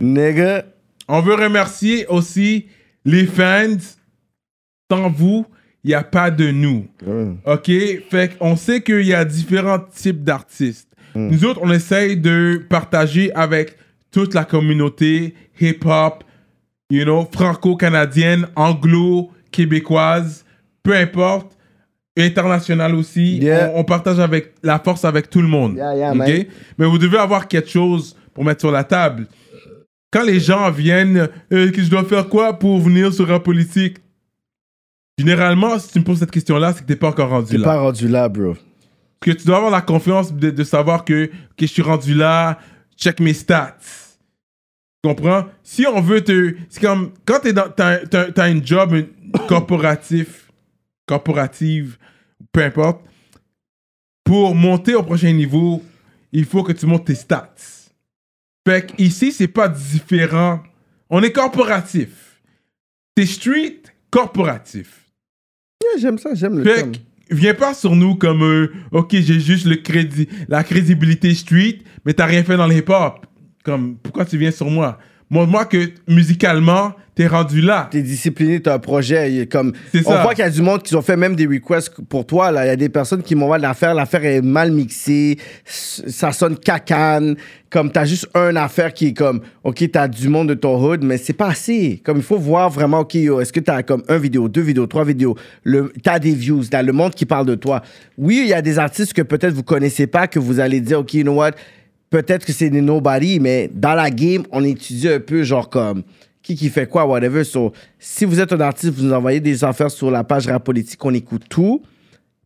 Nigga. 0.00 0.64
On 1.08 1.20
veut 1.20 1.34
remercier 1.34 2.06
aussi 2.06 2.66
les 3.04 3.26
fans. 3.26 3.76
Sans 4.90 5.10
vous, 5.10 5.46
il 5.84 5.88
n'y 5.88 5.94
a 5.94 6.02
pas 6.02 6.30
de 6.30 6.50
nous. 6.50 6.86
OK? 7.46 7.70
Fait 8.10 8.38
qu'on 8.38 8.56
sait 8.56 8.82
qu'il 8.82 9.06
y 9.06 9.14
a 9.14 9.24
différents 9.24 9.80
types 9.80 10.22
d'artistes. 10.22 10.88
Nous 11.14 11.44
autres, 11.44 11.60
on 11.62 11.70
essaye 11.70 12.16
de 12.16 12.62
partager 12.68 13.32
avec 13.34 13.76
toute 14.10 14.34
la 14.34 14.44
communauté 14.44 15.34
hip-hop, 15.60 16.24
you 16.92 17.04
know, 17.04 17.26
franco-canadienne, 17.32 18.46
anglo-québécoise, 18.54 20.44
peu 20.82 20.94
importe, 20.94 21.56
internationale 22.18 22.94
aussi. 22.94 23.40
On, 23.42 23.80
on 23.80 23.84
partage 23.84 24.18
avec 24.20 24.52
la 24.62 24.78
force 24.78 25.04
avec 25.04 25.30
tout 25.30 25.40
le 25.40 25.48
monde. 25.48 25.76
Yeah. 25.76 26.12
Mais 26.14 26.46
vous 26.78 26.98
devez 26.98 27.16
avoir 27.18 27.48
quelque 27.48 27.70
chose 27.70 28.14
pour 28.34 28.44
mettre 28.44 28.60
sur 28.60 28.70
la 28.70 28.84
table. 28.84 29.26
Quand 30.10 30.22
les 30.24 30.38
gens 30.38 30.70
viennent, 30.70 31.28
euh, 31.52 31.72
je 31.74 31.88
dois 31.88 32.04
faire 32.04 32.28
quoi 32.28 32.58
pour 32.58 32.78
venir 32.78 33.14
sur 33.14 33.26
la 33.26 33.40
politique? 33.40 33.96
Généralement, 35.16 35.78
si 35.78 35.92
tu 35.92 35.98
me 36.00 36.04
poses 36.04 36.18
cette 36.18 36.30
question-là, 36.30 36.74
c'est 36.74 36.82
que 36.82 36.86
t'es 36.86 36.96
pas 36.96 37.08
encore 37.08 37.30
rendu 37.30 37.52
T'es 37.52 37.58
là. 37.58 37.64
pas 37.64 37.80
rendu 37.80 38.08
là, 38.08 38.28
bro. 38.28 38.54
Que 39.20 39.30
tu 39.30 39.46
dois 39.46 39.56
avoir 39.56 39.70
la 39.70 39.80
confiance 39.80 40.34
de, 40.34 40.50
de 40.50 40.64
savoir 40.64 41.04
que, 41.06 41.26
que 41.56 41.66
je 41.66 41.66
suis 41.66 41.80
rendu 41.82 42.12
là, 42.14 42.58
check 42.98 43.20
mes 43.20 43.32
stats. 43.32 43.76
Tu 45.02 45.08
comprends? 45.08 45.46
Si 45.62 45.86
on 45.86 46.00
veut 46.00 46.22
te. 46.22 46.54
C'est 46.68 46.80
comme. 46.80 47.12
Quand 47.24 47.40
t'es 47.40 47.52
dans. 47.52 47.68
T'as, 47.68 47.98
t'as, 48.06 48.30
t'as 48.30 48.50
une 48.50 48.64
job 48.64 48.94
un- 48.94 49.38
corporatif, 49.48 50.50
corporative, 51.06 51.96
peu 52.52 52.62
importe, 52.62 53.02
pour 54.24 54.54
monter 54.54 54.94
au 54.94 55.02
prochain 55.02 55.32
niveau, 55.32 55.82
il 56.32 56.44
faut 56.44 56.62
que 56.62 56.72
tu 56.72 56.86
montes 56.86 57.06
tes 57.06 57.14
stats. 57.14 57.54
Fait 58.66 58.86
que 58.86 59.02
ici, 59.02 59.32
c'est 59.32 59.48
pas 59.48 59.68
différent. 59.68 60.62
On 61.10 61.22
est 61.22 61.32
corporatif. 61.32 62.40
T'es 63.14 63.26
street, 63.26 63.82
corporatif. 64.10 65.00
Yeah, 65.82 66.00
j'aime 66.00 66.18
ça, 66.18 66.34
j'aime 66.34 66.58
le 66.58 66.64
Fait 66.64 66.74
terme. 66.76 66.92
que, 66.92 67.34
viens 67.34 67.54
pas 67.54 67.74
sur 67.74 67.96
nous 67.96 68.14
comme 68.14 68.42
euh, 68.44 68.72
ok 68.92 69.10
j'ai 69.16 69.40
juste 69.40 69.66
le 69.66 69.76
crédit 69.76 70.28
la 70.48 70.62
crédibilité 70.62 71.34
street 71.34 71.80
mais 72.06 72.14
t'as 72.14 72.26
rien 72.26 72.44
fait 72.44 72.56
dans 72.56 72.66
le 72.68 72.76
hip 72.76 72.84
hop 72.88 73.26
comme 73.62 73.96
pourquoi 74.02 74.24
tu 74.24 74.38
viens 74.38 74.50
sur 74.50 74.70
moi? 74.70 74.98
Montre-moi 75.30 75.64
que 75.64 75.88
musicalement 76.08 76.92
t'es 77.14 77.26
rendu 77.26 77.60
là 77.62 77.88
T'es 77.90 78.02
discipliné, 78.02 78.60
t'as 78.60 78.74
un 78.74 78.78
projet. 78.78 79.32
il 79.32 79.40
est 79.40 79.46
Comme, 79.46 79.72
C'est 79.92 80.06
on 80.06 80.10
ça. 80.10 80.22
voit 80.22 80.34
qu'il 80.34 80.44
y 80.44 80.46
a 80.46 80.50
du 80.50 80.60
monde 80.62 80.82
qui 80.82 80.94
ont 80.94 81.00
fait 81.02 81.16
même 81.16 81.34
des 81.36 81.46
requests 81.46 81.90
pour 82.08 82.26
toi. 82.26 82.50
Là. 82.50 82.64
Il 82.64 82.68
y 82.68 82.70
a 82.70 82.76
des 82.76 82.88
personnes 82.90 83.22
qui 83.22 83.34
m'envoient 83.34 83.56
de 83.58 83.62
l'affaire. 83.62 83.94
L'affaire 83.94 84.24
est 84.26 84.40
mal 84.42 84.72
mixée. 84.72 85.38
s- 85.66 86.02
Ça 86.06 86.32
sonne 86.32 86.56
cacane. 86.58 87.36
Comme 87.70 87.90
t'as 87.90 88.04
juste 88.04 88.28
une 88.34 88.56
affaire 88.58 88.92
qui 88.92 89.08
est 89.08 89.12
comme, 89.14 89.40
OK, 89.64 89.82
t'as 89.90 90.06
du 90.08 90.28
monde 90.28 90.50
de 90.50 90.54
ton 90.54 90.78
hood, 90.82 91.02
mais 91.02 91.16
c'est 91.16 91.32
pas 91.32 91.48
assez. 91.48 92.02
Comme 92.04 92.18
il 92.18 92.22
faut 92.22 92.38
voir 92.38 92.68
vraiment, 92.68 93.00
OK, 93.00 93.14
yo, 93.14 93.40
est-ce 93.40 93.52
que 93.54 93.60
t'as 93.60 93.82
comme 93.82 94.02
un 94.08 94.18
vidéo, 94.18 94.48
deux 94.50 94.60
vidéos, 94.62 94.86
trois 94.86 95.04
vidéos? 95.04 95.34
Le, 95.64 95.92
t'as 96.02 96.18
des 96.18 96.34
views. 96.34 96.64
T'as 96.70 96.82
le 96.82 96.92
monde 96.92 97.14
qui 97.14 97.24
parle 97.24 97.46
de 97.46 97.54
toi. 97.54 97.80
Oui, 98.18 98.40
il 98.42 98.48
y 98.48 98.54
a 98.54 98.60
des 98.62 98.78
artistes 98.78 99.14
que 99.14 99.22
peut-être 99.22 99.54
vous 99.54 99.62
connaissez 99.62 100.06
pas, 100.06 100.26
que 100.26 100.38
vous 100.38 100.60
allez 100.60 100.80
dire, 100.82 101.00
OK, 101.00 101.14
you 101.14 101.22
know 101.22 101.34
what? 101.36 101.52
Peut-être 102.12 102.44
que 102.44 102.52
c'est 102.52 102.68
des 102.68 102.82
nobody, 102.82 103.40
mais 103.40 103.70
dans 103.72 103.94
la 103.94 104.10
game, 104.10 104.42
on 104.50 104.62
étudie 104.62 105.08
un 105.08 105.18
peu, 105.18 105.44
genre 105.44 105.70
comme 105.70 106.02
qui 106.42 106.56
qui 106.56 106.68
fait 106.68 106.86
quoi, 106.86 107.06
whatever. 107.06 107.42
So, 107.42 107.72
si 107.98 108.26
vous 108.26 108.38
êtes 108.38 108.52
un 108.52 108.60
artiste, 108.60 108.92
vous 108.92 109.04
nous 109.04 109.14
envoyez 109.14 109.40
des 109.40 109.64
affaires 109.64 109.90
sur 109.90 110.10
la 110.10 110.22
page 110.22 110.46
Rap 110.46 110.62
Politique, 110.62 111.02
on 111.02 111.14
écoute 111.14 111.44
tout. 111.48 111.80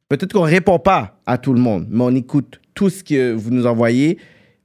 Peut-être 0.09 0.33
qu'on 0.33 0.43
répond 0.43 0.79
pas 0.79 1.19
à 1.27 1.37
tout 1.37 1.53
le 1.53 1.59
monde, 1.59 1.89
mais 1.91 2.05
on 2.05 2.15
écoute 2.15 2.61
tout 2.75 2.91
ce 2.91 3.03
que 3.03 3.33
vous 3.33 3.51
nous 3.51 3.67
envoyez. 3.67 4.19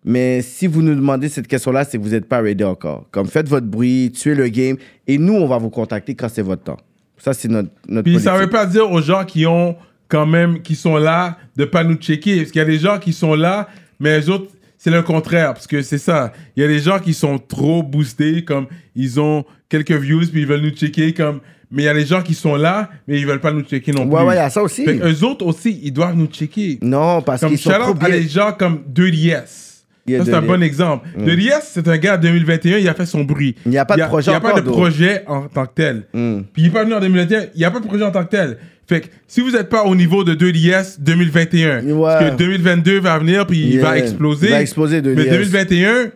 Mais 0.06 0.44
si 0.44 0.68
vous 0.68 0.84
nous 0.84 0.94
demandez 0.94 1.30
cette 1.30 1.48
question-là, 1.48 1.84
c'est 1.84 1.98
que 1.98 2.04
vous 2.04 2.12
n'êtes 2.12 2.28
pas 2.28 2.40
ready 2.40 2.64
encore. 2.64 3.08
Comme 3.10 3.26
faites 3.26 3.50
votre 3.50 3.66
bruit, 3.66 4.12
tuez 4.14 4.36
le 4.36 4.50
game, 4.50 4.78
et 5.08 5.18
nous, 5.18 5.34
on 5.34 5.48
va 5.48 5.58
vous 5.58 5.72
contacter 5.72 6.14
quand 6.14 6.30
c'est 6.30 6.44
votre 6.44 6.62
temps. 6.62 6.78
Ça, 7.18 7.34
c'est 7.34 7.48
notre, 7.48 7.70
notre 7.88 8.04
puis 8.04 8.20
ça 8.20 8.34
politique. 8.34 8.52
veut 8.52 8.52
pas 8.52 8.66
dire 8.68 8.92
aux 8.92 9.02
gens 9.02 9.26
qui 9.26 9.48
ont 9.48 9.76
quand 10.08 10.28
même 10.28 10.62
qui 10.62 10.76
sont 10.76 10.98
là 10.98 11.40
de 11.56 11.66
pas 11.66 11.84
nous 11.84 11.96
checker 11.96 12.38
parce 12.38 12.52
qu'il 12.52 12.60
y 12.60 12.64
a 12.64 12.66
des 12.66 12.78
gens 12.78 13.00
qui 13.00 13.14
sont 13.14 13.34
là 13.34 13.68
mais 14.00 14.20
les 14.20 14.30
autres 14.30 14.52
c'est 14.84 14.90
le 14.90 15.04
contraire 15.04 15.54
parce 15.54 15.68
que 15.68 15.84
c'est 15.84 16.00
ça 16.00 16.34
il 16.56 16.64
y 16.64 16.66
a 16.66 16.68
des 16.68 16.80
gens 16.80 16.98
qui 16.98 17.14
sont 17.14 17.38
trop 17.38 17.84
boostés 17.84 18.44
comme 18.44 18.66
ils 18.96 19.20
ont 19.20 19.46
quelques 19.70 19.92
views 19.92 20.26
puis 20.32 20.42
ils 20.42 20.48
veulent 20.48 20.62
nous 20.62 20.72
checker 20.72 21.14
comme 21.14 21.40
mais 21.70 21.84
il 21.84 21.86
y 21.86 21.90
a 21.90 21.94
des 21.94 22.06
gens 22.06 22.22
qui 22.24 22.34
sont 22.34 22.56
là 22.56 22.90
mais 23.08 23.20
ils 23.20 23.28
veulent 23.28 23.40
pas 23.40 23.52
nous 23.52 23.62
checker 23.62 23.92
non 23.92 24.06
Ouais, 24.06 24.18
plus 24.20 24.28
ouais, 24.30 24.34
il 24.34 24.38
y 24.38 24.40
a 24.40 24.50
ça 24.50 24.64
aussi. 24.64 24.86
Eux 24.88 25.24
autres 25.24 25.46
aussi 25.46 25.80
ils 25.84 25.92
doivent 25.94 26.16
nous 26.16 26.26
checker 26.26 26.80
Non, 26.82 27.22
parce 27.22 27.46
qu'ils 27.46 27.60
sont 27.60 27.70
trop 27.70 27.92
à 27.92 27.94
bien. 27.94 28.10
des 28.10 28.28
gens 28.28 28.52
comme 28.58 28.82
2DS 28.92 29.70
Yeah, 30.08 30.20
ça, 30.20 30.26
c'est 30.26 30.34
un 30.34 30.42
2DS. 30.42 30.48
bon 30.48 30.64
exemple. 30.64 31.08
Mm. 31.16 31.26
2DS, 31.28 31.62
c'est 31.64 31.88
un 31.88 31.98
gars 31.98 32.18
2021, 32.18 32.80
il 32.80 32.90
a 32.90 32.94
fait 32.96 33.06
son 33.06 33.24
bruit. 33.24 33.56
Il 33.66 33.72
n'y 33.72 33.78
a 33.78 33.86
pas 33.86 33.96
de 33.96 34.02
projet 34.04 34.32
Il 34.32 34.34
n'y 34.34 34.38
a 34.38 34.42
pas 34.42 34.60
de 34.60 34.68
projet 34.68 35.24
en 35.28 35.48
tant 35.48 35.68
que 35.68 35.74
tel. 35.76 36.08
Mm. 36.12 36.40
Puis 36.52 36.64
il 36.64 36.66
est 36.68 36.72
pas 36.72 36.84
venu 36.84 36.96
en 36.96 37.00
2021, 37.00 37.42
il 37.54 37.58
n'y 37.60 37.66
a 37.66 37.70
pas 37.72 37.80
de 37.80 37.86
projet 37.86 38.04
en 38.04 38.12
tant 38.12 38.24
que 38.24 38.32
tel. 38.32 38.58
Fait 38.92 39.00
que 39.02 39.08
si 39.26 39.40
vous 39.40 39.52
n'êtes 39.52 39.70
pas 39.70 39.86
au 39.86 39.96
niveau 39.96 40.26
de 40.26 40.36
2DS 40.36 41.00
2021, 41.00 41.82
parce 42.02 42.32
que 42.32 42.36
2022 42.36 43.00
va 43.00 43.18
venir 43.20 43.48
puis 43.48 43.60
il 43.76 43.80
va 43.80 43.98
exploser. 43.98 44.48
Il 44.48 44.52
va 44.52 44.62
exploser, 44.62 45.02
2DS. 45.02 45.16
Mais 45.16 45.26
2021, 45.30 46.12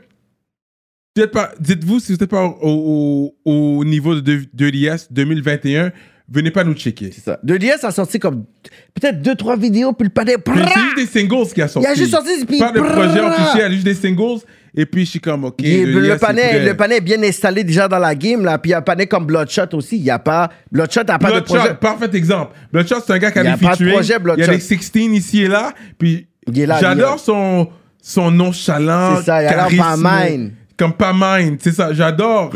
dites 1.16 1.32
pas- 1.32 1.54
dites-vous 1.60 2.00
si 2.02 2.12
vous 2.12 2.18
n'êtes 2.20 2.30
pas 2.30 2.44
au, 2.44 3.34
au- 3.46 3.52
au 3.80 3.86
niveau 3.86 4.20
de 4.20 4.22
2- 4.22 4.46
2DS 4.54 5.08
2021, 5.12 5.92
venez 6.30 6.52
pas 6.52 6.66
nous 6.66 6.74
checker. 6.74 7.12
C'est 7.14 7.22
ça. 7.24 7.40
2DS 7.46 7.86
a 7.86 7.92
sorti 7.92 8.20
comme 8.20 8.44
peut-être 8.94 9.22
deux, 9.22 9.36
trois 9.36 9.56
vidéos, 9.56 9.94
puis 9.94 10.10
le. 10.10 10.38
Puis 10.38 10.54
C'est 10.74 10.80
juste 10.82 10.96
des 10.98 11.20
singles 11.20 11.48
qui 11.54 11.62
a 11.62 11.68
sorti. 11.70 11.88
Il 11.88 11.92
a 11.92 11.96
juste 11.96 12.12
sorti, 12.12 12.46
puis 12.46 12.60
Pas 12.60 12.72
de 12.74 12.82
projet 12.82 13.22
officiel, 13.22 13.72
juste 13.72 13.86
des 13.86 13.94
singles. 13.96 14.42
Et 14.78 14.86
puis, 14.86 15.06
je 15.06 15.12
suis 15.12 15.20
comme, 15.22 15.46
OK. 15.46 15.56
Il 15.60 15.94
le, 15.94 16.06
yes, 16.08 16.20
panais, 16.20 16.66
le 16.66 16.74
panais 16.76 16.98
est 16.98 17.02
bien 17.02 17.22
installé 17.24 17.64
déjà 17.64 17.88
dans 17.88 17.98
la 18.00 18.14
game, 18.14 18.44
là. 18.44 18.58
Puis 18.58 18.70
il 18.70 18.72
y 18.72 18.74
a 18.76 18.80
un 18.80 18.82
panais 18.82 19.08
comme 19.08 19.26
Bloodshot 19.26 19.74
aussi. 19.74 19.98
Il 19.98 20.04
y 20.04 20.10
a 20.10 20.20
pas. 20.20 20.50
Bloodshot 20.72 21.04
n'a 21.08 21.18
pas 21.18 21.28
de 21.28 21.34
Bloodshot, 21.40 21.56
projet. 21.56 21.74
parfait 21.76 22.10
exemple. 22.14 22.52
Bloodshot, 22.74 22.96
c'est 23.06 23.14
un 23.14 23.18
gars 23.20 23.32
qui 23.32 23.40
a 23.40 23.44
Il 23.44 23.46
y 23.46 23.50
a 23.50 23.56
des 23.56 23.66
pas 23.66 23.72
de 23.72 23.76
featuring. 23.78 23.94
projet, 23.94 24.18
Il 24.38 24.40
y 24.42 24.44
a 24.44 24.48
des 24.48 24.60
16 24.60 24.92
ici 25.14 25.44
et 25.44 25.48
là. 25.48 25.72
Puis 25.98 26.28
j'adore 26.80 27.20
son, 27.20 27.70
son 28.02 28.32
nonchalant. 28.32 29.18
C'est 29.18 29.24
ça, 29.24 29.42
il 29.44 29.48
a 29.48 29.68
pas 29.84 29.96
mine. 30.30 30.52
Comme 30.78 30.94
pas 30.94 31.14
mine, 31.14 31.58
c'est 31.60 31.72
ça, 31.72 31.94
j'adore. 31.94 32.52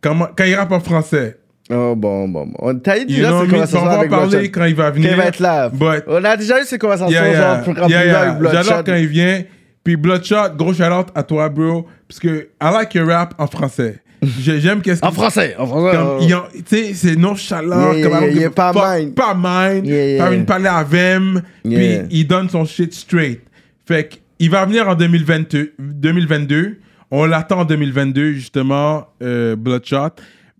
Quand, 0.00 0.18
quand 0.36 0.44
il 0.44 0.54
rappe 0.54 0.72
en 0.72 0.80
français. 0.80 1.38
Oh 1.70 1.94
bon, 1.96 2.28
bon, 2.28 2.46
bon. 2.46 2.54
On 2.58 2.74
t'a 2.78 2.98
eu 2.98 3.02
You 3.02 3.06
déjà 3.06 3.28
know 3.30 3.40
ces 3.44 3.48
conversations 3.48 3.80
On 3.82 3.84
va 3.86 3.98
en 4.00 4.08
parler 4.08 4.28
Bloodshot. 4.28 4.50
quand 4.52 4.64
il 4.66 4.74
va 4.74 4.90
venir. 4.90 5.08
Quand 5.10 5.14
il 5.16 5.20
va 5.22 5.28
être 5.28 5.38
là. 5.40 5.68
But- 5.70 6.04
On 6.08 6.22
a 6.24 6.36
déjà 6.36 6.60
eu 6.60 6.64
ces 6.64 6.76
conversations, 6.78 7.10
Yeah, 7.10 7.28
yeah. 7.30 7.54
genre, 7.54 7.62
pour 7.64 7.88
Yeah, 7.88 8.04
yeah. 8.04 8.38
J'adore 8.52 8.84
quand 8.84 8.94
il 8.96 9.06
vient. 9.06 9.42
Puis 9.84 9.96
Bloodshot, 9.96 10.56
gros 10.56 10.72
shout-out 10.72 11.08
à 11.14 11.22
toi, 11.22 11.48
bro. 11.50 11.86
Parce 12.08 12.18
que 12.18 12.48
I 12.62 12.72
like 12.72 12.94
your 12.94 13.06
rap 13.08 13.34
en 13.38 13.46
français. 13.46 14.00
J'ai- 14.40 14.58
J'aime 14.58 14.80
qu'est-ce 14.80 15.04
En 15.04 15.12
français, 15.12 15.54
en 15.58 15.66
français, 15.66 15.98
euh. 15.98 16.40
Tu 16.54 16.62
sais, 16.64 16.94
c'est 16.94 17.16
nonchalant. 17.16 17.92
Yeah, 17.92 18.08
comme 18.08 18.22
yeah, 18.24 18.30
yeah, 18.32 18.50
pas 18.50 18.72
fuck, 18.72 18.98
mine. 18.98 19.12
Pas 19.14 19.34
mine. 19.34 19.84
Yeah, 19.84 20.06
yeah. 20.06 20.24
Pas 20.24 20.34
une 20.34 20.46
parler 20.46 20.68
à 20.68 20.82
Vem. 20.82 21.42
Yeah. 21.64 22.04
Puis 22.04 22.18
il 22.20 22.26
donne 22.26 22.48
son 22.48 22.64
shit 22.64 22.94
straight. 22.94 23.42
Fait 23.86 24.08
qu'il 24.38 24.48
va 24.50 24.64
venir 24.64 24.88
en 24.88 24.94
2022. 24.94 25.74
2022. 25.78 26.78
On 27.10 27.26
l'attend 27.26 27.60
en 27.60 27.64
2022, 27.66 28.32
justement, 28.32 29.06
euh, 29.22 29.54
Bloodshot. 29.56 30.08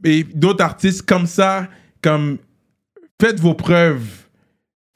Et 0.05 0.25
d'autres 0.35 0.63
artistes 0.63 1.03
comme 1.07 1.27
ça, 1.27 1.67
comme 2.03 2.37
faites 3.19 3.41
vos 3.41 3.55
preuves. 3.55 4.05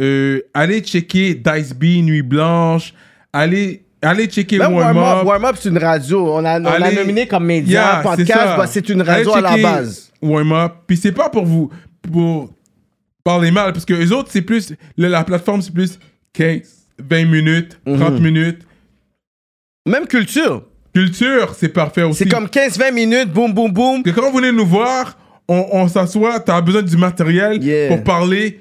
Euh, 0.02 0.40
allez 0.52 0.80
checker 0.80 1.34
Dice 1.34 1.72
B, 1.74 2.02
Nuit 2.02 2.20
Blanche. 2.22 2.92
Allez, 3.32 3.82
allez 4.02 4.26
checker 4.26 4.58
Même 4.58 4.72
Warm 4.74 4.96
Up. 4.98 5.24
Warm 5.24 5.44
Up, 5.44 5.56
c'est 5.60 5.68
une 5.68 5.78
radio. 5.78 6.34
On 6.34 6.44
a, 6.44 6.58
on 6.60 6.62
l'a 6.62 6.70
Allez- 6.86 6.96
nominé 6.96 7.26
comme 7.26 7.44
média, 7.46 8.00
Yeah, 8.02 8.02
podcast. 8.02 8.32
ça. 8.32 8.56
bah, 8.56 8.66
c'est 8.66 8.88
une 8.88 9.02
radio 9.02 9.32
Allez 9.34 9.38
à 9.38 9.40
la 9.42 9.50
checker 9.50 9.62
base. 9.62 10.12
Warm 10.22 10.52
Up. 10.52 10.72
Puis 10.86 10.96
c'est 10.96 11.12
pas 11.12 11.28
pour 11.28 11.44
vous 11.46 11.70
pour 12.02 12.50
parler 13.24 13.50
mal, 13.50 13.72
parce 13.72 13.84
que 13.84 13.94
les 13.94 14.10
autres, 14.12 14.30
c'est 14.32 14.42
plus. 14.42 14.72
La, 14.96 15.08
la 15.08 15.24
plateforme, 15.24 15.60
c'est 15.62 15.72
plus 15.74 15.98
15, 16.32 16.60
20 16.98 17.24
minutes, 17.26 17.78
30 17.84 18.14
Mhm. 18.14 18.22
minutes. 18.22 18.62
Même 19.86 20.06
culture. 20.06 20.62
Culture, 20.94 21.54
c'est 21.56 21.68
parfait 21.68 22.02
aussi. 22.02 22.18
C'est 22.24 22.28
comme 22.30 22.48
15-20 22.48 22.90
minutes, 22.92 23.30
boum, 23.32 23.52
boum, 23.52 23.70
boum. 23.70 24.02
Que 24.02 24.10
quand 24.10 24.30
vous 24.30 24.38
venez 24.38 24.52
nous 24.52 24.66
voir, 24.66 25.16
on, 25.48 25.66
on 25.72 25.88
s'assoit, 25.88 26.40
t'as 26.40 26.60
besoin 26.60 26.82
du 26.82 26.96
matériel 26.96 27.60
pour 27.88 28.02
parler 28.04 28.60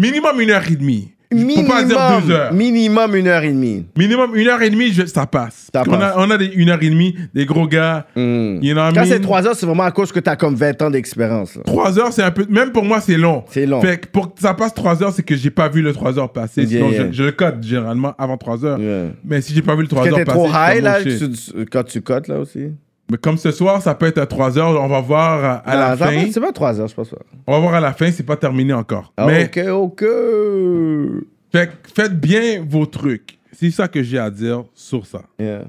minimum 0.00 0.40
une 0.40 0.50
heure 0.50 0.64
et 0.70 0.76
demie. 0.76 1.12
Pour 1.30 1.66
pas 1.66 1.82
dire 1.82 1.98
deux 2.22 2.30
heures. 2.32 2.52
Minimum 2.52 3.14
une 3.16 3.26
heure 3.26 3.42
et 3.42 3.48
demie. 3.52 3.84
Minimum 3.96 4.36
une 4.36 4.46
heure 4.48 4.62
et 4.62 4.70
demie, 4.70 4.92
je- 4.92 5.06
ça 5.06 5.26
passe. 5.26 5.68
Ça 5.74 5.82
on, 5.86 5.90
passe. 5.90 6.02
A, 6.02 6.14
on 6.18 6.30
a 6.30 6.38
des 6.38 6.46
une 6.46 6.68
heure 6.70 6.82
et 6.82 6.88
demie, 6.88 7.16
des 7.34 7.44
gros 7.46 7.66
gars. 7.66 8.06
You 8.16 8.22
know 8.22 8.74
what 8.80 8.90
I 8.90 8.94
Quand 8.94 9.00
mean? 9.02 9.06
c'est 9.08 9.20
3 9.20 9.46
heures, 9.46 9.56
c'est 9.56 9.66
vraiment 9.66 9.82
à 9.82 9.90
cause 9.90 10.12
que 10.12 10.20
t'as 10.20 10.36
comme 10.36 10.54
20 10.54 10.80
ans 10.82 10.90
d'expérience. 10.90 11.56
là. 11.56 11.62
Trois 11.66 11.98
heures, 11.98 12.12
c'est 12.12 12.22
un 12.22 12.30
peu. 12.30 12.46
Même 12.48 12.70
pour 12.72 12.84
moi, 12.84 13.00
c'est 13.00 13.16
long. 13.16 13.44
C'est 13.50 13.66
long. 13.66 13.80
Fait 13.80 13.98
que 13.98 14.06
pour 14.06 14.34
que 14.34 14.40
ça 14.40 14.54
passe 14.54 14.72
trois 14.74 15.02
heures, 15.02 15.12
c'est 15.12 15.22
que 15.24 15.34
j'ai 15.36 15.50
pas 15.50 15.68
vu 15.68 15.82
le 15.82 15.92
trois 15.92 16.18
heures 16.18 16.32
passer. 16.32 16.62
Yeah, 16.62 16.68
Sinon, 16.78 16.90
yeah. 16.92 17.06
Je, 17.08 17.12
je 17.12 17.22
le 17.24 17.32
code 17.32 17.62
généralement 17.62 18.14
avant 18.18 18.36
trois 18.36 18.64
heures. 18.64 18.78
Mais 19.24 19.40
si 19.40 19.52
j'ai 19.54 19.62
pas 19.62 19.74
vu 19.74 19.82
le 19.82 19.88
trois 19.88 20.04
Parce 20.04 20.14
que 20.14 20.20
heures 20.20 20.24
t'es 20.26 20.32
passer. 20.32 20.38
trop 20.38 20.46
je 20.48 20.52
suis 20.52 20.62
high, 20.62 20.74
comme, 20.76 20.84
là, 20.84 20.98
oh, 21.00 21.08
shit. 21.08 21.18
tu- 21.18 21.52
tu- 21.52 21.66
quand 21.66 21.82
tu 21.84 22.00
cotes, 22.02 22.28
là 22.28 22.38
aussi. 22.38 22.60
Mais 23.10 23.18
comme 23.18 23.36
ce 23.38 23.52
soir, 23.52 23.80
ça 23.82 23.94
peut 23.94 24.06
être 24.06 24.18
à 24.18 24.26
3 24.26 24.58
heures. 24.58 24.80
On 24.82 24.88
va 24.88 25.00
voir 25.00 25.44
à, 25.44 25.54
à 25.58 25.74
Non, 25.74 25.80
la 25.80 25.96
fin. 25.96 26.26
C'est 26.32 26.40
pas 26.40 26.52
3 26.52 26.80
heures, 26.80 26.88
je 26.88 26.94
pense 26.94 27.10
pas. 27.10 27.18
On 27.46 27.52
va 27.52 27.58
voir 27.60 27.74
à 27.74 27.80
la 27.80 27.92
fin, 27.92 28.10
c'est 28.10 28.24
pas 28.26 28.36
terminé 28.36 28.72
encore. 28.72 29.12
Ah, 29.16 29.26
Mais 29.26 29.44
ok, 29.44 29.68
ok. 29.68 30.04
fait 31.52 31.70
faites 31.94 32.18
bien 32.20 32.64
vos 32.68 32.86
trucs. 32.86 33.38
C'est 33.52 33.70
ça 33.70 33.88
que 33.88 34.02
j'ai 34.02 34.18
à 34.18 34.28
dire 34.30 34.64
sur 34.74 35.06
ça. 35.06 35.22
Yeah. 35.38 35.62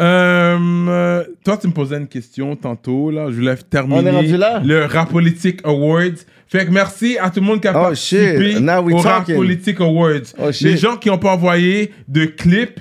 Euh, 0.00 0.58
euh, 0.88 1.24
toi, 1.44 1.56
tu 1.58 1.68
me 1.68 1.72
posais 1.72 1.96
une 1.96 2.08
question 2.08 2.56
tantôt. 2.56 3.10
Là. 3.10 3.26
Je 3.30 3.34
voulais 3.36 3.56
terminer 3.56 4.00
On 4.00 4.06
est 4.06 4.10
rendu 4.10 4.36
là? 4.36 4.60
le 4.64 4.84
Rap 4.86 5.10
Politique 5.10 5.60
Awards. 5.64 6.18
Fait 6.48 6.64
que 6.66 6.70
merci 6.70 7.18
à 7.18 7.30
tout 7.30 7.40
le 7.40 7.46
monde 7.46 7.60
qui 7.60 7.68
a 7.68 7.72
Oh, 7.72 7.82
participé 7.82 8.52
shit. 8.52 8.60
Now 8.60 8.82
we 8.82 8.94
au 8.94 8.98
Rap. 8.98 9.26
Politique 9.32 9.80
Awards. 9.80 10.32
Oh. 10.38 10.48
Les 10.62 10.76
gens 10.76 10.96
qui 10.96 11.08
n'ont 11.08 11.18
pas 11.18 11.32
envoyé 11.34 11.92
de 12.08 12.24
clips, 12.24 12.80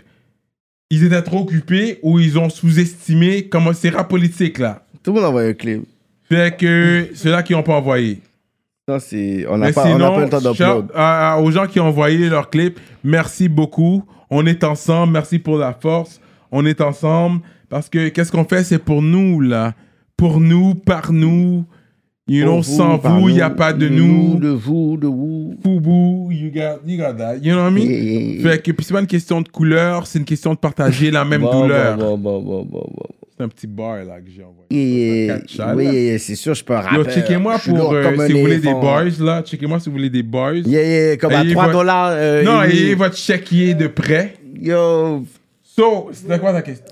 ils 0.92 1.04
étaient 1.04 1.22
trop 1.24 1.40
occupés 1.42 1.98
ou 2.04 2.20
ils 2.20 2.38
ont 2.38 2.50
sous-estimé 2.50 3.48
comment 3.48 3.74
c'est 3.74 3.90
Rap 3.90 4.08
Politique 4.10 4.60
là. 4.60 4.84
Tout 5.02 5.12
le 5.14 5.16
monde 5.22 5.30
envoie 5.30 5.42
un 5.42 5.54
clip. 5.54 5.84
Fait 6.30 6.56
que 6.56 7.10
ceux-là 7.16 7.42
qui 7.42 7.54
n'ont 7.54 7.64
pas 7.64 7.74
envoyé. 7.76 8.20
Non, 8.88 9.00
c'est... 9.00 9.46
On 9.50 9.58
n'a 9.58 9.72
pas, 9.74 9.84
on 9.86 9.94
sinon, 9.94 10.16
pas 10.16 10.24
le 10.26 10.30
temps 10.30 10.38
d'upload. 10.38 10.58
shout- 10.88 10.92
à- 10.94 11.34
à- 11.34 11.38
aux 11.40 11.50
gens 11.52 11.66
qui 11.66 11.80
ont 11.80 11.88
envoyé 11.88 12.30
leurs 12.30 12.50
clips, 12.50 12.80
merci 13.04 13.48
beaucoup. 13.50 14.04
On 14.30 14.46
est 14.46 14.64
ensemble. 14.64 15.14
Merci 15.14 15.40
pour 15.40 15.58
la 15.58 15.74
force. 15.74 16.20
On 16.52 16.66
est 16.66 16.80
ensemble. 16.82 17.42
Parce 17.70 17.90
que 17.90 18.10
qu'est-ce 18.10 18.32
qu'on 18.32 18.46
fait? 18.46 18.64
C'est 18.64 18.80
pour 18.80 19.02
nous, 19.02 19.40
là. 19.42 19.74
Pour 20.18 20.40
nous, 20.40 20.76
par 20.76 21.12
nous. 21.14 21.66
You 22.34 22.46
Pour 22.46 22.54
know, 22.54 22.62
vous, 22.62 22.78
sans 22.78 22.98
vous, 22.98 23.28
il 23.30 23.36
n'y 23.36 23.42
a 23.42 23.50
pas 23.50 23.74
de 23.74 23.90
nous. 23.90 24.36
de 24.40 24.48
vous, 24.48 24.96
de 24.96 25.08
vous. 25.08 25.54
Foubou, 25.62 26.30
you 26.32 26.50
got, 26.50 26.80
you 26.88 26.98
got 26.98 27.14
that. 27.18 27.36
You 27.42 27.52
know 27.54 27.64
what 27.64 27.72
I 27.72 27.74
mean? 27.74 28.42
Fait 28.42 28.62
que, 28.64 28.72
puis 28.72 28.86
c'est 28.86 28.94
pas 28.94 29.02
une 29.02 29.08
question 29.08 29.42
de 29.42 29.50
couleur, 29.50 30.08
c'est 30.08 30.18
une 30.20 30.24
question 30.26 30.54
de 30.54 30.58
partager 30.60 31.12
la 31.12 31.26
même 31.26 31.42
Bon, 31.52 31.64
douleur. 31.64 31.98
bon, 31.98 32.18
bon. 32.18 32.68
C'est 33.38 33.44
un 33.44 33.50
petit 33.50 33.68
bar, 33.68 33.98
là, 34.06 34.22
que 34.22 34.30
j'ai 34.34 34.44
envoyé. 34.44 34.68
Oui, 34.72 35.28
là. 35.58 35.84
yeah, 35.84 35.92
yeah, 36.12 36.20
c'est 36.20 36.36
sûr, 36.36 36.54
je 36.54 36.64
peux 36.64 36.74
rapper. 36.74 36.96
Yo, 36.96 37.04
checkez-moi 37.04 37.58
pour, 37.66 37.92
euh, 37.94 38.28
si 38.28 38.32
vous 38.34 38.40
voulez 38.40 38.60
des 38.60 38.74
bars, 38.74 39.04
là. 39.20 39.42
Checkez-moi 39.44 39.80
si 39.82 39.90
vous 39.90 39.96
voulez 39.98 40.10
des 40.10 40.24
bars. 40.24 40.54
Yeah, 40.56 40.84
yeah, 41.10 41.18
comme 41.18 41.34
à 41.34 41.42
Ayez 41.42 41.52
3 41.52 41.66
votre- 41.66 41.78
dollars. 41.80 42.12
euh, 42.14 42.44
non, 42.44 42.64
et 42.64 42.96
votre 42.96 43.18
chéquier 43.18 43.74
de 43.74 43.88
prêt. 43.88 44.36
Yo. 44.58 45.26
So, 45.64 46.10
c'était 46.14 46.40
quoi 46.40 46.54
ta 46.54 46.62
question? 46.62 46.86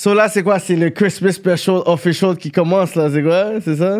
So 0.00 0.14
là, 0.14 0.28
c'est 0.28 0.44
quoi? 0.44 0.60
C'est 0.60 0.76
le 0.76 0.90
Christmas 0.90 1.32
Special 1.32 1.80
Official 1.86 2.36
qui 2.36 2.52
commence, 2.52 2.94
là, 2.94 3.08
c'est 3.12 3.22
quoi? 3.22 3.54
C'est 3.64 3.76
ça? 3.76 3.98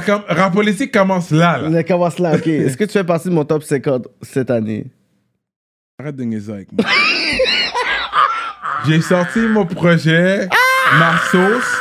Ça 0.00 0.22
Rap 0.28 0.52
politique 0.54 0.90
commence 0.92 1.30
là, 1.30 1.58
là. 1.58 1.70
Ça 1.70 1.84
commence 1.84 2.18
là, 2.18 2.34
ok. 2.36 2.46
Est-ce 2.46 2.76
que 2.78 2.84
tu 2.84 2.92
fais 2.92 3.04
partie 3.04 3.28
de 3.28 3.34
mon 3.34 3.44
top 3.44 3.62
50 3.62 4.08
cette 4.22 4.50
année? 4.50 4.86
Arrête 5.98 6.16
de 6.16 6.24
niaiser 6.24 6.52
avec 6.52 6.72
moi. 6.72 6.84
J'ai 8.86 9.00
sorti 9.00 9.40
mon 9.40 9.66
projet, 9.66 10.48
ma 10.98 11.18
sauce. 11.30 11.76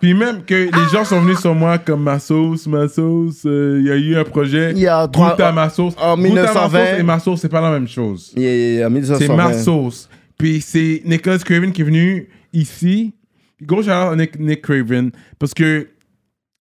Puis 0.00 0.14
même 0.14 0.44
que 0.44 0.54
les 0.54 0.88
gens 0.92 1.04
sont 1.04 1.20
venus 1.20 1.38
sur 1.38 1.54
moi 1.54 1.78
comme 1.78 2.02
ma 2.02 2.18
sauce, 2.18 2.66
ma 2.66 2.88
sauce. 2.88 3.42
euh, 3.44 3.78
Il 3.80 3.86
y 3.86 3.90
a 3.90 3.96
eu 3.96 4.16
un 4.16 4.24
projet. 4.24 4.70
Il 4.72 4.78
y 4.78 4.86
a 4.88 5.02
Goûte 5.04 5.12
trois- 5.12 5.40
à 5.42 5.52
ma 5.52 5.68
sauce. 5.68 5.94
en 6.00 6.16
Goûte 6.16 6.26
à 6.38 6.44
ma 6.44 6.50
1920. 6.52 6.68
sauce 6.86 6.98
et 6.98 7.02
ma 7.02 7.18
sauce, 7.18 7.40
c'est 7.40 7.48
pas 7.48 7.60
la 7.60 7.70
même 7.70 7.86
chose. 7.88 8.32
Yeah, 8.36 8.50
yeah, 8.54 8.78
yeah, 8.78 8.88
1920. 8.88 9.18
C'est 9.26 9.36
ma 9.36 9.52
sauce. 9.52 10.08
Puis 10.38 10.60
c'est 10.60 11.02
Nicholas 11.04 11.38
Craven 11.38 11.72
qui 11.72 11.82
est 11.82 11.84
venu 11.84 12.28
ici. 12.52 13.14
Gros 13.60 13.82
shout 13.82 13.90
à 13.90 14.14
Nick, 14.16 14.38
Nick 14.40 14.62
Craven. 14.62 15.10
Parce 15.38 15.54
que, 15.54 15.88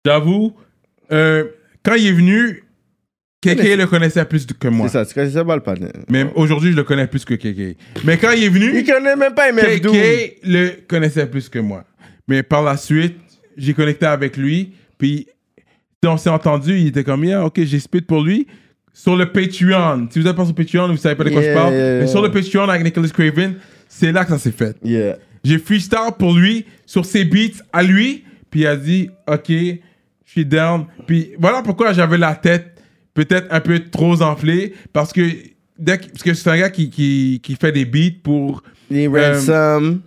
j'avoue, 0.06 0.54
euh, 1.12 1.46
quand 1.84 1.96
il 1.96 2.08
est 2.08 2.12
venu, 2.12 2.64
KK 3.42 3.78
le 3.78 3.86
connaissait 3.86 4.26
plus 4.26 4.46
que 4.46 4.68
moi. 4.68 4.88
C'est 4.88 4.94
ça, 4.94 5.06
tu 5.06 5.14
connaissais 5.14 5.44
pas 5.44 5.56
le 5.56 5.62
panel. 5.62 5.92
Même 6.10 6.30
aujourd'hui, 6.36 6.72
je 6.72 6.76
le 6.78 6.84
connais 6.84 7.08
plus 7.08 7.26
que 7.26 7.34
KK. 7.36 7.78
Mais 8.04 8.18
quand 8.18 8.32
il 8.32 8.44
est 8.44 8.50
venu, 8.50 8.80
Il 8.80 8.86
connaît 8.86 9.16
même 9.16 9.34
pas 9.34 9.52
MF 9.52 9.82
Doom. 9.82 9.94
KK 9.96 10.38
le 10.44 10.70
connaissait 10.88 11.28
plus 11.28 11.50
que 11.50 11.60
moi. 11.60 11.84
Mais 12.28 12.42
par 12.44 12.64
la 12.64 12.78
suite, 12.78 13.18
j'ai 13.58 13.74
connecté 13.74 14.06
avec 14.06 14.38
lui. 14.38 14.74
Puis, 14.98 15.28
on 16.06 16.18
s'est 16.18 16.30
entendu. 16.30 16.78
Il 16.78 16.88
était 16.88 17.04
comme, 17.04 17.24
yeah, 17.24 17.44
ok, 17.46 17.62
j'ai 17.64 17.80
spit 17.80 18.02
pour 18.02 18.24
lui. 18.24 18.48
Sur 18.94 19.16
le 19.16 19.32
Patreon. 19.32 20.08
Si 20.10 20.20
vous 20.20 20.26
n'êtes 20.26 20.36
pas 20.36 20.46
sur 20.46 20.56
Patreon, 20.56 20.88
vous 20.88 20.98
savez 20.98 21.16
pas 21.16 21.24
de 21.26 21.30
quoi 21.30 21.42
Yeah, 21.42 21.52
je 21.52 21.58
parle. 21.58 21.74
yeah, 21.74 21.92
Mais 21.94 21.98
yeah. 22.00 22.08
sur 22.08 22.22
le 22.22 22.32
Patreon 22.32 22.70
avec 22.70 22.84
Nicholas 22.84 23.10
Craven, 23.10 23.56
c'est 23.90 24.12
là 24.12 24.24
que 24.24 24.32
ça 24.32 24.40
s'est 24.40 24.52
fait. 24.52 24.76
J'ai 25.44 25.60
freestyle 25.60 26.12
pour 26.18 26.34
lui 26.34 26.66
sur 26.86 27.06
ses 27.06 27.26
beats 27.26 27.62
à 27.74 27.84
lui. 27.84 28.24
Puis 28.50 28.62
il 28.62 28.68
a 28.68 28.76
dit, 28.78 29.10
ok, 29.28 29.52
je 30.26 30.32
suis 30.32 30.46
down. 30.46 30.86
Puis 31.08 31.32
voilà 31.40 31.62
pourquoi 31.62 31.94
j'avais 31.94 32.18
la 32.18 32.36
tête 32.36 32.82
peut-être 33.14 33.48
un 33.52 33.60
peu 33.62 33.80
trop 33.80 34.22
enflée. 34.22 34.74
Parce 34.94 35.14
que, 35.14 35.22
dès 35.78 35.98
que- 35.98 36.08
parce 36.08 36.24
que 36.24 36.34
c'est 36.34 36.50
un 36.50 36.58
gars 36.58 36.70
qui, 36.70 36.90
qui, 36.90 37.40
qui 37.44 37.56
fait 37.56 37.72
des 37.72 37.86
beats 37.86 38.20
pour. 38.24 38.62
Les 38.90 39.08
euh, 39.08 39.34
Ransom. 39.34 40.02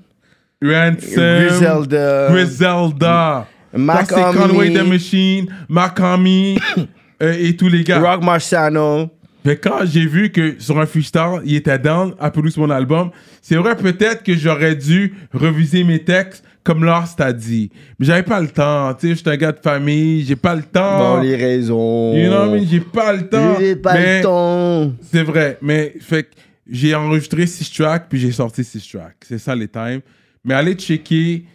Ransom. 0.63 1.47
Griselda. 1.47 2.29
Griselda. 2.31 3.47
Mac. 3.75 4.09
Conway 4.09 4.73
the 4.73 4.87
Machine, 4.87 5.47
Makami 5.69 6.59
euh, 7.23 7.37
et 7.39 7.55
tous 7.57 7.69
les 7.69 7.85
gars. 7.85 8.01
Rock 8.01 8.25
Marciano. 8.25 9.11
Mais 9.45 9.57
quand 9.57 9.85
j'ai 9.85 10.05
vu 10.05 10.31
que 10.31 10.57
sur 10.59 10.79
un 10.79 10.87
freestyle, 10.87 11.41
il 11.45 11.57
était 11.57 11.79
down 11.79 12.15
à 12.19 12.31
produire 12.31 12.59
mon 12.59 12.71
album, 12.71 13.11
c'est 13.41 13.57
vrai 13.57 13.77
peut-être 13.77 14.23
que 14.23 14.35
j'aurais 14.37 14.75
dû 14.75 15.15
reviser 15.33 15.85
mes 15.85 16.01
textes 16.03 16.45
comme 16.69 16.85
Lost 16.85 17.19
a 17.23 17.33
dit. 17.33 17.71
Mais 17.99 18.05
j'avais 18.05 18.23
pas 18.23 18.43
le 18.43 18.49
temps. 18.49 18.93
Tu 18.93 19.07
sais, 19.07 19.15
je 19.15 19.21
suis 19.21 19.31
un 19.31 19.37
gars 19.39 19.53
de 19.53 19.59
famille, 19.59 20.23
j'ai 20.23 20.37
pas 20.37 20.55
le 20.55 20.63
temps. 20.63 21.15
Bon, 21.17 21.23
les 21.23 21.35
raisons. 21.35 22.15
You 22.15 22.29
know 22.29 22.41
what 22.41 22.47
I 22.59 22.61
mean? 22.61 22.67
J'ai 22.71 22.81
pas 22.81 23.13
le 23.15 23.27
temps. 23.27 23.55
J'ai 23.59 23.75
pas 23.75 23.95
Mais 23.95 24.19
le 24.19 24.23
temps. 24.23 24.93
C'est 25.11 25.23
vrai. 25.23 25.57
Mais 25.63 25.95
fait 25.99 26.25
que 26.25 26.29
j'ai 26.69 26.95
enregistré 26.95 27.47
6 27.47 27.73
tracks 27.73 28.07
puis 28.11 28.21
j'ai 28.21 28.33
sorti 28.33 28.63
6 28.63 28.87
tracks. 28.87 29.17
C'est 29.27 29.39
ça 29.39 29.55
les 29.57 29.67
times. 29.67 30.03
Mais 30.45 30.53
allez 30.53 30.75
checker 30.75 31.47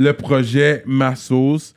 le 0.00 0.12
projet 0.12 0.82
Ma 0.86 1.14
Sauce. 1.14 1.72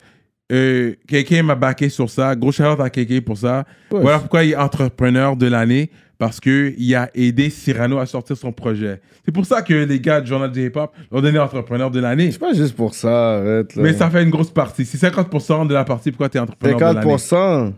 Euh, 0.50 0.96
Kéké 1.06 1.42
m'a 1.42 1.54
backé 1.54 1.88
sur 1.88 2.10
ça. 2.10 2.34
Gros 2.34 2.50
shout 2.50 2.64
à 2.64 2.90
Kéké 2.90 3.20
pour 3.20 3.38
ça. 3.38 3.64
Voilà 3.92 4.18
pourquoi 4.18 4.42
il 4.42 4.50
est 4.50 4.56
entrepreneur 4.56 5.36
de 5.36 5.46
l'année. 5.46 5.88
Parce 6.20 6.38
qu'il 6.38 6.94
a 6.94 7.10
aidé 7.14 7.48
Cyrano 7.48 7.98
à 7.98 8.04
sortir 8.04 8.36
son 8.36 8.52
projet. 8.52 9.00
C'est 9.24 9.32
pour 9.32 9.46
ça 9.46 9.62
que 9.62 9.72
les 9.72 10.00
gars 10.00 10.20
du 10.20 10.26
Journal 10.28 10.52
du 10.52 10.66
Hip-Hop 10.66 10.94
l'ont 11.10 11.22
donné 11.22 11.38
entrepreneur 11.38 11.90
de 11.90 11.98
l'année. 11.98 12.30
C'est 12.30 12.38
pas 12.38 12.52
juste 12.52 12.76
pour 12.76 12.92
ça, 12.94 13.38
arrête. 13.38 13.74
Là. 13.74 13.82
Mais 13.82 13.94
ça 13.94 14.10
fait 14.10 14.22
une 14.22 14.28
grosse 14.28 14.50
partie. 14.50 14.84
C'est 14.84 14.98
50% 14.98 15.66
de 15.66 15.72
la 15.72 15.84
partie 15.84 16.10
pourquoi 16.12 16.28
tu 16.28 16.36
es 16.36 16.40
entrepreneur 16.40 16.76
de 16.78 16.84
l'année. 16.84 17.00
50%. 17.16 17.72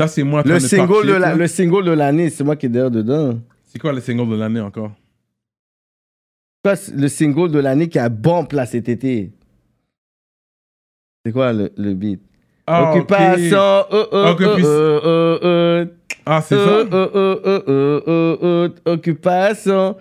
Ça, 0.00 0.08
c'est 0.08 0.22
moi 0.22 0.42
Le 0.42 0.54
de 0.54 0.58
single, 0.58 1.06
de 1.06 1.12
la- 1.12 1.34
le 1.34 1.46
single 1.46 1.84
de 1.84 1.90
l'année, 1.92 2.30
c'est 2.30 2.44
moi 2.44 2.56
qui 2.56 2.64
est 2.64 2.70
derrière 2.70 2.90
dedans. 2.90 3.38
C'est 3.66 3.78
quoi 3.78 3.92
le 3.92 4.00
single 4.00 4.30
de 4.30 4.36
l'année 4.36 4.60
encore? 4.60 4.92
Le 6.96 7.08
single 7.08 7.50
de 7.50 7.58
l'année 7.58 7.88
qui 7.90 7.98
a 7.98 8.08
bombe 8.08 8.50
là 8.52 8.64
cet 8.64 8.88
été. 8.88 9.32
C'est 11.26 11.32
quoi 11.32 11.52
le, 11.52 11.70
le 11.76 11.92
beat? 11.92 12.22
Ah. 12.66 12.94
Occupation. 12.94 13.58
euh, 13.58 14.06
euh, 14.14 14.30
Occupation. 14.32 14.64
euh, 14.66 15.00
euh, 15.04 15.38
euh, 15.44 15.86
Ah, 16.26 16.42
c'est 16.46 16.54
euh, 16.54 16.64
ça? 16.90 16.96
Euh, 16.96 17.08
euh, 17.14 17.40
euh, 17.44 17.62
euh, 17.68 18.00
euh, 18.08 18.68
euh, 18.86 18.92
Occupation. 18.92 19.96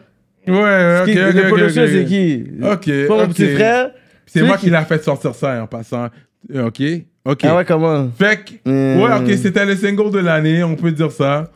Ouais, 0.48 0.53
ouais, 0.53 1.00
ok, 1.02 1.06
qui- 1.06 1.11
ok, 1.19 1.34
Le 1.34 1.42
ok, 1.42 1.48
producteur, 1.48 1.84
ok. 1.85 1.90
c'est 1.93 2.06
qui? 2.06 2.43
Ok, 2.61 3.08
pas 3.08 3.16
mon 3.18 3.24
ok. 3.24 3.30
petit 3.34 3.48
frère 3.56 3.92
C'est 4.26 4.43
moi 4.43 4.58
qui- 4.58 4.66
qui 4.66 4.69
l'a 4.72 4.84
fait 4.85 5.03
sortir 5.03 5.34
ça 5.35 5.64
en 5.64 5.68
passant. 5.68 6.10
Euh, 6.53 6.66
Ok, 6.68 6.82
ok. 7.26 7.40
Ah 7.43 7.56
ouais, 7.56 7.66
comment? 7.66 8.10
Fait 8.18 8.40
que, 8.43 8.69
Hmm. 8.69 9.02
ouais, 9.02 9.18
ok, 9.32 9.38
c'était 9.38 9.66
le 9.66 9.76
single 9.76 10.11
de 10.11 10.19
l'année, 10.19 10.64
on 10.64 10.76
peut 10.76 10.92
dire 10.92 11.11
ça. 11.11 11.50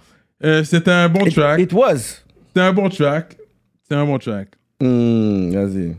Euh, 0.44 0.64
c'était 0.64 0.92
un 0.92 1.10
bon 1.10 1.26
track. 1.26 1.60
It 1.60 1.74
was. 1.74 2.24
C'était 2.48 2.62
un 2.62 2.72
bon 2.74 2.88
track. 2.90 3.36
C'était 3.84 3.96
un 3.96 4.06
bon 4.06 4.18
track. 4.20 4.50
Hmm, 4.82 5.52
Vas-y. 5.52 5.96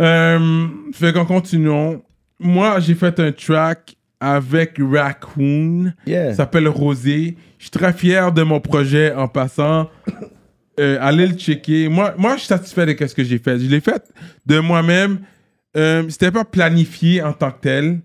Euh, 0.00 0.66
fait 0.92 1.12
qu'en 1.12 1.24
continuant, 1.26 2.02
moi 2.40 2.80
j'ai 2.80 2.94
fait 2.94 3.18
un 3.20 3.30
track 3.30 3.94
avec 4.22 4.76
Raccoon. 4.78 5.92
Yeah. 6.06 6.32
S'appelle 6.34 6.68
Rosé. 6.68 7.36
Je 7.58 7.64
suis 7.64 7.70
très 7.70 7.92
fier 7.92 8.30
de 8.32 8.42
mon 8.44 8.60
projet 8.60 9.12
en 9.12 9.26
passant. 9.28 9.90
Euh, 10.80 10.96
allez 11.00 11.26
le 11.26 11.34
checker. 11.34 11.88
Moi, 11.88 12.14
moi, 12.16 12.34
je 12.34 12.38
suis 12.40 12.48
satisfait 12.48 12.86
de 12.86 13.06
ce 13.06 13.14
que 13.14 13.24
j'ai 13.24 13.38
fait. 13.38 13.58
Je 13.58 13.68
l'ai 13.68 13.80
fait 13.80 14.02
de 14.46 14.58
moi-même. 14.60 15.18
Euh, 15.76 16.04
C'était 16.08 16.30
pas 16.30 16.44
planifié 16.44 17.20
en 17.22 17.32
tant 17.32 17.50
que 17.50 17.60
tel. 17.60 18.00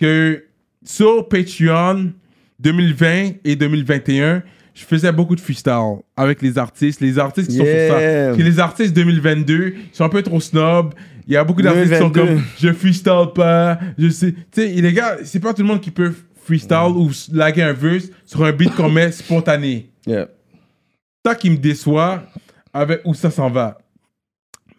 Que 0.00 0.44
sur 0.84 1.28
Patreon 1.28 2.12
2020 2.60 3.32
et 3.44 3.56
2021, 3.56 4.42
je 4.74 4.84
faisais 4.84 5.12
beaucoup 5.12 5.36
de 5.36 5.40
freestyle 5.40 5.98
avec 6.16 6.40
les 6.40 6.56
artistes. 6.56 7.00
Les 7.00 7.18
artistes 7.18 7.50
qui 7.50 7.56
sont 7.58 7.64
sur 7.64 7.72
Yeah. 7.74 8.30
ça. 8.30 8.34
Puis 8.34 8.42
les 8.44 8.58
artistes 8.58 8.94
2022 8.94 9.74
ils 9.76 9.96
sont 9.96 10.04
un 10.04 10.08
peu 10.08 10.22
trop 10.22 10.40
snob. 10.40 10.94
Il 11.28 11.34
y 11.34 11.36
a 11.36 11.44
beaucoup 11.44 11.60
d'artistes 11.62 11.92
qui 11.92 11.98
sont 11.98 12.08
2022. 12.08 12.34
comme 12.36 12.44
je 12.58 12.72
freestyle 12.72 13.26
pas. 13.34 13.78
Je 13.98 14.08
sais. 14.08 14.32
Tu 14.32 14.40
sais, 14.50 14.66
les 14.68 14.92
gars, 14.94 15.18
c'est 15.24 15.38
pas 15.40 15.52
tout 15.54 15.60
le 15.62 15.68
monde 15.68 15.80
qui 15.82 15.90
peut 15.90 16.12
freestyle 16.44 16.92
ou 16.96 17.10
s- 17.10 17.28
laguer 17.32 17.62
un 17.62 17.74
verse 17.74 18.06
sur 18.24 18.42
un 18.44 18.52
beat 18.52 18.74
qu'on 18.74 18.88
met 18.90 19.12
spontané. 19.12 19.90
Yeah. 20.06 20.28
Ça 21.26 21.34
qui 21.34 21.50
me 21.50 21.58
déçoit 21.58 22.22
avec 22.72 23.02
où 23.04 23.12
ça 23.12 23.30
s'en 23.30 23.50
va. 23.50 23.76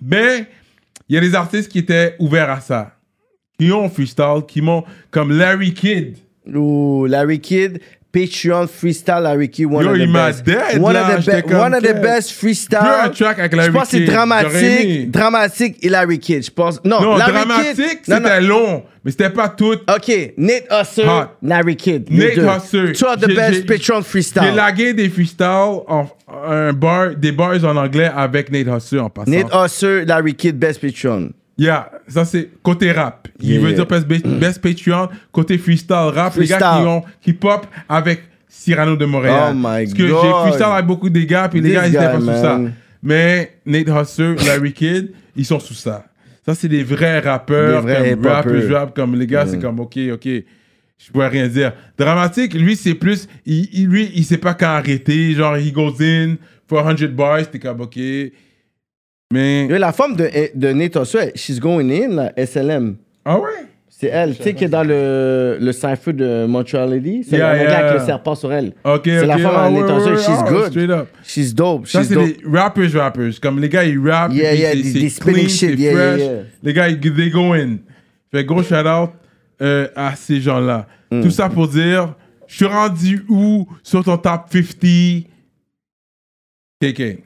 Mais 0.02 0.48
il 1.08 1.16
y 1.16 1.18
a 1.18 1.22
des 1.22 1.36
artistes 1.36 1.72
qui 1.72 1.80
étaient 1.80 2.16
ouverts 2.20 2.50
à 2.50 2.62
ça. 2.62 2.96
Qui 3.60 3.72
ont 3.72 3.90
freestyle, 3.90 4.42
qui 4.48 4.62
m'ont. 4.62 4.84
Comme 5.12 5.32
Larry 5.38 5.74
Kidd. 5.74 6.18
Ouh, 6.52 7.06
Larry 7.06 7.40
Kidd, 7.40 7.80
Patreon 8.12 8.68
freestyle 8.68 9.22
Larry 9.22 9.50
Kidd, 9.50 9.68
one 9.68 9.84
Yo, 9.86 9.92
of 9.92 9.98
the 9.98 10.02
il 10.02 10.10
m'a 10.10 10.28
best. 10.32 10.44
dead, 10.44 10.80
one, 10.82 10.94
là, 10.94 11.16
of 11.18 11.24
the 11.26 11.30
be- 11.48 11.54
one 11.54 11.74
of 11.76 11.84
the 11.84 11.94
best 12.02 12.32
freestyle. 12.32 12.80
Je 12.82 12.88
veux 12.88 13.04
un 13.04 13.10
track 13.10 13.38
avec 13.40 13.56
Larry 13.56 13.68
Je 13.68 13.72
pense 13.72 13.84
que 13.90 13.98
c'est 13.98 14.06
dramatique, 14.06 15.12
dramatique 15.12 15.78
et 15.84 15.90
Larry 15.90 16.18
Kidd. 16.20 16.44
Je 16.44 16.50
pense. 16.52 16.84
Non, 16.84 17.02
Non, 17.02 17.18
Larry 17.18 17.32
dramatique, 17.34 18.00
c'était 18.04 18.42
long. 18.42 18.84
Mais 19.06 19.12
c'était 19.12 19.30
pas 19.30 19.48
tout. 19.50 19.74
Ok, 19.74 20.12
Nate 20.38 20.64
Husser, 20.72 21.04
Hot. 21.08 21.26
Larry 21.44 21.76
Kidd. 21.76 22.10
Nate. 22.12 22.36
Husser. 22.38 22.94
Two 22.94 23.06
of 23.08 23.18
the 23.22 23.30
J'ai- 23.30 23.36
best 23.36 23.54
j'ai- 23.54 23.62
Patreon 23.64 23.98
J'ai 24.02 24.04
freestyle. 24.10 24.56
lagué 24.56 24.94
des 24.94 25.08
freestyles, 25.10 25.46
en, 25.88 26.08
un 26.48 26.74
bar, 26.74 27.16
des 27.16 27.32
bars 27.32 27.64
en 27.64 27.78
anglais 27.78 28.10
avec 28.14 28.52
Nate 28.52 28.68
Husser 28.76 29.00
en 29.00 29.10
passant. 29.10 29.30
Nate 29.32 29.54
Husser, 29.54 30.04
Larry 30.06 30.34
Kidd, 30.34 30.58
best 30.58 30.82
Patreon. 30.82 31.30
Yeah, 31.60 31.92
ça 32.08 32.24
c'est 32.26 32.50
côté 32.64 32.92
rap. 32.92 33.28
Il 33.42 33.50
Yeah, 33.52 33.60
veut 33.62 33.70
yeah. 33.72 33.86
dire 33.86 33.86
best, 33.86 34.08
best 34.08 34.62
Patreon, 34.62 35.10
côté 35.32 35.58
freestyle 35.58 35.96
rap. 36.14 36.36
Les 36.38 36.48
gars 36.48 36.58
Freestyle. 36.58 36.82
qui 36.84 36.88
ont 36.88 37.04
qui 37.22 37.34
pop 37.34 37.68
avec 37.90 38.22
Cyrano 38.48 38.96
de 38.96 39.06
Montréal. 39.06 39.52
Oh 39.52 39.56
my 39.56 39.62
Parce 39.86 39.94
que 39.94 40.08
j'ai 40.08 40.14
freestyle 40.42 40.64
avec 40.72 40.86
beaucoup 40.86 41.10
des 41.10 41.26
gars, 41.26 41.50
puis 41.50 41.60
les 41.62 41.70
This 41.72 41.76
gars 41.78 41.88
ils 41.88 41.96
étaient 41.96 42.06
pas 42.06 42.20
sous 42.20 42.26
ça. 42.42 42.58
man. 42.58 42.74
Mais 43.04 43.58
Nate 43.66 43.88
Husser, 43.90 44.36
Larry 44.46 44.74
Kidd, 44.74 45.12
ils 45.36 45.46
sont 45.46 45.60
sous 45.60 45.74
ça. 45.74 46.06
Ça 46.46 46.56
c'est 46.56 46.68
des 46.70 46.84
vrais 46.84 47.20
rappeurs, 47.20 47.84
Des 47.84 47.94
vrais 47.94 48.12
comme 48.16 48.26
rap, 48.26 48.46
rap, 48.72 48.96
comme 48.96 49.16
les 49.20 49.28
gars, 49.28 49.46
c'est 49.46 49.58
Mm. 49.58 49.62
comme 49.62 49.80
ok, 49.82 49.98
ok. 50.14 50.28
Je 51.02 51.12
pourrais 51.14 51.28
rien 51.30 51.48
dire. 51.48 51.74
Dramatique, 51.98 52.54
lui, 52.54 52.76
c'est 52.76 52.94
plus. 52.94 53.28
Il, 53.46 53.68
il- 53.74 53.88
lui, 53.88 54.12
il 54.16 54.24
sait 54.26 54.38
pas 54.38 54.54
quand 54.54 54.68
arrêter. 54.68 55.34
Genre, 55.34 55.56
he 55.58 55.72
goes 55.72 55.96
in 56.02 56.36
for 56.68 56.84
100 56.84 57.14
bars, 57.16 57.50
t'es 57.50 57.60
comme 57.60 57.82
ok. 57.82 57.98
Mais. 59.32 59.68
La 59.78 59.92
femme 59.92 60.16
de, 60.16 60.28
de 60.56 60.68
Nate 60.72 60.96
Husser, 60.96 61.32
she's 61.36 61.60
going 61.60 61.90
in, 61.92 62.10
là, 62.16 62.34
SLM. 62.38 62.96
Ah 63.26 63.40
ouais? 63.40 63.50
C'est 63.88 64.08
elle, 64.08 64.36
tu 64.38 64.44
sais, 64.44 64.54
qui 64.54 64.64
est 64.64 64.70
dans 64.70 64.84
le, 64.84 65.58
le 65.60 65.72
cypher 65.74 66.14
de 66.14 66.46
Montreality. 66.48 67.26
C'est 67.30 67.36
Yeah, 67.38 67.52
le 67.54 67.60
gars 67.66 67.70
yeah. 67.70 67.78
avec 67.90 68.00
le 68.00 68.06
serpent 68.06 68.34
sur 68.34 68.52
elle. 68.54 68.72
Ok, 68.86 69.02
C'est 69.04 69.26
la 69.26 69.36
ok. 69.36 69.42
femme 69.42 69.74
ouais, 69.74 69.82
Husser. 69.82 70.10
ouais, 70.12 70.18
She's 70.18 70.26
ah, 70.40 70.50
good. 70.50 70.68
straight 70.72 70.90
up. 70.90 71.08
She's 71.22 71.54
dope. 71.54 71.86
Ça, 71.86 72.00
She's 72.00 72.08
c'est 72.08 72.16
dope. 72.16 72.26
des 72.28 72.38
rappers, 72.58 72.94
rappers. 72.94 73.40
Comme 73.42 73.60
les 73.60 73.68
gars, 73.68 73.84
ils 73.84 74.00
rappent. 74.00 74.32
Yeah, 74.34 74.54
yeah, 74.56 74.72
c'est- 74.72 74.78
des- 74.78 74.84
c'est 74.94 75.00
des 75.00 75.10
spinning 75.10 75.36
clean, 75.46 75.50
shit, 75.50 75.70
c'est 75.72 75.76
yeah, 75.76 75.92
yeah, 75.92 76.08
fresh. 76.14 76.20
yeah. 76.22 76.32
Les 76.64 76.74
gars, 76.74 76.88
ils 76.90 77.00
they 77.16 77.30
go 77.30 77.52
in. 77.54 77.76
Fait 78.32 78.46
gros 78.46 78.64
shout 78.64 78.76
out 78.88 79.10
euh, 79.62 79.90
à 79.98 80.16
ces 80.16 80.40
gens-là. 80.40 80.88
Mm. 81.12 81.22
Tout 81.24 81.32
ça 81.32 81.50
pour 81.50 81.68
dire, 81.68 82.16
je 82.48 82.56
suis 82.56 82.66
rendu 82.66 83.26
où 83.28 83.68
sur 83.84 84.02
ton 84.04 84.18
top 84.18 84.44
50 84.50 85.26
KK? 86.82 87.18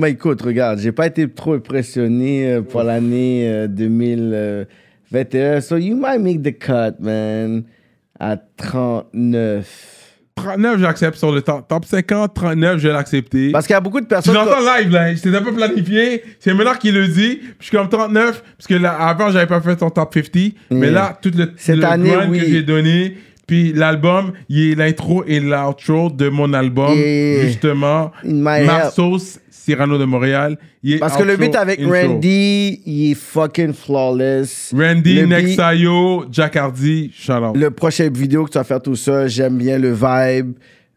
Bah 0.00 0.08
écoute, 0.08 0.40
regarde, 0.40 0.78
j'ai 0.78 0.90
pas 0.90 1.06
été 1.06 1.28
trop 1.28 1.52
impressionné 1.52 2.50
euh, 2.50 2.62
pour 2.62 2.82
l'année 2.82 3.46
euh, 3.46 3.66
2021. 3.68 5.60
So 5.60 5.76
you 5.76 5.94
might 5.96 6.18
make 6.18 6.42
the 6.42 6.58
cut, 6.58 6.98
man. 6.98 7.64
À 8.18 8.38
39. 8.38 10.00
39, 10.34 10.80
j'accepte 10.80 11.18
sur 11.18 11.30
le 11.30 11.42
top, 11.42 11.68
top 11.68 11.84
50, 11.84 12.32
39, 12.32 12.78
je 12.78 12.88
vais 12.88 12.94
l'accepter. 12.94 13.52
Parce 13.52 13.66
qu'il 13.66 13.74
y 13.74 13.76
a 13.76 13.80
beaucoup 13.82 14.00
de 14.00 14.06
personnes. 14.06 14.32
l'entends 14.32 14.60
live, 14.60 14.90
là. 14.90 15.14
C'était 15.14 15.42
pas 15.42 15.52
planifié. 15.52 16.22
C'est 16.40 16.54
maintenant 16.54 16.74
qu'il 16.74 16.94
le 16.94 17.08
dit. 17.08 17.36
Puis 17.36 17.54
je 17.58 17.64
suis 17.66 17.76
comme 17.76 17.90
39, 17.90 18.42
parce 18.56 18.66
que 18.66 18.74
là, 18.74 18.92
avant, 18.94 19.30
j'avais 19.30 19.46
pas 19.46 19.60
fait 19.60 19.76
ton 19.76 19.90
top 19.90 20.14
50. 20.14 20.54
Mais 20.70 20.90
là, 20.90 21.18
tout 21.20 21.32
le, 21.36 21.52
Cette 21.58 21.76
le 21.76 21.84
année, 21.84 22.16
oui. 22.30 22.40
que 22.40 22.46
j'ai 22.46 22.62
donné, 22.62 23.18
puis 23.46 23.74
l'album, 23.74 24.32
il 24.48 24.72
est 24.72 24.74
l'intro 24.74 25.22
et 25.26 25.38
l'outro 25.38 26.08
de 26.08 26.30
mon 26.30 26.54
album, 26.54 26.96
justement. 27.42 28.10
sauce, 28.94 29.38
Cyrano 29.64 29.96
de 29.96 30.04
Montréal. 30.04 30.58
Il 30.82 30.94
est 30.94 30.98
Parce 30.98 31.16
que 31.16 31.22
le 31.22 31.36
beat 31.36 31.54
avec. 31.54 31.80
Randy, 31.80 32.82
il 32.84 33.12
est 33.12 33.14
fucking 33.14 33.72
flawless. 33.72 34.74
Randy, 34.76 35.24
Nexayo, 35.26 36.24
Jack 36.30 36.56
Hardy, 36.56 37.12
shout 37.14 37.32
out. 37.32 37.56
Le 37.56 37.70
prochain 37.70 38.08
vidéo 38.12 38.44
que 38.44 38.50
tu 38.50 38.58
vas 38.58 38.64
faire 38.64 38.82
tout 38.82 38.96
ça, 38.96 39.28
j'aime 39.28 39.58
bien 39.58 39.78
le 39.78 39.92
vibe. 39.92 40.54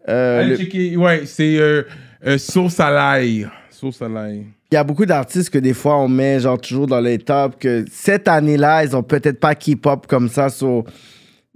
Euh, 0.10 0.44
le- 0.46 0.58
checker. 0.58 0.98
Ouais, 0.98 1.24
c'est 1.26 1.58
euh, 1.58 1.84
euh, 2.26 2.38
sauce 2.38 2.80
à 2.80 2.90
l'ail. 2.90 3.48
Sauce 3.70 4.02
à 4.02 4.10
l'ail. 4.10 4.46
Il 4.72 4.76
y 4.76 4.78
a 4.78 4.84
beaucoup 4.84 5.06
d'artistes 5.06 5.52
que 5.52 5.60
des 5.60 5.74
fois 5.74 5.98
on 6.00 6.08
met 6.08 6.40
genre 6.40 6.60
toujours 6.60 6.88
dans 6.88 7.00
les 7.00 7.20
tops 7.20 7.56
que 7.60 7.86
cette 7.92 8.28
année-là, 8.28 8.84
ils 8.84 8.96
ont 8.96 9.04
peut-être 9.04 9.40
pas 9.40 9.54
keep 9.54 9.86
up 9.86 10.06
comme 10.08 10.28
ça. 10.28 10.50
So, 10.50 10.86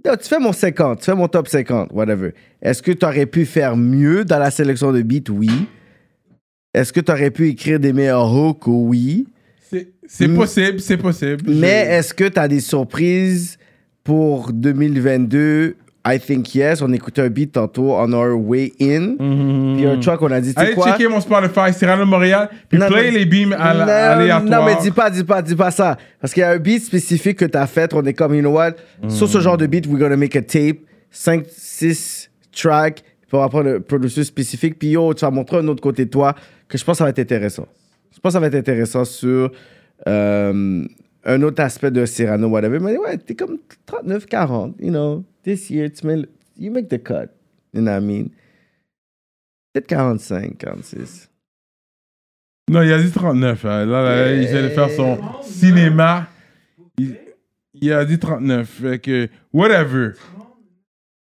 Yo, 0.04 0.16
tu 0.16 0.28
fais 0.28 0.38
mon 0.38 0.52
50, 0.52 1.00
tu 1.00 1.04
fais 1.06 1.14
mon 1.14 1.28
top 1.28 1.48
50, 1.48 1.90
whatever. 1.92 2.32
Est-ce 2.62 2.82
que 2.82 2.92
tu 2.92 3.04
aurais 3.04 3.26
pu 3.26 3.44
faire 3.44 3.76
mieux 3.76 4.24
dans 4.24 4.38
la 4.38 4.50
sélection 4.50 4.92
de 4.92 5.02
beats? 5.02 5.30
Oui. 5.30 5.50
Est-ce 6.72 6.92
que 6.92 7.00
tu 7.00 7.10
aurais 7.10 7.30
pu 7.30 7.48
écrire 7.48 7.80
des 7.80 7.92
meilleurs 7.92 8.32
hooks? 8.32 8.66
Oui. 8.66 9.26
C'est 10.12 10.26
Mm. 10.28 10.36
possible, 10.36 10.80
c'est 10.80 10.96
possible. 10.96 11.42
Mais 11.46 11.84
Je- 11.86 11.90
est-ce 11.92 12.14
que 12.14 12.24
tu 12.24 12.38
as 12.38 12.48
des 12.48 12.58
surprises 12.60 13.58
pour 14.02 14.52
2022? 14.52 15.76
I 16.06 16.18
think 16.18 16.54
yes. 16.54 16.80
On 16.82 16.92
écoutait 16.92 17.20
un 17.22 17.28
beat 17.28 17.52
tantôt 17.52 17.92
on 17.92 18.12
our 18.12 18.34
way 18.36 18.72
in. 18.80 19.14
Puis 19.76 19.86
un 19.86 19.98
track, 20.00 20.20
on 20.22 20.30
a 20.32 20.40
dit, 20.40 20.52
Allez 20.56 20.72
quoi? 20.74 20.90
checker 20.92 21.08
mon 21.08 21.20
Spotify, 21.20 21.72
Cyrano 21.76 22.06
Montréal, 22.06 22.48
puis 22.68 22.78
Non, 22.78 22.88
play 22.88 23.10
les 23.10 23.26
beams 23.26 23.52
à 23.52 23.74
Non, 23.74 23.80
aléatoires. 23.82 24.42
Non, 24.44 24.64
mais 24.66 24.76
dis 24.82 24.90
pas, 24.90 25.10
dis 25.10 25.22
pas, 25.24 25.42
dis 25.42 25.54
pas 25.54 25.70
ça. 25.70 25.98
Parce 26.20 26.32
qu'il 26.32 26.40
y 26.40 26.44
a 26.44 26.50
un 26.50 26.58
beat 26.58 26.82
spécifique 26.82 27.36
que 27.38 27.44
tu 27.44 27.56
as 27.58 27.66
fait. 27.66 27.92
On 27.94 28.02
est 28.04 28.14
comme, 28.14 28.34
you 28.34 28.40
know 28.40 28.52
what? 28.52 28.72
Sur 29.08 29.28
ce 29.28 29.40
genre 29.40 29.58
de 29.58 29.66
beat, 29.66 29.86
we're 29.86 29.98
gonna 29.98 30.16
make 30.16 30.34
a 30.36 30.42
tape. 30.42 30.78
5, 31.10 31.44
6 31.50 32.30
tracks. 32.50 33.02
Puis 33.02 33.36
on 33.36 33.38
va 33.40 33.48
prendre 33.48 33.68
un 33.76 33.80
producer 33.80 34.24
spécifique. 34.24 34.78
Puis 34.78 34.88
yo, 34.92 35.12
tu 35.14 35.20
vas 35.24 35.30
montrer 35.30 35.58
un 35.58 35.68
autre 35.68 35.82
côté 35.82 36.06
de 36.06 36.10
toi 36.10 36.34
que 36.70 36.78
je 36.78 36.84
pense 36.84 36.94
que 36.94 36.98
ça 36.98 37.04
va 37.04 37.10
être 37.10 37.18
intéressant. 37.18 37.66
Je 38.12 38.18
pense 38.20 38.30
que 38.30 38.32
ça 38.34 38.40
va 38.40 38.46
être 38.46 38.54
intéressant 38.54 39.04
sur 39.04 39.50
euh, 40.06 40.84
un 41.24 41.42
autre 41.42 41.62
aspect 41.62 41.90
de 41.90 42.04
Cyrano, 42.06 42.48
whatever. 42.48 42.78
Mais 42.80 42.96
ouais, 42.96 43.18
t'es 43.18 43.34
comme 43.34 43.58
39, 43.86 44.26
40, 44.26 44.76
you 44.80 44.90
know. 44.90 45.24
This 45.42 45.70
year, 45.70 45.90
tu 45.92 46.06
mets 46.06 46.26
you 46.58 46.72
make 46.72 46.88
the 46.88 47.02
cut. 47.02 47.30
You 47.72 47.80
know 47.82 47.90
what 47.92 47.98
I 48.00 48.04
mean? 48.04 48.28
Peut-être 49.72 49.86
45, 49.86 50.58
46. 50.58 51.30
Non, 52.70 52.82
il 52.82 52.92
a 52.92 53.02
dit 53.02 53.10
39. 53.10 53.64
hein. 53.64 53.86
Là, 53.86 54.02
là, 54.02 54.32
il 54.32 54.42
de 54.42 54.68
faire 54.68 54.90
son 54.90 55.18
cinéma. 55.42 56.28
Il, 56.98 57.16
il 57.74 57.92
a 57.92 58.04
dit 58.04 58.18
39. 58.18 58.68
Fait 58.68 58.98
que, 58.98 59.28
whatever. 59.52 60.12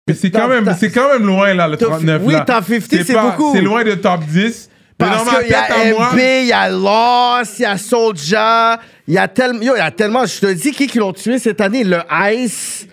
Mais 0.08 0.14
c'est 0.14 0.32
quand, 0.32 0.48
même, 0.48 0.66
quand 0.66 1.12
même 1.12 1.26
loin, 1.28 1.54
là, 1.54 1.68
le 1.68 1.76
Top- 1.78 1.90
39. 1.90 2.22
oui, 2.26 2.34
là. 2.34 2.42
top 2.46 2.64
50, 2.64 2.82
c'est 3.04 3.14
beaucoup. 3.14 3.52
C'est 3.54 3.62
loin 3.62 3.84
de 3.84 3.94
top 3.96 4.22
10. 4.26 4.70
Parce 4.98 5.40
qu'il 5.40 5.50
y 5.50 5.54
a 5.54 6.12
MP, 6.12 6.42
il 6.44 6.48
y 6.48 6.52
a 6.52 6.70
Lost, 6.70 7.60
il 7.60 7.64
y 7.64 7.66
a 7.66 7.78
Soulja, 7.78 8.80
il 9.08 9.14
y 9.14 9.18
a 9.18 9.28
tellement. 9.28 9.62
Yo, 9.62 9.76
il 9.76 9.80
y 9.80 9.82
a 9.82 9.92
tellement. 9.92 10.26
Je 10.26 10.40
te 10.40 10.52
dis 10.52 10.72
qui 10.72 10.88
qui 10.88 10.98
l'ont 10.98 11.14
tué 11.14 11.38
cette 11.38 11.62
année? 11.62 11.84
Le 11.84 12.00
Ice. 12.34 12.88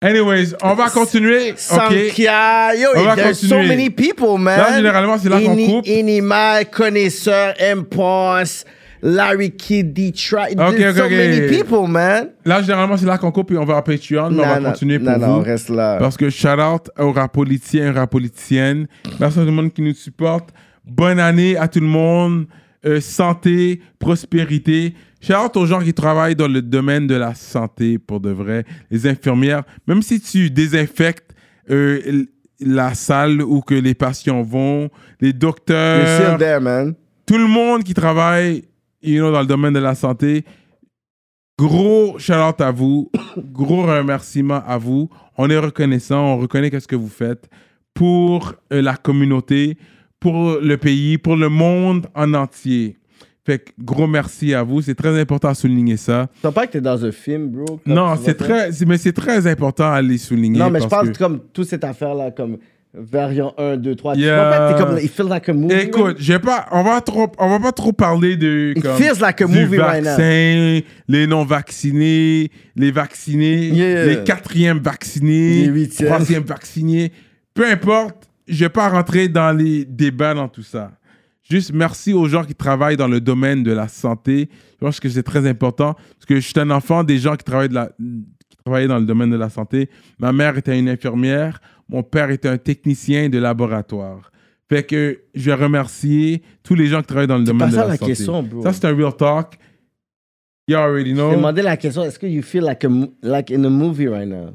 Anyways, 0.00 0.54
on 0.62 0.74
va 0.74 0.88
continuer. 0.90 1.54
Sankia. 1.56 2.74
Yo, 2.76 2.88
On 2.96 3.02
va 3.04 3.16
there's 3.16 3.38
so 3.40 3.48
continuer. 3.56 3.68
many 3.76 3.90
people, 3.90 4.38
man. 4.38 4.58
Là, 4.58 4.76
généralement, 4.76 5.18
c'est 5.18 5.28
là 5.28 5.40
qu'on 5.40 5.56
coupe. 5.56 5.86
Inimal, 5.86 6.66
Connaisseur, 6.70 7.54
Impulse, 7.60 8.64
Larry 9.02 9.50
Kidd, 9.52 9.92
Detroit. 9.94 10.50
Ok, 10.58 10.76
There's 10.76 10.98
ok, 10.98 11.04
so 11.04 11.10
many 11.10 11.48
people, 11.48 11.88
man. 11.88 12.28
Là, 12.44 12.60
généralement, 12.60 12.96
c'est 12.96 13.06
là 13.06 13.16
qu'on 13.18 13.30
coupe 13.32 13.50
et 13.52 13.56
on 13.56 13.64
va 13.64 13.78
à 13.78 13.82
Patreon, 13.82 14.30
mais 14.30 14.42
on 14.42 14.42
Non, 14.42 14.42
va 14.46 14.60
non, 14.60 14.70
continuer 14.70 14.98
pour 14.98 15.08
non, 15.12 15.18
vous. 15.18 15.26
non, 15.26 15.40
reste 15.42 15.70
là. 15.70 15.96
Parce 15.98 16.16
que 16.16 16.28
shout 16.30 16.48
out 16.60 16.90
aux 16.98 17.12
rap 17.12 17.32
politiciens 17.32 17.86
et 17.86 17.90
rap. 17.90 18.14
Merci 18.14 19.38
à 19.38 19.42
tout 19.42 19.46
le 19.46 19.52
monde 19.52 19.72
qui 19.72 19.82
nous 19.82 19.94
supporte. 19.94 20.50
Bonne 20.86 21.18
année 21.18 21.56
à 21.56 21.68
tout 21.68 21.80
le 21.80 21.86
monde. 21.86 22.46
Euh, 22.84 23.00
santé, 23.00 23.80
prospérité. 23.98 24.94
Shout 25.20 25.34
out 25.34 25.56
aux 25.56 25.66
gens 25.66 25.80
qui 25.80 25.92
travaillent 25.92 26.36
dans 26.36 26.46
le 26.46 26.62
domaine 26.62 27.06
de 27.06 27.16
la 27.16 27.34
santé 27.34 27.98
pour 27.98 28.20
de 28.20 28.30
vrai. 28.30 28.64
Les 28.90 29.06
infirmières. 29.08 29.64
Même 29.88 30.02
si 30.02 30.20
tu 30.20 30.50
désinfectes 30.50 31.34
euh, 31.70 32.24
la 32.60 32.94
salle 32.94 33.42
où 33.42 33.60
que 33.60 33.74
les 33.74 33.94
patients 33.94 34.42
vont, 34.42 34.88
les 35.20 35.30
You're 35.30 35.38
docteurs. 35.38 36.20
still 36.20 36.38
there, 36.38 36.60
man. 36.60 36.94
Tout 37.26 37.38
le 37.38 37.48
monde 37.48 37.82
qui 37.82 37.94
travaille 37.94 38.62
you 39.02 39.20
know, 39.20 39.32
dans 39.32 39.40
le 39.40 39.46
domaine 39.46 39.72
de 39.72 39.78
la 39.78 39.94
santé, 39.94 40.44
gros 41.58 42.18
shout 42.18 42.34
out 42.34 42.60
à 42.60 42.70
vous, 42.70 43.10
gros 43.36 43.82
remerciement 43.82 44.62
à 44.66 44.78
vous. 44.78 45.08
On 45.38 45.48
est 45.50 45.58
reconnaissant, 45.58 46.34
on 46.34 46.38
reconnaît 46.38 46.70
qu'est-ce 46.70 46.88
que 46.88 46.96
vous 46.96 47.08
faites 47.08 47.48
pour 47.94 48.54
euh, 48.72 48.82
la 48.82 48.96
communauté, 48.96 49.76
pour 50.20 50.58
le 50.60 50.76
pays, 50.76 51.18
pour 51.18 51.36
le 51.36 51.48
monde 51.48 52.06
en 52.14 52.32
entier. 52.34 52.96
Fait 53.44 53.58
que 53.60 53.70
gros 53.78 54.08
merci 54.08 54.54
à 54.54 54.62
vous, 54.64 54.82
c'est 54.82 54.96
très 54.96 55.20
important 55.20 55.48
à 55.48 55.54
souligner 55.54 55.96
ça. 55.96 56.28
Tu 56.44 56.50
pas 56.50 56.66
que 56.66 56.72
t'es 56.72 56.80
dans 56.80 57.04
un 57.04 57.12
film, 57.12 57.46
bro? 57.48 57.80
Non, 57.86 58.16
tu 58.16 58.22
c'est 58.24 58.34
très, 58.34 58.70
mais 58.86 58.98
c'est 58.98 59.12
très 59.12 59.46
important 59.46 59.92
à 59.92 60.02
les 60.02 60.18
souligner. 60.18 60.58
Non, 60.58 60.68
mais 60.70 60.80
je 60.80 60.88
parle 60.88 61.12
que- 61.12 61.18
comme 61.18 61.40
toute 61.52 61.68
cette 61.68 61.84
affaire-là, 61.84 62.30
comme 62.32 62.58
Variant 62.98 63.52
1, 63.58 63.76
2, 63.76 63.94
3. 63.94 64.14
Tu 64.14 64.22
Yeah. 64.22 64.72
t'es 64.72 64.82
comme. 64.82 64.96
It 64.98 65.10
feels 65.12 65.28
like 65.28 65.46
a 65.50 65.52
movie. 65.52 65.74
Écoute, 65.74 66.16
j'ai 66.18 66.38
pas, 66.38 66.64
on 66.72 66.82
va 66.82 67.02
trop, 67.02 67.30
on 67.38 67.50
va 67.50 67.60
pas 67.60 67.72
trop 67.72 67.92
parler 67.92 68.36
de 68.38 68.72
It 68.74 68.82
comme, 68.82 68.96
feels 68.96 69.20
like 69.20 69.42
a 69.42 69.46
du 69.46 69.52
movie 69.52 69.76
right 69.78 70.02
now. 70.02 70.10
vaccin, 70.16 70.80
les 71.06 71.26
non 71.26 71.44
vaccinés, 71.44 72.50
les 72.74 72.90
vaccinés, 72.90 73.68
Yeah. 73.68 74.06
les 74.06 74.24
quatrièmes 74.24 74.78
vaccinés, 74.78 75.66
Les 75.66 75.66
huitièmes. 75.66 76.08
troisièmes 76.08 76.44
vaccinés. 76.44 77.12
Peu 77.52 77.68
importe, 77.70 78.30
je 78.46 78.64
vais 78.64 78.68
pas 78.68 78.88
rentrer 78.88 79.28
dans 79.28 79.52
les 79.56 79.84
débats 79.84 80.34
dans 80.34 80.48
tout 80.48 80.62
ça. 80.62 80.92
Juste 81.48 81.72
merci 81.72 82.12
aux 82.12 82.26
gens 82.26 82.44
qui 82.44 82.54
travaillent 82.54 82.96
dans 82.96 83.06
le 83.08 83.20
domaine 83.20 83.62
de 83.62 83.72
la 83.72 83.86
santé. 83.88 84.48
Je 84.72 84.84
pense 84.84 84.98
que 84.98 85.08
c'est 85.08 85.22
très 85.22 85.46
important 85.48 85.94
parce 85.94 86.26
que 86.26 86.36
je 86.36 86.40
suis 86.40 86.58
un 86.58 86.70
enfant 86.70 87.04
des 87.04 87.18
gens 87.18 87.36
qui 87.36 87.44
travaillent 87.44 87.68
de 87.68 87.74
la, 87.74 87.90
qui 88.48 88.56
travaillaient 88.64 88.88
dans 88.88 88.98
le 88.98 89.06
domaine 89.06 89.30
de 89.30 89.36
la 89.36 89.48
santé. 89.48 89.88
Ma 90.18 90.32
mère 90.32 90.58
était 90.58 90.76
une 90.78 90.88
infirmière, 90.88 91.60
mon 91.88 92.02
père 92.02 92.30
était 92.30 92.48
un 92.48 92.58
technicien 92.58 93.28
de 93.28 93.38
laboratoire. 93.38 94.32
Fait 94.68 94.82
que 94.82 95.20
je 95.34 95.44
vais 95.44 95.54
remercier 95.54 96.42
tous 96.64 96.74
les 96.74 96.88
gens 96.88 97.00
qui 97.00 97.06
travaillent 97.06 97.28
dans 97.28 97.38
le 97.38 97.44
domaine 97.44 97.60
pas 97.60 97.66
de 97.70 97.74
ça 97.76 97.82
la, 97.82 97.88
la 97.90 97.96
santé. 97.96 98.10
question, 98.10 98.42
bro. 98.42 98.62
Ça, 98.62 98.72
c'est 98.72 98.84
un 98.86 98.96
real 98.96 99.14
talk. 99.16 99.54
You 100.68 100.76
already 100.76 101.10
Je 101.10 101.14
know. 101.14 101.30
demandé 101.30 101.62
la 101.62 101.76
question, 101.76 102.02
est-ce 102.02 102.18
que 102.18 102.26
you 102.26 102.42
feel 102.42 102.64
like, 102.64 102.84
a, 102.84 102.88
like 103.22 103.52
in 103.52 103.62
a 103.64 103.70
movie 103.70 104.08
right 104.08 104.26
now? 104.26 104.52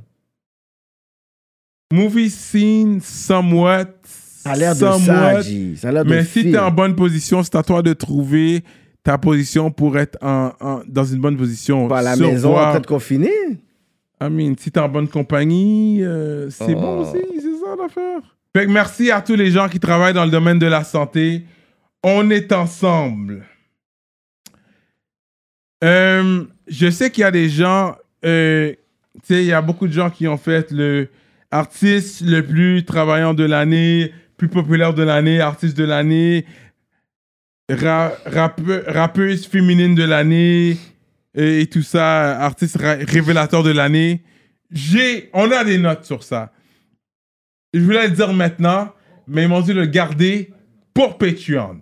Movie 1.92 2.30
scene, 2.30 3.00
somewhat. 3.02 3.86
Ça 4.04 4.52
a 4.52 4.56
l'air 4.56 4.74
de 4.74 4.80
somewhat. 4.80 4.98
ça, 5.06 5.42
G. 5.42 5.76
Ça 5.76 5.90
a 5.90 5.92
l'air 5.92 6.06
de 6.06 6.10
Mais 6.10 6.24
si 6.24 6.42
film. 6.42 6.52
tu 6.52 6.56
es 6.56 6.60
en 6.60 6.72
bonne 6.72 6.96
position, 6.96 7.44
c'est 7.44 7.56
à 7.56 7.64
toi 7.64 7.82
de 7.82 7.94
trouver 7.94 8.64
ta 9.04 9.18
position 9.18 9.72
pour 9.72 9.98
être 9.98 10.18
en, 10.22 10.52
en- 10.60 10.82
dans 10.88 11.04
une 11.06 11.20
bonne 11.20 11.38
position. 11.38 11.88
Pas 11.88 12.00
à 12.00 12.02
la 12.04 12.16
Sur 12.16 12.28
maison 12.28 12.50
voir- 12.52 12.68
en 12.68 12.72
train 12.72 12.80
de 12.80 12.88
confiner? 12.88 13.32
I 14.22 14.30
mean, 14.30 14.54
si 14.60 14.72
t'es 14.72 14.80
en 14.80 14.90
bonne 14.90 15.08
compagnie, 15.08 16.04
euh, 16.04 16.50
c'est 16.50 16.76
Oh. 16.76 16.80
bon 16.82 17.00
aussi, 17.02 17.18
c'est 17.36 17.42
ça 17.42 17.76
l'affaire. 17.82 18.20
Fait 18.56 18.66
que 18.66 18.72
merci 18.72 19.10
à 19.12 19.22
tous 19.22 19.36
les 19.36 19.50
gens 19.52 19.68
qui 19.70 19.80
travaillent 19.80 20.14
dans 20.14 20.26
le 20.26 20.32
domaine 20.32 20.60
de 20.60 20.68
la 20.68 20.84
santé. 20.84 21.44
On 22.04 22.30
est 22.30 22.52
ensemble. 22.52 23.44
Euh, 25.84 26.44
je 26.68 26.90
sais 26.90 27.10
qu'il 27.10 27.22
y 27.22 27.26
a 27.26 27.32
des 27.32 27.50
gens, 27.50 27.96
euh, 28.26 28.74
tu 29.26 29.34
sais, 29.36 29.44
il 29.44 29.48
y 29.48 29.54
a 29.54 29.62
beaucoup 29.62 29.88
de 29.88 29.94
gens 29.94 30.10
qui 30.10 30.28
ont 30.28 30.38
fait 30.38 30.72
le 30.72 31.10
artiste 31.52 32.22
le 32.22 32.46
plus 32.46 32.86
travaillant 32.86 33.34
de 33.34 33.44
l'année, 33.44 34.14
plus 34.38 34.48
populaire 34.48 34.94
de 34.94 35.04
l'année, 35.04 35.40
artiste 35.40 35.78
de 35.78 35.84
l'année, 35.84 36.46
ra- 37.70 38.14
rappe- 38.26 38.84
rappeuse 38.88 39.46
féminine 39.46 39.96
de 39.96 40.04
l'année 40.04 40.78
et, 41.36 41.68
tout 41.68 41.84
ça, 41.84 42.40
artiste 42.40 42.78
révélateur 42.78 43.64
de 43.64 43.72
l'année. 43.72 44.24
J'ai, 44.72 45.30
on 45.34 45.52
a 45.52 45.64
des 45.64 45.78
notes 45.78 46.06
sur 46.06 46.24
ça. 46.24 46.52
Je 47.74 47.80
voulais 47.80 48.08
le 48.08 48.14
dire 48.14 48.34
maintenant, 48.34 48.94
mais 49.28 49.44
ils 49.44 49.48
m'ont 49.48 49.62
dit 49.62 49.74
de 49.74 49.80
le 49.80 49.86
garder 49.86 50.52
pour 50.94 51.18
Patreon. 51.18 51.82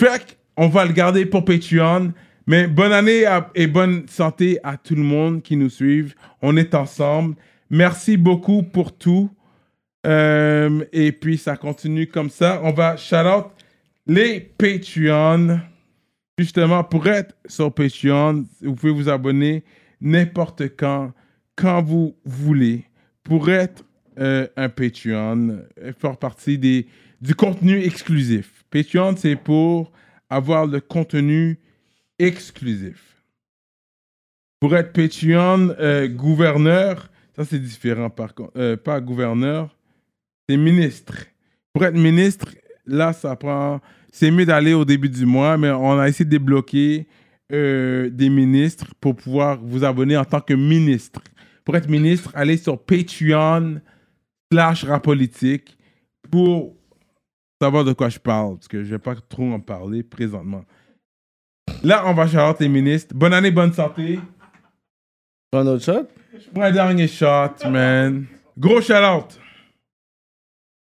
Fait 0.00 0.36
on 0.58 0.68
va 0.68 0.84
le 0.84 0.92
garder 0.92 1.26
pour 1.26 1.44
Patreon. 1.44 2.12
Mais 2.46 2.68
bonne 2.68 2.92
année 2.92 3.24
et 3.56 3.66
bonne 3.66 4.06
santé 4.08 4.60
à 4.62 4.76
tout 4.76 4.94
le 4.94 5.02
monde 5.02 5.42
qui 5.42 5.56
nous 5.56 5.70
suivent. 5.70 6.14
On 6.40 6.56
est 6.56 6.74
ensemble. 6.74 7.34
Merci 7.70 8.16
beaucoup 8.16 8.62
pour 8.62 8.96
tout. 8.96 9.28
Euh, 10.06 10.84
et 10.92 11.10
puis, 11.10 11.38
ça 11.38 11.56
continue 11.56 12.06
comme 12.06 12.30
ça. 12.30 12.60
On 12.62 12.72
va 12.72 12.96
shout 12.96 13.16
out 13.16 13.46
les 14.06 14.38
Patreon. 14.40 15.60
Justement, 16.38 16.84
pour 16.84 17.08
être 17.08 17.34
sur 17.46 17.72
Patreon, 17.74 18.44
vous 18.62 18.74
pouvez 18.76 18.92
vous 18.92 19.08
abonner 19.08 19.64
n'importe 20.00 20.76
quand, 20.76 21.12
quand 21.56 21.82
vous 21.82 22.14
voulez, 22.24 22.84
pour 23.24 23.50
être 23.50 23.84
euh, 24.20 24.46
un 24.56 24.68
Patreon, 24.68 25.62
et 25.82 25.92
faire 25.92 26.16
partie 26.16 26.58
des, 26.58 26.86
du 27.20 27.34
contenu 27.34 27.82
exclusif. 27.82 28.64
Patreon, 28.70 29.16
c'est 29.16 29.34
pour 29.34 29.90
avoir 30.30 30.66
le 30.66 30.80
contenu 30.80 31.58
exclusif. 32.18 33.22
Pour 34.60 34.74
être 34.74 34.92
Patreon 34.92 35.74
euh, 35.78 36.08
gouverneur, 36.08 37.10
ça 37.36 37.44
c'est 37.44 37.58
différent 37.58 38.10
par 38.10 38.34
contre. 38.34 38.52
Euh, 38.56 38.76
pas 38.76 39.00
gouverneur, 39.00 39.76
c'est 40.48 40.56
ministre. 40.56 41.26
Pour 41.72 41.84
être 41.84 41.94
ministre, 41.94 42.54
là 42.86 43.12
ça 43.12 43.36
prend. 43.36 43.80
C'est 44.12 44.30
mieux 44.30 44.46
d'aller 44.46 44.72
au 44.72 44.84
début 44.84 45.10
du 45.10 45.26
mois, 45.26 45.58
mais 45.58 45.70
on 45.70 45.98
a 45.98 46.08
essayé 46.08 46.24
de 46.24 46.30
débloquer 46.30 47.06
euh, 47.52 48.08
des 48.08 48.30
ministres 48.30 48.94
pour 48.98 49.14
pouvoir 49.14 49.58
vous 49.62 49.84
abonner 49.84 50.16
en 50.16 50.24
tant 50.24 50.40
que 50.40 50.54
ministre. 50.54 51.20
Pour 51.64 51.76
être 51.76 51.88
ministre, 51.88 52.32
allez 52.34 52.56
sur 52.56 52.82
Patreon 52.82 53.80
slash 54.50 54.84
rapolitique 54.84 55.76
pour 56.30 56.76
savoir 57.60 57.84
de 57.84 57.92
quoi 57.92 58.08
je 58.08 58.18
parle, 58.18 58.56
parce 58.56 58.68
que 58.68 58.82
je 58.82 58.90
vais 58.90 58.98
pas 58.98 59.14
trop 59.14 59.52
en 59.52 59.60
parler 59.60 60.02
présentement. 60.02 60.64
Là, 61.82 62.04
on 62.06 62.14
va 62.14 62.26
shout 62.26 62.56
les 62.60 62.68
ministres. 62.68 63.14
Bonne 63.14 63.32
année, 63.32 63.50
bonne 63.50 63.72
santé. 63.72 64.18
Prends 65.50 65.60
un 65.60 65.66
autre 65.68 65.84
shot? 65.84 66.08
Je 66.34 66.50
prends 66.52 66.64
un 66.64 66.72
dernier 66.72 67.08
shot, 67.08 67.68
man. 67.70 68.26
Gros 68.58 68.80
shout 68.80 68.94
out. 68.94 69.38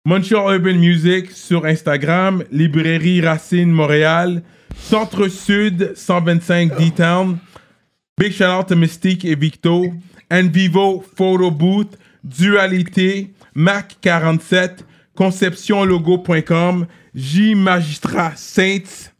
Montreal 0.06 0.54
Urban 0.54 0.78
Music 0.78 1.30
sur 1.30 1.66
Instagram, 1.66 2.42
Librairie 2.50 3.20
Racine 3.20 3.70
Montréal, 3.70 4.42
Centre 4.74 5.28
Sud 5.28 5.92
125 5.94 6.76
D-Town. 6.78 7.38
Big 8.16 8.32
shout 8.32 8.46
out 8.46 8.68
to 8.68 8.74
Mystique 8.76 9.26
et 9.26 9.34
Victo, 9.34 9.92
Envivo 10.30 11.04
Photo 11.14 11.50
Booth, 11.50 11.98
Dualité, 12.24 13.34
Mac 13.54 13.98
47, 14.00 14.86
conceptionlogo.com, 15.14 16.86
J 17.14 17.54
Magistrat 17.54 18.32
Saints, 18.36 19.12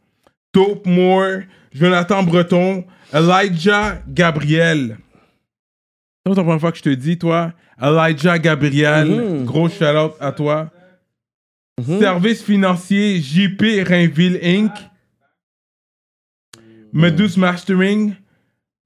Dope 0.59 0.85
Moore, 0.85 1.43
Jonathan 1.73 2.21
Breton, 2.23 2.83
Elijah 3.13 4.01
Gabriel. 4.09 4.97
C'est 6.27 6.35
la 6.35 6.43
première 6.43 6.59
fois 6.59 6.71
que 6.73 6.77
je 6.79 6.83
te 6.83 6.89
dis, 6.89 7.17
toi, 7.17 7.53
Elijah 7.81 8.37
Gabriel, 8.37 9.07
Mhm. 9.07 9.45
gros 9.45 9.69
shout-out 9.69 10.15
à 10.19 10.33
toi. 10.33 10.69
Service 12.01 12.43
financier 12.43 13.21
JP 13.21 13.83
Rainville 13.87 14.37
Inc. 14.43 14.71
Medus 16.91 17.37
Mastering, 17.37 18.15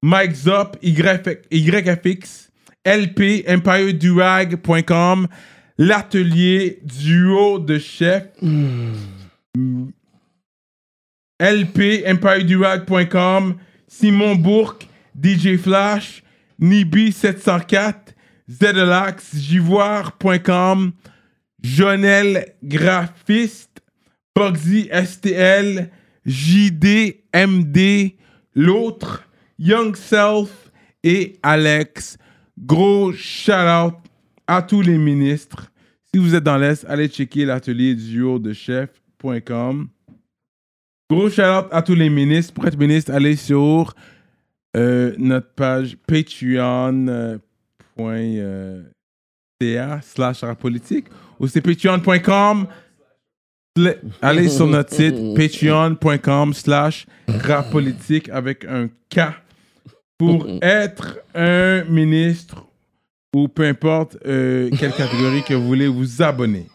Mike 0.03 0.35
Zop, 0.35 0.77
YF 0.83 1.27
YFX, 1.49 2.51
LP, 2.85 3.43
EmpireDurag.com, 3.47 5.27
l'atelier 5.79 6.79
duo 6.83 7.57
de 7.57 7.79
chef. 7.79 8.25
LP, 11.43 12.03
EmpireDurag.com, 12.05 13.57
Simon 13.85 14.35
Bourque, 14.35 14.87
DJ 15.21 15.57
Flash, 15.57 16.23
Nibi704, 16.61 18.13
Zedelax, 18.49 19.35
Jivoire.com, 19.35 20.93
Jonel 21.61 22.53
Graphiste, 22.63 23.81
Bugsy 24.33 24.89
STL, 24.93 25.89
JDMD, 26.25 28.15
l'autre, 28.55 29.27
Young 29.59 29.97
Self 29.97 30.71
et 31.03 31.37
Alex. 31.43 32.17
Gros 32.57 33.11
shout-out 33.11 33.95
à 34.47 34.61
tous 34.61 34.81
les 34.81 34.97
ministres. 34.97 35.71
Si 36.13 36.19
vous 36.19 36.35
êtes 36.35 36.43
dans 36.43 36.57
l'Est, 36.57 36.85
allez 36.87 37.09
checker 37.09 37.43
l'atelier 37.43 37.95
duo 37.95 38.39
de 38.39 38.53
chef.com. 38.53 39.89
Gros 41.09 41.29
shout-out 41.29 41.67
à 41.71 41.81
tous 41.81 41.95
les 41.95 42.09
ministres. 42.09 42.53
Pour 42.53 42.65
être 42.67 42.77
ministre, 42.77 43.11
allez 43.11 43.35
sur 43.35 43.93
euh, 44.75 45.13
notre 45.17 45.49
page 45.53 45.97
patreon.ca 46.07 47.39
slash 50.01 50.43
rap 50.43 50.59
politique 50.59 51.05
ou 51.39 51.47
c'est 51.47 51.61
patreon.com 51.61 52.67
Allez 54.21 54.49
sur 54.49 54.67
notre 54.67 54.93
site 54.93 55.15
patreon.com 55.35 56.53
slash 56.53 57.05
politique 57.71 58.29
avec 58.29 58.65
un 58.65 58.87
K 59.09 59.19
pour 60.17 60.47
être 60.61 61.19
un 61.33 61.83
ministre 61.85 62.65
ou 63.35 63.47
peu 63.47 63.65
importe 63.65 64.17
euh, 64.25 64.69
quelle 64.79 64.93
catégorie 64.93 65.43
que 65.43 65.55
vous 65.55 65.65
voulez 65.65 65.87
vous 65.87 66.21
abonner. 66.21 66.67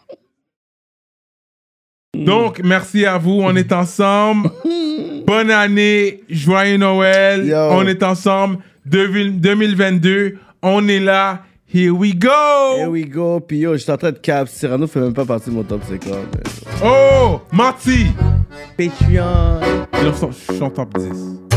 Donc, 2.19 2.61
merci 2.63 3.05
à 3.05 3.17
vous. 3.17 3.39
On 3.43 3.55
est 3.55 3.71
ensemble. 3.71 4.49
Bonne 5.27 5.51
année. 5.51 6.21
Joyeux 6.29 6.77
Noël. 6.77 7.53
On 7.71 7.85
est 7.87 8.01
ensemble. 8.03 8.57
2022. 8.85 10.37
On 10.61 10.87
est 10.87 10.99
là. 10.99 11.43
Here 11.71 11.91
we 11.91 12.15
go. 12.15 12.29
Here 12.77 12.89
we 12.89 13.07
go. 13.07 13.39
Puis 13.39 13.59
yo, 13.59 13.77
j'étais 13.77 13.91
en 13.91 13.97
train 13.97 14.11
de 14.11 14.17
cap. 14.17 14.47
Cyrano 14.49 14.87
fait 14.87 14.99
même 14.99 15.13
pas 15.13 15.25
partie 15.25 15.51
de 15.51 15.55
mon 15.55 15.63
top 15.63 15.81
50. 15.87 16.01
mais- 16.35 16.83
Oh, 16.83 17.41
Marty. 17.51 18.07
Patreon. 18.75 19.59
Je 19.93 20.53
suis 20.53 20.63
en 20.63 20.69
top 20.71 20.97
10. 20.97 21.48